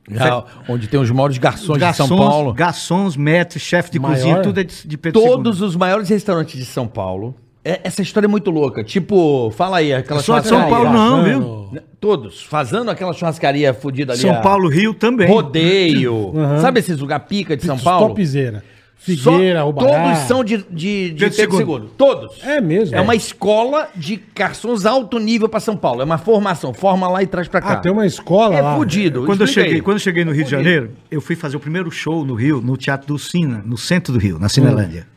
Já, 0.09 0.43
onde 0.69 0.87
tem 0.87 0.99
os 0.99 1.11
maiores 1.11 1.37
garçons, 1.37 1.77
de 1.77 1.93
São 1.93 2.07
Garçons, 2.07 2.17
Paulo. 2.19 2.53
garçons, 2.53 3.17
maîtres, 3.17 3.61
chefe 3.61 3.91
de 3.91 3.99
Maior? 3.99 4.15
cozinha, 4.15 4.41
tudo 4.41 4.59
é 4.59 4.63
de, 4.63 4.87
de 4.87 4.97
Pedro 4.97 5.19
II. 5.21 5.27
Todos 5.27 5.61
os 5.61 5.75
maiores 5.75 6.07
restaurantes 6.09 6.57
de 6.57 6.65
São 6.65 6.87
Paulo. 6.87 7.35
É- 7.65 7.81
essa 7.83 8.01
história 8.01 8.25
é 8.25 8.29
muito 8.29 8.49
louca. 8.49 8.81
Tipo, 8.83 9.51
fala 9.51 9.77
aí, 9.77 9.93
aquela 9.93 10.21
sou 10.21 10.39
de 10.39 10.47
São. 10.47 10.69
Paulo, 10.69 10.89
não, 10.93 11.23
viu? 11.23 11.69
Todos. 11.99 12.41
Fazendo 12.43 12.89
aquela 12.89 13.11
churrascaria 13.11 13.73
fodida 13.73 14.13
ali. 14.13 14.21
São 14.21 14.31
a- 14.31 14.35
Paulo, 14.39 14.69
Rio 14.69 14.93
também. 14.93 15.27
Rodeio. 15.27 16.31
Sabe 16.61 16.79
esses 16.79 16.97
lugar 16.97 17.19
pica 17.21 17.57
de 17.57 17.65
São 17.65 17.77
Paulo? 17.77 18.07
Topzera. 18.09 18.63
Figueira, 18.99 19.59
Só- 19.61 19.69
Ubará. 19.69 20.03
Todos 20.03 20.27
são 20.27 20.43
de, 20.43 20.57
de, 20.69 21.11
de 21.11 21.29
Pedro 21.29 21.57
Pedro. 21.57 21.83
II. 21.85 21.89
Todos. 21.97 22.43
É 22.43 22.59
mesmo? 22.59 22.95
É 22.95 22.99
uma 22.99 23.15
escola 23.15 23.89
de 23.95 24.21
garçons 24.35 24.85
alto 24.85 25.17
nível 25.19 25.47
pra 25.47 25.59
São 25.59 25.77
Paulo. 25.77 26.01
É 26.01 26.03
uma 26.05 26.17
formação. 26.17 26.73
Forma 26.73 27.07
lá 27.07 27.23
e 27.23 27.27
traz 27.27 27.47
pra 27.47 27.61
cá. 27.61 27.73
Ah, 27.73 27.75
tem 27.77 27.91
uma 27.91 28.05
escola 28.05 28.55
É 28.55 28.61
lá. 28.61 28.75
fudido. 28.75 29.25
Quando 29.25 29.41
eu, 29.41 29.47
cheguei, 29.47 29.75
aí. 29.75 29.81
quando 29.81 29.95
eu 29.97 30.01
cheguei 30.01 30.25
no 30.25 30.31
Rio 30.33 30.43
de 30.43 30.51
Janeiro, 30.51 30.91
eu 31.09 31.21
fui 31.21 31.35
fazer 31.35 31.55
o 31.55 31.59
primeiro 31.59 31.89
show 31.89 32.25
no 32.25 32.33
Rio, 32.33 32.59
no 32.61 32.75
Teatro 32.75 33.07
do 33.07 33.17
Sina, 33.19 33.61
no 33.65 33.77
centro 33.77 34.11
do 34.11 34.19
Rio, 34.19 34.37
na 34.39 34.49
Cinelândia. 34.49 35.07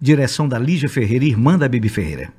direção 0.00 0.48
da 0.48 0.58
Lígia 0.58 0.88
Ferreira, 0.88 1.24
irmã 1.24 1.56
da 1.58 1.68
Bibi 1.68 1.88
Ferreira. 1.88 2.32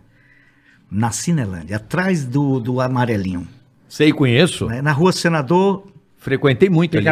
Na 0.92 1.12
Cinelândia, 1.12 1.78
atrás 1.78 2.26
do, 2.26 2.60
do 2.60 2.80
amarelinho. 2.82 3.48
Sei, 3.88 4.12
conheço. 4.12 4.66
né? 4.68 4.82
Na 4.82 4.92
rua 4.92 5.12
Senador. 5.14 5.86
Frequentei 6.18 6.68
muito 6.70 6.98
ali. 6.98 7.06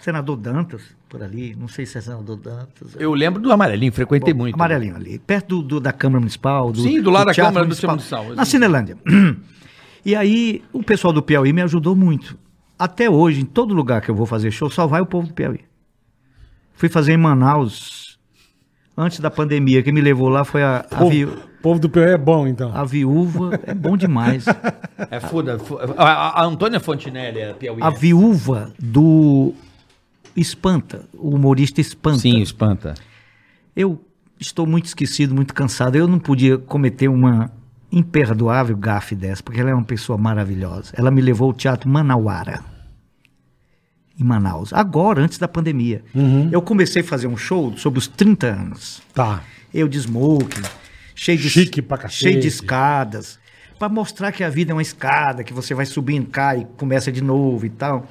Senador 0.00 0.36
Dantas, 0.36 0.82
por 1.08 1.22
ali. 1.22 1.56
Não 1.58 1.68
sei 1.68 1.86
se 1.86 1.96
é 1.98 2.00
Senador 2.00 2.36
Dantas. 2.36 2.94
Eu 2.98 3.12
lembro 3.14 3.40
do 3.40 3.50
amarelinho, 3.52 3.92
frequentei 3.92 4.32
Bom, 4.34 4.40
muito. 4.40 4.54
Amarelinho 4.54 4.96
ali, 4.96 5.18
perto 5.18 5.56
do, 5.56 5.62
do- 5.62 5.80
da 5.80 5.92
Câmara 5.92 6.20
Municipal. 6.20 6.70
Do, 6.72 6.82
Sim, 6.82 7.00
do 7.00 7.10
lado 7.10 7.26
da 7.26 7.32
Teatro 7.32 7.50
Câmara 7.52 7.64
do 7.64 7.68
Municipal, 7.68 7.94
Municipal, 7.96 8.34
Na. 8.34 8.44
Cinelândia. 8.44 8.96
E 10.04 10.14
aí, 10.16 10.62
o 10.72 10.82
pessoal 10.82 11.12
do 11.12 11.20
Piauí 11.22 11.52
me 11.52 11.60
ajudou 11.60 11.94
muito. 11.94 12.38
Até 12.78 13.10
hoje, 13.10 13.40
em 13.42 13.44
todo 13.44 13.74
lugar 13.74 14.00
que 14.00 14.10
eu 14.10 14.14
vou 14.14 14.24
fazer 14.24 14.50
show, 14.50 14.70
só 14.70 14.86
vai 14.86 15.00
o 15.02 15.06
povo 15.06 15.26
do 15.26 15.34
Piauí. 15.34 15.60
Fui 16.72 16.88
fazer 16.88 17.12
em 17.12 17.16
Manaus, 17.16 18.18
antes 18.96 19.18
da 19.20 19.30
pandemia. 19.30 19.82
Quem 19.82 19.92
me 19.92 20.00
levou 20.00 20.28
lá 20.28 20.44
foi 20.44 20.62
a, 20.62 20.78
a, 20.78 20.82
Povo, 20.96 21.10
viú- 21.10 21.36
povo 21.60 21.80
do 21.80 21.90
Piauí 21.90 22.12
é 22.12 22.16
bom, 22.16 22.46
então. 22.46 22.70
a 22.74 22.84
viúva. 22.84 23.60
É 23.64 23.74
bom 23.74 23.96
demais. 23.96 24.44
É 25.10 25.20
foda. 25.20 25.58
fo- 25.60 25.78
A, 25.96 26.02
a- 26.04 26.40
a 26.40 26.44
Antônia 26.44 26.80
Fontinelli 26.80 27.38
é 27.40 27.52
Piauí. 27.52 27.82
A 27.82 27.90
viúva 27.90 28.72
do 28.78 29.52
Espanta, 30.40 31.04
o 31.14 31.34
humorista 31.34 31.80
Espanta. 31.80 32.18
Sim, 32.18 32.40
espanta. 32.40 32.94
Eu 33.74 34.04
estou 34.38 34.66
muito 34.66 34.86
esquecido, 34.86 35.34
muito 35.34 35.54
cansado. 35.54 35.96
Eu 35.96 36.06
não 36.06 36.18
podia 36.18 36.58
cometer 36.58 37.08
uma 37.08 37.50
imperdoável 37.90 38.76
gafe 38.76 39.14
dessa, 39.14 39.42
porque 39.42 39.60
ela 39.60 39.70
é 39.70 39.74
uma 39.74 39.84
pessoa 39.84 40.18
maravilhosa. 40.18 40.92
Ela 40.94 41.10
me 41.10 41.20
levou 41.20 41.48
ao 41.48 41.54
Teatro 41.54 41.88
Manauara, 41.88 42.62
em 44.18 44.24
Manaus, 44.24 44.72
agora, 44.72 45.22
antes 45.22 45.38
da 45.38 45.46
pandemia. 45.46 46.02
Eu 46.50 46.60
comecei 46.60 47.02
a 47.02 47.04
fazer 47.04 47.28
um 47.28 47.36
show 47.36 47.76
sobre 47.76 47.98
os 47.98 48.08
30 48.08 48.46
anos. 48.46 49.00
Tá. 49.14 49.42
Eu 49.72 49.86
de 49.88 49.98
smoking, 49.98 50.62
cheio 51.14 51.38
de, 51.38 51.48
Chique 51.48 51.80
pra 51.80 51.96
cacete. 51.98 52.22
cheio 52.22 52.40
de 52.40 52.48
escadas, 52.48 53.38
para 53.78 53.88
mostrar 53.88 54.32
que 54.32 54.42
a 54.42 54.50
vida 54.50 54.72
é 54.72 54.74
uma 54.74 54.82
escada, 54.82 55.44
que 55.44 55.52
você 55.52 55.72
vai 55.72 55.86
subindo, 55.86 56.26
cai, 56.26 56.66
começa 56.76 57.12
de 57.12 57.22
novo 57.22 57.64
e 57.64 57.70
tal. 57.70 58.08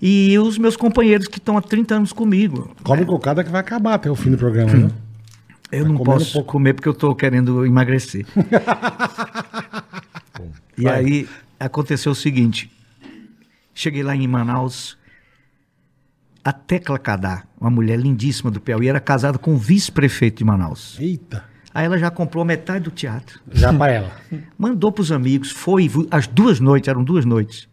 E 0.00 0.38
os 0.38 0.58
meus 0.58 0.76
companheiros 0.76 1.26
que 1.26 1.38
estão 1.38 1.56
há 1.58 1.62
30 1.62 1.94
anos 1.96 2.12
comigo. 2.12 2.70
Come 2.84 3.04
cocada 3.04 3.42
que 3.42 3.50
vai 3.50 3.60
acabar 3.60 3.94
até 3.94 4.10
o 4.10 4.14
fim 4.14 4.30
do 4.30 4.38
programa, 4.38 4.72
né? 4.72 4.90
Eu 5.70 5.82
Tá 5.84 5.88
não 5.90 5.98
posso 5.98 6.32
pouco. 6.32 6.52
comer 6.52 6.72
porque 6.72 6.88
eu 6.88 6.94
tô 6.94 7.14
querendo 7.14 7.66
emagrecer. 7.66 8.24
e 10.78 10.82
Vai. 10.82 10.94
aí 10.94 11.28
aconteceu 11.60 12.12
o 12.12 12.14
seguinte: 12.14 12.70
cheguei 13.74 14.02
lá 14.02 14.14
em 14.16 14.26
Manaus, 14.26 14.96
a 16.42 16.52
Tecla 16.52 16.98
Cadá, 16.98 17.44
uma 17.60 17.68
mulher 17.70 17.98
lindíssima 17.98 18.50
do 18.50 18.60
Piauí, 18.60 18.88
era 18.88 19.00
casada 19.00 19.36
com 19.38 19.52
o 19.54 19.58
vice-prefeito 19.58 20.38
de 20.38 20.44
Manaus. 20.44 20.96
Eita. 20.98 21.44
Aí 21.74 21.84
ela 21.84 21.98
já 21.98 22.10
comprou 22.10 22.44
metade 22.46 22.84
do 22.84 22.90
teatro, 22.90 23.38
Já 23.52 23.72
pra 23.72 23.90
ela. 23.90 24.10
mandou 24.58 24.90
pros 24.90 25.12
amigos, 25.12 25.50
foi 25.50 25.88
as 26.10 26.26
duas 26.26 26.58
noites, 26.60 26.88
eram 26.88 27.04
duas 27.04 27.24
noites. 27.26 27.68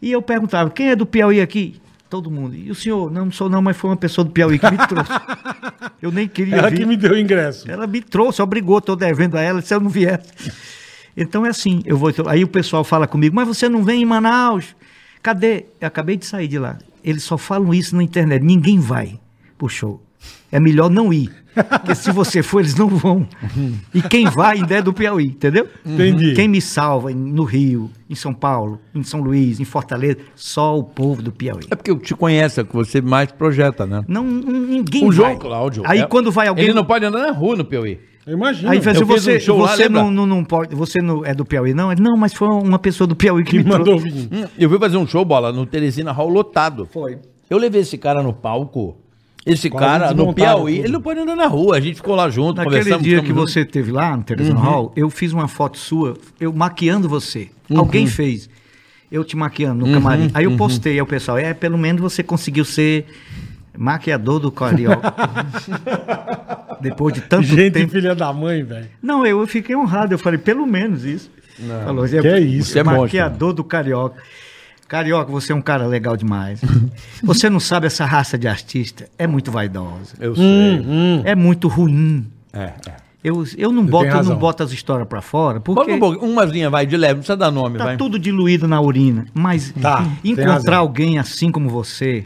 E 0.00 0.10
eu 0.12 0.22
perguntava: 0.22 0.70
quem 0.70 0.90
é 0.90 0.96
do 0.96 1.06
Piauí 1.06 1.40
aqui? 1.40 1.80
Todo 2.08 2.30
mundo. 2.30 2.56
E 2.56 2.70
o 2.70 2.74
senhor? 2.74 3.10
Não, 3.10 3.26
não 3.26 3.32
sou 3.32 3.48
não, 3.48 3.62
mas 3.62 3.76
foi 3.76 3.90
uma 3.90 3.96
pessoa 3.96 4.24
do 4.24 4.32
Piauí 4.32 4.58
que 4.58 4.68
me 4.70 4.78
trouxe. 4.88 5.12
Eu 6.02 6.10
nem 6.10 6.26
queria 6.26 6.56
Ela 6.56 6.70
vir. 6.70 6.78
que 6.78 6.86
me 6.86 6.96
deu 6.96 7.12
o 7.12 7.18
ingresso. 7.18 7.70
Ela 7.70 7.86
me 7.86 8.00
trouxe, 8.00 8.40
obrigou, 8.40 8.78
estou 8.78 8.96
devendo 8.96 9.36
a 9.36 9.40
ela, 9.42 9.60
se 9.60 9.74
eu 9.74 9.78
não 9.80 9.90
vier. 9.90 10.20
Então 11.14 11.44
é 11.44 11.50
assim, 11.50 11.82
eu 11.84 11.96
vou. 11.96 12.10
Aí 12.26 12.42
o 12.42 12.48
pessoal 12.48 12.82
fala 12.82 13.06
comigo, 13.06 13.36
mas 13.36 13.46
você 13.46 13.68
não 13.68 13.84
vem 13.84 14.00
em 14.02 14.06
Manaus? 14.06 14.74
Cadê? 15.22 15.66
Eu 15.78 15.86
acabei 15.88 16.16
de 16.16 16.24
sair 16.24 16.48
de 16.48 16.58
lá. 16.58 16.78
Eles 17.04 17.22
só 17.22 17.36
falam 17.36 17.74
isso 17.74 17.94
na 17.94 18.02
internet. 18.02 18.42
Ninguém 18.42 18.80
vai 18.80 19.20
pro 19.58 19.68
show. 19.68 20.02
É 20.50 20.58
melhor 20.58 20.88
não 20.90 21.12
ir. 21.12 21.30
Porque 21.54 21.94
se 21.94 22.12
você 22.12 22.42
for, 22.42 22.60
eles 22.60 22.74
não 22.74 22.88
vão. 22.88 23.26
E 23.94 24.00
quem 24.02 24.26
vai 24.26 24.58
ainda 24.58 24.76
é 24.76 24.82
do 24.82 24.92
Piauí, 24.92 25.26
entendeu? 25.26 25.66
Entendi. 25.84 26.34
Quem 26.34 26.46
me 26.48 26.60
salva 26.60 27.10
no 27.10 27.44
Rio, 27.44 27.90
em 28.08 28.14
São 28.14 28.32
Paulo, 28.32 28.78
em 28.94 29.02
São 29.02 29.20
Luís, 29.20 29.58
em 29.60 29.64
Fortaleza, 29.64 30.18
só 30.34 30.78
o 30.78 30.84
povo 30.84 31.20
do 31.22 31.32
Piauí. 31.32 31.64
É 31.70 31.74
porque 31.74 31.90
eu 31.90 31.98
te 31.98 32.14
conheço, 32.14 32.60
é 32.60 32.64
que 32.64 32.72
você 32.74 33.00
mais 33.00 33.30
projeta, 33.32 33.84
né? 33.86 34.04
Não, 34.06 34.24
ninguém 34.24 35.02
O 35.02 35.06
vai. 35.08 35.16
João 35.16 35.36
Cláudio. 35.38 35.82
Aí 35.86 36.00
é- 36.00 36.06
quando 36.06 36.30
vai 36.30 36.46
alguém. 36.48 36.64
Ele 36.66 36.74
não 36.74 36.84
pode 36.84 37.04
andar 37.04 37.20
na 37.20 37.32
rua 37.32 37.56
no 37.56 37.64
Piauí. 37.64 37.98
Eu 38.26 38.34
imagino. 38.34 38.70
Aí 38.70 38.78
vai 38.78 38.94
Eu 38.94 39.06
fiz 39.06 39.22
você, 39.24 39.36
um 39.38 39.40
show 39.40 39.58
lá, 39.58 39.68
você 39.68 39.84
lembra? 39.84 40.02
não, 40.02 40.10
não, 40.10 40.26
não 40.26 40.44
pode, 40.44 40.74
você 40.74 41.00
não 41.02 41.24
é 41.24 41.34
do 41.34 41.44
Piauí, 41.44 41.72
não? 41.74 41.90
Ele, 41.90 42.00
Não, 42.02 42.16
mas 42.16 42.32
foi 42.34 42.46
uma 42.48 42.78
pessoa 42.78 43.06
do 43.08 43.16
Piauí 43.16 43.42
que, 43.42 43.52
que 43.52 43.58
me 43.58 43.64
mandou 43.64 43.98
vir. 43.98 44.28
Hum, 44.30 44.44
Eu 44.58 44.68
fui 44.68 44.78
fazer 44.78 44.98
um 44.98 45.06
show, 45.06 45.24
bola, 45.24 45.50
no 45.52 45.64
Teresina 45.66 46.12
Hall 46.12 46.28
lotado. 46.28 46.86
Foi. 46.92 47.18
Eu 47.48 47.58
levei 47.58 47.80
esse 47.80 47.96
cara 47.98 48.22
no 48.22 48.32
palco. 48.32 48.96
Esse 49.46 49.70
Quase 49.70 49.86
cara 49.86 50.14
no 50.14 50.34
Piauí, 50.34 50.74
tudo. 50.76 50.84
ele 50.84 50.92
não 50.92 51.00
pode 51.00 51.20
andar 51.20 51.34
na 51.34 51.46
rua. 51.46 51.76
A 51.76 51.80
gente 51.80 51.96
ficou 51.96 52.14
lá 52.14 52.28
junto, 52.28 52.58
Naquele 52.58 52.76
conversamos. 52.78 53.02
dia 53.04 53.22
que 53.22 53.32
você 53.32 53.64
teve 53.64 53.90
lá 53.90 54.14
no 54.16 54.22
Teresina 54.22 54.60
Hall, 54.60 54.92
eu 54.94 55.08
fiz 55.08 55.32
uma 55.32 55.48
foto 55.48 55.78
sua, 55.78 56.16
eu 56.38 56.52
maquiando 56.52 57.08
você. 57.08 57.48
Alguém 57.74 58.06
fez. 58.06 58.48
Eu 59.10 59.24
te 59.24 59.36
maquiando 59.36 59.86
no 59.86 59.92
camarim. 59.92 60.30
Aí 60.34 60.44
eu 60.44 60.56
postei 60.56 60.98
ao 61.00 61.06
pessoal, 61.06 61.38
é, 61.38 61.52
pelo 61.54 61.78
menos 61.78 62.00
você 62.02 62.22
conseguiu 62.22 62.64
ser 62.64 63.06
maquiador 63.76 64.38
do 64.38 64.52
Carioca. 64.52 65.14
Depois 66.80 67.14
de 67.14 67.20
tanto 67.22 67.46
Gente, 67.46 67.72
tempo. 67.74 67.92
filha 67.92 68.14
da 68.14 68.32
mãe, 68.32 68.62
velho. 68.62 68.88
Não, 69.02 69.26
eu 69.26 69.46
fiquei 69.46 69.74
honrado. 69.76 70.14
Eu 70.14 70.18
falei, 70.18 70.38
pelo 70.38 70.66
menos 70.66 71.04
isso. 71.04 71.30
Falou, 71.84 72.06
que 72.06 72.16
é 72.16 72.40
isso, 72.40 72.78
é 72.78 72.82
monstro. 72.82 73.02
maquiador 73.02 73.52
do 73.52 73.62
Carioca. 73.64 74.22
Carioca, 74.90 75.30
você 75.30 75.52
é 75.52 75.54
um 75.54 75.62
cara 75.62 75.86
legal 75.86 76.16
demais. 76.16 76.60
você 77.22 77.48
não 77.48 77.60
sabe 77.60 77.86
essa 77.86 78.04
raça 78.04 78.36
de 78.36 78.48
artista. 78.48 79.08
É 79.16 79.24
muito 79.24 79.52
vaidosa. 79.52 80.16
Eu 80.18 80.34
sei. 80.34 80.82
É 81.24 81.36
muito 81.36 81.68
ruim. 81.68 82.26
É, 82.52 82.72
é. 82.88 82.96
Eu, 83.22 83.44
eu 83.56 83.70
não 83.70 83.86
boto, 83.86 84.06
eu 84.06 84.24
não 84.24 84.34
boto 84.36 84.64
as 84.64 84.72
histórias 84.72 85.06
pra 85.06 85.20
fora, 85.22 85.60
Bota 85.60 85.74
porque 85.74 85.92
um 85.92 85.98
pouquinho, 86.00 86.32
umazinha, 86.32 86.68
vai, 86.70 86.86
de 86.86 86.96
leve, 86.96 87.12
não 87.14 87.18
precisa 87.20 87.36
dar 87.36 87.52
nome, 87.52 87.78
tá 87.78 87.84
vai. 87.84 87.96
tudo 87.96 88.18
diluído 88.18 88.66
na 88.66 88.80
urina. 88.80 89.26
Mas 89.32 89.72
Tá, 89.80 90.04
encontrar 90.24 90.78
alguém 90.78 91.18
assim 91.20 91.52
como 91.52 91.68
você, 91.68 92.24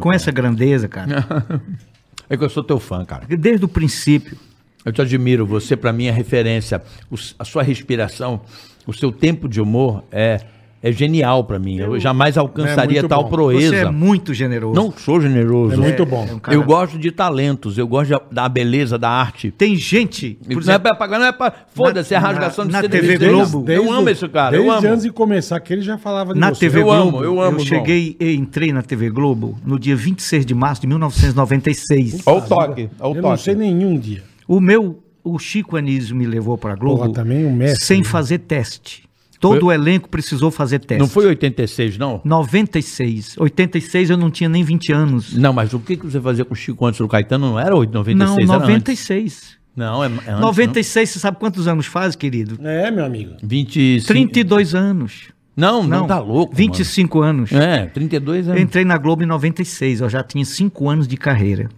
com 0.00 0.12
essa 0.12 0.30
grandeza, 0.30 0.88
cara, 0.88 1.62
É 2.28 2.36
que 2.36 2.42
eu 2.44 2.50
sou 2.50 2.62
teu 2.62 2.78
fã, 2.80 3.04
cara. 3.06 3.24
desde 3.26 3.64
o 3.64 3.68
princípio, 3.68 4.36
Eu 4.84 4.92
te 4.92 5.00
admiro, 5.00 5.46
você 5.46 5.76
pra 5.76 5.92
mim 5.92 6.06
é 6.06 6.10
referência. 6.10 6.82
O- 7.10 7.14
a 7.38 7.44
sua 7.44 7.62
respiração, 7.62 8.40
o 8.86 8.92
seu 8.92 9.10
tempo 9.12 9.48
de 9.48 9.60
humor 9.60 10.02
é, 10.10 10.40
é 10.88 10.92
genial 10.92 11.44
pra 11.44 11.58
mim. 11.58 11.78
Eu, 11.78 11.98
jamais 11.98 12.36
alcançaria 12.36 13.00
É 13.00 13.02
tal 13.02 13.24
bom. 13.24 13.30
proeza. 13.30 13.68
você 13.70 13.76
é 13.82 13.90
muito 13.90 14.32
generoso. 14.34 14.74
Não 14.74 14.92
sou 14.92 15.20
generoso. 15.20 15.74
É 15.74 15.76
muito 15.76 16.04
bom. 16.06 16.26
é 16.28 16.34
um 16.34 16.38
cara- 16.38 16.56
Eu 16.56 16.62
gosto 16.64 16.98
de 16.98 17.10
talentos, 17.10 17.76
eu 17.78 17.86
gosto 17.88 18.20
da 18.30 18.48
beleza, 18.48 18.98
da 18.98 19.10
arte. 19.10 19.50
Tem 19.50 19.74
gente, 19.76 20.38
por 20.42 20.50
não 20.50 20.56
é 20.58 20.62
exemplo, 20.62 20.80
pra 20.82 20.94
pagar, 20.94 21.18
não 21.18 21.26
é 21.26 21.32
pra. 21.32 21.52
Foda-se, 21.74 22.14
é 22.14 22.20
na- 22.20 22.26
rasgação 22.26 22.66
de 22.66 22.72
na 22.72 22.82
TV 22.82 23.18
Globo, 23.18 23.62
dente. 23.64 23.78
Eu 23.78 23.92
amo 23.92 24.08
esse 24.10 24.28
cara, 24.28 24.56
eu 24.56 24.62
Desde 24.64 24.86
amo. 24.86 24.94
antes 24.94 25.04
de 25.04 25.12
começar 25.12 25.56
aqui, 25.56 25.72
ele 25.72 25.82
já 25.82 25.98
falava 25.98 26.34
de 26.34 26.40
na 26.40 26.50
você. 26.50 26.60
TV 26.60 26.80
Eu 26.80 26.84
Globo, 26.84 27.16
amo, 27.18 27.24
eu 27.24 27.40
amo, 27.40 27.58
João. 27.58 27.66
cheguei 27.66 28.16
e 28.20 28.34
entrei 28.34 28.72
na 28.72 28.82
TV 28.82 29.10
Globo 29.10 29.58
no 29.64 29.78
dia 29.78 29.96
26 29.96 30.44
de 30.46 30.54
março 30.54 30.80
de 30.82 30.86
1996. 30.86 32.22
Olha 32.26 32.38
o 32.38 32.42
toque, 32.42 32.90
olha 33.00 33.12
o 33.12 33.16
Eu 33.16 33.22
não 33.22 33.30
toque. 33.30 33.42
sei 33.42 33.54
nenhum 33.54 33.98
dia. 33.98 34.22
O 34.46 34.60
meu, 34.60 35.02
o 35.24 35.38
Chico 35.38 35.76
Anísio 35.76 36.14
me 36.14 36.26
levou 36.26 36.56
pra 36.56 36.74
Globo 36.74 36.98
Porra, 37.02 37.12
também 37.12 37.44
um 37.44 37.52
mestre, 37.54 37.84
sem 37.84 37.98
né? 37.98 38.04
fazer 38.04 38.38
teste. 38.38 39.05
Todo 39.40 39.60
Foi- 39.60 39.68
o 39.68 39.72
elenco 39.72 40.08
precisou 40.08 40.50
fazer 40.50 40.78
teste. 40.78 41.00
Não 41.00 41.08
foi 41.08 41.26
86, 41.26 41.98
não? 41.98 42.20
96. 42.24 43.36
86 43.38 44.10
eu 44.10 44.16
não 44.16 44.30
tinha 44.30 44.48
nem 44.48 44.62
20 44.64 44.92
anos. 44.92 45.34
Não, 45.36 45.52
mas 45.52 45.72
o 45.74 45.78
que, 45.78 45.96
que 45.96 46.06
você 46.06 46.20
fazia 46.20 46.44
com 46.44 46.54
o 46.54 46.56
Chico 46.56 46.84
antes 46.86 46.98
do 47.00 47.08
Caetano? 47.08 47.50
Não 47.50 47.58
era 47.58 47.76
8, 47.76 47.92
96, 47.92 48.48
não, 48.48 48.54
era 48.54 48.64
antes. 48.64 48.70
96. 48.70 49.56
Não, 49.76 50.02
é, 50.02 50.06
é 50.06 50.30
antes, 50.30 50.40
96, 50.40 51.10
você 51.10 51.18
sabe 51.18 51.38
quantos 51.38 51.68
anos 51.68 51.84
faz, 51.86 52.16
querido? 52.16 52.58
É, 52.66 52.90
meu 52.90 53.04
amigo. 53.04 53.32
não? 53.32 53.38
25. 53.48 54.06
32 54.08 54.74
anos. 54.74 55.28
Não, 55.54 55.82
não, 55.82 56.06
tá 56.06 56.18
louco, 56.18 56.54
25 56.54 57.20
anos. 57.22 57.50
mano. 57.50 57.64
É, 57.64 57.86
32 57.86 58.46
Eu 58.46 58.52
anos. 58.52 58.62
entrei 58.62 58.84
na 58.84 58.96
Globo 58.98 59.22
em 59.22 59.26
96, 59.26 60.00
eu 60.00 60.08
já 60.08 60.22
tinha 60.22 60.44
5 60.44 60.88
anos 60.88 61.06
de 61.08 61.16
carreira. 61.16 61.68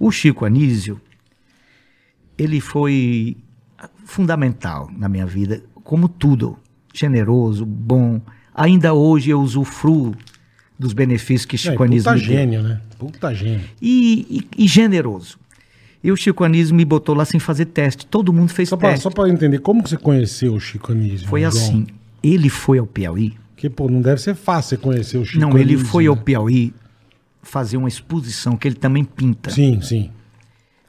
O 0.00 0.10
Chico 0.12 0.44
Anísio, 0.44 1.00
ele 2.36 2.60
foi 2.60 3.36
fundamental 4.04 4.88
na 4.96 5.08
minha 5.08 5.26
vida, 5.26 5.62
como 5.84 6.08
tudo. 6.08 6.56
Generoso, 6.92 7.64
bom. 7.66 8.20
Ainda 8.54 8.92
hoje 8.94 9.30
eu 9.30 9.40
usufruo 9.40 10.14
dos 10.78 10.92
benefícios 10.92 11.44
que 11.46 11.56
É, 11.56 11.58
Chico 11.58 11.82
Anísio 11.82 12.04
puta 12.10 12.14
me 12.20 12.26
deu. 12.26 12.36
gênio, 12.36 12.62
né? 12.62 12.80
Puta 12.98 13.34
gênio. 13.34 13.64
E, 13.80 14.26
e- 14.58 14.64
e 14.64 14.66
generoso. 14.68 15.38
E 16.02 16.12
o 16.12 16.16
Chico 16.16 16.44
Anísio 16.44 16.74
me 16.74 16.84
botou 16.84 17.14
lá 17.14 17.24
sem 17.24 17.40
fazer 17.40 17.66
teste. 17.66 18.06
Todo 18.06 18.32
mundo 18.32 18.50
fez 18.52 18.68
Só 18.68 18.76
pra, 18.76 18.90
teste. 18.90 19.02
só 19.02 19.10
eu 19.16 19.26
entender, 19.28 19.58
como 19.58 19.82
que 19.82 19.90
você 19.90 19.96
conheceu 19.96 20.54
o 20.54 20.60
Chico 20.60 20.92
Anísio? 20.92 21.26
Foi 21.28 21.40
João? 21.40 21.52
assim. 21.52 21.86
Ele 22.22 22.48
foi 22.48 22.78
ao 22.78 22.86
Piauí. 22.86 23.34
Porque, 23.54 23.68
pô, 23.68 23.88
não 23.88 24.00
deve 24.00 24.20
ser 24.20 24.34
fácil 24.36 24.70
você 24.70 24.82
conhecer 24.82 25.18
o 25.18 25.24
Chico 25.24 25.40
não, 25.40 25.50
ele 25.58 25.74
Anísio, 25.74 25.86
foi 25.86 26.06
ao 26.06 26.14
né? 26.14 26.22
Piauí 26.24 26.72
fazer 27.42 27.76
uma 27.76 27.88
exposição 27.88 28.56
que 28.56 28.68
ele 28.68 28.76
também 28.76 29.04
pinta. 29.04 29.50
Sim, 29.50 29.80
sim. 29.80 30.10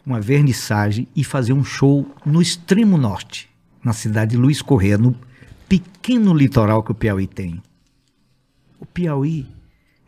uma 0.05 0.19
vernissagem 0.21 1.07
e 1.15 1.23
fazer 1.23 1.53
um 1.53 1.63
show 1.63 2.05
no 2.25 2.41
extremo 2.41 2.97
norte, 2.97 3.47
na 3.83 3.93
cidade 3.93 4.31
de 4.31 4.37
Luiz 4.37 4.61
Correia, 4.61 4.97
no 4.97 5.15
pequeno 5.69 6.33
litoral 6.33 6.83
que 6.83 6.91
o 6.91 6.95
Piauí 6.95 7.27
tem. 7.27 7.61
O 8.79 8.85
Piauí 8.85 9.47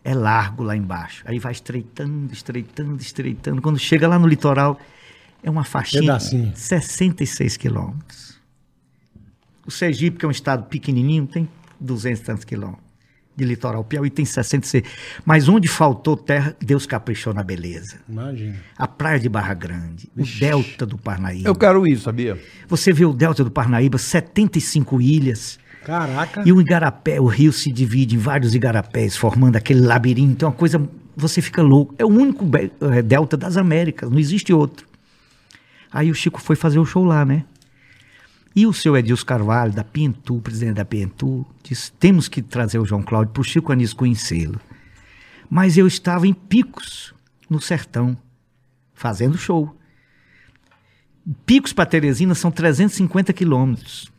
é 0.04 0.14
largo 0.14 0.64
lá 0.64 0.76
embaixo, 0.76 1.24
aí 1.28 1.38
vai 1.38 1.52
estreitando, 1.52 2.34
estreitando, 2.34 3.00
estreitando. 3.00 3.62
Quando 3.62 3.78
chega 3.78 4.08
lá 4.08 4.18
no 4.18 4.28
litoral, 4.28 4.80
É 5.44 5.50
uma 5.50 5.64
faixinha. 5.64 6.02
Pedacinho. 6.02 6.56
66 6.56 7.58
quilômetros. 7.58 8.40
O 9.66 9.72
Sergipe, 9.72 10.18
que 10.18 10.26
é 10.26 10.28
um 10.28 10.32
estado 10.32 10.66
pequenininho, 10.68 11.26
tem 11.26 11.50
200 11.80 12.22
e 12.22 12.24
tantos 12.24 12.46
quilômetros. 12.46 12.91
De 13.36 13.46
litoral. 13.46 13.82
O 13.82 13.84
Piauí 13.84 14.10
tem 14.10 14.26
66. 14.26 14.84
Mas 15.26 15.48
onde 15.48 15.68
faltou 15.68 16.18
terra, 16.18 16.56
Deus 16.60 16.86
caprichou 16.86 17.34
na 17.34 17.44
beleza. 17.44 17.98
Imagina. 18.08 18.58
A 18.78 18.88
praia 18.88 19.20
de 19.20 19.30
Barra 19.30 19.54
Grande, 19.54 20.10
o 20.18 20.24
delta 20.24 20.86
do 20.86 20.98
Parnaíba. 20.98 21.48
Eu 21.48 21.56
quero 21.56 21.88
isso, 21.88 22.04
sabia? 22.04 22.38
Você 22.68 22.92
vê 22.92 23.06
o 23.06 23.14
delta 23.14 23.44
do 23.44 23.52
Parnaíba, 23.52 23.98
75 23.98 25.02
ilhas. 25.02 25.60
Caraca. 25.84 26.44
E 26.46 26.52
o 26.52 26.62
igarapé, 26.62 27.20
o 27.20 27.26
rio 27.26 27.52
se 27.52 27.72
divide 27.72 28.16
em 28.16 28.20
vários 28.20 28.54
igarapés, 28.54 29.18
formando 29.18 29.56
aquele 29.56 29.82
labirinto. 29.82 30.46
É 30.46 30.48
uma 30.48 30.54
coisa, 30.54 30.82
você 31.16 31.42
fica 31.42 31.62
louco. 31.62 31.96
É 31.98 32.06
o 32.06 32.10
único 32.10 32.46
eh, 32.56 33.02
delta 33.02 33.36
das 33.36 33.58
Américas, 33.58 34.10
não 34.10 34.20
existe 34.20 34.54
outro. 34.54 34.86
Aí 35.92 36.10
o 36.10 36.16
Chico 36.16 36.40
foi 36.40 36.56
fazer 36.56 36.80
o 36.80 36.86
show 36.86 37.04
lá, 37.04 37.26
né? 37.26 37.44
E 38.56 38.66
o 38.68 38.74
seu 38.74 38.98
Edilson 38.98 39.26
Carvalho, 39.26 39.72
da 39.72 39.84
Pintu, 39.84 40.40
presidente 40.42 40.76
da 40.76 40.84
Pintu, 40.86 41.46
disse: 41.64 41.92
temos 41.94 42.28
que 42.28 42.42
trazer 42.42 42.80
o 42.80 42.86
João 42.86 43.02
Cláudio 43.02 43.32
para 43.34 43.42
o 43.42 43.46
Chico 43.46 43.72
Anísio 43.72 43.96
conhecê-lo. 43.96 44.60
Mas 45.50 45.78
eu 45.78 45.88
estava 45.88 46.28
em 46.28 46.34
Picos, 46.34 47.14
no 47.50 47.62
sertão, 47.62 48.18
fazendo 48.94 49.38
show. 49.38 49.74
Picos 51.46 51.72
para 51.74 51.86
Teresina 51.86 52.34
são 52.36 52.50
350 52.52 53.32
quilômetros. 53.34 54.12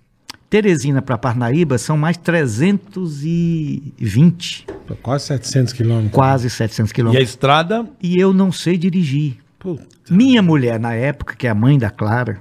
Teresina 0.49 1.01
para 1.03 1.17
Parnaíba 1.19 1.79
são 1.79 1.97
mais 1.97 2.17
320, 2.19 4.67
Quase 5.03 5.25
700 5.27 5.73
quilômetros. 5.73 6.13
quase 6.13 6.51
700 6.51 6.91
E 6.91 6.93
a 6.93 6.95
quilômetros. 6.95 7.29
estrada? 7.29 7.89
E 8.03 8.19
eu 8.19 8.33
não 8.35 8.53
sei 8.53 8.77
dirigir. 8.77 9.39
Puta. 9.59 9.87
Minha 10.11 10.43
mulher, 10.43 10.79
na 10.79 10.93
época, 10.95 11.35
que 11.37 11.47
é 11.47 11.51
a 11.51 11.55
mãe 11.55 11.79
da 11.79 11.89
Clara, 11.91 12.39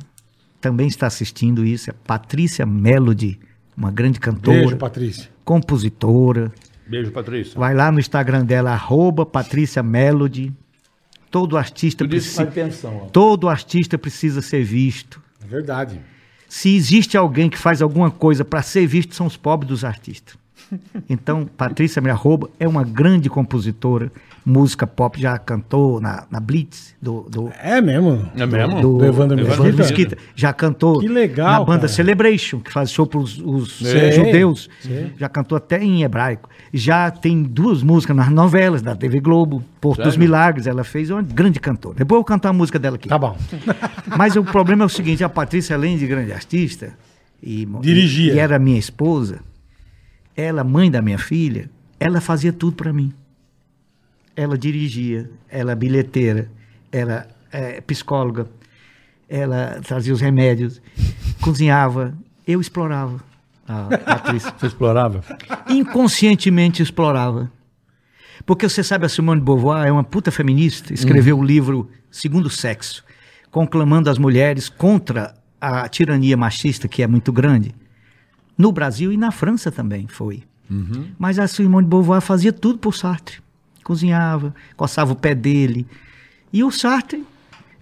também 0.61 0.87
está 0.87 1.07
assistindo 1.07 1.65
isso, 1.65 1.89
é 1.89 1.93
Patrícia 2.05 2.65
Melody, 2.65 3.39
uma 3.75 3.91
grande 3.91 4.19
cantora, 4.19 4.59
Beijo, 4.59 4.77
Patrícia. 4.77 5.29
compositora. 5.43 6.51
Beijo, 6.87 7.11
Patrícia. 7.11 7.59
Vai 7.59 7.73
lá 7.73 7.91
no 7.91 7.99
Instagram 7.99 8.45
dela, 8.45 8.71
arroba 8.71 9.25
Patrícia 9.25 9.81
Melody. 9.81 10.53
Todo 11.29 11.57
artista, 11.57 12.05
precisa, 12.05 12.45
todo 13.11 13.47
artista 13.47 13.97
precisa 13.97 14.41
ser 14.41 14.63
visto. 14.63 15.21
É 15.43 15.47
verdade. 15.47 15.99
Se 16.49 16.75
existe 16.75 17.15
alguém 17.15 17.49
que 17.49 17.57
faz 17.57 17.81
alguma 17.81 18.11
coisa 18.11 18.43
para 18.43 18.61
ser 18.61 18.85
visto, 18.85 19.15
são 19.15 19.25
os 19.25 19.37
pobres 19.37 19.69
dos 19.69 19.85
artistas. 19.85 20.35
Então, 21.09 21.45
Patrícia 21.45 22.01
me 22.01 22.09
arroba 22.09 22.49
é 22.59 22.67
uma 22.67 22.83
grande 22.83 23.29
compositora, 23.29 24.11
música 24.45 24.87
pop, 24.87 25.19
já 25.19 25.37
cantou 25.37 26.01
na, 26.01 26.25
na 26.29 26.39
Blitz, 26.39 26.95
do, 27.01 27.27
do, 27.29 27.51
É 27.61 27.79
mesmo. 27.81 28.27
É 28.35 28.45
mesmo? 28.45 28.81
do, 28.81 28.97
Do 28.97 29.05
Evandro 29.05 29.39
Evandro 29.39 29.63
Mesquita? 29.63 29.83
Mesquita. 29.83 30.17
Já 30.35 30.51
cantou 30.53 30.99
Que 30.99 31.07
legal, 31.07 31.51
na 31.51 31.59
banda 31.59 31.81
cara. 31.81 31.87
Celebration, 31.89 32.59
que 32.59 32.71
faz 32.71 32.91
show 32.91 33.05
para 33.05 33.19
os 33.19 33.31
judeus. 33.31 34.69
sei. 34.81 35.11
Já 35.17 35.29
cantou 35.29 35.55
até 35.57 35.81
em 35.83 36.03
hebraico. 36.03 36.49
Já 36.73 37.11
tem 37.11 37.43
duas 37.43 37.83
músicas 37.83 38.15
nas 38.15 38.29
novelas 38.29 38.81
da 38.81 38.95
TV 38.95 39.19
Globo, 39.19 39.63
Porto 39.79 40.03
dos? 40.03 40.17
Milagres. 40.17 40.67
Ela 40.67 40.83
fez 40.83 41.09
uma 41.09 41.21
grande 41.21 41.59
cantora. 41.59 41.95
Depois 41.95 42.17
eu 42.17 42.21
vou 42.21 42.25
cantar 42.25 42.49
a 42.49 42.53
música 42.53 42.79
dela 42.79 42.95
aqui. 42.95 43.09
Tá 43.09 43.17
bom. 43.17 43.37
Mas 44.17 44.35
o 44.35 44.43
problema 44.43 44.83
é 44.83 44.85
o 44.85 44.89
seguinte: 44.89 45.23
a 45.23 45.29
Patrícia, 45.29 45.75
além 45.75 45.97
de 45.97 46.07
grande 46.07 46.31
artista, 46.31 46.93
e, 47.41 47.65
Dirigia. 47.81 48.33
e 48.33 48.39
era 48.39 48.57
minha 48.59 48.79
esposa, 48.79 49.39
ela, 50.35 50.63
mãe 50.63 50.89
da 50.89 51.01
minha 51.01 51.17
filha, 51.17 51.69
ela 51.99 52.21
fazia 52.21 52.51
tudo 52.53 52.75
para 52.75 52.91
mim. 52.93 53.13
Ela 54.41 54.57
dirigia, 54.57 55.29
ela 55.47 55.75
bilheteira, 55.75 56.49
ela 56.91 57.27
é, 57.51 57.79
psicóloga, 57.81 58.47
ela 59.29 59.79
trazia 59.85 60.11
os 60.11 60.19
remédios, 60.19 60.81
cozinhava, 61.39 62.17
eu 62.47 62.59
explorava 62.59 63.23
a 63.67 63.95
Patrícia. 63.99 64.51
Você 64.57 64.65
explorava? 64.65 65.23
Inconscientemente 65.69 66.81
explorava. 66.81 67.51
Porque 68.43 68.67
você 68.67 68.83
sabe, 68.83 69.05
a 69.05 69.09
Simone 69.09 69.39
de 69.39 69.45
Beauvoir 69.45 69.85
é 69.85 69.91
uma 69.91 70.03
puta 70.03 70.31
feminista, 70.31 70.91
escreveu 70.91 71.37
o 71.37 71.43
livro 71.43 71.87
Segundo 72.09 72.49
Sexo, 72.49 73.03
conclamando 73.51 74.09
as 74.09 74.17
mulheres 74.17 74.69
contra 74.69 75.35
a 75.61 75.87
tirania 75.87 76.35
machista, 76.35 76.87
que 76.87 77.03
é 77.03 77.07
muito 77.07 77.31
grande. 77.31 77.75
No 78.57 78.71
Brasil 78.71 79.11
e 79.13 79.17
na 79.17 79.29
França 79.29 79.71
também 79.71 80.07
foi. 80.07 80.41
Mas 81.19 81.37
a 81.37 81.47
Simone 81.47 81.85
de 81.85 81.91
Beauvoir 81.91 82.21
fazia 82.21 82.51
tudo 82.51 82.79
por 82.79 82.95
Sartre. 82.95 83.37
Cozinhava, 83.91 84.55
coçava 84.77 85.11
o 85.11 85.15
pé 85.17 85.35
dele. 85.35 85.85
E 86.53 86.63
o 86.63 86.71
Sartre, 86.71 87.25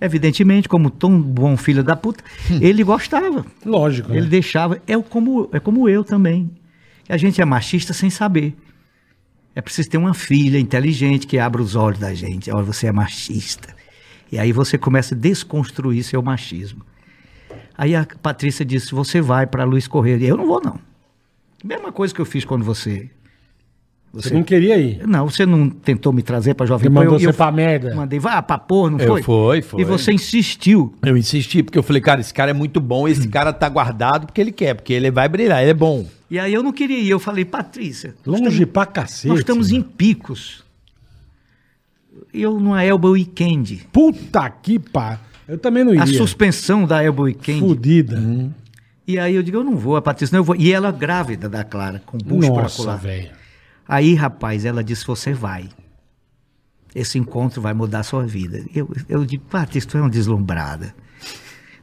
evidentemente, 0.02 0.68
como 0.68 0.90
tão 0.90 1.22
bom 1.22 1.56
filho 1.56 1.84
da 1.84 1.96
puta, 1.96 2.24
ele 2.60 2.84
gostava. 2.84 3.46
Lógico. 3.64 4.12
Ele 4.12 4.22
né? 4.22 4.28
deixava. 4.28 4.82
É 4.88 5.00
como, 5.00 5.48
é 5.54 5.60
como 5.60 5.88
eu 5.88 6.04
também. 6.04 6.50
A 7.08 7.16
gente 7.16 7.40
é 7.40 7.46
machista 7.46 7.94
sem 7.94 8.10
saber. 8.10 8.56
É 9.54 9.62
preciso 9.62 9.88
ter 9.88 9.98
uma 9.98 10.16
filha 10.16 10.60
inteligente 10.60 11.28
que 11.28 11.38
abra 11.38 11.62
os 11.62 11.76
olhos 11.76 12.00
da 12.00 12.12
gente. 12.12 12.50
Olha, 12.50 12.64
você 12.64 12.88
é 12.88 12.92
machista. 12.92 13.76
E 14.32 14.40
aí 14.40 14.52
você 14.52 14.80
começa 14.80 15.14
a 15.14 15.18
desconstruir 15.18 16.04
seu 16.04 16.24
machismo. 16.24 16.84
Aí 17.78 17.96
a 17.96 18.04
Patrícia 18.20 18.66
disse: 18.66 18.96
Você 18.96 19.22
vai 19.22 19.46
para 19.46 19.64
Luiz 19.64 19.88
Correia. 19.88 20.26
Eu 20.26 20.38
não 20.38 20.48
vou, 20.48 20.60
não. 20.60 20.80
Mesma 21.64 21.92
coisa 21.92 22.16
que 22.16 22.20
eu 22.20 22.26
fiz 22.26 22.44
quando 22.44 22.66
você. 22.66 23.12
Você 24.12 24.34
não 24.34 24.42
queria 24.44 24.76
ir. 24.78 25.06
Não, 25.08 25.30
você 25.30 25.46
não 25.46 25.70
tentou 25.70 26.12
me 26.12 26.24
trazer 26.24 26.56
para 26.56 26.66
Jovem 26.66 26.90
Pan. 26.90 26.94
mandou 27.02 27.14
eu, 27.14 27.20
você 27.20 27.28
eu 27.28 27.34
pra 27.34 27.52
merda. 27.52 27.94
Mandei, 27.94 28.18
vá 28.18 28.42
pra 28.42 28.58
porra, 28.58 28.90
não 28.92 29.00
Eu 29.00 29.08
foi? 29.08 29.22
fui, 29.22 29.62
foi. 29.62 29.82
E 29.82 29.84
você 29.86 30.12
insistiu. 30.12 30.96
Eu 31.06 31.16
insisti, 31.16 31.62
porque 31.62 31.78
eu 31.78 31.84
falei, 31.84 32.02
cara, 32.02 32.20
esse 32.20 32.34
cara 32.34 32.50
é 32.50 32.54
muito 32.54 32.80
bom, 32.82 33.08
esse 33.08 33.28
cara 33.28 33.54
tá 33.54 33.70
guardado 33.70 34.26
porque 34.26 34.42
ele 34.42 34.52
quer, 34.52 34.74
porque 34.74 34.94
ele 34.94 35.12
vai 35.12 35.30
brilhar, 35.30 35.62
ele 35.62 35.72
é 35.72 35.76
bom. 35.76 36.08
E 36.30 36.40
aí 36.40 36.52
eu 36.54 36.64
não 36.64 36.72
queria 36.72 36.98
ir. 37.00 37.10
Eu 37.10 37.20
falei, 37.20 37.46
Patrícia, 37.46 38.16
Longe 38.26 38.46
estamos- 38.48 38.72
pra 38.72 38.86
cacete. 38.88 39.28
nós 39.28 39.40
estamos 39.40 39.72
em 39.72 39.82
picos. 39.82 40.64
Eu 42.34 42.60
numa 42.60 42.84
Elba 42.84 43.10
Weekend. 43.10 43.88
Puta 43.92 44.50
que 44.50 44.78
pá. 44.80 45.20
Eu 45.48 45.58
também 45.58 45.84
não 45.84 45.92
A 45.94 46.06
iria. 46.06 46.18
suspensão 46.18 46.86
da 46.86 47.04
Elba 47.04 47.24
Weekend. 47.24 47.60
Fudida. 47.60 48.22
E 49.08 49.18
aí 49.18 49.34
eu 49.36 49.42
digo, 49.42 49.58
eu 49.58 49.64
não 49.64 49.76
vou, 49.76 49.96
a 49.96 50.02
Patrícia, 50.02 50.34
não, 50.36 50.42
eu 50.42 50.44
vou. 50.44 50.56
E 50.56 50.72
ela 50.72 50.92
grávida 50.92 51.50
da 51.50 51.64
Clara, 51.64 52.02
com 52.06 52.18
bucho 52.20 52.50
Nossa, 52.50 52.96
velho. 52.98 53.30
Aí, 53.90 54.14
rapaz, 54.14 54.64
ela 54.66 54.84
disse, 54.84 55.06
você 55.06 55.34
vai. 55.34 55.68
Esse 56.94 57.18
encontro 57.18 57.60
vai 57.62 57.74
mudar 57.74 58.00
a 58.00 58.04
sua 58.04 58.24
vida. 58.26 58.64
Eu, 58.74 58.90
eu 59.10 59.26
digo, 59.26 59.44
Patrícia, 59.50 59.90
tu 59.90 59.98
é 59.98 60.02
uma 60.02 60.10
deslumbrada. 60.10 60.94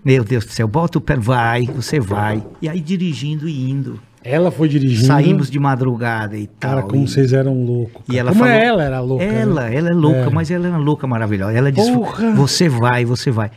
Meu 0.04 0.22
Deus 0.22 0.44
do 0.44 0.52
céu, 0.52 0.68
bota 0.68 0.98
o 0.98 1.00
pé, 1.00 1.16
vai, 1.16 1.64
você 1.66 1.98
vai. 1.98 2.44
E 2.62 2.68
aí 2.68 2.80
dirigindo 2.80 3.48
e 3.48 3.70
indo. 3.70 4.00
Ela 4.22 4.50
foi 4.52 4.68
dirigindo. 4.68 5.06
Saímos 5.06 5.50
de 5.50 5.58
madrugada 5.58 6.36
e 6.36 6.46
tal. 6.46 6.76
Cara, 6.76 6.82
como 6.84 7.04
e- 7.04 7.08
vocês 7.08 7.32
eram 7.32 7.64
loucos. 7.64 8.02
E 8.08 8.16
ela 8.18 8.30
como 8.30 8.44
falou, 8.44 8.56
ela 8.60 8.82
era 8.84 9.00
louca. 9.00 9.24
Ela, 9.24 9.68
né? 9.68 9.76
ela 9.76 9.88
é 9.90 9.92
louca, 9.92 10.18
É. 10.20 10.30
mas 10.30 10.50
ela 10.50 10.66
é 10.66 10.70
uma 10.70 10.78
louca 10.78 11.06
maravilhosa. 11.08 11.52
Ela 11.56 11.70
disse: 11.72 11.92
Porra! 11.92 12.32
Você 12.34 12.68
vai, 12.68 13.04
você 13.04 13.30
vai. 13.32 13.50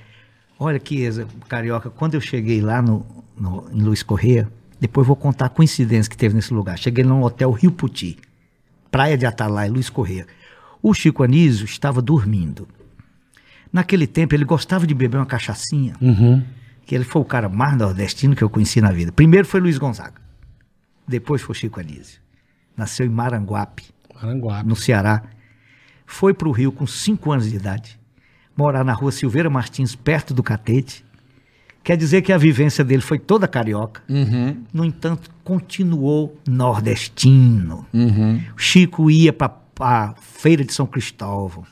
Olha 0.60 0.80
que 0.80 1.02
Eza, 1.02 1.26
carioca, 1.48 1.90
quando 1.90 2.16
eu 2.16 2.22
cheguei 2.22 2.62
lá 2.62 2.82
no, 2.82 3.06
no- 3.40 3.66
em 3.72 3.82
Luiz 3.82 4.04
Correia, 4.04 4.48
depois 4.80 5.06
vou 5.08 5.16
contar 5.16 5.46
a 5.46 5.50
coincidência 5.50 6.10
que 6.10 6.18
teve 6.18 6.36
nesse 6.36 6.54
lugar. 6.54 6.78
Cheguei 6.78 7.04
num 7.04 7.24
hotel 7.24 7.52
Rio 7.52 7.72
Puti, 7.72 8.18
Praia 8.92 9.18
de 9.18 9.26
Atalaia, 9.26 9.72
Luiz 9.72 9.90
Correia. 9.90 10.26
O 10.82 10.94
Chico 10.94 11.24
Anísio 11.24 11.66
estava 11.66 12.02
dormindo. 12.02 12.68
Naquele 13.72 14.08
tempo 14.08 14.34
ele 14.34 14.46
gostava 14.46 14.88
de 14.88 14.94
beber 14.94 15.18
uma 15.18 15.26
cachaçinha, 15.26 15.96
Uhum. 16.02 16.44
que 16.86 16.96
ele 16.96 17.04
foi 17.04 17.22
o 17.22 17.26
cara 17.26 17.48
mais 17.48 17.78
nordestino 17.78 18.36
que 18.36 18.44
eu 18.44 18.50
conheci 18.50 18.82
na 18.82 18.92
vida. 18.92 19.12
Primeiro 19.12 19.48
foi 19.48 19.60
Luiz 19.60 19.78
Gonzaga, 19.78 20.20
depois 21.08 21.42
foi 21.42 21.54
Chico 21.56 21.80
Anísio. 21.80 22.20
Nasceu 22.76 23.06
em 23.06 23.10
Maranguape 23.10 23.84
Maranguape. 24.16 24.68
no 24.68 24.76
Ceará, 24.76 25.22
foi 26.06 26.34
para 26.34 26.48
o 26.48 26.52
Rio 26.52 26.72
com 26.72 26.88
5 26.88 27.32
anos 27.32 27.50
de 27.50 27.56
idade, 27.58 28.00
morar 28.58 28.84
na 28.84 28.94
rua 28.94 29.12
Silveira 29.12 29.50
Martins, 29.50 29.94
perto 29.96 30.34
do 30.34 30.42
Catete. 30.42 31.06
Quer 31.90 31.98
dizer 31.98 32.22
que 32.22 32.32
a 32.32 32.38
vivência 32.38 32.84
dele 32.84 33.02
foi 33.02 33.18
toda 33.18 33.48
carioca. 33.48 34.04
No 34.72 34.86
entanto, 34.86 35.28
continuou 35.44 36.38
nordestino. 36.48 37.84
O 38.56 38.60
Chico 38.60 39.10
ia 39.10 39.34
para 39.34 39.56
a 39.80 40.14
feira 40.22 40.64
de 40.64 40.72
São 40.72 40.86
Cristóvão, 40.86 41.64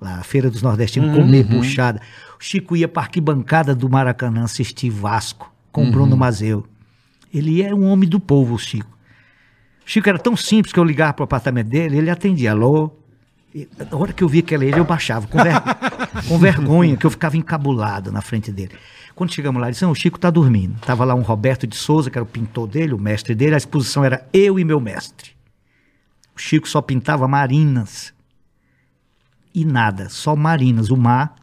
lá, 0.00 0.16
a 0.20 0.22
feira 0.22 0.50
dos 0.50 0.62
nordestinos, 0.62 1.14
comer 1.14 1.46
puxada. 1.46 2.00
O 2.40 2.42
Chico 2.42 2.74
ia 2.74 2.88
para 2.88 3.02
a 3.02 3.04
arquibancada 3.04 3.74
do 3.74 3.86
Maracanã 3.90 4.44
assistir 4.44 4.88
Vasco 4.88 5.52
com 5.70 5.90
Bruno 5.90 6.16
Mazeu. 6.16 6.64
Ele 7.30 7.62
é 7.62 7.74
um 7.74 7.84
homem 7.84 8.08
do 8.08 8.18
povo, 8.18 8.54
o 8.54 8.58
Chico. 8.58 8.96
O 9.86 9.90
Chico 9.90 10.08
era 10.08 10.18
tão 10.18 10.34
simples 10.34 10.72
que 10.72 10.80
eu 10.80 10.84
ligava 10.84 11.12
pro 11.12 11.24
apartamento 11.24 11.68
dele, 11.68 11.98
ele 11.98 12.08
atendia, 12.08 12.52
alô. 12.52 12.90
E, 13.54 13.68
na 13.78 13.96
hora 13.98 14.12
que 14.12 14.24
eu 14.24 14.28
via 14.28 14.40
que 14.42 14.54
era 14.54 14.64
ele, 14.64 14.78
eu 14.80 14.84
baixava, 14.84 15.26
com, 15.28 15.36
ver- 15.42 15.60
com 16.26 16.38
vergonha, 16.38 16.96
que 16.96 17.04
eu 17.06 17.10
ficava 17.10 17.36
encabulado 17.36 18.10
na 18.10 18.22
frente 18.22 18.50
dele. 18.50 18.72
Quando 19.14 19.32
chegamos 19.32 19.60
lá, 19.60 19.68
ele 19.68 19.72
disse, 19.72 19.84
não, 19.84 19.92
o 19.92 19.94
Chico 19.94 20.18
tá 20.18 20.28
dormindo. 20.28 20.78
Tava 20.80 21.04
lá 21.04 21.14
um 21.14 21.22
Roberto 21.22 21.66
de 21.66 21.76
Souza, 21.76 22.10
que 22.10 22.18
era 22.18 22.24
o 22.24 22.26
pintor 22.28 22.66
dele, 22.66 22.92
o 22.94 22.98
mestre 22.98 23.34
dele, 23.34 23.54
a 23.54 23.58
exposição 23.58 24.04
era 24.04 24.26
eu 24.32 24.58
e 24.58 24.64
meu 24.64 24.80
mestre. 24.80 25.30
O 26.34 26.40
Chico 26.40 26.68
só 26.68 26.82
pintava 26.82 27.28
marinas. 27.28 28.12
E 29.54 29.64
nada, 29.64 30.08
só 30.08 30.34
marinas, 30.34 30.90
o 30.90 30.96
mar 30.96 31.36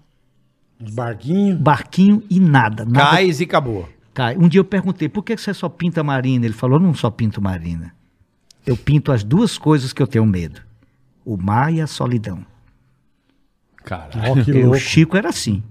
Os 0.83 0.93
barquinhos. 0.93 1.57
barquinho 1.59 2.21
e 2.29 2.41
nada. 2.41 2.83
nada 2.83 3.11
Cais 3.11 3.39
e 3.39 3.45
acabou. 3.45 3.87
cai. 4.13 4.35
Um 4.37 4.49
dia 4.49 4.59
eu 4.59 4.65
perguntei, 4.65 5.07
por 5.07 5.23
que 5.23 5.37
você 5.37 5.53
só 5.53 5.69
pinta 5.69 6.03
marina? 6.03 6.43
Ele 6.45 6.53
falou, 6.53 6.77
não 6.77 6.93
só 6.93 7.09
pinto 7.09 7.41
marina. 7.41 7.95
Eu 8.65 8.75
pinto 8.75 9.13
as 9.13 9.23
duas 9.23 9.57
coisas 9.57 9.93
que 9.93 10.01
eu 10.01 10.07
tenho 10.07 10.25
medo. 10.25 10.61
O 11.23 11.37
mar 11.37 11.73
e 11.73 11.79
a 11.79 11.87
solidão. 11.87 12.45
Caralho. 13.77 14.67
O 14.69 14.75
Chico 14.75 15.15
era 15.15 15.29
assim. 15.29 15.63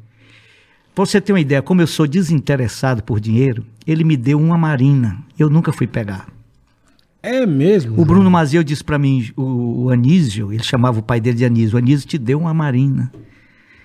Pra 0.94 1.04
você 1.06 1.20
ter 1.20 1.32
uma 1.32 1.40
ideia, 1.40 1.62
como 1.62 1.80
eu 1.80 1.86
sou 1.86 2.06
desinteressado 2.06 3.02
por 3.02 3.20
dinheiro, 3.20 3.64
ele 3.86 4.04
me 4.04 4.16
deu 4.16 4.38
uma 4.40 4.58
marina. 4.58 5.18
Eu 5.38 5.48
nunca 5.48 5.72
fui 5.72 5.86
pegar. 5.86 6.26
É 7.22 7.46
mesmo. 7.46 8.00
O 8.00 8.04
Bruno 8.04 8.30
Mazeu 8.30 8.62
disse 8.62 8.82
pra 8.82 8.98
mim, 8.98 9.30
o, 9.36 9.84
o 9.84 9.90
Anísio, 9.90 10.52
ele 10.52 10.62
chamava 10.62 10.98
o 10.98 11.02
pai 11.02 11.20
dele 11.20 11.36
de 11.36 11.44
Anísio, 11.44 11.76
o 11.76 11.78
Anísio 11.78 12.08
te 12.08 12.18
deu 12.18 12.38
uma 12.40 12.52
marina. 12.54 13.12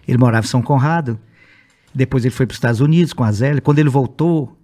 Ele 0.07 0.17
morava 0.17 0.45
em 0.45 0.49
São 0.49 0.61
Conrado, 0.61 1.19
depois 1.93 2.23
ele 2.25 2.33
foi 2.33 2.45
para 2.45 2.53
os 2.53 2.57
Estados 2.57 2.79
Unidos 2.81 3.13
com 3.13 3.23
a 3.23 3.31
Zélia. 3.31 3.61
Quando 3.61 3.79
ele 3.79 3.89
voltou, 3.89 4.57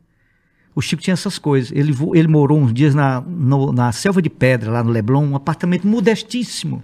o 0.74 0.82
Chico 0.82 1.02
tinha 1.02 1.14
essas 1.14 1.38
coisas. 1.38 1.72
Ele, 1.72 1.94
ele 2.16 2.28
morou 2.28 2.60
uns 2.60 2.74
dias 2.74 2.96
na, 2.96 3.22
no- 3.22 3.72
na 3.74 3.92
Selva 3.92 4.22
de 4.22 4.30
Pedra, 4.30 4.72
lá 4.72 4.84
no 4.84 4.90
Leblon, 4.90 5.26
um 5.26 5.36
apartamento 5.36 5.86
modestíssimo. 5.88 6.82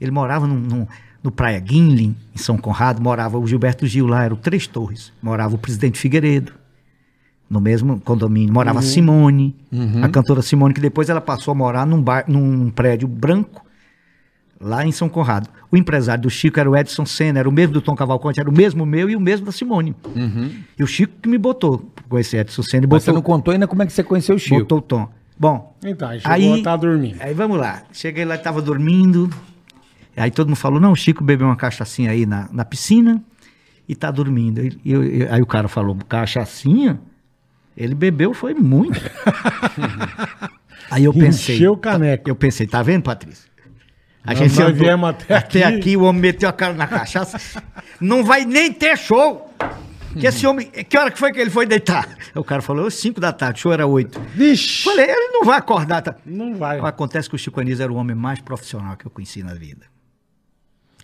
Ele 0.00 0.10
morava 0.10 0.46
num- 0.46 0.58
num- 0.58 0.86
no 1.22 1.30
Praia 1.30 1.58
Guinlin, 1.60 2.16
em 2.34 2.38
São 2.38 2.56
Conrado, 2.56 3.00
morava 3.00 3.38
o 3.38 3.46
Gilberto 3.46 3.86
Gil 3.86 4.06
lá, 4.06 4.24
eram 4.24 4.36
três 4.36 4.66
torres. 4.66 5.12
Morava 5.22 5.54
o 5.54 5.58
presidente 5.58 5.98
Figueiredo, 5.98 6.52
no 7.48 7.60
mesmo 7.60 8.00
condomínio. 8.00 8.52
Morava 8.52 8.80
a 8.80 8.82
Simone, 8.82 9.54
a 10.02 10.08
cantora 10.08 10.42
Simone, 10.42 10.74
que 10.74 10.80
depois 10.80 11.08
ela 11.08 11.20
passou 11.20 11.52
a 11.52 11.54
morar 11.54 11.86
num, 11.86 12.02
bar, 12.02 12.24
num 12.26 12.70
prédio 12.70 13.06
branco, 13.06 13.64
lá 14.60 14.84
em 14.86 14.90
São 14.92 15.08
Conrado. 15.08 15.48
O 15.70 15.76
empresário 15.76 16.22
do 16.22 16.30
Chico 16.30 16.58
era 16.60 16.68
o 16.70 16.76
Edson 16.76 17.06
Senna, 17.06 17.38
era 17.38 17.48
o 17.48 17.52
mesmo 17.52 17.72
do 17.72 17.80
Tom 17.80 17.94
Cavalcante, 17.94 18.40
era 18.40 18.50
o 18.50 18.52
mesmo 18.52 18.84
meu 18.84 19.08
e 19.08 19.16
o 19.16 19.20
mesmo 19.20 19.46
da 19.46 19.52
Simone. 19.52 19.94
E 20.78 20.82
o 20.82 20.86
Chico 20.86 21.14
que 21.22 21.28
me 21.28 21.38
botou 21.38 21.88
esse 22.14 22.36
Edson 22.36 22.62
Senna 22.62 22.84
e 22.84 22.88
Mas 22.88 23.02
você 23.04 23.10
botou, 23.10 23.14
não 23.14 23.22
contou 23.22 23.52
ainda 23.52 23.66
como 23.68 23.82
é 23.82 23.86
que 23.86 23.92
você 23.92 24.02
conheceu 24.02 24.34
o 24.34 24.38
Chico. 24.38 24.58
botou 24.60 24.78
o 24.78 24.82
Tom. 24.82 25.08
Bom, 25.38 25.74
Então, 25.84 26.08
aí 26.08 26.20
chegou, 26.20 26.32
Aí- 26.34 26.62
tá 26.62 26.76
dormindo. 26.76 27.16
Aí 27.20 27.32
vamos 27.34 27.58
lá. 27.58 27.82
Cheguei 27.92 28.24
lá, 28.24 28.34
estava 28.36 28.60
dormindo. 28.62 29.30
Aí 30.16 30.30
todo 30.30 30.48
mundo 30.48 30.56
falou: 30.56 30.78
não, 30.80 30.92
o 30.92 30.96
Chico 30.96 31.22
bebeu 31.24 31.46
uma 31.46 31.56
cachaçinha 31.56 32.10
aí 32.10 32.26
na, 32.26 32.48
na 32.52 32.64
piscina 32.64 33.22
e 33.88 33.94
tá 33.96 34.10
dormindo. 34.10 34.60
E 34.62 34.78
eu- 34.84 35.02
eu- 35.04 35.32
aí 35.32 35.40
o 35.42 35.46
cara 35.46 35.68
falou: 35.68 35.96
cachaçinha? 36.08 37.00
Ele 37.76 37.94
bebeu, 37.94 38.34
foi 38.34 38.52
muito. 38.54 39.00
aí 40.90 41.04
eu 41.04 41.12
pensei. 41.12 41.56
Encheu 41.56 41.72
o 41.72 41.76
caneco. 41.76 42.28
Eu 42.28 42.36
pensei, 42.36 42.66
tá 42.66 42.82
vendo, 42.82 43.02
Patrícia? 43.04 43.50
A 44.24 44.34
gente 44.34 44.50
nós 44.58 44.68
andou- 44.68 44.84
viemos 44.84 45.08
até 45.10 45.34
até 45.34 45.64
aqui. 45.64 45.76
aqui, 45.78 45.96
o 45.96 46.02
homem 46.02 46.22
meteu 46.22 46.48
a 46.48 46.52
cara 46.52 46.74
na 46.74 46.86
cachaça. 46.86 47.62
Não 48.00 48.24
vai 48.24 48.44
nem 48.44 48.72
ter 48.72 48.96
show. 48.96 49.50
Que 50.18 50.26
esse 50.26 50.46
homem, 50.46 50.66
que 50.66 50.98
hora 50.98 51.10
que 51.10 51.18
foi 51.18 51.32
que 51.32 51.40
ele 51.40 51.48
foi 51.48 51.64
deitar? 51.66 52.06
O 52.34 52.44
cara 52.44 52.60
falou, 52.60 52.90
5 52.90 53.18
da 53.18 53.32
tarde, 53.32 53.58
o 53.58 53.62
show 53.62 53.72
era 53.72 53.86
8. 53.86 54.20
Vixe. 54.34 54.84
Falei, 54.84 55.06
ele 55.10 55.28
não 55.32 55.42
vai 55.44 55.56
acordar. 55.58 56.02
Tá? 56.02 56.14
Não 56.26 56.54
vai. 56.54 56.78
Acontece 56.80 57.30
que 57.30 57.34
o 57.34 57.38
Chico 57.38 57.58
Anísio 57.60 57.82
era 57.82 57.90
o 57.92 57.96
homem 57.96 58.14
mais 58.14 58.38
profissional 58.38 58.94
que 58.96 59.06
eu 59.06 59.10
conheci 59.10 59.42
na 59.42 59.54
vida. 59.54 59.86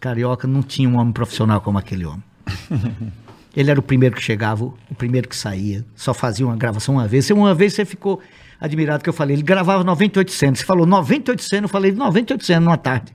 Carioca 0.01 0.47
não 0.47 0.63
tinha 0.63 0.89
um 0.89 0.99
homem 0.99 1.13
profissional 1.13 1.61
como 1.61 1.79
aquele 1.79 2.05
homem. 2.05 2.23
Ele 3.57 3.71
era 3.71 3.81
o 3.81 3.83
primeiro 3.83 4.15
que 4.15 4.23
chegava, 4.23 4.65
o 4.65 4.95
primeiro 4.97 5.29
que 5.29 5.35
saía, 5.35 5.85
só 5.97 6.15
fazia 6.15 6.47
uma 6.47 6.57
gravação 6.57 6.95
uma 6.95 7.09
vez. 7.09 7.29
Uma 7.31 7.55
vez 7.55 7.75
você 7.75 7.85
ficou 7.85 8.21
admirado 8.61 9.03
que 9.03 9.09
eu 9.09 9.13
falei, 9.13 9.35
ele 9.35 9.43
gravava 9.43 9.83
98 9.83 10.31
cenas. 10.31 10.59
Você 10.61 10.65
falou 10.65 10.87
98 10.87 11.43
cenas, 11.43 11.63
eu 11.65 11.69
falei 11.69 11.91
98 11.91 12.45
cenas 12.45 12.63
numa 12.63 12.77
tarde. 12.77 13.13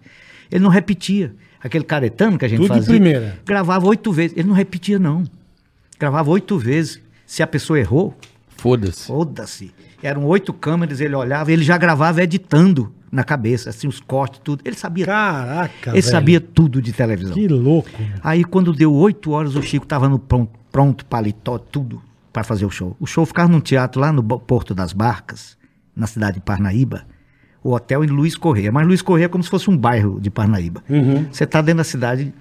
Ele 0.52 0.62
não 0.62 0.70
repetia. 0.70 1.34
Aquele 1.62 1.86
caretano 1.86 2.38
que 2.38 2.44
a 2.44 2.48
gente 2.48 2.58
Tudo 2.60 2.74
de 2.74 2.80
fazia. 2.80 2.94
primeira. 2.94 3.40
Gravava 3.46 3.88
oito 3.88 4.12
vezes. 4.12 4.36
Ele 4.36 4.50
não 4.50 4.56
repetia, 4.56 5.00
não. 5.00 5.24
Gravava 5.98 6.30
oito 6.32 6.58
vezes. 6.58 7.00
Se 7.26 7.42
a 7.42 7.48
pessoa 7.48 7.80
errou, 7.80 8.18
Foda-se. 8.58 9.08
Foda-se. 9.08 9.72
Eram 10.02 10.26
oito 10.26 10.54
câmeras, 10.54 11.02
ele 11.02 11.16
olhava, 11.16 11.52
ele 11.52 11.64
já 11.64 11.78
gravava 11.78 12.24
editando 12.24 12.94
na 13.14 13.24
cabeça, 13.24 13.70
assim, 13.70 13.88
os 13.88 14.00
cortes, 14.00 14.42
tudo. 14.44 14.62
Ele 14.66 14.76
sabia. 14.76 15.06
Caraca, 15.06 15.92
ele 15.92 16.02
velho. 16.02 16.12
sabia 16.12 16.42
tudo 16.42 16.82
de 16.82 16.92
televisão. 16.92 17.34
Que 17.34 17.48
louco. 17.48 17.90
Aí, 18.24 18.44
quando 18.44 18.74
deu 18.74 18.94
oito 18.94 19.32
horas, 19.32 19.56
o 19.56 19.62
Chico 19.62 19.86
tava 19.86 20.10
no 20.10 20.18
pronto, 20.18 20.52
pronto 20.72 21.06
paletó, 21.06 21.58
tudo, 21.60 22.02
para 22.32 22.44
fazer 22.44 22.66
o 22.66 22.70
show. 22.72 22.98
O 23.00 23.06
show 23.06 23.26
ficava 23.26 23.48
num 23.52 23.60
teatro 23.60 24.02
lá 24.02 24.12
no 24.12 24.24
Porto 24.24 24.74
das 24.74 24.94
Barcas, 24.94 25.56
na 25.96 26.08
cidade 26.08 26.36
de 26.36 26.42
Parnaíba. 26.42 27.04
O 27.64 27.74
hotel 27.74 28.04
em 28.04 28.08
Luiz 28.08 28.36
Correia. 28.36 28.72
Mas 28.72 28.86
Luiz 28.88 29.02
Correia 29.02 29.26
é 29.26 29.30
como 29.30 29.44
se 29.44 29.50
fosse 29.50 29.70
um 29.70 29.78
bairro 29.78 30.20
de 30.20 30.30
Parnaíba. 30.32 30.84
Uhum. 30.90 31.26
Você 31.32 31.46
tá 31.46 31.62
dentro 31.62 31.78
da 31.78 31.84
cidade 31.84 32.34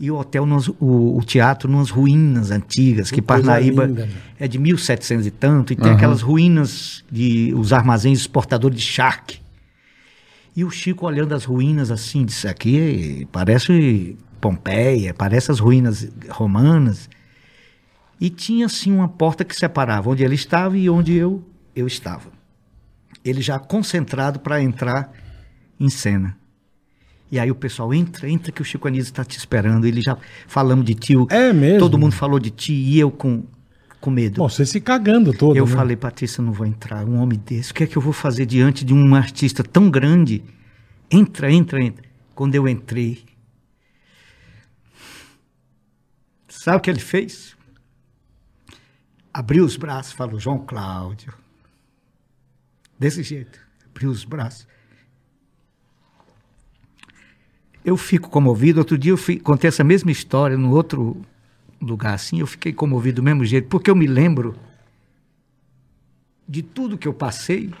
e 0.00 0.10
o 0.10 0.16
hotel, 0.16 0.46
nos- 0.46 0.68
o, 0.80 1.18
o 1.18 1.22
teatro, 1.24 1.70
nas 1.70 1.90
ruínas 1.90 2.50
antigas, 2.50 3.10
que 3.10 3.20
coisa 3.20 3.42
Parnaíba 3.44 3.84
linda, 3.86 4.08
é 4.38 4.48
de 4.48 4.58
1700 4.58 5.26
e 5.26 5.30
tanto, 5.30 5.72
e 5.72 5.76
tem 5.76 5.92
aquelas 5.92 6.22
ruínas 6.22 7.04
de 7.12 7.52
os 7.56 7.72
armazéns 7.72 8.20
exportadores 8.20 8.78
de 8.78 8.84
charque. 8.84 9.40
E 10.56 10.64
o 10.64 10.70
Chico 10.70 11.06
olhando 11.06 11.34
as 11.34 11.44
ruínas 11.44 11.90
assim, 11.90 12.24
disse 12.24 12.48
aqui 12.48 13.26
parece 13.30 14.16
Pompeia, 14.40 15.14
parece 15.14 15.50
as 15.50 15.58
ruínas 15.58 16.08
romanas. 16.28 17.08
E 18.20 18.30
tinha 18.30 18.66
assim 18.66 18.92
uma 18.92 19.08
porta 19.08 19.44
que 19.44 19.54
separava 19.54 20.10
onde 20.10 20.24
ele 20.24 20.34
estava 20.34 20.76
e 20.76 20.88
onde 20.90 21.14
eu 21.14 21.44
eu 21.74 21.86
estava. 21.86 22.30
Ele 23.24 23.40
já 23.40 23.58
concentrado 23.58 24.40
para 24.40 24.62
entrar 24.62 25.12
em 25.78 25.88
cena. 25.88 26.36
E 27.30 27.38
aí 27.38 27.50
o 27.50 27.54
pessoal 27.54 27.92
entra, 27.92 28.28
entra 28.28 28.50
que 28.50 28.62
o 28.62 28.64
Chico 28.64 28.88
Anísio 28.88 29.10
está 29.10 29.24
te 29.24 29.36
esperando. 29.36 29.86
Ele 29.86 30.00
já 30.00 30.16
falamos 30.46 30.84
de 30.84 30.94
ti. 30.94 31.14
É 31.30 31.52
mesmo? 31.52 31.78
Todo 31.78 31.98
mundo 31.98 32.12
falou 32.12 32.38
de 32.38 32.50
ti 32.50 32.72
e 32.72 32.98
eu 32.98 33.10
com, 33.10 33.44
com 34.00 34.10
medo. 34.10 34.36
Bom, 34.36 34.48
você 34.48 34.64
se 34.64 34.80
cagando 34.80 35.32
todo. 35.32 35.56
Eu 35.56 35.66
né? 35.66 35.72
falei, 35.72 35.96
Patrícia, 35.96 36.42
não 36.42 36.52
vou 36.52 36.66
entrar. 36.66 37.04
Um 37.04 37.20
homem 37.20 37.38
desse, 37.38 37.72
o 37.72 37.74
que 37.74 37.84
é 37.84 37.86
que 37.86 37.96
eu 37.96 38.02
vou 38.02 38.12
fazer 38.12 38.46
diante 38.46 38.84
de 38.84 38.94
um 38.94 39.14
artista 39.14 39.62
tão 39.62 39.90
grande? 39.90 40.42
Entra, 41.10 41.50
entra, 41.50 41.82
entra. 41.82 42.04
Quando 42.34 42.54
eu 42.54 42.68
entrei, 42.68 43.24
sabe 46.48 46.78
o 46.78 46.80
que 46.80 46.90
ele 46.90 47.00
fez? 47.00 47.56
Abriu 49.32 49.64
os 49.64 49.76
braços, 49.76 50.12
falou, 50.12 50.38
João 50.38 50.58
Cláudio. 50.58 51.32
Desse 52.98 53.22
jeito, 53.22 53.58
abriu 53.86 54.10
os 54.10 54.24
braços. 54.24 54.66
Eu 57.84 57.96
fico 57.96 58.28
comovido. 58.28 58.80
Outro 58.80 58.98
dia 58.98 59.12
eu 59.12 59.16
fui, 59.16 59.38
contei 59.38 59.68
essa 59.68 59.82
mesma 59.82 60.10
história 60.10 60.56
no 60.56 60.70
outro 60.72 61.24
lugar 61.80 62.14
assim. 62.14 62.40
Eu 62.40 62.46
fiquei 62.46 62.72
comovido 62.72 63.16
do 63.16 63.24
mesmo 63.24 63.44
jeito, 63.44 63.68
porque 63.68 63.90
eu 63.90 63.96
me 63.96 64.06
lembro 64.06 64.56
de 66.48 66.62
tudo 66.62 66.96
que 66.98 67.06
eu 67.06 67.14
passei 67.14 67.72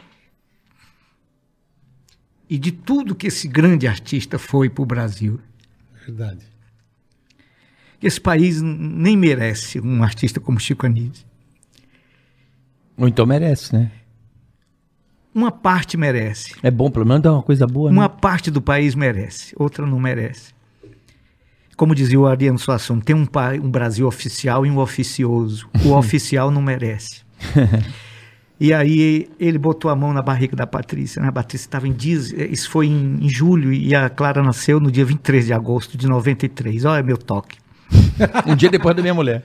e 2.48 2.58
de 2.58 2.72
tudo 2.72 3.14
que 3.14 3.26
esse 3.26 3.46
grande 3.48 3.86
artista 3.86 4.38
foi 4.38 4.68
para 4.68 4.82
o 4.82 4.86
Brasil. 4.86 5.40
Verdade. 6.04 6.46
Esse 8.02 8.20
país 8.20 8.62
nem 8.62 9.16
merece 9.16 9.80
um 9.80 10.02
artista 10.02 10.38
como 10.38 10.60
Chico 10.60 10.86
Anísio. 10.86 11.26
Ou 12.96 13.08
então 13.08 13.26
merece, 13.26 13.74
né? 13.74 13.90
Uma 15.34 15.52
parte 15.52 15.96
merece. 15.96 16.54
É 16.62 16.70
bom, 16.70 16.90
pelo 16.90 17.06
menos 17.06 17.22
dá 17.22 17.32
uma 17.32 17.42
coisa 17.42 17.66
boa, 17.66 17.90
Uma 17.90 18.08
né? 18.08 18.16
parte 18.20 18.50
do 18.50 18.62
país 18.62 18.94
merece, 18.94 19.54
outra 19.56 19.86
não 19.86 19.98
merece. 20.00 20.52
Como 21.78 21.94
dizia 21.94 22.20
o 22.20 22.26
Ariano 22.26 22.58
Suassuna, 22.58 23.00
tem 23.00 23.16
um, 23.16 23.24
pa- 23.24 23.52
um 23.54 23.70
Brasil 23.70 24.06
oficial 24.06 24.66
e 24.66 24.70
um 24.70 24.78
oficioso. 24.78 25.66
O 25.84 25.92
oficial 25.96 26.50
não 26.50 26.60
merece. 26.60 27.22
E 28.60 28.74
aí 28.74 29.28
ele 29.38 29.56
botou 29.56 29.88
a 29.88 29.94
mão 29.94 30.12
na 30.12 30.20
barriga 30.20 30.56
da 30.56 30.66
Patrícia. 30.66 31.22
Né? 31.22 31.28
A 31.28 31.32
Patrícia 31.32 31.66
estava 31.68 31.86
em 31.86 31.92
dias. 31.92 32.32
Isso 32.32 32.68
foi 32.68 32.88
em, 32.88 33.24
em 33.24 33.28
julho 33.28 33.72
e 33.72 33.94
a 33.94 34.10
Clara 34.10 34.42
nasceu 34.42 34.80
no 34.80 34.90
dia 34.90 35.04
23 35.04 35.46
de 35.46 35.52
agosto 35.52 35.96
de 35.96 36.08
93. 36.08 36.84
Olha 36.84 37.00
meu 37.00 37.16
toque. 37.16 37.56
Um 38.48 38.56
dia 38.56 38.68
depois 38.68 38.96
da 38.96 39.00
minha 39.00 39.14
mulher. 39.14 39.44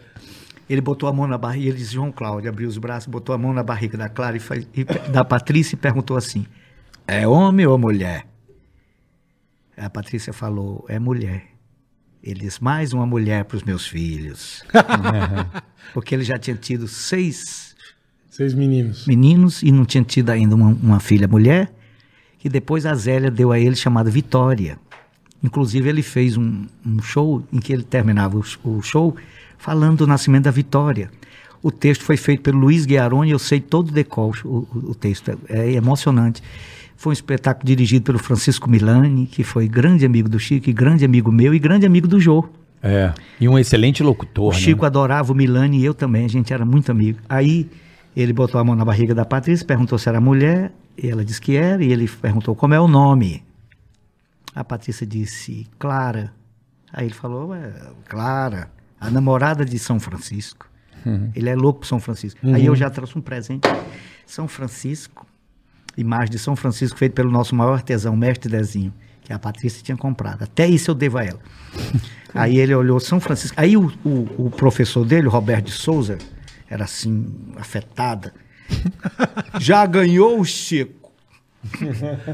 Ele 0.68 0.82
botou 0.82 1.08
a 1.08 1.14
mão 1.14 1.28
na 1.28 1.38
barriga, 1.38 1.68
ele 1.70 1.78
disse, 1.78 1.94
João 1.94 2.12
Cláudio, 2.12 2.50
abriu 2.50 2.68
os 2.68 2.80
braços, 2.80 3.06
botou 3.08 3.36
a 3.36 3.38
mão 3.38 3.54
na 3.54 3.62
barriga 3.62 3.96
da 4.00 4.10
Clara 4.10 4.36
e, 4.36 4.40
faz- 4.40 4.68
e 4.74 4.84
da 4.84 5.24
Patrícia 5.24 5.76
e 5.76 5.78
perguntou 5.78 6.18
assim: 6.18 6.48
É 7.08 7.28
homem 7.28 7.68
ou 7.68 7.78
mulher? 7.78 8.26
A 9.78 9.92
Patrícia 9.92 10.34
falou: 10.34 10.86
É 10.90 10.98
mulher. 10.98 11.53
Ele 12.24 12.40
disse: 12.40 12.64
Mais 12.64 12.94
uma 12.94 13.06
mulher 13.06 13.44
para 13.46 13.58
os 13.58 13.64
meus 13.64 13.86
filhos. 13.86 14.64
Porque 15.94 16.16
ele 16.16 16.24
já 16.24 16.38
tinha 16.38 16.56
tido 16.56 16.88
seis 16.88 17.74
Seis 18.30 18.56
meninos. 18.56 19.06
meninos 19.06 19.62
e 19.62 19.72
não 19.72 19.86
tinha 19.86 20.04
tido 20.04 20.32
ainda 20.32 20.56
uma, 20.56 20.70
uma 20.70 21.00
filha 21.00 21.28
mulher. 21.28 21.72
E 22.44 22.50
depois 22.50 22.84
a 22.86 22.96
Zélia 22.96 23.30
deu 23.30 23.52
a 23.52 23.60
ele 23.60 23.76
chamada 23.76 24.10
Vitória. 24.10 24.80
Inclusive 25.44 25.88
ele 25.88 26.02
fez 26.02 26.36
um, 26.36 26.66
um 26.86 27.00
show 27.02 27.44
em 27.54 27.60
que 27.60 27.72
ele 27.72 27.84
terminava 27.84 28.36
o, 28.38 28.44
o 28.64 28.82
show 28.82 29.16
falando 29.58 30.00
do 30.00 30.08
nascimento 30.08 30.46
da 30.46 30.52
Vitória. 30.52 31.12
O 31.62 31.72
texto 31.72 32.04
foi 32.04 32.18
feito 32.18 32.42
pelo 32.42 32.60
Luiz 32.60 32.86
Guiaroni, 32.86 33.32
eu 33.32 33.40
sei 33.40 33.62
todo 33.62 33.90
o 33.90 33.92
decol, 33.92 34.34
o 34.44 34.96
texto 34.96 35.30
é, 35.48 35.60
é 35.70 35.72
emocionante. 35.74 36.42
Foi 37.04 37.12
um 37.12 37.14
espetáculo 37.14 37.66
dirigido 37.66 38.06
pelo 38.06 38.18
Francisco 38.18 38.70
Milani, 38.70 39.28
que 39.28 39.44
foi 39.44 39.68
grande 39.68 40.06
amigo 40.06 40.30
do 40.30 40.40
Chico, 40.40 40.70
e 40.70 40.74
grande 40.74 41.04
amigo 41.04 41.34
meu 41.34 41.54
e 41.54 41.60
grande 41.60 41.86
amigo 41.86 42.08
do 42.08 42.18
Jô. 42.18 42.48
É. 42.82 43.14
E 43.42 43.50
um 43.50 43.60
excelente 43.60 44.02
locutor, 44.02 44.52
O 44.52 44.54
né? 44.54 44.58
Chico 44.58 44.86
adorava 44.86 45.34
o 45.34 45.36
Milani 45.36 45.80
e 45.80 45.84
eu 45.84 45.94
também, 45.94 46.24
a 46.24 46.30
gente 46.30 46.54
era 46.54 46.64
muito 46.64 46.90
amigo. 46.94 47.20
Aí 47.28 47.70
ele 48.16 48.32
botou 48.32 48.58
a 48.58 48.64
mão 48.64 48.74
na 48.74 48.86
barriga 48.86 49.14
da 49.14 49.26
Patrícia, 49.26 49.68
perguntou 49.68 49.98
se 49.98 50.08
era 50.08 50.22
mulher, 50.22 50.72
e 50.98 51.10
ela 51.10 51.26
disse 51.26 51.42
que 51.42 51.58
era, 51.58 51.84
e 51.84 51.92
ele 51.92 52.08
perguntou 52.08 52.56
como 52.56 52.74
é 52.74 52.80
o 52.80 52.88
nome. 52.88 53.44
A 54.56 54.64
Patrícia 54.64 55.06
disse, 55.06 55.68
Clara. 55.78 56.32
Aí 56.94 57.08
ele 57.08 57.14
falou, 57.14 57.50
"Ué, 57.50 57.70
Clara, 58.08 58.72
a 58.98 59.10
namorada 59.10 59.66
de 59.66 59.78
São 59.78 60.00
Francisco. 60.00 60.70
Ele 61.36 61.50
é 61.50 61.56
louco 61.56 61.82
por 61.82 61.86
São 61.86 62.00
Francisco. 62.00 62.40
Aí 62.48 62.66
eu 62.66 62.78
já 62.78 62.90
trouxe 62.90 63.18
um 63.18 63.22
presente. 63.22 63.68
São 64.26 64.48
Francisco, 64.48 65.28
imagem 65.98 66.32
de 66.32 66.40
São 66.40 66.56
Francisco 66.56 66.98
feita 66.98 67.16
pelo 67.16 67.32
nosso 67.32 67.56
maior 67.56 67.74
artesão, 67.74 68.16
mestre 68.16 68.50
Dezinho, 68.52 68.94
que 69.22 69.32
a 69.34 69.40
Patrícia 69.40 69.82
tinha 69.84 69.98
comprado. 69.98 70.44
Até 70.44 70.68
isso 70.68 70.92
eu 70.92 70.96
devo 70.96 71.18
a 71.18 71.24
ela. 71.24 71.40
Aí 72.34 72.58
ele 72.58 72.74
olhou 72.74 73.00
São 73.00 73.20
Francisco. 73.20 73.56
Aí 73.60 73.78
o, 73.78 73.92
o, 74.04 74.46
o 74.46 74.50
professor 74.52 75.06
dele, 75.06 75.28
o 75.28 75.30
Roberto 75.30 75.66
de 75.66 75.72
Souza, 75.72 76.18
era 76.70 76.86
assim, 76.86 77.28
afetada. 77.58 78.34
Já 79.60 79.86
ganhou 79.86 80.40
o 80.40 80.46
Chico. 80.46 81.12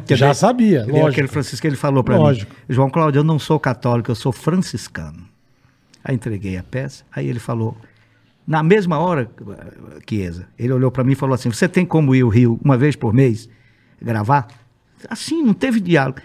Já 0.07 0.33
sabia, 0.33 0.81
Ele- 0.83 0.91
lógico. 0.93 1.07
Aquele 1.09 1.27
Francisco 1.27 1.67
ele 1.67 1.75
falou 1.75 2.03
para 2.03 2.17
mim. 2.17 2.41
João 2.67 2.89
Cláudio, 2.89 3.19
eu 3.19 3.23
não 3.23 3.37
sou 3.37 3.59
católico, 3.59 4.09
eu 4.09 4.15
sou 4.15 4.31
franciscano. 4.31 5.27
Aí 6.03 6.15
entreguei 6.15 6.57
a 6.57 6.63
peça. 6.63 7.03
Aí 7.11 7.27
ele 7.27 7.39
falou, 7.39 7.77
na 8.49 8.63
mesma 8.63 8.97
hora, 8.97 9.29
Chiesa, 10.09 10.47
ele 10.57 10.73
olhou 10.73 10.89
para 10.89 11.03
mim 11.03 11.11
e 11.11 11.15
falou 11.15 11.35
assim: 11.35 11.51
Você 11.51 11.67
tem 11.67 11.85
como 11.85 12.15
ir 12.15 12.21
ao 12.21 12.29
Rio 12.29 12.59
uma 12.63 12.75
vez 12.75 12.95
por 12.95 13.13
mês 13.13 13.47
gravar? 14.01 14.47
Assim, 15.07 15.43
não 15.43 15.53
teve 15.53 15.79
diálogo. 15.79 16.19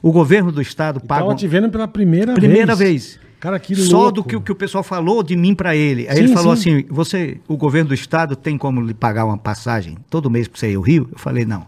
O 0.00 0.12
governo 0.12 0.52
do 0.52 0.62
estado 0.62 1.00
paga. 1.00 1.22
Tava 1.22 1.34
te 1.34 1.48
vendo 1.48 1.68
pela 1.68 1.88
primeira, 1.88 2.34
Primeira 2.34 2.76
vez. 2.76 3.16
vez. 3.16 3.20
Cara, 3.40 3.58
que 3.58 3.74
Só 3.74 4.02
louco. 4.02 4.12
do 4.12 4.24
que, 4.24 4.36
o 4.36 4.40
que 4.40 4.52
o 4.52 4.54
pessoal 4.54 4.84
falou 4.84 5.24
de 5.24 5.34
mim 5.34 5.52
para 5.52 5.74
ele. 5.74 6.06
Aí 6.08 6.18
Sim, 6.18 6.22
ele 6.22 6.32
falou 6.32 6.54
sim. 6.56 6.76
assim: 6.78 6.86
você, 6.88 7.40
o 7.48 7.56
governo 7.56 7.88
do 7.88 7.94
estado 7.94 8.36
tem 8.36 8.56
como 8.56 8.80
lhe 8.80 8.94
pagar 8.94 9.24
uma 9.24 9.36
passagem 9.36 9.98
todo 10.08 10.30
mês 10.30 10.46
para 10.46 10.56
você 10.56 10.70
ir 10.70 10.76
ao 10.76 10.82
Rio? 10.82 11.08
Eu 11.10 11.18
falei: 11.18 11.44
não. 11.44 11.66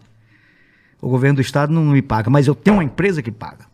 O 1.00 1.08
governo 1.08 1.36
do 1.36 1.42
estado 1.42 1.72
não 1.72 1.82
me 1.86 2.02
paga, 2.02 2.30
mas 2.30 2.46
eu 2.46 2.54
tenho 2.54 2.76
uma 2.76 2.84
empresa 2.84 3.20
que 3.20 3.32
paga. 3.32 3.66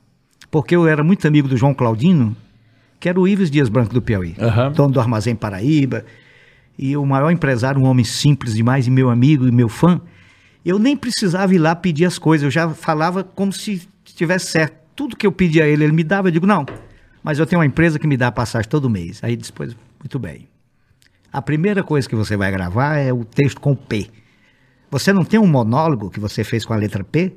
Porque 0.51 0.74
eu 0.74 0.89
era 0.89 1.05
muito 1.05 1.28
amigo 1.28 1.47
do 1.48 1.56
João 1.59 1.74
Claudino, 1.74 2.35
que 3.00 3.08
era 3.08 3.18
o 3.18 3.26
Ives 3.26 3.50
Dias 3.50 3.68
Branco 3.68 3.94
do 3.94 4.02
Piauí, 4.02 4.34
Aham. 4.38 4.72
dono 4.72 4.92
do 4.92 5.00
Armazém 5.00 5.34
Paraíba, 5.34 6.04
e 6.78 6.96
o 6.96 7.04
maior 7.04 7.30
empresário, 7.30 7.80
um 7.80 7.84
homem 7.84 8.04
simples 8.04 8.54
demais, 8.54 8.86
e 8.86 8.90
meu 8.90 9.10
amigo 9.10 9.46
e 9.46 9.52
meu 9.52 9.68
fã. 9.68 10.00
Eu 10.64 10.78
nem 10.78 10.96
precisava 10.96 11.54
ir 11.54 11.58
lá 11.58 11.74
pedir 11.74 12.04
as 12.04 12.18
coisas, 12.18 12.44
eu 12.44 12.50
já 12.50 12.68
falava 12.70 13.24
como 13.24 13.52
se 13.52 13.88
estivesse 14.04 14.50
certo. 14.50 14.76
Tudo 14.94 15.16
que 15.16 15.26
eu 15.26 15.32
pedia 15.32 15.64
a 15.64 15.66
ele, 15.66 15.84
ele 15.84 15.92
me 15.92 16.04
dava, 16.04 16.28
eu 16.28 16.32
digo, 16.32 16.46
não, 16.46 16.66
mas 17.22 17.38
eu 17.38 17.46
tenho 17.46 17.60
uma 17.60 17.66
empresa 17.66 17.98
que 17.98 18.06
me 18.06 18.16
dá 18.16 18.30
passagem 18.32 18.68
todo 18.68 18.90
mês. 18.90 19.20
Aí 19.22 19.36
depois, 19.36 19.76
muito 20.00 20.18
bem. 20.18 20.48
A 21.32 21.42
primeira 21.42 21.82
coisa 21.82 22.08
que 22.08 22.16
você 22.16 22.36
vai 22.36 22.50
gravar 22.50 22.96
é 22.96 23.12
o 23.12 23.24
texto 23.24 23.60
com 23.60 23.74
P. 23.74 24.08
Você 24.90 25.12
não 25.12 25.24
tem 25.24 25.38
um 25.38 25.46
monólogo 25.46 26.10
que 26.10 26.18
você 26.18 26.42
fez 26.42 26.64
com 26.64 26.72
a 26.72 26.76
letra 26.76 27.04
P? 27.04 27.34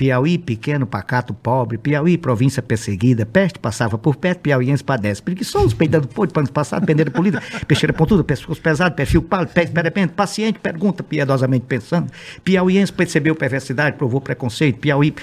Piauí, 0.00 0.38
pequeno, 0.38 0.86
pacato, 0.86 1.34
pobre. 1.34 1.76
Piauí, 1.76 2.16
província 2.16 2.62
perseguida. 2.62 3.26
Peste 3.26 3.58
passava 3.58 3.98
por 3.98 4.16
perto, 4.16 4.40
piauiense 4.40 4.82
padece. 4.82 5.20
Preguiçoso, 5.20 5.76
peidando 5.76 6.08
podre, 6.08 6.32
pano 6.32 6.50
passado, 6.50 6.86
pendeira 6.86 7.10
polida. 7.10 7.42
Peixeira 7.68 7.92
pontuda, 7.92 8.24
pescoço 8.24 8.62
pesado, 8.62 8.94
perfil 8.94 9.20
pálido, 9.20 9.52
pé 9.52 9.66
perepente, 9.66 10.14
paciente, 10.14 10.58
pergunta, 10.58 11.02
piedosamente 11.02 11.66
pensando. 11.68 12.10
Piauiense 12.42 12.90
percebeu 12.90 13.34
perversidade, 13.34 13.98
provou 13.98 14.22
preconceito. 14.22 14.78
Piauí... 14.78 15.14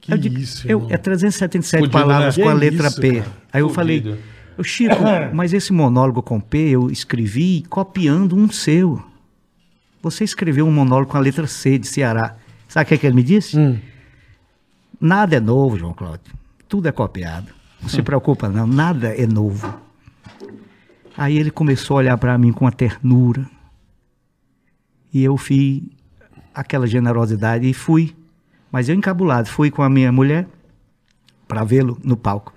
Que 0.00 0.12
Eu 0.12 0.16
digo, 0.16 0.38
isso, 0.38 0.64
eu, 0.68 0.86
é 0.90 0.96
377 0.96 1.80
Fudido, 1.80 1.92
palavras 1.98 2.36
né? 2.36 2.44
com 2.44 2.48
a 2.50 2.52
letra 2.54 2.86
isso, 2.86 3.00
P. 3.00 3.14
cara. 3.14 3.32
Aí 3.52 3.60
eu 3.62 3.68
Fudido. 3.68 3.74
falei, 4.10 4.20
"Ô, 4.56 4.62
Chico, 4.62 4.94
mas 5.32 5.52
esse 5.52 5.72
monólogo 5.72 6.22
com 6.22 6.38
P 6.38 6.56
eu 6.68 6.88
escrevi 6.88 7.64
copiando 7.68 8.36
um 8.36 8.48
seu. 8.48 9.02
Você 10.00 10.22
escreveu 10.22 10.68
um 10.68 10.70
monólogo 10.70 11.10
com 11.10 11.16
a 11.16 11.20
letra 11.20 11.48
C 11.48 11.76
de 11.78 11.88
Ceará. 11.88 12.36
Sabe 12.68 12.84
o 12.84 12.88
que, 12.88 12.94
é 12.94 12.98
que 12.98 13.06
ele 13.06 13.16
me 13.16 13.22
disse? 13.22 13.58
Hum. 13.58 13.78
Nada 15.00 15.36
é 15.36 15.40
novo, 15.40 15.78
João 15.78 15.94
Cláudio. 15.94 16.32
Tudo 16.68 16.86
é 16.86 16.92
copiado. 16.92 17.52
Não 17.80 17.88
se 17.88 18.02
preocupa, 18.02 18.48
não. 18.48 18.66
Nada 18.66 19.08
é 19.08 19.26
novo. 19.26 19.80
Aí 21.16 21.38
ele 21.38 21.50
começou 21.50 21.96
a 21.96 21.98
olhar 21.98 22.18
para 22.18 22.36
mim 22.36 22.52
com 22.52 22.64
uma 22.64 22.72
ternura. 22.72 23.48
E 25.12 25.24
eu 25.24 25.36
fiz 25.36 25.82
aquela 26.54 26.86
generosidade 26.86 27.66
e 27.66 27.72
fui. 27.72 28.14
Mas 28.70 28.88
eu 28.88 28.94
encabulado. 28.94 29.48
Fui 29.48 29.70
com 29.70 29.82
a 29.82 29.88
minha 29.88 30.12
mulher 30.12 30.46
para 31.46 31.64
vê-lo 31.64 31.98
no 32.04 32.16
palco. 32.16 32.52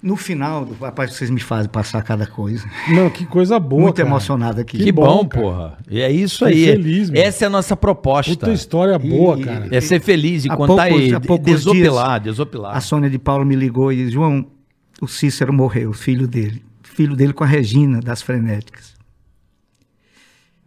No 0.00 0.14
final, 0.14 0.64
do- 0.64 0.74
rapaz, 0.74 1.12
vocês 1.14 1.28
me 1.28 1.40
fazem 1.40 1.68
passar 1.68 2.02
cada 2.04 2.24
coisa. 2.24 2.64
Não, 2.88 3.10
que 3.10 3.26
coisa 3.26 3.58
boa, 3.58 3.82
Muito 3.82 3.96
cara. 3.96 4.08
emocionado 4.08 4.60
aqui. 4.60 4.78
Que, 4.78 4.84
Que 4.84 4.92
bom, 4.92 5.26
cara. 5.26 5.42
porra. 5.42 5.78
E 5.90 6.00
é 6.00 6.08
isso 6.10 6.44
aí. 6.44 6.66
feliz, 6.66 7.10
meu. 7.10 7.20
Essa 7.20 7.44
é 7.44 7.48
a 7.48 7.50
nossa 7.50 7.76
proposta. 7.76 8.32
Puta 8.32 8.52
história 8.52 8.96
boa, 8.96 9.36
E- 9.40 9.44
cara. 9.44 9.68
É 9.72 9.80
ser 9.80 10.00
feliz 10.00 10.44
e 10.44 10.48
contar 10.48 10.88
poucos- 10.88 11.04
e 11.08 11.20
poucos 11.20 11.46
desopilar, 11.46 12.20
dias, 12.20 12.34
desopilar. 12.36 12.76
A 12.76 12.80
Sônia 12.80 13.10
de 13.10 13.18
Paula 13.18 13.44
me 13.44 13.56
ligou 13.56 13.92
e 13.92 13.96
disse, 13.96 14.12
João, 14.12 14.46
o 15.00 15.08
Cícero 15.08 15.52
morreu, 15.52 15.92
filho 15.92 16.28
dele. 16.28 16.64
Filho 16.84 17.16
dele 17.16 17.32
com 17.32 17.42
a 17.42 17.46
Regina, 17.48 18.00
das 18.00 18.22
Frenéticas. 18.22 18.94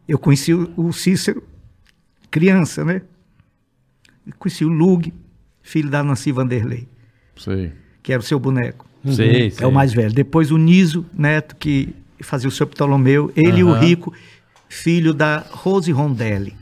Eu 0.08 0.20
conheci 0.20 0.54
o, 0.54 0.74
o 0.76 0.92
Cícero, 0.92 1.42
criança, 2.30 2.84
né? 2.84 3.02
Eu 4.28 4.34
conheci 4.38 4.66
o 4.66 4.70
Lug, 4.70 5.14
filho 5.62 5.90
da 5.90 6.04
Nancy 6.04 6.32
Vanderlei, 6.34 6.88
Sei. 7.38 7.72
que 8.04 8.12
era 8.12 8.20
o 8.22 8.26
seu 8.26 8.38
boneco. 8.40 8.86
Sei, 9.06 9.50
sei. 9.52 9.66
É 9.66 9.68
o 9.68 9.72
mais 9.72 9.94
velho. 9.94 10.14
Depois 10.14 10.52
o 10.52 10.58
Niso, 10.58 11.06
neto, 11.18 11.56
que 11.56 11.90
fazia 12.22 12.48
o 12.48 12.52
seu 12.52 12.68
Ptolomeu. 12.68 13.32
Ele 13.36 13.60
e 13.60 13.64
o. 13.64 13.74
Rico, 13.74 14.14
filho 14.70 15.14
da 15.14 15.44
Rose 15.52 15.92
Rondelli. 15.92 16.54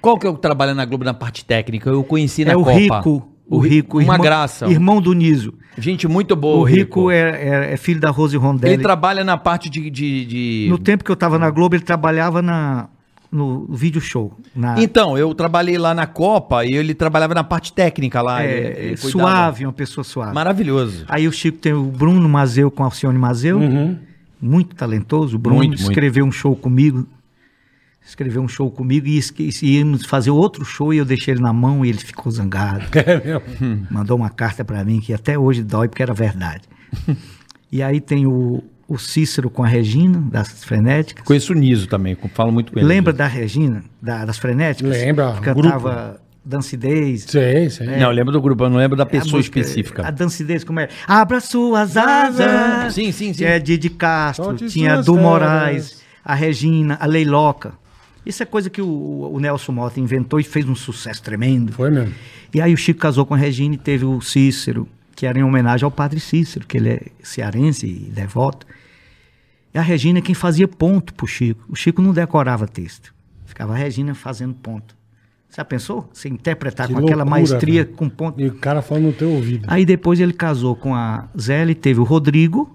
Qual 0.00 0.18
que 0.18 0.26
é 0.26 0.30
o 0.30 0.34
que 0.34 0.40
trabalha 0.40 0.74
na 0.74 0.84
Globo 0.84 1.04
na 1.04 1.14
parte 1.14 1.44
técnica? 1.44 1.90
Eu 1.90 2.02
conheci 2.04 2.44
na 2.44 2.52
é 2.52 2.56
o 2.56 2.64
Copa. 2.64 2.78
Rico. 2.78 3.28
O 3.48 3.58
Ri- 3.58 3.68
Rico, 3.68 3.98
Uma 3.98 4.02
irmão, 4.14 4.18
graça. 4.20 4.66
Irmão 4.66 5.00
do 5.00 5.12
Niso. 5.12 5.52
Gente 5.76 6.08
muito 6.08 6.34
boa. 6.34 6.58
o 6.60 6.64
Rico, 6.64 7.10
É, 7.10 7.18
é- 7.70 7.72
é 7.74 7.76
filho 7.76 8.00
da 8.00 8.10
Rose 8.10 8.36
Rondelli. 8.36 8.74
Ele 8.74 8.82
trabalha 8.82 9.22
na 9.24 9.36
parte 9.36 9.68
de... 9.68 9.90
de, 9.90 10.24
de- 10.24 10.66
No 10.70 10.78
tempo 10.78 11.04
que 11.04 11.10
eu 11.10 11.14
estava 11.14 11.38
na 11.38 11.50
Globo, 11.50 11.74
ele 11.74 11.82
trabalhava 11.82 12.40
na, 12.40 12.88
no 13.32 13.66
vídeo 13.70 14.00
show. 14.00 14.30
Na, 14.54 14.78
Então, 14.80 15.16
eu 15.16 15.34
trabalhei 15.34 15.78
lá 15.78 15.94
na 15.94 16.06
Copa 16.06 16.64
e 16.66 16.74
ele 16.74 16.92
trabalhava 16.94 17.32
na 17.34 17.42
parte 17.42 17.72
técnica 17.72 18.20
lá. 18.20 18.44
ele- 18.44 18.52
é, 18.52 18.84
ele 18.84 18.96
cuidava. 18.98 19.10
suave, 19.10 19.64
uma 19.66 19.72
pessoa 19.72 20.04
suave. 20.04 20.34
Maravilhoso. 20.34 21.06
Aí 21.08 21.26
o 21.26 21.32
Chico 21.32 21.56
tem 21.58 21.72
o 21.72 21.82
Bruno 21.84 22.28
Mazeu 22.28 22.70
com 22.70 22.84
Alcione 22.84 23.18
Mazeu, 23.18 23.58
muito 24.40 24.76
talentoso. 24.76 25.36
O 25.36 25.38
Bruno 25.38 25.56
Muito, 25.56 25.70
muito. 25.78 25.82
escreveu 25.82 26.24
um 26.26 26.30
show 26.32 26.54
comigo. 26.54 27.06
Escreveu 28.04 28.42
um 28.42 28.48
show 28.48 28.68
comigo 28.70 29.06
e 29.06 29.20
e 29.62 29.78
íamos 29.78 30.04
fazer 30.04 30.30
outro 30.30 30.64
show 30.64 30.92
e 30.92 30.96
eu 30.98 31.04
deixei 31.04 31.34
ele 31.34 31.40
na 31.40 31.52
mão 31.52 31.84
e 31.84 31.88
ele 31.88 31.98
ficou 31.98 32.30
zangado. 32.32 32.84
É 32.94 33.16
mesmo. 33.24 33.86
Mandou 33.90 34.16
uma 34.16 34.28
carta 34.28 34.64
para 34.64 34.84
mim 34.84 35.00
que 35.00 35.14
até 35.14 35.38
hoje 35.38 35.62
dói 35.62 35.88
porque 35.88 36.02
era 36.02 36.12
verdade. 36.12 36.62
e 37.70 37.80
aí 37.82 38.00
tem 38.00 38.26
o, 38.26 38.62
o 38.92 38.98
Cícero 38.98 39.48
com 39.50 39.62
a 39.64 39.66
Regina, 39.66 40.20
das 40.30 40.64
Frenéticas. 40.64 41.24
Conheço 41.24 41.52
o 41.52 41.56
Niso 41.56 41.86
também, 41.86 42.16
falo 42.34 42.52
muito 42.52 42.72
com 42.72 42.78
ele. 42.78 42.86
Lembra 42.86 43.12
da 43.12 43.26
Regina, 43.26 43.82
da- 44.00 44.24
das 44.24 44.38
Frenéticas? 44.38 44.90
Lembra, 44.90 45.32
Que 45.34 45.40
cantava 45.42 46.20
Dancidez. 46.44 47.24
Sei, 47.28 47.70
sei. 47.70 47.86
Não, 47.86 48.06
eu 48.06 48.10
lembro 48.10 48.32
do 48.32 48.40
grupo, 48.40 48.64
eu 48.64 48.70
não 48.70 48.76
lembro 48.76 48.96
da 48.96 49.04
É 49.04 49.06
a 49.06 49.10
pessoa 49.10 49.36
música- 49.38 49.60
específica. 49.60 50.06
A 50.06 50.10
dancidez, 50.10 50.64
como 50.64 50.80
é? 50.80 50.88
Abra 51.06 51.40
suas 51.40 51.96
asas. 51.96 52.92
Sim, 52.94 53.12
sim, 53.12 53.32
sim. 53.32 53.44
É 53.44 53.58
Didi 53.58 53.88
Castro, 53.90 54.44
Solte 54.46 54.66
tinha 54.68 55.00
Du. 55.02 55.16
Moraes, 55.16 56.02
a 56.24 56.34
Regina, 56.34 56.96
a 57.00 57.06
Leiloca. 57.06 57.72
Isso 58.26 58.42
é 58.42 58.46
coisa 58.46 58.68
que 58.70 58.80
o, 58.82 59.30
o 59.32 59.40
Nelson 59.40 59.72
Mota 59.72 59.98
inventou 59.98 60.38
e 60.38 60.44
fez 60.44 60.68
um 60.68 60.74
sucesso 60.76 61.22
tremendo. 61.22 61.72
Foi 61.72 61.90
mesmo. 61.90 62.12
E 62.54 62.60
aí 62.60 62.72
o 62.72 62.76
Chico 62.76 63.00
casou 63.00 63.24
com 63.26 63.34
a 63.34 63.36
Regina 63.36 63.74
e 63.74 63.78
teve 63.78 64.04
o 64.04 64.20
Cícero, 64.20 64.86
que 65.16 65.26
era 65.26 65.38
em 65.38 65.42
homenagem 65.42 65.84
ao 65.84 65.90
padre 65.90 66.20
Cícero, 66.20 66.66
que 66.66 66.76
ele 66.76 66.88
é 66.90 67.00
cearense 67.22 67.86
e 67.86 68.10
devoto. 68.14 68.66
E 69.74 69.78
a 69.78 69.82
Regina 69.82 70.18
é 70.18 70.22
quem 70.22 70.34
fazia 70.34 70.68
ponto 70.68 71.14
pro 71.14 71.26
Chico. 71.26 71.64
O 71.68 71.74
Chico 71.74 72.02
não 72.02 72.12
decorava 72.12 72.66
texto. 72.66 73.14
Ficava 73.46 73.72
a 73.72 73.76
Regina 73.76 74.14
fazendo 74.14 74.54
ponto. 74.54 74.94
Você 75.48 75.56
já 75.56 75.64
pensou? 75.64 76.08
Você 76.12 76.28
interpretar 76.28 76.86
Que 76.88 76.92
com 76.94 77.00
aquela 77.00 77.24
loucura, 77.24 77.30
maestria, 77.30 77.84
velho. 77.84 77.96
com 77.96 78.08
ponto. 78.08 78.40
E 78.40 78.46
o 78.46 78.54
cara 78.54 78.80
falando 78.82 79.04
no 79.04 79.12
teu 79.12 79.30
ouvido. 79.30 79.64
Aí 79.68 79.84
depois 79.84 80.18
ele 80.20 80.32
casou 80.32 80.74
com 80.74 80.94
a 80.94 81.28
Zélia, 81.38 81.74
teve 81.74 82.00
o 82.00 82.04
Rodrigo, 82.04 82.74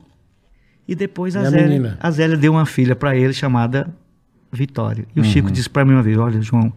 e 0.87 0.93
depois 0.95 1.35
a, 1.35 1.41
E 1.43 1.45
a 1.47 1.49
Zélia, 1.49 1.67
menina? 1.67 1.97
a 1.99 2.11
Zélia 2.11 2.37
deu 2.37 2.51
uma 2.53 2.65
filha 2.65 2.95
para 2.95 3.15
ele 3.15 3.33
chamada 3.33 3.91
Vitória. 4.51 5.05
E 5.15 5.19
o 5.19 5.23
Uhum. 5.23 5.29
Chico 5.29 5.51
disse 5.51 5.69
para 5.69 5.83
mim 5.83 5.93
uma 5.93 6.03
vez: 6.03 6.17
Olha, 6.17 6.39
João, 6.41 6.71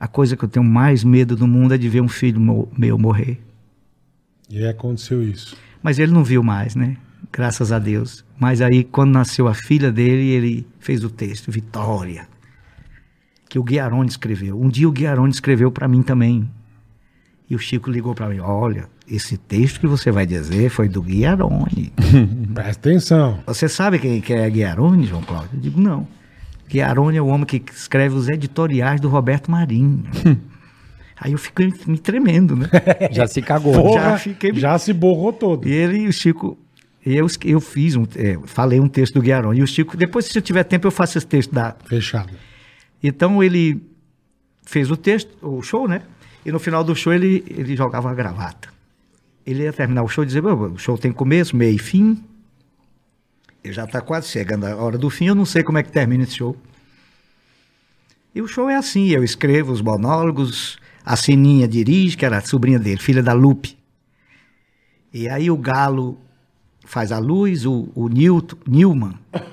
a 0.00 0.08
coisa 0.08 0.36
que 0.36 0.44
eu 0.44 0.48
tenho 0.48 0.64
mais 0.64 1.04
medo 1.04 1.36
do 1.36 1.46
mundo 1.46 1.74
é 1.74 1.78
de 1.78 1.88
ver 1.88 2.00
um 2.00 2.08
filho 2.08 2.68
meu 2.76 2.98
morrer. 2.98 3.38
E 4.50 4.58
aí 4.58 4.68
aconteceu 4.68 5.22
isso. 5.22 5.56
Mas 5.82 5.98
ele 5.98 6.10
não 6.12 6.24
viu 6.24 6.42
mais, 6.42 6.74
né? 6.74 6.96
Graças 7.32 7.72
a 7.72 7.78
Deus. 7.78 8.24
Mas 8.38 8.60
aí, 8.60 8.84
quando 8.84 9.12
nasceu 9.12 9.48
a 9.48 9.54
filha 9.54 9.90
dele, 9.92 10.28
ele 10.30 10.66
fez 10.78 11.04
o 11.04 11.10
texto, 11.10 11.50
Vitória, 11.50 12.28
que 13.48 13.58
o 13.58 13.62
Guiarone 13.62 14.08
escreveu. 14.08 14.60
Um 14.60 14.68
dia 14.68 14.88
o 14.88 14.92
Guiarone 14.92 15.30
escreveu 15.32 15.70
para 15.70 15.88
mim 15.88 16.02
também. 16.02 16.48
E 17.50 17.54
o 17.54 17.58
Chico 17.58 17.90
ligou 17.90 18.14
para 18.14 18.28
mim: 18.28 18.40
Olha, 18.40 18.88
esse 19.06 19.36
texto 19.38 19.80
que 19.80 19.86
você 19.86 20.10
vai 20.10 20.26
dizer 20.26 20.68
foi 20.70 20.88
do 20.88 21.00
Guiarone. 21.02 21.92
Presta 22.54 22.88
atenção. 22.90 23.40
Você 23.46 23.68
sabe 23.68 23.98
quem 23.98 24.20
que 24.20 24.32
é 24.32 24.48
Guiarone, 24.50 25.06
João 25.06 25.22
Cláudio? 25.22 25.50
Eu 25.54 25.60
digo: 25.60 25.80
Não. 25.80 26.06
Guiarone 26.68 27.16
é 27.16 27.22
o 27.22 27.26
homem 27.26 27.46
que 27.46 27.62
escreve 27.72 28.14
os 28.14 28.28
editoriais 28.28 29.00
do 29.00 29.08
Roberto 29.08 29.50
Marinho. 29.50 30.04
Aí 31.20 31.32
eu 31.32 31.38
fiquei 31.38 31.72
me 31.86 31.98
tremendo, 31.98 32.54
né? 32.54 32.68
Já 33.10 33.26
se 33.26 33.42
cagou. 33.42 33.72
Porra, 33.72 34.00
já, 34.02 34.18
fiquei- 34.18 34.52
se 34.78 34.92
borrou 34.92 35.32
todo. 35.32 35.66
E 35.66 35.72
ele 35.72 35.98
e 36.02 36.06
o 36.06 36.12
Chico. 36.12 36.56
Eu, 37.04 37.26
eu 37.44 37.60
fiz 37.60 37.96
um. 37.96 38.04
é, 38.16 38.38
falei 38.46 38.80
um 38.80 38.88
texto 38.88 39.14
do 39.14 39.22
Guiarone. 39.22 39.60
E 39.60 39.62
o 39.62 39.66
Chico, 39.66 39.96
depois, 39.96 40.26
se 40.26 40.36
eu 40.36 40.42
tiver 40.42 40.64
tempo, 40.64 40.86
eu 40.86 40.90
faço 40.90 41.16
esse 41.16 41.26
texto 41.26 41.54
da, 41.54 41.74
Fechado. 41.84 42.30
Então 43.02 43.42
ele 43.42 43.80
fez 44.64 44.90
o 44.90 44.96
texto, 44.96 45.30
o 45.40 45.62
show, 45.62 45.88
né? 45.88 46.02
E 46.44 46.52
no 46.52 46.58
final 46.58 46.82
do 46.82 46.94
show 46.94 47.12
ele, 47.12 47.44
ele 47.48 47.76
jogava 47.76 48.10
a 48.10 48.14
gravata. 48.14 48.68
Ele 49.46 49.62
ia 49.62 49.72
terminar 49.72 50.02
o 50.02 50.08
show 50.08 50.24
e 50.24 50.26
dizer, 50.26 50.42
"Bom, 50.42 50.72
o 50.72 50.78
show 50.78 50.98
tem 50.98 51.12
começo, 51.12 51.56
meio 51.56 51.74
e 51.74 51.78
fim. 51.78 52.22
E 53.64 53.72
já 53.72 53.84
está 53.84 54.00
quase 54.00 54.28
chegando 54.28 54.64
a 54.64 54.76
hora 54.76 54.98
do 54.98 55.08
fim, 55.10 55.26
eu 55.26 55.34
não 55.34 55.44
sei 55.44 55.62
como 55.62 55.78
é 55.78 55.82
que 55.82 55.90
termina 55.90 56.24
esse 56.24 56.36
show. 56.36 56.56
E 58.34 58.42
o 58.42 58.46
show 58.46 58.68
é 58.68 58.76
assim, 58.76 59.08
eu 59.08 59.24
escrevo 59.24 59.72
os 59.72 59.80
monólogos, 59.80 60.78
a 61.04 61.16
Sininha 61.16 61.66
dirige, 61.66 62.16
que 62.16 62.24
era 62.24 62.38
a 62.38 62.40
sobrinha 62.40 62.78
dele, 62.78 63.00
filha 63.00 63.22
da 63.22 63.32
Lupe. 63.32 63.76
E 65.12 65.28
aí 65.28 65.50
o 65.50 65.56
Galo 65.56 66.20
faz 66.88 67.12
a 67.12 67.18
luz, 67.18 67.66
o, 67.66 67.88
o 67.94 68.08
Newton, 68.08 68.56
Newman 68.66 69.12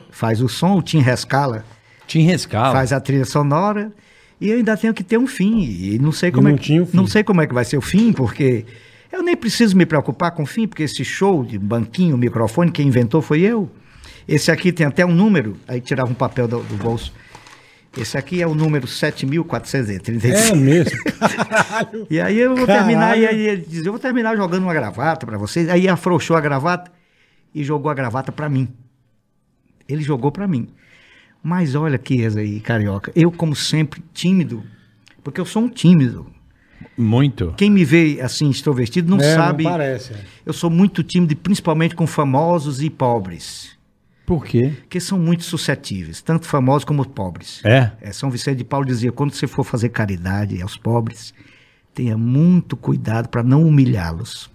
faz 0.09 0.41
o 0.41 0.47
som, 0.47 0.77
o 0.77 0.81
Tim 0.81 0.99
Rescala 0.99 1.65
Tim 2.07 2.21
Rescala. 2.21 2.71
faz 2.71 2.93
a 2.93 2.99
trilha 3.01 3.25
sonora 3.25 3.91
e 4.39 4.49
eu 4.49 4.57
ainda 4.57 4.77
tenho 4.77 4.93
que 4.93 5.03
ter 5.03 5.17
um 5.17 5.27
fim 5.27 5.61
e 5.63 5.99
não 5.99 6.13
sei 6.13 6.31
como 6.31 6.47
não 6.47 6.55
é 6.55 6.57
que, 6.57 6.87
não 6.93 7.05
sei 7.05 7.23
como 7.25 7.41
é 7.41 7.47
que 7.47 7.53
vai 7.53 7.65
ser 7.65 7.77
o 7.77 7.81
fim 7.81 8.13
porque 8.13 8.65
eu 9.11 9.21
nem 9.21 9.35
preciso 9.35 9.75
me 9.75 9.85
preocupar 9.85 10.31
com 10.31 10.43
o 10.43 10.45
fim 10.45 10.65
porque 10.65 10.83
esse 10.83 11.03
show 11.03 11.43
de 11.43 11.59
banquinho 11.59 12.17
microfone 12.17 12.71
quem 12.71 12.87
inventou 12.87 13.21
foi 13.21 13.41
eu 13.41 13.69
esse 14.25 14.49
aqui 14.49 14.71
tem 14.71 14.85
até 14.85 15.05
um 15.05 15.13
número 15.13 15.57
aí 15.67 15.81
tirava 15.81 16.09
um 16.09 16.15
papel 16.15 16.47
do, 16.47 16.59
do 16.61 16.75
bolso 16.77 17.11
esse 17.97 18.17
aqui 18.17 18.41
é 18.41 18.47
o 18.47 18.55
número 18.55 18.87
7436 18.87 20.51
É 20.51 20.55
mesmo. 20.55 21.03
Caralho. 21.17 22.07
e 22.11 22.19
aí 22.19 22.37
eu 22.37 22.53
vou 22.53 22.65
Caralho. 22.67 22.87
terminar, 22.87 23.17
e 23.17 23.25
aí 23.25 23.47
ele 23.47 23.65
diz, 23.65 23.85
eu 23.85 23.93
vou 23.93 23.99
terminar 23.99 24.35
jogando 24.35 24.63
uma 24.63 24.73
gravata 24.73 25.25
pra 25.25 25.37
vocês. 25.37 25.69
Aí 25.69 25.87
afrouxou 25.87 26.35
a 26.35 26.41
gravata 26.41 26.91
e 27.55 27.63
jogou 27.63 27.89
a 27.89 27.93
gravata 27.95 28.31
pra 28.31 28.49
mim. 28.49 28.67
Ele 29.87 30.03
jogou 30.03 30.31
pra 30.31 30.47
mim. 30.47 30.67
Mas 31.41 31.73
olha 31.75 31.97
que 31.97 32.23
essa 32.23 32.39
aí, 32.39 32.59
carioca. 32.59 33.11
Eu, 33.15 33.31
como 33.31 33.55
sempre, 33.55 34.03
tímido, 34.13 34.63
porque 35.23 35.39
eu 35.39 35.45
sou 35.45 35.63
um 35.63 35.69
tímido. 35.69 36.27
Muito. 36.97 37.53
Quem 37.57 37.69
me 37.71 37.85
vê 37.85 38.19
assim, 38.21 38.49
extrovertido, 38.49 39.09
não 39.15 39.23
É, 39.23 39.33
sabe. 39.35 39.63
Não 39.63 39.71
parece. 39.71 40.13
é. 40.13 40.23
Eu 40.45 40.53
sou 40.53 40.69
muito 40.69 41.01
tímido, 41.03 41.31
e 41.33 41.35
principalmente 41.35 41.95
com 41.95 42.05
famosos 42.05 42.81
e 42.81 42.89
pobres. 42.89 43.73
Por 44.25 44.43
quê? 44.43 44.73
Porque 44.81 44.99
são 44.99 45.19
muito 45.19 45.43
suscetíveis, 45.43 46.19
tanto 46.21 46.47
famosos 46.47 46.83
como 46.83 47.07
pobres. 47.07 47.61
É? 47.63 47.91
É, 48.01 48.11
São 48.11 48.31
Vicente 48.31 48.57
de 48.57 48.63
Paulo 48.63 48.85
dizia: 48.85 49.11
quando 49.11 49.31
você 49.31 49.45
for 49.45 49.63
fazer 49.63 49.89
caridade 49.89 50.59
aos 50.61 50.75
pobres, 50.75 51.31
tenha 51.93 52.17
muito 52.17 52.75
cuidado 52.75 53.29
para 53.29 53.43
não 53.43 53.61
humilhá-los. 53.63 54.49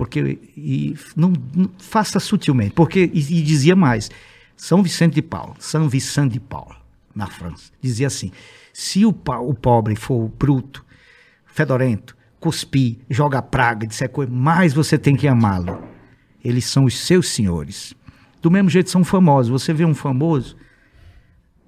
Porque 0.00 0.38
e 0.56 0.96
não, 1.14 1.30
não- 1.54 1.68
faça 1.78 2.18
sutilmente. 2.18 2.72
Porque 2.72 3.10
e, 3.12 3.18
e 3.18 3.42
dizia 3.42 3.76
mais: 3.76 4.10
São 4.56 4.82
Vicente 4.82 5.12
de 5.16 5.20
Paulo, 5.20 5.54
São 5.58 5.90
Vicente 5.90 6.32
de 6.32 6.40
Paulo, 6.40 6.74
na 7.14 7.26
França, 7.26 7.70
dizia 7.82 8.06
assim: 8.06 8.32
se 8.72 9.04
o, 9.04 9.10
o 9.10 9.52
pobre 9.54 9.94
for 9.94 10.26
bruto, 10.38 10.82
fedorento, 11.44 12.16
cuspir, 12.40 12.96
joga 13.10 13.42
praga, 13.42 13.86
disser 13.86 14.08
coisa, 14.08 14.32
mais 14.32 14.72
você 14.72 14.96
tem 14.96 15.14
que 15.14 15.28
amá-lo. 15.28 15.82
Eles 16.42 16.64
são 16.64 16.84
os 16.86 16.96
seus 16.98 17.28
senhores. 17.28 17.92
Do 18.40 18.50
mesmo 18.50 18.70
jeito 18.70 18.88
são 18.88 19.04
famosos. 19.04 19.50
Você 19.52 19.74
vê 19.74 19.84
um 19.84 19.94
famoso, 19.94 20.56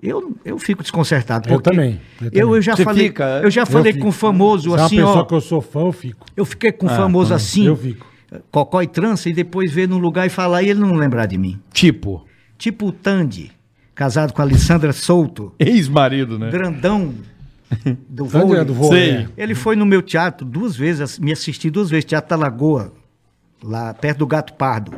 eu, 0.02 0.34
eu 0.42 0.58
fico 0.58 0.80
desconcertado. 0.82 1.50
Eu 1.50 1.60
também, 1.60 2.00
eu 2.18 2.26
Eu, 2.28 2.30
também. 2.30 2.40
eu 2.56 2.62
já 2.62 2.76
Você 2.76 2.82
falei, 2.84 3.04
fica? 3.08 3.24
eu 3.44 3.50
já 3.50 3.66
falei 3.66 3.92
com 3.92 4.10
famoso 4.10 4.62
Se 4.62 4.68
é 4.68 4.72
uma 4.78 4.86
assim, 4.86 4.96
pessoa 4.96 5.16
ó. 5.18 5.24
que 5.26 5.34
eu 5.34 5.40
sou 5.42 5.60
fã, 5.60 5.80
eu 5.80 5.92
fico. 5.92 6.24
Eu 6.34 6.46
fiquei 6.46 6.72
com 6.72 6.88
famoso 6.88 7.34
assim, 7.34 7.66
eu 7.66 7.76
fico. 7.76 8.10
Cocó 8.50 8.82
e 8.82 8.86
trança, 8.86 9.28
e 9.28 9.32
depois 9.32 9.72
ver 9.72 9.88
num 9.88 9.98
lugar 9.98 10.26
e 10.26 10.30
falar 10.30 10.62
e 10.62 10.70
ele 10.70 10.80
não 10.80 10.94
lembrar 10.94 11.26
de 11.26 11.36
mim. 11.38 11.60
Tipo, 11.72 12.26
Tipo 12.58 12.86
o 12.86 12.92
Tandy, 12.92 13.50
casado 13.94 14.32
com 14.32 14.40
a 14.40 14.44
Alessandra 14.44 14.92
Souto, 14.92 15.52
ex-marido, 15.58 16.38
né? 16.38 16.50
grandão 16.50 17.12
do 18.08 18.24
Tanto 18.26 18.46
vôlei. 18.46 18.60
é 18.60 18.64
do 18.64 18.74
vôlei. 18.74 19.00
Sei. 19.02 19.28
é. 19.36 19.42
Ele 19.42 19.54
foi 19.54 19.74
no 19.76 19.84
meu 19.84 20.00
teatro 20.02 20.46
duas 20.46 20.76
vezes, 20.76 21.18
me 21.18 21.32
assistiu 21.32 21.70
duas 21.72 21.90
vezes, 21.90 22.04
Teatro 22.04 22.30
da 22.30 22.36
Lagoa, 22.36 22.92
lá 23.62 23.92
perto 23.94 24.18
do 24.18 24.26
Gato 24.26 24.52
Pardo. 24.54 24.92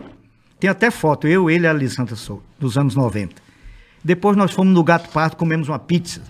Tem 0.61 0.69
até 0.71 0.91
foto, 0.91 1.27
eu, 1.27 1.49
ele 1.51 1.65
e 1.65 1.67
a 1.67 1.71
Alessandra 1.71 2.17
Souto, 2.17 2.43
dos 2.59 2.77
anos 2.77 2.95
90. 2.95 3.35
Depois 4.03 4.37
nós 4.37 4.51
fomos 4.53 4.75
no 4.75 4.85
Gato 4.85 5.09
Pardo, 5.11 5.37
comemos 5.37 5.69
uma 5.69 5.79
pizza. 5.79 6.21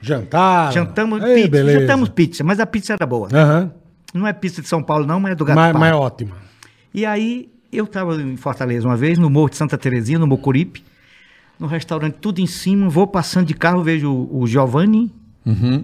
Jantar. 0.00 0.72
Jantamos 0.72 1.22
Ei, 1.24 1.34
pizza, 1.34 1.48
beleza. 1.48 1.80
jantamos 1.80 2.08
pizza, 2.10 2.44
mas 2.44 2.60
a 2.60 2.66
pizza 2.66 2.92
era 2.92 3.04
boa. 3.06 3.28
Aham. 3.32 3.72
Não 4.14 4.26
é 4.26 4.32
pizza 4.32 4.62
de 4.62 4.68
São 4.68 4.82
Paulo 4.82 5.06
não, 5.06 5.20
mas 5.20 5.32
é 5.32 5.34
do 5.34 5.44
Gato 5.44 5.56
Mas, 5.56 5.74
mas 5.74 5.92
é 5.92 5.94
ótima. 5.94 6.36
E 6.92 7.04
aí, 7.04 7.50
eu 7.72 7.84
estava 7.84 8.20
em 8.20 8.36
Fortaleza 8.36 8.86
uma 8.88 8.96
vez, 8.96 9.18
no 9.18 9.28
Morro 9.28 9.50
de 9.50 9.56
Santa 9.56 9.76
Terezinha, 9.76 10.18
no 10.18 10.26
Mocuripe, 10.26 10.82
no 11.58 11.66
restaurante 11.66 12.16
tudo 12.20 12.40
em 12.40 12.46
cima, 12.46 12.88
vou 12.88 13.06
passando 13.06 13.46
de 13.46 13.54
carro, 13.54 13.82
vejo 13.82 14.10
o, 14.10 14.42
o 14.42 14.46
Giovanni 14.46 15.12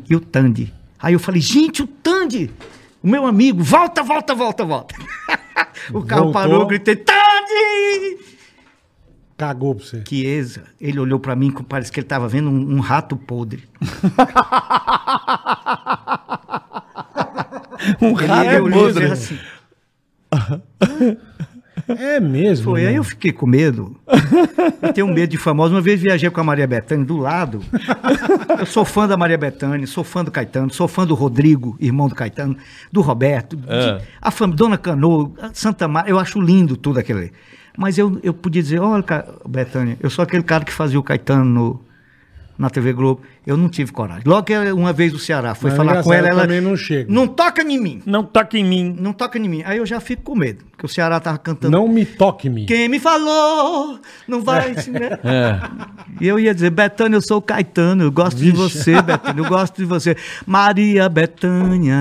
e 0.08 0.16
o 0.16 0.20
Tandy. 0.20 0.72
Aí 0.98 1.12
eu 1.12 1.20
falei, 1.20 1.40
gente, 1.40 1.82
o 1.82 1.86
Tandy, 1.86 2.50
o 3.02 3.08
meu 3.08 3.26
amigo, 3.26 3.62
volta, 3.62 4.02
volta, 4.02 4.34
volta, 4.34 4.64
volta. 4.64 4.94
o 5.92 6.02
carro 6.02 6.24
Voltou. 6.24 6.32
parou, 6.32 6.66
gritei, 6.66 6.96
Tandy! 6.96 8.24
Cagou 9.36 9.74
pra 9.74 9.84
você. 9.84 10.02
Chiesa, 10.08 10.64
ele 10.80 10.98
olhou 10.98 11.18
pra 11.18 11.34
mim, 11.34 11.52
parece 11.68 11.90
que 11.90 11.98
ele 11.98 12.06
estava 12.06 12.28
vendo 12.28 12.48
um, 12.48 12.76
um 12.76 12.80
rato 12.80 13.16
podre. 13.16 13.64
Um 18.00 18.14
e 18.68 18.70
podre. 18.72 19.00
fez 19.08 19.12
assim. 19.12 19.38
É 21.86 22.18
mesmo. 22.18 22.64
Foi, 22.64 22.80
aí 22.80 22.86
irmão. 22.86 22.96
eu 22.98 23.04
fiquei 23.04 23.30
com 23.32 23.46
medo. 23.46 23.94
Eu 24.80 24.92
tenho 24.92 25.06
medo 25.08 25.30
de 25.30 25.36
famosos. 25.36 25.72
Uma 25.74 25.82
vez 25.82 26.00
viajei 26.00 26.30
com 26.30 26.40
a 26.40 26.44
Maria 26.44 26.66
Bethânia 26.66 27.04
do 27.04 27.16
lado. 27.18 27.60
Eu 28.58 28.64
sou 28.66 28.84
fã 28.84 29.06
da 29.06 29.16
Maria 29.16 29.36
Bethânia, 29.36 29.86
sou 29.86 30.02
fã 30.02 30.24
do 30.24 30.30
Caetano, 30.30 30.72
sou 30.72 30.88
fã 30.88 31.06
do 31.06 31.14
Rodrigo, 31.14 31.76
irmão 31.78 32.08
do 32.08 32.14
Caetano, 32.14 32.56
do 32.90 33.00
Roberto, 33.02 33.56
de- 33.56 33.64
Ah. 33.68 34.00
a 34.22 34.30
família, 34.30 34.56
Dona 34.56 34.78
Canoa, 34.78 35.30
Santa 35.52 35.86
Maria. 35.86 36.10
Eu 36.10 36.18
acho 36.18 36.40
lindo 36.40 36.76
tudo 36.76 36.98
aquilo 36.98 37.18
ali. 37.18 37.32
Mas 37.76 37.98
eu, 37.98 38.18
eu 38.22 38.32
podia 38.32 38.62
dizer, 38.62 38.78
olha, 38.80 39.04
Bethânia, 39.46 39.98
eu 40.00 40.08
sou 40.08 40.22
aquele 40.22 40.42
cara 40.44 40.64
que 40.64 40.72
fazia 40.72 40.98
o 40.98 41.02
Caetano 41.02 41.44
no- 41.44 41.84
na 42.56 42.70
TV 42.70 42.92
Globo. 42.92 43.20
Eu 43.46 43.58
não 43.58 43.68
tive 43.68 43.92
coragem. 43.92 44.22
Logo 44.24 44.42
que 44.44 44.56
uma 44.72 44.92
vez 44.92 45.12
o 45.12 45.18
Ceará 45.18 45.54
foi 45.54 45.68
Mas 45.70 45.76
falar 45.76 46.02
com 46.02 46.12
ela, 46.14 46.28
ela 46.28 46.42
também 46.42 46.62
não 46.62 46.74
chego. 46.76 47.12
não 47.12 47.26
toca 47.26 47.60
em 47.62 47.78
mim. 47.78 48.00
Não 48.06 48.22
toca 48.24 48.56
em 48.56 48.64
mim. 48.64 48.96
Não 48.98 49.12
toca 49.12 49.38
em 49.38 49.46
mim. 49.48 49.62
Aí 49.66 49.76
eu 49.76 49.84
já 49.84 50.00
fico 50.00 50.22
com 50.22 50.34
medo, 50.34 50.64
porque 50.70 50.86
o 50.86 50.88
Ceará 50.88 51.20
tava 51.20 51.36
cantando 51.36 51.76
Não 51.76 51.86
me 51.86 52.06
toque, 52.06 52.48
me. 52.48 52.64
quem 52.64 52.88
me 52.88 52.98
falou, 52.98 53.98
não 54.26 54.40
vai. 54.40 54.74
se- 54.80 54.90
né? 54.90 55.10
É. 55.24 55.60
E 56.20 56.26
eu 56.26 56.38
ia 56.40 56.54
dizer, 56.54 56.70
Betânia, 56.70 57.16
eu 57.16 57.22
sou 57.22 57.38
o 57.38 57.42
Caetano, 57.42 58.04
eu 58.04 58.12
gosto 58.12 58.38
de 58.38 58.50
Vixe. 58.50 58.56
você, 58.56 59.02
Betânia, 59.02 59.40
eu 59.42 59.48
gosto 59.48 59.76
de 59.76 59.84
você. 59.84 60.16
Maria 60.46 61.06
Betânia, 61.08 62.00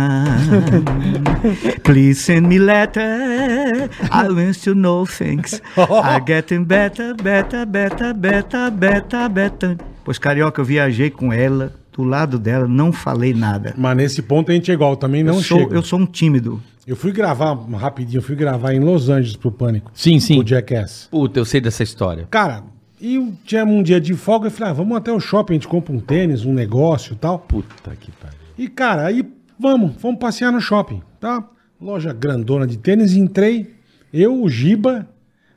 please 1.84 2.22
send 2.22 2.48
me 2.48 2.58
letter, 2.60 3.90
I 4.12 4.28
want 4.30 4.64
to 4.64 4.74
know 4.76 5.06
things. 5.06 5.62
I'm 5.78 6.24
getting 6.26 6.64
better, 6.64 7.14
better, 7.16 7.66
better, 7.66 8.14
better, 8.14 8.72
better, 8.72 9.30
better. 9.30 9.78
Pois, 10.06 10.18
Carioca, 10.20 10.60
eu 10.60 10.66
viajei 10.66 11.10
com 11.10 11.33
ela, 11.34 11.74
do 11.92 12.04
lado 12.04 12.38
dela, 12.40 12.68
não 12.68 12.92
falei 12.92 13.34
nada. 13.34 13.74
Mas 13.78 13.98
nesse 13.98 14.22
ponto 14.22 14.52
a 14.52 14.54
gente 14.54 14.72
é 14.72 14.74
igual. 14.74 14.92
Eu 14.92 14.98
também 14.98 15.24
não 15.24 15.36
eu, 15.36 15.42
sou, 15.42 15.60
chego. 15.60 15.74
eu 15.74 15.82
sou 15.82 16.00
um 16.00 16.06
tímido. 16.06 16.62
Eu 16.86 16.96
fui 16.96 17.12
gravar, 17.12 17.54
rapidinho, 17.54 18.18
eu 18.18 18.22
fui 18.22 18.36
gravar 18.36 18.74
em 18.74 18.80
Los 18.80 19.10
Angeles 19.10 19.38
pro 19.38 19.52
Pânico. 19.52 19.92
Sim, 19.94 20.20
sim. 20.20 20.40
O 20.40 20.46
Jackass. 20.46 21.08
Puta, 21.10 21.40
eu 21.40 21.46
sei 21.46 21.62
dessa 21.62 21.82
história. 21.82 22.28
Cara, 22.30 22.64
e 23.00 23.16
eu 23.16 23.34
tinha 23.46 23.64
um 23.64 23.82
dia 23.82 24.02
de 24.02 24.14
folga, 24.14 24.48
eu 24.48 24.52
falei, 24.52 24.72
ah, 24.72 24.74
vamos 24.74 24.98
até 24.98 25.12
o 25.12 25.20
shopping, 25.20 25.54
a 25.54 25.56
gente 25.56 25.68
compra 25.68 25.94
um 25.94 26.00
tênis, 26.00 26.46
um 26.46 26.54
negócio 26.54 27.14
e 27.14 27.16
tal. 27.16 27.40
Puta 27.40 27.96
que 27.96 28.12
pariu. 28.12 28.38
E, 28.58 28.68
cara, 28.68 29.06
aí 29.06 29.26
vamos, 29.58 29.94
vamos 30.00 30.20
passear 30.20 30.52
no 30.52 30.60
shopping, 30.60 31.02
tá? 31.20 31.48
Loja 31.80 32.14
grandona 32.14 32.68
de 32.68 32.78
tênis, 32.78 33.14
entrei, 33.14 33.74
eu, 34.14 34.42
o 34.42 34.50
Giba, 34.50 35.08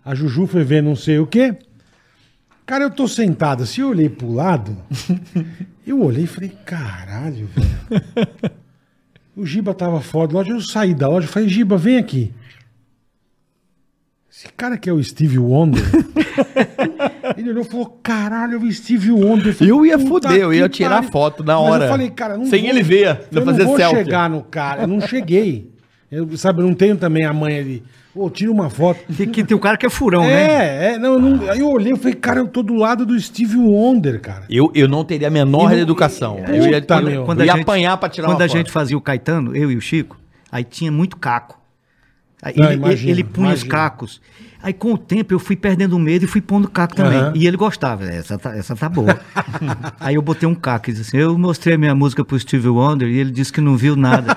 a 0.04 0.14
Juju 0.14 0.46
foi 0.46 0.64
ver 0.64 0.82
não 0.82 0.96
sei 0.96 1.18
o 1.18 1.26
quê. 1.26 1.56
Cara, 2.66 2.84
eu 2.84 2.90
tô 2.90 3.06
sentado 3.06 3.62
assim, 3.62 3.80
eu 3.82 3.88
olhei 3.90 4.08
pro 4.08 4.30
lado, 4.32 4.76
eu 5.86 6.02
olhei 6.02 6.24
e 6.24 6.26
falei, 6.26 6.50
caralho, 6.64 7.46
velho. 7.54 8.28
O 9.36 9.46
Giba 9.46 9.72
tava 9.72 10.00
fora 10.00 10.26
da 10.28 10.34
loja, 10.34 10.50
eu 10.50 10.60
saí 10.60 10.92
da 10.92 11.06
loja 11.08 11.28
falei, 11.28 11.48
Giba, 11.48 11.76
vem 11.76 11.96
aqui. 11.98 12.32
Esse 14.30 14.48
cara 14.52 14.76
que 14.76 14.90
é 14.90 14.92
o 14.92 15.02
Steve 15.02 15.38
Wonder. 15.38 15.80
Ele 17.38 17.50
olhou 17.50 17.62
e 17.62 17.66
falou: 17.66 17.86
caralho, 18.02 18.54
eu 18.54 18.60
vi 18.60 18.72
Steve 18.72 19.10
Wonder. 19.10 19.54
falei, 19.54 19.72
Eu 19.72 19.86
ia 19.86 19.98
"Puta 19.98 20.28
foder, 20.28 20.42
eu 20.42 20.52
ia 20.52 20.68
tirar 20.68 20.96
pariu." 20.96 21.10
foto 21.10 21.42
na 21.42 21.54
Mas 21.54 21.62
hora. 21.70 21.84
eu 21.84 21.88
falei, 21.88 22.10
cara, 22.10 22.36
não 22.36 22.44
Sem 22.46 22.60
vou- 22.62 22.70
ele 22.70 22.82
ver, 22.82 23.26
Eu 23.32 23.44
fazer 23.44 23.60
não 23.62 23.68
vou 23.68 23.76
selfie. 23.78 23.96
chegar 23.96 24.28
no 24.28 24.42
cara. 24.42 24.82
Eu 24.82 24.86
não 24.88 25.00
cheguei. 25.00 25.72
Eu, 26.10 26.36
sabe, 26.36 26.60
eu 26.60 26.66
não 26.66 26.74
tenho 26.74 26.96
também 26.98 27.24
a 27.24 27.32
manha 27.32 27.64
de. 27.64 27.82
Ô, 28.16 28.30
tira 28.30 28.50
uma 28.50 28.70
foto. 28.70 29.00
Tem, 29.14 29.28
que, 29.28 29.44
tem 29.44 29.54
um 29.56 29.60
cara 29.60 29.76
que 29.76 29.84
é 29.84 29.90
furão, 29.90 30.22
né? 30.22 30.32
É, 30.32 30.94
é, 30.94 30.98
não, 30.98 31.12
eu 31.14 31.18
não, 31.20 31.50
aí 31.50 31.58
eu 31.60 31.68
olhei 31.68 31.92
e 31.92 31.96
falei, 31.96 32.14
cara, 32.14 32.40
eu 32.40 32.48
tô 32.48 32.62
do 32.62 32.74
lado 32.74 33.04
do 33.04 33.18
Steve 33.20 33.56
Wonder, 33.56 34.18
cara. 34.20 34.44
Eu, 34.48 34.72
eu 34.74 34.88
não 34.88 35.04
teria 35.04 35.28
a 35.28 35.30
menor 35.30 35.70
educação. 35.72 36.38
Eu 36.48 36.66
ia, 36.70 36.80
Puta, 36.80 36.94
eu, 36.94 37.02
meu. 37.02 37.24
Quando 37.24 37.40
eu 37.40 37.42
a 37.42 37.46
ia 37.46 37.52
gente- 37.52 37.62
apanhar 37.62 37.96
pra 37.98 38.08
tirar 38.08 38.28
Quando 38.28 38.38
uma 38.38 38.44
a 38.44 38.48
foto. 38.48 38.56
gente 38.56 38.70
fazia 38.72 38.96
o 38.96 39.00
Caetano, 39.00 39.54
eu 39.54 39.70
e 39.70 39.76
o 39.76 39.80
Chico, 39.80 40.16
aí 40.50 40.64
tinha 40.64 40.90
muito 40.90 41.16
caco. 41.18 41.60
Aí 42.42 42.54
Não, 42.56 42.66
ele, 42.66 42.74
imagino, 42.76 43.10
ele 43.10 43.24
punha 43.24 43.52
os 43.52 43.62
cacos. 43.62 44.20
Aí 44.66 44.72
com 44.72 44.94
o 44.94 44.98
tempo 44.98 45.32
eu 45.32 45.38
fui 45.38 45.54
perdendo 45.54 45.94
o 45.94 45.98
medo 46.00 46.24
e 46.24 46.26
fui 46.26 46.40
pondo 46.40 46.66
caco 46.68 46.96
também. 46.96 47.16
Aham. 47.16 47.32
E 47.36 47.46
ele 47.46 47.56
gostava, 47.56 48.04
essa 48.04 48.36
tá, 48.36 48.52
essa 48.56 48.74
tá 48.74 48.88
boa. 48.88 49.16
aí 50.00 50.16
eu 50.16 50.22
botei 50.22 50.48
um 50.48 50.56
caco 50.56 50.90
e 50.90 50.92
disse 50.92 51.10
assim, 51.10 51.18
eu 51.18 51.38
mostrei 51.38 51.76
a 51.76 51.78
minha 51.78 51.94
música 51.94 52.24
pro 52.24 52.36
Steve 52.36 52.66
Wonder 52.66 53.08
e 53.08 53.16
ele 53.16 53.30
disse 53.30 53.52
que 53.52 53.60
não 53.60 53.76
viu 53.76 53.94
nada. 53.94 54.36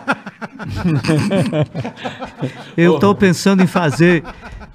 eu 2.77 2.99
tô 2.99 3.15
pensando 3.15 3.63
em 3.63 3.65
fazer, 3.65 4.23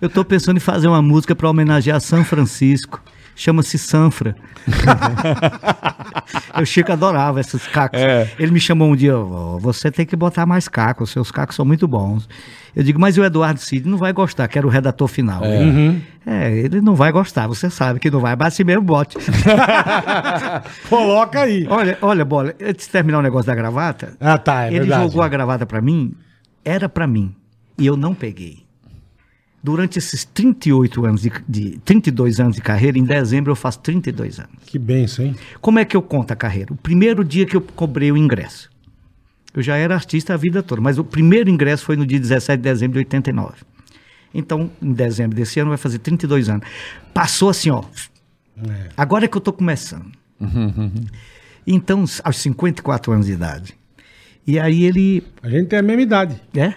eu 0.01 0.09
tô 0.09 0.25
pensando 0.25 0.57
em 0.57 0.61
fazer 0.61 0.89
uma 0.89 1.01
música 1.01 1.37
para 1.37 1.49
homenagear 1.49 2.01
São 2.01 2.25
Francisco. 2.25 3.01
Chama-se 3.37 3.79
Sanfra. 3.79 4.37
o 6.61 6.65
Chico 6.65 6.93
adorava 6.93 7.41
esses 7.41 7.67
cacos. 7.67 8.01
É. 8.01 8.31
Ele 8.39 8.53
me 8.53 8.61
chamou 8.61 8.91
um 8.93 8.97
dia, 8.97 9.17
"Ó, 9.19 9.59
você 9.59 9.91
tem 9.91 10.07
que 10.07 10.15
botar 10.17 10.47
mais 10.47 10.69
cacos, 10.69 11.11
seus 11.11 11.31
cacos 11.31 11.57
são 11.57 11.65
muito 11.65 11.87
bons. 11.89 12.29
Eu 12.75 12.83
digo, 12.83 12.99
mas 13.01 13.17
o 13.19 13.25
Eduardo 13.25 13.61
Cid 13.61 13.89
não 13.89 13.97
vai 13.99 14.13
gostar, 14.13 14.49
que 14.49 14.57
era 14.59 14.67
o 14.67 14.71
redator 14.71 15.07
final. 15.09 15.43
É. 15.45 16.53
ele 16.59 16.81
não 16.81 16.95
vai 16.95 17.13
gostar, 17.13 17.47
você 17.47 17.69
sabe 17.71 18.01
que 18.01 18.11
não 18.11 18.21
vai, 18.21 18.35
mas 18.37 18.59
mesmo 18.61 18.83
bote. 18.83 19.17
Coloca 20.89 21.41
aí. 21.43 21.67
olha, 21.69 21.99
olha, 22.03 22.25
Bola, 22.25 22.55
antes 22.61 22.87
de 22.87 22.93
terminar 22.93 23.19
o 23.19 23.23
negócio 23.23 23.47
da 23.47 23.55
gravata, 23.55 24.15
Ah, 24.21 24.39
tá, 24.39 24.65
é 24.65 24.69
ele 24.69 24.81
verdade. 24.81 25.03
jogou 25.05 25.23
a 25.23 25.29
gravata 25.29 25.67
pra 25.67 25.81
mim, 25.81 26.15
era 26.65 26.89
pra 26.89 27.07
mim, 27.07 27.35
e 27.79 27.87
eu 27.87 27.97
não 27.97 28.15
peguei. 28.15 28.64
Durante 29.65 29.99
esses 29.99 30.27
38 30.27 31.07
anos 31.07 31.23
de, 31.23 31.33
de 31.49 31.79
32 31.87 32.39
anos 32.39 32.57
de 32.57 32.61
carreira, 32.61 32.99
em 32.99 33.03
dezembro 33.03 33.51
eu 33.51 33.57
faço 33.57 33.81
32 33.81 34.39
anos. 34.39 34.53
Que 34.67 34.79
benção, 34.79 35.25
hein? 35.25 35.35
Como 35.59 35.79
é 35.79 35.87
que 35.87 35.97
eu 35.97 36.03
conto 36.03 36.33
a 36.33 36.37
carreira? 36.37 36.71
O 36.71 36.77
primeiro 36.77 37.25
dia 37.25 37.47
que 37.47 37.57
eu 37.57 37.63
cobrei 37.63 38.13
o 38.13 38.17
ingresso. 38.19 38.69
Eu 39.55 39.63
já 39.63 39.75
era 39.77 39.95
artista 39.95 40.35
a 40.35 40.37
vida 40.37 40.63
toda, 40.63 40.83
mas 40.83 40.99
o 40.99 41.05
primeiro 41.05 41.49
ingresso 41.49 41.83
foi 41.83 41.97
no 41.97 42.05
dia 42.05 42.21
17 42.21 42.59
de 42.59 42.63
dezembro 42.63 42.93
de 42.93 42.99
89. 42.99 43.55
Então, 44.35 44.71
em 44.83 44.93
dezembro 44.93 45.35
desse 45.35 45.59
ano, 45.59 45.71
vai 45.71 45.79
fazer 45.79 45.99
32 45.99 46.51
anos. 46.51 46.69
Passou 47.15 47.49
assim, 47.49 47.71
ó. 47.71 47.85
É. 48.59 48.91
Agora 48.95 49.25
é 49.25 49.29
que 49.29 49.37
eu 49.39 49.41
tô 49.41 49.51
começando. 49.51 50.13
Então, 51.67 52.05
aos 52.23 52.37
54 52.37 53.13
anos 53.13 53.25
de 53.25 53.33
idade. 53.33 53.75
E 54.47 54.59
aí 54.59 54.85
ele. 54.85 55.23
A 55.43 55.49
gente 55.49 55.69
tem 55.69 55.79
a 55.79 55.83
mesma 55.83 56.03
idade. 56.03 56.39
É? 56.55 56.75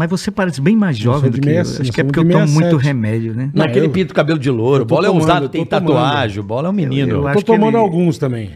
Mas 0.00 0.08
você 0.08 0.30
parece 0.30 0.62
bem 0.62 0.74
mais 0.74 0.96
jovem 0.96 1.30
do 1.30 1.38
que 1.38 1.46
eu. 1.50 1.62
65, 1.62 1.82
Acho 1.82 1.92
que 1.92 2.00
é 2.00 2.04
porque 2.04 2.18
eu 2.20 2.24
tomo 2.24 2.38
67. 2.38 2.58
muito 2.64 2.76
remédio, 2.78 3.34
né? 3.34 3.50
Não, 3.52 3.66
aquele 3.66 3.84
eu- 3.84 3.90
pinto 3.90 4.14
cabelo 4.14 4.38
de 4.38 4.50
louro. 4.50 4.86
Bola 4.86 5.08
é 5.08 5.10
tomando, 5.10 5.42
eu 5.42 5.48
tem 5.50 5.66
tatuagem. 5.66 6.42
Bola 6.42 6.68
é 6.68 6.70
um 6.70 6.72
menino. 6.72 7.02
Eu- 7.10 7.16
eu 7.16 7.22
Eu 7.22 7.28
acho 7.28 7.40
tô 7.44 7.52
tomando 7.52 7.74
ele- 7.76 7.84
alguns 7.84 8.16
também. 8.16 8.50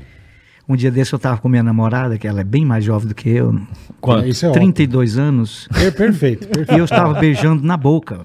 Um 0.67 0.75
dia 0.75 0.91
desse 0.91 1.13
eu 1.13 1.19
tava 1.19 1.37
com 1.37 1.47
minha 1.51 1.63
namorada, 1.63 2.17
que 2.17 2.27
ela 2.27 2.41
é 2.41 2.45
bem 2.45 2.65
mais 2.65 2.83
jovem 2.83 3.07
do 3.09 3.15
que 3.15 3.29
eu. 3.29 3.61
Quanto? 4.01 4.27
Isso 4.27 4.47
é 4.47 4.49
ótimo. 4.49 4.63
32 4.63 5.19
anos. 5.19 5.69
É 5.77 5.91
perfeito, 5.91 6.45
E 6.45 6.47
perfeito. 6.47 6.79
eu 6.79 6.85
estava 6.87 7.13
beijando 7.21 7.63
na 7.63 7.77
boca, 7.77 8.21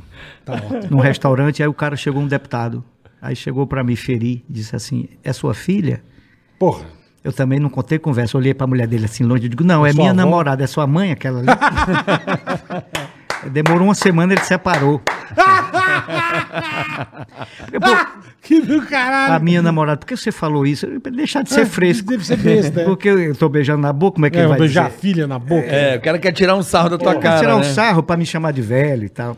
Tá 0.46 0.54
ótimo. 0.54 0.80
num 0.90 1.00
restaurante, 1.00 1.62
aí 1.62 1.68
o 1.68 1.74
cara 1.74 1.98
chegou, 1.98 2.22
um 2.24 2.28
deputado. 2.28 2.82
Aí 3.22 3.36
chegou 3.36 3.68
para 3.68 3.84
me 3.84 3.98
ferir, 3.98 4.44
disse 4.50 4.74
assim: 4.78 5.10
É 5.26 5.34
sua 5.34 5.54
filha? 5.54 6.02
Porra. 6.58 6.86
Eu 7.22 7.34
também 7.34 7.60
não 7.60 7.70
contei 7.70 8.00
conversa. 8.00 8.38
Olhei 8.38 8.54
para 8.54 8.64
a 8.64 8.68
mulher 8.68 8.88
dele 8.88 9.04
assim 9.04 9.26
longe 9.26 9.46
e 9.46 9.50
digo: 9.50 9.62
Não, 9.66 9.86
é 9.86 9.91
Sua 9.91 9.98
minha 10.04 10.12
avó? 10.12 10.22
namorada, 10.22 10.64
é 10.64 10.68
sua 10.68 10.88
mãe 10.88 11.12
aquela 11.12 11.40
ali. 11.40 11.48
Demorou 13.52 13.88
uma 13.88 13.95
semana, 13.95 14.34
ele 14.34 14.41
separou. 14.44 15.02
Pô, 17.80 17.98
Que 18.41 18.61
do 18.61 18.82
caralho. 18.86 19.34
a 19.36 19.40
minha 19.40 19.61
namorada, 19.61 19.98
por 19.99 20.06
que 20.07 20.16
você 20.18 20.32
falou 20.32 20.66
isso? 20.66 20.88
Pra 21.02 21.11
Deixar 21.11 21.44
de 21.44 21.49
ser 21.52 21.61
É, 21.61 21.66
fresco. 21.66 22.07
deve 22.10 22.26
ser 22.26 22.38
besta, 22.38 22.82
é. 22.82 22.84
Porque 22.86 23.07
eu 23.10 23.36
tô 23.36 23.48
beijando 23.49 23.82
na 23.82 23.94
boca, 23.94 24.16
como 24.16 24.26
é 24.26 24.30
que 24.30 24.38
É, 24.38 24.40
ele 24.41 24.45
eu 24.45 24.49
vai 24.49 24.60
beijar 24.60 24.86
a 24.86 24.90
dizer? 24.90 24.99
filha 24.99 25.28
na 25.28 25.38
boca. 25.40 25.68
É, 25.68 25.98
o 25.98 26.02
cara 26.02 26.18
quer 26.20 26.32
tirar 26.32 26.56
um 26.56 26.64
sarro 26.64 26.90
da 26.90 26.98
tua 26.98 27.14
Quer 27.16 27.22
cara. 27.22 27.40
tirar 27.40 27.56
um 27.56 27.60
né? 27.60 27.66
sarro 27.74 28.02
para 28.03 28.18
me 28.18 28.26
chamar 28.26 28.52
de 28.52 28.61
velho 28.61 29.06
e 29.06 29.10
tal. 29.10 29.38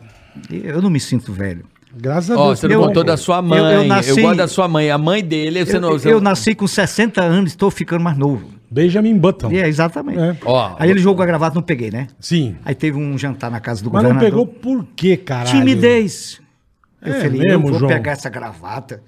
Eu 0.50 0.80
não 0.80 0.90
me 0.90 0.98
sinto 1.00 1.32
velho. 1.32 1.64
Graças 1.94 2.30
a 2.30 2.38
Ó, 2.38 2.46
Deus. 2.46 2.58
você 2.60 2.68
que 2.68 2.74
não 2.74 2.80
Eu- 2.82 2.88
contou 2.88 3.04
da 3.04 3.16
sua 3.18 3.36
eu- 3.36 3.42
mãe. 3.42 3.58
eu 3.58 3.64
Eu, 3.82 3.84
nasci- 3.84 4.22
gosto 4.22 4.36
da 4.36 4.48
sua 4.48 4.66
mãe. 4.66 4.90
A 4.90 4.96
mãe 4.96 5.22
dele, 5.22 5.64
você 5.64 5.76
Eu, 5.76 5.80
não. 5.80 5.90
eu, 5.92 5.98
você- 5.98 6.20
nasci 6.20 6.54
com 6.54 6.66
60 6.66 7.20
anos, 7.20 7.50
estou 7.52 7.70
ficando 7.70 8.02
mais 8.02 8.16
novo. 8.16 8.48
Benjamin 8.72 9.18
Button. 9.18 9.50
É, 9.52 9.68
exatamente. 9.68 10.18
É. 10.18 10.36
Ó, 10.44 10.76
Aí 10.78 10.90
ele 10.90 10.98
jogou 11.00 11.22
a 11.22 11.26
gravata, 11.26 11.54
não 11.54 11.62
peguei, 11.62 11.90
né? 11.90 12.08
Sim. 12.18 12.56
Aí 12.64 12.74
teve 12.74 12.96
um 12.98 13.16
jantar 13.18 13.50
na 13.50 13.60
casa 13.60 13.82
do 13.84 13.90
Mas 13.90 14.02
não 14.02 14.14
governador. 14.14 14.46
pegou 14.46 14.46
por 14.46 14.86
quê, 14.96 15.16
caralho? 15.16 15.50
Timidez. 15.58 16.40
Eu 17.00 17.12
É 17.14 17.20
falei, 17.20 17.40
mesmo, 17.40 17.66
eu 17.66 17.70
vou 17.70 17.78
João? 17.80 17.88
pegar 17.90 18.12
essa 18.12 18.30
gravata. 18.30 19.02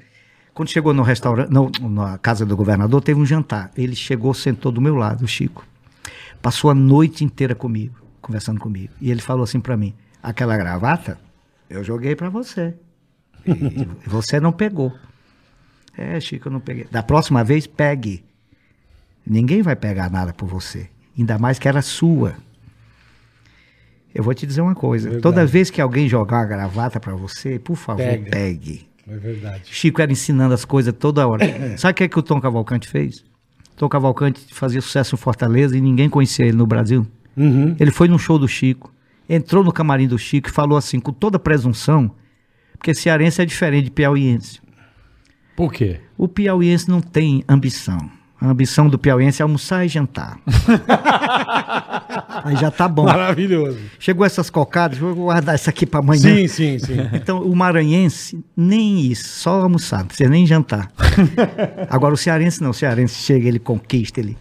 Quando 0.53 0.69
chegou 0.69 0.93
no 0.93 1.03
restaurante, 1.03 1.51
não, 1.51 1.71
na 1.81 2.19
casa 2.19 2.45
do 2.47 2.57
governador, 2.57 3.01
teve 3.01 3.19
um 3.21 3.27
jantar. 3.27 3.71
Ele 3.77 3.97
chegou, 3.97 4.33
sentou 4.35 4.71
do 4.71 4.81
meu 4.81 4.95
lado, 4.95 5.25
o 5.25 5.29
Chico. 5.29 5.67
Passou 6.43 6.71
a 6.71 6.75
noite 6.75 7.25
inteira 7.25 7.55
comigo, 7.55 7.97
conversando 8.21 8.61
comigo. 8.61 8.93
E 9.01 9.11
ele 9.11 9.21
falou 9.23 9.43
assim 9.45 9.59
pra 9.61 9.77
mim: 9.77 9.95
aquela 10.23 10.57
gravata, 10.57 11.19
eu 11.71 11.83
joguei 11.83 12.15
pra 12.15 12.29
você. 12.29 12.75
E 13.47 14.09
você 14.09 14.39
não 14.39 14.53
pegou. 14.53 14.93
É, 15.97 16.19
Chico, 16.21 16.49
eu 16.49 16.53
não 16.53 16.61
peguei. 16.61 16.87
Da 16.91 17.03
próxima 17.03 17.43
vez, 17.43 17.67
pegue. 17.67 18.25
Ninguém 19.27 19.63
vai 19.63 19.75
pegar 19.75 20.11
nada 20.11 20.33
por 20.33 20.47
você. 20.47 20.89
Ainda 21.19 21.39
mais 21.39 21.59
que 21.59 21.69
era 21.69 21.81
sua. 21.81 22.35
Eu 24.15 24.23
vou 24.23 24.35
te 24.35 24.47
dizer 24.47 24.61
uma 24.61 24.75
coisa. 24.75 25.05
Verdade. 25.05 25.23
Toda 25.23 25.47
vez 25.47 25.71
que 25.71 25.81
alguém 25.81 26.09
jogar 26.09 26.39
uma 26.39 26.47
gravata 26.47 27.01
pra 27.01 27.15
você, 27.15 27.59
por 27.59 27.77
favor, 27.77 28.05
Pega. 28.05 28.31
pegue. 28.31 28.89
É 29.09 29.17
verdade. 29.17 29.63
Chico 29.65 30.01
era 30.01 30.11
ensinando 30.11 30.55
as 30.55 30.65
coisas 30.65 30.95
toda 30.99 31.27
hora. 31.27 31.45
Sabe 31.77 31.93
o 31.93 31.95
que, 31.95 32.05
é 32.05 32.09
que 32.09 32.19
o 32.19 32.23
Tom 32.23 32.41
Cavalcante 32.41 32.89
fez? 32.89 33.25
Tom 33.77 33.89
Cavalcante 33.89 34.55
fazia 34.55 34.81
sucesso 34.81 35.15
em 35.15 35.19
Fortaleza 35.19 35.77
e 35.77 35.81
ninguém 35.81 36.09
conhecia 36.09 36.47
ele 36.47 36.57
no 36.57 36.67
Brasil. 36.67 37.07
Uhum. 37.37 37.75
Ele 37.79 37.91
foi 37.91 38.07
num 38.09 38.19
show 38.19 38.39
do 38.39 38.47
Chico, 38.47 38.93
entrou 39.29 39.65
no 39.65 39.73
camarim 39.73 40.07
do 40.07 40.19
Chico 40.19 40.49
e 40.49 40.53
falou 40.53 40.79
assim, 40.79 41.01
com 41.01 41.13
toda 41.13 41.39
presunção, 41.39 42.11
porque 42.79 42.95
cearense 42.95 43.43
é 43.43 43.45
diferente 43.45 43.87
de 43.87 43.91
piauiense. 43.91 44.61
Por 45.57 45.73
quê? 45.73 46.01
O 46.17 46.29
piauiense 46.29 46.89
não 46.89 47.01
tem 47.01 47.45
ambição. 47.49 48.09
A 48.45 48.51
ambição 48.51 48.89
do 48.91 48.99
piauiense 48.99 49.41
é 49.41 49.43
almoçar 49.43 49.87
e 49.87 49.89
jantar. 49.89 50.39
Aí 52.45 52.57
já 52.57 52.71
tá 52.71 52.87
bom. 52.87 53.05
Maravilhoso. 53.05 53.79
Chegou 53.99 54.27
essas 54.27 54.51
cocadas, 54.51 54.99
vou 54.99 55.15
guardar 55.15 55.55
isso 55.55 55.71
aqui 55.71 55.87
pra 55.87 56.01
amanhã. 56.01 56.21
Sim, 56.21 56.47
sim, 56.49 56.79
sim. 56.79 56.97
Então, 57.15 57.43
o 57.43 57.57
maranhense, 57.57 58.45
nem 58.55 59.01
isso, 59.01 59.27
só 59.41 59.63
almoçar, 59.63 60.01
não 60.01 60.07
precisa 60.09 60.29
nem 60.29 60.47
jantar. 60.47 60.93
Agora, 61.89 62.13
o 62.13 62.17
cearense 62.19 62.63
não, 62.63 62.71
o 62.71 62.75
cearense 62.75 63.15
chega, 63.15 63.49
ele 63.49 63.59
conquista, 63.59 64.21
ele, 64.21 64.37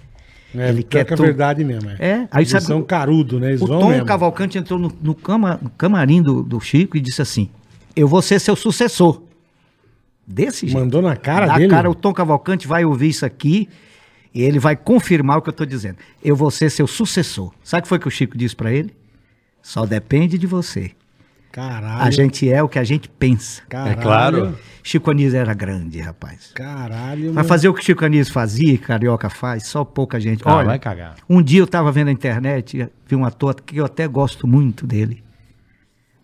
É, 0.53 0.67
ele 0.67 0.83
quer 0.83 1.05
que 1.05 1.13
é 1.13 1.15
verdade 1.15 1.63
mesmo. 1.63 1.89
É, 1.91 1.95
É, 1.99 2.15
aí 2.29 2.41
Eles 2.41 2.49
sabe 2.49 2.65
são 2.65 2.81
carudo, 2.81 3.39
né? 3.39 3.49
Eles 3.51 3.61
O 3.61 3.67
Tom 3.67 3.87
mesmo. 3.89 4.05
Cavalcante 4.05 4.57
entrou 4.57 4.77
no, 4.77 4.91
no 5.01 5.15
cama- 5.15 5.57
no 5.61 5.69
camarim 5.69 6.21
do, 6.21 6.43
do 6.43 6.59
Chico 6.59 6.97
e 6.97 6.99
disse 6.99 7.21
assim, 7.21 7.49
eu 7.95 8.07
vou 8.07 8.21
ser 8.21 8.39
seu 8.39 8.55
sucessor. 8.57 9.21
Desse 10.27 10.67
jeito. 10.67 10.77
Mandou 10.79 11.01
na 11.01 11.15
cara 11.15 11.47
Na 11.47 11.57
dele? 11.57 11.69
cara, 11.69 11.89
o 11.89 11.95
Tom 11.95 12.13
Cavalcante 12.13 12.67
vai 12.67 12.83
ouvir 12.85 13.09
isso 13.09 13.25
aqui 13.25 13.67
e 14.33 14.41
ele 14.41 14.59
vai 14.59 14.75
confirmar 14.75 15.37
o 15.37 15.41
que 15.41 15.49
eu 15.49 15.51
estou 15.51 15.65
dizendo. 15.65 15.97
Eu 16.23 16.35
vou 16.35 16.49
ser 16.49 16.69
seu 16.69 16.87
sucessor. 16.87 17.53
Sabe 17.63 17.81
o 17.81 17.83
que 17.83 17.89
foi 17.89 17.99
que 17.99 18.07
o 18.07 18.11
Chico 18.11 18.37
disse 18.37 18.55
para 18.55 18.71
ele? 18.71 18.93
Só 19.61 19.85
depende 19.85 20.37
de 20.37 20.47
você. 20.47 20.91
Caralho. 21.51 22.01
A 22.01 22.09
gente 22.09 22.51
é 22.51 22.63
o 22.63 22.67
que 22.67 22.79
a 22.79 22.83
gente 22.83 23.07
pensa. 23.07 23.61
Caralho. 23.69 23.91
É 23.91 23.95
claro. 24.01 24.59
Chico 24.81 25.11
Anísio 25.11 25.37
era 25.37 25.53
grande, 25.53 26.01
rapaz. 26.01 26.51
Caralho. 26.55 27.27
Mas 27.27 27.35
meu. 27.35 27.43
fazer 27.45 27.69
o 27.69 27.73
que 27.75 27.85
Chico 27.85 28.03
Anísio 28.03 28.33
fazia, 28.33 28.75
Carioca 28.79 29.29
faz, 29.29 29.67
só 29.67 29.85
pouca 29.85 30.19
gente. 30.19 30.41
Ah, 30.45 30.55
Olha, 30.55 30.65
vai 30.65 30.79
cagar. 30.79 31.15
um 31.29 31.43
dia 31.43 31.59
eu 31.59 31.65
estava 31.65 31.91
vendo 31.91 32.07
na 32.07 32.11
internet, 32.11 32.89
vi 33.05 33.15
um 33.15 33.23
ator 33.23 33.53
que 33.61 33.77
eu 33.77 33.85
até 33.85 34.07
gosto 34.07 34.47
muito 34.47 34.87
dele. 34.87 35.23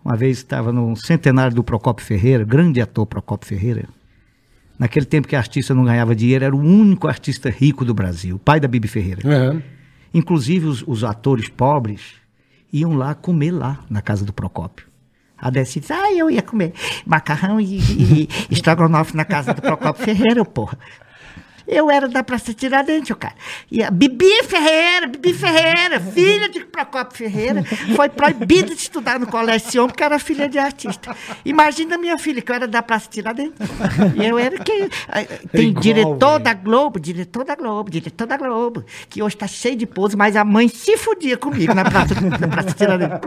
Uma 0.03 0.17
vez 0.17 0.39
estava 0.39 0.73
no 0.73 0.95
centenário 0.95 1.55
do 1.55 1.63
Procopio 1.63 2.03
Ferreira, 2.03 2.43
grande 2.43 2.81
ator 2.81 3.05
Procopio 3.05 3.47
Ferreira. 3.47 3.87
Naquele 4.79 5.05
tempo 5.05 5.27
que 5.27 5.35
artista 5.35 5.75
não 5.75 5.83
ganhava 5.83 6.15
dinheiro, 6.15 6.45
era 6.45 6.55
o 6.55 6.59
único 6.59 7.09
artista 7.09 7.49
rico 7.49 7.83
do 7.83 7.93
Brasil, 7.93 8.39
pai 8.39 8.61
da 8.61 8.67
Bibi 8.67 8.87
Ferreira. 8.87 9.21
Aham. 9.25 9.61
Inclusive 10.13 10.65
os, 10.65 10.83
os 10.87 11.03
atores 11.03 11.49
pobres 11.49 12.13
iam 12.71 12.95
lá 12.95 13.13
comer 13.13 13.51
lá 13.51 13.79
na 13.89 14.01
casa 14.01 14.23
do 14.23 14.31
Procópio. 14.31 14.87
A 15.37 15.49
Desce 15.49 15.79
disse, 15.79 15.93
ah, 15.93 16.13
eu 16.13 16.29
ia 16.29 16.41
comer 16.41 16.73
macarrão 17.05 17.59
e, 17.59 17.77
e, 17.77 18.29
e 18.49 18.53
estrogonofe 18.53 19.15
na 19.15 19.25
casa 19.25 19.53
do 19.53 19.61
Procópio 19.61 20.03
Ferreira, 20.03 20.43
porra. 20.45 20.77
Eu 21.69 21.91
era 21.91 22.07
da 22.07 22.23
Praça 22.23 22.51
Tiradentes, 22.51 23.11
o 23.11 23.15
cara. 23.15 23.35
E 23.71 23.83
a 23.83 23.91
Bibi 23.91 24.43
Ferreira, 24.43 25.05
Bibi 25.05 25.33
Ferreira, 25.33 25.99
filha 25.99 26.49
de 26.49 26.61
Procopio 26.61 27.15
Ferreira, 27.15 27.63
foi 27.95 28.09
proibida 28.09 28.73
de 28.73 28.81
estudar 28.81 29.19
no 29.19 29.27
colégio 29.27 29.69
Sion 29.69 29.87
porque 29.87 30.03
era 30.03 30.17
filha 30.17 30.49
de 30.49 30.57
artista. 30.57 31.15
Imagina 31.45 31.95
minha 31.97 32.17
filha, 32.17 32.41
que 32.41 32.51
eu 32.51 32.55
era 32.55 32.67
da 32.67 32.81
Praça 32.81 33.07
Tiradentes. 33.09 33.59
E 34.15 34.25
eu 34.25 34.39
era 34.39 34.57
quem? 34.57 34.89
Tem 35.51 35.69
igual, 35.69 35.81
diretor 35.81 36.31
velho. 36.31 36.43
da 36.43 36.53
Globo, 36.55 36.99
diretor 36.99 37.45
da 37.45 37.55
Globo, 37.55 37.91
diretor 37.91 38.25
da 38.25 38.35
Globo, 38.35 38.83
que 39.07 39.21
hoje 39.21 39.37
tá 39.37 39.47
cheio 39.47 39.75
de 39.75 39.85
pose, 39.85 40.17
mas 40.17 40.35
a 40.35 40.43
mãe 40.43 40.67
se 40.67 40.97
fudia 40.97 41.37
comigo 41.37 41.73
na 41.75 41.85
Praça, 41.85 42.15
na 42.19 42.47
praça 42.47 42.71
Tiradentes. 42.71 43.19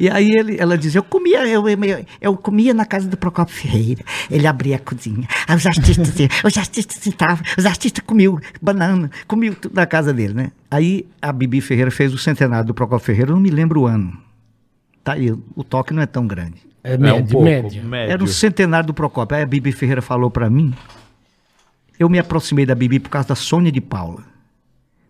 E 0.00 0.08
aí 0.08 0.30
ele, 0.30 0.56
ela 0.58 0.78
dizia, 0.78 0.98
eu 0.98 1.02
comia, 1.02 1.46
eu, 1.46 1.68
eu, 1.68 1.78
eu 2.22 2.36
comia 2.36 2.72
na 2.72 2.86
casa 2.86 3.06
do 3.06 3.18
Procopio 3.18 3.54
Ferreira. 3.54 4.02
Ele 4.30 4.46
abria 4.46 4.76
a 4.76 4.78
cozinha. 4.78 5.28
Aí 5.46 5.54
os 5.54 5.66
artistas, 5.66 6.08
os 6.42 6.56
artistas 6.56 6.96
sentavam, 6.96 7.44
os 7.58 7.66
artistas 7.66 8.02
comiam 8.06 8.38
banana, 8.62 9.10
comiam 9.28 9.52
tudo 9.52 9.74
na 9.74 9.84
casa 9.84 10.14
dele, 10.14 10.32
né? 10.32 10.52
Aí 10.70 11.06
a 11.20 11.30
Bibi 11.30 11.60
Ferreira 11.60 11.90
fez 11.90 12.14
o 12.14 12.18
centenário 12.18 12.66
do 12.66 12.72
Procopio 12.72 13.04
Ferreira, 13.04 13.30
eu 13.30 13.34
não 13.34 13.42
me 13.42 13.50
lembro 13.50 13.82
o 13.82 13.86
ano. 13.86 14.16
Tá 15.04 15.12
aí, 15.12 15.30
o 15.30 15.62
toque 15.62 15.92
não 15.92 16.02
é 16.02 16.06
tão 16.06 16.26
grande. 16.26 16.56
É 16.82 16.94
É 16.94 16.96
um 16.96 17.00
médio, 17.00 17.32
pouco. 17.32 17.44
médio. 17.44 17.84
Médio. 17.84 18.12
Era 18.12 18.24
o 18.24 18.26
centenário 18.26 18.86
do 18.86 18.94
Procopio. 18.94 19.36
Aí 19.36 19.42
a 19.42 19.46
Bibi 19.46 19.70
Ferreira 19.70 20.00
falou 20.00 20.30
pra 20.30 20.48
mim. 20.48 20.72
Eu 21.98 22.08
me 22.08 22.18
aproximei 22.18 22.64
da 22.64 22.74
Bibi 22.74 22.98
por 22.98 23.10
causa 23.10 23.28
da 23.28 23.34
Sônia 23.34 23.70
de 23.70 23.82
Paula. 23.82 24.24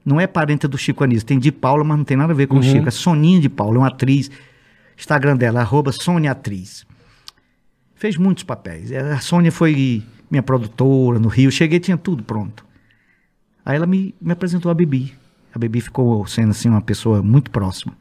Não 0.04 0.20
é 0.20 0.26
parente 0.26 0.66
do 0.66 0.76
Chico 0.76 1.04
Anísio. 1.04 1.24
Tem 1.26 1.38
de 1.38 1.52
Paula, 1.52 1.84
mas 1.84 1.96
não 1.96 2.04
tem 2.04 2.16
nada 2.16 2.32
a 2.32 2.36
ver 2.36 2.48
com 2.48 2.58
o 2.58 2.62
Chico. 2.62 2.88
É 2.88 2.90
Soninha 2.90 3.38
de 3.40 3.48
Paula, 3.48 3.76
é 3.76 3.78
uma 3.78 3.86
atriz. 3.86 4.28
Instagram 5.00 5.36
dela, 5.36 5.60
arroba 5.60 5.92
Sônia 5.92 6.32
Atriz. 6.32 6.86
Fez 7.94 8.16
muitos 8.16 8.44
papéis. 8.44 8.92
A 8.92 9.18
Sônia 9.18 9.50
foi 9.50 10.02
minha 10.30 10.42
produtora 10.42 11.18
no 11.18 11.28
Rio. 11.28 11.50
Cheguei, 11.50 11.80
tinha 11.80 11.96
tudo 11.96 12.22
pronto. 12.22 12.64
Aí 13.64 13.76
ela 13.76 13.86
me, 13.86 14.14
me 14.20 14.32
apresentou 14.32 14.70
a 14.70 14.74
Bibi. 14.74 15.14
A 15.54 15.58
Bibi 15.58 15.80
ficou 15.80 16.26
sendo 16.26 16.50
assim 16.50 16.68
uma 16.68 16.80
pessoa 16.80 17.22
muito 17.22 17.50
próxima. 17.50 17.96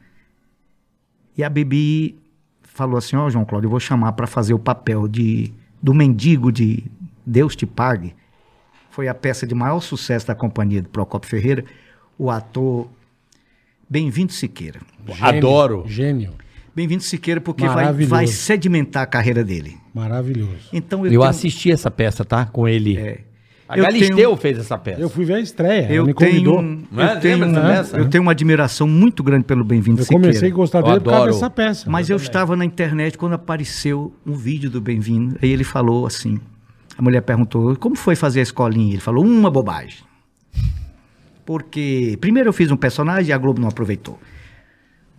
E 1.36 1.42
a 1.42 1.48
Bibi 1.48 2.18
falou 2.62 2.96
assim: 2.96 3.16
Ó, 3.16 3.28
João 3.28 3.44
Cláudio, 3.44 3.66
eu 3.66 3.70
vou 3.70 3.80
chamar 3.80 4.12
para 4.12 4.26
fazer 4.26 4.54
o 4.54 4.58
papel 4.58 5.08
de 5.08 5.52
do 5.82 5.94
mendigo 5.94 6.52
de 6.52 6.84
Deus 7.24 7.56
te 7.56 7.66
pague. 7.66 8.14
Foi 8.90 9.08
a 9.08 9.14
peça 9.14 9.46
de 9.46 9.54
maior 9.54 9.80
sucesso 9.80 10.26
da 10.26 10.34
companhia 10.34 10.82
do 10.82 10.88
Procopio 10.88 11.30
Ferreira, 11.30 11.64
o 12.18 12.30
ator 12.30 12.88
Bem-vindo 13.88 14.32
Siqueira. 14.32 14.80
Gênio, 15.06 15.24
Adoro. 15.24 15.84
Gênio. 15.86 16.34
Bem-vindo 16.74 17.02
Siqueira 17.02 17.40
porque 17.40 17.66
vai, 17.66 17.92
vai 17.92 18.26
sedimentar 18.26 19.02
a 19.02 19.06
carreira 19.06 19.42
dele. 19.44 19.76
Maravilhoso. 19.94 20.68
Então 20.72 21.04
Eu 21.04 21.10
tenho- 21.10 21.22
assisti 21.24 21.70
essa 21.70 21.90
peça, 21.90 22.24
tá? 22.24 22.46
Com 22.46 22.66
ele. 22.68 22.96
É. 22.96 23.20
A 23.68 23.76
Eu 23.78 23.84
Galisteu 23.84 24.16
tenho- 24.16 24.36
fez 24.36 24.58
essa 24.58 24.76
peça. 24.76 25.00
Eu 25.00 25.08
fui 25.08 25.24
ver 25.24 25.34
a 25.34 25.40
estreia, 25.40 25.92
Eu 25.92 26.04
me 26.04 26.12
tenho, 26.14 26.30
convidou. 26.32 26.60
É? 26.60 27.14
eu, 27.16 27.20
tenho, 27.20 27.38
Lembra 27.38 27.60
dessa 27.62 27.82
peça? 27.82 27.96
eu 27.98 28.08
tenho 28.08 28.22
uma 28.22 28.32
admiração 28.32 28.88
muito 28.88 29.22
grande 29.22 29.44
pelo 29.44 29.64
Bem-vindo 29.64 30.00
Eu 30.00 30.04
Siqueira. 30.04 30.22
comecei 30.24 30.50
a 30.50 30.52
gostar 30.52 30.78
Eu 30.80 30.84
dele 30.84 31.00
por 31.00 31.04
causa 31.10 31.16
adoro. 31.18 31.32
dessa 31.34 31.50
peça. 31.50 31.88
Mas 31.90 32.10
eu 32.10 32.16
estava 32.16 32.56
na 32.56 32.64
internet 32.64 33.16
quando 33.16 33.34
apareceu 33.34 34.12
um 34.26 34.32
vídeo 34.32 34.68
do 34.70 34.80
Bem-vindo. 34.80 35.36
Aí 35.40 35.50
ele 35.50 35.62
falou 35.64 36.04
assim: 36.06 36.40
a 36.98 37.02
mulher 37.02 37.20
perguntou, 37.22 37.76
como 37.76 37.94
foi 37.96 38.16
fazer 38.16 38.40
a 38.40 38.42
escolinha? 38.42 38.94
Ele 38.94 39.00
falou, 39.00 39.24
uma 39.24 39.50
bobagem. 39.50 39.98
Porque, 41.44 42.16
primeiro 42.20 42.48
eu 42.48 42.52
fiz 42.52 42.70
um 42.70 42.76
personagem 42.76 43.30
e 43.30 43.32
a 43.32 43.38
Globo 43.38 43.60
não 43.60 43.68
aproveitou. 43.68 44.18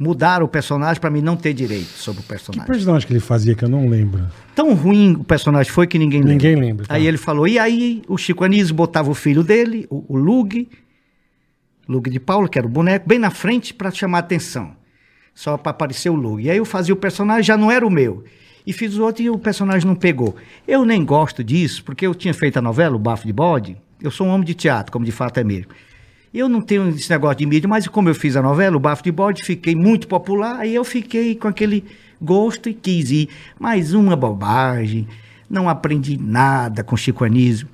Mudaram 0.02 0.48
o 0.48 0.50
personagem 0.50 1.00
para 1.00 1.12
mim 1.12 1.22
não 1.22 1.38
ter 1.38 1.54
direito 1.54 1.90
sobre 1.90 2.22
o 2.22 2.24
Que 2.24 2.30
personagem. 2.30 2.66
personagem 2.66 3.08
que 3.08 3.14
ele 3.14 3.20
fazia 3.20 3.54
que 3.54 3.64
eu 3.64 3.70
não 3.70 3.88
lembro? 3.88 4.26
Tão 4.56 4.74
ruim 4.74 5.14
o 5.14 5.24
personagem 5.24 5.72
foi 5.72 5.86
que 5.86 6.00
ninguém 6.00 6.22
lembra. 6.22 6.34
Ninguém 6.34 6.56
lembra, 6.56 6.88
tá. 6.88 6.96
Aí 6.96 7.06
ele 7.06 7.18
falou, 7.18 7.48
e 7.48 7.60
aí 7.60 8.02
o 8.08 8.18
Chico 8.18 8.44
Anísio 8.44 8.74
botava 8.74 9.12
o 9.12 9.14
filho 9.14 9.44
dele, 9.44 9.86
o, 9.92 10.04
o 10.08 10.18
Lug, 10.18 10.68
Lug 11.88 12.10
de 12.10 12.20
Paulo, 12.20 12.50
que 12.50 12.58
era 12.58 12.66
o 12.66 12.70
boneco, 12.70 13.08
bem 13.08 13.20
na 13.20 13.30
frente 13.30 13.76
para 13.76 13.92
chamar 13.92 14.18
atenção. 14.20 14.72
Só 15.36 15.56
para 15.56 15.70
aparecer 15.70 16.10
o 16.10 16.16
Lug. 16.16 16.42
E 16.44 16.50
aí 16.50 16.58
eu 16.58 16.66
fazia 16.66 16.96
o 16.96 16.98
personagem, 16.98 17.44
já 17.44 17.56
não 17.56 17.70
era 17.70 17.86
o 17.86 17.90
meu. 17.92 18.24
E 18.66 18.74
fiz 18.74 18.98
o 18.98 19.04
outro 19.04 19.22
e 19.22 19.30
o 19.30 19.38
personagem 19.38 19.88
não 19.88 19.96
pegou. 19.96 20.36
Eu 20.68 20.84
nem 20.84 21.06
gosto 21.06 21.44
disso, 21.44 21.84
porque 21.84 22.08
eu 22.08 22.16
tinha 22.16 22.34
feito 22.34 22.58
a 22.58 22.62
novela, 22.62 22.96
o 22.96 23.00
Bafo 23.00 23.28
de 23.28 23.34
Bode. 23.34 23.78
Eu 24.02 24.10
sou 24.10 24.26
um 24.26 24.32
homem 24.32 24.46
de 24.46 24.56
teatro, 24.56 24.92
como 24.92 25.06
de 25.06 25.12
fato 25.12 25.40
é 25.40 25.44
mesmo. 25.44 25.68
Eu 26.34 26.48
não 26.48 26.62
tenho 26.62 26.88
esse 26.90 27.10
negócio 27.10 27.38
de 27.40 27.46
mídia, 27.46 27.68
mas 27.68 27.88
como 27.88 28.08
eu 28.10 28.16
fiz 28.16 28.36
a 28.38 28.42
novela, 28.42 28.78
o 28.78 28.80
Bafo 28.80 29.04
de 29.04 29.12
Bode, 29.12 29.44
fiquei 29.44 29.76
muito 29.76 30.08
popular, 30.08 30.60
aí 30.60 30.74
eu 30.74 30.84
fiquei 30.86 31.36
com 31.36 31.48
aquele 31.48 31.84
gosto 32.22 32.70
e 32.70 32.74
quis 32.74 33.12
ir. 33.12 33.30
Mais 33.60 33.94
uma 33.94 34.16
bobagem, 34.16 35.08
não 35.50 35.68
aprendi 35.68 36.18
nada 36.18 36.84
com 36.84 36.96
Chico 36.96 37.26
Anísio. 37.26 37.68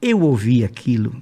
Eu 0.00 0.20
ouvi 0.20 0.62
aquilo 0.64 1.20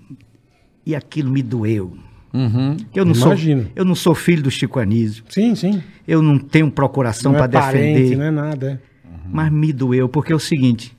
e 0.85 0.95
aquilo 0.95 1.31
me 1.31 1.43
doeu. 1.43 1.97
Uhum. 2.35 2.77
Eu 2.95 3.05
não, 3.05 3.15
sou, 3.15 3.35
eu 3.75 3.85
não 3.85 3.95
sou 3.95 4.15
filho 4.15 4.43
do 4.43 4.51
Chico 4.51 4.79
Anísio, 4.79 5.23
Sim, 5.29 5.55
sim. 5.55 5.83
eu 6.09 6.23
não 6.23 6.39
tenho 6.39 6.71
procuração 6.71 7.33
para 7.33 7.45
é 7.45 7.49
parente, 7.49 8.01
defender, 8.01 8.17
não 8.17 8.25
é 8.25 8.31
nada. 8.31 8.83
é. 9.05 9.09
mas 9.31 9.53
me 9.53 9.71
doeu, 9.71 10.09
porque 10.09 10.33
é 10.33 10.37
o 10.37 10.41
seguinte, 10.41 10.97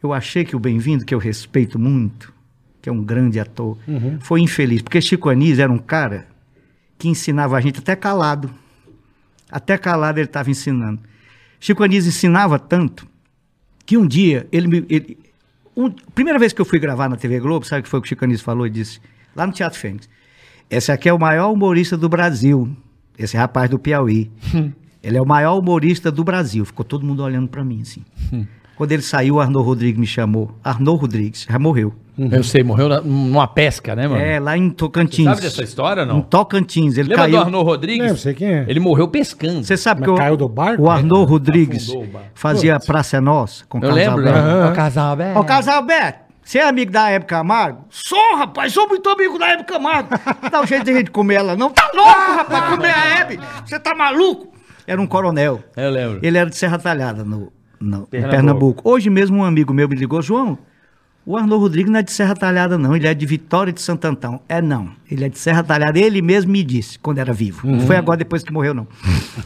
eu 0.00 0.12
achei 0.12 0.44
que 0.44 0.54
o 0.54 0.60
Bem-vindo, 0.60 1.04
que 1.04 1.12
eu 1.12 1.18
respeito 1.18 1.80
muito, 1.80 2.32
que 2.80 2.88
é 2.88 2.92
um 2.92 3.02
grande 3.02 3.38
ator, 3.38 3.76
foi 4.20 4.40
infeliz, 4.40 4.80
porque 4.82 5.00
Chico 5.00 5.28
Anísio 5.28 5.62
era 5.62 5.72
um 5.72 5.78
cara 5.78 6.26
que 6.98 7.08
ensinava 7.08 7.56
a 7.56 7.60
gente 7.60 7.78
até 7.78 7.94
calado. 7.96 8.50
Até 9.50 9.76
calado 9.76 10.18
ele 10.18 10.26
estava 10.26 10.50
ensinando. 10.50 11.00
Chico 11.58 11.82
Anísio 11.82 12.08
ensinava 12.08 12.58
tanto 12.58 13.06
que 13.84 13.96
um 13.96 14.06
dia 14.06 14.46
ele 14.52 14.68
me. 14.68 14.86
Ele, 14.88 15.18
um- 15.76 15.90
primeira 16.14 16.38
vez 16.38 16.52
que 16.52 16.60
eu 16.60 16.64
fui 16.64 16.78
gravar 16.78 17.08
na 17.08 17.16
TV 17.16 17.40
Globo, 17.40 17.66
sabe 17.66 17.80
o 17.80 17.82
que 17.84 17.88
foi 17.88 18.00
que 18.00 18.06
o 18.06 18.08
Chico 18.08 18.24
Anísio 18.24 18.44
falou 18.44 18.66
e 18.66 18.70
disse? 18.70 19.00
Lá 19.34 19.46
no 19.46 19.52
Teatro 19.52 19.78
Fênix. 19.78 20.08
Esse 20.70 20.92
aqui 20.92 21.08
é 21.08 21.12
o 21.12 21.18
maior 21.18 21.50
humorista 21.52 21.96
do 21.96 22.08
Brasil. 22.08 22.70
Esse 23.18 23.36
rapaz 23.36 23.68
do 23.68 23.78
Piauí. 23.78 24.30
ele 25.02 25.16
é 25.16 25.20
o 25.22 25.26
maior 25.26 25.58
humorista 25.58 26.10
do 26.12 26.22
Brasil. 26.22 26.64
Ficou 26.64 26.84
todo 26.84 27.04
mundo 27.04 27.22
olhando 27.22 27.48
para 27.48 27.64
mim 27.64 27.82
assim. 27.82 28.04
Quando 28.76 28.92
ele 28.92 29.02
saiu, 29.02 29.34
o 29.34 29.40
Arnaud 29.40 29.66
Rodrigues 29.66 29.98
me 30.00 30.06
chamou. 30.06 30.56
Arnaud 30.64 31.00
Rodrigues, 31.00 31.46
já 31.50 31.58
morreu. 31.58 31.92
Eu 32.32 32.42
sei, 32.44 32.62
morreu 32.62 32.88
na- 32.88 33.00
numa 33.00 33.46
pesca, 33.46 33.94
né, 33.96 34.06
mano? 34.06 34.20
É, 34.20 34.38
lá 34.38 34.56
em 34.56 34.68
Tocantins. 34.70 35.24
Sabe 35.24 35.40
dessa 35.40 35.62
história 35.62 36.04
não? 36.04 36.18
Em 36.18 36.22
Tocantins. 36.22 36.96
Ele 36.98 37.08
Lembra 37.10 37.24
caiu. 37.24 37.36
do 37.38 37.42
Arnaud 37.44 37.64
Rodrigues? 37.64 38.02
Lembro, 38.02 38.18
sei 38.18 38.34
quem 38.34 38.48
é. 38.48 38.64
Ele 38.68 38.80
morreu 38.80 39.08
pescando. 39.08 39.64
Você 39.64 39.76
sabe 39.76 40.00
Mas 40.00 40.08
que 40.08 40.14
o, 40.14 40.16
caiu 40.16 40.36
do 40.36 40.48
barco? 40.48 40.82
o 40.82 40.90
Arnaud 40.90 41.24
Rodrigues 41.30 41.88
o 41.88 42.04
barco. 42.04 42.28
fazia 42.34 42.76
a 42.76 42.80
Praça 42.80 43.16
é 43.16 43.20
Nossa 43.20 43.64
com 43.66 43.78
o 43.78 43.80
Eu 43.84 43.88
Carlos 43.94 44.04
lembro, 44.06 44.22
né? 44.24 44.30
Aham. 44.32 44.70
O 44.70 44.74
casal 44.74 45.12
aberto. 45.12 45.36
Ô, 45.38 45.44
Carlos 45.44 45.68
Alberto, 45.68 46.18
você 46.42 46.58
é 46.58 46.68
amigo 46.68 46.90
da 46.92 47.08
Hebe 47.10 47.24
Camargo? 47.26 47.84
Sou, 47.88 48.36
rapaz, 48.36 48.72
sou 48.72 48.86
muito 48.88 49.08
amigo 49.08 49.38
da 49.38 49.48
Hebe 49.48 49.64
Camargo. 49.64 50.08
Dá 50.50 50.60
um 50.60 50.66
jeito 50.66 50.84
de 50.84 50.90
a 50.90 50.94
gente 50.96 51.10
comer 51.10 51.34
ela, 51.36 51.56
não? 51.56 51.70
Tá 51.70 51.90
louco, 51.94 52.10
rapaz, 52.36 52.74
comer 52.74 52.90
a 52.94 53.18
Hebe? 53.20 53.40
Você 53.64 53.78
tá 53.78 53.94
maluco? 53.94 54.52
Era 54.86 55.00
um 55.00 55.06
coronel. 55.06 55.60
Eu 55.76 55.90
lembro. 55.90 56.18
Ele 56.22 56.36
era 56.36 56.50
de 56.50 56.56
Serra 56.56 56.78
Talhada, 56.78 57.24
no, 57.24 57.52
no- 57.80 58.02
em 58.02 58.06
Pernambuco. 58.06 58.30
Pernambuco. 58.30 58.90
Hoje 58.90 59.08
mesmo 59.08 59.38
um 59.38 59.44
amigo 59.44 59.72
meu 59.72 59.88
me 59.88 59.94
ligou, 59.94 60.20
João, 60.20 60.58
o 61.26 61.36
Arnaud 61.36 61.60
Rodrigues 61.62 61.90
não 61.92 62.00
é 62.00 62.02
de 62.02 62.10
Serra 62.12 62.34
Talhada, 62.34 62.76
não. 62.78 62.96
Ele 62.96 63.06
é 63.06 63.14
de 63.14 63.26
Vitória 63.26 63.72
de 63.72 63.80
Santo 63.80 64.04
Antão. 64.06 64.40
É, 64.48 64.60
não. 64.62 64.90
Ele 65.10 65.24
é 65.24 65.28
de 65.28 65.38
Serra 65.38 65.62
Talhada. 65.62 65.98
Ele 65.98 66.20
mesmo 66.22 66.50
me 66.50 66.62
disse, 66.64 66.98
quando 66.98 67.18
era 67.18 67.32
vivo. 67.32 67.66
Não 67.66 67.80
foi 67.80 67.96
agora, 67.96 68.16
depois 68.18 68.42
que 68.42 68.52
morreu, 68.52 68.72
não. 68.74 68.86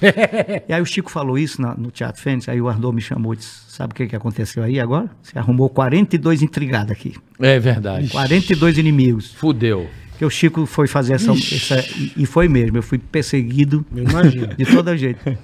e 0.68 0.72
aí 0.72 0.80
o 0.80 0.86
Chico 0.86 1.10
falou 1.10 1.36
isso 1.38 1.60
na- 1.60 1.74
no 1.74 1.90
Teatro 1.90 2.20
Fênix, 2.22 2.48
aí 2.48 2.60
o 2.60 2.68
Arnaud 2.68 2.94
me 2.94 3.02
chamou 3.02 3.34
e 3.34 3.36
disse, 3.36 3.50
sabe 3.68 3.92
o 3.92 3.94
que, 3.96 4.06
que 4.06 4.16
aconteceu 4.16 4.62
aí 4.62 4.78
agora? 4.80 5.10
Você 5.22 5.38
arrumou 5.38 5.68
42 5.68 6.42
intrigados 6.42 6.92
aqui. 6.92 7.14
É 7.40 7.58
verdade. 7.58 8.08
42 8.08 8.78
inimigos. 8.78 9.32
Fudeu. 9.34 9.88
O 10.24 10.30
Chico 10.30 10.66
foi 10.66 10.86
fazer 10.86 11.14
essa... 11.14 11.32
essa- 11.32 11.84
e, 12.16 12.24
foi 12.26 12.48
mesmo. 12.48 12.78
Eu 12.78 12.82
fui 12.82 12.98
perseguido 12.98 13.84
de 14.56 14.64
todo 14.66 14.96
jeito. 14.96 15.36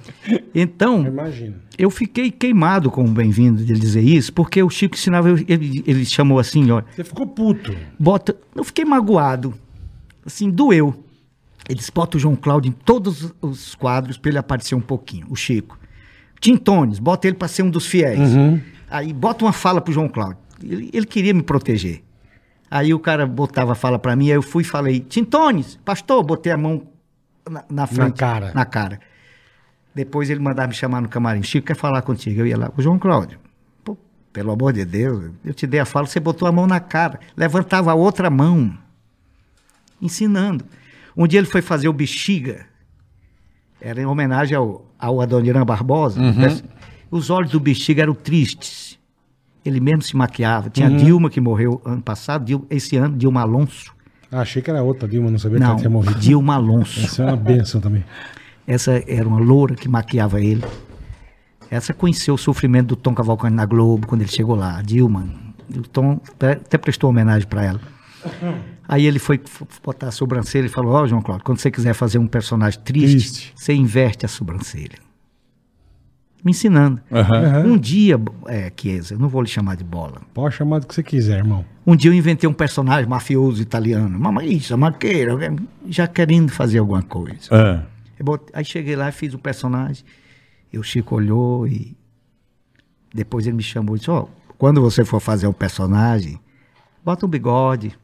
Então... 0.53 1.05
Imagina. 1.05 1.55
Eu 1.77 1.89
fiquei 1.89 2.29
queimado 2.29 2.91
com 2.91 3.03
o 3.05 3.07
bem-vindo 3.07 3.63
de 3.63 3.71
ele 3.73 3.79
dizer 3.79 4.01
isso, 4.01 4.31
porque 4.33 4.61
o 4.61 4.69
Chico 4.69 4.95
ensinava, 4.95 5.29
ele, 5.47 5.83
ele 5.87 6.05
chamou 6.05 6.37
assim, 6.39 6.69
ó, 6.71 6.81
Você 6.95 7.03
ficou 7.03 7.25
puto. 7.25 7.75
bota, 7.99 8.35
eu 8.55 8.63
fiquei 8.63 8.85
magoado, 8.85 9.53
assim, 10.25 10.49
doeu. 10.49 11.03
Ele 11.67 11.79
disse, 11.79 11.91
bota 11.91 12.17
o 12.17 12.19
João 12.19 12.35
Cláudio 12.35 12.69
em 12.69 12.71
todos 12.73 13.33
os 13.41 13.73
quadros 13.75 14.17
para 14.17 14.29
ele 14.29 14.37
aparecer 14.37 14.75
um 14.75 14.81
pouquinho, 14.81 15.25
o 15.29 15.35
Chico. 15.35 15.79
Tintones, 16.39 16.99
bota 16.99 17.27
ele 17.27 17.35
para 17.37 17.47
ser 17.47 17.63
um 17.63 17.69
dos 17.69 17.85
fiéis. 17.87 18.29
Aí 18.89 19.13
bota 19.13 19.45
uma 19.45 19.53
fala 19.53 19.79
pro 19.79 19.93
João 19.93 20.09
Cláudio. 20.09 20.37
Ele, 20.63 20.89
ele 20.93 21.05
queria 21.05 21.33
me 21.33 21.41
proteger. 21.41 22.03
Aí 22.71 22.93
o 22.93 22.99
cara 22.99 23.27
botava 23.27 23.73
a 23.73 23.75
fala 23.75 23.99
para 23.99 24.15
mim, 24.15 24.27
aí 24.29 24.37
eu 24.37 24.41
fui 24.41 24.63
e 24.63 24.65
falei, 24.65 25.01
Tintones, 25.01 25.77
pastor, 25.83 26.23
botei 26.23 26.53
a 26.53 26.57
mão 26.57 26.87
na, 27.49 27.65
na 27.69 27.85
frente. 27.85 28.17
cara. 28.17 28.53
Na 28.55 28.63
cara. 28.63 28.97
Depois 29.93 30.29
ele 30.29 30.39
mandava 30.39 30.69
me 30.69 30.73
chamar 30.73 31.01
no 31.01 31.09
camarim. 31.09 31.43
Chico 31.43 31.67
quer 31.67 31.75
falar 31.75 32.01
contigo. 32.01 32.39
Eu 32.39 32.47
ia 32.47 32.57
lá, 32.57 32.71
o 32.77 32.81
João 32.81 32.97
Cláudio. 32.97 33.37
Pô, 33.83 33.97
pelo 34.31 34.51
amor 34.51 34.71
de 34.71 34.85
Deus, 34.85 35.31
eu 35.43 35.53
te 35.53 35.67
dei 35.67 35.81
a 35.81 35.85
fala, 35.85 36.07
você 36.07 36.17
botou 36.17 36.47
a 36.47 36.51
mão 36.51 36.65
na 36.65 36.79
cara. 36.79 37.19
Levantava 37.35 37.91
a 37.91 37.93
outra 37.93 38.29
mão. 38.29 38.73
Ensinando. 40.01 40.63
Um 41.15 41.27
dia 41.27 41.41
ele 41.41 41.47
foi 41.47 41.61
fazer 41.61 41.89
o 41.89 41.93
Bexiga. 41.93 42.65
Era 43.81 44.01
em 44.01 44.05
homenagem 44.05 44.55
ao, 44.55 44.85
ao 44.97 45.19
Adoniran 45.19 45.65
Barbosa. 45.65 46.21
Os 47.09 47.29
olhos 47.29 47.51
do 47.51 47.59
Bexiga 47.59 48.03
eram 48.03 48.13
tristes. 48.13 48.90
Ele 49.65 49.79
mesmo 49.79 50.01
se 50.01 50.15
maquiava. 50.15 50.69
Tinha 50.69 50.89
Uhum. 50.89 50.97
Dilma, 50.97 51.29
que 51.29 51.39
morreu 51.39 51.81
ano 51.85 52.01
passado, 52.01 52.45
Dil- 52.45 52.65
esse 52.69 52.95
ano, 52.97 53.15
Dilma 53.17 53.41
Alonso. 53.41 53.93
Ah, 54.31 54.41
achei 54.41 54.61
que 54.61 54.69
era 54.71 54.81
outra 54.81 55.07
Dilma, 55.07 55.29
não 55.29 55.37
sabia 55.37 55.57
que 55.57 55.63
Não, 55.63 55.71
ela 55.71 55.77
tinha 55.79 55.89
morrido. 55.89 56.19
Dilma 56.19 56.55
Alonso. 56.55 56.99
Essa 57.01 57.23
é 57.23 57.25
uma 57.27 57.35
benção 57.37 57.79
também. 57.81 58.03
Essa 58.65 59.03
era 59.07 59.27
uma 59.27 59.39
loura 59.39 59.75
que 59.75 59.87
maquiava 59.89 60.39
ele. 60.41 60.63
Essa 61.69 61.93
conheceu 61.93 62.33
o 62.33 62.37
sofrimento 62.37 62.89
do 62.89 62.95
Tom 62.95 63.13
Cavalcante 63.13 63.53
na 63.55 63.65
Globo, 63.65 64.07
quando 64.07 64.21
ele 64.21 64.31
chegou 64.31 64.55
lá, 64.55 64.77
a 64.77 64.81
Dilma. 64.81 65.27
O 65.69 65.81
Tom 65.83 66.19
até 66.27 66.53
até 66.53 66.77
prestou 66.77 67.09
homenagem 67.09 67.47
para 67.47 67.63
ela. 67.63 67.79
Aí 68.87 69.05
ele 69.05 69.19
foi 69.19 69.39
botar 69.83 70.07
a 70.09 70.11
sobrancelha 70.11 70.65
e 70.65 70.69
falou: 70.69 70.93
Ó, 70.93 71.07
João 71.07 71.21
Cláudio, 71.21 71.45
quando 71.45 71.59
você 71.59 71.71
quiser 71.71 71.93
fazer 71.93 72.17
um 72.17 72.27
personagem 72.27 72.79
triste, 72.81 73.11
Triste. 73.15 73.53
você 73.55 73.73
inverte 73.73 74.25
a 74.25 74.29
sobrancelha. 74.29 74.97
Me 76.43 76.51
ensinando. 76.51 76.99
Aham. 77.11 77.65
Um 77.67 77.77
dia, 77.77 78.19
é, 78.47 78.71
Chiesa, 78.75 79.13
eu 79.13 79.19
não 79.19 79.29
vou 79.29 79.41
lhe 79.43 79.47
chamar 79.47 79.75
de 79.75 79.83
bola. 79.83 80.21
Pode 80.33 80.55
chamar 80.55 80.79
do 80.79 80.87
que 80.87 80.95
você 80.95 81.03
quiser, 81.03 81.37
irmão. 81.37 81.63
Um 81.85 81.95
dia 81.95 82.09
eu 82.09 82.15
inventei 82.15 82.49
um 82.49 82.53
personagem 82.53 83.07
mafioso 83.07 83.61
italiano. 83.61 84.17
Mamãe, 84.19 84.51
isso, 84.53 84.75
maqueira, 84.77 85.33
já 85.87 86.07
querendo 86.07 86.51
fazer 86.51 86.79
alguma 86.79 87.03
coisa. 87.03 87.47
Ah. 87.51 87.83
Eu 88.17 88.25
bot- 88.25 88.49
Aí 88.53 88.65
cheguei 88.65 88.95
lá 88.95 89.09
e 89.09 89.11
fiz 89.11 89.33
o 89.35 89.39
personagem. 89.39 90.03
E 90.73 90.79
o 90.79 90.83
Chico 90.83 91.15
olhou 91.15 91.67
e 91.67 91.95
depois 93.13 93.45
ele 93.45 93.57
me 93.57 93.63
chamou 93.63 93.95
e 93.95 93.99
disse, 93.99 94.09
ó, 94.09 94.25
quando 94.57 94.81
você 94.81 95.03
for 95.05 95.19
fazer 95.19 95.45
o 95.47 95.53
personagem, 95.53 96.39
bota 97.03 97.25
um 97.25 97.29
bigode, 97.29 97.95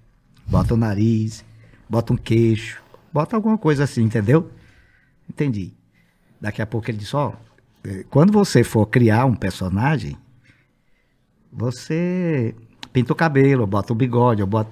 bota 0.47 0.73
um 0.73 0.77
nariz, 0.77 1.43
bota 1.89 2.14
um 2.14 2.18
queixo, 2.18 2.81
bota 3.11 3.35
alguma 3.35 3.57
coisa 3.57 3.84
assim, 3.85 4.03
entendeu? 4.03 4.51
Entendi. 5.30 5.73
Daqui 6.41 6.61
a 6.61 6.68
pouco 6.68 6.89
ele 6.91 6.97
disse, 6.97 7.15
ó, 7.15 7.31
eh, 7.31 7.34
quando 8.09 8.31
você 8.31 8.64
for 8.64 8.85
criar 8.85 9.26
um 9.26 9.35
personagem, 9.35 10.18
você 11.51 12.53
pinta 12.91 13.14
o 13.14 13.15
cabelo, 13.15 13.65
bota 13.68 13.93
o 13.93 13.95
bigode, 13.95 14.41
ou 14.41 14.47
bota... 14.47 14.72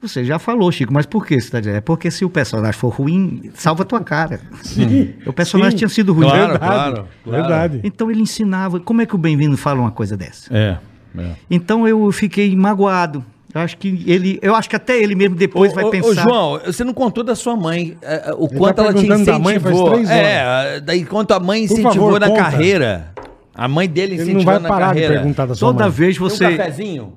Você 0.00 0.24
já 0.24 0.38
falou, 0.38 0.70
Chico, 0.70 0.92
mas 0.92 1.06
por 1.06 1.26
que 1.26 1.34
você 1.34 1.46
está 1.46 1.58
dizendo? 1.58 1.78
É 1.78 1.80
porque 1.80 2.08
se 2.08 2.24
o 2.24 2.30
personagem 2.30 2.78
for 2.78 2.90
ruim, 2.90 3.50
salva 3.54 3.82
a 3.82 3.86
tua 3.86 4.00
cara. 4.00 4.40
Sim. 4.62 5.14
O 5.26 5.32
personagem 5.32 5.72
Sim. 5.72 5.78
tinha 5.78 5.88
sido 5.88 6.12
ruim. 6.12 6.28
Claro, 6.28 6.52
Verdade, 6.52 6.58
claro, 6.64 6.94
claro. 7.24 7.42
Verdade. 7.42 7.80
Então 7.82 8.08
ele 8.08 8.22
ensinava. 8.22 8.78
Como 8.78 9.02
é 9.02 9.06
que 9.06 9.16
o 9.16 9.18
Bem-vindo 9.18 9.56
fala 9.56 9.80
uma 9.80 9.90
coisa 9.90 10.16
dessa? 10.16 10.56
É. 10.56 10.78
é. 11.18 11.34
Então 11.50 11.86
eu 11.88 12.12
fiquei 12.12 12.54
magoado. 12.54 13.24
Eu 13.54 13.60
acho 13.62 13.76
que 13.78 14.04
ele, 14.06 14.38
eu 14.42 14.54
acho 14.54 14.68
que 14.68 14.76
até 14.76 14.98
ele 14.98 15.14
mesmo 15.14 15.34
depois 15.34 15.72
Ô, 15.72 15.74
vai 15.74 15.84
ô, 15.84 15.88
ô, 15.88 15.90
pensar. 15.90 16.22
João, 16.22 16.60
você 16.64 16.84
não 16.84 16.92
contou 16.92 17.24
da 17.24 17.34
sua 17.34 17.56
mãe, 17.56 17.96
é, 18.02 18.28
é, 18.30 18.32
o 18.34 18.46
tá 18.46 18.56
quanto 18.56 18.80
ela 18.80 18.88
te 18.92 19.00
perguntando 19.00 19.24
da 19.24 19.38
mãe 19.38 19.58
faz 19.58 19.74
incentivou. 19.74 19.90
três 19.94 20.10
horas. 20.10 20.22
É, 20.22 20.80
daí 20.80 21.04
quanto 21.04 21.32
a 21.32 21.40
mãe 21.40 21.64
incentivou 21.64 21.92
favor, 22.12 22.20
na 22.20 22.28
conta. 22.28 22.42
carreira. 22.42 23.10
A 23.54 23.66
mãe 23.66 23.88
dele 23.88 24.14
Ele 24.14 24.22
incentivou 24.22 24.44
não 24.44 24.52
vai 24.52 24.58
na 24.60 24.68
parar 24.68 24.86
de 24.88 24.92
carreira. 24.94 25.14
perguntar 25.14 25.46
da 25.46 25.54
sua 25.54 25.68
Toda 25.72 25.84
mãe. 25.84 25.92
vez 25.92 26.16
Tem 26.16 26.26
um 26.26 26.28
você, 26.30 26.56
cafezinho? 26.56 27.12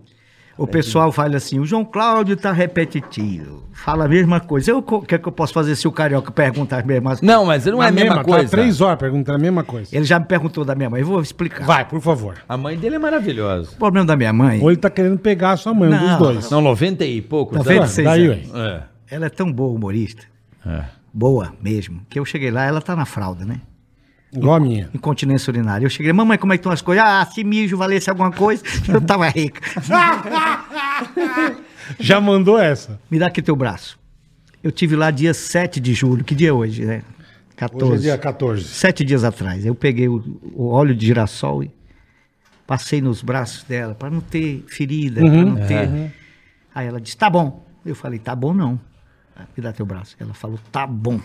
O 0.57 0.67
pessoal 0.67 1.11
fala 1.11 1.37
assim, 1.37 1.59
o 1.59 1.65
João 1.65 1.83
Cláudio 1.85 2.35
tá 2.37 2.51
repetitivo, 2.51 3.63
fala 3.71 4.05
a 4.05 4.07
mesma 4.07 4.39
coisa. 4.39 4.71
Eu, 4.71 4.77
o 4.79 5.01
que 5.01 5.15
é 5.15 5.17
que 5.17 5.27
eu 5.27 5.31
posso 5.31 5.53
fazer 5.53 5.75
se 5.75 5.87
o 5.87 5.91
carioca 5.91 6.31
pergunta 6.31 6.77
as 6.77 6.83
mesmas 6.85 7.19
coisas? 7.19 7.35
Não, 7.35 7.45
mas 7.45 7.65
não 7.65 7.81
é 7.81 7.87
a 7.87 7.91
mesma, 7.91 8.15
tá 8.17 8.23
coisa. 8.23 8.49
três 8.49 8.81
horas 8.81 8.99
perguntando 8.99 9.37
a 9.37 9.41
mesma 9.41 9.63
coisa. 9.63 9.95
Ele 9.95 10.05
já 10.05 10.19
me 10.19 10.25
perguntou 10.25 10.63
da 10.63 10.75
minha 10.75 10.89
mãe, 10.89 11.01
eu 11.01 11.07
vou 11.07 11.21
explicar. 11.21 11.65
Vai, 11.65 11.85
por 11.85 11.99
favor. 12.01 12.35
A 12.47 12.57
mãe 12.57 12.77
dele 12.77 12.95
é 12.95 12.99
maravilhosa. 12.99 13.71
O 13.73 13.77
problema 13.77 14.05
da 14.05 14.15
minha 14.15 14.33
mãe, 14.33 14.59
Ou 14.61 14.69
ele 14.71 14.77
tá 14.79 14.89
querendo 14.89 15.17
pegar 15.17 15.51
a 15.51 15.57
sua 15.57 15.73
mãe, 15.73 15.91
um 15.93 15.97
dos 15.97 16.17
dois. 16.17 16.49
Não, 16.51 16.61
90 16.61 17.05
e 17.05 17.21
poucos. 17.21 17.57
Noventa 17.57 17.73
e 17.73 17.77
anos. 17.79 17.91
seis 17.91 18.07
Daí, 18.07 18.25
anos. 18.27 18.51
É. 18.55 18.83
ela 19.09 19.25
é 19.25 19.29
tão 19.29 19.51
boa 19.51 19.73
humorista, 19.73 20.23
É. 20.65 20.83
boa 21.13 21.53
mesmo, 21.61 22.01
que 22.09 22.19
eu 22.19 22.25
cheguei 22.25 22.51
lá, 22.51 22.65
ela 22.65 22.81
tá 22.81 22.95
na 22.95 23.05
fralda, 23.05 23.45
né? 23.45 23.61
Igual 24.33 24.55
a 24.55 24.59
minha. 24.59 24.89
Incontinência 24.93 25.51
urinária. 25.51 25.85
Eu 25.85 25.89
cheguei, 25.89 26.11
mamãe, 26.13 26.37
como 26.37 26.53
é 26.53 26.57
que 26.57 26.61
estão 26.61 26.71
as 26.71 26.81
coisas? 26.81 27.03
Ah, 27.05 27.25
se 27.25 27.43
mijo 27.43 27.77
valesse 27.77 28.09
alguma 28.09 28.31
coisa, 28.31 28.63
eu 28.87 29.01
tava 29.01 29.27
rica. 29.27 29.59
Já 31.99 32.21
mandou 32.21 32.57
essa. 32.57 32.99
Me 33.09 33.19
dá 33.19 33.27
aqui 33.27 33.41
teu 33.41 33.55
braço. 33.55 33.99
Eu 34.63 34.71
tive 34.71 34.95
lá 34.95 35.11
dia 35.11 35.33
7 35.33 35.79
de 35.79 35.93
julho. 35.93 36.23
Que 36.23 36.35
dia 36.35 36.49
é 36.49 36.53
hoje, 36.53 36.85
né? 36.85 37.01
14. 37.55 37.93
Hoje 37.93 37.99
é 38.07 38.11
dia 38.11 38.17
14. 38.17 38.63
Sete 38.63 39.03
dias 39.03 39.23
atrás. 39.23 39.65
Eu 39.65 39.75
peguei 39.75 40.07
o, 40.07 40.23
o 40.53 40.67
óleo 40.69 40.95
de 40.95 41.05
girassol 41.05 41.63
e 41.63 41.71
passei 42.65 43.01
nos 43.01 43.21
braços 43.21 43.63
dela 43.63 43.93
para 43.93 44.09
não 44.09 44.21
ter 44.21 44.63
ferida, 44.67 45.21
Uhum. 45.21 45.51
não 45.51 45.67
ter. 45.67 46.13
Aí 46.73 46.87
ela 46.87 46.99
disse: 47.01 47.17
tá 47.17 47.29
bom. 47.29 47.65
Eu 47.85 47.95
falei: 47.95 48.19
tá 48.19 48.35
bom 48.35 48.53
não. 48.53 48.79
Me 49.57 49.63
dá 49.63 49.73
teu 49.73 49.85
braço. 49.85 50.15
Ela 50.19 50.33
falou: 50.33 50.59
tá 50.71 50.87
bom. 50.87 51.19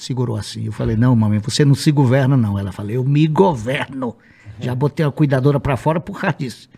Segurou 0.00 0.34
assim. 0.36 0.64
Eu 0.64 0.72
falei: 0.72 0.96
não, 0.96 1.14
mamãe, 1.14 1.38
você 1.40 1.62
não 1.62 1.74
se 1.74 1.92
governa, 1.92 2.34
não. 2.34 2.58
Ela 2.58 2.72
falou: 2.72 2.90
eu 2.90 3.04
me 3.04 3.26
governo. 3.26 4.16
Já 4.58 4.74
botei 4.74 5.04
a 5.04 5.10
cuidadora 5.10 5.60
para 5.60 5.76
fora 5.76 6.00
por 6.00 6.18
causa 6.18 6.36
disso. 6.38 6.70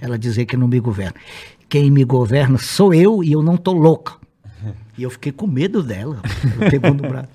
Ela 0.00 0.16
dizer 0.16 0.44
que 0.46 0.56
não 0.56 0.68
me 0.68 0.78
governa. 0.78 1.14
Quem 1.68 1.90
me 1.90 2.04
governa 2.04 2.58
sou 2.58 2.94
eu 2.94 3.22
e 3.24 3.32
eu 3.32 3.42
não 3.42 3.56
tô 3.56 3.72
louca. 3.72 4.14
E 4.96 5.02
eu 5.02 5.10
fiquei 5.10 5.32
com 5.32 5.46
medo 5.48 5.82
dela. 5.82 6.20
Ela 6.60 6.70
pegou 6.70 6.94
no 6.94 7.02
braço. 7.02 7.28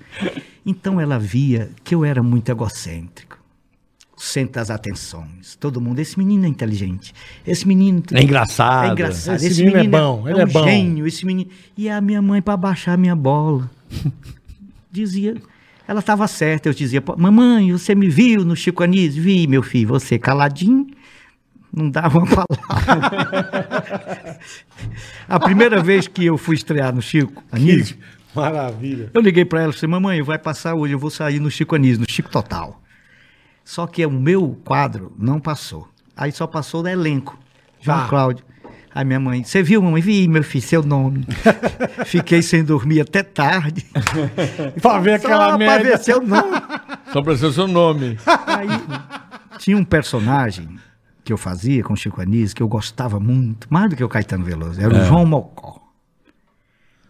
Então 0.64 0.98
ela 0.98 1.18
via 1.18 1.70
que 1.84 1.94
eu 1.94 2.04
era 2.06 2.22
muito 2.22 2.50
egocêntrico. 2.50 3.38
O 4.16 4.20
centro 4.22 4.54
das 4.54 4.70
atenções. 4.70 5.56
Todo 5.56 5.80
mundo, 5.80 5.98
esse 5.98 6.18
menino 6.18 6.44
é 6.46 6.48
inteligente. 6.48 7.14
Esse 7.46 7.68
menino 7.68 8.02
É 8.12 8.22
engraçado. 8.22 8.88
é 8.88 8.92
engraçado. 8.92 9.42
Esse 9.42 9.62
menino 9.62 9.78
é 9.96 10.00
bom, 10.00 10.26
ele 10.28 10.40
é 10.40 10.44
um 10.44 10.48
bom. 10.48 10.64
gênio, 10.64 11.06
esse 11.06 11.24
menino. 11.26 11.50
E 11.76 11.88
a 11.90 12.00
minha 12.00 12.20
mãe 12.22 12.40
para 12.42 12.56
baixar 12.56 12.94
a 12.94 12.96
minha 12.96 13.14
bola. 13.14 13.70
Dizia, 15.00 15.34
ela 15.86 16.00
estava 16.00 16.26
certa. 16.26 16.68
Eu 16.68 16.74
dizia, 16.74 17.00
"Pô, 17.00 17.16
mamãe, 17.16 17.72
você 17.72 17.94
me 17.94 18.08
viu 18.08 18.44
no 18.44 18.56
Chico 18.56 18.82
Anísio? 18.82 19.22
Vi, 19.22 19.46
meu 19.46 19.62
filho, 19.62 19.88
você 19.88 20.18
caladinho, 20.18 20.86
não 21.72 21.88
dava 21.90 22.18
uma 22.18 22.26
palavra. 22.34 24.38
a 25.28 25.40
primeira 25.40 25.82
vez 25.82 26.08
que 26.08 26.24
eu 26.26 26.36
fui 26.38 26.56
estrear 26.56 26.94
no 26.94 27.02
Chico 27.02 27.42
Anísio, 27.52 27.96
Maravilha. 28.34 29.10
eu 29.14 29.20
liguei 29.20 29.44
para 29.44 29.62
ela 29.62 29.72
e 29.72 29.74
falei, 29.74 29.90
mamãe, 29.90 30.22
vai 30.22 30.38
passar 30.38 30.74
hoje, 30.74 30.94
eu 30.94 30.98
vou 30.98 31.10
sair 31.10 31.40
no 31.40 31.50
Chico 31.50 31.74
Anísio, 31.74 32.00
no 32.00 32.10
Chico 32.10 32.30
Total. 32.30 32.80
Só 33.64 33.86
que 33.86 34.04
o 34.04 34.10
meu 34.10 34.58
quadro 34.64 35.12
não 35.18 35.38
passou. 35.38 35.88
Aí 36.16 36.32
só 36.32 36.46
passou 36.46 36.82
do 36.82 36.88
elenco. 36.88 37.38
João 37.80 37.98
Ah. 37.98 38.08
Cláudio. 38.08 38.44
Aí 38.98 39.04
minha 39.04 39.20
mãe, 39.20 39.44
você 39.44 39.62
viu, 39.62 39.80
mamãe? 39.80 40.02
Vi, 40.02 40.26
meu 40.26 40.42
filho, 40.42 40.64
seu 40.66 40.82
nome. 40.82 41.24
Fiquei 42.04 42.42
sem 42.42 42.64
dormir 42.64 43.00
até 43.00 43.22
tarde. 43.22 43.86
Pra 44.82 44.98
ver 44.98 45.12
aquela 45.12 45.36
Só 45.36 45.48
pra 45.50 45.58
merda. 45.58 45.84
ver 45.84 45.98
seu 45.98 46.20
nome. 46.20 46.56
Só 47.12 47.22
pra 47.22 47.36
ser 47.36 47.52
seu 47.52 47.68
nome. 47.68 48.18
Aí 48.44 48.66
tinha 49.58 49.76
um 49.76 49.84
personagem 49.84 50.80
que 51.22 51.32
eu 51.32 51.38
fazia 51.38 51.84
com 51.84 51.92
o 51.92 51.96
Chico 51.96 52.20
Anísio, 52.20 52.56
que 52.56 52.62
eu 52.62 52.66
gostava 52.66 53.20
muito, 53.20 53.68
mais 53.70 53.88
do 53.88 53.94
que 53.94 54.02
o 54.02 54.08
Caetano 54.08 54.44
Veloso. 54.44 54.80
Era 54.80 54.92
o 54.92 55.04
João 55.04 55.24
Mocó. 55.24 55.80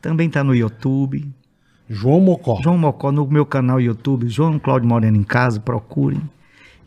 Também 0.03 0.29
tá 0.29 0.45
no 0.45 0.55
YouTube. 0.55 1.27
João 1.89 2.21
Mocó. 2.21 2.61
João 2.63 2.77
Mocó, 2.77 3.11
no 3.11 3.27
meu 3.27 3.47
canal 3.47 3.81
YouTube, 3.81 4.29
João 4.29 4.59
Cláudio 4.59 4.87
Moreno 4.87 5.17
em 5.17 5.25
Casa, 5.25 5.59
procurem. 5.59 6.21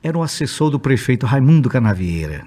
Era 0.03 0.15
um 0.15 0.21
assessor 0.21 0.69
do 0.69 0.79
prefeito 0.79 1.25
Raimundo 1.25 1.71
Canavieira. 1.71 2.45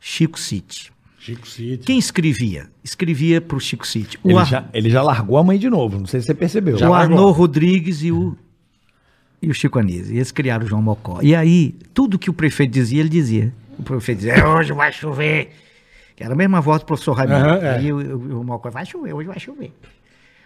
Chico 0.00 0.40
City. 0.40 0.90
Chico 1.24 1.46
City. 1.48 1.84
Quem 1.86 1.98
escrevia? 1.98 2.66
Escrevia 2.82 3.40
para 3.40 3.56
o 3.56 3.60
Chico 3.60 3.86
City. 3.86 4.18
O, 4.24 4.30
Ele 4.30 4.38
Ar- 4.40 4.46
já, 4.46 4.64
ele 4.74 4.90
já 4.90 5.02
largou 5.02 5.38
a 5.38 5.44
mãe 5.44 5.56
de 5.56 5.70
novo, 5.70 5.96
não 5.98 6.06
sei 6.06 6.20
se 6.20 6.26
você 6.26 6.34
percebeu. 6.34 6.76
o 6.76 6.92
Arnô 6.92 7.30
Rodrigues 7.30 8.02
e 8.02 8.10
o, 8.10 8.36
e 9.40 9.48
o 9.48 9.54
Chico 9.54 9.78
Anísio. 9.78 10.12
E 10.14 10.16
eles 10.18 10.32
criaram 10.32 10.64
o 10.66 10.68
João 10.68 10.82
Mocó. 10.82 11.20
E 11.22 11.32
aí, 11.34 11.76
tudo 11.94 12.18
que 12.18 12.28
o 12.28 12.32
prefeito 12.32 12.72
dizia, 12.72 12.98
ele 13.00 13.08
dizia. 13.08 13.54
O 13.78 13.84
prefeito 13.84 14.18
dizia, 14.18 14.32
"É, 14.34 14.44
hoje 14.46 14.72
vai 14.72 14.92
chover. 14.92 15.50
Que 16.16 16.24
era 16.24 16.34
a 16.34 16.36
mesma 16.36 16.60
voz 16.60 16.80
do 16.80 16.86
professor 16.86 17.12
Raimundo. 17.12 17.36
Aham, 17.46 17.58
é. 17.64 17.76
Aí 17.76 17.92
o, 17.92 17.96
o, 18.16 18.40
o 18.40 18.44
Mocó, 18.44 18.68
vai 18.68 18.84
chover, 18.84 19.12
hoje 19.14 19.28
vai 19.28 19.38
chover. 19.38 19.72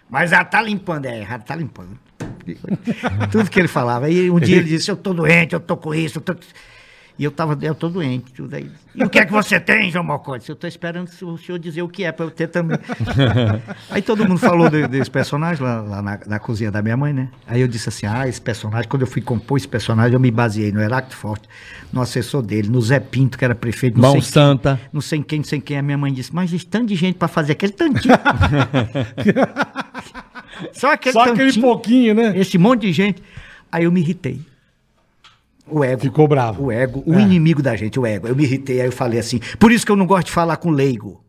Mas 0.09 0.31
ela 0.31 0.45
tá 0.45 0.61
limpando, 0.61 1.07
é, 1.07 1.21
ela 1.23 1.39
tá 1.39 1.55
limpando. 1.55 1.97
tudo 3.31 3.49
que 3.49 3.59
ele 3.59 3.67
falava. 3.67 4.05
Aí 4.05 4.29
um 4.29 4.39
dia 4.39 4.57
ele 4.57 4.69
disse, 4.77 4.89
eu 4.89 4.95
tô 4.95 5.11
doente, 5.13 5.53
eu 5.53 5.59
tô 5.59 5.75
com 5.75 5.93
isso, 5.93 6.19
eu 6.19 6.21
tô... 6.21 6.35
E 7.19 7.23
eu 7.23 7.31
tava, 7.31 7.57
eu 7.63 7.73
tô 7.73 7.89
doente, 7.89 8.31
tudo 8.31 8.55
aí. 8.55 8.69
E 8.93 9.03
o 9.03 9.09
que 9.09 9.17
é 9.17 9.25
que 9.25 9.31
você 9.31 9.59
tem, 9.59 9.89
João 9.89 10.03
Mocó? 10.03 10.37
Eu 10.47 10.55
tô 10.55 10.67
esperando 10.67 11.07
o 11.07 11.37
senhor 11.37 11.57
dizer 11.57 11.81
o 11.81 11.89
que 11.89 12.03
é, 12.03 12.11
para 12.11 12.25
eu 12.25 12.29
ter 12.29 12.45
também. 12.47 12.77
Aí 13.89 14.03
todo 14.03 14.27
mundo 14.27 14.37
falou 14.37 14.69
de- 14.69 14.87
desse 14.87 15.09
personagem 15.09 15.63
lá, 15.63 15.81
lá 15.81 15.99
na, 16.01 16.19
na 16.27 16.37
cozinha 16.39 16.69
da 16.69 16.79
minha 16.79 16.95
mãe, 16.95 17.13
né? 17.13 17.29
Aí 17.47 17.59
eu 17.59 17.67
disse 17.67 17.89
assim: 17.89 18.05
ah, 18.05 18.27
esse 18.27 18.39
personagem, 18.39 18.87
quando 18.87 19.01
eu 19.01 19.07
fui 19.07 19.21
compor 19.23 19.57
esse 19.57 19.67
personagem, 19.67 20.13
eu 20.13 20.19
me 20.19 20.29
baseei 20.29 20.71
no 20.71 20.79
Heráclito 20.79 21.15
Forte, 21.17 21.49
no 21.91 22.01
assessor 22.01 22.43
dele, 22.43 22.69
no 22.69 22.79
Zé 22.81 22.99
Pinto, 22.99 23.35
que 23.35 23.43
era 23.43 23.55
prefeito, 23.55 23.99
Mão 23.99 24.21
Santa. 24.21 24.79
não 24.93 25.01
sei 25.01 25.23
quem, 25.23 25.39
não 25.39 25.45
sei 25.45 25.59
quem. 25.59 25.79
A 25.79 25.81
minha 25.81 25.97
mãe 25.97 26.13
disse: 26.13 26.33
mas 26.35 26.51
existe 26.51 26.67
tanto 26.67 26.85
de 26.87 26.95
gente 26.95 27.15
para 27.15 27.27
fazer 27.27 27.53
aquele 27.53 27.71
tantinho. 27.73 28.13
Só 30.73 30.91
aquele 30.93 31.13
Só 31.13 31.21
aquele 31.21 31.37
tantinho, 31.47 31.65
pouquinho, 31.65 32.13
né? 32.15 32.33
esse 32.37 32.57
monte 32.57 32.81
de 32.81 32.93
gente. 32.93 33.21
Aí 33.71 33.83
eu 33.85 33.91
me 33.91 34.01
irritei. 34.01 34.41
O 35.69 35.83
ego. 35.83 36.01
Ficou 36.01 36.27
bravo. 36.27 36.65
O 36.65 36.71
ego, 36.71 37.03
o 37.05 37.13
É. 37.15 37.21
inimigo 37.21 37.61
da 37.61 37.75
gente, 37.75 37.99
o 37.99 38.05
ego. 38.05 38.27
Eu 38.27 38.35
me 38.35 38.43
irritei, 38.43 38.79
aí 38.81 38.87
eu 38.87 38.91
falei 38.91 39.19
assim: 39.19 39.39
por 39.59 39.71
isso 39.71 39.85
que 39.85 39.91
eu 39.91 39.95
não 39.95 40.05
gosto 40.05 40.27
de 40.27 40.31
falar 40.31 40.57
com 40.57 40.69
leigo. 40.71 41.23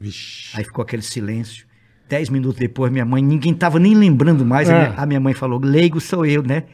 Vixe. 0.00 0.56
Aí 0.56 0.64
ficou 0.64 0.82
aquele 0.82 1.02
silêncio. 1.02 1.66
Dez 2.08 2.30
minutos 2.30 2.58
depois, 2.58 2.90
minha 2.90 3.04
mãe, 3.04 3.22
ninguém 3.22 3.52
tava 3.52 3.78
nem 3.78 3.94
lembrando 3.94 4.44
mais. 4.44 4.68
É. 4.68 4.72
A, 4.72 4.78
minha, 4.78 4.94
a 5.02 5.06
minha 5.06 5.20
mãe 5.20 5.34
falou: 5.34 5.60
leigo 5.62 6.00
sou 6.00 6.24
eu, 6.24 6.42
né? 6.42 6.64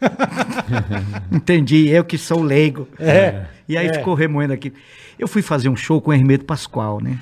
Entendi, 1.32 1.88
eu 1.88 2.04
que 2.04 2.18
sou 2.18 2.42
leigo. 2.42 2.88
É, 2.98 3.46
E 3.68 3.76
aí 3.76 3.88
é. 3.88 3.92
ficou 3.94 4.14
remoendo 4.14 4.52
aqui. 4.52 4.72
Eu 5.18 5.26
fui 5.26 5.42
fazer 5.42 5.68
um 5.68 5.76
show 5.76 6.00
com 6.00 6.10
o 6.10 6.14
Hermeto 6.14 6.44
Pascoal, 6.44 7.00
né? 7.00 7.18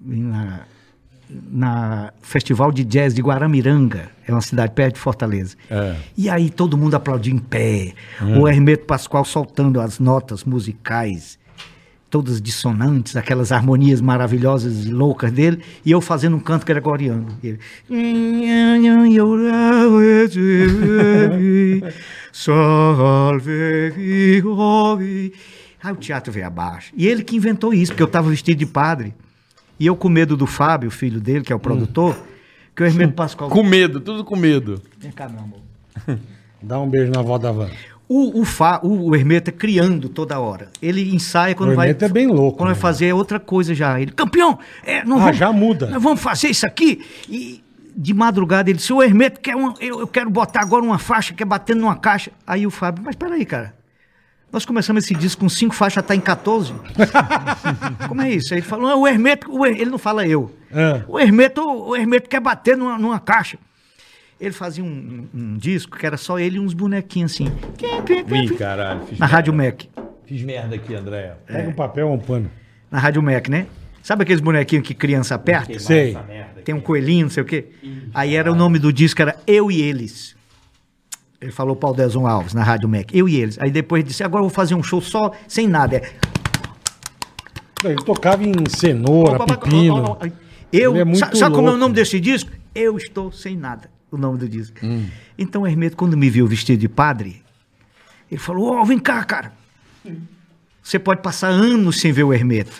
Na, 0.00 0.60
na 1.28 2.12
Festival 2.22 2.70
de 2.70 2.84
Jazz 2.84 3.14
de 3.14 3.22
Guaramiranga, 3.22 4.10
é 4.26 4.32
uma 4.32 4.40
cidade 4.40 4.72
perto 4.72 4.94
de 4.94 5.00
Fortaleza. 5.00 5.56
É. 5.70 5.96
E 6.16 6.28
aí 6.28 6.50
todo 6.50 6.76
mundo 6.76 6.94
aplaudiu 6.94 7.34
em 7.34 7.38
pé. 7.38 7.92
O 8.38 8.48
Hermeto 8.48 8.84
Pascoal 8.84 9.24
soltando 9.24 9.80
as 9.80 9.98
notas 9.98 10.44
musicais, 10.44 11.38
todas 12.08 12.40
dissonantes, 12.40 13.16
aquelas 13.16 13.52
harmonias 13.52 14.00
maravilhosas 14.00 14.86
e 14.86 14.90
loucas 14.90 15.32
dele, 15.32 15.60
e 15.84 15.90
eu 15.90 16.00
fazendo 16.00 16.36
um 16.36 16.40
canto 16.40 16.64
gregoriano. 16.64 17.26
Ele... 17.42 17.58
Aí 25.82 25.92
o 25.92 25.96
teatro 25.96 26.32
veio 26.32 26.46
abaixo. 26.46 26.92
E 26.96 27.06
ele 27.06 27.22
que 27.22 27.36
inventou 27.36 27.72
isso, 27.72 27.92
porque 27.92 28.02
eu 28.02 28.06
estava 28.06 28.28
vestido 28.28 28.58
de 28.58 28.66
padre. 28.66 29.14
E 29.78 29.86
eu 29.86 29.96
com 29.96 30.08
medo 30.08 30.36
do 30.36 30.46
Fábio, 30.46 30.90
filho 30.90 31.20
dele, 31.20 31.42
que 31.44 31.52
é 31.52 31.56
o 31.56 31.58
produtor, 31.58 32.16
que 32.74 32.82
o 32.82 32.86
Hermeto 32.86 33.12
Pascoal... 33.14 33.50
Com 33.50 33.62
medo, 33.62 34.00
tudo 34.00 34.24
com 34.24 34.36
medo. 34.36 34.80
Vem 34.98 35.12
cá, 35.12 35.28
meu 35.28 35.40
amor. 35.40 35.60
Dá 36.62 36.80
um 36.80 36.88
beijo 36.88 37.12
na 37.12 37.20
avó 37.20 37.38
da 37.38 37.52
van. 37.52 37.68
O, 38.08 38.40
o, 38.40 38.44
Fá, 38.44 38.80
o, 38.82 39.10
o 39.10 39.16
Hermeto 39.16 39.50
é 39.50 39.52
criando 39.52 40.08
toda 40.08 40.38
hora. 40.38 40.68
Ele 40.80 41.14
ensaia 41.14 41.54
quando 41.54 41.72
O 41.72 41.74
vai. 41.74 41.88
Hermeto 41.88 42.04
é 42.04 42.08
bem 42.08 42.26
louco, 42.26 42.58
Quando 42.58 42.68
né? 42.68 42.74
vai 42.74 42.80
fazer 42.80 43.12
outra 43.12 43.40
coisa 43.40 43.74
já. 43.74 44.00
Ele, 44.00 44.12
campeão, 44.12 44.58
é, 44.84 45.04
não 45.04 45.16
Ah, 45.18 45.24
vamos, 45.24 45.36
já 45.36 45.52
muda. 45.52 45.86
Nós 45.90 46.02
vamos 46.02 46.20
fazer 46.20 46.48
isso 46.48 46.66
aqui. 46.66 47.04
E 47.28 47.62
de 47.96 48.14
madrugada 48.14 48.70
ele 48.70 48.78
disse: 48.78 48.92
O 48.92 49.02
Hermeto 49.02 49.40
quer 49.40 49.54
eu, 49.54 49.74
eu 49.80 50.06
quero 50.06 50.30
botar 50.30 50.60
agora 50.60 50.84
uma 50.84 50.98
faixa 50.98 51.34
que 51.34 51.42
é 51.42 51.46
batendo 51.46 51.80
numa 51.80 51.96
caixa. 51.96 52.30
Aí 52.46 52.66
o 52.66 52.70
Fábio, 52.70 53.02
mas 53.04 53.16
peraí, 53.16 53.44
cara. 53.44 53.74
Nós 54.52 54.64
começamos 54.64 55.04
esse 55.04 55.14
disco 55.14 55.40
com 55.42 55.48
cinco 55.48 55.74
faixas, 55.74 56.04
tá 56.04 56.14
em 56.14 56.20
14. 56.20 56.72
Como 58.08 58.22
é 58.22 58.30
isso? 58.30 58.54
Aí 58.54 58.60
ele 58.60 58.66
falou: 58.66 58.88
"Ah, 58.88 58.96
o 58.96 59.06
Hermeto, 59.06 59.50
o 59.52 59.66
Her-" 59.66 59.80
ele 59.80 59.90
não 59.90 59.98
fala 59.98 60.26
eu. 60.26 60.54
Ah. 60.72 61.02
O 61.08 61.18
Hermeto, 61.18 61.60
o 61.62 61.94
Hermeto 61.96 62.28
quer 62.28 62.40
bater 62.40 62.76
numa, 62.76 62.96
numa 62.98 63.18
caixa. 63.20 63.58
Ele 64.40 64.52
fazia 64.52 64.84
um, 64.84 65.28
um- 65.34 65.40
um 65.40 65.56
disco 65.56 65.96
que 65.96 66.06
era 66.06 66.16
só 66.16 66.38
ele 66.38 66.56
e 66.56 66.60
uns 66.60 66.74
bonequinhos 66.74 67.32
assim. 67.32 67.46
Ih, 68.44 68.54
caralho. 68.56 69.06
Fiz, 69.06 69.18
Na 69.18 69.26
Rádio 69.26 69.52
Mac. 69.52 69.82
fiz 70.26 70.42
merda 70.42 70.76
aqui, 70.76 70.94
André. 70.94 71.34
Pega 71.46 71.68
um 71.68 71.72
papel 71.72 72.08
ou 72.08 72.14
um 72.14 72.18
pano. 72.18 72.50
Na 72.90 72.98
Rádio 72.98 73.22
Mac, 73.22 73.48
né? 73.48 73.66
Sabe 74.02 74.22
aqueles 74.22 74.40
bonequinhos 74.40 74.86
que 74.86 74.94
criança 74.94 75.34
aperta? 75.34 75.78
Sei. 75.80 76.16
Tem 76.64 76.74
um 76.74 76.80
coelhinho, 76.80 77.24
não 77.26 77.30
sei 77.30 77.42
o 77.42 77.46
quê. 77.46 77.66
Aí 78.14 78.36
era 78.36 78.52
o 78.52 78.54
nome 78.54 78.78
do 78.78 78.92
disco, 78.92 79.20
era 79.22 79.36
Eu 79.46 79.70
e 79.70 79.80
Eles. 79.82 80.35
Ele 81.46 81.52
falou 81.52 81.76
para 81.76 81.90
o 81.90 82.26
Alves 82.26 82.54
na 82.54 82.64
Rádio 82.64 82.88
Mac. 82.88 83.14
Eu 83.14 83.28
e 83.28 83.36
Eles. 83.36 83.56
Aí 83.60 83.70
depois 83.70 84.04
disse, 84.04 84.24
agora 84.24 84.40
eu 84.42 84.48
vou 84.48 84.54
fazer 84.54 84.74
um 84.74 84.82
show 84.82 85.00
só, 85.00 85.30
sem 85.46 85.68
nada. 85.68 86.02
É, 87.84 87.88
Ele 87.88 88.04
tocava 88.04 88.42
em 88.42 88.52
cenoura, 88.68 89.44
pepino. 89.46 90.18
Eu, 90.72 90.96
é 90.96 91.14
sabe 91.14 91.54
como 91.54 91.68
é 91.68 91.70
o 91.70 91.74
louco. 91.74 91.76
nome 91.76 91.94
desse 91.94 92.18
disco? 92.18 92.50
Eu 92.74 92.96
estou 92.96 93.30
sem 93.30 93.56
nada, 93.56 93.88
o 94.10 94.18
nome 94.18 94.38
do 94.38 94.48
disco. 94.48 94.76
Então 95.38 95.62
o 95.62 95.66
Hermeto, 95.68 95.96
quando 95.96 96.16
me 96.16 96.28
viu 96.28 96.48
vestido 96.48 96.80
de 96.80 96.88
padre, 96.88 97.44
ele 98.28 98.40
falou: 98.40 98.72
Ó, 98.72 98.84
vem 98.84 98.98
cá, 98.98 99.22
cara. 99.22 99.52
Você 100.82 100.98
pode 100.98 101.22
passar 101.22 101.48
anos 101.48 102.00
sem 102.00 102.10
ver 102.10 102.24
o 102.24 102.34
Hermeto. 102.34 102.72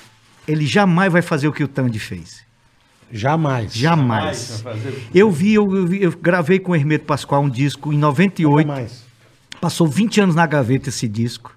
Ele 0.49 0.67
jamais 0.67 1.13
vai 1.13 1.23
fazer 1.23 1.47
o 1.47 1.53
que 1.53 1.63
o 1.63 1.69
Tandy 1.69 2.01
fez. 2.01 2.45
Jamais. 3.13 3.73
Jamais. 3.75 4.65
Eu 5.15 5.31
vi, 5.31 5.55
eu, 5.55 5.75
eu 5.77 5.87
vi- 5.87 6.03
eu 6.03 6.13
gravei 6.21 6.59
com 6.59 6.73
o 6.73 6.77
Hermeto 6.77 7.05
Pascoal 7.05 7.43
um 7.43 7.49
disco 7.49 7.93
em 7.93 7.99
98. 7.99 8.67
Jamais. 8.67 9.05
Passou 9.61 9.87
20 9.87 10.21
anos 10.21 10.35
na 10.35 10.47
gaveta 10.47 10.89
esse 10.89 11.09
disco. 11.09 11.57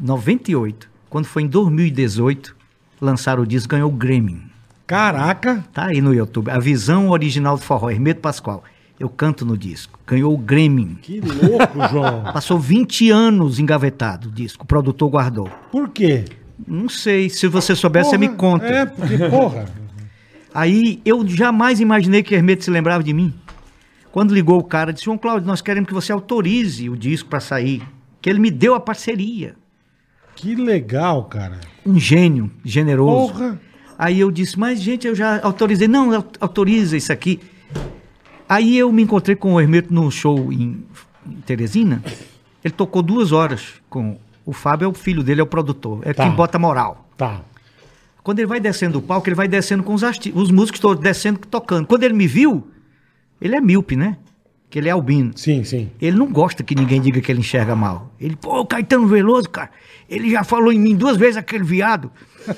98. 0.00 0.88
Quando 1.08 1.24
foi 1.26 1.42
em 1.42 1.46
2018, 1.46 2.54
lançaram 3.00 3.42
o 3.42 3.46
disco, 3.46 3.70
ganhou 3.70 3.88
o 3.90 3.94
Grammy. 3.94 4.42
Caraca. 4.86 5.64
Tá 5.72 5.86
aí 5.86 6.00
no 6.00 6.14
YouTube. 6.14 6.50
A 6.50 6.58
visão 6.58 7.10
original 7.10 7.56
do 7.56 7.62
forró, 7.62 7.90
Hermeto 7.90 8.20
Pascoal. 8.20 8.62
Eu 8.98 9.08
canto 9.08 9.44
no 9.46 9.56
disco. 9.56 9.98
Ganhou 10.06 10.34
o 10.34 10.38
Grammy. 10.38 10.96
Que 11.00 11.20
louco, 11.20 11.88
João. 11.88 12.24
Passou 12.32 12.58
20 12.58 13.10
anos 13.10 13.58
engavetado 13.58 14.28
o 14.28 14.32
disco. 14.32 14.64
O 14.64 14.66
produtor 14.66 15.08
guardou. 15.08 15.48
Por 15.70 15.88
quê? 15.90 16.24
Não 16.66 16.88
sei. 16.88 17.30
Se 17.30 17.46
você 17.46 17.76
souber, 17.76 18.04
você 18.04 18.18
me 18.18 18.28
conta. 18.28 18.66
É, 18.66 18.86
porque, 18.86 19.16
porra. 19.30 19.66
Aí 20.58 21.00
eu 21.04 21.26
jamais 21.26 21.78
imaginei 21.80 22.22
que 22.22 22.34
Hermeto 22.34 22.64
se 22.64 22.70
lembrava 22.70 23.02
de 23.04 23.12
mim. 23.12 23.32
Quando 24.10 24.34
ligou 24.34 24.58
o 24.58 24.64
cara, 24.64 24.92
disse: 24.92 25.04
João 25.04 25.16
Cláudio, 25.18 25.46
nós 25.46 25.60
queremos 25.60 25.86
que 25.88 25.94
você 25.94 26.10
autorize 26.10 26.88
o 26.90 26.96
disco 26.96 27.28
para 27.28 27.40
sair. 27.40 27.82
Que 28.20 28.28
ele 28.28 28.40
me 28.40 28.50
deu 28.50 28.74
a 28.74 28.80
parceria. 28.80 29.54
Que 30.34 30.54
legal, 30.56 31.24
cara. 31.24 31.60
Um 31.86 31.98
gênio, 31.98 32.50
generoso. 32.64 33.32
Porra. 33.32 33.60
Aí 33.96 34.18
eu 34.20 34.30
disse, 34.30 34.58
mas 34.58 34.80
gente, 34.80 35.06
eu 35.06 35.14
já 35.14 35.40
autorizei. 35.42 35.86
Não, 35.88 36.12
au- 36.14 36.24
autoriza 36.40 36.96
isso 36.96 37.12
aqui. 37.12 37.38
Aí 38.48 38.76
eu 38.78 38.90
me 38.92 39.02
encontrei 39.02 39.36
com 39.36 39.54
o 39.54 39.60
Hermeto 39.60 39.92
num 39.92 40.10
show 40.10 40.52
em, 40.52 40.84
em 41.26 41.34
Teresina. 41.46 42.02
Ele 42.64 42.72
tocou 42.74 43.02
duas 43.02 43.30
horas 43.32 43.74
com 43.90 44.16
o 44.44 44.52
Fábio, 44.52 44.86
é 44.86 44.88
o 44.88 44.94
filho 44.94 45.22
dele, 45.22 45.40
é 45.40 45.44
o 45.44 45.46
produtor. 45.46 46.00
É 46.02 46.12
Tá. 46.12 46.24
quem 46.24 46.32
bota 46.34 46.58
moral. 46.58 47.06
Tá. 47.16 47.40
Quando 48.28 48.40
ele 48.40 48.46
vai 48.46 48.60
descendo 48.60 48.98
o 48.98 49.00
palco, 49.00 49.26
ele 49.26 49.34
vai 49.34 49.48
descendo 49.48 49.82
com 49.82 49.94
os, 49.94 50.02
os 50.34 50.50
músicos 50.50 50.78
todos 50.78 51.02
descendo 51.02 51.38
tocando. 51.38 51.86
Quando 51.86 52.02
ele 52.02 52.12
me 52.12 52.26
viu, 52.26 52.68
ele 53.40 53.56
é 53.56 53.60
míope, 53.60 53.96
né? 53.96 54.18
Que 54.68 54.78
ele 54.78 54.90
é 54.90 54.92
albino. 54.92 55.32
Sim, 55.34 55.64
sim. 55.64 55.90
Ele 55.98 56.14
não 56.14 56.30
gosta 56.30 56.62
que 56.62 56.74
ninguém 56.74 57.00
diga 57.00 57.22
que 57.22 57.32
ele 57.32 57.40
enxerga 57.40 57.74
mal. 57.74 58.12
Ele, 58.20 58.36
pô, 58.36 58.60
o 58.60 58.66
Caetano 58.66 59.06
Veloso, 59.06 59.48
cara, 59.48 59.70
ele 60.10 60.30
já 60.30 60.44
falou 60.44 60.70
em 60.70 60.78
mim 60.78 60.94
duas 60.94 61.16
vezes 61.16 61.38
aquele 61.38 61.64
viado. 61.64 62.12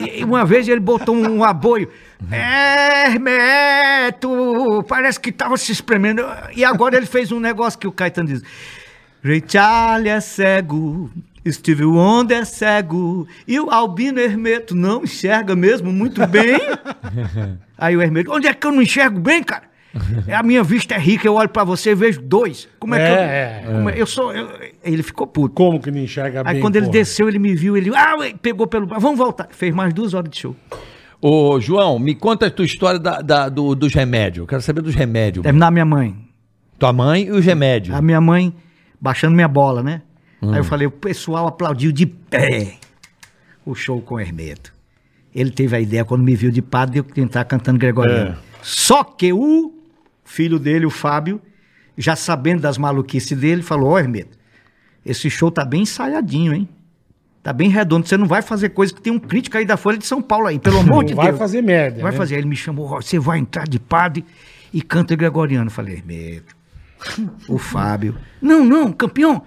E 0.00 0.24
uma 0.24 0.44
vez 0.44 0.66
ele 0.66 0.80
botou 0.80 1.14
um 1.14 1.44
aboio. 1.44 1.88
Hermeto, 2.28 4.28
parece 4.88 5.20
que 5.20 5.30
tava 5.30 5.56
se 5.56 5.70
espremendo. 5.70 6.22
E 6.56 6.64
agora 6.64 6.96
ele 6.96 7.06
fez 7.06 7.30
um 7.30 7.38
negócio 7.38 7.78
que 7.78 7.86
o 7.86 7.92
Caetano 7.92 8.26
diz. 8.26 8.42
Ray 9.22 9.44
Charlie 9.46 10.10
é 10.10 10.20
cego, 10.20 11.08
Steve 11.46 11.84
Wonder 11.84 12.38
é 12.38 12.44
cego, 12.44 13.26
e 13.46 13.60
o 13.60 13.70
Albino 13.70 14.18
Hermeto 14.18 14.74
não 14.74 15.04
enxerga 15.04 15.54
mesmo 15.54 15.92
muito 15.92 16.26
bem. 16.26 16.58
Aí 17.76 17.96
o 17.96 18.02
Hermeto, 18.02 18.32
onde 18.32 18.46
é 18.46 18.54
que 18.54 18.66
eu 18.66 18.72
não 18.72 18.80
enxergo 18.82 19.20
bem, 19.20 19.42
cara? 19.42 19.64
É, 20.26 20.34
A 20.34 20.42
minha 20.42 20.62
vista 20.64 20.94
é 20.94 20.98
rica, 20.98 21.26
eu 21.26 21.34
olho 21.34 21.48
pra 21.48 21.62
você 21.62 21.90
e 21.90 21.94
vejo 21.94 22.20
dois. 22.20 22.68
Como 22.80 22.94
é, 22.94 22.98
que 22.98 23.04
eu. 23.12 23.16
É, 23.16 23.22
é. 23.22 23.62
como 23.76 23.90
é- 23.90 23.94
eu 24.00 24.06
sou. 24.06 24.32
eu- 24.34 24.48
ele 24.82 25.02
ficou 25.04 25.24
puto. 25.26 25.54
Como 25.54 25.78
que 25.80 25.90
não 25.90 26.00
enxerga 26.00 26.42
Aí 26.44 26.54
bem? 26.54 26.60
quando 26.60 26.74
ele 26.76 26.86
porra? 26.86 26.98
desceu, 26.98 27.28
ele 27.28 27.38
me 27.38 27.54
viu, 27.54 27.76
ele. 27.76 27.92
Ah, 27.94 28.16
ué, 28.18 28.34
pegou 28.42 28.66
pelo. 28.66 28.86
Vamos 28.88 29.16
voltar. 29.16 29.46
Fez 29.52 29.72
mais 29.72 29.94
duas 29.94 30.12
horas 30.12 30.28
de 30.30 30.38
show. 30.38 30.56
Ô, 31.20 31.60
João, 31.60 31.98
me 32.00 32.14
conta 32.14 32.46
a 32.46 32.50
tua 32.50 32.64
história 32.64 32.98
da, 32.98 33.20
da- 33.20 33.48
do- 33.48 33.74
dos 33.76 33.94
remédios. 33.94 34.38
Eu 34.42 34.46
quero 34.48 34.62
saber 34.62 34.80
dos 34.82 34.94
remédios. 34.96 35.44
Terminar 35.44 35.70
minha 35.70 35.84
mãe. 35.84 36.16
Tua 36.76 36.92
mãe 36.92 37.24
e 37.26 37.30
os 37.30 37.44
remédios. 37.44 37.96
A 37.96 38.02
minha 38.02 38.20
mãe 38.20 38.52
baixando 39.00 39.34
minha 39.34 39.46
bola, 39.48 39.80
né? 39.82 40.02
Hum. 40.44 40.52
Aí 40.52 40.58
eu 40.58 40.64
falei, 40.64 40.86
o 40.86 40.90
pessoal 40.90 41.46
aplaudiu 41.46 41.92
de 41.92 42.06
pé 42.06 42.74
o 43.64 43.74
show 43.74 44.00
com 44.00 44.16
o 44.16 44.20
Hermeto. 44.20 44.72
Ele 45.34 45.50
teve 45.50 45.74
a 45.74 45.80
ideia, 45.80 46.04
quando 46.04 46.22
me 46.22 46.36
viu 46.36 46.50
de 46.50 46.62
padre, 46.62 47.00
de 47.02 47.20
eu 47.20 47.24
entrar 47.24 47.44
cantando 47.44 47.78
Gregoriano. 47.78 48.32
É. 48.32 48.36
Só 48.62 49.02
que 49.02 49.32
o 49.32 49.72
filho 50.24 50.58
dele, 50.58 50.86
o 50.86 50.90
Fábio, 50.90 51.40
já 51.98 52.14
sabendo 52.14 52.60
das 52.62 52.78
maluquices 52.78 53.36
dele, 53.38 53.62
falou, 53.62 53.90
ó 53.90 53.98
Hermeto, 53.98 54.38
esse 55.04 55.28
show 55.28 55.50
tá 55.50 55.64
bem 55.64 55.82
ensaiadinho, 55.82 56.54
hein? 56.54 56.68
Tá 57.42 57.52
bem 57.52 57.68
redondo, 57.68 58.06
você 58.08 58.16
não 58.16 58.26
vai 58.26 58.40
fazer 58.40 58.70
coisa 58.70 58.94
que 58.94 59.02
tem 59.02 59.12
um 59.12 59.18
crítico 59.18 59.58
aí 59.58 59.66
da 59.66 59.76
Folha 59.76 59.98
de 59.98 60.06
São 60.06 60.22
Paulo 60.22 60.46
aí, 60.46 60.58
pelo 60.58 60.78
amor 60.80 60.96
Não 61.02 61.04
de 61.04 61.14
vai 61.14 61.26
Deus. 61.26 61.38
fazer 61.38 61.62
merda, 61.62 62.00
Vai 62.00 62.12
né? 62.12 62.16
fazer. 62.16 62.36
Aí 62.36 62.40
ele 62.40 62.48
me 62.48 62.56
chamou, 62.56 62.88
você 62.88 63.18
vai 63.18 63.38
entrar 63.38 63.66
de 63.68 63.78
padre 63.78 64.24
e 64.72 64.80
canta 64.80 65.14
Gregoriano. 65.14 65.66
Eu 65.66 65.70
falei, 65.70 65.96
Hermeto, 65.96 66.56
o 67.48 67.58
Fábio. 67.58 68.16
Não, 68.40 68.64
não, 68.64 68.92
campeão. 68.92 69.42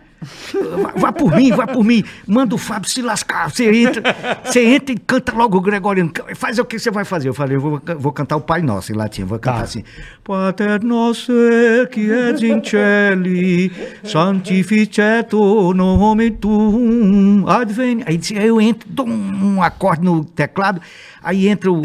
Vá, 0.82 0.94
vá 0.96 1.12
por 1.12 1.36
mim, 1.36 1.52
vá 1.52 1.68
por 1.68 1.84
mim. 1.84 2.04
Manda 2.28 2.56
o 2.56 2.58
Fábio 2.58 2.90
se 2.90 3.02
lascar. 3.02 3.52
Você 3.52 3.70
entra, 3.84 4.02
você 4.44 4.64
entra 4.66 4.94
e 4.96 4.98
canta 4.98 5.32
logo 5.34 5.58
o 5.58 5.62
Gregoriano. 5.62 6.12
Faz 6.36 6.58
o 6.58 6.66
que 6.66 6.80
você 6.80 6.90
vai 6.90 7.06
fazer. 7.06 7.30
Eu 7.30 7.34
falei, 7.34 7.56
eu 7.58 7.62
vou, 7.62 7.82
vou 8.00 8.12
cantar 8.12 8.36
o 8.36 8.42
Pai 8.42 8.62
Nosso 8.62 8.92
em 8.92 8.96
latim. 8.96 9.24
Vou 9.24 9.38
cantar 9.38 9.58
Tá. 9.60 9.64
assim. 9.64 9.84
Pater 10.24 10.84
noster 10.84 11.88
que 11.90 12.12
és 12.12 12.42
in 12.44 12.62
celi, 12.64 13.72
sanctificetur 14.04 15.74
nomen 15.76 16.32
tuum, 16.34 17.46
adveni. 17.48 18.04
Aí 18.06 18.20
eu 18.46 18.60
entro, 18.60 18.88
dou 18.90 19.08
um 19.08 19.62
acorde 19.62 20.04
no 20.04 20.24
teclado, 20.26 20.82
aí 21.28 21.48
entra 21.48 21.72
o, 21.72 21.82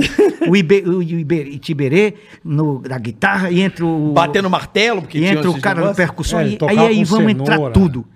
o, 0.48 0.56
Ibe, 0.56 0.82
o 0.88 1.02
Ibe- 1.02 1.50
Itiberê 1.54 2.14
no, 2.44 2.80
na 2.88 2.98
guitarra, 2.98 3.50
e 3.50 3.60
entra 3.60 3.84
o... 3.84 4.12
Batendo 4.12 4.48
martelo, 4.50 5.02
porque 5.02 5.18
E 5.18 5.24
entra 5.24 5.50
o 5.50 5.60
cara 5.60 5.76
no 5.80 5.86
negócios. 5.86 5.96
percussão, 5.96 6.40
É, 6.40 6.48
e 6.48 6.58
aí, 6.68 6.78
aí 6.78 7.04
vamos 7.04 7.30
entrar 7.32 7.54
cenoura. 7.54 7.72
tudo. 7.74 8.06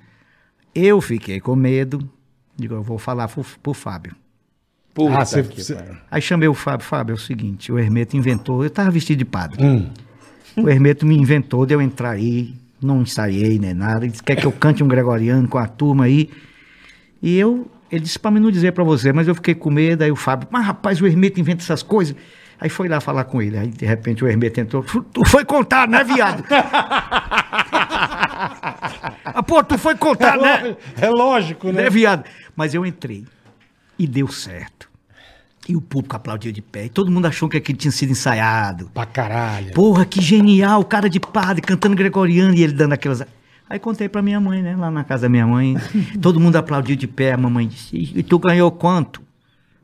Eu 0.75 1.01
fiquei 1.01 1.41
com 1.41 1.57
medo, 1.57 2.09
digo, 2.57 2.75
eu 2.75 2.83
vou 2.83 2.99
falar 2.99 3.29
pro, 3.29 3.45
pro 3.63 3.73
Fábio. 3.75 4.15
Puta 4.95 5.19
Ah, 5.19 5.25
você. 5.25 5.43
pariu. 5.43 5.97
Aí 6.11 6.23
chamei 6.23 6.49
o 6.49 6.55
Fábio, 6.55 6.87
Fábio, 6.87 7.13
é 7.13 7.17
o 7.17 7.19
seguinte, 7.21 7.71
o 7.71 7.79
Hermeto 7.79 8.17
inventou, 8.17 8.63
eu 8.65 8.71
tava 8.71 8.91
vestido 8.91 9.19
de 9.19 9.25
padre. 9.25 9.63
Hum. 9.63 9.91
O 10.57 10.69
Hermeto 10.69 11.05
me 11.05 11.17
inventou 11.17 11.67
de 11.67 11.75
eu 11.75 11.83
entrar 11.83 12.11
aí 12.13 12.55
não 12.81 13.03
ensaiei 13.03 13.59
nem 13.59 13.75
nada. 13.75 14.05
Ele 14.05 14.11
disse, 14.13 14.23
quer 14.23 14.37
que 14.37 14.47
eu 14.47 14.53
cante 14.53 14.83
um 14.83 14.89
gregoriano 14.89 15.47
com 15.49 15.59
a 15.59 15.67
turma 15.67 16.05
aí. 16.05 16.31
E 17.23 17.37
eu, 17.37 17.67
ele 17.91 18.03
disse 18.03 18.19
pra 18.19 18.31
mim 18.31 18.41
não 18.41 18.51
dizer 18.51 18.73
pra 18.73 18.83
você, 18.85 19.13
mas 19.13 19.29
eu 19.29 19.35
fiquei 19.35 19.55
com 19.55 19.71
medo. 19.71 20.03
Aí 20.03 20.11
o 20.11 20.17
Fábio, 20.17 20.49
mas 20.51 20.65
rapaz, 20.65 21.01
o 21.01 21.07
Hermeto 21.07 21.41
inventa 21.41 21.63
essas 21.63 21.83
coisas. 21.83 22.17
Aí 22.61 22.69
foi 22.69 22.89
lá 22.89 23.01
falar 23.01 23.25
com 23.25 23.41
ele. 23.43 23.57
Aí 23.59 23.69
de 23.69 23.85
repente 23.85 24.25
o 24.25 24.29
Hermeto 24.29 24.61
entrou, 24.61 24.85
tu 25.13 25.25
foi 25.27 25.45
contar, 25.45 25.87
né, 25.87 26.03
viado? 26.03 26.43
ah, 29.25 29.43
pô, 29.47 29.63
tu 29.63 29.77
foi 29.79 29.95
contar, 29.95 30.37
né? 30.39 30.77
É 31.01 31.09
lógico, 31.11 31.69
né? 31.69 31.83
Né, 31.83 31.91
viado? 31.91 32.25
Mas 32.55 32.75
eu 32.75 32.85
entrei. 32.85 33.25
E 33.99 34.07
deu 34.07 34.29
certo. 34.29 34.89
E 35.69 35.75
o 35.75 35.81
público 35.81 36.15
aplaudiu 36.15 36.53
de 36.53 36.63
pé. 36.63 36.85
E 36.85 36.89
todo 36.89 37.11
mundo 37.11 37.27
achou 37.27 37.49
que 37.49 37.57
aquilo 37.57 37.77
tinha 37.77 37.91
sido 37.91 38.13
ensaiado. 38.13 38.91
Pra 38.95 39.05
caralho. 39.05 39.73
Porra, 39.73 40.05
que 40.05 40.21
genial, 40.21 40.81
o 40.81 40.85
cara 40.85 41.11
de 41.11 41.19
padre 41.19 41.61
cantando 41.61 41.97
gregoriano 41.97 42.55
e 42.55 42.63
ele 42.63 42.73
dando 42.73 42.93
aquelas. 42.93 43.23
Aí 43.69 43.79
contei 43.79 44.09
pra 44.09 44.23
minha 44.23 44.41
mãe, 44.41 44.63
né? 44.63 44.77
Lá 44.77 44.91
na 44.91 45.03
casa 45.05 45.23
da 45.23 45.29
minha 45.29 45.47
mãe. 45.47 45.77
todo 46.23 46.39
mundo 46.39 46.57
aplaudiu 46.57 46.95
de 46.97 47.07
pé. 47.09 47.33
A 47.33 47.37
mamãe 47.37 47.67
disse: 47.67 48.13
E 48.15 48.23
tu 48.23 48.39
ganhou 48.39 48.71
quanto? 48.71 49.21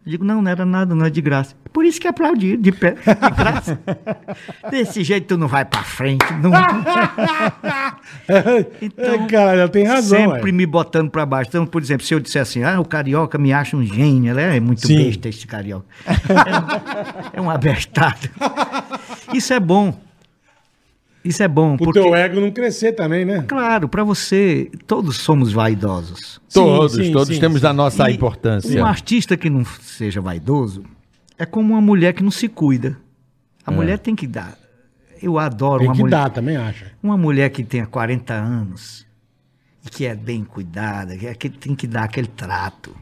Eu 0.07 0.11
digo: 0.13 0.25
Não, 0.25 0.41
não 0.41 0.51
era 0.51 0.65
nada, 0.65 0.95
não 0.95 1.05
é 1.07 1.11
de 1.11 1.21
graça. 1.21 1.55
Por 1.73 1.85
isso 1.87 1.99
que 2.01 2.07
aplaudi 2.07 2.57
de 2.57 2.71
pé, 2.71 2.93
de 2.93 3.31
graça. 3.37 3.81
Desse 4.71 5.03
jeito 5.03 5.27
tu 5.29 5.39
não 5.39 5.49
vai 5.49 5.65
pra 5.65 5.83
frente. 5.83 6.25
Não... 6.35 6.51
Então, 8.81 9.15
é, 9.15 9.27
cara, 9.27 9.53
ela 9.53 9.69
tem 9.69 9.85
razão. 9.87 10.19
sempre 10.19 10.51
ué. 10.51 10.53
me 10.53 10.67
botando 10.67 11.11
pra 11.11 11.25
baixo. 11.27 11.49
Então, 11.51 11.67
por 11.67 11.81
exemplo, 11.83 12.07
se 12.07 12.15
eu 12.15 12.21
disser 12.21 12.43
assim, 12.43 12.63
ah, 12.63 12.79
o 12.81 12.85
carioca 12.85 13.39
me 13.39 13.53
acha 13.53 13.77
um 13.77 13.85
gênio, 13.85 14.31
ela 14.31 14.41
é 14.41 14.61
muito 14.61 14.87
Sim. 14.87 14.97
besta 14.97 15.29
esse 15.29 15.47
carioca. 15.47 15.87
É, 16.07 17.39
um- 17.39 17.41
é 17.41 17.41
um 17.41 17.51
abestado. 17.51 18.29
Isso 19.33 19.53
é 19.53 19.61
bom. 19.61 19.99
Isso 21.25 21.43
é 21.43 21.47
bom, 21.49 21.77
Pro 21.77 21.87
porque, 21.87 22.01
teu 22.01 22.15
ego 22.15 22.41
não 22.41 22.51
crescer 22.51 22.93
também, 22.93 23.25
né? 23.25 23.45
claro, 23.47 23.89
pra 23.89 24.03
você, 24.03 24.71
todos 24.87 25.17
somos 25.19 25.53
vaidosos. 25.53 26.41
Todos, 26.53 26.95
sim, 26.97 27.13
todos 27.13 27.35
sim, 27.35 27.41
temos 27.41 27.61
sim. 27.61 27.67
a 27.67 27.73
nossa 27.73 28.11
E 28.11 28.15
importância. 28.15 28.83
Um 28.83 28.85
artista 28.85 29.37
que 29.37 29.49
não 29.49 29.65
seja 29.65 30.21
vaidoso 30.21 30.83
é 31.39 31.47
como 31.47 31.75
uma 31.75 31.81
mulher 31.81 32.13
que 32.13 32.23
não 32.23 32.31
se 32.31 32.49
cuida. 32.49 32.99
A 33.65 33.71
mulher 33.71 33.99
tem 33.99 34.17
que 34.17 34.27
dar. 34.27 34.59
Eu 35.23 35.39
adoro 35.39 35.79
Tem 35.79 35.89
uma 35.89 35.95
que 35.95 36.01
mulher. 36.03 36.17
dar, 36.17 36.31
também 36.31 36.57
acha. 36.57 36.91
Uma 37.01 37.17
mulher 37.17 37.49
que 37.51 37.63
tenha 37.63 37.87
40 37.87 38.35
anos 38.35 39.07
e 39.87 39.89
que 39.89 40.05
é 40.05 40.17
bem 40.17 40.43
cuidada, 40.43 41.17
que, 41.17 41.27
é 41.29 41.35
que 41.35 41.49
tem 41.49 41.77
que 41.77 41.87
dar 41.87 42.03
aquele 42.03 42.27
trato. 42.27 42.93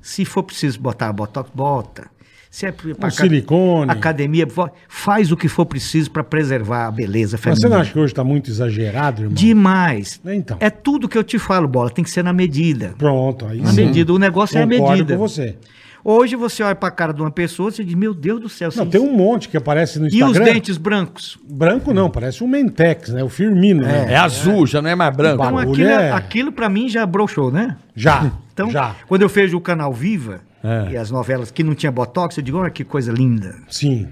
Se 0.00 0.24
for 0.24 0.44
preciso 0.44 0.80
botar 0.80 1.12
botox, 1.12 1.50
bota. 1.52 2.08
Se 2.50 2.66
é 2.66 2.74
Um 3.04 3.10
silicone. 3.10 3.90
academia, 3.90 4.46
faz 4.88 5.30
o 5.30 5.36
que 5.36 5.48
for 5.48 5.66
preciso 5.66 6.10
para 6.10 6.24
preservar 6.24 6.86
a 6.86 6.90
beleza 6.90 7.36
Mas 7.36 7.42
feminina. 7.42 7.60
você 7.68 7.74
não 7.74 7.80
acha 7.80 7.92
que 7.92 7.98
hoje 7.98 8.14
tá 8.14 8.24
muito 8.24 8.50
exagerado, 8.50 9.22
irmão? 9.22 9.34
Demais. 9.34 10.20
Então. 10.24 10.56
É 10.58 10.70
tudo 10.70 11.08
que 11.08 11.18
eu 11.18 11.22
te 11.24 11.38
falo, 11.38 11.68
bola, 11.68 11.90
tem 11.90 12.02
que 12.02 12.10
ser 12.10 12.24
na 12.24 12.32
medida. 12.32 12.94
Pronto, 12.96 13.46
aí 13.46 13.60
Na 13.60 13.70
sim. 13.72 13.84
medida, 13.86 14.12
o 14.12 14.18
negócio 14.18 14.56
é 14.58 14.62
a 14.62 14.66
Concordo 14.66 14.90
medida. 14.92 15.14
com 15.14 15.20
você. 15.20 15.56
Hoje 16.02 16.36
você 16.36 16.62
olha 16.62 16.74
pra 16.76 16.90
cara 16.90 17.12
de 17.12 17.20
uma 17.20 17.30
pessoa 17.30 17.70
e 17.76 17.84
diz, 17.84 17.94
meu 17.94 18.14
Deus 18.14 18.40
do 18.40 18.48
céu. 18.48 18.70
Não, 18.74 18.86
tem 18.86 19.00
um 19.00 19.12
monte 19.14 19.48
que 19.48 19.56
aparece 19.56 19.98
no 19.98 20.06
E 20.06 20.08
os 20.08 20.30
Instagram. 20.30 20.44
dentes 20.54 20.78
brancos? 20.78 21.36
Branco 21.46 21.92
não, 21.92 22.08
parece 22.08 22.42
um 22.42 22.46
Mentex, 22.46 23.10
né? 23.10 23.22
O 23.22 23.28
Firmino, 23.28 23.82
né? 23.82 24.06
É 24.08 24.16
azul, 24.16 24.66
já 24.66 24.80
não 24.80 24.88
é 24.88 24.94
mais 24.94 25.14
branco. 25.14 25.44
Então 25.44 25.58
aquilo, 25.58 25.88
é- 25.88 26.12
aquilo 26.12 26.52
para 26.52 26.68
mim 26.70 26.88
já 26.88 27.04
broxou, 27.04 27.50
né? 27.50 27.76
Já, 27.94 28.30
Então, 28.54 28.70
já. 28.70 28.94
quando 29.06 29.22
eu 29.22 29.28
vejo 29.28 29.56
o 29.58 29.60
canal 29.60 29.92
Viva 29.92 30.40
É. 30.62 30.92
e 30.92 30.96
as 30.96 31.10
novelas 31.10 31.50
que 31.50 31.62
não 31.62 31.74
tinha 31.74 31.92
botox, 31.92 32.36
eu 32.36 32.42
digo, 32.42 32.58
olha 32.58 32.70
que 32.70 32.84
coisa 32.84 33.12
linda. 33.12 33.54
Sim. 33.68 34.08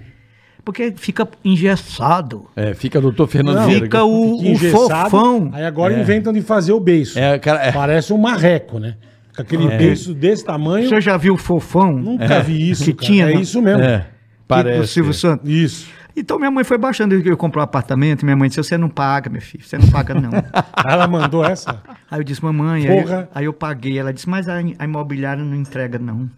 Porque 0.65 0.93
fica 0.97 1.29
engessado. 1.45 2.47
É, 2.57 2.75
fica 2.75 3.01
doutor 3.01 3.29
Fernando 3.29 3.57
Não, 3.57 3.67
Vieira. 3.67 3.85
fica 3.87 4.03
o, 4.05 4.39
Fica 4.59 4.77
o 4.77 4.89
fofão. 4.89 5.51
Aí 5.53 5.65
agora 5.65 5.99
inventam 5.99 6.33
de 6.33 6.43
fazer 6.43 6.73
o 6.73 6.81
beiço. 6.81 7.19
É, 7.19 7.39
cara, 7.39 7.63
é. 7.67 7.73
Parece 7.73 8.13
um 8.13 8.19
marreco, 8.19 8.79
né? 8.79 8.97
Com 9.35 9.43
aquele 9.43 9.69
beiço 9.69 10.13
desse 10.15 10.45
tamanho. 10.45 10.89
Você 10.89 11.01
já 11.01 11.17
viu 11.17 11.35
o 11.35 11.37
fofão? 11.37 11.93
Nunca 11.93 12.41
vi 12.41 12.71
isso, 12.71 12.85
Que 12.85 12.95
cara. 12.95 13.07
tinha 13.07 13.31
é 13.31 13.35
isso 13.35 13.61
mesmo. 13.63 13.83
É, 13.83 13.99
do 13.99 14.05
parece. 14.49 14.89
Silvio 14.89 15.13
Santos. 15.15 15.49
Isso. 15.49 15.89
Então 16.17 16.39
minha 16.39 16.51
mãe 16.51 16.65
foi 16.65 16.79
baixando, 16.79 17.15
eu 17.15 17.37
comprei 17.37 17.61
um 17.61 17.65
apartamento, 17.65 18.25
minha 18.25 18.35
mãe 18.37 18.49
disse, 18.49 18.63
você 18.65 18.79
não 18.79 18.89
paga, 18.89 19.29
meu 19.29 19.41
filho, 19.43 19.63
você 19.63 19.77
não 19.77 19.89
paga 19.89 20.15
não. 20.15 20.31
Ela 20.89 21.07
mandou 21.07 21.45
essa? 21.45 21.83
aí 22.11 22.19
eu 22.19 22.25
disse, 22.25 22.43
mamãe, 22.43 22.89
aí, 22.89 22.99
eu- 22.99 23.29
aí 23.35 23.45
eu 23.45 23.53
paguei. 23.53 23.99
Ela 23.99 24.13
disse, 24.15 24.29
mas 24.29 24.49
a, 24.49 24.55
a 24.57 24.85
imobiliária 24.85 25.45
não 25.45 25.55
entrega 25.55 25.99
não. 25.99 26.29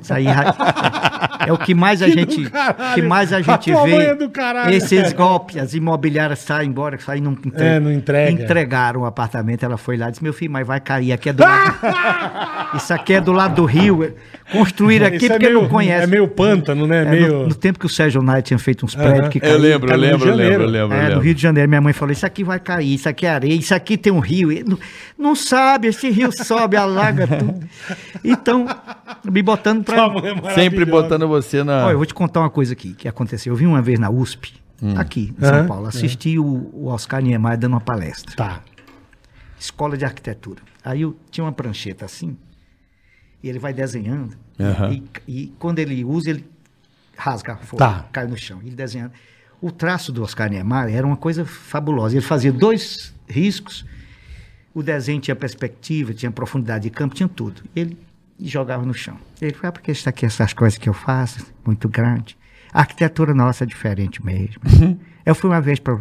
Isso 0.00 0.12
aí 0.12 0.26
é, 0.26 1.48
é 1.48 1.52
o 1.52 1.58
que 1.58 1.72
mais 1.74 2.02
a 2.02 2.06
Que 2.06 2.12
gente, 2.12 2.50
que 2.94 3.02
mais 3.02 3.32
a 3.32 3.36
A 3.36 3.42
gente 3.42 3.70
mãe 3.72 3.84
vê. 3.98 4.04
é 4.06 4.14
do 4.14 4.28
caralho. 4.28 4.74
Esses 4.74 5.12
golpes, 5.12 5.56
as 5.56 5.72
imobiliárias 5.74 6.40
saem 6.40 6.68
embora, 6.68 6.98
saem 6.98 7.22
não, 7.22 7.32
entre- 7.32 7.64
É, 7.64 7.78
não 7.78 7.92
entrega. 7.92 8.30
Entregaram 8.42 9.02
o 9.02 9.06
apartamento, 9.06 9.64
ela 9.64 9.76
foi 9.76 9.96
lá 9.96 10.08
e 10.08 10.10
disse, 10.10 10.22
meu 10.22 10.32
filho, 10.32 10.50
mas 10.50 10.66
vai 10.66 10.80
cair, 10.80 11.12
aqui 11.12 11.28
é 11.28 11.32
do 11.32 11.42
lado. 11.44 11.76
Isso 12.76 12.92
aqui 12.92 13.14
é 13.14 13.20
do 13.20 13.32
lado 13.32 13.54
do 13.54 13.64
rio. 13.64 14.02
é- 14.04 14.12
Construíram 14.52 15.06
aqui 15.06 15.16
Isso 15.16 15.26
é 15.26 15.28
porque 15.30 15.46
meio, 15.48 15.62
não 15.62 15.68
conhece. 15.68 16.04
É 16.04 16.06
meio 16.06 16.28
pântano, 16.28 16.86
né? 16.86 17.02
É, 17.02 17.10
meio... 17.10 17.32
no, 17.40 17.46
no 17.48 17.54
tempo 17.54 17.78
que 17.80 17.86
o 17.86 17.88
Sérgio 17.88 18.22
Nai 18.22 18.42
tinha 18.42 18.58
feito 18.58 18.84
uns 18.84 18.94
prédios 18.94 19.28
que 19.28 19.40
Eu 19.42 19.58
lembro, 19.58 19.86
eu 19.86 19.90
Tá 19.90 19.96
no 19.96 20.02
lembro, 20.02 20.28
eu 20.28 20.34
lembro, 20.36 20.62
eu 20.64 20.68
lembro. 20.68 20.94
É, 20.96 21.00
no 21.02 21.08
lembro. 21.08 21.20
Rio 21.20 21.34
de 21.34 21.42
Janeiro, 21.42 21.68
minha 21.68 21.80
mãe 21.80 21.92
falou: 21.92 22.12
Isso 22.12 22.24
aqui 22.26 22.44
vai 22.44 22.60
cair, 22.60 22.94
isso 22.94 23.08
aqui 23.08 23.26
é 23.26 23.30
areia, 23.30 23.54
isso 23.54 23.74
aqui 23.74 23.96
tem 23.96 24.12
um 24.12 24.20
rio. 24.20 24.52
E 24.52 24.62
Não, 24.64 24.78
não 25.18 25.34
sabe, 25.34 25.88
esse 25.88 26.08
rio 26.10 26.30
sobe, 26.32 26.76
alaga 26.76 27.26
tudo. 27.26 27.60
Então, 28.24 28.66
me 29.36 29.42
botando 29.42 29.84
pra. 29.84 30.06
é. 30.50 30.54
Sempre 30.54 30.84
botando 30.84 31.28
você 31.28 31.62
na. 31.62 31.84
Olha, 31.86 31.92
eu 31.92 31.98
vou 31.98 32.06
te 32.06 32.14
contar 32.14 32.40
uma 32.40 32.50
coisa 32.50 32.72
aqui 32.72 32.94
que 32.94 33.06
aconteceu. 33.06 33.52
Eu 33.52 33.56
vi 33.56 33.66
uma 33.66 33.82
vez 33.82 33.98
na 33.98 34.10
USP, 34.10 34.54
aqui 34.96 35.34
em 35.38 35.44
São 35.44 35.66
Paulo, 35.66 35.86
assisti 35.86 36.38
o, 36.38 36.44
o 36.72 36.86
Oscar 36.86 37.20
Niemeyer 37.22 37.58
dando 37.58 37.72
uma 37.74 37.80
palestra. 37.80 38.34
Tá. 38.34 38.60
Escola 39.58 39.96
de 39.96 40.04
Arquitetura. 40.04 40.60
Aí 40.84 41.02
eu 41.02 41.16
tinha 41.30 41.44
uma 41.44 41.52
prancheta 41.52 42.04
assim, 42.04 42.36
e 43.42 43.48
ele 43.48 43.58
vai 43.58 43.72
desenhando, 43.72 44.36
Aham. 44.60 44.92
e, 44.92 45.02
e 45.26 45.46
quando 45.58 45.78
ele 45.78 46.04
usa, 46.04 46.30
ele 46.30 46.44
rasga 47.16 47.54
a 47.54 47.56
folha, 47.56 47.78
Tá. 47.78 48.08
cai 48.12 48.26
no 48.26 48.36
chão. 48.36 48.60
Ele 48.62 48.74
desenhando. 48.76 49.12
O 49.60 49.70
traço 49.70 50.12
do 50.12 50.22
Oscar 50.22 50.48
Niemeyer 50.50 50.94
era 50.96 51.06
uma 51.06 51.16
coisa 51.16 51.44
fabulosa. 51.44 52.14
Ele 52.14 52.24
fazia 52.24 52.52
dois 52.52 53.14
riscos, 53.28 53.84
o 54.74 54.82
desenho 54.82 55.20
tinha 55.20 55.34
perspectiva, 55.34 56.12
tinha 56.12 56.30
profundidade 56.30 56.84
de 56.84 56.90
campo, 56.90 57.14
tinha 57.14 57.28
tudo. 57.28 57.62
Ele 57.74 57.96
jogava 58.40 58.84
no 58.84 58.94
chão. 58.94 59.16
Ele 59.40 59.52
falou, 59.52 59.68
ah, 59.68 59.72
porque 59.72 59.92
isso 59.92 60.08
aqui, 60.08 60.26
essas 60.26 60.52
coisas 60.52 60.78
que 60.78 60.88
eu 60.88 60.94
faço, 60.94 61.46
muito 61.64 61.88
grande. 61.88 62.36
A 62.72 62.80
arquitetura 62.80 63.34
nossa 63.34 63.64
é 63.64 63.66
diferente 63.66 64.24
mesmo. 64.24 64.60
Eu 65.24 65.34
fui 65.34 65.50
uma 65.50 65.60
vez 65.60 65.80
para 65.80 65.96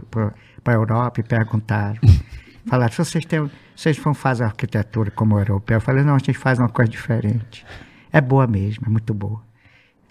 a 0.66 0.72
Europa 0.72 1.20
e 1.20 1.24
perguntaram. 1.24 2.00
Falaram, 2.68 2.92
se 2.92 2.98
vocês, 2.98 3.26
têm, 3.26 3.50
vocês 3.76 3.98
vão 3.98 4.14
fazer 4.14 4.44
arquitetura 4.44 5.10
como 5.10 5.40
europeu? 5.40 5.78
Eu 5.78 5.82
falei, 5.82 6.04
não, 6.04 6.14
a 6.14 6.18
gente 6.20 6.34
faz 6.34 6.60
uma 6.60 6.70
coisa 6.70 6.92
diferente. 6.92 7.66
É 8.12 8.22
boa 8.22 8.46
mesmo, 8.46 8.86
é 8.86 8.90
muito 8.90 9.14
boa. 9.14 9.42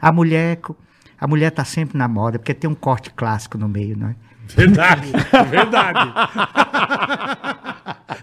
A 0.00 0.10
mulher, 0.10 0.58
a 1.20 1.26
mulher 1.28 1.48
está 1.48 1.64
sempre 1.64 1.96
na 1.96 2.08
moda, 2.08 2.38
porque 2.38 2.52
tem 2.52 2.68
um 2.68 2.74
corte 2.74 3.10
clássico 3.10 3.56
no 3.56 3.68
meio, 3.68 3.96
não 3.96 4.08
é? 4.08 4.16
Verdade. 4.48 5.12
Verdade. 5.50 6.10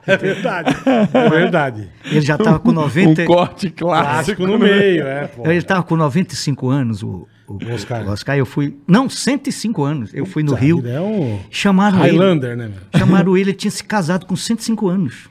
É 0.08 0.18
verdade. 0.18 0.76
É 1.14 1.30
verdade. 1.30 1.90
Ele 2.06 2.22
já 2.22 2.36
estava 2.36 2.60
com 2.60 2.72
90... 2.72 3.22
Um 3.22 3.26
corte 3.26 3.70
clássico. 3.70 4.12
Clássico 4.12 4.48
no 4.48 4.58
meio, 4.58 5.06
é, 5.06 5.28
pô. 5.28 5.46
Ele 5.46 5.58
estava 5.58 5.84
com 5.84 5.96
95 5.96 6.70
anos, 6.70 7.04
o, 7.04 7.28
o, 7.48 7.58
Oscar. 7.74 8.06
o 8.08 8.10
Oscar. 8.12 8.38
Eu 8.38 8.46
fui. 8.46 8.78
Não, 8.88 9.10
105 9.10 9.84
anos. 9.84 10.14
Eu 10.14 10.26
fui 10.26 10.44
no 10.44 10.54
Rio. 10.54 10.86
É 10.88 11.00
um 11.00 11.40
Chamaram 11.50 11.98
Highlander, 12.00 12.58
né, 12.58 12.66
ele. 12.66 12.74
meu? 12.74 13.00
Chamaram 13.00 13.38
ele, 13.38 13.52
ele 13.52 13.54
tinha 13.58 13.72
se 13.72 13.84
casado 13.84 14.26
com 14.26 14.36
105 14.36 14.88
anos. 14.88 15.30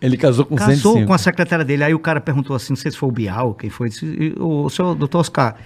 Ele 0.00 0.16
casou 0.16 0.44
com 0.46 0.56
Casou 0.56 0.92
105. 0.94 1.06
com 1.06 1.12
a 1.12 1.18
secretária 1.18 1.64
dele. 1.64 1.84
Aí 1.84 1.94
o 1.94 1.98
cara 1.98 2.20
perguntou 2.20 2.56
assim: 2.56 2.72
não 2.72 2.76
sei 2.76 2.90
se 2.90 2.96
foi 2.96 3.08
o 3.08 3.12
Bial, 3.12 3.54
quem 3.54 3.68
foi. 3.68 3.90
Disse, 3.90 4.06
"E 4.06 4.34
O 4.38 4.68
senhor, 4.70 4.94
doutor 4.94 5.18
Oscar. 5.18 5.56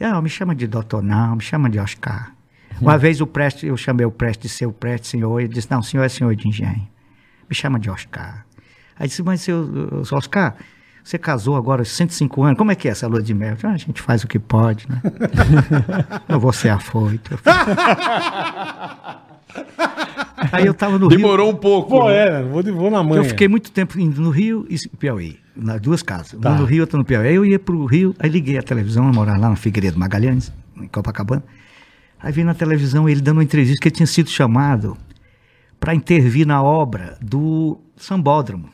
Ah, 0.00 0.20
me 0.20 0.28
chama 0.28 0.54
de 0.54 0.66
doutor, 0.66 1.02
não, 1.02 1.36
me 1.36 1.42
chama 1.42 1.70
de 1.70 1.78
Oscar. 1.78 2.32
Uma 2.80 2.98
vez 2.98 3.20
o 3.20 3.26
Preste, 3.26 3.66
eu 3.66 3.76
chamei 3.76 4.04
o 4.04 4.10
Preste 4.10 4.42
de 4.42 4.48
seu 4.48 4.70
Preste, 4.72 5.06
senhor. 5.06 5.40
Ele 5.40 5.48
disse: 5.48 5.70
não, 5.70 5.78
o 5.80 5.82
senhor 5.82 6.02
é 6.04 6.08
senhor 6.08 6.34
de 6.34 6.48
engenho. 6.48 6.86
Me 7.48 7.54
chama 7.54 7.78
de 7.78 7.90
Oscar. 7.90 8.44
Aí 8.98 9.08
disse: 9.08 9.22
mas 9.22 9.40
seu, 9.40 10.04
seu 10.04 10.18
Oscar. 10.18 10.56
Você 11.02 11.18
casou 11.18 11.54
agora 11.54 11.82
aos 11.82 11.90
105 11.90 12.42
anos, 12.42 12.58
como 12.58 12.72
é 12.72 12.74
que 12.74 12.88
é 12.88 12.90
essa 12.90 13.06
lua 13.06 13.22
de 13.22 13.32
mel? 13.32 13.56
Ah, 13.62 13.68
a 13.68 13.76
gente 13.76 14.02
faz 14.02 14.24
o 14.24 14.26
que 14.26 14.40
pode, 14.40 14.88
né? 14.90 15.00
Não 16.28 16.40
vou 16.40 16.52
ser 16.52 16.70
afoito. 16.70 17.38
Aí 20.50 20.66
eu 20.66 20.74
tava 20.74 20.98
no 20.98 21.06
Rio. 21.06 21.16
Demorou 21.16 21.48
um 21.48 21.54
pouco. 21.54 21.90
Pô, 21.90 22.08
né? 22.08 22.40
é, 22.40 22.42
vou, 22.42 22.60
vou 22.74 22.90
na 22.90 23.04
manhã. 23.04 23.20
Eu 23.20 23.24
fiquei 23.24 23.46
muito 23.46 23.70
tempo 23.70 24.00
indo 24.00 24.20
no 24.20 24.30
Rio 24.30 24.66
e 24.68 24.76
Piauí, 24.96 25.38
nas 25.54 25.80
duas 25.80 26.02
casas. 26.02 26.40
Tá. 26.40 26.50
Uma 26.50 26.58
no 26.58 26.64
Rio, 26.64 26.82
outra 26.82 26.98
no 26.98 27.04
Piauí. 27.04 27.28
Aí 27.28 27.36
eu 27.36 27.44
ia 27.44 27.58
pro 27.60 27.84
Rio, 27.84 28.12
aí 28.18 28.28
liguei 28.28 28.58
a 28.58 28.62
televisão, 28.62 29.06
eu 29.06 29.14
morava 29.14 29.38
lá 29.38 29.50
na 29.50 29.56
Figueiredo 29.56 29.96
Magalhães, 29.96 30.52
em 30.76 30.88
Copacabana. 30.88 31.44
Aí 32.20 32.32
vi 32.32 32.42
na 32.42 32.54
televisão 32.54 33.08
ele 33.08 33.20
dando 33.20 33.36
uma 33.36 33.44
entrevista 33.44 33.78
que 33.80 33.88
ele 33.88 33.94
tinha 33.94 34.06
sido 34.08 34.28
chamado 34.28 34.96
para 35.80 35.94
intervir 35.94 36.46
na 36.46 36.62
obra 36.62 37.16
do 37.20 37.78
Sambódromo. 37.96 38.70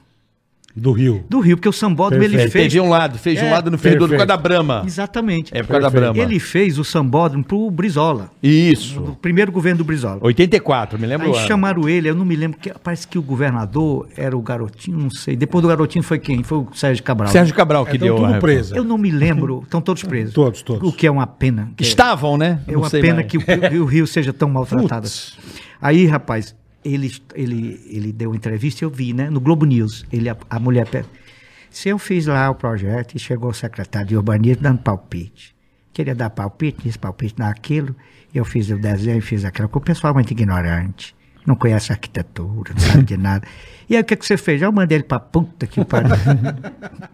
Do 0.75 0.91
Rio. 0.93 1.23
do 1.29 1.39
Rio, 1.41 1.59
porque 1.59 1.69
o 1.69 1.73
sambódromo 1.73 2.25
ele 2.25 2.31
Perfeito. 2.33 2.53
fez. 2.53 2.73
Teve 2.73 2.81
um 2.81 2.89
lado, 2.89 3.19
fez 3.19 3.39
de 3.39 3.45
um 3.45 3.49
É, 3.49 3.51
lado 3.53 3.71
no 3.71 3.77
Ferradura 3.77 4.09
por 4.09 4.17
perfeito. 4.17 4.27
causa 4.27 4.43
da 4.43 4.49
Brama. 4.49 4.83
Exatamente. 4.87 5.51
É 5.55 5.63
por 5.63 5.69
causa 5.69 5.83
da. 5.83 5.91
Brama. 5.91 6.19
Ele 6.19 6.41
fez 6.41 6.79
o 6.79 6.85
sambódromo 6.85 7.45
pro 7.45 7.71
Brizola, 7.71 8.31
Isso. 8.43 8.99
no 8.99 9.15
primeiro 9.15 9.53
governo 9.53 9.77
do 9.77 9.85
Brizola. 9.85 10.19
84, 10.23 10.99
me 10.99 11.07
lembro 11.07 11.27
Aí 11.27 11.33
o 11.35 11.37
ano. 11.37 11.47
chamaram 11.47 11.87
ele, 11.87 12.09
eu 12.09 12.15
não 12.15 12.25
me 12.25 12.35
lembro, 12.35 12.59
que, 12.59 12.73
parece 12.83 13.07
que 13.07 13.19
o 13.19 13.23
governador 13.23 14.09
era 14.17 14.35
o 14.35 14.41
garotinho, 14.41 14.97
não 14.97 15.11
sei. 15.11 15.37
Depois 15.37 15.61
do 15.61 15.69
garotinho 15.69 16.03
foi 16.03 16.19
quem? 16.19 16.43
Foi 16.43 16.57
o 16.61 16.69
Sérgio 16.73 17.05
Cabral. 17.05 17.31
Sérgio 17.31 17.55
Cabral 17.55 17.85
que 17.85 17.93
Estão 17.97 18.07
deu. 18.09 18.17
tudo 18.17 18.33
a- 18.35 18.39
preso. 18.39 18.75
Eu 18.75 18.83
não 18.83 18.97
me 18.97 19.11
lembro, 19.11 19.61
estão 19.65 19.83
todos 19.83 20.03
presos. 20.05 20.33
Todos, 20.33 20.63
todos. 20.63 20.89
O 20.89 20.91
que 20.91 21.07
é 21.07 21.11
uma 21.11 21.27
pena. 21.27 21.71
que 21.77 21.85
é- 21.85 21.87
Estavam, 21.87 22.39
né? 22.39 22.63
É 22.67 22.73
Não 22.73 22.81
uma 22.81 22.89
sei 22.89 23.03
pena 23.03 23.17
mais. 23.17 23.27
que 23.27 23.37
o, 23.37 23.83
o 23.83 23.85
Rio 23.85 24.07
seja 24.07 24.33
tão 24.33 24.49
maltratado. 24.49 25.03
Putz. 25.03 25.37
Aí, 25.83 26.07
rapaz, 26.07 26.55
ele, 26.85 27.13
ele, 27.35 27.81
ele 27.89 28.13
deu 28.13 28.35
entrevista 28.35 28.85
eu 28.85 28.91
vi, 28.91 29.13
né? 29.13 29.31
No 29.31 29.41
Globo 29.41 29.65
News. 29.65 30.05
Ele, 30.13 30.29
a, 30.29 30.37
a 30.51 30.59
mulher. 30.59 30.87
Se 31.71 31.89
eu 31.89 31.99
fiz 31.99 32.27
lá 32.27 32.51
o 32.51 32.55
projeto 32.55 33.15
e 33.15 33.19
chegou 33.19 33.51
o 33.51 33.55
secretário 33.55 34.09
de 34.09 34.17
urbanismo 34.17 34.63
dando 34.63 34.81
palpite. 34.81 35.55
Queria 35.93 36.15
dar 36.15 36.31
palpite, 36.31 36.87
nisso, 36.87 36.99
palpite 36.99 37.39
naquilo. 37.39 37.95
Eu 38.35 38.45
fiz 38.45 38.71
o 38.71 38.79
desenho, 38.79 39.21
fiz 39.21 39.45
aquilo. 39.45 39.69
Porque 39.69 39.91
o 39.91 39.95
pessoal 39.95 40.13
é 40.13 40.15
muito 40.15 40.31
ignorante. 40.31 41.15
Não 41.47 41.57
conhece 41.57 41.93
arquitetura, 41.93 42.73
não 42.73 42.81
sabe 42.81 43.03
de 43.03 43.17
nada. 43.17 43.47
E 43.89 43.97
aí 43.97 44.03
o 44.03 44.05
que, 44.05 44.17
que 44.17 44.25
você 44.25 44.37
fez? 44.37 44.63
Eu 44.63 44.73
mandei 44.73 44.99
ele 44.99 45.05
pra 45.05 45.19
puta 45.19 45.67
que 45.67 45.85
pariu. 45.85 46.11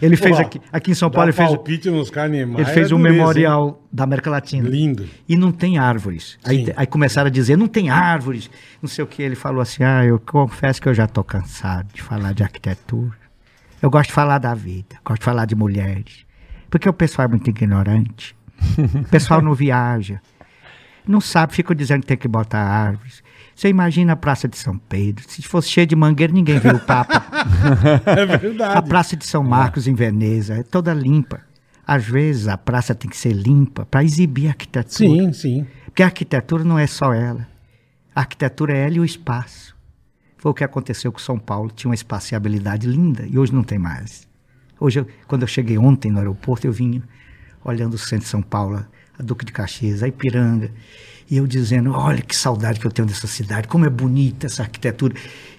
ele 0.00 0.16
fez 0.16 0.36
Pô, 0.36 0.42
aqui, 0.42 0.60
aqui 0.72 0.90
em 0.90 0.94
São 0.94 1.10
Paulo, 1.10 1.30
ele 1.30 1.36
fez, 1.36 1.86
nos 1.86 2.10
carnemais. 2.10 2.66
ele 2.66 2.74
fez 2.74 2.90
é 2.90 2.94
um 2.94 2.98
dureza, 2.98 3.16
memorial 3.16 3.82
da 3.90 4.04
América 4.04 4.30
Latina. 4.30 4.68
Lindo. 4.68 5.08
E 5.28 5.36
não 5.36 5.50
tem 5.50 5.78
árvores. 5.78 6.38
Aí, 6.44 6.72
aí 6.76 6.86
começaram 6.86 7.28
a 7.28 7.30
dizer, 7.30 7.56
não 7.56 7.66
tem 7.66 7.88
árvores, 7.88 8.50
não 8.82 8.88
sei 8.88 9.04
o 9.04 9.06
que. 9.06 9.22
Ele 9.22 9.34
falou 9.34 9.60
assim, 9.60 9.82
ah, 9.82 10.04
eu 10.04 10.18
confesso 10.18 10.80
que 10.80 10.88
eu 10.88 10.94
já 10.94 11.04
estou 11.04 11.24
cansado 11.24 11.88
de 11.92 12.02
falar 12.02 12.34
de 12.34 12.42
arquitetura. 12.42 13.16
Eu 13.80 13.90
gosto 13.90 14.08
de 14.08 14.14
falar 14.14 14.38
da 14.38 14.54
vida, 14.54 14.96
gosto 15.04 15.20
de 15.20 15.24
falar 15.24 15.44
de 15.46 15.54
mulheres. 15.54 16.26
Porque 16.68 16.88
o 16.88 16.92
pessoal 16.92 17.26
é 17.26 17.28
muito 17.28 17.48
ignorante. 17.48 18.36
O 18.78 19.08
pessoal 19.08 19.40
não 19.40 19.54
viaja. 19.54 20.20
Não 21.06 21.20
sabe, 21.20 21.54
ficam 21.54 21.74
dizendo 21.74 22.00
que 22.00 22.06
tem 22.06 22.16
que 22.16 22.26
botar 22.26 22.58
árvores. 22.58 23.22
Você 23.56 23.68
imagina 23.70 24.12
a 24.12 24.16
Praça 24.16 24.46
de 24.46 24.58
São 24.58 24.76
Pedro. 24.76 25.24
Se 25.26 25.40
fosse 25.42 25.70
cheia 25.70 25.86
de 25.86 25.96
mangueira, 25.96 26.30
ninguém 26.32 26.58
viu 26.58 26.74
o 26.76 26.78
Papa. 26.80 27.24
É 28.04 28.22
A 28.22 28.36
verdade. 28.36 28.88
Praça 28.88 29.16
de 29.16 29.24
São 29.26 29.42
Marcos, 29.42 29.88
em 29.88 29.94
Veneza, 29.94 30.56
é 30.56 30.62
toda 30.62 30.92
limpa. 30.92 31.40
Às 31.86 32.04
vezes 32.04 32.48
a 32.48 32.58
praça 32.58 32.94
tem 32.94 33.08
que 33.08 33.16
ser 33.16 33.32
limpa 33.32 33.86
para 33.86 34.04
exibir 34.04 34.48
a 34.48 34.50
arquitetura. 34.50 35.08
Sim, 35.08 35.32
sim. 35.32 35.66
Porque 35.86 36.02
a 36.02 36.06
arquitetura 36.06 36.64
não 36.64 36.78
é 36.78 36.86
só 36.86 37.14
ela. 37.14 37.48
A 38.14 38.20
arquitetura 38.20 38.76
é 38.76 38.84
ela 38.86 38.96
e 38.96 39.00
o 39.00 39.04
espaço. 39.04 39.74
Foi 40.36 40.50
o 40.50 40.54
que 40.54 40.62
aconteceu 40.64 41.10
com 41.10 41.18
São 41.18 41.38
Paulo. 41.38 41.70
Tinha 41.74 41.88
uma 41.88 41.94
espaciabilidade 41.94 42.86
linda 42.86 43.24
e 43.26 43.38
hoje 43.38 43.54
não 43.54 43.62
tem 43.62 43.78
mais. 43.78 44.28
Hoje, 44.78 45.00
eu- 45.00 45.06
quando 45.26 45.42
eu 45.42 45.48
cheguei 45.48 45.78
ontem 45.78 46.10
no 46.12 46.18
aeroporto, 46.18 46.66
eu 46.66 46.72
vim 46.72 47.02
olhando 47.64 47.94
o 47.94 47.98
centro 47.98 48.24
de 48.24 48.30
São 48.30 48.42
Paulo, 48.42 48.84
a 49.18 49.22
Duque 49.22 49.44
de 49.46 49.52
Caxias, 49.52 50.02
a 50.02 50.08
Ipiranga, 50.08 50.70
e 51.30 51.36
eu 51.36 51.46
dizendo: 51.46 51.92
olha 51.92 52.22
que 52.22 52.34
saudade 52.34 52.80
que 52.80 52.86
eu 52.86 52.92
tenho 52.92 53.08
dessa 53.08 53.26
cidade, 53.26 53.68
como 53.68 53.84
é 53.84 53.90
bonita 53.90 54.46
essa 54.46 54.62
arquitetura. 54.62 55.14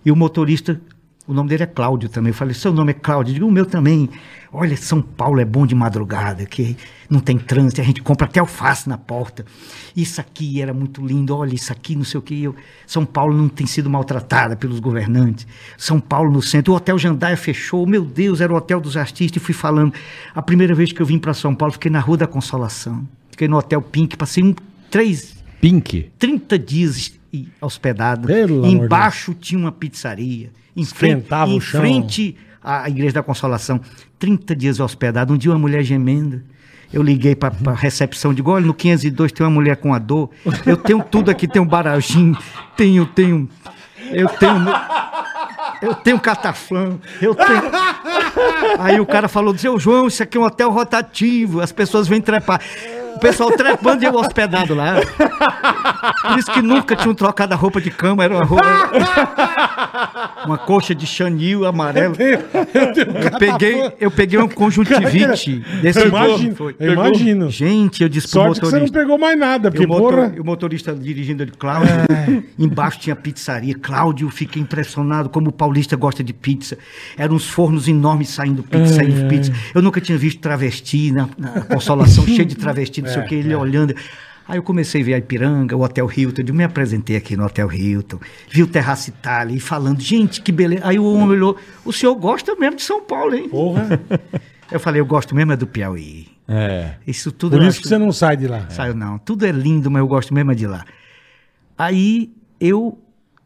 E 0.06 0.12
o 0.12 0.16
motorista, 0.16 0.80
o 1.28 1.34
nome 1.34 1.50
dele 1.50 1.64
é 1.64 1.68
Cláudio 1.68 2.10
também. 2.10 2.30
Eu 2.30 2.36
falei: 2.36 2.54
seu 2.54 2.74
nome 2.74 2.92
é 2.92 2.94
Cláudio? 2.94 3.34
Digo: 3.34 3.48
o 3.48 3.52
meu 3.52 3.66
também. 3.66 4.10
Olha, 4.52 4.78
São 4.78 5.02
Paulo 5.02 5.42
é 5.42 5.46
bom 5.46 5.68
de 5.68 5.76
madrugada, 5.76 6.46
que 6.46 6.78
não 7.10 7.20
tem 7.20 7.38
trânsito, 7.38 7.82
a 7.82 7.84
gente 7.84 8.02
compra 8.02 8.26
até 8.26 8.40
alface 8.40 8.88
na 8.88 8.98
porta. 8.98 9.46
Isso 9.96 10.22
aqui 10.22 10.62
era 10.62 10.74
muito 10.74 11.06
lindo, 11.06 11.36
olha, 11.36 11.54
isso 11.54 11.72
aqui, 11.72 11.98
não 11.98 12.06
sei 12.06 12.18
o 12.18 12.22
que. 12.22 12.44
Eu, 12.44 12.56
São 12.86 13.06
Paulo 13.06 13.36
não 13.36 13.50
tem 13.50 13.68
sido 13.68 13.90
maltratada 13.90 14.56
pelos 14.56 14.80
governantes. 14.80 15.46
São 15.78 16.00
Paulo 16.00 16.32
no 16.32 16.42
centro, 16.42 16.74
o 16.74 16.78
Hotel 16.78 16.98
Jandaia 16.98 17.36
fechou, 17.36 17.86
meu 17.86 18.06
Deus, 18.06 18.40
era 18.40 18.54
o 18.54 18.56
hotel 18.56 18.80
dos 18.80 18.96
artistas, 18.96 19.42
e 19.42 19.46
fui 19.46 19.54
falando. 19.54 19.94
A 20.34 20.42
primeira 20.42 20.74
vez 20.74 20.94
que 20.94 21.02
eu 21.02 21.06
vim 21.06 21.20
para 21.20 21.34
São 21.34 21.54
Paulo, 21.54 21.74
fiquei 21.74 21.92
na 21.92 22.00
Rua 22.00 22.18
da 22.18 22.28
Consolação. 22.28 23.06
Fiquei 23.30 23.50
no 23.50 23.58
Hotel 23.58 23.82
Pink, 23.82 24.16
passei 24.16 24.44
um, 24.44 24.56
três, 24.90 25.37
Pink. 25.60 26.12
30 26.18 26.60
dias 26.60 27.14
hospedado. 27.62 28.28
Pelo 28.28 28.62
de 28.62 28.70
Embaixo 28.70 29.34
tinha 29.34 29.60
uma 29.60 29.72
pizzaria. 29.72 30.50
Em 30.76 30.86
frente, 30.86 31.34
o 31.34 31.46
em 31.48 31.60
chão. 31.60 31.82
frente 31.82 32.36
à 32.64 32.88
Igreja 32.90 33.14
da 33.14 33.24
Consolação. 33.24 33.82
30 34.20 34.56
dias 34.56 34.80
hospedado. 34.80 35.34
Um 35.34 35.38
dia 35.38 35.52
uma 35.52 35.60
mulher 35.60 35.84
gemendo. 35.84 36.42
Eu 36.92 37.04
liguei 37.04 37.36
para 37.36 37.54
a 37.66 37.74
recepção, 37.74 38.34
digo, 38.34 38.50
olha, 38.52 38.66
no 38.66 38.74
502 38.74 39.34
tem 39.34 39.46
uma 39.46 39.52
mulher 39.52 39.76
com 39.76 39.94
a 39.94 40.00
dor. 40.00 40.30
Eu 40.66 40.78
tenho 40.78 41.04
tudo 41.04 41.30
aqui, 41.30 41.46
tenho 41.46 41.66
barajim, 41.66 42.34
tenho, 42.78 43.06
tenho, 43.06 43.50
eu 44.10 44.30
tenho, 44.30 44.66
eu 45.82 45.94
tenho 45.96 46.18
cataflã, 46.18 46.98
eu 47.22 47.36
tenho... 47.36 47.62
Aí 48.80 49.00
o 49.02 49.06
cara 49.06 49.28
falou, 49.28 49.58
seu 49.58 49.78
João, 49.78 50.08
isso 50.08 50.24
aqui 50.24 50.38
é 50.38 50.40
um 50.40 50.46
hotel 50.46 50.72
rotativo, 50.72 51.60
as 51.60 51.74
pessoas 51.74 52.08
vêm 52.08 52.22
trepar. 52.22 52.62
O 53.18 53.20
pessoal 53.20 53.52
trepando 53.52 54.04
e 54.04 54.06
eu 54.08 54.14
hospedado 54.16 54.76
lá. 54.76 54.96
Por 56.22 56.38
isso 56.40 56.52
que 56.52 56.62
nunca 56.62 56.96
tinham 56.96 57.16
trocado 57.16 57.54
a 57.54 57.58
roupa 57.58 57.82
de 57.82 57.90
cama, 57.90 58.24
era 58.24 58.36
uma 58.36 58.44
roupa. 58.46 58.66
Uma 60.46 60.58
coxa 60.58 60.94
de 60.96 61.06
chanil 61.06 61.66
amarelo. 61.66 62.16
Eu 62.20 63.40
peguei, 63.40 63.92
eu 64.00 64.10
peguei 64.12 64.40
um 64.40 64.48
conjuntivite 64.48 65.60
desse 65.82 66.00
Eu 66.00 66.08
imagino, 66.08 66.56
Foi. 66.56 66.76
eu 66.80 66.94
imagino. 66.94 67.50
Gente, 67.50 68.04
eu 68.04 68.08
disse 68.10 68.28
pro 68.30 68.42
Sorte 68.42 68.60
que 68.62 68.66
você 68.66 68.76
não 68.76 68.82
motorista. 68.84 69.00
pegou 69.00 69.18
mais 69.18 69.38
nada, 69.38 69.70
porque, 69.72 69.86
o, 69.86 69.90
motor- 69.90 70.32
o 70.40 70.44
motorista 70.46 70.94
dirigindo 70.96 71.44
ele, 71.44 71.52
Cláudio, 71.58 71.90
É. 72.10 72.44
embaixo 72.58 73.00
tinha 73.00 73.16
pizzaria. 73.16 73.76
Cláudio, 73.76 74.30
fiquei 74.30 74.62
impressionado 74.62 75.28
como 75.30 75.50
o 75.50 75.52
paulista 75.52 75.96
gosta 75.96 76.24
de 76.24 76.34
pizza. 76.34 76.78
Eram 77.18 77.36
uns 77.36 77.50
fornos 77.50 77.88
enormes 77.88 78.30
saindo 78.30 78.64
pizza, 78.64 78.94
saindo 78.96 79.28
pizza. 79.28 79.52
Eu 79.76 79.82
nunca 79.82 80.00
tinha 80.00 80.18
visto 80.18 80.40
travesti 80.40 81.12
na, 81.12 81.28
na 81.38 81.62
consolação, 81.62 82.24
cheio 82.28 82.46
de 82.46 82.56
travesti, 82.56 83.02
não 83.08 83.14
sei 83.14 83.22
É, 83.22 83.26
o 83.26 83.28
que, 83.28 83.36
ele 83.36 83.56
olhando. 83.56 83.96
Aí 84.48 84.58
eu 84.58 84.64
comecei 84.64 85.02
a 85.02 85.04
ver 85.04 85.14
a 85.16 85.18
Ipiranga, 85.18 85.76
o 85.76 85.82
Hotel 85.82 86.10
Hilton, 86.16 86.42
eu 86.48 86.54
me 86.54 86.64
apresentei 86.64 87.18
aqui 87.18 87.36
no 87.36 87.46
Hotel 87.46 87.70
Hilton, 87.72 88.18
vi 88.50 88.64
o 88.64 88.68
Terraço 88.68 89.10
Itália 89.10 89.54
e 89.56 89.60
falando, 89.60 90.00
gente, 90.00 90.42
que 90.42 90.54
beleza. 90.54 90.84
Aí 90.88 90.98
o 90.98 91.04
homem 91.14 91.30
olhou, 91.32 91.58
o 91.84 91.92
senhor 91.92 92.16
gosta 92.16 92.56
mesmo 92.56 92.78
de 92.78 92.84
São 92.84 93.02
Paulo, 93.04 93.36
hein? 93.36 93.50
Porra. 93.50 94.00
Eu 94.72 94.82
falei, 94.82 95.00
eu 95.00 95.06
gosto 95.06 95.34
mesmo 95.34 95.54
é 95.54 95.56
do 95.56 95.66
Piauí. 95.66 96.28
É. 96.46 96.96
Isso 97.08 97.32
tudo 97.32 97.52
Por 97.56 97.62
isso 97.62 97.70
acho- 97.70 97.82
que 97.84 97.88
você 97.88 97.98
não 97.98 98.12
sai 98.12 98.36
de 98.36 98.48
lá. 98.50 98.70
Saiu 98.70 98.94
não. 98.94 99.18
Tudo 99.18 99.46
é 99.46 99.52
lindo, 99.52 99.90
mas 99.90 100.02
eu 100.02 100.08
gosto 100.10 100.34
mesmo 100.34 100.52
é 100.52 100.56
de 100.56 100.68
lá. 100.68 100.84
Aí 101.78 102.32
eu, 102.60 102.98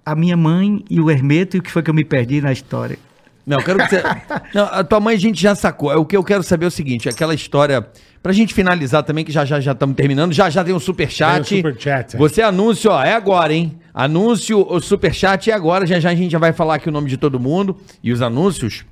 a 0.05 0.15
minha 0.15 0.35
mãe 0.38 0.83
e 0.89 0.99
o 0.99 1.09
Hermeto, 1.11 1.57
e 1.57 1.59
o 1.59 1.61
que 1.63 1.71
foi 1.71 1.83
que 1.83 1.89
eu 1.89 1.93
me 1.93 2.03
perdi 2.03 2.41
na 2.41 2.51
história? 2.51 2.97
Não, 3.45 3.59
eu 3.59 3.63
quero 3.63 3.79
que 3.79 3.89
você. 3.89 4.01
Não, 4.53 4.63
a 4.65 4.83
tua 4.83 4.99
mãe 4.99 5.15
a 5.15 5.19
gente 5.19 5.39
já 5.41 5.53
sacou. 5.55 5.91
O 5.95 6.05
que 6.05 6.15
eu 6.17 6.23
quero 6.23 6.41
saber 6.43 6.65
é 6.65 6.67
o 6.67 6.71
seguinte: 6.71 7.07
aquela 7.09 7.33
história. 7.35 7.88
Pra 8.23 8.31
gente 8.34 8.53
finalizar 8.53 9.02
também, 9.03 9.26
que 9.26 9.31
já 9.31 9.43
já 9.43 9.60
já 9.60 9.72
estamos 9.72 9.95
terminando, 9.95 10.31
já 10.31 10.49
já 10.49 10.64
tem 10.64 10.73
um 10.76 10.80
superchat. 10.80 11.49
Tem 11.49 11.60
um 11.60 11.61
superchat, 11.72 12.15
é. 12.15 12.19
Você 12.19 12.41
anuncia, 12.41 12.91
ó, 12.91 13.03
é 13.03 13.14
agora, 13.14 13.52
hein? 13.53 13.77
Anúncio, 13.93 14.60
o 14.69 14.80
superchat 14.80 15.49
é 15.49 15.53
agora. 15.53 15.85
Já 15.88 15.99
já 15.99 16.11
a 16.11 16.15
gente 16.15 16.31
já 16.31 16.38
vai 16.38 16.53
falar 16.53 16.76
aqui 16.76 16.88
o 16.88 16.91
nome 16.91 17.10
de 17.10 17.18
todo 17.18 17.39
mundo 17.39 17.76
e 18.03 18.11
os 18.11 18.22
anúncios, 18.22 18.85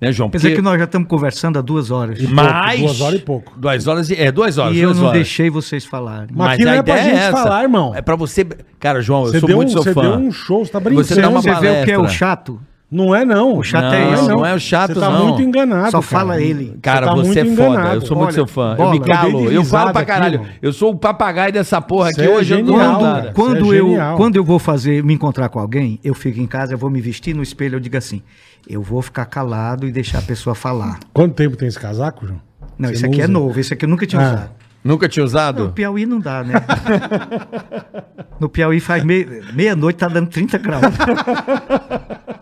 né, 0.00 0.10
João? 0.10 0.28
Apesar 0.28 0.50
que 0.52 0.62
nós 0.62 0.78
já 0.78 0.84
estamos 0.84 1.06
conversando 1.08 1.58
há 1.58 1.62
duas 1.62 1.90
horas. 1.90 2.18
E- 2.20 2.26
Mais. 2.26 2.80
Duas 2.80 3.00
horas 3.02 3.20
e 3.20 3.22
pouco. 3.22 3.52
Duas 3.58 3.86
horas 3.86 4.08
e. 4.10 4.14
É, 4.14 4.32
duas 4.32 4.56
horas. 4.56 4.74
E 4.74 4.80
eu 4.80 4.88
duas 4.88 4.96
não 4.98 5.04
horas. 5.08 5.18
deixei 5.18 5.50
vocês 5.50 5.84
falarem. 5.84 6.28
Mas 6.34 6.54
aqui 6.54 6.64
não 6.64 6.72
é 6.72 6.82
pra 6.82 6.98
ideia 7.00 7.14
gente 7.26 7.32
falar, 7.32 7.62
irmão. 7.62 7.94
É 7.94 8.00
pra 8.00 8.16
você. 8.16 8.46
Cara, 8.78 9.02
João, 9.02 9.26
eu 9.26 9.32
Você 9.32 9.40
sou 9.40 9.48
muito 9.50 9.68
um, 9.68 9.72
seu 9.72 9.82
você 9.82 9.92
fã. 9.92 10.00
deu 10.02 10.12
um 10.12 10.32
show, 10.32 10.64
você 10.64 10.72
tá 10.72 10.80
brincando. 10.80 11.06
Você 11.06 11.20
dá 11.20 11.28
uma 11.28 11.42
Você 11.42 11.50
vê 11.50 11.68
o 11.82 11.84
que 11.84 11.90
é 11.90 11.98
o 11.98 12.00
palestra. 12.00 12.08
chato? 12.18 12.60
Não 12.90 13.14
é, 13.14 13.24
não. 13.24 13.56
O 13.56 13.62
chato 13.62 13.84
Não, 13.84 13.92
é 13.94 14.12
esse. 14.14 14.28
não 14.28 14.44
é 14.46 14.52
o 14.52 14.58
chato, 14.58 14.94
Você 14.94 15.00
tá 15.00 15.10
não. 15.10 15.28
muito 15.28 15.42
enganado. 15.42 15.92
Só 15.92 16.00
cara. 16.02 16.02
fala 16.02 16.40
ele. 16.42 16.76
Cara, 16.82 17.06
tá 17.06 17.14
você, 17.14 17.26
muito 17.26 17.38
é 17.38 17.44
foda. 17.56 17.68
enganado. 17.70 17.94
Eu 17.94 18.00
sou 18.00 18.16
muito 18.16 18.26
Olha, 18.26 18.34
seu 18.34 18.46
fã. 18.48 18.70
eu 18.72 18.76
bola, 18.76 18.90
me 18.90 18.98
eu 18.98 19.04
calo. 19.04 19.48
de 19.48 19.54
Eu 19.54 19.64
falo 19.64 19.92
pra 19.92 20.00
aqui, 20.02 20.10
caralho. 20.10 20.34
irmão. 20.34 20.48
eu 20.60 20.72
sou 20.72 20.90
o 20.92 20.96
papagaio 20.96 21.52
dessa 21.52 21.80
porra 21.80 22.08
aqui 22.08 22.16
Você 22.20 22.26
é 22.26 22.34
hoje. 22.36 22.52
eu 22.54 22.58
não 22.64 22.66
genial, 22.66 22.92
dou 22.98 23.02
nada. 23.02 23.32
Quando 23.32 23.72
é 23.74 23.78
eu, 23.80 23.86
genial. 23.86 24.16
quando 24.16 24.34
eu 24.36 24.44
vou 24.44 24.58
fazer, 24.58 25.04
me 25.04 25.14
encontrar 25.14 25.48
com 25.50 25.60
alguém, 25.60 26.00
eu 26.02 26.14
fico 26.14 26.40
em 26.40 26.46
casa, 26.46 26.74
eu 26.74 26.78
vou 26.78 26.90
me 26.90 27.00
vestir 27.00 27.32
no 27.32 27.42
espelho, 27.44 27.76
eu 27.76 27.80
digo 27.80 27.96
assim, 27.96 28.22
eu 28.68 28.82
vou 28.82 29.00
ficar 29.02 29.24
calado 29.26 29.86
e 29.86 29.92
deixar 29.92 30.18
a 30.18 30.22
pessoa 30.22 30.56
falar. 30.56 30.98
Quanto 31.12 31.34
tempo 31.34 31.56
tem 31.56 31.68
esse 31.68 31.78
casaco, 31.78 32.26
João? 32.26 32.40
Não, 32.76 32.88
Você 32.88 32.94
isso 32.96 33.06
aqui 33.06 33.20
é 33.20 33.24
usa? 33.24 33.32
novo, 33.32 33.60
esse 33.60 33.72
aqui 33.72 33.84
eu 33.84 33.88
nunca 33.88 34.04
tinha 34.04 34.20
Ah. 34.20 34.24
usado. 34.34 34.50
Nunca 34.82 35.08
tinha 35.08 35.22
No 35.22 35.26
usado? 35.26 35.72
Piauí 35.74 36.06
não 36.06 36.18
dá, 36.18 36.42
né? 36.42 36.54
no 38.40 38.48
Piauí 38.48 38.80
faz 38.80 39.04
mei- 39.04 39.28
meia-noite, 39.52 39.98
tá 39.98 40.08
dando 40.08 40.28
30 40.28 40.58
graus. 40.58 40.82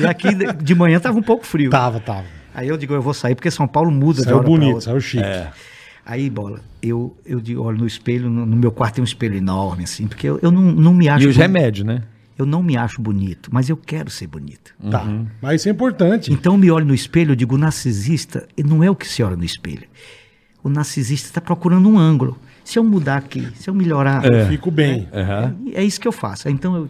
e 0.00 0.06
aqui 0.06 0.34
de- 0.34 0.52
de 0.52 0.74
manhã 0.74 0.98
tava 1.00 1.18
um 1.18 1.22
pouco 1.22 1.46
frio. 1.46 1.70
Tava, 1.70 2.00
tava. 2.00 2.24
Aí 2.54 2.68
eu 2.68 2.76
digo, 2.76 2.92
eu 2.94 3.02
vou 3.02 3.14
sair 3.14 3.34
porque 3.34 3.50
São 3.50 3.66
Paulo 3.68 3.90
muda 3.90 4.18
de 4.18 4.24
Saiu 4.24 4.36
hora 4.36 4.44
pra 4.44 4.50
bonito, 4.50 4.74
outra. 4.74 4.80
saiu 4.90 5.00
chique. 5.00 5.24
Aí, 6.04 6.28
bola, 6.28 6.60
eu, 6.82 7.16
eu 7.24 7.40
digo, 7.40 7.62
olho 7.62 7.78
no 7.78 7.86
espelho, 7.86 8.28
no, 8.28 8.44
no 8.44 8.56
meu 8.56 8.72
quarto 8.72 8.94
tem 8.96 9.02
um 9.02 9.04
espelho 9.04 9.36
enorme, 9.36 9.84
assim, 9.84 10.08
porque 10.08 10.26
eu, 10.28 10.38
eu 10.42 10.50
não, 10.50 10.62
não 10.62 10.94
me 10.94 11.08
acho. 11.08 11.24
E 11.24 11.28
os 11.28 11.36
remédios, 11.36 11.86
né? 11.86 12.02
Eu 12.36 12.46
não 12.46 12.62
me 12.62 12.76
acho 12.76 13.00
bonito, 13.02 13.50
mas 13.52 13.68
eu 13.68 13.76
quero 13.76 14.10
ser 14.10 14.26
bonito. 14.26 14.74
Tá. 14.90 15.04
Mas 15.42 15.60
isso 15.60 15.68
é 15.68 15.72
importante. 15.72 16.32
Então 16.32 16.54
eu 16.54 16.58
me 16.58 16.70
olho 16.70 16.86
no 16.86 16.94
espelho, 16.94 17.32
eu 17.32 17.36
digo, 17.36 17.54
o 17.54 17.58
narcisista 17.58 18.48
não 18.64 18.82
é 18.82 18.90
o 18.90 18.96
que 18.96 19.06
se 19.06 19.22
olha 19.22 19.36
no 19.36 19.44
espelho. 19.44 19.84
O 20.64 20.68
narcisista 20.70 21.28
está 21.28 21.40
procurando 21.40 21.88
um 21.88 21.98
ângulo. 21.98 22.36
Se 22.64 22.78
eu 22.78 22.84
mudar 22.84 23.16
aqui, 23.18 23.46
se 23.56 23.68
eu 23.68 23.74
melhorar, 23.74 24.24
Eu 24.24 24.46
fico 24.46 24.70
bem. 24.70 25.06
é 25.74 25.84
isso 25.84 26.00
que 26.00 26.08
eu 26.08 26.12
faço. 26.12 26.48
Então 26.48 26.74
eu, 26.76 26.88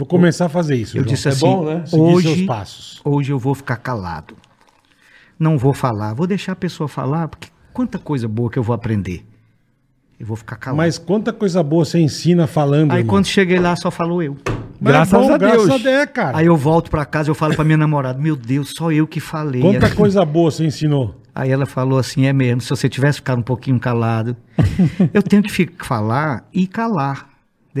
Vou 0.00 0.06
começar 0.06 0.46
a 0.46 0.48
fazer 0.48 0.76
isso. 0.76 0.96
Eu 0.96 1.02
João. 1.02 1.14
disse 1.14 1.28
É 1.28 1.30
assim, 1.30 1.40
bom, 1.46 1.64
né? 1.64 1.84
Seguir 1.84 2.00
hoje, 2.02 2.34
seus 2.34 2.46
passos. 2.46 3.00
hoje 3.04 3.32
eu 3.32 3.38
vou 3.38 3.54
ficar 3.54 3.76
calado. 3.76 4.34
Não 5.38 5.58
vou 5.58 5.72
falar, 5.74 6.14
vou 6.14 6.26
deixar 6.26 6.52
a 6.52 6.56
pessoa 6.56 6.88
falar, 6.88 7.28
porque 7.28 7.48
quanta 7.72 7.98
coisa 7.98 8.26
boa 8.26 8.50
que 8.50 8.58
eu 8.58 8.62
vou 8.62 8.74
aprender. 8.74 9.24
Eu 10.18 10.26
vou 10.26 10.36
ficar 10.36 10.56
calado. 10.56 10.76
Mas 10.78 10.98
quanta 10.98 11.32
coisa 11.32 11.62
boa 11.62 11.84
você 11.84 11.98
ensina 11.98 12.46
falando. 12.46 12.92
Aí 12.92 12.98
irmão. 13.00 13.08
quando 13.14 13.26
cheguei 13.26 13.58
lá, 13.58 13.74
só 13.76 13.90
falou 13.90 14.22
eu. 14.22 14.36
Mas 14.80 14.92
Graças 14.94 15.14
a 15.30 15.36
Deus. 15.36 15.52
Graças 15.66 15.70
a 15.70 15.78
Deus, 15.78 16.06
cara. 16.12 16.38
Aí 16.38 16.46
eu 16.46 16.56
volto 16.56 16.90
pra 16.90 17.04
casa, 17.04 17.30
eu 17.30 17.34
falo 17.34 17.54
pra 17.54 17.64
minha 17.64 17.76
namorada, 17.78 18.18
meu 18.18 18.36
Deus, 18.36 18.72
só 18.76 18.90
eu 18.90 19.06
que 19.06 19.20
falei. 19.20 19.60
Quanta 19.62 19.86
Ela- 19.86 19.94
coisa 19.94 20.24
boa 20.24 20.50
você 20.50 20.64
ensinou. 20.64 21.14
Aí 21.34 21.50
ela 21.50 21.64
falou 21.64 21.98
assim, 21.98 22.26
é 22.26 22.32
mesmo, 22.32 22.60
se 22.60 22.68
você 22.70 22.88
tivesse 22.88 23.16
ficado 23.18 23.38
um 23.38 23.42
pouquinho 23.42 23.78
calado. 23.78 24.36
eu 25.14 25.22
tenho 25.22 25.42
que 25.42 25.50
fi- 25.50 25.70
falar 25.78 26.46
e 26.52 26.66
calar. 26.66 27.29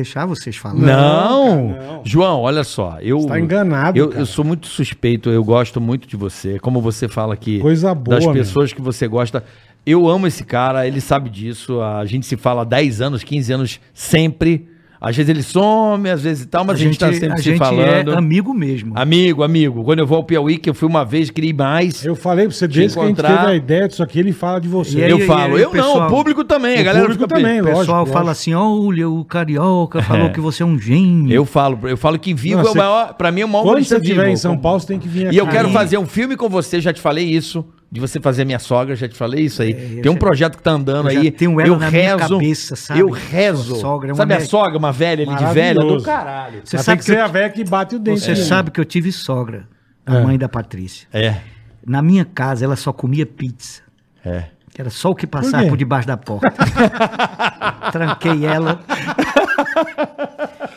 Deixar 0.02 0.24
vocês 0.26 0.56
falar. 0.56 0.74
Não, 0.74 1.72
cara, 1.74 1.86
não. 1.92 2.02
João, 2.04 2.40
olha 2.40 2.64
só. 2.64 2.96
Eu, 3.00 3.20
Você 3.20 3.28
tá 3.28 3.38
enganado, 3.38 3.98
Eu, 3.98 4.08
cara. 4.08 4.20
eu 4.22 4.26
sou 4.26 4.44
muito 4.44 4.66
suspeito, 4.66 5.28
eu 5.28 5.44
gosto 5.44 5.80
muito 5.80 6.08
de 6.08 6.16
você. 6.16 6.58
Como 6.58 6.80
você 6.80 7.06
fala 7.06 7.34
aqui. 7.34 7.58
Coisa 7.60 7.94
boa, 7.94 8.16
Das 8.16 8.24
meu. 8.24 8.32
pessoas 8.34 8.72
que 8.72 8.80
você 8.80 9.06
gosta. 9.06 9.44
Eu 9.84 10.08
amo 10.08 10.26
esse 10.26 10.42
cara, 10.44 10.86
ele 10.86 11.00
sabe 11.00 11.28
disso. 11.28 11.80
A 11.82 12.04
gente 12.06 12.24
se 12.26 12.36
fala 12.36 12.62
há 12.62 12.64
10 12.64 13.00
anos, 13.00 13.22
15 13.22 13.52
anos, 13.52 13.80
sempre. 13.92 14.68
Às 15.00 15.16
vezes 15.16 15.30
ele 15.30 15.42
some, 15.42 16.10
às 16.10 16.20
vezes 16.20 16.44
tal, 16.44 16.62
mas 16.62 16.76
a 16.76 16.78
gente, 16.78 16.98
tá 16.98 17.10
sempre 17.10 17.32
a 17.32 17.36
se 17.38 17.42
gente 17.44 17.58
falando. 17.58 18.12
é 18.12 18.16
amigo 18.18 18.52
mesmo. 18.52 18.92
Amigo, 18.94 19.42
amigo. 19.42 19.82
Quando 19.82 20.00
eu 20.00 20.06
vou 20.06 20.18
ao 20.18 20.24
Piauí, 20.24 20.58
que 20.58 20.68
eu 20.68 20.74
fui 20.74 20.86
uma 20.86 21.06
vez, 21.06 21.30
queria 21.30 21.48
ir 21.48 21.54
mais. 21.54 22.04
Eu 22.04 22.14
falei 22.14 22.44
pra 22.46 22.54
você, 22.54 22.68
desde 22.68 22.94
que 22.98 23.00
a 23.00 23.06
gente 23.06 23.12
encontrar. 23.14 23.38
teve 23.38 23.50
a 23.52 23.54
ideia 23.56 23.88
disso 23.88 24.02
aqui, 24.02 24.18
ele 24.18 24.32
fala 24.32 24.60
de 24.60 24.68
você. 24.68 24.98
E 24.98 25.04
aí, 25.04 25.10
eu 25.10 25.18
e 25.18 25.22
aí, 25.22 25.26
falo, 25.26 25.52
e 25.54 25.56
aí, 25.56 25.62
eu 25.62 25.72
não, 25.72 25.72
pessoal? 25.72 26.06
o 26.06 26.10
público 26.10 26.44
também. 26.44 26.76
O 26.76 26.80
a 26.80 26.82
galera 26.82 27.04
público 27.06 27.22
fica 27.24 27.34
também, 27.34 27.60
O 27.60 27.64
lógico. 27.64 27.78
pessoal 27.80 27.98
lógico. 28.00 28.18
fala 28.18 28.30
assim, 28.32 28.52
olha, 28.52 29.08
o 29.08 29.24
carioca 29.24 30.02
falou 30.02 30.28
que 30.30 30.40
você 30.40 30.62
é 30.62 30.66
um 30.66 30.78
gênio. 30.78 31.32
Eu 31.32 31.46
falo, 31.46 31.78
eu 31.88 31.96
falo 31.96 32.18
que 32.18 32.34
vivo 32.34 32.60
Não, 32.62 32.68
é 32.68 32.70
o 32.72 32.76
maior, 32.76 33.14
pra 33.14 33.32
mim 33.32 33.40
é 33.40 33.44
o 33.46 33.48
maior 33.48 33.64
Quando 33.64 33.82
você 33.82 33.96
estiver 33.96 34.28
em 34.28 34.36
São 34.36 34.58
Paulo, 34.58 34.80
você 34.80 34.86
tem 34.88 34.98
que 34.98 35.08
vir 35.08 35.28
aqui. 35.28 35.36
E 35.36 35.38
eu 35.38 35.46
quero 35.46 35.68
Aí- 35.68 35.72
fazer 35.74 35.96
um 35.96 36.06
filme 36.06 36.36
com 36.36 36.48
você, 36.50 36.78
já 36.78 36.92
te 36.92 37.00
falei 37.00 37.24
isso. 37.24 37.64
De 37.92 37.98
você 38.00 38.20
fazer 38.20 38.44
minha 38.44 38.58
sogra, 38.60 38.94
já 38.94 39.08
te 39.08 39.16
falei 39.16 39.46
isso 39.46 39.60
aí. 39.62 39.96
eu 39.96 40.02
Tem 40.02 40.10
um 40.10 40.14
já- 40.14 40.20
projeto 40.20 40.56
que 40.56 40.62
tá 40.62 40.70
andando 40.70 41.08
aí. 41.08 41.34
eu 41.66 41.76
na 41.76 41.90
minha 41.90 42.16
rezo. 42.16 42.18
cabeça, 42.34 42.76
sabe? 42.76 43.00
Eu 43.00 43.10
rezo. 43.10 43.64
Sua 43.64 43.78
sogra 43.80 44.12
é 44.12 44.14
sabe 44.14 44.34
a 44.34 44.40
sogra, 44.40 44.78
uma 44.78 44.92
velha 44.92 45.24
ali 45.28 45.34
de 45.36 45.52
velha? 45.52 45.74
Do 45.80 46.00
caralho. 46.02 46.60
Você 46.64 46.76
Mas 46.76 46.84
sabe 46.86 47.00
que 47.00 47.06
que 47.06 47.12
eu- 47.18 47.24
a 47.24 47.26
velha 47.26 47.50
que 47.50 47.64
bate 47.64 47.96
o 47.96 47.98
dente. 47.98 48.20
Você 48.20 48.36
sabe 48.36 48.70
que 48.70 48.78
eu 48.80 48.84
tive 48.84 49.10
sogra, 49.10 49.66
a 50.06 50.16
É. 50.18 50.22
mãe 50.22 50.38
da 50.38 50.48
Patrícia. 50.48 51.08
É, 51.12 51.36
Na 51.84 52.00
minha 52.02 52.24
casa, 52.24 52.64
ela 52.64 52.76
só 52.76 52.92
comia 52.92 53.26
pizza. 53.26 53.82
é. 54.24 54.44
Era 54.78 54.88
só 54.88 55.10
o 55.10 55.14
que 55.14 55.26
Por 55.26 55.40
passava 55.42 55.64
quê? 55.64 55.68
por, 55.68 55.76
debaixo 55.76 56.06
da 56.06 56.16
porta. 56.16 56.54
Tranquei 57.92 58.46
ela. 58.46 58.80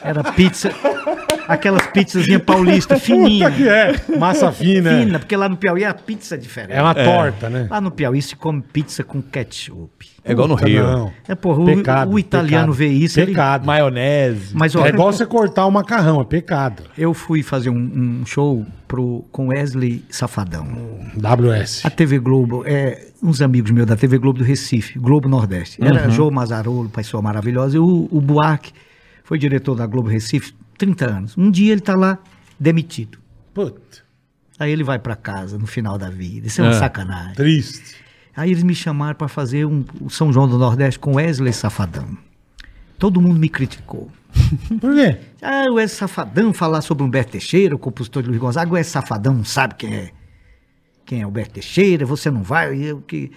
Era 0.03 0.23
pizza, 0.33 0.71
aquelas 1.47 1.85
pizzazinhas 1.87 2.41
paulistas, 2.43 2.99
Puta 3.01 3.05
fininhas. 3.13 3.53
que 3.55 3.67
é. 3.67 4.17
Massa 4.17 4.51
fina. 4.51 4.99
Fina, 4.99 5.19
porque 5.19 5.35
lá 5.35 5.47
no 5.49 5.57
Piauí 5.57 5.83
a 5.85 5.93
pizza 5.93 6.35
é 6.35 6.37
diferente. 6.37 6.73
É 6.73 6.81
uma 6.81 6.93
torta, 6.95 7.49
né? 7.49 7.67
Lá 7.69 7.79
no 7.81 7.91
Piauí 7.91 8.21
se 8.21 8.35
come 8.35 8.61
pizza 8.61 9.03
com 9.03 9.21
ketchup. 9.21 10.07
É 10.25 10.31
igual 10.31 10.47
no 10.47 10.55
Puta, 10.55 10.67
Rio. 10.67 10.83
não. 10.83 11.11
É, 11.27 11.35
porra, 11.35 11.61
o, 11.61 11.65
Pecado, 11.65 12.11
o 12.11 12.17
italiano 12.19 12.67
pecado. 12.67 12.73
vê 12.73 12.87
isso. 12.87 13.19
ele- 13.19 13.31
Pecado. 13.33 13.65
Maionese. 13.65 14.55
Mas, 14.55 14.73
ó, 14.75 14.85
É 14.85 14.89
igual 14.89 15.11
você 15.11 15.25
cortar 15.25 15.65
o 15.65 15.71
macarrão, 15.71 16.21
é 16.21 16.23
pecado. 16.23 16.83
eu 16.97 17.13
fui 17.13 17.43
fazer 17.43 17.69
um, 17.69 17.75
um 18.21 18.25
show 18.25 18.65
pro, 18.87 19.25
com 19.31 19.47
Wesley 19.47 20.03
Safadão. 20.09 20.65
WS. 21.17 21.85
A 21.85 21.89
TV 21.89 22.19
Globo, 22.19 22.63
é, 22.65 23.07
uns 23.21 23.41
amigos 23.41 23.71
meus 23.71 23.85
da 23.85 23.95
TV 23.95 24.17
Globo 24.17 24.39
do 24.39 24.45
Recife, 24.45 24.97
Globo 24.97 25.27
Nordeste. 25.27 25.83
Era 25.83 26.09
João 26.09 26.31
Mazarolo, 26.31 26.87
pessoa 26.89 27.21
maravilhosa, 27.21 27.75
e 27.75 27.79
o, 27.79 28.07
o 28.09 28.21
Buarque 28.21 28.71
foi 29.23 29.37
diretor 29.37 29.75
da 29.75 29.85
Globo 29.85 30.07
Recife 30.09 30.53
30 30.77 31.05
anos. 31.05 31.37
Um 31.37 31.49
dia 31.51 31.71
ele 31.71 31.81
tá 31.81 31.95
lá 31.95 32.17
demitido. 32.59 33.17
Puta, 33.53 34.03
Aí 34.59 34.71
ele 34.71 34.83
vai 34.83 34.99
para 34.99 35.15
casa 35.15 35.57
no 35.57 35.65
final 35.67 35.97
da 35.97 36.09
vida. 36.09 36.47
Isso 36.47 36.61
é 36.61 36.63
uma 36.63 36.73
É. 36.75 36.79
sacanagem. 36.79 37.33
triste. 37.35 37.95
Aí 38.35 38.51
eles 38.51 38.63
me 38.63 38.73
chamaram 38.73 39.15
para 39.15 39.27
fazer 39.27 39.65
um, 39.65 39.83
o 39.99 40.09
São 40.09 40.31
João 40.31 40.47
do 40.47 40.57
Nordeste 40.57 40.99
com 40.99 41.15
Wesley 41.15 41.51
Safadão. 41.53 42.17
Todo 42.97 43.19
mundo 43.21 43.39
me 43.39 43.49
criticou. 43.49 44.11
Por 44.79 44.93
quê? 44.95 45.19
Ah, 45.41 45.65
o 45.69 45.73
Wesley 45.75 45.89
Safadão 45.99 46.53
falar 46.53 46.81
sobre 46.81 47.03
Humberto 47.03 47.31
Teixeira, 47.33 47.75
o 47.75 47.79
compositor 47.79 48.23
de 48.23 48.29
Luiz 48.29 48.39
Gonzaga, 48.39 48.69
o 48.71 48.73
Wesley 48.75 48.91
Safadão 48.91 49.33
não 49.33 49.43
sabe 49.45 49.75
quem 49.75 49.93
é 49.93 50.11
quem 51.05 51.21
é 51.21 51.27
Humberto 51.27 51.53
Teixeira, 51.55 52.05
você 52.05 52.31
não 52.31 52.41
vai, 52.43 52.75
eu 52.77 53.01
que 53.01 53.29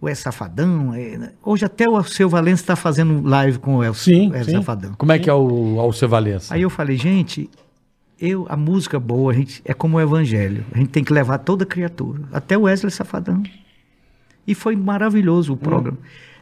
o 0.00 0.06
Wesley 0.06 0.22
Safadão. 0.22 0.94
é- 0.94 1.32
Hoje 1.42 1.64
até 1.64 1.88
o 1.88 1.96
Alceu 1.96 2.28
Valença 2.28 2.62
está 2.62 2.76
fazendo 2.76 3.26
live 3.26 3.58
com 3.58 3.76
o 3.76 3.78
Wesley, 3.78 4.16
Sim, 4.16 4.30
Wesley 4.30 4.54
sim. 4.56 4.60
Safadão. 4.60 4.94
Como 4.96 5.12
é 5.12 5.18
que 5.18 5.28
é 5.30 5.34
o 5.34 5.78
Alceu 5.80 6.08
Valença? 6.08 6.54
Aí 6.54 6.62
eu 6.62 6.70
falei, 6.70 6.96
gente, 6.96 7.48
eu, 8.20 8.46
a 8.48 8.56
música 8.56 8.98
boa, 9.00 9.32
a 9.32 9.34
gente, 9.34 9.60
é 9.64 9.72
como 9.74 9.96
o 9.96 10.00
evangelho. 10.00 10.64
A 10.72 10.78
gente 10.78 10.88
tem 10.90 11.02
que 11.04 11.12
levar 11.12 11.38
toda 11.38 11.64
criatura, 11.66 12.22
até 12.32 12.56
o 12.56 12.62
Wesley 12.62 12.90
Safadão. 12.90 13.42
E 14.46 14.54
foi 14.54 14.76
maravilhoso 14.76 15.52
o 15.54 15.56
programa. 15.56 15.98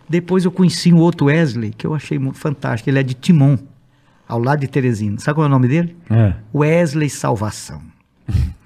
Depois 0.09 0.45
eu 0.45 0.51
conheci 0.53 0.93
um 0.93 0.99
outro 0.99 1.27
Wesley, 1.27 1.71
que 1.71 1.87
eu 1.87 1.95
achei 1.95 2.19
muito 2.19 2.39
fantástico. 2.39 2.91
Ele 2.91 2.99
é 2.99 3.03
de 3.03 3.15
Timon, 3.15 3.57
ao 4.29 4.39
lado 4.39 4.61
de 4.61 4.69
Teresina. 4.69 5.19
Sabe 5.19 5.37
qual 5.37 5.45
é 5.47 5.49
o 5.49 5.51
nome 5.51 5.67
dele? 5.69 5.97
É, 6.11 6.35
Wesley 6.55 7.09
Salvação. 7.09 7.81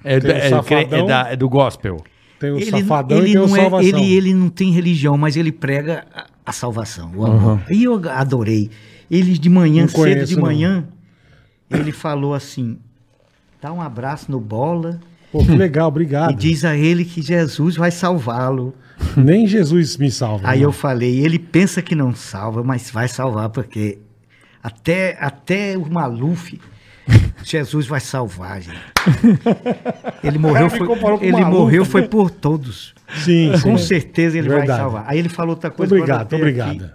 é, 0.03 0.15
é- 0.15 0.17
é- 0.17 0.49
Safadão. 0.49 0.99
é 0.99 1.07
da- 1.07 1.31
é 1.31 1.35
do 1.37 1.47
gospel. 1.47 2.03
Tem 2.39 2.51
o 2.51 2.57
Ele, 2.57 2.71
safadão 2.71 3.17
ele 3.17 3.29
e 3.29 3.33
tem 3.33 3.41
o 3.41 3.47
não 3.47 3.55
é, 3.57 3.61
salvação. 3.61 3.87
ele, 3.99 4.13
ele 4.13 4.33
não 4.33 4.49
tem 4.49 4.71
religião, 4.71 5.17
mas 5.17 5.35
ele 5.35 5.51
prega 5.51 6.05
a, 6.13 6.25
a 6.45 6.51
salvação, 6.51 7.11
o 7.15 7.25
amor. 7.25 7.61
E 7.69 7.83
eu 7.83 7.99
adorei. 8.09 8.69
Ele 9.11 9.37
de 9.37 9.49
manhã, 9.49 9.81
Não 9.83 9.89
cedo 9.89 9.97
conheço, 10.01 10.25
de 10.27 10.35
não. 10.35 10.41
manhã, 10.43 10.87
ele 11.69 11.91
falou 11.91 12.33
assim: 12.33 12.77
dá 13.61 13.73
um 13.73 13.81
abraço 13.81 14.31
no 14.31 14.39
bola 14.39 14.99
Pô, 15.31 15.43
que 15.43 15.51
legal, 15.51 15.87
obrigado. 15.89 16.31
e 16.31 16.35
diz 16.35 16.63
a 16.65 16.75
ele 16.77 17.03
que 17.05 17.21
Jesus 17.21 17.75
vai 17.75 17.91
salvá-lo. 17.91 18.73
Nem 19.15 19.45
Jesus 19.47 19.95
me 19.97 20.09
salva. 20.11 20.47
Aí 20.47 20.59
né? 20.59 20.65
eu 20.65 20.71
falei, 20.71 21.19
ele 21.19 21.37
pensa 21.39 21.81
que 21.81 21.93
não 21.95 22.13
salva, 22.15 22.63
mas 22.63 22.89
vai 22.91 23.07
salvar, 23.07 23.49
porque 23.49 23.97
até, 24.61 25.17
até 25.19 25.77
o 25.77 25.89
Maluf, 25.91 26.59
Jesus 27.43 27.87
vai 27.87 27.99
salvar, 27.99 28.61
gente. 28.61 28.77
Ele 30.23 30.37
morreu, 30.37 30.69
foi, 30.69 30.87
ele 31.21 31.45
morreu 31.45 31.85
foi 31.85 32.07
por 32.07 32.29
todos. 32.29 32.93
Sim, 33.23 33.51
sim. 33.55 33.61
Com 33.63 33.77
certeza 33.77 34.37
ele 34.37 34.47
vai 34.49 34.59
Verdade. 34.59 34.79
salvar. 34.81 35.05
Aí 35.07 35.17
ele 35.19 35.29
falou 35.29 35.51
outra 35.55 35.69
coisa. 35.71 35.95
Obrigado, 35.95 36.33
obrigado. 36.35 36.83
aqui. 36.85 36.93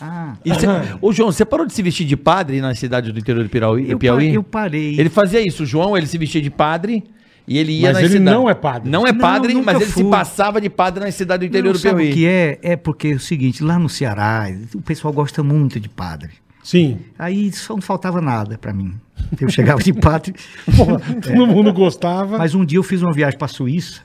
Ah, 0.00 0.34
cê- 0.44 0.66
Ô, 1.00 1.12
João, 1.12 1.30
você 1.30 1.44
parou 1.44 1.64
de 1.64 1.72
se 1.72 1.80
vestir 1.82 2.04
de 2.06 2.16
padre 2.16 2.60
na 2.60 2.74
cidade 2.74 3.12
do 3.12 3.18
interior 3.18 3.44
do 3.44 3.48
Piauí? 3.48 3.88
eu, 3.90 3.98
Piauí? 3.98 4.34
eu 4.34 4.42
parei. 4.42 4.98
Ele 4.98 5.08
fazia 5.08 5.40
isso, 5.40 5.62
o 5.62 5.66
João, 5.66 5.96
ele 5.96 6.06
se 6.06 6.18
vestia 6.18 6.42
de 6.42 6.50
padre 6.50 7.04
e 7.46 7.56
ele 7.56 7.72
ia 7.72 7.82
Mas 7.88 7.92
nas 7.94 8.02
ele 8.02 8.12
cidades. 8.18 8.32
não 8.40 8.50
é 8.50 8.54
padre. 8.54 8.90
Não 8.90 9.06
é 9.06 9.12
Não, 9.12 9.18
padre, 9.20 9.54
nunca 9.54 9.66
mas 9.72 9.76
ele 9.82 9.86
se 9.92 10.02
fui. 10.02 10.10
passava 10.10 10.60
de 10.60 10.68
padre 10.68 11.04
na 11.04 11.10
cidade 11.12 11.46
do 11.46 11.48
interior 11.50 11.66
Não, 11.66 11.72
do 11.74 11.78
sabe 11.78 11.94
Piauí. 11.98 12.10
o 12.10 12.14
que 12.14 12.26
é? 12.26 12.58
É 12.62 12.76
porque 12.76 13.08
é 13.08 13.14
o 13.14 13.20
seguinte, 13.20 13.62
lá 13.62 13.78
no 13.78 13.88
Ceará, 13.88 14.46
o 14.74 14.82
pessoal 14.82 15.14
gosta 15.14 15.40
muito 15.44 15.78
de 15.78 15.88
padre. 15.88 16.30
Sim. 16.62 17.00
Aí 17.18 17.50
só 17.52 17.74
não 17.74 17.82
faltava 17.82 18.20
nada 18.20 18.56
pra 18.56 18.72
mim. 18.72 18.94
Eu 19.40 19.48
chegava 19.48 19.82
de 19.82 19.92
padre. 19.92 20.34
Porra, 20.76 20.98
todo 21.20 21.46
mundo 21.46 21.72
gostava. 21.72 22.38
Mas 22.38 22.54
um 22.54 22.64
dia 22.64 22.78
eu 22.78 22.82
fiz 22.82 23.02
uma 23.02 23.12
viagem 23.12 23.38
pra 23.38 23.48
Suíça. 23.48 24.00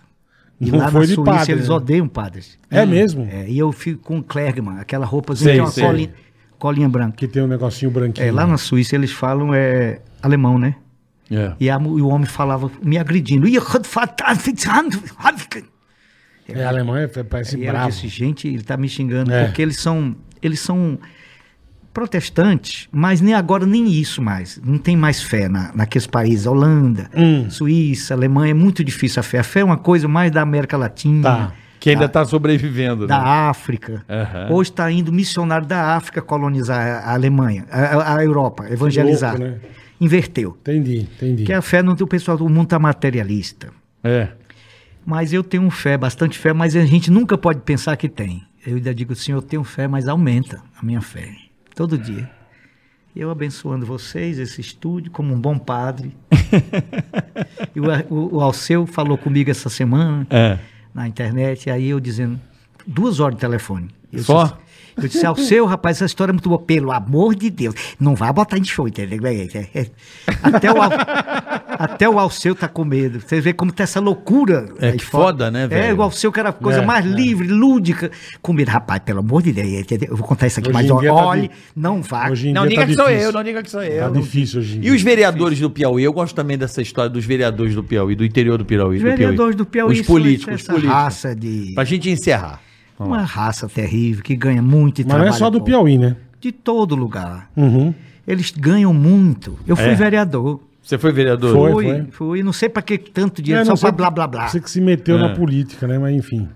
E 0.60 0.72
Não 0.72 0.80
lá 0.80 0.90
foi 0.92 1.02
na 1.02 1.06
Suíça 1.14 1.24
padre, 1.24 1.52
eles 1.54 1.70
né? 1.70 1.76
odeiam 1.76 2.08
padres. 2.08 2.58
É 2.72 2.86
mesmo? 2.86 3.28
É, 3.32 3.48
e 3.48 3.60
eu 3.60 3.72
fico 3.72 4.02
com 4.02 4.24
Klergman, 4.24 4.80
aquela 4.80 5.06
roupazinha 5.06 5.46
Sei, 5.46 5.54
que 5.54 5.58
tem 5.58 5.66
uma 5.66 5.72
sei. 5.72 5.84
colinha, 5.86 6.14
colinha 6.58 6.90
branca. 6.90 7.16
Que 7.18 7.28
tem 7.28 7.44
um 7.44 7.48
negocinho 7.48 7.92
branquinho. 7.92 8.26
É, 8.28 8.32
lá 8.32 8.48
na 8.48 8.58
Suíça 8.58 8.96
eles 8.96 9.12
falam 9.12 9.54
é, 9.54 10.02
alemão, 10.22 10.58
né? 10.58 10.76
É. 11.30 11.54
E, 11.60 11.70
a 11.70 11.76
e 11.80 11.86
o 12.02 12.08
homem 12.08 12.26
falava 12.26 12.72
me 12.82 12.98
agredindo. 12.98 13.48
E 13.48 13.58
É, 16.48 16.64
alemão 16.66 16.96
é, 16.96 17.08
parece 17.08 17.62
eu 17.62 17.70
bravo. 17.72 17.90
disse, 17.92 18.08
gente, 18.08 18.48
ele 18.48 18.64
tá 18.64 18.78
me 18.78 18.88
xingando, 18.90 19.32
É. 19.32 19.46
porque 19.46 19.62
eles 19.62 19.78
são, 19.80 20.16
eles 20.42 20.60
são 20.60 20.98
protestantes, 21.98 22.88
mas 22.92 23.22
nem 23.22 23.34
agora 23.34 23.66
nem 23.66 23.88
isso 23.92 24.22
mais. 24.22 24.62
Não 24.64 24.78
tem 24.78 24.96
mais 24.96 25.20
fé 25.20 25.50
na, 25.50 25.72
naqueles 25.74 26.06
países, 26.06 26.46
Holanda, 26.46 27.10
Hum. 27.16 27.50
Suíça, 27.50 28.14
Alemanha, 28.14 28.52
é 28.52 28.54
muito 28.54 28.84
difícil 28.84 29.20
a 29.20 29.24
fé. 29.24 29.40
A 29.40 29.44
fé 29.44 29.62
é 29.62 29.64
uma 29.64 29.78
coisa 29.78 30.08
mais 30.08 30.32
da 30.32 30.42
América 30.44 30.78
Latina. 30.78 31.24
Tá. 31.24 31.54
Que 31.80 31.90
ainda 31.90 32.08
tá 32.08 32.24
sobrevivendo. 32.24 33.08
Da 33.08 33.18
né? 33.18 33.24
África. 33.26 34.06
Aham. 34.08 34.48
Hoje 34.52 34.70
está 34.70 34.92
indo 34.92 35.12
missionário 35.12 35.66
da 35.66 35.96
África 35.96 36.22
colonizar 36.22 37.04
a 37.04 37.14
Alemanha, 37.14 37.66
a, 37.72 38.16
a- 38.18 38.24
Europa, 38.24 38.68
evangelizar. 38.70 39.32
louco, 39.36 39.46
né? 39.56 39.60
Inverteu. 40.00 40.56
Entendi, 40.62 41.00
entendi. 41.00 41.38
Porque 41.38 41.54
a 41.54 41.62
fé 41.64 41.82
não 41.82 41.96
tem 41.96 42.04
o 42.04 42.08
pessoal, 42.08 42.38
o 42.38 42.48
mundo 42.50 42.66
está 42.66 42.78
materialista. 42.78 43.70
É. 44.04 44.28
Mas 45.04 45.34
eu 45.34 45.44
tenho 45.44 45.68
fé, 45.72 45.98
bastante 45.98 46.38
fé, 46.38 46.54
mas 46.54 46.76
a 46.76 46.86
gente 46.86 47.10
nunca 47.10 47.36
pode 47.38 47.62
pensar 47.62 47.96
que 47.98 48.08
tem. 48.08 48.44
Eu 48.66 48.76
ainda 48.76 48.94
digo 48.94 49.14
assim, 49.14 49.32
eu 49.32 49.42
tenho 49.42 49.64
fé, 49.64 49.88
mas 49.88 50.08
aumenta 50.08 50.62
a 50.80 50.86
minha 50.86 51.02
fé. 51.02 51.47
Todo 51.78 51.96
dia. 51.96 52.28
Eu 53.16 53.30
abençoando 53.30 53.86
vocês, 53.86 54.40
esse 54.40 54.60
estúdio, 54.60 55.12
como 55.12 55.32
um 55.32 55.40
bom 55.40 55.60
padre. 55.60 56.12
e 57.76 57.80
o, 57.80 57.84
o, 58.10 58.36
o 58.38 58.42
Alceu 58.42 58.88
falou 58.88 59.16
comigo 59.16 59.52
essa 59.52 59.70
semana 59.70 60.26
É. 60.32 60.58
na 60.92 61.08
internet, 61.08 61.70
aí 61.70 61.90
eu 61.90 62.00
dizendo, 62.00 62.42
duas 62.86 63.20
horas 63.20 63.36
de 63.36 63.42
telefone. 63.42 63.90
Eu 64.12 64.24
Só? 64.24 64.44
disse- 64.46 64.56
Eu 64.98 65.08
disse, 65.08 65.26
ao 65.26 65.36
seu, 65.36 65.66
rapaz, 65.66 65.98
essa 65.98 66.06
história 66.06 66.32
é 66.32 66.34
muito 66.34 66.50
boa. 66.50 66.60
Pelo 66.60 66.92
amor 66.92 67.36
de 67.36 67.50
Deus, 67.50 67.76
não 68.00 68.16
vai 68.16 68.32
botar 68.34 68.58
em 68.58 68.64
show, 68.64 68.88
entendeu? 68.88 69.20
É, 69.26 69.36
é, 69.36 69.68
é. 69.82 69.88
Até 70.42 70.72
o, 70.72 70.76
até 71.68 72.10
o 72.10 72.20
Alceu 72.20 72.56
tá 72.56 72.68
com 72.68 72.84
medo. 72.84 73.20
Você 73.22 73.40
vê 73.40 73.54
como 73.54 73.72
tá 73.72 73.84
essa 73.84 74.00
loucura. 74.00 74.66
É, 74.80 74.92
que 74.94 75.06
fora. 75.06 75.26
foda, 75.26 75.52
né, 75.52 75.64
É, 75.66 75.68
velho? 75.68 75.98
o 75.98 76.02
Alceu 76.02 76.32
que 76.32 76.40
era 76.40 76.50
a 76.50 76.54
coisa 76.54 76.82
É, 76.82 76.86
mais 76.86 77.06
é. 77.06 77.10
livre, 77.10 77.48
lúdica. 77.48 78.10
Com 78.42 78.54
medo, 78.54 78.70
rapaz, 78.70 79.02
pelo 79.06 79.20
amor 79.20 79.42
de 79.44 79.52
Deus, 79.54 79.68
entendeu? 79.68 80.10
eu 80.12 80.18
vou 80.18 80.26
contar 80.28 80.48
isso 80.48 80.60
aqui, 80.60 80.70
Hoje 80.70 80.74
mas 80.90 81.06
tá 81.06 81.14
olhe, 81.14 81.42
di- 81.48 81.52
não 81.76 82.02
vá. 82.02 82.30
Hoje 82.30 82.50
em 82.50 82.54
Não 82.54 82.64
dia 82.64 82.70
diga 82.72 82.82
tá 82.82 82.88
que 82.88 82.96
sou 82.96 83.10
eu, 83.10 83.32
não 83.32 83.44
diga 83.44 83.64
que 83.64 83.70
sou 83.72 83.84
eu. 83.84 84.04
Tá 84.14 84.20
difícil 84.20 84.60
hoje 84.60 84.76
em 84.76 84.80
E 84.80 84.82
dia. 84.82 84.94
os 84.94 85.02
vereadores 85.02 85.60
do 85.60 85.70
Piauí? 85.70 86.04
Eu 86.04 86.14
gosto 86.14 86.34
também 86.36 86.58
dessa 86.58 86.82
história 86.82 87.10
dos 87.10 87.26
vereadores 87.26 87.76
do 87.76 87.84
Piauí, 87.84 88.16
do 88.16 88.26
interior 88.26 88.58
do 88.58 88.66
Piauí. 88.66 88.98
Os 88.98 89.04
vereadores 89.04 89.56
do 89.56 89.66
Piauí 89.66 89.92
Os 90.00 90.06
são 90.06 90.16
políticos, 90.16 90.62
os 90.62 90.68
políticos. 90.68 90.92
raça 90.94 91.36
de... 91.36 91.72
Pra 91.76 91.84
gente 91.84 92.10
encerrar. 92.10 92.62
Uma 93.00 93.22
raça 93.24 93.68
terrível, 93.70 94.24
que 94.24 94.36
ganha 94.36 94.62
muito 94.62 95.02
e 95.02 95.06
Mas 95.06 95.18
não 95.18 95.26
é 95.26 95.32
só 95.32 95.50
do 95.50 95.60
pouco. 95.60 95.66
Piauí, 95.66 95.98
né? 95.98 96.16
De 96.42 96.52
todo 96.52 96.96
lugar. 96.96 97.50
Uhum. 97.56 97.94
Eles 98.28 98.52
ganham 98.52 98.94
muito. 98.94 99.58
Eu 99.68 99.76
fui 99.76 99.86
É. 99.90 99.96
vereador. 99.96 100.60
Você 100.82 100.98
foi 100.98 101.12
vereador? 101.12 101.54
Foi. 101.56 101.84
Fui, 101.84 102.08
fui, 102.12 102.44
não 102.44 102.54
sei 102.54 102.70
pra 102.70 102.82
que 102.82 102.98
tanto 102.98 103.42
dinheiro, 103.42 103.62
É, 103.62 103.66
só 103.66 103.72
não 103.72 103.78
sei 103.78 103.90
pra 103.92 104.10
blá 104.10 104.12
blá 104.12 104.28
blá. 104.28 104.48
Você 104.48 104.60
que 104.60 104.70
se 104.72 104.80
meteu 104.82 105.18
É. 105.18 105.20
na 105.22 105.30
política, 105.36 105.86
né? 105.88 105.98
Mas 106.00 106.16
enfim. 106.16 106.48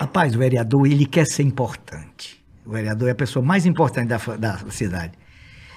Rapaz, 0.00 0.34
o 0.34 0.38
vereador, 0.38 0.86
ele 0.86 1.06
quer 1.06 1.26
ser 1.26 1.42
importante. 1.42 2.42
O 2.66 2.70
vereador 2.72 3.08
é 3.08 3.12
a 3.12 3.14
pessoa 3.14 3.44
mais 3.44 3.66
importante 3.66 4.08
da, 4.08 4.18
fa- 4.18 4.36
da 4.36 4.58
cidade. 4.70 5.12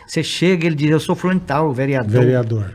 Você 0.07 0.22
chega, 0.23 0.68
ele 0.68 0.76
diz, 0.76 0.90
eu 0.91 0.99
sou 0.99 1.15
fulano 1.15 1.40
de 1.40 1.45
tal, 1.48 1.69
o 1.69 1.73
vereador. 1.73 2.11
Vereador. 2.22 2.73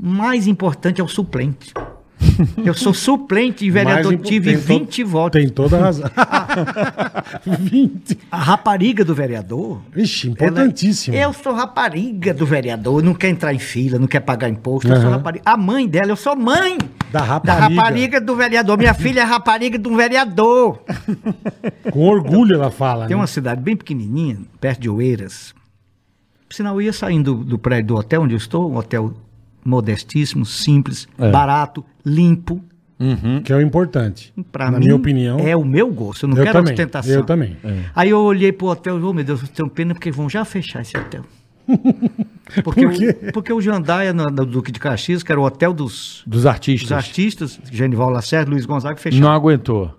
Mais 0.00 0.46
importante 0.46 1.00
é 1.00 1.04
o 1.04 1.08
suplente. 1.08 1.72
Eu 2.64 2.74
sou 2.74 2.92
suplente 2.92 3.64
e 3.64 3.70
vereador, 3.70 4.12
impo- 4.12 4.24
tive 4.24 4.50
tem 4.52 4.60
to- 4.60 4.66
20 4.66 5.04
votos. 5.04 5.40
Tem 5.40 5.48
toda 5.50 5.78
a 5.78 5.80
razão. 5.82 6.10
20. 7.46 8.18
A 8.30 8.36
rapariga 8.36 9.04
do 9.04 9.14
vereador... 9.14 9.80
Ixi, 9.96 10.26
ela- 10.28 10.32
importantíssimo. 10.50 11.16
eu 11.16 11.32
sou 11.32 11.52
rapariga 11.54 12.32
do 12.34 12.44
vereador, 12.46 13.02
não 13.02 13.14
quer 13.14 13.28
entrar 13.30 13.54
em 13.54 13.58
fila, 13.58 13.98
não 13.98 14.06
quer 14.06 14.20
pagar 14.20 14.48
imposto. 14.48 14.88
Eu 14.90 15.00
sou 15.00 15.10
rapariga. 15.10 15.42
A 15.46 15.56
mãe 15.56 15.88
dela, 15.88 16.10
eu 16.12 16.16
sou 16.16 16.36
mãe 16.36 16.78
Da 17.10 17.20
da 17.20 17.24
rapariga. 17.24 17.80
rapariga 17.80 18.20
do 18.20 18.36
vereador. 18.36 18.78
Minha 18.78 18.94
filha 18.94 19.20
é 19.20 19.24
rapariga 19.24 19.78
de 19.78 19.88
um 19.88 19.96
vereador. 19.96 20.80
Com 21.90 22.06
orgulho 22.08 22.54
ela 22.54 22.70
fala, 22.70 23.06
Tem 23.06 23.16
né? 23.16 23.20
uma 23.20 23.26
cidade 23.26 23.60
bem 23.62 23.76
pequenininha, 23.76 24.38
perto 24.60 24.80
de 24.80 24.88
Oeiras. 24.90 25.54
Por 26.48 26.54
sinal, 26.54 26.74
eu 26.74 26.82
ia 26.82 26.92
saindo 26.92 27.34
do, 27.34 27.44
do 27.44 27.58
prédio 27.58 27.88
do 27.88 27.96
hotel 27.96 28.22
onde 28.22 28.34
eu 28.34 28.38
estou, 28.38 28.70
um 28.70 28.76
hotel 28.76 29.14
modestíssimo, 29.64 30.44
simples, 30.46 31.06
É. 31.18 31.30
barato, 31.30 31.84
limpo. 32.04 32.62
Que 33.44 33.50
é 33.50 33.56
o 33.56 33.62
importante. 33.62 34.30
Pra 34.52 34.70
Na 34.70 34.78
mim, 34.78 34.84
minha 34.84 34.94
opinião. 34.96 35.38
é 35.38 35.56
o 35.56 35.64
meu 35.64 35.90
gosto. 35.90 36.24
Eu 36.24 36.28
não 36.28 36.36
Eu 36.36 36.44
quero 36.44 36.58
também, 36.58 36.74
ostentação. 36.74 37.10
eu 37.14 37.24
também. 37.24 37.56
Aí 37.96 38.10
eu 38.10 38.18
olhei 38.20 38.52
pro 38.52 38.66
hotel 38.66 38.98
e, 39.00 39.02
oh 39.02 39.12
meu 39.14 39.24
Deus, 39.24 39.40
eu 39.40 39.48
tenho 39.48 39.70
pena 39.70 39.94
porque 39.94 40.10
vão 40.10 40.28
já 40.28 40.44
fechar 40.44 40.82
esse 40.82 40.96
hotel. 40.98 41.22
Porque, 42.64 42.82
Por 42.82 42.92
quê? 42.92 43.16
O, 43.28 43.32
porque 43.32 43.52
o 43.52 43.60
Jandaia, 43.60 44.12
no, 44.12 44.24
no 44.24 44.44
Duque 44.44 44.72
de 44.72 44.80
Caxias, 44.80 45.22
que 45.22 45.30
era 45.30 45.40
o 45.40 45.44
hotel 45.44 45.72
dos, 45.72 46.24
Dos 46.26 46.44
artistas. 46.44 46.88
dos 46.88 46.92
artistas, 46.96 47.60
Genival 47.70 48.10
Lacerda, 48.10 48.50
Luiz 48.50 48.66
Gonzaga, 48.66 48.96
fechou. 48.96 49.20
Não 49.20 49.30
aguentou. 49.30 49.94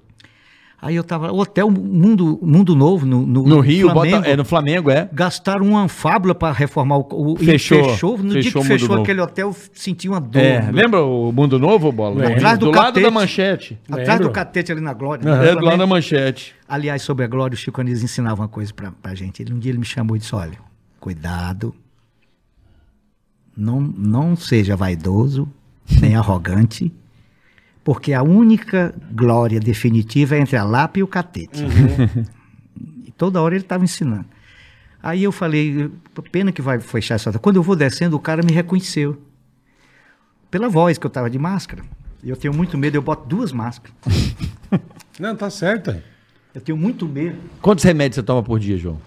Aí 0.82 0.96
eu 0.96 1.04
tava, 1.04 1.32
o 1.32 1.38
hotel 1.40 1.70
Mundo, 1.70 2.40
Mundo 2.42 2.76
Novo, 2.76 3.06
no, 3.06 3.24
no, 3.24 3.44
No 3.44 3.60
Rio, 3.60 3.92
Flamengo, 3.92 4.18
bota, 4.18 4.28
é 4.30 4.36
no 4.36 4.44
Flamengo, 4.44 4.90
é? 4.90 5.08
gastaram 5.14 5.64
uma 5.64 5.88
fábula 5.88 6.34
para 6.34 6.52
reformar 6.52 6.98
o, 6.98 7.08
o 7.12 7.36
e 7.40 7.46
Fechou. 7.46 7.84
fechou. 7.90 8.18
No 8.18 8.32
dia 8.32 8.42
Fechou 8.42 8.52
que 8.52 8.58
o 8.58 8.62
Mundo 8.64 8.68
fechou 8.80 8.90
Novo. 8.90 9.02
aquele 9.04 9.22
hotel, 9.22 9.50
eu 9.50 9.56
senti 9.74 10.10
uma 10.10 10.20
dor. 10.20 10.42
É, 10.42 10.72
lembra 10.72 11.04
o 11.04 11.32
Mundo 11.32 11.60
Novo, 11.60 11.92
Bola? 11.92 12.16
Lembro. 12.16 12.36
Atrás 12.38 12.58
do 12.58 12.66
do 12.66 12.72
lado 12.72 12.86
catete. 12.88 13.04
da 13.04 13.12
manchete. 13.12 13.80
Atrás 13.88 14.08
Lembro. 14.10 14.24
do 14.24 14.32
catete 14.32 14.72
ali 14.72 14.82
na 14.82 14.94
Glória. 14.94 15.24
No 15.24 15.44
É, 15.44 15.56
do 15.56 15.64
lado 15.64 15.78
da 15.78 15.86
manchete. 15.86 16.56
Aliás, 16.68 17.04
sobre 17.04 17.26
a 17.26 17.28
Glória, 17.28 17.54
o 17.54 17.58
Chico 17.58 17.80
Anísio 17.80 18.06
ensinava 18.06 18.42
uma 18.42 18.48
coisa 18.48 18.74
pra, 18.74 18.92
pra 18.92 19.14
gente. 19.14 19.44
Ele, 19.44 19.54
um 19.54 19.60
dia 19.60 19.72
ele 19.72 19.78
me 19.80 19.86
chamou 19.86 20.16
e 20.16 20.20
disse, 20.20 20.34
olha, 20.34 20.58
cuidado, 21.00 21.76
não, 23.56 23.80
não 23.80 24.36
seja 24.36 24.76
vaidoso, 24.76 25.48
nem 26.02 26.16
arrogante, 26.16 26.92
porque 27.84 28.14
a 28.14 28.22
única 28.22 28.94
glória 29.12 29.60
definitiva 29.60 30.36
é 30.36 30.40
entre 30.40 30.58
a 30.58 30.64
Lapa 30.64 31.00
e 31.00 31.04
o 31.04 31.08
catete. 31.08 31.64
E 33.04 33.12
toda 33.12 33.42
hora 33.42 33.56
ele 33.56 33.64
estava 33.64 33.84
ensinando. 33.84 34.26
Aí 35.04 35.24
eu 35.24 35.32
falei, 35.32 35.92
pena 36.32 36.52
que 36.52 36.62
vai 36.62 36.80
fechar 36.80 37.16
essa... 37.16 37.38
Quando 37.40 37.58
eu 37.58 37.64
vou 37.64 37.76
descendo, 37.76 38.16
o 38.16 38.20
cara 38.20 38.42
me 38.42 38.54
reconheceu. 38.54 39.22
Pela 40.50 40.70
voz, 40.70 40.98
que 40.98 41.06
eu 41.06 41.10
estava 41.10 41.30
de 41.30 41.38
máscara. 41.38 41.84
E 42.24 42.30
eu 42.30 42.38
tenho 42.38 42.54
muito 42.54 42.78
medo, 42.78 42.96
eu 42.96 43.02
boto 43.02 43.28
duas 43.28 43.52
máscaras. 43.52 43.96
Não, 45.20 45.36
tá 45.36 45.50
certo. 45.50 45.96
Eu 46.54 46.62
tenho 46.62 46.78
muito 46.78 47.08
medo. 47.08 47.38
Quantos 47.62 47.84
remédios 47.84 48.16
você 48.16 48.24
toma 48.24 48.44
por 48.44 48.60
dia, 48.60 48.78
João? 48.78 49.00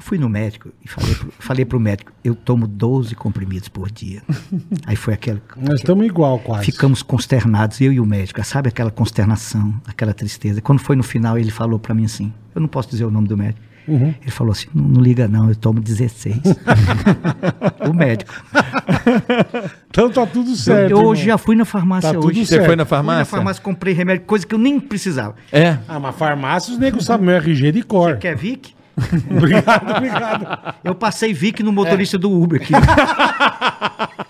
Eu 0.00 0.02
fui 0.02 0.16
no 0.16 0.30
médico 0.30 0.70
e 0.82 0.88
falei 0.88 1.14
pro, 1.14 1.32
falei 1.38 1.64
pro 1.66 1.78
médico, 1.78 2.10
eu 2.24 2.34
tomo 2.34 2.66
12 2.66 3.14
comprimidos 3.14 3.68
por 3.68 3.90
dia. 3.90 4.22
Aí 4.86 4.96
foi 4.96 5.12
aquela. 5.12 5.42
Nós 5.58 5.80
estamos 5.80 6.06
igual 6.06 6.38
quase. 6.38 6.64
Ficamos 6.64 7.02
consternados, 7.02 7.78
eu 7.82 7.92
e 7.92 8.00
o 8.00 8.06
médico. 8.06 8.42
Sabe 8.42 8.70
aquela 8.70 8.90
consternação, 8.90 9.74
aquela 9.86 10.14
tristeza? 10.14 10.62
Quando 10.62 10.78
foi 10.78 10.96
no 10.96 11.02
final, 11.02 11.36
ele 11.38 11.50
falou 11.50 11.78
pra 11.78 11.94
mim 11.94 12.06
assim: 12.06 12.32
eu 12.54 12.62
não 12.62 12.66
posso 12.66 12.88
dizer 12.88 13.04
o 13.04 13.10
nome 13.10 13.28
do 13.28 13.36
médico. 13.36 13.60
Uhum. 13.86 14.14
Ele 14.22 14.30
falou 14.30 14.52
assim: 14.52 14.68
não, 14.74 14.88
não 14.88 15.02
liga, 15.02 15.28
não, 15.28 15.50
eu 15.50 15.54
tomo 15.54 15.80
16. 15.82 16.38
o 17.86 17.92
médico. 17.92 18.32
Então 19.90 20.08
tá 20.08 20.24
tudo 20.24 20.50
Eu, 20.50 20.56
certo. 20.56 20.90
eu 20.92 20.98
hoje 20.98 21.22
irmão. 21.22 21.34
já 21.34 21.38
fui 21.38 21.56
na 21.56 21.64
farmácia 21.64 22.10
Tá 22.10 22.14
tudo 22.14 22.28
hoje. 22.28 22.46
Você 22.46 22.58
foi 22.58 22.60
na 22.60 22.66
Fui 22.68 22.76
na 22.76 22.86
farmácia? 22.86 23.24
farmácia, 23.24 23.60
comprei 23.62 23.92
remédio, 23.92 24.24
coisa 24.24 24.46
que 24.46 24.54
eu 24.54 24.58
nem 24.58 24.78
precisava. 24.78 25.34
É. 25.50 25.78
Ah, 25.88 25.98
mas 25.98 26.14
farmácia 26.14 26.72
os 26.72 26.78
negros 26.78 27.04
sabem 27.04 27.26
meu 27.26 27.34
RG 27.36 27.72
de 27.72 27.82
cor. 27.82 28.16
Quer 28.18 28.36
Vic? 28.36 28.72
obrigado, 29.30 29.96
obrigado. 29.96 30.74
Eu 30.84 30.94
passei 30.94 31.32
Vic 31.32 31.62
no 31.62 31.72
motorista 31.72 32.16
do 32.18 32.30
Uber 32.30 32.60
aqui. 32.62 32.72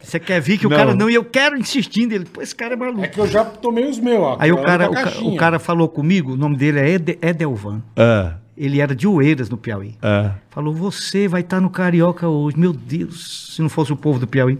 Você 0.00 0.20
quer 0.20 0.40
Vic? 0.40 0.66
O 0.66 0.70
Não. 0.70 0.76
cara 0.76 0.94
não, 0.94 1.08
e 1.08 1.14
eu 1.14 1.24
quero 1.24 1.56
insistindo. 1.56 2.12
Ele, 2.12 2.24
pô, 2.26 2.42
esse 2.42 2.54
cara 2.54 2.74
é 2.74 2.76
maluco. 2.76 3.02
É 3.02 3.08
que 3.08 3.18
eu 3.18 3.26
já 3.26 3.44
tomei 3.44 3.88
os 3.88 3.98
meus, 3.98 4.20
ó. 4.20 4.36
Aí 4.38 4.52
o 4.52 4.62
cara, 4.62 4.84
na 4.84 4.90
o, 4.90 4.94
ca- 4.94 5.18
o 5.22 5.36
cara 5.36 5.58
falou 5.58 5.88
comigo, 5.88 6.34
o 6.34 6.36
nome 6.36 6.56
dele 6.56 6.78
é 6.78 6.88
Ede- 6.90 7.18
Edelvan. 7.22 7.82
É. 7.96 8.32
Ele 8.56 8.80
era 8.80 8.94
de 8.94 9.08
Oeiras, 9.08 9.48
no 9.50 9.56
Piauí. 9.56 9.96
É. 10.02 10.30
Falou, 10.50 10.74
você 10.74 11.26
vai 11.26 11.40
estar 11.40 11.60
no 11.60 11.70
Carioca 11.70 12.28
hoje. 12.28 12.56
Meu 12.58 12.72
Deus, 12.72 13.54
se 13.56 13.62
não 13.62 13.68
fosse 13.68 13.92
o 13.92 13.96
povo 13.96 14.18
do 14.18 14.26
Piauí. 14.26 14.58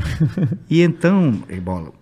e 0.68 0.82
então, 0.82 1.42
bola, 1.62 1.92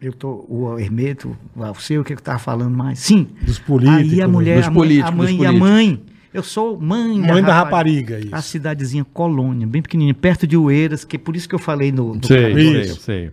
eu 0.00 0.12
tô, 0.12 0.46
o 0.48 0.78
Hermeto, 0.78 1.36
o 1.54 1.74
seu, 1.80 2.00
o 2.00 2.04
que 2.04 2.14
eu 2.14 2.16
tava 2.20 2.38
falando 2.38 2.76
mais? 2.76 2.98
Sim. 2.98 3.28
Dos 3.42 3.58
políticos, 3.58 4.12
Aí 4.12 4.22
a 4.22 4.28
mulher, 4.28 4.56
dos 4.56 4.66
a 4.66 4.70
mãe, 4.70 4.74
políticos, 4.74 5.10
a 5.10 5.14
mãe, 5.14 5.36
e 5.36 5.46
a 5.46 5.52
mãe. 5.52 6.02
Eu 6.32 6.42
sou 6.44 6.80
mãe, 6.80 7.18
Mãe 7.18 7.42
da 7.42 7.52
rapariga, 7.54 8.18
isso. 8.20 8.34
A 8.34 8.40
cidadezinha 8.40 9.04
Colônia, 9.04 9.66
bem 9.66 9.82
pequenininha, 9.82 10.14
perto 10.14 10.46
de 10.46 10.56
Oeiras, 10.56 11.04
que 11.04 11.16
é 11.16 11.18
por 11.18 11.34
isso 11.34 11.48
que 11.48 11.54
eu 11.54 11.58
falei 11.58 11.90
no, 11.90 12.14
no 12.14 12.24
Sei, 12.24 12.54
sei, 12.54 12.84
sei. 12.94 13.30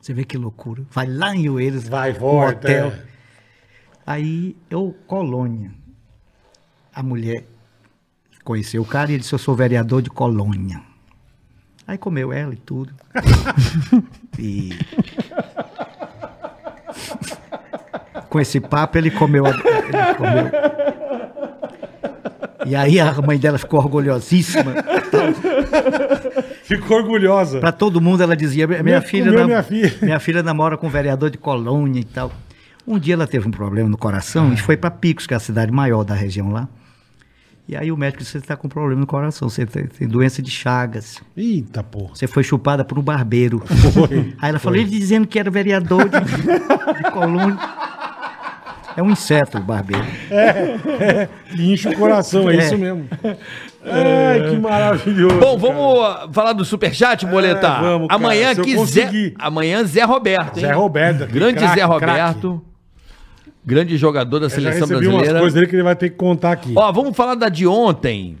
Você 0.00 0.14
vê 0.14 0.24
que 0.24 0.38
loucura. 0.38 0.82
Vai 0.90 1.06
lá 1.06 1.36
em 1.36 1.48
Oeiras, 1.50 1.86
Vai, 1.86 2.12
volta. 2.12 2.66
hotel. 2.66 2.86
é. 2.88 3.02
Aí 4.06 4.56
eu, 4.70 4.96
Colônia. 5.06 5.70
A 6.92 7.02
mulher 7.02 7.44
conheceu 8.42 8.82
o 8.82 8.86
cara 8.86 9.10
e 9.10 9.14
ele 9.14 9.20
disse: 9.20 9.34
Eu 9.34 9.38
sou 9.38 9.54
vereador 9.54 10.02
de 10.02 10.10
Colônia. 10.10 10.80
Aí 11.86 11.98
comeu 11.98 12.32
ela 12.32 12.54
e 12.54 12.56
tudo. 12.56 12.92
e. 14.38 14.70
Com 18.30 18.40
esse 18.40 18.60
papo, 18.60 18.96
ele 18.96 19.10
comeu. 19.10 19.44
a- 19.44 19.50
Ele 19.50 20.14
comeu. 20.16 20.50
E 22.66 22.76
aí 22.76 23.00
a 23.00 23.12
mãe 23.20 23.38
dela 23.38 23.58
ficou 23.58 23.80
orgulhosíssima. 23.80 24.74
Ficou 26.64 26.98
orgulhosa. 26.98 27.58
Pra 27.58 27.72
todo 27.72 28.00
mundo 28.00 28.22
ela 28.22 28.36
dizia: 28.36 28.66
Minha, 28.66 28.82
Minha- 28.82 29.02
filha, 29.02 29.30
nam- 29.32 29.46
minha 29.46 29.62
filha." 29.62 29.92
minha 30.02 30.20
filha 30.20 30.42
namora 30.42 30.76
com 30.76 30.86
um 30.86 30.90
vereador 30.90 31.30
de 31.30 31.38
Colônia 31.38 32.00
e 32.00 32.04
tal. 32.04 32.30
Um 32.86 32.98
dia 32.98 33.14
ela 33.14 33.26
teve 33.26 33.46
um 33.48 33.50
problema 33.50 33.88
no 33.88 33.96
coração 33.98 34.52
e 34.52 34.56
foi 34.56 34.76
para 34.76 34.90
Picos, 34.90 35.26
que 35.26 35.34
é 35.34 35.36
a 35.36 35.40
cidade 35.40 35.72
maior 35.72 36.04
da 36.04 36.14
região 36.14 36.50
lá. 36.50 36.68
E 37.68 37.76
aí 37.76 37.90
o 37.92 37.96
médico 37.96 38.18
disse: 38.22 38.32
Você 38.32 38.38
está 38.38 38.56
com 38.56 38.68
problema 38.68 39.00
no 39.00 39.06
coração, 39.06 39.48
você 39.48 39.64
tem, 39.64 39.86
tem 39.86 40.08
doença 40.08 40.42
de 40.42 40.50
Chagas. 40.50 41.18
Eita, 41.36 41.82
porra. 41.82 42.14
Você 42.14 42.26
foi 42.26 42.42
chupada 42.42 42.84
por 42.84 42.98
um 42.98 43.02
barbeiro. 43.02 43.60
Foi. 43.94 44.34
Aí 44.40 44.50
ela 44.50 44.58
falou: 44.58 44.78
Ele 44.78 44.90
dizendo 44.90 45.26
que 45.26 45.38
era 45.38 45.50
vereador 45.50 46.08
de, 46.08 46.20
de 46.20 47.10
Colônia. 47.10 47.56
É 48.96 49.02
um 49.02 49.10
inseto 49.10 49.58
o 49.58 49.60
barbeiro. 49.60 50.04
Que 51.54 51.72
Incha 51.72 51.90
o 51.90 51.96
coração, 51.96 52.48
é, 52.50 52.56
É. 52.56 52.58
isso 52.58 52.78
mesmo. 52.78 53.08
Ai, 53.84 54.50
que 54.50 54.58
maravilhoso. 54.58 55.38
Bom, 55.38 55.56
vamos 55.56 56.04
ah, 56.04 56.28
falar 56.32 56.52
do 56.52 56.64
superchat, 56.64 57.24
Boleta? 57.26 57.66
É, 57.66 57.80
vamos, 57.80 58.08
cara, 58.08 58.20
amanhã. 58.20 58.52
Zé, 58.86 59.32
amanhã 59.38 59.84
Zé 59.84 60.04
Roberto, 60.04 60.58
hein? 60.58 60.66
Zé 60.66 60.72
Roberto. 60.72 61.26
Grande 61.26 61.58
craque, 61.58 61.80
Zé 61.80 61.86
craque. 61.86 61.92
Roberto. 61.92 62.62
Grande 63.64 63.96
jogador 63.96 64.38
da 64.38 64.46
Eu 64.46 64.50
já 64.50 64.56
seleção 64.56 64.88
recebi 64.88 65.06
umas 65.06 65.14
brasileira. 65.16 65.38
coisas 65.38 65.54
dele 65.54 65.66
que 65.66 65.76
ele 65.76 65.82
vai 65.82 65.96
ter 65.96 66.10
que 66.10 66.16
contar 66.16 66.52
aqui. 66.52 66.72
Ó, 66.76 66.92
vamos 66.92 67.16
falar 67.16 67.34
da 67.34 67.48
de 67.48 67.66
ontem, 67.66 68.38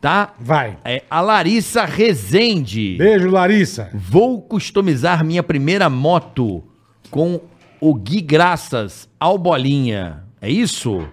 tá? 0.00 0.32
Vai. 0.38 0.78
É 0.84 1.02
a 1.10 1.20
Larissa 1.20 1.84
Rezende. 1.84 2.96
Beijo, 2.98 3.30
Larissa. 3.30 3.90
Vou 3.94 4.40
customizar 4.42 5.24
minha 5.24 5.42
primeira 5.42 5.88
moto 5.90 6.64
com 7.10 7.40
o 7.80 7.94
Gui 7.94 8.20
Graças 8.20 9.08
ao 9.22 9.38
Bolinha. 9.38 10.24
É 10.40 10.50
isso? 10.50 11.06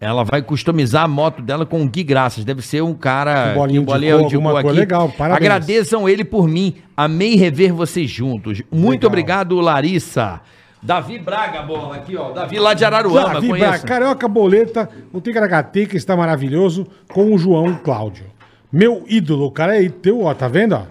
ela 0.00 0.22
vai 0.22 0.40
customizar 0.40 1.02
a 1.02 1.08
moto 1.08 1.42
dela 1.42 1.66
com 1.66 1.82
o 1.82 1.88
Gui 1.88 2.04
Graças. 2.04 2.44
Deve 2.44 2.62
ser 2.62 2.84
um 2.84 2.94
cara. 2.94 3.52
Bolinho 3.52 3.84
que 3.84 3.98
de 3.98 4.10
cor, 4.12 4.24
alguma 4.24 4.62
coisa 4.62 4.78
legal, 4.78 5.08
parabéns. 5.08 5.50
Agradeçam 5.50 6.08
ele 6.08 6.24
por 6.24 6.46
mim. 6.46 6.76
Amei 6.96 7.34
rever 7.34 7.74
vocês 7.74 8.08
juntos. 8.08 8.62
Muito 8.70 9.02
Legal. 9.02 9.08
obrigado, 9.08 9.60
Larissa. 9.60 10.40
Davi 10.80 11.18
Braga, 11.18 11.62
bola, 11.62 11.96
aqui, 11.96 12.16
ó. 12.16 12.30
Davi 12.30 12.60
lá 12.60 12.74
de 12.74 12.84
Araruama, 12.84 13.34
Davi 13.34 13.48
conheço. 13.48 13.70
Braga, 13.70 13.88
Carioca 13.88 14.28
Boleta, 14.28 14.88
o 15.12 15.20
Ticaracateca 15.20 15.96
está 15.96 16.16
maravilhoso 16.16 16.86
com 17.08 17.34
o 17.34 17.38
João 17.38 17.74
Cláudio. 17.74 18.26
Meu 18.72 19.04
ídolo, 19.08 19.46
o 19.46 19.50
cara 19.50 19.82
é 19.82 19.88
teu, 19.88 20.22
ó, 20.22 20.32
tá 20.32 20.46
vendo, 20.46 20.76
ó? 20.76 20.84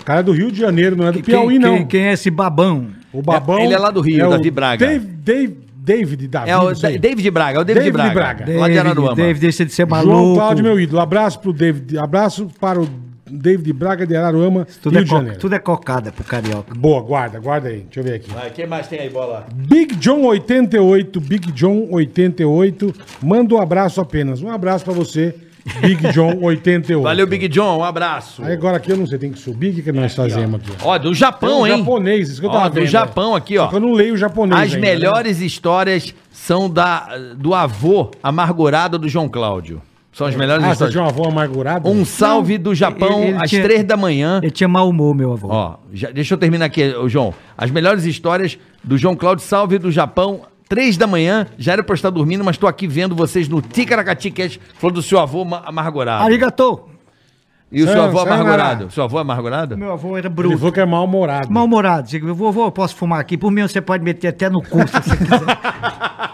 O 0.00 0.04
cara 0.06 0.20
é 0.20 0.22
do 0.22 0.32
Rio 0.32 0.50
de 0.50 0.58
Janeiro, 0.58 0.96
não 0.96 1.08
é 1.08 1.12
do 1.12 1.22
Piauí, 1.22 1.50
quem, 1.50 1.58
não. 1.58 1.76
Quem, 1.76 1.86
quem 1.86 2.06
é 2.06 2.12
esse 2.14 2.30
babão? 2.30 2.88
O 3.12 3.20
Babão... 3.20 3.58
Ele 3.58 3.74
é 3.74 3.78
lá 3.78 3.90
do 3.90 4.00
Rio, 4.00 4.26
o 4.26 4.30
Davi 4.30 4.50
Braga. 4.50 4.86
Dave, 4.86 5.06
Dave, 5.06 5.69
David, 5.82 6.28
Davi, 6.28 6.50
É 6.50 6.56
o. 6.58 6.72
Da- 6.74 6.90
David 6.90 7.30
Braga, 7.30 7.58
é 7.58 7.60
o 7.62 7.64
David, 7.64 7.84
David 7.92 8.14
Braga. 8.14 8.44
Braga. 8.44 8.60
Lá 8.60 8.68
de 8.68 8.78
Araruama. 8.78 9.14
David, 9.16 9.40
deixa 9.40 9.64
de 9.64 9.72
ser 9.72 9.86
maluco. 9.86 10.12
João 10.16 10.34
Cláudio, 10.34 10.64
meu 10.64 10.78
ídolo. 10.78 11.00
Abraço 11.00 11.40
pro 11.40 11.52
David, 11.52 11.96
abraço 11.98 12.48
para 12.60 12.80
o 12.80 12.88
David 13.32 13.72
Braga 13.72 14.06
de 14.06 14.14
Araruama, 14.16 14.66
Tudo 14.82 14.92
Rio 14.94 15.00
é, 15.00 15.04
de 15.04 15.10
Janeiro. 15.10 15.38
tudo 15.38 15.54
é 15.54 15.58
cocada 15.58 16.10
pro 16.12 16.24
carioca. 16.24 16.74
Boa, 16.74 17.00
guarda, 17.00 17.38
guarda 17.38 17.68
aí. 17.68 17.80
Deixa 17.82 18.00
eu 18.00 18.04
ver 18.04 18.14
aqui. 18.14 18.30
Vai, 18.30 18.50
quem 18.50 18.66
mais 18.66 18.88
tem 18.88 18.98
aí, 19.00 19.08
bola? 19.08 19.46
Big 19.54 19.94
John 19.96 20.22
88, 20.24 21.20
Big 21.20 21.52
John 21.52 21.86
88, 21.90 22.92
manda 23.22 23.54
um 23.54 23.60
abraço 23.60 24.00
apenas. 24.00 24.42
Um 24.42 24.50
abraço 24.50 24.84
pra 24.84 24.92
você, 24.92 25.34
Big 25.80 26.12
John 26.12 26.38
88. 26.40 27.02
Valeu, 27.02 27.26
Big 27.26 27.48
John, 27.48 27.78
um 27.78 27.84
abraço. 27.84 28.42
Aí 28.44 28.52
agora 28.52 28.76
aqui 28.78 28.90
eu 28.90 28.96
não 28.96 29.06
sei, 29.06 29.18
tem 29.18 29.30
que 29.32 29.38
subir, 29.38 29.70
o 29.70 29.74
que, 29.74 29.82
que 29.82 29.92
nós 29.92 30.14
fazemos 30.14 30.60
aqui? 30.60 30.70
Ó, 30.82 30.96
do 30.98 31.04
Tem 31.04 31.14
Japão, 31.14 31.60
um 31.62 31.66
hein? 31.66 31.78
japonês, 31.78 32.28
isso 32.30 32.40
que 32.40 32.46
eu 32.46 32.50
Ó, 32.50 32.52
tava 32.54 32.70
do 32.70 32.74
vendo. 32.74 32.86
Japão 32.86 33.34
aqui, 33.34 33.56
Só 33.56 33.64
ó. 33.64 33.68
que 33.68 33.76
eu 33.76 33.80
não 33.80 33.92
leio 33.92 34.16
japonês 34.16 34.60
As 34.60 34.74
ainda, 34.74 34.76
né? 34.86 34.92
melhores 34.94 35.40
histórias 35.40 36.14
são 36.30 36.68
da, 36.68 37.08
do 37.36 37.54
avô 37.54 38.10
amargurado 38.22 38.98
do 38.98 39.08
João 39.08 39.28
Cláudio. 39.28 39.82
São 40.12 40.26
as 40.26 40.34
melhores 40.34 40.64
Ah, 40.64 40.68
você 40.68 40.72
histórias. 40.72 40.92
tinha 40.92 41.04
uma 41.04 41.10
avó 41.10 41.28
amargurada? 41.28 41.88
Um 41.88 42.04
salve 42.04 42.58
do 42.58 42.74
Japão 42.74 43.20
ele- 43.22 43.30
ele 43.32 43.42
às 43.44 43.48
tinha- 43.48 43.62
três 43.62 43.84
da 43.84 43.96
manhã. 43.96 44.40
Ele 44.42 44.50
tinha 44.50 44.66
mau 44.66 44.88
humor, 44.88 45.14
meu 45.14 45.32
avô. 45.32 45.48
Ó, 45.50 45.76
já- 45.92 46.10
deixa 46.10 46.34
eu 46.34 46.38
terminar 46.38 46.64
aqui, 46.64 46.82
ô, 46.96 47.08
João. 47.08 47.32
As 47.56 47.70
melhores 47.70 48.04
histórias 48.04 48.58
do 48.82 48.98
João 48.98 49.14
Cláudio 49.14 49.44
Salve 49.44 49.78
do 49.78 49.90
Japão, 49.92 50.40
três 50.70 50.96
da 50.96 51.06
manhã. 51.06 51.46
Já 51.58 51.72
era 51.74 51.82
pra 51.82 51.92
eu 51.92 51.96
estar 51.96 52.08
dormindo, 52.10 52.42
mas 52.44 52.56
tô 52.56 52.66
aqui 52.66 52.86
vendo 52.86 53.14
vocês 53.14 53.48
no 53.48 53.60
Ticaracati 53.60 54.30
Cast, 54.30 54.58
falando 54.78 54.94
do 54.94 55.02
seu 55.02 55.18
avô 55.18 55.44
ma- 55.44 55.62
amargurado. 55.66 56.24
Arigatou! 56.24 56.88
E 57.72 57.82
o 57.82 57.86
seu 57.88 58.02
avô 58.02 58.18
amargurado? 58.20 58.90
Seu 58.90 59.04
avô 59.04 59.18
amargurado? 59.18 59.76
Meu 59.76 59.92
avô 59.92 60.16
era 60.16 60.26
Ele 60.26 60.34
bruto. 60.34 60.58
falou 60.58 60.72
que 60.72 60.80
é 60.80 60.84
mal-humorado. 60.86 61.52
Mal-humorado. 61.52 62.08
Digo, 62.08 62.34
vovô, 62.34 62.64
eu 62.66 62.72
posso 62.72 62.96
fumar 62.96 63.20
aqui? 63.20 63.36
Por 63.36 63.50
mim, 63.52 63.62
você 63.62 63.80
pode 63.80 64.02
meter 64.02 64.28
até 64.28 64.48
no 64.48 64.60
cu 64.62 64.78
se 64.88 64.94
você 64.94 65.16
quiser. 65.16 65.40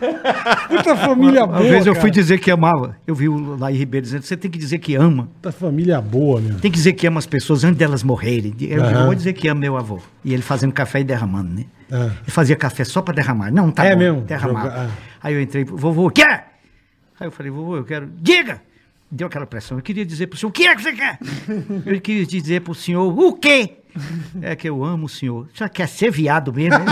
Puta 0.68 0.96
família 0.96 1.44
Uma 1.44 1.58
boa, 1.58 1.68
vez 1.68 1.86
eu 1.86 1.92
cara. 1.92 2.00
fui 2.02 2.10
dizer 2.10 2.38
que 2.38 2.50
amava. 2.50 2.96
Eu 3.06 3.14
vi 3.14 3.28
o 3.28 3.56
Laí 3.56 3.76
Ribeiro 3.76 4.04
dizendo, 4.04 4.22
você 4.22 4.36
tem 4.36 4.50
que 4.50 4.58
dizer 4.58 4.78
que 4.78 4.94
ama. 4.94 5.24
Puta 5.34 5.52
família 5.52 6.00
boa, 6.00 6.40
meu. 6.40 6.58
Tem 6.58 6.70
que 6.70 6.76
dizer 6.76 6.92
que 6.94 7.06
ama 7.06 7.18
as 7.18 7.26
pessoas 7.26 7.64
antes 7.64 7.78
delas 7.78 8.02
morrerem. 8.02 8.54
Eu, 8.60 8.84
eu 8.84 9.04
vou 9.06 9.14
dizer 9.14 9.32
que 9.32 9.48
ama 9.48 9.60
meu 9.60 9.76
avô. 9.76 10.00
E 10.24 10.32
ele 10.32 10.42
fazendo 10.42 10.72
café 10.72 11.00
e 11.00 11.04
derramando, 11.04 11.50
né? 11.54 11.64
Ah. 11.90 12.10
Ele 12.22 12.30
fazia 12.30 12.54
café 12.56 12.84
só 12.84 13.00
pra 13.02 13.14
derramar. 13.14 13.50
Não, 13.50 13.70
tá 13.70 13.84
É 13.84 13.92
bom. 13.94 13.98
mesmo? 13.98 14.20
Derramar. 14.22 14.62
Joga- 14.64 14.74
ah. 14.86 14.90
Aí 15.22 15.34
eu 15.34 15.40
entrei, 15.40 15.64
vovô, 15.64 16.10
quer? 16.10 16.58
Aí 17.18 17.26
eu 17.26 17.30
falei, 17.32 17.50
vovô, 17.50 17.76
eu 17.76 17.84
quero. 17.84 18.08
Diga! 18.20 18.62
Deu 19.10 19.26
aquela 19.26 19.46
pressão. 19.46 19.78
Eu 19.78 19.82
queria 19.82 20.04
dizer 20.04 20.26
pro 20.26 20.38
senhor, 20.38 20.50
o 20.50 20.52
que 20.52 20.66
é 20.66 20.76
que 20.76 20.82
você 20.82 20.92
quer? 20.92 21.18
eu 21.86 22.00
queria 22.00 22.26
dizer 22.26 22.60
pro 22.60 22.74
senhor, 22.74 23.18
o 23.18 23.32
quê? 23.32 23.78
É 24.42 24.54
que 24.54 24.68
eu 24.68 24.84
amo 24.84 25.06
o 25.06 25.08
senhor. 25.08 25.48
O 25.52 25.56
senhor 25.56 25.70
quer 25.70 25.88
ser 25.88 26.10
viado 26.10 26.52
mesmo? 26.52 26.78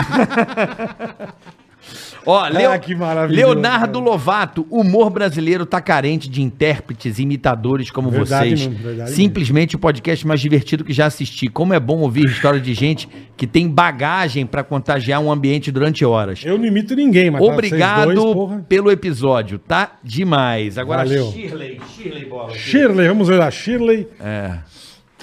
Ó, 2.25 2.49
Leo- 2.49 2.73
Ah, 2.73 2.79
que 2.79 2.95
maravilhoso, 2.95 3.53
Leonardo 3.53 4.01
Lovato, 4.01 4.67
humor 4.69 5.11
brasileiro 5.11 5.65
tá 5.65 5.81
carente 5.81 6.29
de 6.29 6.43
intérpretes, 6.43 7.19
imitadores 7.21 7.91
como 7.91 8.11
Verdade 8.11 8.49
vocês. 8.57 8.67
mesmo, 8.67 8.83
verdade 8.83 9.11
Simplesmente 9.13 9.77
o 9.77 9.79
podcast 9.79 10.27
mais 10.27 10.41
divertido 10.41 10.83
que 10.85 10.93
já 10.93 11.07
assisti. 11.07 11.47
Como 11.49 11.73
é 11.73 11.79
bom 11.79 11.99
ouvir 12.01 12.25
história 12.27 12.59
de 12.61 12.75
gente 12.75 13.09
que 13.37 13.47
tem 13.47 13.69
bagagem 13.69 14.45
pra 14.45 14.65
contagiar 14.65 15.21
um 15.21 15.31
ambiente 15.31 15.71
durante 15.71 16.05
horas. 16.05 16.43
Eu 16.45 16.59
não 16.59 16.65
imito 16.65 16.97
ninguém, 16.97 17.31
mas 17.31 17.41
tá 17.41 17.53
Obrigado 17.53 18.15
dois, 18.15 18.63
pelo 18.69 18.91
episódio, 18.91 19.59
tá 19.59 19.93
demais. 20.03 20.79
Agora, 20.79 21.05
Valeu. 21.05 21.31
Shirley, 21.31 21.81
Shirley 21.97 22.25
Bola. 22.25 22.49
aqui. 22.51 22.59
Shirley, 22.59 23.07
vamos 23.09 23.29
ver 23.29 23.37
lá. 23.39 23.51
Shirley. 23.51 24.09
É. 24.21 24.59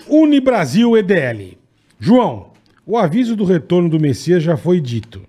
Unibrasil 0.08 0.98
EDL. 0.98 1.58
João, 2.00 2.52
o 2.86 2.98
aviso 2.98 3.36
do 3.36 3.46
retorno 3.46 3.90
do 3.90 4.00
Messias 4.00 4.44
já 4.44 4.58
foi 4.58 4.80
dito. 4.82 5.22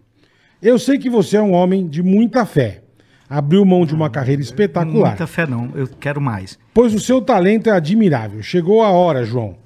Eu 0.64 0.78
sei 0.78 0.96
que 0.98 1.10
você 1.10 1.36
é 1.36 1.42
um 1.42 1.52
homem 1.52 1.86
de 1.86 2.02
muita 2.02 2.46
fé. 2.46 2.80
Abriu 3.28 3.64
mão 3.64 3.84
de 3.84 3.94
uma 3.94 4.08
carreira 4.08 4.40
espetacular. 4.40 5.10
Muita 5.10 5.26
fé 5.26 5.46
não, 5.46 5.70
eu 5.74 5.86
quero 6.00 6.20
mais. 6.20 6.58
Pois 6.72 6.94
o 6.94 6.98
seu 7.00 7.20
talento 7.20 7.68
é 7.68 7.72
admirável. 7.72 8.42
Chegou 8.42 8.82
a 8.82 8.88
hora, 8.90 9.24
João. 9.24 9.56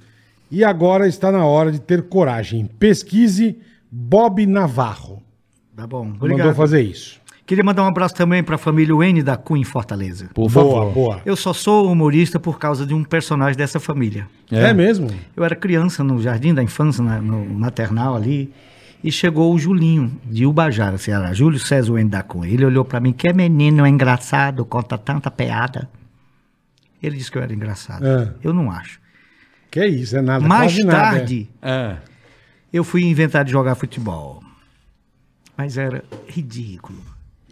E 0.50 0.64
agora 0.64 1.06
está 1.06 1.30
na 1.30 1.44
hora 1.44 1.70
de 1.70 1.80
ter 1.80 2.02
coragem. 2.08 2.66
Pesquise 2.78 3.58
Bob 3.90 4.44
Navarro. 4.46 5.22
Tá 5.76 5.86
bom, 5.86 6.04
Mandou 6.04 6.28
obrigado. 6.30 6.54
fazer 6.54 6.82
isso. 6.82 7.20
Queria 7.46 7.64
mandar 7.64 7.82
um 7.84 7.86
abraço 7.86 8.14
também 8.14 8.42
pra 8.42 8.58
família 8.58 8.94
Wayne 8.94 9.22
da 9.22 9.36
Cunha 9.36 9.62
em 9.62 9.64
Fortaleza. 9.64 10.28
Por 10.34 10.50
boa, 10.50 10.64
favor. 10.86 10.92
boa. 10.92 11.20
Eu 11.24 11.34
só 11.36 11.52
sou 11.52 11.90
humorista 11.90 12.38
por 12.40 12.58
causa 12.58 12.84
de 12.84 12.92
um 12.92 13.02
personagem 13.04 13.56
dessa 13.56 13.80
família. 13.80 14.26
É, 14.50 14.74
mesmo? 14.74 15.08
Eu 15.36 15.44
era 15.44 15.56
criança 15.56 16.02
no 16.04 16.20
jardim 16.20 16.52
da 16.52 16.62
infância, 16.62 17.02
na- 17.02 17.20
no 17.22 17.44
maternal 17.46 18.14
ali, 18.16 18.52
e 19.02 19.12
chegou 19.12 19.54
o 19.54 19.58
Julinho, 19.58 20.20
de 20.24 20.44
Ubajara, 20.44 20.98
Ceará, 20.98 21.32
Júlio 21.32 21.58
César 21.58 22.04
da 22.06 22.22
Cunha. 22.22 22.52
Ele 22.52 22.64
olhou 22.64 22.84
pra 22.84 22.98
mim, 23.00 23.12
que 23.12 23.32
menino 23.32 23.86
engraçado, 23.86 24.64
conta 24.64 24.98
tanta 24.98 25.30
piada. 25.30 25.88
Ele 27.02 27.16
disse 27.16 27.30
que 27.30 27.38
eu 27.38 27.42
era 27.42 27.52
engraçado. 27.54 28.04
É. 28.04 28.34
Eu 28.42 28.52
não 28.52 28.70
acho. 28.70 29.00
Que 29.70 29.80
é 29.80 29.86
isso, 29.86 30.16
é 30.16 30.20
nada. 30.22 30.46
Mais 30.46 30.72
quase 30.72 30.84
nada, 30.84 31.16
tarde, 31.18 31.48
É. 31.62 31.96
eu 32.72 32.82
fui 32.82 33.04
inventar 33.04 33.44
de 33.44 33.52
jogar 33.52 33.74
futebol. 33.74 34.42
Mas 35.56 35.76
era 35.76 36.02
ridículo. 36.26 36.98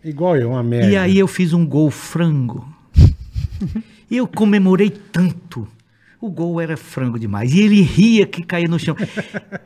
é. 0.04 0.08
Igual 0.08 0.36
eu, 0.36 0.50
uma 0.50 0.62
merda. 0.62 0.88
E 0.90 0.96
aí 0.96 1.18
eu 1.18 1.26
fiz 1.28 1.52
um 1.52 1.66
gol 1.66 1.90
frango. 1.90 2.66
E 4.08 4.18
eu 4.18 4.28
comemorei 4.28 4.88
tanto. 4.88 5.66
O 6.20 6.30
gol 6.30 6.60
era 6.60 6.76
frango 6.76 7.18
demais. 7.18 7.52
E 7.52 7.60
ele 7.60 7.82
ria 7.82 8.26
que 8.26 8.42
caía 8.42 8.66
no 8.68 8.78
chão. 8.78 8.96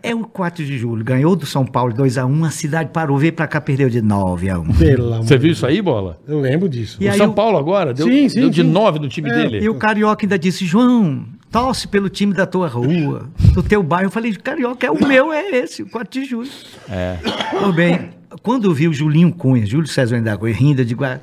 É 0.03 0.15
o 0.15 0.25
4 0.25 0.65
de 0.65 0.77
julho. 0.79 1.05
Ganhou 1.05 1.37
do 1.37 1.45
São 1.47 1.65
Paulo 1.65 1.93
2x1. 1.95 2.47
A 2.47 2.51
cidade 2.51 2.91
parou, 2.93 3.17
veio 3.19 3.33
pra 3.33 3.47
cá, 3.47 3.61
perdeu 3.61 3.89
de 3.91 4.01
9x1. 4.03 4.77
Pelo 4.79 5.13
amor 5.15 5.25
Você 5.27 5.37
viu 5.39 5.53
isso 5.53 5.65
aí, 5.67 5.81
Bola? 5.83 6.19
Eu 6.27 6.41
lembro 6.41 6.69
disso. 6.69 6.97
E 7.01 7.09
o 7.09 7.13
São 7.15 7.27
eu- 7.27 7.33
Paulo 7.35 7.57
agora 7.59 7.93
deu, 7.95 8.07
Sim, 8.07 8.29
sim, 8.29 8.41
deu 8.41 8.51
de 8.51 8.63
sim. 8.63 8.69
nove 8.69 8.99
no 8.99 9.09
time 9.09 9.29
É. 9.31 9.35
dele. 9.35 9.65
E 9.65 9.69
o 9.69 9.75
Carioca 9.75 10.25
ainda 10.25 10.39
disse, 10.39 10.65
João, 10.67 11.25
torce 11.51 11.87
pelo 11.87 12.09
time 12.09 12.33
da 12.33 12.47
tua 12.47 12.67
rua, 12.67 13.29
do 13.55 13.63
teu 13.63 13.83
bairro. 13.83 14.07
Eu 14.07 14.11
falei, 14.11 14.33
Carioca, 14.35 14.87
é 14.87 14.91
o 14.91 15.07
meu, 15.07 15.33
é 15.33 15.51
esse, 15.59 15.83
o 15.83 15.89
4 15.91 16.21
de 16.21 16.27
julho. 16.27 16.51
É. 16.89 17.19
Pois 17.61 17.75
bem, 17.75 18.11
quando 18.43 18.65
eu 18.65 18.75
vi 18.75 18.89
o 18.89 18.93
Julinho 18.93 19.33
Cunha, 19.33 19.65
Júlio 19.67 19.87
César 19.87 20.21
da 20.23 20.37
Cunha 20.37 20.55
rindo, 20.55 20.81
eu 20.81 20.85
digo, 20.87 21.05
ah, 21.05 21.21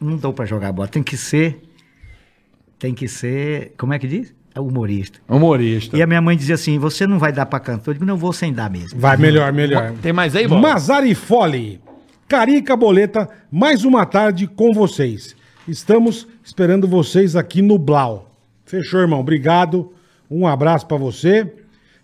não 0.00 0.16
dou 0.16 0.32
pra 0.32 0.44
jogar 0.44 0.72
bola, 0.72 0.88
tem 0.88 1.02
que 1.04 1.16
ser, 1.16 1.62
tem 2.78 2.92
que 2.94 3.06
ser, 3.08 3.72
como 3.78 3.92
é 3.94 3.98
que 3.98 4.06
diz? 4.08 4.34
É 4.58 4.60
humorista. 4.60 5.20
Humorista. 5.28 5.96
E 5.96 6.02
a 6.02 6.06
minha 6.06 6.20
mãe 6.20 6.36
dizia 6.36 6.56
assim, 6.56 6.80
você 6.80 7.06
não 7.06 7.16
vai 7.16 7.32
dar 7.32 7.46
pra 7.46 7.60
cantor? 7.60 7.90
Eu 7.90 7.94
digo, 7.94 8.04
não, 8.04 8.14
eu 8.14 8.18
vou 8.18 8.32
sem 8.32 8.52
dar 8.52 8.68
mesmo. 8.68 8.98
Vai, 8.98 9.16
melhor, 9.16 9.52
melhor. 9.52 9.92
Tem 10.02 10.12
mais 10.12 10.34
aí, 10.34 10.48
Bola? 10.48 10.60
Mazari 10.60 11.14
Fole. 11.14 11.80
Carica 12.26 12.76
Boleta, 12.76 13.28
mais 13.52 13.84
uma 13.84 14.04
tarde 14.04 14.48
com 14.48 14.72
vocês. 14.74 15.36
Estamos 15.68 16.26
esperando 16.42 16.88
vocês 16.88 17.36
aqui 17.36 17.62
no 17.62 17.78
Blau. 17.78 18.34
Fechou, 18.66 18.98
irmão. 18.98 19.20
Obrigado. 19.20 19.92
Um 20.28 20.44
abraço 20.44 20.86
pra 20.86 20.96
você. 20.96 21.54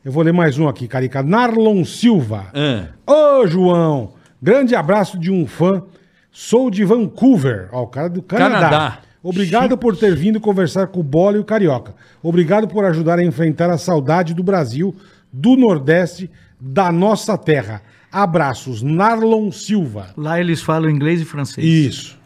Eu 0.05 0.12
vou 0.12 0.23
ler 0.23 0.33
mais 0.33 0.57
um 0.57 0.68
aqui, 0.68 0.86
Carica. 0.86 1.24
Narlon 1.24 1.84
Silva. 1.84 2.47
Ah. 2.55 3.41
Ô, 3.41 3.49
João. 3.49 4.12
Grande 4.41 4.76
abraço 4.76 5.18
de 5.18 5.33
um 5.33 5.44
fã. 5.44 5.83
Sou 6.31 6.70
de 6.70 6.84
Vancouver. 6.84 7.68
Ó, 7.73 7.83
o 7.83 7.86
cara 7.89 8.08
do 8.08 8.23
Canadá. 8.23 8.60
Canadá. 8.60 8.99
Obrigado 9.25 9.78
por 9.78 9.97
ter 9.97 10.15
vindo 10.15 10.39
conversar 10.39 10.89
com 10.89 11.01
o 11.01 11.03
Bola 11.03 11.39
e 11.39 11.41
o 11.41 11.44
Carioca. 11.44 11.94
Obrigado 12.23 12.69
por 12.69 12.85
ajudar 12.85 13.19
a 13.19 13.25
enfrentar 13.25 13.70
a 13.70 13.78
saudade 13.78 14.35
do 14.35 14.43
Brasil, 14.43 14.94
do 15.33 15.57
Nordeste, 15.57 16.31
da 16.61 16.93
nossa 16.93 17.36
terra. 17.39 17.81
Abraços, 18.12 18.83
Narlon 18.83 19.51
Silva. 19.51 20.09
Lá 20.17 20.39
eles 20.39 20.61
falam 20.62 20.91
inglês 20.91 21.20
e 21.23 21.25
francês. 21.25 21.67
Isso. 21.67 22.19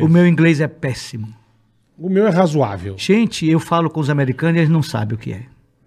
O 0.00 0.08
meu 0.08 0.26
inglês 0.26 0.60
é 0.60 0.68
péssimo. 0.68 1.28
O 1.98 2.08
meu 2.08 2.26
é 2.26 2.30
razoável. 2.30 2.94
Gente, 2.96 3.46
eu 3.46 3.58
falo 3.60 3.90
com 3.90 4.00
os 4.00 4.08
americanos 4.08 4.56
e 4.56 4.60
eles 4.60 4.70
não 4.70 4.82
sabem 4.82 5.14
o 5.16 5.18
que 5.18 5.32
é. 5.32 5.42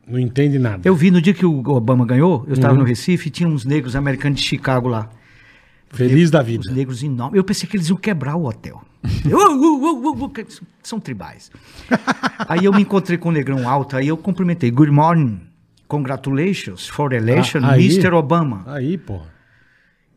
Não 0.07 0.19
entende 0.19 0.59
nada. 0.59 0.81
Eu 0.85 0.95
vi 0.95 1.09
no 1.11 1.21
dia 1.21 1.33
que 1.33 1.45
o 1.45 1.59
Obama 1.69 2.05
ganhou, 2.05 2.41
eu 2.41 2.47
Uhum. 2.47 2.53
estava 2.53 2.75
no 2.75 2.83
Recife 2.83 3.27
e 3.27 3.31
tinha 3.31 3.47
uns 3.49 3.65
negros 3.65 3.95
americanos 3.95 4.39
de 4.39 4.45
Chicago 4.45 4.87
lá. 4.87 5.09
Feliz 5.89 6.29
da 6.29 6.41
Os 6.41 6.45
vida. 6.45 6.71
negros 6.71 7.01
enormes. 7.03 7.37
Eu 7.37 7.43
pensei 7.43 7.67
que 7.67 7.77
eles 7.77 7.89
iam 7.89 7.97
quebrar 7.97 8.35
o 8.35 8.45
hotel. 8.45 8.83
Eu, 9.29 9.37
uh, 9.37 10.05
uh, 10.05 10.25
uh, 10.25 10.31
São 10.83 10.99
tribais. 10.99 11.51
aí 12.47 12.65
eu 12.65 12.73
me 12.73 12.81
encontrei 12.81 13.17
com 13.17 13.29
um 13.29 13.31
negrão 13.31 13.67
alto, 13.67 13.95
aí 13.95 14.07
eu 14.07 14.17
cumprimentei. 14.17 14.69
Good 14.71 14.91
morning. 14.91 15.41
Congratulations 15.87 16.87
for 16.87 17.13
election, 17.13 17.61
Ah, 17.63 17.73
aí? 17.73 17.85
Mr. 17.85 18.13
Obama. 18.13 18.63
Aí, 18.67 18.97
porra. 18.97 19.33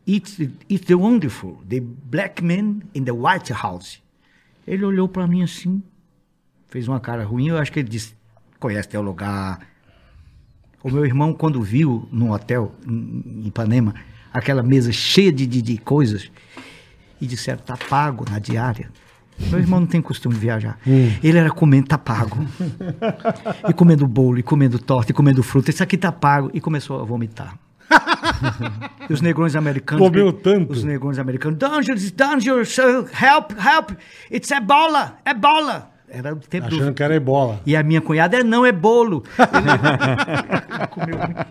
It's, 0.07 0.37
it's 0.69 0.85
the 0.87 0.95
wonderful, 0.95 1.61
the 1.69 1.79
black 1.79 2.43
man 2.43 2.81
in 2.93 3.03
the 3.05 3.11
White 3.11 3.53
House. 3.53 4.01
Ele 4.67 4.83
olhou 4.83 5.07
para 5.07 5.27
mim 5.27 5.43
assim, 5.43 5.81
fez 6.67 6.87
uma 6.87 6.99
cara 6.99 7.23
ruim, 7.23 7.47
eu 7.47 7.57
acho 7.57 7.71
que 7.71 7.79
ele 7.79 7.87
disse, 7.87 8.13
conhece 8.59 8.89
teu 8.89 9.01
lugar. 9.01 9.59
O 10.83 10.89
meu 10.89 11.05
irmão, 11.05 11.33
quando 11.33 11.61
viu 11.61 12.07
num 12.11 12.31
hotel 12.31 12.73
em 12.85 13.47
Ipanema, 13.47 13.93
aquela 14.33 14.63
mesa 14.63 14.91
cheia 14.91 15.31
de, 15.31 15.45
de, 15.45 15.61
de 15.61 15.77
coisas, 15.77 16.31
e 17.19 17.27
disseram, 17.27 17.59
tá 17.59 17.77
pago 17.77 18.25
na 18.29 18.39
diária. 18.39 18.89
Meu 19.49 19.59
irmão 19.59 19.79
não 19.79 19.87
tem 19.87 20.01
costume 20.01 20.35
de 20.35 20.41
viajar. 20.41 20.77
Ele 20.85 21.37
era 21.37 21.49
comendo, 21.49 21.87
tá 21.87 21.97
pago. 21.97 22.37
e 23.67 23.73
comendo 23.73 24.05
bolo, 24.07 24.37
e 24.37 24.43
comendo 24.43 24.77
torta, 24.77 25.11
e 25.11 25.15
comendo 25.15 25.41
fruta. 25.41 25.69
Isso 25.71 25.81
aqui 25.81 25.97
tá 25.97 26.11
pago. 26.11 26.51
E 26.53 26.61
começou 26.61 26.99
a 27.01 27.03
vomitar. 27.03 27.57
e 29.09 29.13
os 29.13 29.21
negrões 29.21 29.55
americanos. 29.55 30.05
Comeu 30.07 30.31
tanto. 30.31 30.71
Os 30.73 30.83
negrões 30.83 31.17
americanos. 31.17 31.57
Dangerous, 31.57 32.11
dangerous, 32.11 32.77
help, 32.77 33.51
help. 33.51 33.91
It's 34.31 34.51
ebola, 34.51 35.17
ebola. 35.25 35.91
Era 36.07 36.33
o 36.33 36.37
tempo 36.37 36.69
do- 36.69 36.75
Achando 36.75 36.93
que 36.93 37.01
era 37.01 37.15
ebola. 37.15 37.61
E 37.65 37.75
a 37.75 37.81
minha 37.81 38.01
cunhada 38.01 38.37
é 38.37 38.43
não, 38.43 38.65
é 38.65 38.71
bolo. 38.71 39.23
Ele 39.39 40.87
comeu 40.91 41.17
muito. 41.17 41.45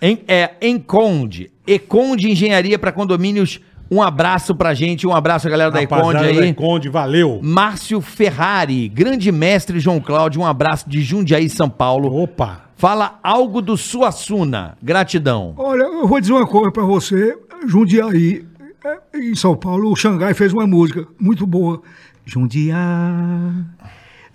Em, 0.00 0.20
é, 0.28 0.50
Enconde. 0.62 1.50
Econde 1.66 2.30
Engenharia 2.30 2.78
para 2.78 2.92
Condomínios. 2.92 3.60
Um 3.90 4.02
abraço 4.02 4.54
pra 4.54 4.74
gente. 4.74 5.06
Um 5.06 5.14
abraço, 5.14 5.48
galera 5.48 5.70
da 5.70 5.80
Econde 5.80 6.02
Rapaziada 6.02 6.34
da 6.34 6.42
aí. 6.42 6.48
Econde, 6.50 6.88
valeu. 6.88 7.40
Márcio 7.42 8.00
Ferrari, 8.00 8.88
grande 8.88 9.30
mestre 9.30 9.78
João 9.78 10.00
Cláudio, 10.00 10.40
um 10.40 10.46
abraço 10.46 10.88
de 10.88 11.02
Jundiaí, 11.02 11.48
São 11.48 11.70
Paulo. 11.70 12.14
Opa. 12.22 12.62
Fala 12.76 13.18
algo 13.22 13.62
do 13.62 13.76
Suassuna. 13.76 14.76
Gratidão. 14.82 15.54
Olha, 15.56 15.82
eu 15.82 16.06
vou 16.06 16.20
dizer 16.20 16.32
uma 16.32 16.46
coisa 16.46 16.70
pra 16.70 16.82
você. 16.82 17.36
Jundiaí, 17.66 18.44
é, 18.84 19.18
em 19.18 19.34
São 19.34 19.56
Paulo, 19.56 19.90
o 19.90 19.96
Xangai 19.96 20.34
fez 20.34 20.52
uma 20.52 20.66
música 20.66 21.06
muito 21.18 21.46
boa. 21.46 21.80
Jundiá, 22.24 22.76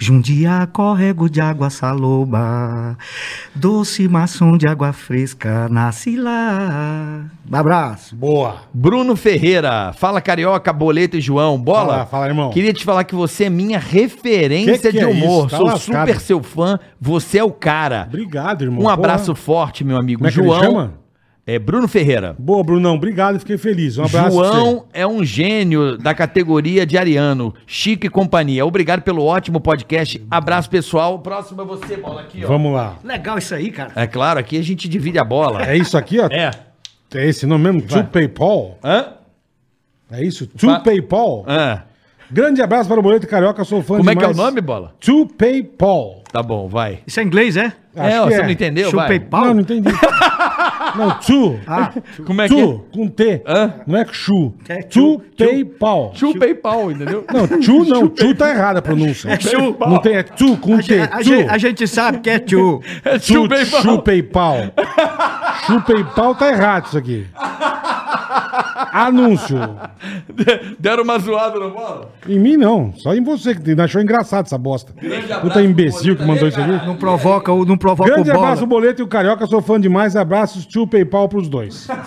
Jundiá, 0.04 0.66
córrego 0.66 1.30
de 1.30 1.40
água 1.40 1.70
saloba, 1.70 2.98
doce 3.54 4.08
maçom 4.08 4.58
de 4.58 4.66
água 4.68 4.92
fresca, 4.92 5.70
nasce 5.70 6.18
lá. 6.18 7.26
Um 7.48 7.56
abraço. 7.56 8.16
Boa. 8.16 8.56
Bruno 8.74 9.16
Ferreira, 9.16 9.94
fala 9.94 10.20
Carioca, 10.20 10.74
Boleto 10.74 11.18
e 11.18 11.22
João. 11.22 11.56
Bola, 11.62 11.86
Fala, 11.94 12.06
fala, 12.08 12.28
irmão. 12.30 12.50
Queria 12.50 12.74
te 12.74 12.84
falar 12.84 13.04
que 13.04 13.14
você 13.14 13.44
é 13.44 13.50
minha 13.52 13.78
referência 13.78 14.74
Que 14.92 14.92
que 14.92 14.92
de 14.94 15.00
é 15.04 15.08
humor. 15.08 15.42
isso? 15.46 15.50
Tá 15.52 15.58
Sou 15.58 15.66
lascado. 15.68 16.08
super 16.08 16.20
seu 16.20 16.42
fã. 16.42 16.80
Você 17.00 17.38
é 17.38 17.44
o 17.44 17.52
cara. 17.52 18.06
Obrigado, 18.08 18.64
irmão. 18.64 18.84
Um 18.84 18.90
abraço 18.90 19.28
Porra. 19.28 19.36
forte, 19.38 19.84
meu 19.84 19.98
amigo. 20.00 20.18
Como 20.20 20.30
é 20.30 20.32
que 20.32 20.40
ele 20.40 20.48
João. 20.48 20.94
É 21.46 21.58
Bruno 21.58 21.88
Ferreira. 21.88 22.36
Boa, 22.38 22.64
Brunão. 22.64 22.96
Obrigado, 22.96 23.40
fiquei 23.40 23.58
feliz. 23.58 23.98
Um 23.98 24.06
abraço. 24.06 24.32
João 24.36 24.86
é 24.94 25.06
um 25.08 25.24
gênio 25.24 25.98
da 25.98 26.14
categoria 26.14 26.86
de 26.86 26.98
Ariano. 26.98 27.54
Chico 27.66 28.06
e 28.06 28.10
companhia. 28.10 28.64
Obrigado 28.66 29.02
pelo 29.02 29.26
ótimo 29.26 29.60
podcast. 29.60 30.24
Abraço, 30.30 30.70
pessoal. 30.70 31.18
Próximo 31.20 31.64
é 31.64 31.66
você, 31.66 31.98
bola 31.98 32.22
aqui, 32.22 32.46
ó. 32.46 32.48
Vamos 32.48 32.74
lá. 32.74 32.96
Legal 33.04 33.40
isso 33.40 33.56
aí, 33.56 33.72
cara. 33.72 33.92
É 33.96 34.06
claro, 34.06 34.40
aqui 34.40 34.58
a 34.58 34.62
gente 34.64 34.88
divide 34.88 35.18
a 35.18 35.24
bola. 35.24 35.66
É 35.66 35.76
isso 35.76 35.98
aqui, 35.98 36.20
ó. 36.20 36.28
É. 36.28 36.52
É 37.14 37.28
esse 37.28 37.46
nome 37.46 37.64
mesmo? 37.72 37.82
To 37.82 38.04
PayPal? 38.06 38.78
Hã? 38.84 39.08
É 40.12 40.24
isso? 40.24 40.46
To 40.46 40.68
Fa- 40.68 40.80
PayPal? 40.80 41.44
Hã? 41.48 41.84
Grande 42.30 42.62
abraço 42.62 42.88
para 42.88 43.00
o 43.00 43.04
Boleto 43.04 43.28
Carioca, 43.28 43.66
sou 43.66 43.82
fã 43.82 43.98
Como 43.98 44.10
é 44.10 44.16
que 44.16 44.24
é 44.24 44.28
o 44.28 44.32
demais. 44.32 44.50
nome, 44.50 44.62
bola? 44.62 44.94
To 45.02 45.26
PayPal. 45.26 46.24
Tá 46.32 46.42
bom, 46.42 46.70
vai. 46.70 47.00
Isso 47.06 47.20
é 47.20 47.24
inglês, 47.24 47.58
é? 47.58 47.74
Acho 47.94 48.16
é, 48.16 48.22
ó, 48.22 48.28
que 48.28 48.34
você 48.36 48.40
é. 48.40 48.44
não 48.44 48.50
entendeu? 48.52 48.90
Chupei 48.90 49.20
Vai. 49.20 49.28
pau? 49.28 49.46
Não, 49.48 49.54
não 49.56 49.62
entendi. 49.62 49.90
não, 50.96 51.12
to. 51.20 51.60
Ah, 51.68 51.92
Como 52.26 52.42
é 52.42 52.48
que 52.48 52.56
to, 52.56 52.86
com 52.94 53.08
T. 53.08 53.42
Hã? 53.48 53.74
Não 53.88 53.98
é 53.98 54.06
chu. 54.12 54.54
É 54.68 54.82
To 54.84 55.00
chu, 55.00 55.22
PayPal. 55.38 56.12
Chupei 56.16 56.54
pau, 56.54 56.92
entendeu? 56.92 57.26
Não, 57.34 57.48
chu 57.62 57.84
não. 57.86 58.12
Chu 58.16 58.36
tá 58.36 58.50
errada 58.50 58.80
a 58.80 58.82
pronúncia. 58.82 59.30
É 59.30 59.40
chu. 59.40 59.76
Não 59.80 60.00
tem, 60.00 60.16
é 60.16 60.24
tu 60.24 60.58
com 60.58 60.76
a, 60.76 60.82
T. 60.82 61.00
a, 61.02 61.08
Tu. 61.18 61.24
gente, 61.24 61.50
a 61.50 61.58
gente 61.58 61.88
sabe 61.88 62.20
que 62.20 62.30
é 62.30 62.40
tio. 62.40 62.82
É 63.04 63.18
Tu, 63.18 63.26
chupei 63.34 63.66
pau. 63.66 63.82
chupei 63.82 64.24
pau. 64.24 64.56
Chupei 65.68 66.04
pau 66.16 66.36
tá 66.36 66.50
errado 66.50 66.86
isso 66.88 66.98
aqui. 66.98 67.28
Anúncio. 68.92 69.58
Deram 70.80 71.04
uma 71.04 71.18
zoada 71.20 71.60
no 71.60 71.72
bola? 71.72 72.10
Em 72.28 72.38
mim 72.40 72.58
não, 72.58 72.94
só 72.98 73.14
em 73.16 73.24
você 73.24 73.56
que 73.56 73.80
achou 73.82 74.02
engraçado 74.02 74.46
essa 74.46 74.58
bosta. 74.58 74.94
Puta 75.42 75.62
imbecil 75.62 76.16
que 76.16 76.24
mandou 76.26 76.48
isso 76.48 76.60
aqui. 76.60 76.86
Não 76.86 76.96
provoca, 76.98 77.52
o- 77.52 77.66
não 77.66 77.78
provoca 77.78 78.12
Grande 78.12 78.30
o 78.30 78.34
bola. 78.34 78.48
abraço, 78.48 78.66
Boleto 78.66 79.02
e 79.02 79.04
o 79.04 79.08
Carioca, 79.08 79.46
sou 79.48 79.62
fã 79.62 79.80
demais. 79.80 80.16
Abraços, 80.16 80.66
tio 80.66 80.86
PayPal 80.86 81.28
pros 81.30 81.48
dois. 81.50 81.88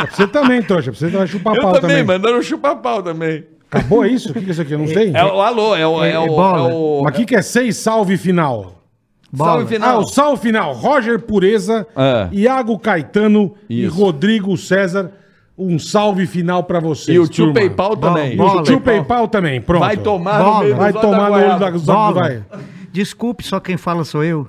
É 0.00 0.06
pra 0.06 0.10
você 0.16 0.26
também, 0.26 0.62
trouxa. 0.62 0.90
Pra 0.90 0.98
você 0.98 1.08
vai 1.08 1.26
chupar 1.26 1.54
Eu 1.54 1.60
pau 1.62 1.72
também, 1.72 1.98
também. 1.98 2.04
mandaram 2.04 2.42
chupar 2.42 2.76
pau 2.76 3.02
também. 3.02 3.44
Acabou 3.70 4.04
isso? 4.06 4.30
O 4.30 4.32
que 4.32 4.40
que 4.40 4.48
é 4.48 4.52
isso 4.52 4.62
aqui? 4.62 4.72
Eu 4.72 4.78
não 4.78 4.86
sei. 4.86 5.12
É 5.14 5.24
o 5.24 5.40
alô, 5.42 5.76
é 5.76 5.86
o. 5.86 6.02
É, 6.02 6.12
É 6.12 6.18
o, 6.18 6.26
bola. 6.26 6.70
é 6.70 6.74
o- 6.74 7.00
Mas 7.04 7.12
o 7.14 7.16
que, 7.16 7.26
que 7.26 7.36
é 7.36 7.42
seis 7.42 7.76
salve 7.76 8.16
final? 8.16 8.82
Salve 9.36 9.64
Ah, 9.64 9.66
final. 9.66 10.00
o 10.00 10.06
salve 10.08 10.40
final. 10.42 10.72
Roger 10.72 11.20
Pureza, 11.20 11.86
É. 11.96 12.28
Iago 12.32 12.78
Caetano 12.78 13.54
e 13.68 13.84
Isso. 13.84 13.94
Rodrigo 13.94 14.56
César. 14.56 15.12
Um 15.62 15.78
salve 15.78 16.26
final 16.26 16.64
pra 16.64 16.80
vocês. 16.80 17.14
E 17.14 17.18
o 17.20 17.28
tio 17.28 17.46
turma. 17.46 17.60
PayPal 17.60 17.96
também. 17.96 18.34
E 18.36 18.40
o 18.40 18.62
tio 18.62 18.80
PayPal 18.80 19.28
também, 19.28 19.60
pronto. 19.60 19.80
Vai 19.80 19.96
tomar 19.96 20.38
Bola. 20.42 20.54
no 20.54 20.60
meio 20.64 20.76
Vai 20.76 20.92
dos 20.92 21.02
olhos 21.04 21.10
tomar 21.16 21.28
no 21.28 21.36
olho 21.36 21.58
da 21.58 21.70
Bola. 21.70 22.12
vai. 22.22 22.42
Desculpe, 22.92 23.44
só 23.44 23.60
quem 23.60 23.76
fala 23.76 24.02
sou 24.04 24.24
eu. 24.24 24.48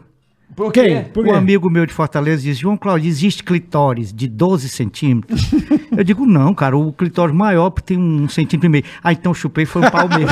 Por 0.55 0.71
Quem? 0.73 1.03
quê? 1.03 1.09
Por 1.13 1.25
Um 1.25 1.29
quê? 1.31 1.35
amigo 1.35 1.69
meu 1.69 1.85
de 1.85 1.93
Fortaleza 1.93 2.43
diz, 2.43 2.57
João 2.57 2.75
Cláudio, 2.75 3.07
existe 3.07 3.41
clitóris 3.43 4.11
de 4.13 4.27
12 4.27 4.67
centímetros? 4.69 5.49
Eu 5.95 6.03
digo, 6.03 6.25
não, 6.25 6.53
cara, 6.53 6.77
o 6.77 6.91
clitóris 6.91 7.33
maior 7.33 7.69
tem 7.71 7.97
um 7.97 8.27
centímetro 8.27 8.65
e 8.67 8.69
meio. 8.69 8.83
Ah, 9.03 9.13
então 9.13 9.33
chupei 9.33 9.65
foi 9.65 9.81
um 9.81 9.89
pau 9.89 10.09
mesmo. 10.09 10.27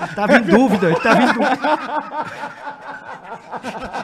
ele 0.00 0.14
tava 0.14 0.36
em 0.38 0.42
dúvida, 0.42 0.86
ele 0.86 1.00
tava 1.00 1.22
em 1.22 1.26
dúvida. 1.26 1.58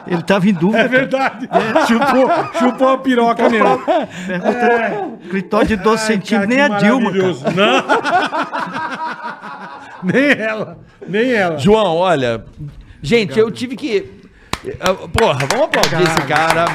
Ele 0.07 0.21
tava 0.23 0.47
em 0.47 0.53
dúvida. 0.53 0.83
É 0.83 0.87
verdade. 0.87 1.47
Chupou, 1.87 2.29
chupou 2.59 2.89
a 2.89 2.97
piroca 2.97 3.49
mesmo. 3.49 3.79
Pergunta, 4.27 5.17
clitóris 5.29 5.67
de 5.67 5.75
12 5.77 6.01
Ai, 6.01 6.07
centímetros, 6.07 6.49
nem 6.49 6.61
a 6.61 6.67
Dilma, 6.69 7.11
cara. 7.11 7.33
Não. 7.55 7.83
nem 10.11 10.31
ela. 10.31 10.77
Nem 11.07 11.31
ela. 11.33 11.57
João, 11.57 11.95
olha. 11.97 12.43
Gente, 13.01 13.37
eu 13.39 13.49
tive 13.51 13.75
que. 13.75 14.11
eh, 14.65 14.73
Porra, 15.13 15.39
vamos 15.51 15.65
aplaudir 15.65 16.01
esse 16.03 16.21
cara. 16.27 16.65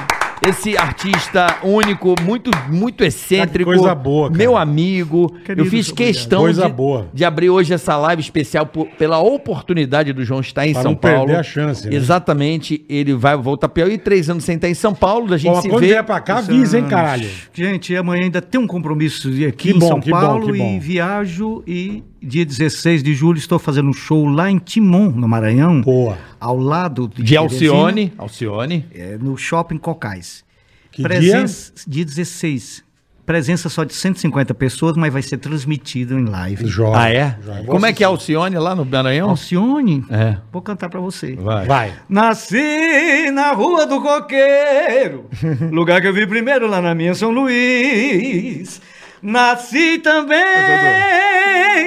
Esse 0.46 0.74
artista 0.76 1.58
único, 1.62 2.14
muito, 2.22 2.50
muito 2.70 3.04
excêntrico. 3.04 3.70
Coisa 3.70 3.94
boa, 3.94 4.28
cara. 4.28 4.38
Meu 4.38 4.56
amigo. 4.56 5.30
Querido, 5.44 5.60
eu 5.60 5.66
fiz 5.70 5.92
questão 5.92 6.40
Coisa 6.40 6.66
de, 6.66 6.72
boa. 6.72 7.08
de 7.12 7.24
abrir 7.26 7.50
hoje 7.50 7.74
essa 7.74 7.94
live 7.98 8.22
especial 8.22 8.64
por- 8.64 8.86
pela 8.98 9.18
oportunidade 9.18 10.12
do 10.14 10.24
João 10.24 10.40
estar 10.40 10.66
em 10.66 10.72
Pra 10.72 10.82
São 10.82 10.92
não 10.92 10.96
perder 10.98 11.16
Paulo. 11.18 11.36
a 11.36 11.42
chance, 11.42 11.86
né? 11.88 11.94
Exatamente. 11.94 12.84
Ele 12.88 13.12
vai 13.12 13.36
voltar 13.36 13.68
para 13.68 13.86
e 13.90 13.98
três 13.98 14.30
anos 14.30 14.44
sem 14.44 14.54
estar 14.56 14.68
em 14.68 14.74
São 14.74 14.94
Paulo, 14.94 15.28
da 15.28 15.36
gente 15.36 15.52
Bom, 15.52 15.60
se 15.60 15.68
quando 15.68 15.80
vê. 15.82 15.88
vier 15.88 16.04
pra 16.04 16.20
cá, 16.20 16.38
avisa, 16.38 16.78
hein, 16.78 16.86
caralho. 16.88 17.28
Gente, 17.52 17.94
amanhã 17.94 18.24
ainda 18.24 18.40
tem 18.40 18.58
um 18.60 18.66
compromisso 18.66 19.28
aqui 19.28 19.52
Que 19.52 19.70
em 19.72 19.78
bom, 19.78 19.88
São 19.88 20.00
que 20.00 20.10
bom, 20.10 20.20
Paulo 20.20 20.52
que 20.52 20.58
bom. 20.58 20.74
e 20.76 20.78
viajo 20.78 21.62
e 21.66 22.02
dia 22.22 22.44
16 22.44 23.02
de 23.02 23.14
julho 23.14 23.38
estou 23.38 23.58
fazendo 23.58 23.88
um 23.88 23.92
show 23.92 24.26
lá 24.26 24.50
em 24.50 24.58
Timon, 24.58 25.10
no 25.10 25.26
Maranhão, 25.28 25.80
Boa. 25.80 26.18
ao 26.38 26.56
lado 26.58 27.08
De 27.14 27.36
Alcione. 27.36 28.12
Alcione. 28.18 28.82
Teresina, 28.82 29.14
é, 29.14 29.18
no 29.18 29.36
Shopping 29.36 29.78
Cocais. 29.78 30.44
Que 30.92 31.02
Presença 31.02 31.72
dia 31.86 32.04
16. 32.04 32.84
Presença 33.24 33.68
só 33.68 33.84
de 33.84 33.94
150 33.94 34.52
pessoas, 34.54 34.96
mas 34.96 35.12
vai 35.12 35.22
ser 35.22 35.38
transmitido 35.38 36.18
em 36.18 36.24
live. 36.24 36.66
Joia. 36.66 36.98
Ah, 36.98 37.12
é? 37.12 37.38
Joia. 37.44 37.64
Como 37.64 37.86
é 37.86 37.92
que 37.92 38.02
é. 38.02 38.06
Alcione 38.06 38.56
lá 38.58 38.74
no 38.74 38.84
Maranhão? 38.84 39.30
Alcione, 39.30 40.04
É. 40.10 40.36
vou 40.52 40.60
cantar 40.60 40.88
pra 40.88 40.98
você. 40.98 41.36
Vai. 41.36 41.64
Vai. 41.64 41.92
Nasci 42.08 43.30
na 43.32 43.52
Rua 43.52 43.86
do 43.86 44.00
Coqueiro, 44.00 45.26
lugar 45.70 46.00
que 46.00 46.08
eu 46.08 46.12
vi 46.12 46.26
primeiro 46.26 46.66
lá 46.66 46.82
na 46.82 46.92
minha 46.92 47.14
São 47.14 47.30
Luís. 47.30 48.80
Nasci 49.22 49.98
também 49.98 50.40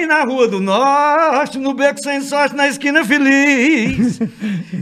na 0.06 0.22
Rua 0.22 0.46
do 0.46 0.60
Norte, 0.60 1.58
no 1.58 1.74
Beco 1.74 2.00
Sem 2.00 2.20
Sorte, 2.20 2.54
na 2.54 2.68
esquina 2.68 3.04
feliz. 3.04 4.20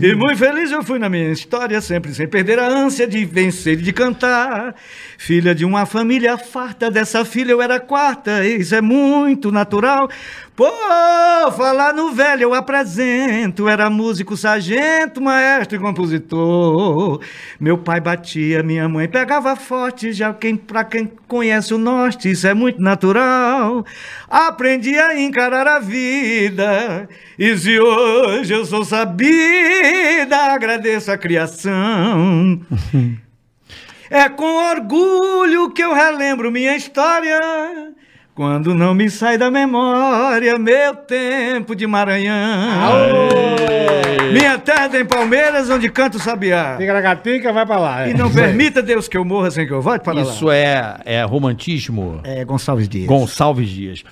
E 0.03 0.17
muito 0.17 0.37
feliz 0.37 0.73
eu 0.73 0.83
fui 0.83 0.99
na 0.99 1.09
minha 1.09 1.31
história, 1.31 1.81
sempre 1.81 2.13
sem 2.13 2.27
perder 2.27 2.59
a 2.59 2.67
ânsia 2.67 3.07
de 3.07 3.25
vencer 3.25 3.79
e 3.79 3.83
de 3.83 3.93
cantar. 3.93 4.75
Filha 5.17 5.55
de 5.55 5.65
uma 5.65 5.87
família 5.87 6.37
farta, 6.37 6.91
dessa 6.91 7.25
filha 7.25 7.53
eu 7.53 7.63
era 7.63 7.79
quarta, 7.79 8.45
isso 8.45 8.75
é 8.75 8.81
muito 8.81 9.53
natural. 9.53 10.09
Pô, 10.63 11.51
falar 11.57 11.93
no 11.93 12.13
velho 12.13 12.45
eu 12.45 12.55
apresento, 12.55 13.69
era 13.69 13.91
músico, 13.91 14.37
sargento, 14.37 15.21
maestro 15.21 15.77
e 15.77 15.81
compositor. 15.81 17.21
Meu 17.59 17.77
pai 17.77 18.01
batia, 18.01 18.63
minha 18.63 18.89
mãe 18.89 19.09
pegava 19.09 19.57
forte, 19.57 20.13
já 20.13 20.33
quem, 20.33 20.55
pra 20.55 20.85
quem 20.85 21.11
conhece 21.27 21.75
o 21.75 21.79
norte, 21.79 22.31
isso 22.31 22.47
é 22.47 22.55
muito 22.55 22.81
natural. 22.81 23.85
Aprendi 24.31 24.97
a 24.97 25.21
encarar 25.21 25.67
a 25.67 25.81
vida, 25.81 27.09
e 27.37 27.59
se 27.59 27.81
hoje 27.81 28.55
eu 28.55 28.65
sou 28.65 28.85
sabida, 28.85 30.37
agradeço 30.37 31.11
a 31.11 31.19
criação. 31.19 32.61
É 34.15 34.29
com 34.29 34.45
orgulho 34.45 35.71
que 35.71 35.83
eu 35.83 35.95
relembro 35.95 36.53
minha 36.53 36.77
história. 36.77 37.41
Quando 38.35 38.75
não 38.75 38.95
me 38.95 39.11
sai 39.11 39.37
da 39.37 39.51
memória 39.51 40.59
meu 40.59 40.95
tempo 40.97 41.77
de 41.77 41.87
Maranhão. 41.87 42.35
Minha 44.33 44.59
terra 44.59 44.89
tem 44.89 45.05
Palmeiras, 45.05 45.69
onde 45.69 45.91
canto 45.91 46.17
o 46.17 46.19
sabiá. 46.21 46.77
Ticaracatica, 46.79 47.53
vai 47.53 47.67
pra 47.67 47.79
lá. 47.79 48.07
é. 48.07 48.11
E 48.11 48.15
não 48.15 48.33
permita, 48.33 48.81
Deus, 48.83 49.07
que 49.07 49.19
eu 49.19 49.25
morra 49.25 49.51
sem 49.51 49.67
que 49.67 49.73
eu 49.73 49.83
volte 49.83 50.03
para 50.03 50.15
lá. 50.15 50.23
Isso 50.23 50.51
é, 50.51 50.97
é 51.05 51.23
romantismo? 51.23 52.21
É 52.25 52.43
Gonçalves 52.43 52.89
Dias. 52.89 53.07
Gonçalves 53.07 53.69
Dias. 53.69 54.03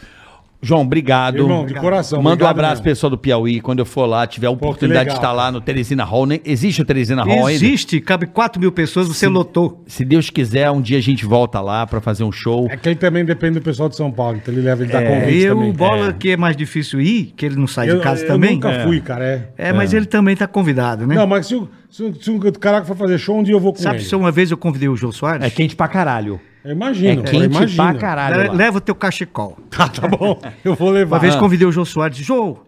João, 0.62 0.82
obrigado. 0.82 1.39
Irmão, 1.39 1.64
de 1.64 1.72
coração. 1.74 2.22
Manda 2.22 2.44
um 2.44 2.48
abraço 2.48 2.74
mesmo. 2.74 2.84
pessoal 2.84 3.10
do 3.10 3.16
Piauí. 3.16 3.60
Quando 3.62 3.78
eu 3.78 3.86
for 3.86 4.05
lá, 4.05 4.26
tiver 4.26 4.47
a 4.47 4.50
oportunidade 4.50 5.06
legal, 5.06 5.14
de 5.14 5.18
estar 5.18 5.32
lá 5.32 5.50
no 5.50 5.58
Teresina 5.60 6.05
Hall. 6.05 6.26
né? 6.26 6.39
Existe 6.44 6.82
o 6.82 6.84
Teresina 6.84 7.22
Hall 7.24 7.47
ainda? 7.47 7.52
Existe, 7.52 7.98
cabe 8.00 8.26
4 8.26 8.60
mil 8.60 8.70
pessoas, 8.70 9.08
você 9.08 9.26
lotou. 9.26 9.82
Se 9.86 10.05
Deus 10.05 10.28
quiser, 10.28 10.70
um 10.70 10.82
dia 10.82 10.98
a 10.98 11.00
gente 11.00 11.24
volta 11.24 11.60
lá 11.62 11.86
pra 11.86 12.00
fazer 12.00 12.24
um 12.24 12.32
show. 12.32 12.68
É 12.70 12.76
que 12.76 12.89
ele 12.90 12.97
também 12.97 13.24
depende 13.24 13.55
do 13.58 13.62
pessoal 13.62 13.89
de 13.89 13.97
São 13.97 14.10
Paulo, 14.12 14.36
então 14.36 14.52
ele 14.52 14.62
leva 14.62 14.82
ele 14.82 14.92
dá 14.92 15.00
É, 15.00 15.20
convite 15.20 15.39
eu, 15.44 15.55
também. 15.56 15.72
bola 15.72 16.08
É. 16.08 16.12
que 16.12 16.30
é 16.30 16.36
mais 16.36 16.55
difícil 16.56 17.00
ir, 17.00 17.32
que 17.34 17.47
ele 17.47 17.56
não 17.56 17.66
sai 17.66 17.89
Eu, 17.90 17.97
de 17.97 18.02
casa 18.02 18.22
eu 18.24 18.26
também. 18.28 18.55
nunca 18.56 18.80
fui, 18.84 19.00
cara. 19.00 19.24
É. 19.56 19.68
É, 19.68 19.72
mas 19.72 19.94
ele 19.94 20.05
também 20.05 20.36
tá 20.36 20.47
convidado, 20.47 21.06
né? 21.06 21.14
Não, 21.14 21.26
mas 21.26 21.47
se 21.47 21.55
o, 21.55 21.68
se, 21.90 22.12
se 22.20 22.30
o 22.30 22.39
caraca 22.52 22.84
for 22.86 22.97
fazer 22.97 23.16
show, 23.18 23.39
um 23.39 23.42
dia 23.42 23.55
eu 23.55 23.60
vou 23.60 23.72
com 23.72 23.78
Sabe 23.78 23.97
ele. 23.97 24.05
se 24.05 24.14
uma 24.14 24.30
vez 24.30 24.50
eu 24.50 24.58
convidei 24.58 24.89
o 24.90 24.97
Jô 24.97 25.10
Soares? 25.10 25.42
É 25.47 25.48
quente 25.48 25.74
pra 25.74 25.89
caralho. 25.89 26.39
Eu 26.64 26.70
É 26.70 26.74
imagino, 26.74 27.20
eu 27.20 27.24
quente 27.24 27.44
imagino. 27.44 27.82
pra 27.84 27.94
caralho. 27.94 28.48
Lá. 28.48 28.52
Leva 28.55 28.78
o 28.78 28.80
teu 28.80 28.94
cachecol. 28.94 29.58
Tá, 29.70 29.89
tá 29.89 30.06
bom. 30.06 30.40
Eu 30.64 30.74
vou 30.74 30.90
levar. 30.90 31.16
Uma 31.16 31.20
vez 31.22 31.34
convidei 31.36 31.66
o 31.66 31.72
Jô 31.72 31.84
Soares, 31.84 32.16
disse, 32.16 32.28
Jô, 32.28 32.58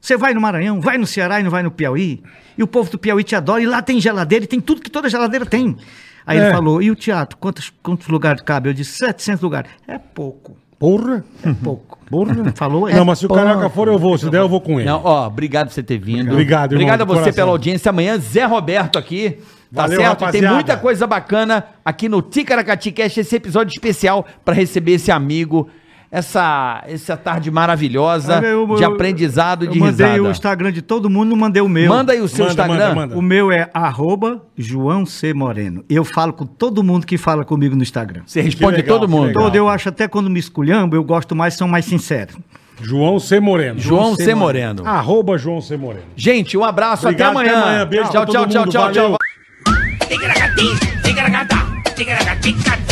você 0.00 0.16
vai 0.16 0.34
no 0.34 0.40
Maranhão, 0.40 0.80
vai 0.80 0.98
no 0.98 1.06
Ceará 1.06 1.40
e 1.40 1.42
não 1.42 1.50
vai 1.50 1.62
no 1.62 1.70
Piauí? 1.70 2.22
E 2.56 2.62
o 2.62 2.66
povo 2.66 2.90
do 2.90 2.98
Piauí 2.98 3.24
te 3.24 3.34
adora, 3.34 3.62
e 3.62 3.66
lá 3.66 3.80
tem 3.82 4.00
geladeira, 4.00 4.44
e 4.44 4.48
tem 4.48 4.60
tudo 4.60 4.80
que 4.80 4.90
toda 4.90 5.08
geladeira 5.08 5.44
tem. 5.46 5.76
Aí 6.26 6.38
É. 6.38 6.42
ele 6.44 6.52
falou, 6.52 6.82
e 6.82 6.90
o 6.90 6.96
teatro, 6.96 7.36
quantos, 7.38 7.72
quantos 7.82 8.08
lugares 8.08 8.42
cabe? 8.42 8.68
Eu 8.68 8.74
disse, 8.74 8.98
700 8.98 9.42
lugares. 9.42 9.70
É 9.88 9.96
pouco, 9.98 10.56
Porra. 10.78 11.24
é 11.44 11.52
pouco. 11.54 11.98
Porra. 12.10 12.34
Falou, 12.54 12.88
é 12.88 12.94
Não, 12.94 13.04
mas 13.04 13.18
se 13.18 13.26
o 13.26 13.28
caraca 13.28 13.68
for, 13.70 13.88
eu 13.88 13.98
vou. 13.98 14.16
Se 14.18 14.28
der, 14.30 14.38
eu 14.40 14.48
vou 14.48 14.60
com 14.60 14.78
ele. 14.78 14.88
Não, 14.88 15.00
ó, 15.04 15.26
obrigado 15.26 15.68
por 15.68 15.74
você 15.74 15.82
ter 15.82 15.98
vindo. 15.98 16.30
Obrigado, 16.32 16.72
irmão, 16.72 16.76
Obrigado 16.84 17.00
a 17.02 17.04
você 17.04 17.20
coração. 17.20 17.34
pela 17.34 17.50
audiência. 17.50 17.88
Amanhã, 17.90 18.18
Zé 18.18 18.44
Roberto 18.44 18.98
aqui. 18.98 19.38
Tá 19.76 19.82
Valeu, 19.82 20.00
certo? 20.00 20.18
Tem 20.18 20.26
rapaziada. 20.26 20.54
muita 20.54 20.76
coisa 20.76 21.06
bacana 21.06 21.64
aqui 21.84 22.08
no 22.08 22.22
Ticaracati 22.22 22.90
Cast, 22.90 23.20
esse 23.20 23.36
episódio 23.36 23.70
especial 23.72 24.26
pra 24.44 24.54
receber 24.54 24.92
esse 24.92 25.12
amigo, 25.12 25.68
essa, 26.10 26.82
essa 26.86 27.16
tarde 27.16 27.50
maravilhosa 27.50 28.40
Eu- 28.42 28.66
eu- 28.70 28.76
de 28.76 28.84
aprendizado 28.84 29.64
e 29.64 29.66
eu 29.66 29.72
de 29.72 29.78
mandei 29.78 30.06
risada. 30.06 30.22
o 30.22 30.30
Instagram 30.30 30.72
de 30.72 30.80
todo 30.80 31.10
mundo, 31.10 31.28
não 31.30 31.36
mandei 31.36 31.60
o 31.60 31.68
meu. 31.68 31.88
Manda 31.90 32.12
aí 32.12 32.20
o 32.20 32.28
seu 32.28 32.46
Manda, 32.46 32.52
Instagram. 32.62 32.74
manda, 32.88 32.94
manda. 32.94 33.18
O 33.18 33.22
meu 33.22 33.52
é 33.52 33.68
arroba 33.74 34.40
João 34.56 35.04
C. 35.04 35.34
Moreno. 35.34 35.84
Eu 35.90 36.04
falo 36.04 36.32
com 36.32 36.46
todo 36.46 36.82
mundo 36.82 37.06
que 37.06 37.18
fala 37.18 37.44
comigo 37.44 37.76
no 37.76 37.82
Instagram. 37.82 38.22
Você 38.24 38.40
responde 38.40 38.76
legal, 38.78 38.98
todo 38.98 39.08
mundo. 39.10 39.32
Todo, 39.32 39.54
eu 39.56 39.68
acho 39.68 39.88
até 39.88 40.08
quando 40.08 40.30
me 40.30 40.38
esculhambo, 40.40 40.96
eu 40.96 41.04
gosto 41.04 41.34
mais, 41.36 41.54
são 41.54 41.68
mais 41.68 41.84
sinceros. 41.84 42.36
João 42.80 43.18
C. 43.18 43.40
Moreno. 43.40 43.78
João 43.80 44.14
C. 44.14 44.34
Moreno. 44.34 44.86
Arroba 44.86 45.36
João 45.38 45.60
C. 45.60 45.76
Moreno. 45.76 46.04
Gente, 46.14 46.56
um 46.56 46.64
abraço. 46.64 47.06
Obrigado, 47.08 47.36
até 47.38 47.40
até 47.48 47.50
amanhã. 47.50 47.66
amanhã. 47.70 47.86
Beijo 47.86 48.10
tchau, 48.10 48.22
pra 48.24 48.32
tchau, 48.32 48.42
todo 48.64 48.92
tchau, 48.92 49.16
mundo. 49.98 50.08
tchau, 50.08 50.36
tchau. 50.36 50.56
Valeu. 50.56 50.76
Ticaracatica, 51.02 51.02
ticaracatica, 51.02 51.92
ticaracatica, 51.94 52.85